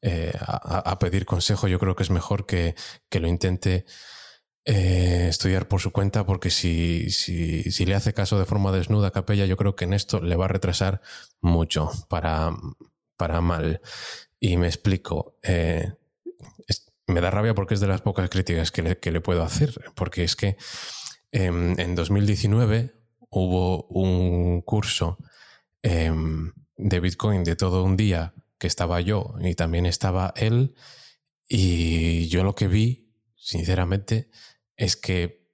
eh, 0.02 0.32
a, 0.40 0.90
a, 0.90 0.98
pedir 0.98 1.24
consejo, 1.24 1.68
yo 1.68 1.78
creo 1.78 1.94
que 1.94 2.02
es 2.02 2.10
mejor 2.10 2.46
que, 2.46 2.74
que 3.08 3.20
lo 3.20 3.28
intente 3.28 3.84
eh, 4.68 5.28
estudiar 5.28 5.68
por 5.68 5.80
su 5.80 5.92
cuenta, 5.92 6.26
porque 6.26 6.50
si, 6.50 7.10
si, 7.10 7.70
si, 7.70 7.86
le 7.86 7.94
hace 7.94 8.12
caso 8.12 8.36
de 8.36 8.44
forma 8.44 8.72
desnuda 8.72 9.08
a 9.08 9.12
Capella, 9.12 9.46
yo 9.46 9.56
creo 9.56 9.76
que 9.76 9.84
en 9.84 9.92
esto 9.92 10.20
le 10.20 10.34
va 10.34 10.46
a 10.46 10.48
retrasar 10.48 11.00
mucho 11.40 11.90
para, 12.08 12.50
para 13.16 13.40
mal. 13.40 13.80
Y 14.40 14.56
me 14.56 14.66
explico. 14.66 15.38
Eh, 15.44 15.92
me 17.06 17.20
da 17.20 17.30
rabia 17.30 17.54
porque 17.54 17.74
es 17.74 17.80
de 17.80 17.86
las 17.86 18.00
pocas 18.00 18.28
críticas 18.28 18.72
que 18.72 18.82
le, 18.82 18.98
que 18.98 19.12
le 19.12 19.20
puedo 19.20 19.44
hacer, 19.44 19.72
porque 19.94 20.24
es 20.24 20.34
que 20.34 20.56
em, 21.30 21.78
en 21.78 21.94
2019 21.94 22.92
hubo 23.30 23.84
un 23.84 24.62
curso 24.62 25.18
em, 25.82 26.52
de 26.76 27.00
Bitcoin 27.00 27.44
de 27.44 27.54
todo 27.54 27.84
un 27.84 27.96
día 27.96 28.34
que 28.58 28.66
estaba 28.66 29.00
yo 29.00 29.34
y 29.40 29.54
también 29.54 29.86
estaba 29.86 30.32
él, 30.34 30.74
y 31.48 32.26
yo 32.26 32.42
lo 32.42 32.56
que 32.56 32.66
vi, 32.66 33.12
sinceramente, 33.36 34.28
es 34.76 34.96
que 34.96 35.46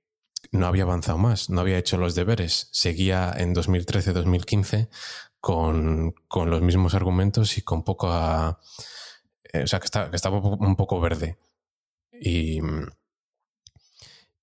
no 0.51 0.67
había 0.67 0.83
avanzado 0.83 1.19
más, 1.19 1.51
no 1.51 1.61
había 1.61 1.79
hecho 1.79 1.97
los 1.97 2.15
deberes, 2.15 2.69
seguía 2.73 3.33
en 3.37 3.55
2013-2015 3.55 4.89
con, 5.41 6.15
los 6.31 6.63
mismos 6.63 6.95
argumentos 6.95 7.59
y 7.59 7.63
con 7.63 7.85
poco 7.85 8.09
eh, 9.53 9.63
o 9.63 9.67
sea, 9.67 9.81
que, 9.81 9.87
estaba 9.87 10.39
un 10.39 10.77
poco 10.77 11.01
verde. 11.01 11.37
Y, 12.13 12.61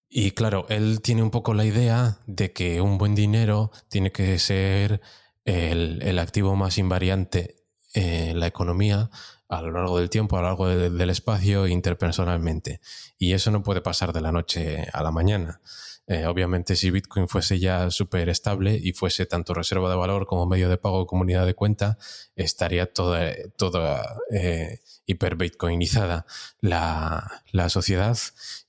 y 0.10 0.32
claro, 0.32 0.66
él 0.70 1.02
tiene 1.02 1.24
un 1.24 1.32
poco 1.32 1.54
la 1.54 1.66
idea 1.66 2.20
de 2.26 2.52
que 2.52 2.82
un 2.82 2.98
buen 2.98 3.16
dinero 3.16 3.72
tiene 3.88 4.12
que 4.12 4.38
ser 4.40 5.02
el, 5.46 6.02
el 6.02 6.20
activo 6.20 6.56
más 6.56 6.78
invariante 6.78 7.64
en 7.94 8.40
la 8.40 8.48
economía 8.48 9.10
a 9.50 9.62
lo 9.62 9.72
largo 9.72 10.00
del 10.00 10.10
tiempo, 10.10 10.38
a 10.38 10.42
lo 10.42 10.48
largo 10.48 10.68
del 10.68 11.10
espacio, 11.10 11.68
interpersonalmente. 11.68 12.80
Y 13.18 13.34
eso 13.34 13.52
no 13.52 13.64
puede 13.64 13.82
pasar 13.82 14.14
de 14.14 14.22
la 14.22 14.32
noche 14.32 14.88
a 14.94 15.04
la 15.04 15.12
mañana. 15.12 15.60
Eh, 16.08 16.26
obviamente, 16.26 16.76
si 16.76 16.90
Bitcoin 16.90 17.28
fuese 17.28 17.60
ya 17.60 17.92
súper 17.92 18.30
estable 18.30 18.80
y 18.82 18.94
fuese 18.94 19.28
tanto 19.28 19.54
reserva 19.54 19.90
de 19.90 19.96
valor 19.96 20.26
como 20.26 20.48
medio 20.48 20.70
de 20.70 20.78
pago 20.78 21.06
comunidad 21.06 21.46
de 21.46 21.54
cuenta, 21.54 21.98
estaría 22.36 22.92
toda, 22.92 23.32
toda 23.58 24.18
eh, 24.32 24.82
la, 26.62 27.44
la 27.52 27.70
sociedad 27.70 28.18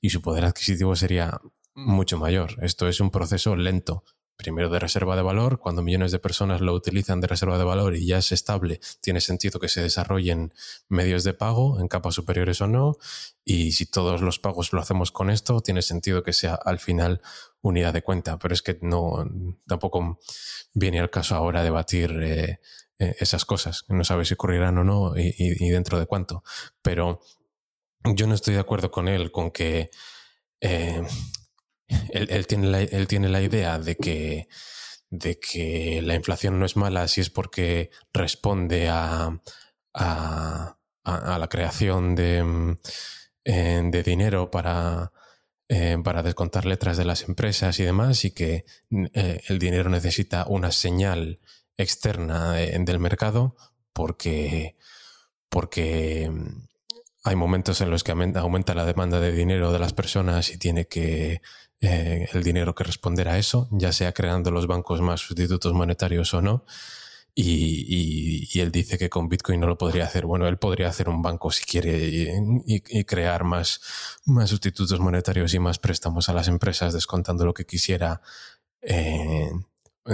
y 0.02 0.10
su 0.10 0.20
poder 0.20 0.44
adquisitivo 0.44 0.96
sería 0.96 1.40
mucho 1.74 2.18
mayor. 2.18 2.56
Esto 2.62 2.88
es 2.88 3.00
un 3.00 3.10
proceso 3.10 3.56
lento, 3.56 4.04
primero 4.40 4.70
de 4.70 4.78
reserva 4.78 5.16
de 5.16 5.22
valor, 5.22 5.58
cuando 5.58 5.82
millones 5.82 6.12
de 6.12 6.18
personas 6.18 6.62
lo 6.62 6.72
utilizan 6.72 7.20
de 7.20 7.26
reserva 7.26 7.58
de 7.58 7.64
valor 7.64 7.94
y 7.94 8.06
ya 8.06 8.16
es 8.16 8.32
estable, 8.32 8.80
tiene 9.02 9.20
sentido 9.20 9.60
que 9.60 9.68
se 9.68 9.82
desarrollen 9.82 10.54
medios 10.88 11.24
de 11.24 11.34
pago 11.34 11.78
en 11.78 11.88
capas 11.88 12.14
superiores 12.14 12.62
o 12.62 12.66
no, 12.66 12.96
y 13.44 13.72
si 13.72 13.84
todos 13.84 14.22
los 14.22 14.38
pagos 14.38 14.72
lo 14.72 14.80
hacemos 14.80 15.12
con 15.12 15.28
esto, 15.28 15.60
tiene 15.60 15.82
sentido 15.82 16.22
que 16.22 16.32
sea 16.32 16.54
al 16.54 16.78
final 16.78 17.20
unidad 17.60 17.92
de 17.92 18.00
cuenta, 18.00 18.38
pero 18.38 18.54
es 18.54 18.62
que 18.62 18.78
no, 18.80 19.28
tampoco 19.66 20.18
viene 20.72 21.00
al 21.00 21.10
caso 21.10 21.34
ahora 21.34 21.62
debatir 21.62 22.18
eh, 22.22 22.60
eh, 22.98 23.16
esas 23.20 23.44
cosas, 23.44 23.84
no 23.88 24.04
sabe 24.04 24.24
si 24.24 24.32
ocurrirán 24.32 24.78
o 24.78 24.84
no 24.84 25.12
y, 25.18 25.68
dentro 25.68 25.98
de 25.98 26.06
cuánto, 26.06 26.42
pero 26.80 27.20
yo 28.14 28.26
no 28.26 28.32
estoy 28.34 28.54
de 28.54 28.60
acuerdo 28.60 28.90
con 28.90 29.06
él 29.06 29.30
con 29.30 29.50
que 29.50 29.90
eh, 30.62 31.02
él, 32.10 32.46
tiene 32.46 32.68
la, 32.68 32.80
él 32.82 33.06
tiene 33.06 33.28
la 33.28 33.42
idea 33.42 33.78
de 33.78 33.96
que, 33.96 34.48
de 35.10 35.38
que 35.38 36.00
la 36.02 36.14
inflación 36.14 36.58
no 36.58 36.66
es 36.66 36.76
mala 36.76 37.08
si 37.08 37.20
es 37.20 37.30
porque 37.30 37.90
responde 38.12 38.88
a, 38.88 39.40
a, 39.94 40.76
la 41.04 41.48
creación 41.48 42.14
de, 42.14 42.42
mm, 42.42 42.78
eh, 43.44 43.82
de 43.84 44.02
dinero 44.02 44.50
para, 44.50 45.12
eh, 45.68 45.96
para 46.02 46.22
descontar 46.22 46.66
letras 46.66 46.96
de 46.96 47.04
las 47.04 47.22
empresas 47.28 47.78
y 47.80 47.84
demás, 47.84 48.24
y 48.24 48.32
que 48.32 48.64
mm, 48.90 49.06
eh, 49.14 49.40
el 49.48 49.58
dinero 49.58 49.90
necesita 49.90 50.46
una 50.46 50.72
señal 50.72 51.40
externa 51.76 52.54
del 52.54 52.98
mercado 53.00 53.56
porque, 53.92 54.74
porque 55.48 56.30
mm, 56.30 56.68
hay 57.24 57.36
momentos 57.36 57.80
en 57.80 57.90
los 57.90 58.04
que 58.04 58.12
aumenta 58.12 58.74
la 58.74 58.84
demanda 58.84 59.20
de 59.20 59.32
dinero 59.32 59.72
de 59.72 59.78
las 59.78 59.92
personas 59.92 60.50
y 60.50 60.58
tiene 60.58 60.86
que 60.86 61.42
eh, 61.80 62.28
el 62.32 62.42
dinero 62.42 62.74
que 62.74 62.84
responder 62.84 63.28
a 63.28 63.38
eso, 63.38 63.68
ya 63.72 63.92
sea 63.92 64.12
creando 64.12 64.50
los 64.50 64.66
bancos 64.66 65.00
más 65.00 65.20
sustitutos 65.20 65.72
monetarios 65.72 66.34
o 66.34 66.42
no. 66.42 66.64
Y, 67.34 68.60
él 68.60 68.72
dice 68.72 68.98
que 68.98 69.08
con 69.08 69.28
Bitcoin 69.28 69.60
no 69.60 69.66
lo 69.66 69.78
podría 69.78 70.04
hacer. 70.04 70.26
Bueno, 70.26 70.46
él 70.48 70.58
podría 70.58 70.88
hacer 70.88 71.08
un 71.08 71.22
banco 71.22 71.50
si 71.50 71.64
quiere 71.64 72.34
y, 72.66 73.04
crear 73.04 73.44
más, 73.44 73.80
más 74.26 74.50
sustitutos 74.50 75.00
monetarios 75.00 75.54
y 75.54 75.58
más 75.58 75.78
préstamos 75.78 76.28
a 76.28 76.34
las 76.34 76.48
empresas 76.48 76.92
descontando 76.92 77.44
lo 77.46 77.54
que 77.54 77.64
quisiera 77.64 78.20
eh, 78.82 79.50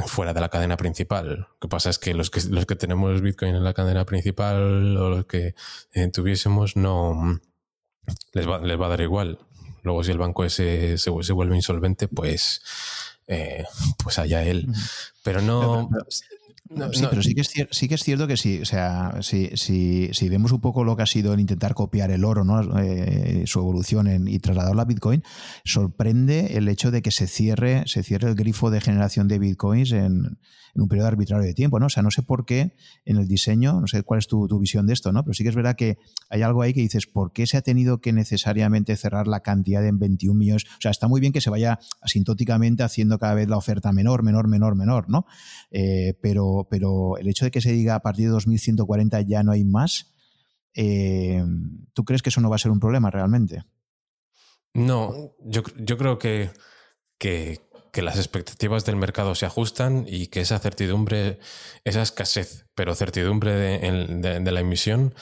fuera 0.07 0.35
de 0.35 0.41
la 0.41 0.49
cadena 0.51 0.77
principal. 0.77 1.39
Lo 1.39 1.59
que 1.61 1.69
pasa 1.69 1.91
es 1.91 1.99
que 1.99 2.15
los 2.15 2.31
que, 2.31 2.41
los 2.49 2.67
que 2.67 2.77
tenemos 2.77 3.21
Bitcoin 3.23 3.57
en 3.57 3.65
la 3.65 3.75
cadena 3.75 4.05
principal 4.05 4.97
o 4.97 5.11
los 5.11 5.27
que 5.27 5.55
eh, 5.93 6.09
tuviésemos 6.13 6.77
no 6.77 7.41
les 8.33 8.49
va, 8.49 8.59
les 8.61 8.81
va 8.81 8.87
a 8.87 8.91
dar 8.91 9.01
igual. 9.01 9.46
Luego, 9.87 10.03
si 10.03 10.11
el 10.11 10.19
banco 10.19 10.45
ese 10.45 10.99
se, 10.99 11.11
vuelve 11.11 11.55
insolvente, 11.55 12.09
pues, 12.09 12.61
eh, 13.29 13.65
pues 14.03 14.19
allá 14.19 14.43
él. 14.43 14.67
Pero 15.23 15.41
no. 15.41 15.89
sí, 16.93 17.07
pero 17.09 17.23
sí 17.23 17.37
que, 17.37 17.43
es 17.43 17.53
sí 17.71 17.89
que 17.89 17.95
es 17.95 18.03
cierto 18.03 18.27
que 18.27 18.37
sí, 18.37 18.61
o 18.61 18.65
sea, 18.65 19.19
si, 19.21 19.51
si, 19.55 20.11
si, 20.13 20.29
vemos 20.29 20.51
un 20.51 20.61
poco 20.61 20.83
lo 20.83 20.97
que 20.97 21.05
ha 21.05 21.07
sido 21.07 21.33
el 21.33 21.39
intentar 21.39 21.75
copiar 21.75 22.11
el 22.11 22.25
oro, 22.25 22.43
¿no? 22.43 22.81
Eh, 22.81 23.45
su 23.47 23.61
evolución 23.61 24.09
en, 24.09 24.27
y 24.27 24.41
trasladarlo 24.41 24.83
a 24.83 24.87
Bitcoin, 24.87 25.23
sorprende 25.65 26.57
el 26.57 26.69
hecho 26.69 26.91
de 26.91 27.01
que 27.01 27.13
se 27.13 27.29
cierre, 27.29 27.85
se 27.87 28.03
cierre 28.03 28.29
el 28.29 28.35
grifo 28.35 28.73
de 28.73 28.81
generación 28.81 29.29
de 29.29 29.39
Bitcoins 29.39 29.93
en, 29.93 30.37
en 30.77 30.83
un 30.83 30.89
periodo 30.89 31.09
arbitrario 31.09 31.45
de 31.45 31.55
tiempo, 31.55 31.81
¿no? 31.81 31.87
O 31.87 31.89
sea, 31.89 32.03
no 32.03 32.11
sé 32.11 32.23
por 32.23 32.45
qué 32.45 32.77
en 33.05 33.17
el 33.17 33.27
diseño, 33.27 33.81
no 33.81 33.87
sé 33.87 34.03
cuál 34.03 34.19
es 34.19 34.27
tu, 34.27 34.47
visión 34.59 34.87
de 34.87 34.93
esto, 34.93 35.11
¿no? 35.11 35.25
Pero 35.25 35.35
sí 35.35 35.43
que 35.43 35.49
es 35.49 35.57
verdad 35.57 35.75
que 35.75 35.99
hay 36.29 36.43
algo 36.43 36.63
ahí 36.63 36.75
que 36.75 36.81
dices, 36.81 37.07
¿por 37.07 37.33
qué 37.33 37.47
se 37.47 37.57
ha 37.57 37.63
tenido 37.63 38.01
que 38.01 38.13
necesariamente 38.13 38.95
cerrar 38.97 39.27
la 39.27 39.41
cantidad 39.41 39.85
en 39.87 39.99
21 39.99 40.39
millones? 40.39 40.65
O 40.65 40.81
sea, 40.81 40.91
está 40.91 41.09
muy 41.09 41.21
bien 41.21 41.33
que 41.33 41.41
se 41.41 41.51
vaya 41.51 41.79
asintóticamente 42.01 42.83
haciendo 42.83 43.19
cada 43.19 43.35
vez 43.35 43.49
la 43.49 43.57
oferta 43.57 43.91
menor, 43.93 44.23
menor, 44.23 44.49
menor, 44.49 44.77
menor, 44.77 45.09
¿no? 45.09 45.27
Eh, 45.71 46.15
pero, 46.21 46.67
pero 46.71 47.17
el 47.17 47.29
hecho 47.29 47.47
de 47.47 47.51
que 47.51 47.61
se 47.61 47.73
diga 47.73 47.95
a 47.95 48.01
partir 48.01 48.27
de 48.27 48.33
2140 48.33 49.23
ya 49.23 49.43
no 49.43 49.53
hay 49.53 49.65
más, 49.65 50.15
eh, 50.75 51.43
¿tú 51.95 52.05
crees 52.05 52.23
que 52.23 52.29
eso 52.29 52.43
no 52.43 52.51
va 52.51 52.57
a 52.57 52.59
ser 52.59 52.71
un 52.71 52.81
problema 52.81 53.11
realmente? 53.11 53.65
No, 54.75 55.33
yo, 55.43 55.63
yo 55.79 55.97
creo 55.97 56.19
que, 56.19 56.51
que, 57.19 57.66
que 57.97 58.03
las 58.03 58.19
expectativas 58.19 58.85
del 58.85 58.97
mercado 58.97 59.35
se 59.35 59.47
ajustan 59.47 60.05
y 60.07 60.27
que 60.27 60.43
esa 60.43 60.59
certidumbre, 60.59 61.39
esa 61.83 62.03
escasez, 62.03 62.67
pero 62.75 62.95
certidumbre 62.95 63.53
de, 63.55 64.53
la 64.53 64.61
emisión 64.61 65.15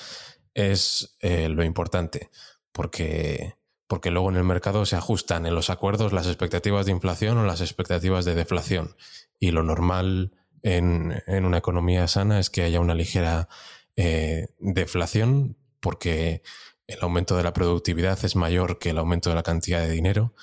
es 0.54 1.16
eh, 1.20 1.48
lo 1.48 1.62
importante. 1.62 2.30
Porque, 2.72 3.54
porque 3.86 4.10
luego 4.10 4.28
en 4.28 4.34
el 4.38 4.42
mercado 4.42 4.86
se 4.86 4.96
ajustan 4.96 5.46
en 5.46 5.54
los 5.54 5.70
acuerdos 5.70 6.12
las 6.12 6.26
expectativas 6.26 6.86
de 6.86 6.90
inflación 6.90 7.38
o 7.38 7.44
las 7.44 7.60
expectativas 7.60 8.24
de 8.24 8.34
deflación. 8.34 8.96
Y 9.38 9.52
lo 9.52 9.62
normal 9.62 10.32
en, 10.64 11.22
una 11.28 11.58
economía 11.58 12.08
sana 12.08 12.40
es 12.40 12.50
que 12.50 12.62
haya 12.62 12.80
una 12.80 12.96
ligera 12.96 13.48
eh, 13.94 14.48
deflación 14.58 15.56
porque 15.78 16.42
el 16.88 16.98
aumento 17.02 17.36
de 17.36 17.44
la 17.44 17.52
productividad 17.52 18.18
es 18.24 18.34
mayor 18.34 18.80
que 18.80 18.90
el 18.90 18.98
aumento 18.98 19.30
de 19.30 19.36
la 19.36 19.44
cantidad 19.44 19.80
de 19.80 19.90
dinero 19.90 20.34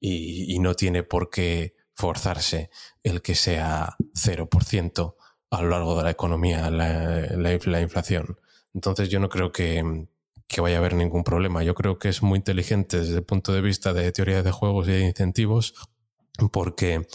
y, 0.00 0.58
no 0.60 0.74
tiene 0.74 1.02
por 1.02 1.30
qué 1.30 1.74
forzarse 2.00 2.70
el 3.02 3.20
que 3.22 3.34
sea 3.34 3.96
0% 4.14 5.14
a 5.50 5.62
lo 5.62 5.68
largo 5.68 5.96
de 5.96 6.04
la 6.04 6.10
economía 6.10 6.70
la 6.70 7.80
inflación. 7.80 8.38
Entonces 8.74 9.08
yo 9.08 9.20
no 9.20 9.28
creo 9.28 9.52
que, 9.52 10.06
que 10.46 10.60
vaya 10.60 10.76
a 10.76 10.78
haber 10.78 10.94
ningún 10.94 11.24
problema. 11.24 11.62
Yo 11.62 11.74
creo 11.74 11.98
que 11.98 12.08
es 12.08 12.22
muy 12.22 12.38
inteligente 12.38 12.98
desde 12.98 13.16
el 13.16 13.24
punto 13.24 13.52
de 13.52 13.60
vista 13.60 13.92
de 13.92 14.10
teoría 14.12 14.42
de 14.42 14.50
juegos 14.50 14.88
y 14.88 14.92
de 14.92 15.06
incentivos, 15.06 15.74
porque 16.52 17.06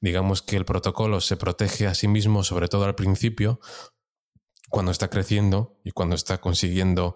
digamos 0.00 0.42
que 0.42 0.56
el 0.56 0.64
protocolo 0.64 1.20
se 1.20 1.36
protege 1.36 1.86
a 1.86 1.94
sí 1.94 2.08
mismo, 2.08 2.44
sobre 2.44 2.68
todo 2.68 2.84
al 2.84 2.94
principio, 2.94 3.60
cuando 4.68 4.90
está 4.90 5.08
creciendo 5.08 5.80
y 5.84 5.92
cuando 5.92 6.16
está 6.16 6.40
consiguiendo 6.40 7.14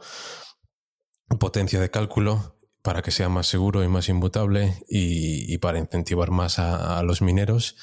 potencia 1.40 1.80
de 1.80 1.90
cálculo 1.90 2.55
para 2.86 3.02
que 3.02 3.10
sea 3.10 3.28
más 3.28 3.48
seguro 3.48 3.82
y 3.82 3.88
más 3.88 4.08
inmutable 4.08 4.78
y, 4.88 5.58
para 5.58 5.80
incentivar 5.80 6.30
más 6.30 6.60
a, 6.60 7.00
a, 7.00 7.02
los 7.02 7.20
mineros. 7.20 7.74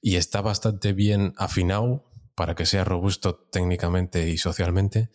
Y 0.00 0.14
está 0.14 0.42
bastante 0.42 0.92
bien 0.92 1.34
afinado 1.36 2.04
para 2.36 2.54
que 2.54 2.64
sea 2.64 2.84
robusto 2.84 3.34
técnicamente 3.34 4.28
y 4.28 4.38
socialmente 4.38 5.10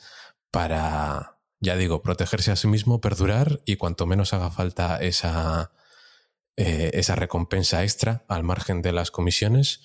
para, 0.52 1.38
ya 1.61 1.78
digo, 1.78 2.02
protegerse 2.02 2.52
a 2.52 2.57
sí 2.57 2.68
mismo, 2.68 2.99
perdurar 2.99 3.61
y 3.64 3.78
cuanto 3.78 4.06
menos 4.06 4.34
haga 4.34 4.52
falta 4.52 4.98
esa, 4.98 5.72
eh, 6.57 6.91
esa 6.95 7.16
recompensa 7.16 7.82
extra 7.84 8.26
al 8.28 8.44
margen 8.44 8.82
de 8.82 8.91
las 8.91 9.10
comisiones, 9.10 9.80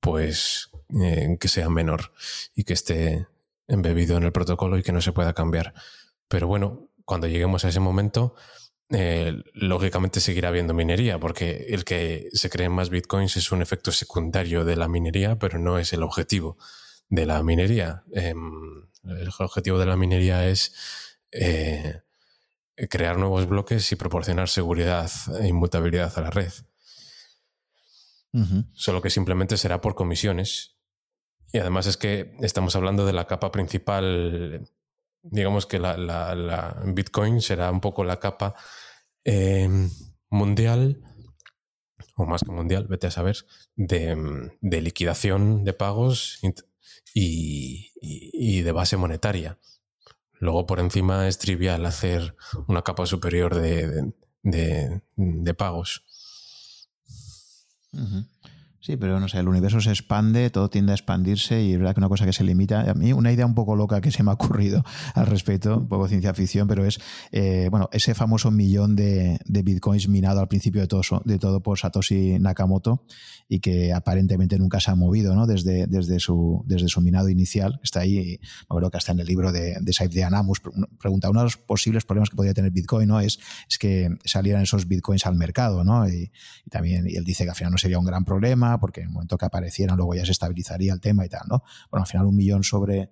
pues 0.00 0.68
eh, 1.02 1.38
que 1.40 1.48
sea 1.48 1.70
menor 1.70 2.12
y 2.54 2.64
que 2.64 2.74
esté 2.74 3.28
embebido 3.66 4.18
en 4.18 4.24
el 4.24 4.32
protocolo 4.32 4.76
y 4.76 4.82
que 4.82 4.92
no 4.92 5.00
se 5.00 5.12
pueda 5.12 5.32
cambiar. 5.32 5.72
Pero 6.28 6.48
bueno, 6.48 6.90
cuando 7.06 7.28
lleguemos 7.28 7.64
a 7.64 7.70
ese 7.70 7.80
momento, 7.80 8.34
eh, 8.90 9.42
lógicamente 9.54 10.20
seguirá 10.20 10.48
habiendo 10.48 10.74
minería, 10.74 11.18
porque 11.18 11.66
el 11.68 11.84
que 11.84 12.28
se 12.32 12.50
creen 12.50 12.72
más 12.72 12.90
bitcoins 12.90 13.36
es 13.36 13.52
un 13.52 13.62
efecto 13.62 13.92
secundario 13.92 14.64
de 14.64 14.76
la 14.76 14.88
minería, 14.88 15.38
pero 15.38 15.58
no 15.58 15.78
es 15.78 15.92
el 15.92 16.02
objetivo 16.02 16.58
de 17.08 17.26
la 17.26 17.42
minería. 17.42 18.02
Em, 18.12 18.88
el 19.04 19.30
objetivo 19.38 19.78
de 19.78 19.86
la 19.86 19.96
minería 19.96 20.48
es 20.48 20.74
eh, 21.32 22.00
crear 22.88 23.16
nuevos 23.16 23.46
bloques 23.46 23.90
y 23.92 23.96
proporcionar 23.96 24.48
seguridad 24.48 25.10
e 25.40 25.48
inmutabilidad 25.48 26.12
a 26.16 26.22
la 26.22 26.30
red. 26.30 26.52
Solo 28.74 29.02
que 29.02 29.10
simplemente 29.10 29.56
será 29.56 29.80
por 29.80 29.96
comisiones. 29.96 30.76
Y 31.52 31.58
además 31.58 31.86
es 31.86 31.96
que 31.96 32.36
estamos 32.40 32.76
hablando 32.76 33.04
de 33.04 33.12
la 33.12 33.26
capa 33.26 33.50
principal, 33.50 34.68
digamos 35.22 35.66
que 35.66 35.80
la, 35.80 36.80
Bitcoin 36.86 37.40
será 37.40 37.70
un 37.70 37.80
poco 37.80 38.04
la 38.04 38.20
capa 38.20 38.54
em, 39.24 39.90
mundial, 40.30 40.98
o 42.16 42.26
más 42.26 42.42
que 42.42 42.52
mundial, 42.52 42.86
vete 42.88 43.06
a 43.06 43.10
saber, 43.10 43.36
de, 43.76 44.16
liquidación 44.80 45.64
de 45.64 45.72
pagos 45.72 46.38
y 47.14 48.62
de 48.62 48.72
base 48.72 48.96
monetaria. 48.96 49.58
Luego 50.40 50.66
por 50.66 50.80
encima 50.80 51.28
es 51.28 51.38
trivial 51.38 51.84
hacer 51.84 52.34
una 52.66 52.82
capa 52.82 53.04
superior 53.04 53.54
de, 53.54 54.12
pagos. 55.56 56.02
Sí, 58.82 58.96
pero 58.96 59.20
no 59.20 59.28
sé, 59.28 59.38
el 59.38 59.48
universo 59.48 59.78
se 59.82 59.90
expande, 59.90 60.48
todo 60.48 60.70
tiende 60.70 60.92
a 60.92 60.94
expandirse 60.94 61.62
y 61.62 61.72
es 61.72 61.78
verdad 61.78 61.92
que 61.92 62.00
una 62.00 62.08
cosa 62.08 62.24
que 62.24 62.32
se 62.32 62.44
limita, 62.44 62.90
a 62.90 62.94
mí 62.94 63.12
una 63.12 63.30
idea 63.30 63.44
un 63.44 63.54
poco 63.54 63.76
loca 63.76 64.00
que 64.00 64.10
se 64.10 64.22
me 64.22 64.30
ha 64.30 64.34
ocurrido 64.34 64.82
al 65.14 65.26
respecto, 65.26 65.76
un 65.76 65.88
poco 65.88 66.08
ciencia 66.08 66.32
ficción, 66.32 66.66
pero 66.66 66.86
es, 66.86 66.98
eh, 67.30 67.68
bueno, 67.70 67.90
ese 67.92 68.14
famoso 68.14 68.50
millón 68.50 68.96
de, 68.96 69.38
bitcoins 69.46 70.08
minado 70.08 70.40
al 70.40 70.48
principio 70.48 70.80
de 70.80 70.86
todo, 70.86 71.02
de 71.26 71.38
todo 71.38 71.62
por 71.62 71.78
Satoshi 71.78 72.38
Nakamoto 72.38 73.04
y 73.50 73.60
que 73.60 73.92
aparentemente 73.92 74.58
nunca 74.58 74.80
se 74.80 74.90
ha 74.90 74.94
movido, 74.94 75.34
¿no? 75.34 75.46
Desde, 75.46 75.86
desde, 75.86 76.18
su, 76.18 76.64
desde 76.66 76.88
su 76.88 77.02
minado 77.02 77.28
inicial, 77.28 77.80
está 77.82 78.00
ahí, 78.00 78.38
me 78.40 78.64
acuerdo 78.64 78.90
que 78.90 78.96
hasta 78.96 79.12
en 79.12 79.20
el 79.20 79.26
libro 79.26 79.52
de, 79.52 79.76
de 79.78 79.92
Saif 79.92 80.12
de 80.12 80.24
Anamus, 80.24 80.62
pregunta, 80.98 81.28
uno 81.28 81.40
de 81.40 81.44
los 81.44 81.58
posibles 81.58 82.06
problemas 82.06 82.30
que 82.30 82.36
podría 82.36 82.54
tener 82.54 82.70
Bitcoin, 82.70 83.08
¿no? 83.08 83.20
Es, 83.20 83.40
es 83.68 83.76
que 83.76 84.08
salieran 84.24 84.62
esos 84.62 84.88
bitcoins 84.88 85.26
al 85.26 85.34
mercado, 85.34 85.84
¿no? 85.84 86.08
Y, 86.08 86.30
y 86.64 86.70
también, 86.70 87.06
y 87.06 87.16
él 87.16 87.24
dice 87.24 87.44
que 87.44 87.50
al 87.50 87.56
final 87.56 87.72
no 87.72 87.78
sería 87.78 87.98
un 87.98 88.06
gran 88.06 88.24
problema, 88.24 88.69
porque 88.78 89.00
en 89.00 89.06
el 89.06 89.12
momento 89.12 89.36
que 89.38 89.46
aparecieran 89.46 89.96
luego 89.96 90.14
ya 90.14 90.24
se 90.24 90.32
estabilizaría 90.32 90.92
el 90.92 91.00
tema 91.00 91.24
y 91.24 91.28
tal, 91.28 91.42
¿no? 91.48 91.62
Bueno, 91.90 92.04
al 92.04 92.06
final 92.06 92.26
un 92.26 92.36
millón 92.36 92.62
sobre, 92.62 93.10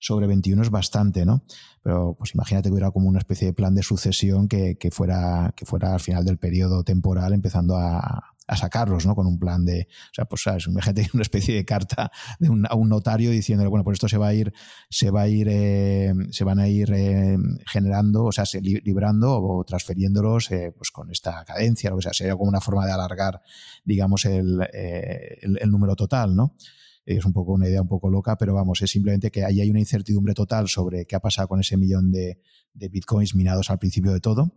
sobre 0.00 0.26
21 0.26 0.62
es 0.62 0.70
bastante, 0.70 1.24
¿no? 1.24 1.44
Pero 1.82 2.14
pues 2.18 2.34
imagínate 2.34 2.68
que 2.68 2.72
hubiera 2.72 2.90
como 2.90 3.08
una 3.08 3.18
especie 3.18 3.46
de 3.46 3.52
plan 3.52 3.74
de 3.74 3.82
sucesión 3.82 4.48
que, 4.48 4.76
fuera, 4.90 5.52
que 5.54 5.66
fuera 5.66 5.94
al 5.94 6.00
final 6.00 6.24
del 6.24 6.38
periodo 6.38 6.82
temporal 6.82 7.32
empezando 7.32 7.76
a, 7.76 8.24
sacarlos, 8.56 9.06
¿no? 9.06 9.14
Con 9.14 9.28
un 9.28 9.38
plan 9.38 9.64
de, 9.64 9.86
o 10.10 10.12
sea, 10.12 10.24
pues 10.24 10.44
imagínate 10.66 11.08
una 11.14 11.22
especie 11.22 11.54
de 11.54 11.64
carta 11.64 12.10
de 12.40 12.50
un, 12.50 12.66
a 12.68 12.74
un 12.74 12.88
notario 12.88 13.30
diciéndole, 13.30 13.70
bueno, 13.70 13.84
pues 13.84 13.94
esto 13.94 14.08
se 14.08 14.18
va 14.18 14.26
a 14.26 14.34
ir, 14.34 14.52
se 14.88 15.12
va 15.12 15.20
a 15.20 15.28
ir, 15.28 15.46
eh, 15.48 16.12
se 16.32 16.42
van 16.42 16.58
a 16.58 16.66
ir 16.66 16.90
eh, 16.92 17.38
generando, 17.66 18.24
o 18.24 18.32
sea, 18.32 18.46
se 18.46 18.60
librando 18.60 19.40
o 19.40 19.62
transfiriéndolos, 19.62 20.50
eh, 20.50 20.74
pues 20.76 20.90
con 20.90 21.12
esta 21.12 21.44
cadencia, 21.44 21.90
lo 21.90 21.96
que 21.98 22.02
sea, 22.02 22.12
sería 22.12 22.34
como 22.34 22.48
una 22.48 22.60
forma 22.60 22.84
de 22.86 22.90
alargar, 22.90 23.40
digamos, 23.84 24.24
el, 24.24 24.66
el 24.72 25.70
número 25.70 25.94
total, 25.94 26.34
¿no? 26.34 26.56
Es 27.04 27.24
un 27.24 27.32
poco 27.32 27.52
una 27.52 27.68
idea 27.68 27.82
un 27.82 27.88
poco 27.88 28.10
loca, 28.10 28.36
pero 28.36 28.54
vamos, 28.54 28.82
es 28.82 28.90
simplemente 28.90 29.30
que 29.30 29.44
ahí 29.44 29.60
hay 29.60 29.70
una 29.70 29.80
incertidumbre 29.80 30.34
total 30.34 30.68
sobre 30.68 31.06
qué 31.06 31.16
ha 31.16 31.20
pasado 31.20 31.48
con 31.48 31.60
ese 31.60 31.76
millón 31.76 32.10
de, 32.10 32.40
bitcoins 32.74 33.34
minados 33.34 33.70
al 33.70 33.78
principio 33.78 34.12
de 34.12 34.20
todo, 34.20 34.54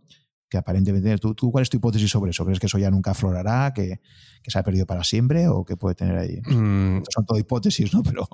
que 0.48 0.58
aparentemente, 0.58 1.16
¿tú, 1.18 1.34
¿tú, 1.34 1.50
cuál 1.50 1.62
es 1.62 1.70
tu 1.70 1.78
hipótesis 1.78 2.10
sobre 2.10 2.30
eso? 2.30 2.44
¿Crees 2.44 2.60
que 2.60 2.66
eso 2.66 2.78
ya 2.78 2.90
nunca 2.90 3.12
aflorará, 3.12 3.72
que, 3.74 4.00
se 4.46 4.58
ha 4.58 4.62
perdido 4.62 4.86
para 4.86 5.02
siempre 5.02 5.48
o 5.48 5.64
qué 5.64 5.76
puede 5.76 5.94
tener 5.94 6.16
ahí? 6.18 6.40
Mm. 6.42 7.02
Son 7.08 7.26
todo 7.26 7.38
hipótesis, 7.38 7.92
¿no? 7.94 8.02
Pero... 8.02 8.28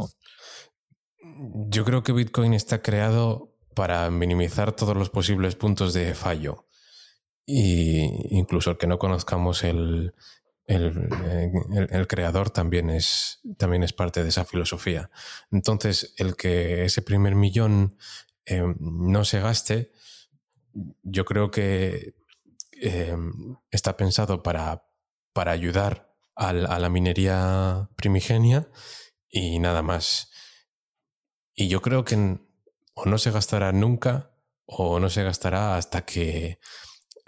Yo 1.68 1.84
creo 1.84 2.02
que 2.02 2.12
Bitcoin 2.12 2.52
está 2.52 2.82
creado 2.82 3.56
para 3.74 4.10
minimizar 4.10 4.72
todos 4.72 4.96
los 4.96 5.10
posibles 5.10 5.54
puntos 5.54 5.94
de 5.94 6.14
fallo. 6.14 6.66
Y 7.46 8.36
incluso 8.36 8.70
el 8.70 8.76
que 8.76 8.86
no 8.86 8.98
conozcamos 8.98 9.64
el, 9.64 10.12
el, 10.70 12.06
creador 12.06 12.50
también 12.50 12.90
es, 12.90 13.40
también 13.56 13.82
es 13.82 13.92
parte 13.92 14.22
de 14.22 14.28
esa 14.28 14.44
filosofía. 14.44 15.10
Entonces, 15.50 16.14
el 16.16 16.36
que 16.36 16.84
ese 16.84 17.02
primer 17.02 17.34
millón 17.34 17.96
eh, 18.46 18.62
no 18.78 19.24
se 19.24 19.40
gaste, 19.40 19.92
yo 21.02 21.24
creo 21.24 21.50
que 21.50 22.14
eh, 22.80 23.16
está 23.70 23.96
pensado 23.96 24.42
para, 24.42 24.84
para 25.32 25.50
ayudar 25.50 26.14
a, 26.36 26.52
la 26.52 26.88
minería 26.88 27.90
primigenia 27.96 28.68
y 29.28 29.58
nada 29.58 29.82
más. 29.82 30.30
Y 31.54 31.68
yo 31.68 31.82
creo 31.82 32.04
que 32.04 32.38
o 32.94 33.06
no 33.06 33.18
se 33.18 33.32
gastará 33.32 33.72
nunca 33.72 34.30
o 34.66 35.00
no 35.00 35.10
se 35.10 35.24
gastará 35.24 35.76
hasta 35.76 36.04
que 36.04 36.60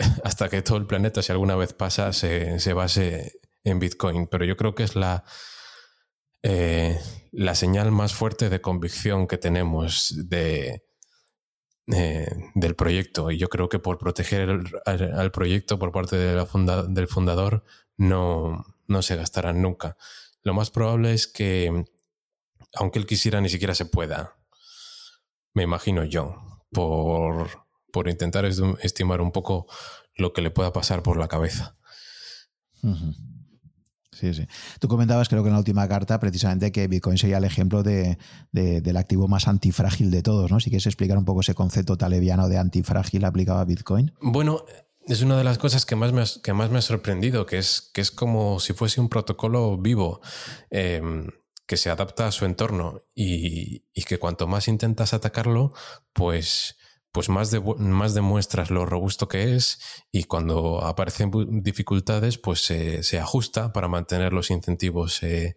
hasta 0.25 0.49
que 0.49 0.63
todo 0.63 0.79
el 0.79 0.87
planeta, 0.87 1.23
si 1.23 1.33
alguna 1.33 1.57
vez 1.57 1.73
pasa, 1.73 2.13
se, 2.13 2.73
base 2.73 3.41
en 3.65 3.79
Bitcoin. 3.79 4.27
Pero 4.27 4.45
yo 4.45 4.57
creo 4.57 4.75
que 4.75 4.85
es 4.85 4.97
la, 4.97 5.25
eh, 6.43 7.01
la 7.33 7.55
señal 7.55 7.91
más 7.93 8.15
fuerte 8.15 8.49
de 8.49 8.61
convicción 8.61 9.27
que 9.27 9.39
tenemos 9.39 10.15
de, 10.29 10.85
eh, 11.89 12.31
del 12.55 12.75
proyecto. 12.77 13.31
Y 13.31 13.39
yo 13.39 13.49
creo 13.49 13.69
que 13.69 13.79
por 13.79 13.99
proteger 13.99 14.49
al, 14.87 15.33
proyecto 15.33 15.79
por 15.79 15.93
parte 15.93 16.17
de 16.17 16.37
la 16.37 16.47
del 16.89 17.09
fundador 17.09 17.65
no, 17.97 18.65
no 18.87 19.03
se 19.03 19.17
gastarán 19.17 19.63
nunca. 19.63 19.97
Lo 20.43 20.55
más 20.55 20.71
probable 20.71 21.13
es 21.13 21.27
que, 21.27 21.85
aunque 22.75 22.99
él 22.99 23.07
quisiera, 23.07 23.41
ni 23.41 23.49
siquiera 23.49 23.75
se 23.75 23.87
pueda. 23.87 24.37
Me 25.55 25.65
imagino 25.65 26.05
yo, 26.05 26.37
por, 26.71 27.62
por 27.93 28.09
intentar 28.09 28.45
estimar 28.45 29.21
un 29.21 29.31
poco 29.31 29.69
lo 30.17 30.33
que 30.33 30.43
le 30.43 30.51
pueda 30.51 30.73
pasar 30.73 31.03
por 31.03 31.17
la 31.17 31.29
cabeza. 31.29 31.77
Sí, 34.13 34.35
sí. 34.35 34.47
Tú 34.81 34.89
comentabas, 34.89 35.29
creo 35.29 35.43
que 35.43 35.49
en 35.49 35.55
la 35.55 35.59
última 35.59 35.87
carta, 35.89 36.19
precisamente 36.19 36.73
que 36.73 36.89
Bitcoin 36.89 37.19
sería 37.19 37.39
el 37.39 37.45
ejemplo 37.45 37.83
de, 37.83 38.19
del 38.51 38.97
activo 38.97 39.29
más 39.29 39.47
antifrágil 39.47 40.11
de 40.11 40.23
todos, 40.23 40.51
¿no? 40.51 40.61
Si 40.61 40.71
quieres 40.71 40.87
explicar 40.87 41.17
un 41.17 41.25
poco 41.25 41.41
ese 41.41 41.55
concepto 41.55 41.97
taleviano 41.97 42.49
de 42.49 42.59
antifrágil 42.59 43.25
aplicado 43.25 43.61
a 43.61 43.65
Bitcoin. 43.65 44.13
Bueno, 44.21 44.65
es 45.07 45.23
una 45.23 45.37
de 45.37 45.45
las 45.45 45.59
cosas 45.59 45.87
que 45.87 45.97
más 45.97 46.13
me, 46.13 46.25
que 46.43 46.53
más 46.53 46.71
me 46.71 46.79
ha 46.79 46.83
sorprendido, 46.83 47.47
que 47.47 47.59
es, 47.59 47.91
que 47.93 48.01
es 48.01 48.11
como 48.11 48.61
si 48.61 48.73
fuese 48.73 49.01
un 49.01 49.09
protocolo 49.09 49.79
vivo. 49.79 50.21
Em, 50.71 51.29
que 51.65 51.77
se 51.77 51.91
adapta 51.91 52.27
a 52.27 52.33
su 52.33 52.45
entorno 52.45 53.03
y, 53.15 53.85
y, 53.95 54.03
que 54.03 54.19
cuanto 54.19 54.47
más 54.47 54.69
intentas 54.69 55.15
atacarlo, 55.15 55.73
pues 56.13 56.77
pues 57.13 57.29
más, 57.29 57.55
más 57.79 58.15
demuestras 58.15 58.71
lo 58.71 58.87
robusto 58.87 59.29
que 59.29 59.55
es 59.55 59.79
y 60.11 60.25
cuando 60.25 60.83
aparecen 60.83 61.31
dificultades, 61.63 62.39
pues 62.39 62.61
se 62.61 63.19
ajusta 63.19 63.73
para 63.73 63.87
mantener 63.87 64.33
los 64.33 64.51
incentivos 64.51 65.23
eh, 65.23 65.57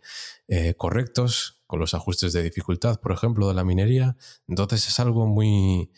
eh, 0.50 0.74
correctos 0.75 1.64
con 1.66 1.80
los 1.80 1.93
ajustes 1.93 2.34
de 2.34 2.43
dificultad, 2.43 3.00
por 3.00 3.14
ejemplo, 3.14 3.48
de 3.48 3.53
la 3.53 3.64
minería. 3.64 4.17
Entonces 4.48 4.85
es 4.88 5.00
algo 5.00 5.27
muy, 5.27 5.92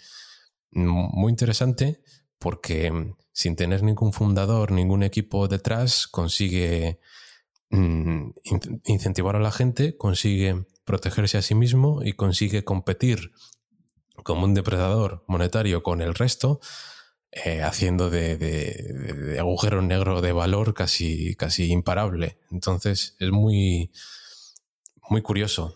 muy 0.71 1.31
interesante 1.31 2.01
porque 2.37 2.91
mm, 2.91 3.15
sin 3.31 3.55
tener 3.55 3.81
ningún 3.81 4.13
fundador, 4.13 4.71
ningún 4.71 5.01
equipo 5.01 5.47
detrás, 5.47 6.07
consigue 6.07 6.99
mm, 7.71 8.29
incentivar 8.85 9.35
a 9.35 9.39
la 9.39 9.51
gente, 9.51 9.97
consigue 9.97 10.67
protegerse 10.85 11.37
a 11.39 11.41
sí 11.41 11.55
mismo 11.55 12.01
y 12.03 12.13
consigue 12.13 12.63
competir 12.63 13.31
como 14.23 14.45
un 14.45 14.53
depredador 14.53 15.23
monetario 15.27 15.83
con 15.83 16.01
el 16.01 16.13
resto, 16.15 16.59
eh, 17.31 17.61
haciendo 17.61 18.09
de, 18.09 19.37
agujero 19.39 19.81
negro 19.81 20.21
de 20.21 20.31
valor 20.31 20.73
casi, 20.73 21.35
casi 21.35 21.71
imparable. 21.71 22.39
Entonces 22.51 23.15
es 23.19 23.31
muy, 23.31 23.91
muy 25.09 25.21
curioso. 25.21 25.75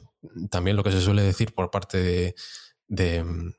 También 0.49 0.77
lo 0.77 0.83
que 0.83 0.91
se 0.91 1.01
suele 1.01 1.23
decir 1.23 1.53
por 1.53 1.69
parte 1.69 2.35
de, 2.87 3.23
mm, 3.23 3.53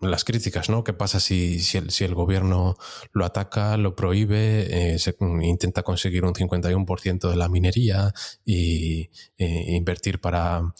las 0.00 0.24
críticas, 0.24 0.70
¿no? 0.70 0.84
¿Qué 0.84 0.92
pasa 0.92 1.18
si, 1.18 1.58
si, 1.58 2.04
el, 2.04 2.14
gobierno 2.14 2.76
lo 3.12 3.24
ataca, 3.24 3.76
lo 3.76 3.96
prohíbe, 3.96 4.94
eh, 4.94 4.98
intenta 5.42 5.82
conseguir 5.82 6.24
un 6.24 6.34
51% 6.34 7.30
de 7.30 7.36
la 7.36 7.48
minería 7.48 8.12
e 8.46 9.10
invertir 9.36 10.20
para, 10.20 10.72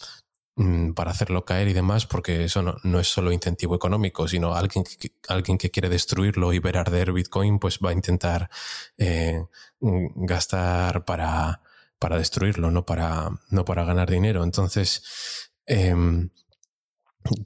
para 0.95 1.11
hacerlo 1.11 1.43
caer 1.43 1.67
y 1.67 1.73
demás, 1.73 2.05
porque 2.05 2.45
eso 2.45 2.79
no, 2.81 2.99
es 2.99 3.07
solo 3.09 3.33
incentivo 3.33 3.75
económico, 3.75 4.27
sino 4.27 4.55
alguien 4.55 4.85
que, 4.85 5.11
alguien 5.27 5.57
que 5.57 5.69
quiere 5.69 5.89
destruirlo 5.89 6.53
y 6.53 6.59
ver 6.59 6.77
arder 6.77 7.11
Bitcoin, 7.11 7.59
pues 7.59 7.79
va 7.83 7.89
a 7.89 7.93
intentar 7.93 8.49
eh, 8.97 9.43
gastar 9.81 11.03
para, 11.03 11.61
para 11.99 12.17
destruirlo, 12.17 12.71
no 12.71 12.85
para, 12.85 13.31
no 13.49 13.65
para 13.65 13.83
ganar 13.83 14.09
dinero. 14.09 14.45
Entonces, 14.45 15.51
em, 15.65 16.29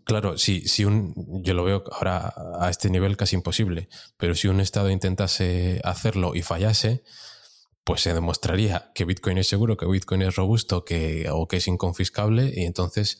claro, 0.04 0.38
si, 0.38 0.68
si 0.68 0.86
un, 0.86 1.14
yo 1.44 1.56
lo 1.56 1.64
veo 1.64 1.84
ahora 1.92 2.34
a 2.60 2.70
este 2.70 2.92
nivel 2.92 3.18
casi 3.18 3.36
imposible, 3.36 3.90
pero 4.18 4.36
si 4.36 4.48
un 4.48 4.60
Estado 4.60 4.92
intentase 4.92 5.82
hacerlo 5.84 6.36
y 6.36 6.44
fallase, 6.44 7.04
pues 7.90 8.02
se 8.02 8.14
demostraría 8.14 8.92
que 8.94 9.04
Bitcoin 9.04 9.40
es 9.40 9.48
seguro, 9.48 9.76
que 9.76 9.88
Bitcoin 9.88 10.22
es 10.22 10.36
robusto 10.36 10.86
que, 10.86 11.28
o 11.32 11.48
que 11.48 11.58
es 11.58 11.68
inconfiscable 11.68 12.54
y 12.56 12.66
entonces 12.66 13.20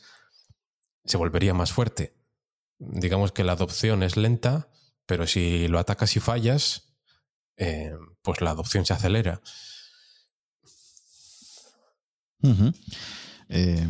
se 1.04 1.16
volvería 1.16 1.54
más 1.54 1.72
fuerte. 1.72 2.14
Digamos 2.78 3.32
que 3.32 3.42
la 3.42 3.54
adopción 3.54 4.04
es 4.04 4.16
lenta, 4.16 4.68
pero 5.06 5.26
si 5.26 5.66
lo 5.66 5.80
atacas 5.80 6.14
y 6.14 6.20
fallas, 6.20 6.94
eh, 7.56 7.96
pues 8.22 8.40
la 8.42 8.50
adopción 8.50 8.86
se 8.86 8.92
acelera. 8.92 9.40
Eh, 13.48 13.88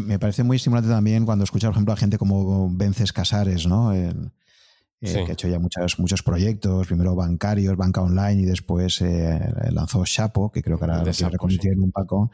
me 0.00 0.18
parece 0.18 0.44
muy 0.44 0.56
estimulante 0.56 0.88
también 0.88 1.26
cuando 1.26 1.44
escucho, 1.44 1.66
por 1.66 1.74
ejemplo, 1.74 1.92
a 1.92 1.98
gente 1.98 2.16
como 2.16 2.70
Vences 2.74 3.12
Casares, 3.12 3.66
¿no? 3.66 3.92
Eh, 5.14 5.24
que 5.24 5.30
ha 5.30 5.34
hecho 5.34 5.48
ya 5.48 5.58
muchos, 5.58 5.98
muchos 5.98 6.22
proyectos, 6.22 6.86
primero 6.86 7.14
bancarios, 7.14 7.76
banca 7.76 8.02
online 8.02 8.42
y 8.42 8.44
después 8.44 9.00
eh, 9.00 9.40
lanzó 9.70 10.04
Chapo, 10.04 10.50
que 10.50 10.62
creo 10.62 10.78
que 10.78 10.84
ahora 10.84 11.04
lo 11.04 11.38
quiere 11.48 11.78
un 11.78 11.92
poco. 11.92 12.30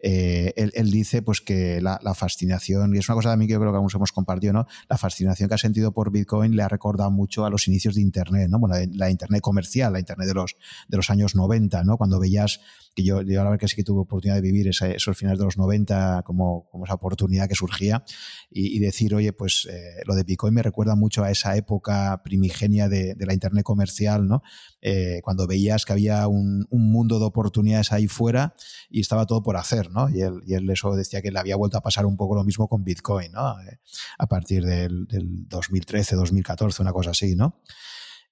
Eh, 0.00 0.52
él, 0.56 0.90
dice 0.90 1.22
pues 1.22 1.40
que 1.40 1.80
la, 1.80 1.98
fascinación, 2.14 2.94
y 2.94 2.98
es 2.98 3.08
una 3.08 3.16
cosa 3.16 3.30
también 3.30 3.48
que 3.48 3.54
yo 3.54 3.60
creo 3.60 3.72
que 3.72 3.78
aún 3.78 3.88
hemos 3.92 4.12
compartido, 4.12 4.52
¿no? 4.52 4.66
La 4.88 4.98
fascinación 4.98 5.48
que 5.48 5.54
ha 5.54 5.58
sentido 5.58 5.92
por 5.92 6.10
Bitcoin 6.10 6.56
le 6.56 6.62
ha 6.62 6.68
recordado 6.68 7.10
mucho 7.10 7.44
a 7.44 7.50
los 7.50 7.68
inicios 7.68 7.94
de 7.94 8.02
Internet, 8.02 8.48
¿no? 8.50 8.58
Bueno, 8.58 8.76
la 8.94 9.10
Internet 9.10 9.40
comercial, 9.40 9.92
la 9.92 9.98
Internet 9.98 10.28
de 10.28 10.34
los, 10.34 10.56
de 10.88 10.96
los 10.96 11.10
años 11.10 11.34
90, 11.34 11.84
¿no? 11.84 11.96
Cuando 11.96 12.18
veías 12.18 12.60
que 12.96 13.04
yo, 13.04 13.22
yo 13.22 13.36
la 13.36 13.44
verdad 13.44 13.60
que 13.60 13.68
sí 13.68 13.76
que 13.76 13.84
tuve 13.84 14.00
oportunidad 14.00 14.36
de 14.36 14.42
vivir 14.42 14.68
esos 14.68 15.16
finales 15.16 15.38
de 15.38 15.44
los 15.44 15.56
90 15.56 16.22
como, 16.24 16.68
como 16.70 16.84
esa 16.84 16.94
oportunidad 16.94 17.48
que 17.48 17.54
surgía 17.54 18.02
y, 18.50 18.78
decir, 18.80 19.14
oye, 19.14 19.32
pues 19.32 19.68
lo 20.06 20.14
de 20.14 20.24
Bitcoin 20.24 20.54
me 20.54 20.62
recuerda 20.62 20.96
mucho 20.96 21.22
a 21.22 21.30
esa 21.30 21.56
época 21.56 22.22
primigenia 22.24 22.88
de, 22.88 23.14
la 23.18 23.34
Internet 23.34 23.64
comercial, 23.64 24.26
¿no? 24.26 24.42
Eh, 24.80 25.20
cuando 25.22 25.46
veías 25.46 25.84
que 25.84 25.92
había 25.92 26.26
un, 26.28 26.66
mundo 26.70 27.18
de 27.18 27.24
oportunidades 27.24 27.92
ahí 27.92 28.06
fuera 28.06 28.54
y 28.88 29.00
estaba 29.00 29.26
todo 29.26 29.42
por 29.42 29.56
hacer, 29.56 29.90
¿no? 29.90 30.08
Y 30.08 30.22
él, 30.22 30.40
y 30.46 30.54
él 30.54 30.70
eso 30.70 30.94
decía 30.94 31.20
que 31.20 31.30
le 31.30 31.38
había 31.38 31.56
vuelto 31.56 31.76
a 31.76 31.82
pasar 31.82 32.06
un 32.06 32.16
poco 32.16 32.34
lo 32.34 32.44
mismo 32.44 32.68
con 32.68 32.84
Bitcoin, 32.84 33.32
¿no? 33.32 33.60
Eh, 33.60 33.80
a 34.18 34.26
partir 34.26 34.64
del, 34.64 35.06
2013, 35.48 36.16
2014, 36.16 36.82
una 36.82 36.92
cosa 36.92 37.10
así, 37.10 37.34
¿no? 37.34 37.60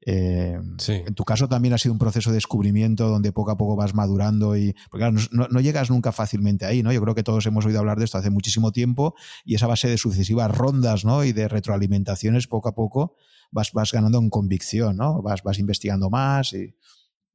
Eh, 0.06 0.58
en 0.88 1.14
tu 1.14 1.24
caso 1.24 1.48
también 1.48 1.72
ha 1.74 1.78
sido 1.78 1.92
un 1.92 1.98
proceso 1.98 2.30
de 2.30 2.34
descubrimiento 2.34 3.08
donde 3.08 3.32
poco 3.32 3.50
a 3.50 3.56
poco 3.56 3.74
vas 3.74 3.94
madurando 3.94 4.56
y 4.56 4.74
porque 4.90 5.10
no, 5.30 5.60
llegas 5.60 5.90
nunca 5.90 6.12
fácilmente 6.12 6.66
ahí, 6.66 6.82
¿no? 6.82 6.92
Yo 6.92 7.00
creo 7.00 7.14
que 7.14 7.22
todos 7.22 7.46
hemos 7.46 7.64
oído 7.64 7.78
hablar 7.78 7.98
de 7.98 8.04
esto 8.04 8.18
hace 8.18 8.30
muchísimo 8.30 8.70
tiempo 8.72 9.14
y 9.44 9.54
esa 9.54 9.66
base 9.66 9.88
de 9.88 9.96
sucesivas 9.96 10.50
rondas, 10.50 11.04
¿no? 11.04 11.24
Y 11.24 11.32
de 11.32 11.48
retroalimentaciones 11.48 12.46
poco 12.46 12.68
a 12.68 12.74
poco 12.74 13.16
vas, 13.50 13.72
vas 13.72 13.92
ganando 13.92 14.18
en 14.18 14.30
convicción, 14.30 14.96
¿no? 14.96 15.22
Vas, 15.22 15.42
vas 15.42 15.58
investigando 15.58 16.10
más 16.10 16.52
y... 16.52 16.74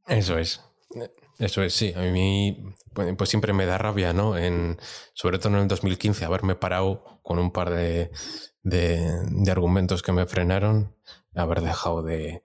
Eso 0.08 0.38
es. 0.38 0.62
Eso 1.40 1.64
es, 1.64 1.74
sí. 1.74 1.94
A 1.96 2.02
mí 2.02 2.76
pues, 2.94 3.30
siempre 3.30 3.54
me 3.54 3.66
da 3.66 3.78
rabia, 3.78 4.14
¿no? 4.14 4.38
En, 4.38 4.78
sobre 5.14 5.40
todo 5.40 5.56
en 5.56 5.62
el 5.62 5.68
2015, 5.68 6.26
haberme 6.26 6.56
parado 6.56 7.22
con 7.24 7.40
un 7.40 7.52
par 7.52 7.70
de, 7.70 8.12
de, 8.64 9.52
argumentos 9.52 10.02
que 10.02 10.12
me 10.12 10.26
frenaron, 10.26 10.96
haber 11.36 11.62
dejado 11.62 12.04
de, 12.04 12.44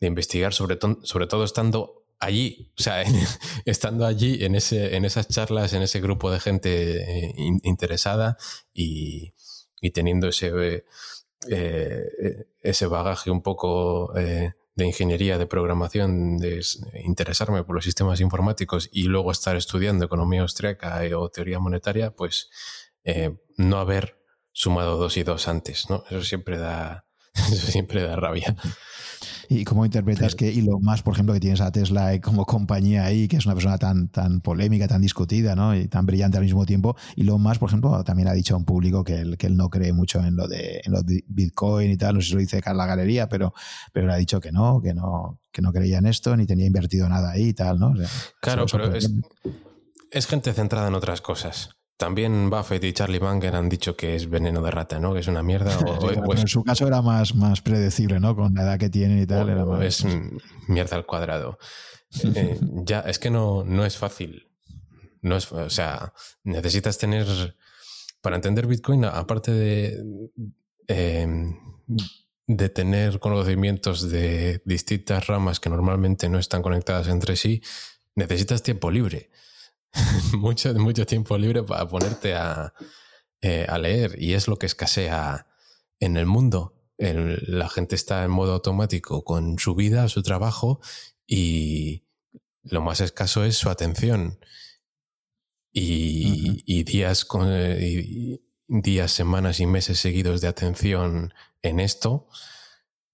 investigar, 0.00 0.52
sobre, 0.52 0.78
sobre 1.02 1.26
todo 1.26 1.44
estando 1.44 2.04
allí, 2.18 2.72
o 2.78 2.82
sea, 2.82 3.02
estando 3.64 4.04
allí 4.04 4.44
en, 4.44 4.54
ese, 4.54 4.96
en 4.96 5.06
esas 5.06 5.28
charlas, 5.28 5.72
en 5.72 5.82
ese 5.82 6.00
grupo 6.00 6.30
de 6.30 6.40
gente 6.40 7.28
eh, 7.28 7.34
interesada 7.62 8.36
y, 8.74 9.32
y 9.80 9.92
teniendo 9.92 10.28
ese 10.28 10.84
eh, 11.48 12.46
ese 12.60 12.86
bagaje 12.86 13.30
un 13.30 13.42
poco 13.42 14.16
eh, 14.16 14.52
de 14.74 14.86
ingeniería, 14.86 15.36
de 15.36 15.46
programación, 15.46 16.38
de 16.38 16.64
interesarme 17.04 17.62
por 17.64 17.74
los 17.74 17.84
sistemas 17.84 18.20
informáticos 18.20 18.88
y 18.90 19.04
luego 19.04 19.30
estar 19.30 19.54
estudiando 19.56 20.06
economía 20.06 20.42
austríaca 20.42 21.04
eh, 21.04 21.14
o 21.14 21.28
teoría 21.28 21.58
monetaria, 21.58 22.10
pues 22.10 22.50
no 23.58 23.76
haber 23.76 24.18
sumado 24.52 24.96
dos 24.96 25.18
y 25.18 25.24
dos 25.24 25.46
antes, 25.46 25.90
¿no? 25.90 26.04
Eso 26.08 26.22
siempre 26.22 26.56
da, 26.56 27.03
eso 27.52 27.70
siempre 27.70 28.02
da 28.02 28.16
rabia. 28.16 28.56
¿Y 29.48 29.64
cómo 29.64 29.84
interpretas 29.84 30.34
que 30.34 30.48
Elon 30.50 30.82
Musk, 30.82 31.04
por 31.04 31.14
ejemplo, 31.14 31.34
que 31.34 31.40
tienes 31.40 31.60
a 31.60 31.70
Tesla 31.70 32.18
como 32.20 32.44
compañía 32.46 33.04
ahí, 33.04 33.28
que 33.28 33.36
es 33.36 33.46
una 33.46 33.54
persona 33.54 33.78
tan, 33.78 34.08
tan 34.08 34.40
polémica, 34.40 34.88
tan 34.88 35.02
discutida 35.02 35.54
¿no? 35.54 35.74
y 35.74 35.88
tan 35.88 36.06
brillante 36.06 36.38
al 36.38 36.44
mismo 36.44 36.64
tiempo? 36.64 36.96
Elon 37.16 37.40
Musk, 37.40 37.60
por 37.60 37.68
ejemplo, 37.68 38.04
también 38.04 38.28
ha 38.28 38.32
dicho 38.32 38.54
a 38.54 38.58
un 38.58 38.64
público 38.64 39.04
que 39.04 39.20
él, 39.20 39.36
que 39.36 39.46
él 39.46 39.56
no 39.56 39.68
cree 39.68 39.92
mucho 39.92 40.20
en 40.20 40.36
lo, 40.36 40.48
de, 40.48 40.80
en 40.84 40.92
lo 40.92 41.02
de 41.02 41.24
Bitcoin 41.26 41.90
y 41.90 41.96
tal, 41.96 42.14
no 42.14 42.20
sé 42.20 42.28
si 42.28 42.34
lo 42.34 42.40
dice 42.40 42.60
la 42.64 42.86
Galería, 42.86 43.28
pero, 43.28 43.54
pero 43.92 44.12
ha 44.12 44.16
dicho 44.16 44.40
que 44.40 44.52
no, 44.52 44.80
que 44.82 44.94
no, 44.94 45.40
que 45.52 45.62
no 45.62 45.72
creía 45.72 45.98
en 45.98 46.06
esto, 46.06 46.36
ni 46.36 46.46
tenía 46.46 46.66
invertido 46.66 47.08
nada 47.08 47.32
ahí 47.32 47.48
y 47.48 47.54
tal, 47.54 47.78
¿no? 47.78 47.92
claro, 48.40 48.66
pero 48.70 48.94
es, 48.94 49.10
es 50.10 50.26
gente 50.26 50.52
centrada 50.52 50.88
en 50.88 50.94
otras 50.94 51.20
cosas. 51.20 51.70
También 51.96 52.50
Buffett 52.50 52.82
y 52.84 52.92
Charlie 52.92 53.20
Munger 53.20 53.54
han 53.54 53.68
dicho 53.68 53.96
que 53.96 54.16
es 54.16 54.28
veneno 54.28 54.60
de 54.62 54.70
rata, 54.70 54.98
¿no? 54.98 55.14
Que 55.14 55.20
es 55.20 55.28
una 55.28 55.42
mierda. 55.42 55.78
O, 55.78 56.34
en 56.36 56.48
su 56.48 56.64
caso 56.64 56.86
era 56.86 57.02
más, 57.02 57.34
más 57.34 57.60
predecible, 57.60 58.18
¿no? 58.18 58.34
Con 58.34 58.54
la 58.54 58.62
edad 58.62 58.78
que 58.78 58.90
tienen 58.90 59.22
y 59.22 59.26
tal. 59.26 59.48
Era 59.48 59.64
más... 59.64 59.82
Es 59.82 60.04
mierda 60.68 60.96
al 60.96 61.06
cuadrado. 61.06 61.58
Eh, 62.36 62.60
ya, 62.84 63.00
es 63.00 63.18
que 63.18 63.28
no, 63.28 63.64
no 63.64 63.84
es 63.84 63.98
fácil. 63.98 64.48
No 65.20 65.36
es, 65.36 65.50
o 65.50 65.68
sea, 65.68 66.12
necesitas 66.44 66.96
tener. 66.96 67.56
Para 68.20 68.36
entender 68.36 68.68
Bitcoin, 68.68 69.04
aparte 69.04 69.50
de. 69.50 70.00
Em, 70.86 71.56
de 72.46 72.68
tener 72.68 73.18
conocimientos 73.20 74.10
de 74.10 74.62
distintas 74.64 75.26
ramas 75.26 75.60
que 75.60 75.70
normalmente 75.70 76.28
no 76.28 76.38
están 76.38 76.62
conectadas 76.62 77.08
entre 77.08 77.36
sí, 77.36 77.62
necesitas 78.14 78.62
tiempo 78.62 78.90
libre. 78.90 79.30
mucho, 80.38 80.74
mucho 80.74 81.06
tiempo 81.06 81.38
libre 81.38 81.62
para 81.62 81.86
ponerte 81.88 82.34
a, 82.34 82.72
eh, 83.40 83.66
a, 83.68 83.78
leer 83.78 84.16
y 84.20 84.34
es 84.34 84.48
lo 84.48 84.56
que 84.56 84.66
escasea 84.66 85.46
en 86.00 86.16
el 86.16 86.26
mundo. 86.26 86.74
la 86.96 87.68
gente 87.68 87.94
está 87.94 88.24
en 88.24 88.30
modo 88.30 88.54
automático 88.54 89.24
con 89.24 89.58
su 89.58 89.74
vida, 89.74 90.08
su 90.08 90.22
trabajo 90.22 90.80
y 91.26 92.04
lo 92.62 92.80
más 92.80 93.00
escaso 93.00 93.44
es 93.44 93.56
su 93.56 93.68
atención. 93.68 94.38
Y, 95.76 96.84
días, 96.84 97.24
con, 97.24 97.50
días, 98.68 99.10
semanas 99.10 99.58
y 99.58 99.66
meses 99.66 99.98
seguidos 99.98 100.40
de 100.40 100.46
atención 100.46 101.34
en 101.62 101.80
esto, 101.80 102.28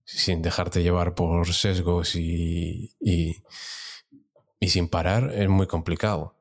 sin 0.04 0.42
dejarte 0.42 0.82
llevar 0.82 1.14
por 1.14 1.50
sesgos 1.54 2.16
y, 2.16 2.94
y 3.00 4.68
sin 4.68 4.88
parar, 4.88 5.32
es 5.34 5.48
muy 5.48 5.66
complicado. 5.66 6.39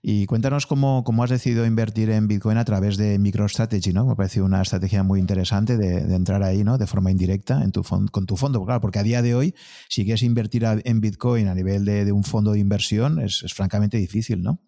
Y 0.00 0.26
cuéntanos 0.26 0.66
cómo, 0.66 1.02
cómo, 1.02 1.24
has 1.24 1.30
decidido 1.30 1.66
invertir 1.66 2.10
en 2.10 2.28
Bitcoin 2.28 2.56
a 2.56 2.64
través 2.64 2.96
de 2.96 3.18
MicroStrategy, 3.18 3.92
¿no? 3.92 4.06
Me 4.06 4.12
ha 4.12 4.14
parecido 4.14 4.46
una 4.46 4.62
estrategia 4.62 5.02
muy 5.02 5.18
interesante 5.18 5.76
de, 5.76 6.14
entrar 6.14 6.42
ahí, 6.42 6.62
¿no? 6.62 6.78
De 6.78 6.86
forma 6.86 7.10
indirecta 7.10 7.62
en 7.64 7.72
tu 7.72 7.82
con 7.82 8.26
tu 8.26 8.36
fondo. 8.36 8.64
Claro, 8.64 8.80
porque 8.80 9.00
a 9.00 9.02
día 9.02 9.22
de 9.22 9.34
hoy, 9.34 9.54
si 9.88 10.04
quieres 10.04 10.22
invertir 10.22 10.64
en 10.64 11.00
Bitcoin 11.00 11.48
a 11.48 11.54
nivel 11.54 11.84
de, 11.84 12.12
un 12.12 12.22
fondo 12.22 12.52
de 12.52 12.60
inversión, 12.60 13.18
es, 13.20 13.44
francamente 13.52 13.96
difícil, 13.96 14.42
¿no? 14.42 14.60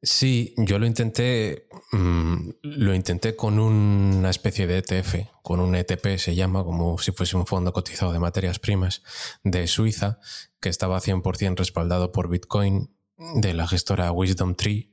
Sí, 0.00 0.54
yo 0.58 0.78
lo 0.78 0.86
intenté, 0.86 1.66
mm, 1.92 2.50
lo 2.62 2.94
intenté 2.94 3.34
con 3.34 3.58
una 3.58 4.30
especie 4.30 4.66
de 4.68 4.78
ETF, 4.78 5.26
con 5.42 5.58
un 5.58 5.74
ETP 5.74 6.18
se 6.18 6.36
llama, 6.36 6.62
como 6.62 6.98
si 6.98 7.10
fuese 7.10 7.36
un 7.36 7.46
fondo 7.46 7.72
cotizado 7.72 8.12
de 8.12 8.20
materias 8.20 8.60
primas 8.60 9.02
de 9.42 9.66
Suiza, 9.66 10.20
que 10.60 10.68
estaba 10.68 11.00
100% 11.00 11.56
respaldado 11.56 12.12
por 12.12 12.28
Bitcoin 12.28 12.90
de 13.18 13.52
la 13.52 13.66
gestora 13.66 14.12
Wisdom 14.12 14.54
Tree 14.54 14.92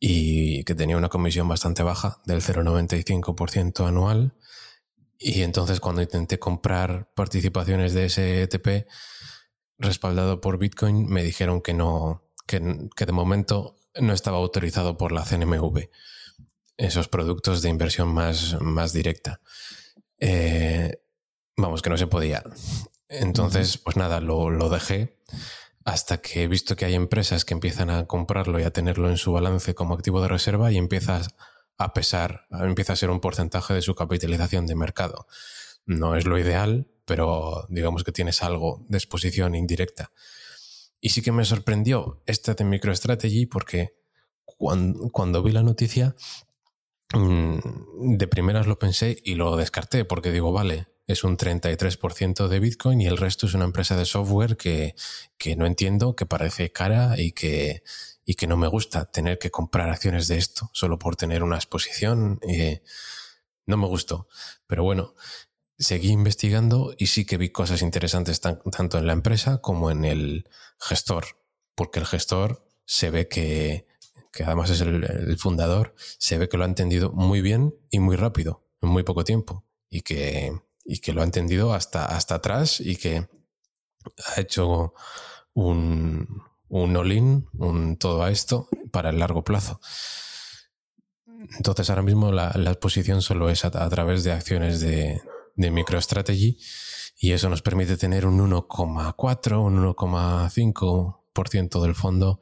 y 0.00 0.64
que 0.64 0.74
tenía 0.74 0.96
una 0.96 1.08
comisión 1.08 1.48
bastante 1.48 1.82
baja 1.82 2.20
del 2.24 2.40
0,95% 2.40 3.86
anual. 3.86 4.34
Y 5.18 5.42
entonces 5.42 5.80
cuando 5.80 6.02
intenté 6.02 6.38
comprar 6.38 7.12
participaciones 7.14 7.94
de 7.94 8.06
ese 8.06 8.42
ETP 8.42 8.86
respaldado 9.78 10.40
por 10.40 10.58
Bitcoin, 10.58 11.06
me 11.06 11.22
dijeron 11.22 11.60
que 11.60 11.74
no, 11.74 12.24
que, 12.46 12.60
de 12.60 13.12
momento 13.12 13.76
no 14.00 14.12
estaba 14.12 14.38
autorizado 14.38 14.96
por 14.96 15.12
la 15.12 15.24
CNMV. 15.24 15.88
Esos 16.76 17.08
productos 17.08 17.62
de 17.62 17.68
inversión 17.68 18.08
más, 18.08 18.60
más 18.60 18.92
directa. 18.92 19.40
Eh, 20.18 21.00
vamos, 21.56 21.82
que 21.82 21.90
no 21.90 21.96
se 21.96 22.08
podía. 22.08 22.42
Entonces, 23.08 23.78
pues 23.78 23.96
nada, 23.96 24.20
lo, 24.20 24.50
lo 24.50 24.68
dejé 24.68 25.18
hasta 25.84 26.18
que 26.18 26.42
he 26.42 26.48
visto 26.48 26.76
que 26.76 26.86
hay 26.86 26.94
empresas 26.94 27.44
que 27.44 27.54
empiezan 27.54 27.90
a 27.90 28.06
comprarlo 28.06 28.58
y 28.58 28.62
a 28.62 28.72
tenerlo 28.72 29.10
en 29.10 29.18
su 29.18 29.32
balance 29.32 29.74
como 29.74 29.94
activo 29.94 30.22
de 30.22 30.28
reserva 30.28 30.72
y 30.72 30.78
empiezas 30.78 31.34
a 31.76 31.92
pesar, 31.92 32.46
empieza 32.50 32.92
a 32.92 32.96
ser 32.96 33.10
un 33.10 33.20
porcentaje 33.20 33.74
de 33.74 33.82
su 33.82 33.94
capitalización 33.94 34.66
de 34.66 34.76
mercado. 34.76 35.26
No 35.84 36.16
es 36.16 36.24
lo 36.24 36.38
ideal, 36.38 36.88
pero 37.04 37.66
digamos 37.68 38.04
que 38.04 38.12
tienes 38.12 38.42
algo 38.42 38.84
de 38.88 38.96
exposición 38.96 39.54
indirecta. 39.54 40.12
Y 41.00 41.10
sí 41.10 41.20
que 41.20 41.32
me 41.32 41.44
sorprendió 41.44 42.22
esta 42.26 42.54
de 42.54 42.64
MicroStrategy 42.64 43.46
porque 43.46 43.94
cuando, 44.44 45.10
cuando 45.10 45.42
vi 45.42 45.52
la 45.52 45.62
noticia, 45.62 46.14
mm, 47.12 48.16
de 48.16 48.28
primeras 48.28 48.66
lo 48.66 48.78
pensé 48.78 49.16
y 49.22 49.34
lo 49.34 49.56
descarté 49.56 50.04
porque 50.04 50.30
digo, 50.30 50.52
vale, 50.52 50.86
es 51.06 51.24
un 51.24 51.36
33% 51.36 52.48
de 52.48 52.60
Bitcoin 52.60 53.00
y 53.00 53.06
el 53.06 53.18
resto 53.18 53.46
es 53.46 53.54
una 53.54 53.64
empresa 53.64 53.96
de 53.96 54.06
software 54.06 54.56
que, 54.56 54.94
no 55.56 55.66
entiendo, 55.66 56.16
que 56.16 56.26
parece 56.26 56.72
cara 56.72 57.20
y 57.20 57.32
que, 57.32 57.82
y 58.24 58.34
que 58.34 58.46
no 58.46 58.56
me 58.56 58.68
gusta 58.68 59.04
tener 59.10 59.38
que 59.38 59.50
comprar 59.50 59.90
acciones 59.90 60.28
de 60.28 60.38
esto 60.38 60.70
solo 60.72 60.98
por 60.98 61.16
tener 61.16 61.42
una 61.42 61.56
exposición. 61.56 62.38
Eh, 62.42 62.82
no 63.66 63.76
me 63.76 63.86
gustó. 63.86 64.28
Pero 64.66 64.82
bueno, 64.82 65.14
seguí 65.78 66.08
investigando 66.08 66.94
y 66.96 67.08
sí 67.08 67.26
que 67.26 67.36
vi 67.36 67.50
cosas 67.50 67.82
interesantes 67.82 68.40
tanto 68.40 68.98
en 68.98 69.06
la 69.06 69.12
empresa 69.12 69.60
como 69.60 69.90
en 69.90 70.04
el 70.04 70.48
gestor, 70.78 71.24
porque 71.74 71.98
el 71.98 72.06
gestor 72.06 72.66
se 72.86 73.10
ve 73.10 73.28
que, 73.28 73.86
que 74.32 74.44
además 74.44 74.70
es 74.70 74.80
el 74.80 75.36
fundador, 75.38 75.94
se 76.18 76.38
ve 76.38 76.48
que 76.48 76.56
lo 76.56 76.64
ha 76.64 76.68
entendido 76.68 77.12
muy 77.12 77.42
bien 77.42 77.74
y 77.90 78.00
muy 78.00 78.16
rápido, 78.16 78.66
en 78.80 78.88
muy 78.88 79.02
poco 79.02 79.24
tiempo, 79.24 79.64
y 79.90 80.02
que, 80.02 80.52
y 80.84 80.98
que 80.98 81.12
lo 81.12 81.22
ha 81.22 81.24
entendido 81.24 81.72
hasta, 81.72 82.04
hasta 82.04 82.36
atrás 82.36 82.80
y 82.80 82.96
que 82.96 83.26
ha 84.26 84.40
hecho 84.40 84.92
un, 85.54 86.42
un 86.68 86.96
all-in, 86.96 87.48
un 87.58 87.96
todo 87.96 88.22
a 88.22 88.30
esto 88.30 88.68
para 88.90 89.10
el 89.10 89.18
largo 89.18 89.44
plazo. 89.44 89.80
Entonces 91.56 91.90
ahora 91.90 92.02
mismo 92.02 92.32
la, 92.32 92.50
exposición 92.66 93.22
solo 93.22 93.50
es 93.50 93.64
a, 93.64 93.70
través 93.70 94.24
de 94.24 94.32
acciones 94.32 94.80
de, 94.80 95.22
de 95.56 95.70
MicroStrategy 95.70 96.58
y 97.16 97.32
eso 97.32 97.48
nos 97.48 97.62
permite 97.62 97.96
tener 97.96 98.26
un 98.26 98.40
1,4, 98.40 99.62
un 99.62 99.82
1,5% 99.82 101.82
del 101.82 101.94
fondo 101.94 102.40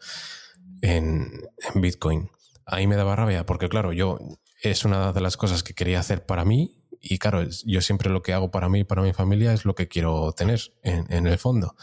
en, 0.80 1.30
en, 1.74 1.80
Bitcoin. 1.80 2.30
Ahí 2.64 2.86
me 2.86 2.96
daba 2.96 3.16
rabia 3.16 3.44
porque 3.44 3.68
claro, 3.68 3.92
yo 3.92 4.18
es 4.62 4.84
una 4.84 5.12
de 5.12 5.20
las 5.20 5.36
cosas 5.36 5.62
que 5.62 5.74
quería 5.74 6.00
hacer 6.00 6.24
para 6.24 6.44
mí 6.44 6.81
y 7.02 7.18
claro, 7.18 7.44
yo 7.64 7.80
siempre 7.80 8.08
lo 8.10 8.22
que 8.22 8.32
hago 8.32 8.52
para 8.52 8.68
mí 8.68 8.80
y 8.80 8.84
para 8.84 9.02
mi 9.02 9.12
familia 9.12 9.52
es 9.52 9.64
lo 9.64 9.74
que 9.74 9.88
quiero 9.88 10.32
tener 10.32 10.60
en, 10.84 11.26
el 11.26 11.36
fondo. 11.36 11.74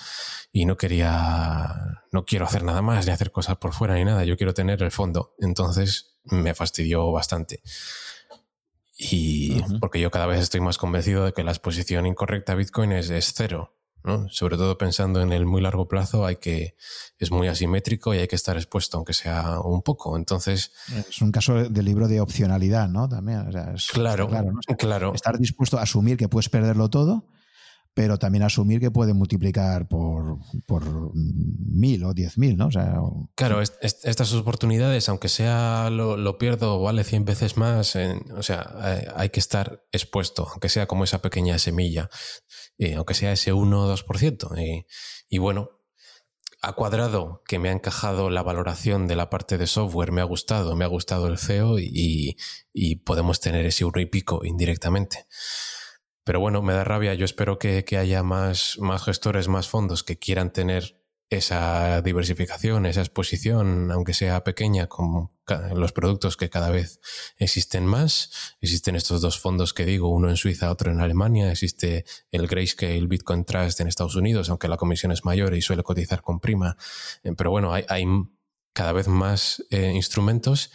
Y 0.53 0.65
no 0.65 0.77
quería, 0.77 2.03
no 2.13 2.25
quiero 2.25 2.45
hacer 2.45 2.63
nada 2.63 2.81
más, 2.81 3.05
ni 3.05 3.11
hacer 3.11 3.29
cosas 3.29 3.57
por 3.57 3.73
fuera 3.73 3.95
ni 3.95 4.05
nada. 4.05 4.23
Yo 4.23 4.37
quiero 4.37 4.53
tener 4.53 4.81
el 4.81 4.91
fondo. 4.91 5.35
Entonces 5.39 6.17
me 6.23 6.55
fastidió 6.55 7.11
bastante. 7.11 7.61
Y 8.97 9.61
porque 9.81 9.99
yo 9.99 10.09
cada 10.09 10.25
vez 10.25 10.39
estoy 10.39 10.61
más 10.61 10.77
convencido 10.77 11.25
de 11.25 11.33
que 11.33 11.43
la 11.43 11.51
exposición 11.51 12.05
incorrecta 12.05 12.53
a 12.53 12.55
Bitcoin 12.55 12.93
es, 12.93 13.09
es 13.09 13.33
cero. 13.35 13.75
Sobre 14.29 14.57
todo 14.57 14.77
pensando 14.77 15.21
en 15.21 15.31
el 15.31 15.45
muy 15.45 15.61
largo 15.61 15.87
plazo, 15.87 16.25
hay 16.25 16.37
que 16.37 16.75
es 17.17 17.31
muy 17.31 17.47
asimétrico 17.47 18.13
y 18.13 18.19
hay 18.19 18.27
que 18.27 18.35
estar 18.35 18.55
expuesto, 18.55 18.97
aunque 18.97 19.13
sea 19.13 19.59
un 19.59 19.81
poco. 19.81 20.15
Entonces. 20.15 20.71
Es 21.09 21.21
un 21.21 21.31
caso 21.31 21.69
de 21.69 21.83
libro 21.83 22.07
de 22.07 22.21
opcionalidad, 22.21 22.87
¿no? 22.87 23.09
También. 23.09 23.49
claro, 23.91 24.29
claro, 24.77 25.13
Estar 25.13 25.37
dispuesto 25.37 25.77
a 25.77 25.83
asumir 25.83 26.17
que 26.17 26.29
puedes 26.29 26.49
perderlo 26.49 26.89
todo, 26.89 27.27
pero 27.93 28.17
también 28.17 28.43
asumir 28.43 28.79
que 28.79 28.91
puede 28.91 29.13
multiplicar 29.13 29.87
por, 29.87 30.37
por 30.65 31.11
mil 31.13 32.03
o 32.03 32.13
diez 32.13 32.37
mil, 32.37 32.55
¿no? 32.55 32.69
claro, 33.35 33.61
estas 33.61 34.33
oportunidades, 34.33 35.09
aunque 35.09 35.27
sea 35.29 35.89
lo, 35.89 36.37
pierdo, 36.37 36.81
vale 36.81 37.03
cien 37.03 37.25
veces 37.25 37.57
más, 37.57 37.97
o 38.35 38.43
sea, 38.43 39.05
hay 39.15 39.29
que 39.29 39.39
estar 39.39 39.83
expuesto, 39.91 40.47
aunque 40.49 40.69
sea 40.69 40.87
como 40.87 41.03
esa 41.03 41.21
pequeña 41.21 41.57
semilla 41.59 42.09
aunque 42.95 43.13
sea 43.13 43.33
ese 43.33 43.51
1 43.51 43.81
o 43.81 43.93
2%. 43.93 44.85
y 45.27 45.37
bueno, 45.37 45.79
ha 46.61 46.73
cuadrado 46.73 47.41
que 47.47 47.59
me 47.59 47.69
ha 47.69 47.71
encajado 47.71 48.29
la 48.29 48.43
valoración 48.43 49.07
de 49.07 49.15
la 49.15 49.29
parte 49.29 49.57
de 49.57 49.67
software, 49.67 50.11
me 50.11 50.21
ha 50.21 50.25
gustado, 50.25 50.75
me 50.75 50.83
ha 50.83 50.89
gustado 50.89 51.27
el 51.27 51.37
CEO 51.37 51.79
y, 51.79 52.37
y 52.73 52.97
podemos 52.97 53.39
tener 53.39 53.65
ese 53.65 53.85
uno 53.85 54.01
y 54.01 54.05
pico 54.05 54.41
indirectamente. 54.43 55.25
Pero 56.29 56.41
bueno, 56.41 56.61
me 56.61 56.73
da 56.73 56.83
rabia. 56.83 57.15
Yo 57.15 57.25
espero 57.25 57.57
que, 57.57 57.83
que, 57.83 57.97
haya 57.97 58.21
más, 58.21 58.77
más 58.77 59.03
gestores, 59.03 59.47
más 59.47 59.67
fondos 59.67 60.03
que 60.03 60.19
quieran 60.19 60.53
tener 60.53 61.01
esa 61.31 62.03
diversificación, 62.03 62.85
esa 62.85 62.99
exposición, 62.99 63.91
aunque 63.91 64.13
sea 64.13 64.43
pequeña, 64.43 64.85
con 64.85 65.31
los 65.73 65.91
productos 65.91 66.37
que 66.37 66.51
cada 66.51 66.69
vez 66.69 66.99
existen 67.39 67.87
más. 67.87 68.29
Existen 68.61 68.95
estos 68.95 69.21
dos 69.21 69.39
fondos 69.39 69.73
que 69.73 69.87
digo, 69.87 70.09
uno 70.09 70.29
en 70.29 70.37
Suiza, 70.37 70.69
otro 70.69 70.91
en 70.91 71.01
Alemania. 71.01 71.51
Existe 71.51 72.05
el 72.29 72.45
Grayscale 72.45 73.07
Bitcoin 73.07 73.43
Trust 73.43 73.79
en 73.79 73.87
Estados 73.87 74.15
Unidos, 74.15 74.51
aunque 74.51 74.67
la 74.67 74.77
comisión 74.77 75.11
es 75.11 75.25
mayor 75.25 75.55
y 75.55 75.63
suele 75.63 75.81
cotizar 75.81 76.21
con 76.21 76.39
prima. 76.39 76.77
Eh, 77.23 77.31
pero 77.35 77.49
bueno, 77.49 77.73
hay, 77.73 78.05
cada 78.73 78.91
vez 78.91 79.07
más 79.07 79.65
eh, 79.71 79.93
instrumentos. 79.95 80.69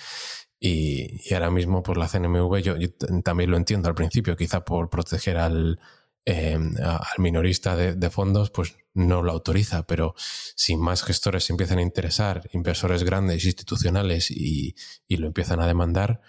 Y, 0.60 1.33
ahora 1.34 1.50
mismo, 1.50 1.83
por 1.83 1.99
la 1.99 2.08
CNMV, 2.08 2.58
yo 2.58 2.74
también 3.23 3.50
lo 3.50 3.57
entiendo 3.57 3.89
al 3.89 3.94
principio, 3.94 4.36
quizá 4.36 4.65
por 4.65 4.89
proteger 4.89 5.36
al, 5.36 5.78
Em, 6.26 6.74
al 6.83 7.18
minorista 7.18 7.76
de, 7.76 8.10
fondos, 8.10 8.50
pues 8.50 8.76
no 8.94 9.23
lo 9.23 9.33
autoriza. 9.33 9.86
Pero 9.86 10.15
si 10.57 10.76
más 10.76 11.02
gestores 11.02 11.44
se 11.44 11.52
empiezan 11.52 11.78
a 11.78 11.83
interesar, 11.83 12.49
inversores 12.52 13.05
grandes, 13.05 13.44
institucionales, 13.44 14.31
y, 14.31 14.74
lo 15.08 15.26
empiezan 15.26 15.60
a 15.60 15.66
demandar, 15.66 16.23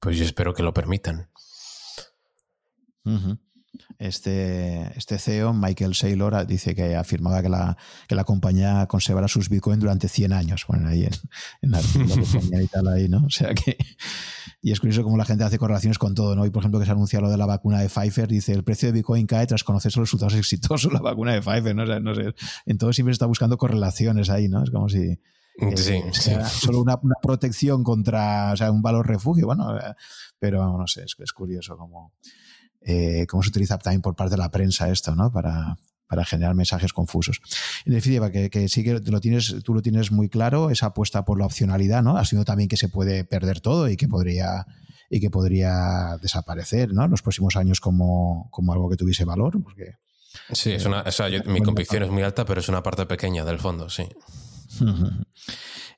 pues 0.00 0.18
yo 0.18 0.24
espero 0.24 0.52
que 0.52 0.62
lo 0.62 0.74
permitan. 0.74 1.30
Este, 3.98 4.96
este 4.96 5.18
CEO, 5.18 5.52
Michael 5.52 5.94
Saylor, 5.94 6.46
dice 6.46 6.74
que 6.74 6.94
afirmaba 6.94 7.42
que 7.42 7.48
la, 7.48 7.76
que 8.06 8.14
la 8.14 8.24
compañía 8.24 8.86
conservará 8.86 9.28
sus 9.28 9.48
bitcoins 9.48 9.80
durante 9.80 10.08
100 10.08 10.32
años. 10.32 10.64
Bueno, 10.68 10.88
ahí 10.88 11.04
en, 11.04 11.12
en 11.62 11.74
artículo 11.74 12.62
y 12.62 12.66
tal 12.68 12.88
ahí, 12.88 13.08
¿no? 13.08 13.24
O 13.26 13.30
sea 13.30 13.54
que... 13.54 13.76
Y 14.60 14.72
es 14.72 14.80
curioso 14.80 15.04
cómo 15.04 15.16
la 15.16 15.24
gente 15.24 15.44
hace 15.44 15.58
correlaciones 15.58 15.98
con 15.98 16.14
todo, 16.14 16.34
¿no? 16.34 16.44
Y 16.44 16.50
por 16.50 16.62
ejemplo, 16.62 16.80
que 16.80 16.86
se 16.86 16.92
anuncia 16.92 17.20
lo 17.20 17.30
de 17.30 17.36
la 17.36 17.46
vacuna 17.46 17.80
de 17.80 17.88
Pfizer, 17.88 18.28
dice, 18.28 18.52
el 18.52 18.64
precio 18.64 18.88
de 18.88 18.92
Bitcoin 18.92 19.26
cae 19.26 19.46
tras 19.46 19.62
conocer 19.62 19.92
los 19.96 20.08
resultados 20.08 20.34
exitosos 20.34 20.90
de 20.90 20.94
la 20.94 21.00
vacuna 21.00 21.32
de 21.32 21.42
Pfizer, 21.42 21.76
¿no? 21.76 21.84
no 22.00 22.14
sé, 22.14 22.34
en 22.66 22.78
todo 22.78 22.92
siempre 22.92 23.12
está 23.12 23.26
buscando 23.26 23.56
correlaciones 23.56 24.30
ahí, 24.30 24.48
¿no? 24.48 24.64
Es 24.64 24.70
como 24.70 24.88
si... 24.88 25.20
Eh, 25.60 25.76
sí, 25.76 26.32
Solo 26.44 26.80
una, 26.80 27.00
protección 27.20 27.82
contra, 27.82 28.52
o 28.52 28.56
sea, 28.56 28.70
un 28.70 28.80
valor 28.80 29.08
refugio, 29.08 29.46
bueno, 29.46 29.76
eh, 29.76 29.94
pero 30.38 30.78
no 30.78 30.86
sé, 30.86 31.02
es, 31.02 31.16
es 31.18 31.32
curioso 31.32 31.76
cómo, 31.76 32.12
eh, 32.80 33.26
cómo 33.28 33.42
se 33.42 33.50
utiliza 33.50 33.78
también 33.78 34.02
por 34.02 34.16
parte 34.16 34.32
de 34.32 34.38
la 34.38 34.50
prensa 34.50 34.88
esto, 34.90 35.14
¿no? 35.14 35.30
Para, 35.30 35.78
para 36.06 36.24
generar 36.24 36.54
mensajes 36.54 36.92
confusos. 36.92 37.40
En 37.84 37.94
definitiva, 37.94 38.30
que, 38.30 38.50
que 38.50 38.68
sí 38.68 38.82
que 38.84 39.00
lo 39.00 39.20
tienes, 39.20 39.56
tú 39.64 39.74
lo 39.74 39.82
tienes 39.82 40.10
muy 40.10 40.28
claro, 40.28 40.70
esa 40.70 40.86
apuesta 40.86 41.24
por 41.24 41.38
la 41.38 41.46
opcionalidad, 41.46 42.02
¿no? 42.02 42.16
Ha 42.16 42.24
sido 42.24 42.44
también 42.44 42.68
que 42.68 42.76
se 42.76 42.88
puede 42.88 43.24
perder 43.24 43.60
todo 43.60 43.88
y 43.88 43.96
que 43.96 44.08
podría 44.08 44.66
y 45.10 45.20
que 45.20 45.30
podría 45.30 46.18
desaparecer, 46.20 46.92
¿no? 46.92 47.04
En 47.04 47.10
los 47.10 47.22
próximos 47.22 47.56
años 47.56 47.80
como, 47.80 48.48
como 48.50 48.74
algo 48.74 48.90
que 48.90 48.96
tuviese 48.96 49.24
valor, 49.24 49.62
porque 49.62 49.94
Sí, 50.52 50.72
es 50.72 50.84
una, 50.84 51.02
o 51.02 51.12
sea, 51.12 51.28
mi 51.46 51.60
convicción 51.62 52.02
es 52.02 52.10
muy 52.10 52.22
alta, 52.22 52.44
pero 52.44 52.60
es 52.60 52.68
una 52.68 52.82
parte 52.82 53.06
pequeña 53.06 53.44
del 53.44 53.58
fondo, 53.58 53.88
sí. 53.88 54.04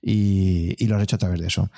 y, 0.03 0.87
lo 0.87 0.97
has 0.97 1.03
hecho 1.03 1.17
a 1.17 1.21
través 1.21 1.41
de 1.41 1.47
eso. 1.47 1.71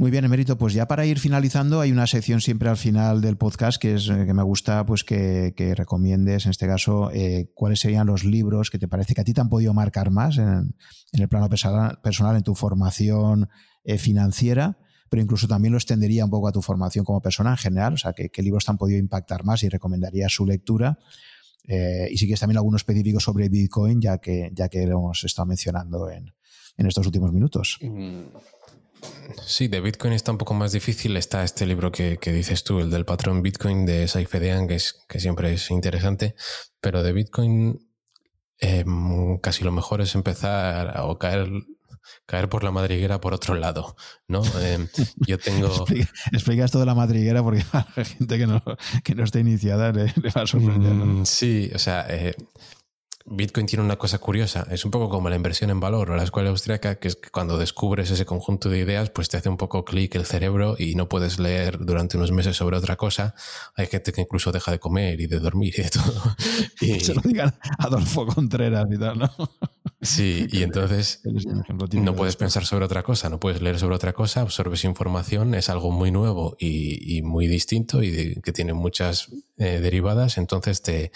Muy 0.00 0.12
bien, 0.12 0.24
Emérito. 0.24 0.56
Pues 0.56 0.74
ya 0.74 0.86
para 0.86 1.04
ir 1.06 1.18
finalizando, 1.18 1.80
hay 1.80 1.90
una 1.90 2.06
sección 2.06 2.40
siempre 2.40 2.68
al 2.68 2.76
final 2.76 3.20
del 3.20 3.36
podcast 3.36 3.82
que 3.82 3.94
es 3.94 4.06
que 4.06 4.32
me 4.32 4.44
gusta 4.44 4.86
pues 4.86 5.02
que, 5.02 5.52
recomiendes, 5.76 6.46
en 6.46 6.50
este 6.50 6.68
caso, 6.68 7.10
eh, 7.12 7.50
cuáles 7.52 7.80
serían 7.80 8.06
los 8.06 8.24
libros 8.24 8.70
que 8.70 8.78
te 8.78 8.86
parece 8.86 9.14
que 9.14 9.22
a 9.22 9.24
ti 9.24 9.34
te 9.34 9.40
han 9.40 9.48
podido 9.48 9.74
marcar 9.74 10.12
más 10.12 10.38
en, 10.38 10.76
el 11.12 11.28
plano 11.28 11.48
personal, 11.48 12.36
en 12.36 12.42
tu 12.44 12.54
formación 12.54 13.48
eh, 13.82 13.98
financiera, 13.98 14.78
pero 15.10 15.20
incluso 15.20 15.48
también 15.48 15.72
lo 15.72 15.78
extendería 15.78 16.24
un 16.24 16.30
poco 16.30 16.46
a 16.46 16.52
tu 16.52 16.62
formación 16.62 17.04
como 17.04 17.20
persona 17.20 17.50
en 17.50 17.56
general, 17.56 17.94
o 17.94 17.98
sea, 17.98 18.12
qué 18.12 18.42
libros 18.42 18.66
te 18.66 18.70
han 18.70 18.78
podido 18.78 19.00
impactar 19.00 19.44
más 19.44 19.64
y 19.64 19.68
recomendaría 19.68 20.28
su 20.28 20.46
lectura. 20.46 20.96
Eh, 21.68 22.08
y 22.10 22.16
si 22.16 22.24
quieres 22.24 22.40
también 22.40 22.56
alguno 22.56 22.76
específico 22.76 23.20
sobre 23.20 23.48
Bitcoin, 23.48 24.00
ya 24.00 24.18
que, 24.18 24.50
ya 24.54 24.68
que 24.68 24.86
lo 24.86 24.98
hemos 24.98 25.22
estado 25.24 25.46
mencionando 25.46 26.08
en, 26.08 26.32
en 26.78 26.86
estos 26.86 27.04
últimos 27.04 27.30
minutos. 27.30 27.78
Mm, 27.82 28.22
Sí, 29.46 29.68
de 29.68 29.80
Bitcoin 29.80 30.12
está 30.12 30.32
un 30.32 30.38
poco 30.38 30.54
más 30.54 30.72
difícil. 30.72 31.16
Está 31.16 31.44
este 31.44 31.66
libro 31.66 31.92
que, 31.92 32.18
dices 32.24 32.64
tú, 32.64 32.80
el 32.80 32.90
del 32.90 33.04
patrón 33.04 33.42
Bitcoin 33.42 33.86
de 33.86 34.08
Saifedean, 34.08 34.68
que, 34.68 34.76
es, 34.76 35.04
que 35.08 35.20
siempre 35.20 35.52
es 35.52 35.70
interesante. 35.70 36.34
Pero 36.80 37.02
de 37.02 37.12
Bitcoin 37.12 37.88
em, 38.58 39.38
casi 39.38 39.64
lo 39.64 39.72
mejor 39.72 40.00
es 40.00 40.14
empezar 40.14 41.00
o 41.02 41.18
caer 41.18 41.48
caer 42.26 42.48
por 42.48 42.64
la 42.64 42.70
madriguera 42.70 43.20
por 43.20 43.34
otro 43.34 43.54
lado, 43.54 43.96
¿no? 44.26 44.42
Em, 44.60 44.88
yo 45.26 45.38
tengo... 45.38 45.86
Explica, 46.32 46.64
esto 46.64 46.78
de 46.78 46.86
la 46.86 46.94
madriguera 46.94 47.42
porque 47.42 47.64
a 47.72 47.86
la 47.96 48.04
gente 48.04 48.38
que 48.38 48.46
no, 48.46 48.62
que 49.04 49.14
no 49.14 49.24
esté 49.24 49.40
iniciada 49.40 49.92
le, 49.92 50.12
va 50.36 50.42
a 50.42 50.46
sorprender. 50.46 50.92
Mm, 50.92 51.26
sí, 51.26 51.70
o 51.74 51.78
sea, 51.78 52.06
eh, 52.08 52.34
Bitcoin 53.30 53.66
tiene 53.66 53.84
una 53.84 53.96
cosa 53.96 54.18
curiosa, 54.18 54.66
es 54.70 54.84
un 54.84 54.90
poco 54.90 55.08
como 55.08 55.28
la 55.28 55.36
inversión 55.36 55.70
en 55.70 55.80
valor 55.80 56.10
o 56.10 56.16
la 56.16 56.22
escuela 56.22 56.50
austríaca, 56.50 56.96
que 56.96 57.08
es 57.08 57.16
que 57.16 57.30
cuando 57.30 57.58
descubres 57.58 58.10
ese 58.10 58.24
conjunto 58.24 58.68
de 58.68 58.78
ideas, 58.78 59.10
pues 59.10 59.28
te 59.28 59.36
hace 59.36 59.48
un 59.48 59.56
poco 59.56 59.84
clic 59.84 60.14
el 60.14 60.24
cerebro 60.24 60.76
y 60.78 60.94
no 60.94 61.08
puedes 61.08 61.38
leer 61.38 61.78
durante 61.78 62.16
unos 62.16 62.32
meses 62.32 62.56
sobre 62.56 62.76
otra 62.76 62.96
cosa. 62.96 63.34
Hay 63.74 63.86
gente 63.86 64.12
que 64.12 64.22
incluso 64.22 64.52
deja 64.52 64.70
de 64.72 64.78
comer 64.78 65.20
y 65.20 65.26
de 65.26 65.38
dormir 65.40 65.74
y 65.76 65.82
de 65.82 65.90
todo. 65.90 66.22
Y... 66.80 67.00
Se 67.00 67.14
lo 67.14 67.20
digan 67.20 67.54
Adolfo 67.78 68.26
Contreras 68.26 68.86
y 68.90 68.98
tal, 68.98 69.18
¿no? 69.18 69.30
Sí, 70.00 70.46
y 70.52 70.62
entonces 70.62 71.22
no 71.92 72.14
puedes 72.14 72.36
pensar 72.36 72.64
sobre 72.64 72.84
otra 72.84 73.02
cosa, 73.02 73.28
no 73.30 73.40
puedes 73.40 73.60
leer 73.60 73.80
sobre 73.80 73.96
otra 73.96 74.12
cosa, 74.12 74.42
absorbes 74.42 74.84
información, 74.84 75.56
es 75.56 75.68
algo 75.70 75.90
muy 75.90 76.12
nuevo 76.12 76.56
y, 76.60 77.20
muy 77.22 77.48
distinto 77.48 78.00
y 78.04 78.40
que 78.40 78.52
tiene 78.52 78.74
muchas 78.74 79.28
eh, 79.56 79.80
derivadas, 79.80 80.38
entonces 80.38 80.82
te, 80.82 81.10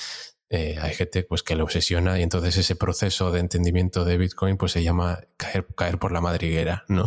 eh, 0.55 0.77
hay 0.79 0.93
gente 0.93 1.23
pues, 1.23 1.43
que 1.43 1.57
le 1.57 1.63
obsesiona 1.63 2.19
y 2.19 2.23
entonces 2.23 2.59
ese 2.59 2.77
proceso 2.77 3.33
de 3.33 3.41
entendimiento 3.41 4.05
de 4.05 4.19
Bitcoin 4.19 4.59
pues, 4.59 4.73
se 4.73 4.83
llama 4.83 5.19
caer, 5.39 5.67
caer 5.75 5.99
por 5.99 6.13
la 6.13 6.21
madriguera, 6.21 6.85
¿no? 6.89 7.07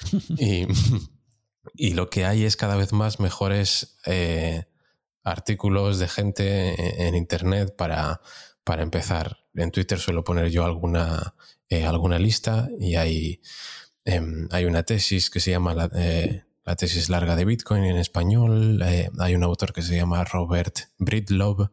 y, 0.38 1.92
lo 1.92 2.08
que 2.08 2.24
hay 2.24 2.46
es 2.46 2.56
cada 2.56 2.76
vez 2.76 2.94
más 2.94 3.20
mejores 3.20 3.98
eh, 4.06 4.64
artículos 5.22 5.98
de 5.98 6.08
gente 6.08 7.06
en, 7.06 7.14
Internet 7.14 7.76
para, 7.76 8.22
para, 8.64 8.82
empezar. 8.82 9.44
En 9.54 9.70
Twitter 9.70 9.98
suelo 9.98 10.24
poner 10.24 10.48
yo 10.48 10.64
alguna, 10.64 11.34
eh, 11.68 11.84
alguna 11.84 12.18
lista 12.18 12.70
y 12.80 12.94
hay, 12.96 13.42
em, 14.06 14.48
hay 14.50 14.64
una 14.64 14.82
tesis 14.82 15.28
que 15.28 15.40
se 15.40 15.50
llama 15.50 15.74
la, 15.74 15.90
la 16.64 16.76
tesis 16.76 17.10
larga 17.10 17.36
de 17.36 17.44
Bitcoin 17.44 17.84
en 17.84 17.98
español. 17.98 18.82
hay 18.82 19.34
un 19.34 19.44
autor 19.44 19.74
que 19.74 19.82
se 19.82 19.94
llama 19.94 20.24
Robert 20.24 20.78
Bridlove 20.96 21.68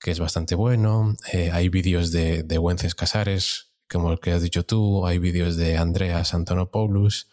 que 0.00 0.10
es 0.10 0.20
bastante 0.20 0.54
bueno. 0.54 1.16
Eh, 1.32 1.50
hay 1.52 1.68
vídeos 1.68 2.12
de, 2.12 2.42
de 2.42 2.58
Wences 2.58 2.94
Casares, 2.94 3.72
como 3.88 4.12
el 4.12 4.20
que 4.20 4.32
has 4.32 4.42
dicho 4.42 4.64
tú. 4.64 5.06
Hay 5.06 5.18
vídeos 5.18 5.56
de 5.56 5.76
Andreas 5.76 6.34
Antonopoulos. 6.34 7.28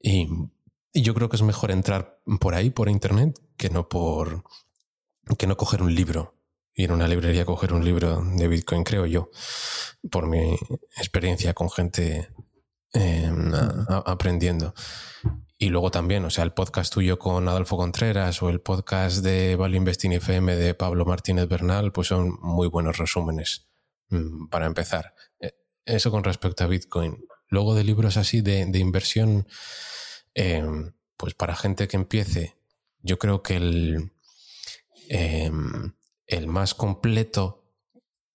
Y, 0.00 0.28
y, 0.92 1.02
yo 1.02 1.14
creo 1.14 1.28
que 1.28 1.36
es 1.36 1.42
mejor 1.42 1.70
entrar 1.70 2.20
por 2.40 2.54
ahí, 2.54 2.70
por 2.70 2.88
internet, 2.88 3.38
que 3.56 3.70
no 3.70 3.88
por 3.88 4.44
que 5.36 5.46
no 5.46 5.56
coger 5.56 5.82
un 5.82 5.94
libro. 5.94 6.34
Ir 6.74 6.90
a 6.90 6.94
una 6.94 7.08
librería 7.08 7.42
a 7.42 7.46
coger 7.46 7.72
un 7.72 7.84
libro 7.84 8.22
de 8.22 8.48
Bitcoin, 8.48 8.84
creo 8.84 9.04
yo, 9.04 9.30
por 10.10 10.28
mi 10.28 10.54
experiencia 10.96 11.52
con 11.52 11.68
gente 11.70 12.28
eh, 12.94 13.30
aprendiendo. 14.06 14.74
Y 15.60 15.70
luego 15.70 15.90
también, 15.90 16.24
o 16.24 16.30
sea, 16.30 16.44
el 16.44 16.52
podcast 16.52 16.92
tuyo 16.92 17.18
con 17.18 17.48
Adolfo 17.48 17.76
Contreras 17.76 18.40
o 18.44 18.48
el 18.48 18.60
podcast 18.60 19.24
de 19.24 19.56
Value 19.56 19.78
Investing 19.78 20.12
FM 20.12 20.54
de 20.54 20.72
Pablo 20.74 21.04
Martínez 21.04 21.48
Bernal, 21.48 21.90
pues 21.90 22.06
son 22.06 22.38
muy 22.40 22.68
buenos 22.68 22.96
resúmenes 22.96 23.66
mm, 24.10 24.46
para 24.46 24.66
empezar. 24.66 25.16
Eh, 25.40 25.56
eso 25.84 26.12
con 26.12 26.22
respecto 26.22 26.62
a 26.62 26.68
Bitcoin. 26.68 27.24
Luego 27.48 27.74
de 27.74 27.82
libros 27.82 28.16
así 28.16 28.40
de, 28.40 28.70
inversión, 28.78 29.48
em, 30.32 30.92
pues 31.16 31.34
para 31.34 31.56
gente 31.56 31.88
que 31.88 31.96
empiece, 31.96 32.56
yo 33.02 33.18
creo 33.18 33.42
que 33.42 33.56
el, 33.56 34.12
em, 35.08 35.92
el 36.28 36.46
más 36.46 36.74
completo 36.74 37.64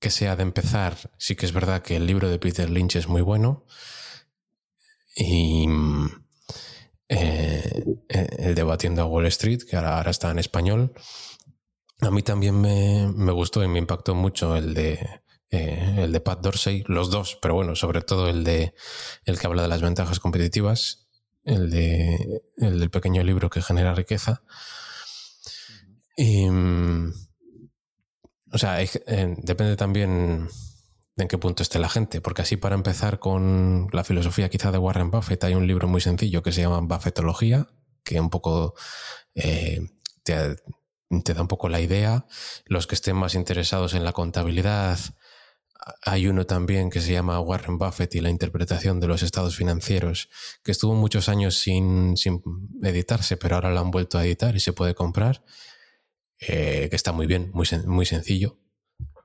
que 0.02 0.10
sea 0.10 0.35
de 0.35 0.43
empezar, 0.43 1.14
sí 1.18 1.38
que 1.38 1.45
es 1.45 1.53
verdad 1.53 1.84
que 1.84 1.95
el 1.95 2.06
libro 2.06 2.27
de 2.27 2.40
Peter 2.40 2.69
Lynch 2.69 2.98
es 2.98 3.08
muy 3.08 3.22
bueno. 3.22 3.66
Y 5.16 5.68
eh, 7.14 7.83
eh, 8.09 8.27
el 8.40 8.56
Debatiendo 8.56 9.01
a 9.01 9.06
Wall 9.06 9.25
Street, 9.27 9.61
que 9.69 9.75
ahora, 9.75 10.09
está 10.09 10.32
en 10.32 10.40
español. 10.40 10.93
A 12.01 12.11
mí 12.11 12.22
también 12.22 12.59
me, 12.59 13.32
gustó 13.32 13.64
y 13.64 13.67
me 13.67 13.80
impactó 13.80 14.16
mucho 14.16 14.56
el 14.56 14.74
de, 14.74 15.00
eh, 15.51 15.95
el 16.00 16.11
de 16.11 16.19
Pat 16.19 16.42
Dorsey, 16.42 16.83
los 16.88 17.11
dos, 17.11 17.38
pero 17.42 17.53
bueno, 17.56 17.75
sobre 17.75 18.01
todo 18.01 18.30
el, 18.30 18.43
de, 18.43 18.74
el 19.25 19.40
que 19.40 19.48
habla 19.48 19.61
de 19.61 19.67
las 19.67 19.82
ventajas 19.82 20.19
competitivas, 20.19 21.08
el, 21.43 21.69
de, 21.69 22.42
el 22.58 22.80
del 22.80 22.90
pequeño 22.90 23.24
libro 23.24 23.50
que 23.50 23.61
genera 23.61 23.93
riqueza. 23.93 24.43
Y, 26.17 26.50
mm, 26.50 27.14
o 28.51 28.58
sea, 28.58 28.77
depende 28.77 29.75
también 29.75 30.50
en 31.16 31.27
qué 31.27 31.38
punto 31.38 31.61
esté 31.61 31.80
la 31.80 31.90
gente, 31.90 32.22
porque 32.22 32.42
así 32.42 32.58
para 32.58 32.75
empezar 32.75 33.19
con 33.19 33.88
la 33.92 34.03
filosofía 34.03 34.50
quizá 34.50 34.72
de 34.72 34.80
Warren 34.80 35.11
Buffett 35.11 35.43
hay 35.43 35.53
un 35.53 35.67
libro 35.67 35.88
muy 35.88 36.01
sencillo 36.01 36.42
que 36.42 36.51
se 36.51 36.61
llama 36.61 36.80
Buffettología, 36.82 37.67
que 38.03 38.19
un 38.19 38.30
poco 38.30 38.74
eh, 39.35 39.82
te, 40.24 40.56
da 41.33 41.42
un 41.42 41.48
poco 41.48 41.69
la 41.69 41.82
idea. 41.82 42.25
Los 42.66 42.88
que 42.88 42.95
estén 42.95 43.16
más 43.16 43.35
interesados 43.35 43.93
en 43.93 44.03
la 44.03 44.14
contabilidad, 44.14 45.00
hay 46.01 46.27
uno 46.27 46.45
también 46.45 46.90
que 46.90 47.01
se 47.01 47.11
llama 47.11 47.40
Warren 47.40 47.77
Buffett 47.77 48.16
y 48.16 48.22
la 48.22 48.30
interpretación 48.30 49.00
de 49.00 49.08
los 49.08 49.22
estados 49.22 49.56
financieros, 49.56 50.30
que 50.64 50.72
estuvo 50.72 50.95
muchos 50.95 51.30
años 51.30 51.56
sin, 51.58 52.16
editarse, 52.82 53.38
pero 53.38 53.56
ahora 53.56 53.72
lo 53.72 53.82
han 53.82 53.92
vuelto 53.92 54.17
a 54.17 54.25
editar 54.25 54.56
y 54.56 54.59
se 54.59 54.74
puede 54.74 54.95
comprar, 54.95 55.43
eh, 56.40 56.88
que 56.90 56.95
está 56.95 57.11
muy 57.11 57.27
bien, 57.27 57.51
muy, 57.53 57.67
muy 57.85 58.06
sencillo 58.06 58.62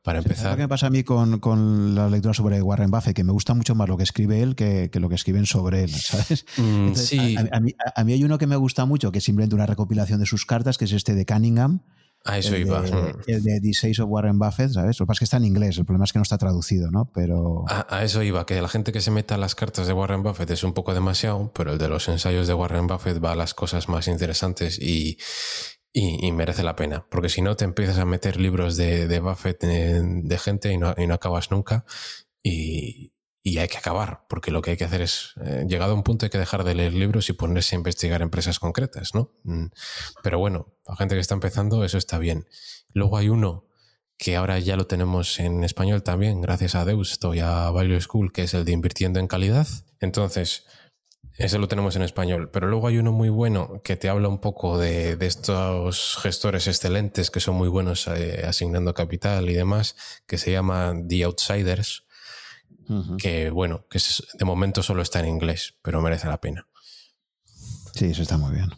para 0.02 0.18
empezar. 0.18 0.56
¿Qué 0.56 0.62
me 0.62 0.68
pasa 0.68 0.86
a 0.86 0.90
mí 0.90 1.04
con, 1.04 1.94
la 1.94 2.08
lectura 2.08 2.34
sobre 2.34 2.62
Warren 2.62 2.90
Buffett? 2.90 3.14
Que 3.14 3.24
me 3.24 3.32
gusta 3.32 3.54
mucho 3.54 3.74
más 3.74 3.88
lo 3.88 3.96
que 3.96 4.04
escribe 4.04 4.42
él 4.42 4.54
que, 4.54 4.90
lo 4.94 5.08
que 5.08 5.14
escriben 5.14 5.46
sobre 5.46 5.84
él, 5.84 5.90
¿sabes? 5.90 6.44
Mm, 6.58 6.94
sí. 6.94 7.36
A, 7.36 7.60
mí, 8.04 8.12
hay 8.12 8.24
uno 8.24 8.38
que 8.38 8.46
me 8.46 8.56
gusta 8.56 8.84
mucho, 8.84 9.12
que 9.12 9.18
es 9.18 9.24
simplemente 9.24 9.54
una 9.54 9.66
recopilación 9.66 10.18
de 10.18 10.26
sus 10.26 10.44
cartas, 10.44 10.76
que 10.76 10.86
es 10.86 10.92
este 10.92 11.14
de 11.14 11.24
Cunningham. 11.24 11.82
A 12.24 12.38
eso 12.38 12.56
iba. 12.56 12.80
Mm. 12.80 13.20
el 13.26 13.42
de 13.42 13.60
The 13.60 14.02
of 14.02 14.08
Warren 14.10 14.38
Buffett, 14.38 14.72
¿sabes? 14.72 14.98
Lo 14.98 15.04
que 15.04 15.08
pasa 15.08 15.16
es 15.16 15.18
que 15.20 15.24
está 15.24 15.36
en 15.36 15.44
inglés, 15.44 15.78
el 15.78 15.84
problema 15.84 16.04
es 16.04 16.12
que 16.12 16.18
no 16.18 16.24
está 16.24 16.36
traducido, 16.36 16.90
¿no? 16.90 17.10
Pero... 17.14 17.64
A, 17.68 18.02
eso 18.02 18.22
iba, 18.22 18.44
que 18.44 18.60
la 18.60 18.68
gente 18.68 18.92
que 18.92 19.00
se 19.00 19.10
meta 19.10 19.36
a 19.36 19.38
las 19.38 19.54
cartas 19.54 19.86
de 19.86 19.92
Warren 19.92 20.22
Buffett 20.22 20.50
es 20.50 20.64
un 20.64 20.72
poco 20.72 20.94
demasiado, 20.94 21.52
pero 21.54 21.72
el 21.72 21.78
de 21.78 21.88
los 21.88 22.08
ensayos 22.08 22.46
de 22.46 22.54
Warren 22.54 22.86
Buffett 22.86 23.22
va 23.22 23.32
a 23.32 23.36
las 23.36 23.54
cosas 23.54 23.88
más 23.88 24.08
interesantes 24.08 24.78
y, 24.78 25.18
y, 26.00 26.30
merece 26.30 26.62
la 26.62 26.76
pena, 26.76 27.04
porque 27.10 27.28
si 27.28 27.42
no 27.42 27.56
te 27.56 27.64
empiezas 27.64 27.98
a 27.98 28.04
meter 28.04 28.38
libros 28.38 28.76
de, 28.76 29.18
Buffett 29.18 29.60
de, 29.60 30.38
gente 30.38 30.72
y 30.72 30.78
no, 30.78 30.94
y 30.96 31.08
no, 31.08 31.14
acabas 31.14 31.50
nunca 31.50 31.84
y, 32.40 33.12
y, 33.42 33.58
hay 33.58 33.66
que 33.66 33.78
acabar, 33.78 34.24
porque 34.28 34.52
lo 34.52 34.62
que 34.62 34.70
hay 34.70 34.76
que 34.76 34.84
hacer 34.84 35.02
es, 35.02 35.32
eh, 35.44 35.64
llegado 35.68 35.92
a 35.92 35.94
un 35.96 36.04
punto 36.04 36.24
hay 36.24 36.30
que 36.30 36.38
dejar 36.38 36.62
de 36.62 36.76
leer 36.76 36.94
libros 36.94 37.28
y 37.30 37.32
ponerse 37.32 37.74
a 37.74 37.78
investigar 37.78 38.22
empresas 38.22 38.60
concretas, 38.60 39.16
¿no? 39.16 39.32
Mm, 39.42 39.66
pero 40.22 40.38
bueno, 40.38 40.76
la 40.86 40.94
gente 40.94 41.16
que 41.16 41.20
está 41.20 41.34
empezando 41.34 41.84
eso 41.84 41.98
está 41.98 42.18
bien. 42.18 42.46
Luego 42.92 43.16
hay 43.16 43.28
uno 43.28 43.66
que 44.18 44.36
ahora 44.36 44.60
ya 44.60 44.76
lo 44.76 44.86
tenemos 44.86 45.40
en 45.40 45.64
español 45.64 46.04
también, 46.04 46.40
gracias 46.40 46.76
a 46.76 46.84
Deusto 46.84 47.34
y 47.34 47.40
a 47.40 47.70
Value 47.70 48.00
School, 48.00 48.32
que 48.32 48.42
es 48.42 48.54
el 48.54 48.64
de 48.64 48.70
invirtiendo 48.70 49.18
en 49.18 49.26
calidad. 49.26 49.66
Entonces, 49.98 50.64
ese 51.38 51.58
lo 51.58 51.68
tenemos 51.68 51.94
en 51.94 52.02
español, 52.02 52.50
pero 52.50 52.66
luego 52.66 52.88
hay 52.88 52.98
uno 52.98 53.12
muy 53.12 53.28
bueno 53.28 53.80
que 53.84 53.96
te 53.96 54.08
habla 54.08 54.28
un 54.28 54.40
poco 54.40 54.76
de, 54.76 55.16
estos 55.20 56.18
gestores 56.20 56.66
excelentes 56.66 57.30
que 57.30 57.38
son 57.38 57.54
muy 57.54 57.68
buenos 57.68 58.08
eh, 58.08 58.44
asignando 58.44 58.92
capital 58.92 59.48
y 59.48 59.54
demás, 59.54 59.94
que 60.26 60.36
se 60.36 60.50
llama 60.50 60.92
The 61.08 61.24
Outsiders, 61.24 62.04
que 63.18 63.50
bueno, 63.50 63.86
que 63.88 64.00
de 64.34 64.44
momento 64.44 64.82
solo 64.82 65.02
está 65.02 65.20
en 65.20 65.28
inglés, 65.28 65.74
pero 65.82 66.00
merece 66.00 66.26
la 66.26 66.40
pena. 66.40 66.66
Sí, 67.94 68.06
eso 68.06 68.22
está 68.22 68.36
muy 68.36 68.54
bien. 68.54 68.70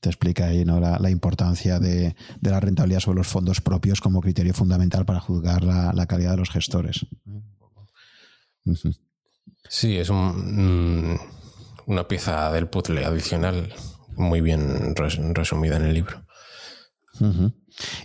Te 0.00 0.10
explica 0.10 0.46
ahí 0.46 0.64
¿no? 0.64 0.78
la, 0.78 1.10
importancia 1.10 1.80
de, 1.80 2.14
la 2.42 2.60
rentabilidad 2.60 3.00
sobre 3.00 3.18
los 3.18 3.26
fondos 3.26 3.60
propios 3.60 4.00
como 4.00 4.20
criterio 4.20 4.54
fundamental 4.54 5.04
para 5.04 5.18
juzgar 5.18 5.64
la, 5.64 6.06
calidad 6.06 6.32
de 6.32 6.36
los 6.36 6.50
gestores. 6.50 7.06
Sí, 9.68 9.98
es 9.98 10.10
un, 10.10 11.18
una 11.86 12.08
pieza 12.08 12.50
del 12.52 12.68
puzzle 12.68 13.04
adicional 13.04 13.72
muy 14.16 14.40
bien 14.40 14.94
resumida 14.96 15.76
en 15.76 15.84
el 15.84 15.94
libro. 15.94 16.24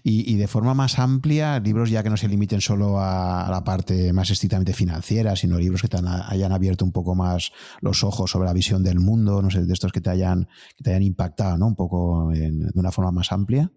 y, 0.03 0.35
de 0.35 0.47
forma 0.47 0.73
más 0.73 0.99
amplia, 0.99 1.59
libros 1.59 1.89
ya 1.89 2.03
que 2.03 2.09
no 2.09 2.17
se 2.17 2.27
limiten 2.27 2.61
solo 2.61 2.99
a, 2.99 3.47
la 3.49 3.63
parte 3.63 4.13
más 4.13 4.29
estrictamente 4.29 4.73
financiera, 4.73 5.35
sino 5.35 5.57
libros 5.57 5.81
que 5.81 5.87
te 5.87 5.97
hayan 5.97 6.51
abierto 6.51 6.85
un 6.85 6.91
poco 6.91 7.15
más 7.15 7.51
los 7.81 8.03
ojos 8.03 8.31
sobre 8.31 8.47
la 8.47 8.53
visión 8.53 8.83
del 8.83 8.99
mundo, 8.99 9.41
no 9.41 9.49
sé, 9.49 9.65
de 9.65 9.73
estos 9.73 9.91
que 9.91 10.01
te 10.01 10.09
hayan, 10.09 10.47
que 10.77 10.83
te 10.83 10.91
hayan 10.91 11.03
impactado 11.03 11.57
¿no? 11.57 11.67
un 11.67 11.75
poco 11.75 12.29
de 12.31 12.71
una 12.73 12.91
forma 12.91 13.11
más 13.11 13.31
amplia. 13.31 13.71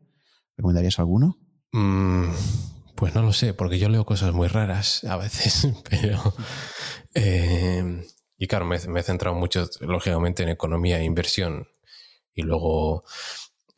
¿Recomendarías 0.57 0.99
alguno? 0.99 1.39
Mm, 1.73 2.31
pues 2.97 3.15
no 3.15 3.23
lo 3.23 3.33
sé, 3.33 3.55
porque 3.55 3.79
yo 3.79 3.89
leo 3.89 4.05
cosas 4.05 4.33
muy 4.33 4.49
raras 4.49 5.05
a 5.05 5.17
veces, 5.17 5.69
pero... 5.91 6.35
Eh, 7.15 8.03
y 8.39 8.47
claro, 8.47 8.67
me, 8.67 8.77
he 8.77 9.03
centrado 9.03 9.37
mucho, 9.37 9.69
lógicamente, 9.81 10.43
en 10.43 10.51
economía 10.51 10.99
e 10.99 11.05
inversión. 11.05 11.69
Y 12.35 12.43
luego, 12.43 13.05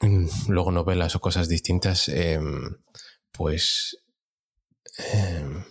mm, 0.01 0.27
luego 0.49 0.73
novelas 0.73 1.15
o 1.15 1.21
cosas 1.21 1.49
distintas, 1.49 2.09
em, 2.09 2.79
pues... 3.33 3.99
Em, 5.13 5.65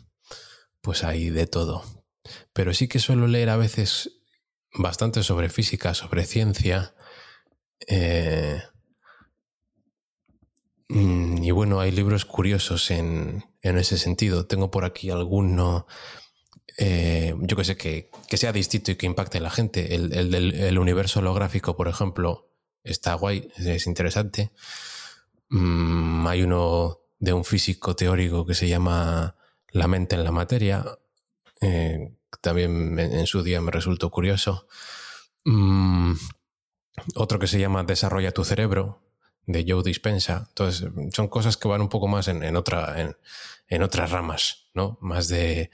pues 0.82 1.04
hay 1.04 1.30
de 1.30 1.48
todo. 1.48 1.84
Pero 2.54 2.74
sí 2.74 2.88
que 2.88 3.00
suelo 3.00 3.28
leer 3.28 3.50
a 3.50 3.58
veces 3.58 4.22
bastante 4.74 5.24
sobre 5.24 5.50
física, 5.50 5.94
sobre 5.94 6.26
ciencia. 6.26 6.96
Eh, 7.88 8.62
y 10.90 11.52
bueno, 11.52 11.80
hay 11.80 11.92
libros 11.92 12.26
curiosos 12.26 12.92
en, 12.92 13.44
ese 13.62 13.98
sentido. 13.98 14.46
Tengo 14.48 14.72
por 14.72 14.86
aquí 14.86 15.10
alguno, 15.10 15.88
eh, 16.78 17.34
yo 17.40 17.58
que 17.58 17.66
sé, 17.66 17.78
que, 17.78 18.10
sea 18.38 18.54
distinto 18.54 18.92
y 18.92 18.96
que 18.96 19.06
impacte 19.06 19.40
a 19.40 19.42
la 19.42 19.50
gente. 19.50 19.96
El, 19.96 20.10
del 20.32 20.80
universo 20.80 21.20
holográfico, 21.20 21.76
por 21.76 21.88
ejemplo, 21.88 22.50
está 22.84 23.14
guay, 23.16 23.52
es 23.58 23.88
interesante. 23.88 24.52
Mm, 25.50 26.28
hay 26.28 26.44
uno 26.44 27.00
de 27.20 27.34
un 27.34 27.46
físico 27.46 27.96
teórico 27.96 28.46
que 28.46 28.54
se 28.54 28.68
llama 28.68 29.36
La 29.72 29.88
mente 29.88 30.16
en 30.16 30.24
la 30.24 30.32
materia. 30.32 30.86
Eh, 31.62 32.14
también 32.42 33.00
en, 33.00 33.28
su 33.28 33.44
día 33.44 33.62
me 33.62 33.72
resultó 33.72 34.10
curioso. 34.10 34.68
Mm, 35.46 36.14
otro 37.16 37.40
que 37.40 37.48
se 37.48 37.60
llama 37.60 37.84
Desarrolla 37.84 38.32
tu 38.32 38.44
cerebro, 38.44 39.02
de 39.48 39.66
Joe 39.68 39.82
Dispensa. 39.82 40.46
Entonces, 40.50 40.88
son 41.14 41.28
cosas 41.30 41.58
que 41.58 41.68
van 41.68 41.82
un 41.82 41.90
poco 41.90 42.08
más 42.08 42.28
en, 42.28 42.56
otra, 42.56 43.16
en, 43.68 43.82
otras 43.82 44.12
ramas, 44.12 44.68
¿no? 44.76 45.00
Más 45.02 45.28
de, 45.30 45.72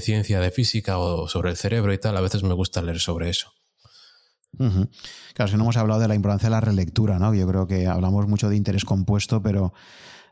ciencia, 0.00 0.40
de 0.40 0.50
física 0.50 0.98
o 0.98 1.28
sobre 1.28 1.50
el 1.50 1.56
cerebro 1.56 1.92
y 1.92 1.98
tal. 1.98 2.16
A 2.16 2.22
veces 2.22 2.42
me 2.42 2.54
gusta 2.54 2.80
leer 2.80 3.00
sobre 3.00 3.28
eso. 3.28 3.52
Claro, 5.34 5.50
si 5.50 5.56
no 5.56 5.64
hemos 5.64 5.76
hablado 5.76 6.00
de 6.00 6.08
la 6.08 6.14
importancia 6.14 6.46
de 6.46 6.54
la 6.54 6.60
relectura, 6.60 7.18
¿no? 7.18 7.34
Yo 7.34 7.46
creo 7.46 7.66
que 7.66 7.86
hablamos 7.86 8.26
mucho 8.26 8.48
de 8.48 8.56
interés 8.56 8.86
compuesto, 8.86 9.42
pero 9.42 9.74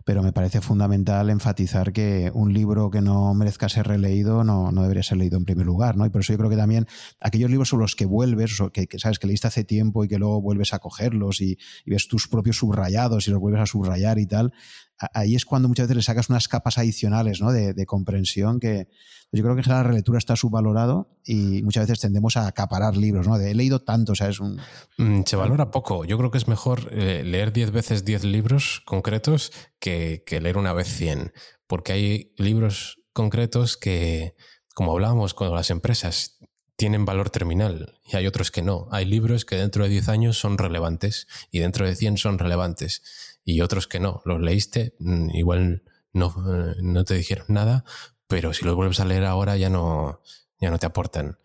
pero 0.04 0.22
me 0.22 0.32
parece 0.32 0.60
fundamental 0.60 1.30
enfatizar 1.30 1.92
que 1.92 2.30
un 2.34 2.52
libro 2.52 2.90
que 2.90 3.00
no 3.00 3.34
merezca 3.34 3.68
ser 3.68 3.88
releído 3.88 4.44
no, 4.44 4.70
no, 4.70 4.82
debería 4.82 5.02
ser 5.02 5.18
leído 5.18 5.38
en 5.38 5.44
primer 5.44 5.66
lugar, 5.66 5.96
¿no? 5.96 6.06
Y 6.06 6.10
por 6.10 6.20
eso 6.20 6.32
yo 6.32 6.38
creo 6.38 6.50
que 6.50 6.56
también 6.56 6.86
aquellos 7.20 7.50
libros 7.50 7.70
sobre 7.70 7.82
los 7.82 7.96
que 7.96 8.06
vuelves, 8.06 8.62
que, 8.72 8.86
que 8.86 8.98
sabes 8.98 9.18
que 9.18 9.26
leíste 9.26 9.48
hace 9.48 9.64
tiempo 9.64 10.04
y 10.04 10.08
que 10.08 10.18
luego 10.18 10.40
vuelves 10.40 10.74
a 10.74 10.78
cogerlos 10.78 11.40
y, 11.40 11.58
y, 11.84 11.90
ves 11.90 12.06
tus 12.06 12.28
propios 12.28 12.58
subrayados 12.58 13.26
y 13.26 13.30
los 13.30 13.40
vuelves 13.40 13.62
a 13.62 13.66
subrayar 13.66 14.18
y 14.18 14.26
tal, 14.26 14.52
ahí 14.98 15.34
es 15.34 15.44
cuando 15.44 15.68
muchas 15.68 15.86
veces 15.86 15.96
le 15.96 16.02
sacas 16.02 16.28
unas 16.28 16.48
capas 16.48 16.78
adicionales 16.78 17.40
¿no? 17.40 17.52
de, 17.52 17.86
comprensión 17.86 18.60
que 18.60 18.88
yo 19.32 19.42
creo 19.42 19.54
que 19.54 19.60
en 19.60 19.64
general 19.64 19.84
la 19.84 19.88
relectura 19.88 20.18
está 20.18 20.36
subvalorado 20.36 21.18
y 21.24 21.62
muchas 21.62 21.86
veces 21.88 22.00
tendemos 22.00 22.36
a 22.36 22.46
acaparar 22.46 22.96
libros, 22.96 23.26
¿no? 23.26 23.36
De 23.36 23.50
he 23.50 23.54
leído 23.54 23.80
tanto, 23.80 24.12
o 24.12 24.14
sea, 24.14 24.28
es 24.28 24.38
un... 24.38 24.60
Mm, 24.96 25.22
se 25.26 25.34
valora 25.34 25.72
poco. 25.72 26.04
Yo 26.04 26.16
creo 26.18 26.30
que 26.30 26.38
es 26.38 26.46
mejor 26.46 26.88
eh, 26.92 27.24
leer 27.24 27.52
10 27.52 27.72
veces 27.72 28.04
10 28.04 28.24
libros 28.24 28.82
concretos 28.84 29.50
que, 29.80 30.22
que 30.24 30.40
leer 30.40 30.56
una 30.56 30.72
vez 30.72 30.86
100, 30.86 31.32
porque 31.66 31.92
hay 31.92 32.32
libros 32.36 33.02
concretos 33.12 33.76
que, 33.76 34.36
como 34.72 34.92
hablábamos 34.92 35.34
con 35.34 35.52
las 35.52 35.70
empresas, 35.70 36.38
tienen 36.76 37.04
valor 37.04 37.30
terminal 37.30 38.00
y 38.04 38.16
hay 38.16 38.26
otros 38.26 38.50
que 38.50 38.62
no. 38.62 38.88
Hay 38.90 39.04
libros 39.04 39.44
que 39.44 39.56
dentro 39.56 39.84
de 39.84 39.90
10 39.90 40.08
años 40.08 40.38
son 40.38 40.58
relevantes 40.58 41.26
y 41.50 41.60
dentro 41.60 41.86
de 41.86 41.94
100 41.94 42.18
son 42.18 42.38
relevantes 42.38 43.33
y 43.44 43.60
otros 43.60 43.86
que 43.86 44.00
no. 44.00 44.22
Los 44.24 44.40
leíste, 44.40 44.94
mm, 44.98 45.30
igual 45.34 45.82
no, 46.12 46.28
eh, 46.28 46.76
no 46.82 47.04
te 47.04 47.14
dijeron 47.14 47.46
nada, 47.48 47.84
pero 48.26 48.52
si 48.54 48.64
los 48.64 48.74
vuelves 48.74 49.00
a 49.00 49.04
leer 49.04 49.24
ahora 49.24 49.56
ya 49.56 49.70
no, 49.70 50.20
ya 50.60 50.70
no 50.70 50.78
te 50.78 50.86
aportan. 50.86 51.38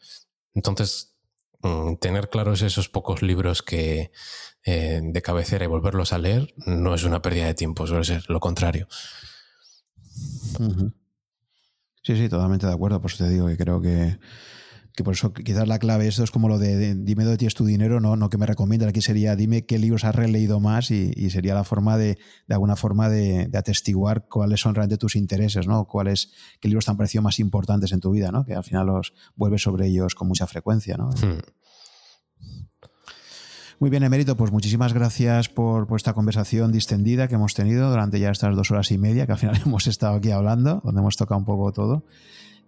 Entonces, 0.53 1.15
mm, 1.61 1.95
tener 1.95 2.29
claros 2.29 2.61
esos 2.61 2.89
pocos 2.89 3.21
libros 3.21 3.61
que 3.61 4.11
eh, 4.65 5.01
de 5.03 5.21
cabecera 5.21 5.65
y 5.65 5.67
volverlos 5.67 6.13
a 6.13 6.17
leer 6.17 6.53
no 6.65 6.93
es 6.93 7.03
una 7.03 7.21
pérdida 7.21 7.45
de 7.45 7.53
tiempo, 7.53 7.87
suele 7.87 8.03
ser 8.03 8.25
lo 8.29 8.39
contrario. 8.39 8.87
Sí, 12.03 12.15
sí, 12.15 12.29
totalmente 12.29 12.65
de 12.65 12.73
acuerdo. 12.73 13.01
Por 13.01 13.11
eso 13.11 13.23
te 13.23 13.29
digo 13.29 13.47
que 13.47 13.57
creo 13.57 13.81
que 13.81 14.19
que 14.99 15.03
por 15.05 15.13
eso 15.13 15.31
quizás 15.31 15.65
la 15.65 15.79
clave 15.79 16.07
esto 16.07 16.25
es 16.25 16.29
como 16.29 16.49
lo 16.49 16.59
de, 16.59 16.93
dime 16.93 17.23
dónde 17.23 17.37
tienes 17.37 17.53
tu 17.53 17.63
dinero, 17.65 18.01
no, 18.01 18.17
no 18.17 18.29
que 18.29 18.37
me 18.37 18.45
recomiendas, 18.45 18.89
aquí 18.89 19.01
sería 19.01 19.37
dime 19.37 19.65
qué 19.65 19.79
libros 19.79 20.03
has 20.03 20.13
releído 20.13 20.59
más 20.59 20.91
y, 20.91 21.29
sería 21.29 21.53
la 21.53 21.63
forma 21.63 21.95
de, 21.95 22.17
de 22.47 22.53
alguna 22.53 22.75
forma 22.75 23.07
de, 23.07 23.49
atestiguar 23.53 24.27
cuáles 24.27 24.59
son 24.59 24.75
realmente 24.75 24.97
tus 24.97 25.15
intereses, 25.15 25.67
¿no? 25.67 25.85
Cuáles, 25.85 26.33
qué 26.59 26.67
libros 26.67 26.83
te 26.83 26.91
han 26.91 26.97
parecido 26.97 27.21
más 27.21 27.39
importantes 27.39 27.93
en 27.93 28.01
tu 28.01 28.11
vida, 28.11 28.29
¿no? 28.33 28.43
Que 28.43 28.55
al 28.55 28.63
final 28.65 28.87
los 28.87 29.13
vuelves 29.37 29.61
sobre 29.61 29.87
ellos 29.87 30.15
con 30.15 30.27
mucha 30.27 30.47
frecuencia, 30.47 30.97
¿no? 30.97 31.11
Hmm. 31.11 31.39
Muy 33.79 33.89
bien, 33.89 34.03
Emérito, 34.03 34.35
pues 34.35 34.51
muchísimas 34.51 34.91
gracias 34.91 35.47
por, 35.47 35.87
por, 35.87 35.95
esta 35.95 36.11
conversación 36.11 36.73
distendida 36.73 37.29
que 37.29 37.35
hemos 37.35 37.53
tenido 37.53 37.89
durante 37.89 38.19
ya 38.19 38.31
estas 38.31 38.53
dos 38.53 38.69
horas 38.71 38.91
y 38.91 38.97
media 38.97 39.25
que 39.25 39.31
al 39.31 39.37
final 39.37 39.61
hemos 39.65 39.87
estado 39.87 40.17
aquí 40.17 40.31
hablando, 40.31 40.81
donde 40.83 40.99
hemos 40.99 41.15
tocado 41.15 41.39
un 41.39 41.45
poco 41.45 41.71
todo. 41.71 42.03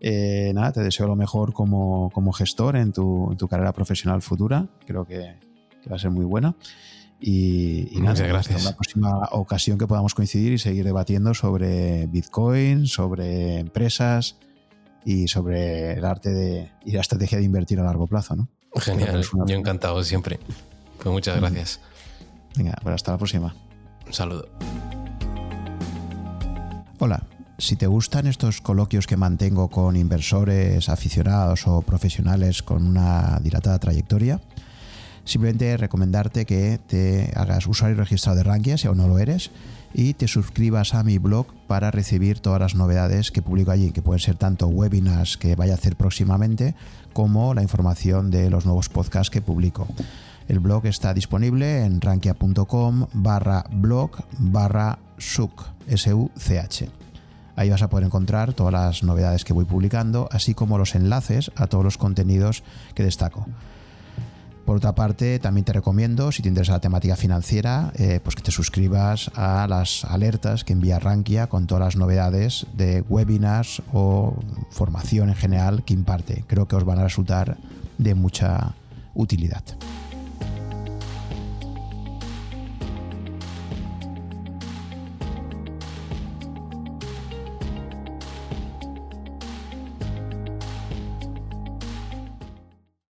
Eh, 0.03 0.51
nada, 0.55 0.71
te 0.71 0.81
deseo 0.81 1.07
lo 1.07 1.15
mejor 1.15 1.53
como, 1.53 2.33
gestor 2.33 2.75
en 2.75 2.91
tu, 2.91 3.35
carrera 3.49 3.71
profesional 3.71 4.21
futura. 4.21 4.67
Creo 4.87 5.05
que, 5.05 5.35
va 5.89 5.95
a 5.95 5.99
ser 5.99 6.09
muy 6.09 6.25
buena. 6.25 6.55
Y, 7.19 7.87
Muchas 7.93 8.21
nada, 8.21 8.27
gracias. 8.27 8.63
la 8.65 8.75
próxima 8.75 9.29
ocasión 9.31 9.77
que 9.77 9.85
podamos 9.85 10.15
coincidir 10.15 10.53
y 10.53 10.57
seguir 10.57 10.83
debatiendo 10.83 11.35
sobre 11.35 12.07
Bitcoin, 12.07 12.87
sobre 12.87 13.59
empresas 13.59 14.37
y 15.05 15.27
sobre 15.27 15.93
el 15.93 16.03
arte 16.03 16.31
de, 16.31 16.71
y 16.83 16.93
la 16.93 17.01
estrategia 17.01 17.37
de 17.37 17.43
invertir 17.43 17.79
a 17.79 17.83
largo 17.83 18.07
plazo. 18.07 18.35
¿no? 18.35 18.49
Genial, 18.75 19.23
yo 19.45 19.55
encantado 19.55 20.03
siempre. 20.03 20.39
Pues 20.97 21.13
muchas 21.13 21.39
gracias. 21.39 21.79
Venga, 22.55 22.75
pues 22.81 22.95
hasta 22.95 23.11
la 23.11 23.17
próxima. 23.19 23.55
Un 24.07 24.13
saludo. 24.13 24.49
Hola. 26.97 27.23
Si 27.61 27.75
te 27.75 27.85
gustan 27.85 28.25
estos 28.25 28.59
coloquios 28.59 29.05
que 29.05 29.17
mantengo 29.17 29.69
con 29.69 29.95
inversores, 29.95 30.89
aficionados 30.89 31.67
o 31.67 31.83
profesionales 31.83 32.63
con 32.63 32.83
una 32.83 33.39
dilatada 33.39 33.77
trayectoria, 33.77 34.41
simplemente 35.25 35.77
recomendarte 35.77 36.47
que 36.47 36.79
te 36.79 37.31
hagas 37.35 37.67
usuario 37.67 37.97
registrado 37.97 38.39
de 38.39 38.43
Rankia 38.43 38.79
si 38.79 38.87
aún 38.87 38.97
no 38.97 39.07
lo 39.07 39.19
eres 39.19 39.51
y 39.93 40.15
te 40.15 40.27
suscribas 40.27 40.95
a 40.95 41.03
mi 41.03 41.19
blog 41.19 41.45
para 41.67 41.91
recibir 41.91 42.39
todas 42.39 42.59
las 42.59 42.73
novedades 42.73 43.29
que 43.29 43.43
publico 43.43 43.69
allí, 43.69 43.91
que 43.91 44.01
pueden 44.01 44.21
ser 44.21 44.37
tanto 44.37 44.67
webinars 44.67 45.37
que 45.37 45.55
vaya 45.55 45.73
a 45.73 45.75
hacer 45.75 45.95
próximamente 45.95 46.73
como 47.13 47.53
la 47.53 47.61
información 47.61 48.31
de 48.31 48.49
los 48.49 48.65
nuevos 48.65 48.89
podcasts 48.89 49.29
que 49.29 49.43
publico. 49.43 49.87
El 50.47 50.61
blog 50.61 50.87
está 50.87 51.13
disponible 51.13 51.85
en 51.85 52.01
rankia.com 52.01 53.05
barra 53.13 53.65
blog 53.69 54.17
barra 54.39 54.97
such. 55.19 55.61
Ahí 57.55 57.69
vas 57.69 57.81
a 57.81 57.89
poder 57.89 58.05
encontrar 58.05 58.53
todas 58.53 58.73
las 58.73 59.03
novedades 59.03 59.43
que 59.45 59.53
voy 59.53 59.65
publicando, 59.65 60.29
así 60.31 60.53
como 60.53 60.77
los 60.77 60.95
enlaces 60.95 61.51
a 61.55 61.67
todos 61.67 61.83
los 61.83 61.97
contenidos 61.97 62.63
que 62.95 63.03
destaco. 63.03 63.45
Por 64.65 64.77
otra 64.77 64.93
parte, 64.93 65.39
también 65.39 65.65
te 65.65 65.73
recomiendo, 65.73 66.31
si 66.31 66.41
te 66.41 66.49
interesa 66.49 66.73
la 66.73 66.79
temática 66.79 67.15
financiera, 67.15 67.91
eh, 67.95 68.19
pues 68.23 68.35
que 68.35 68.43
te 68.43 68.51
suscribas 68.51 69.31
a 69.35 69.67
las 69.67 70.05
alertas 70.05 70.63
que 70.63 70.73
envía 70.73 70.99
Rankia 70.99 71.47
con 71.47 71.67
todas 71.67 71.83
las 71.83 71.95
novedades 71.95 72.67
de 72.73 73.01
webinars 73.01 73.81
o 73.91 74.35
formación 74.69 75.29
en 75.29 75.35
general 75.35 75.83
que 75.83 75.93
imparte. 75.93 76.45
Creo 76.47 76.67
que 76.67 76.75
os 76.75 76.85
van 76.85 76.99
a 76.99 77.03
resultar 77.03 77.57
de 77.97 78.15
mucha 78.15 78.75
utilidad. 79.13 79.63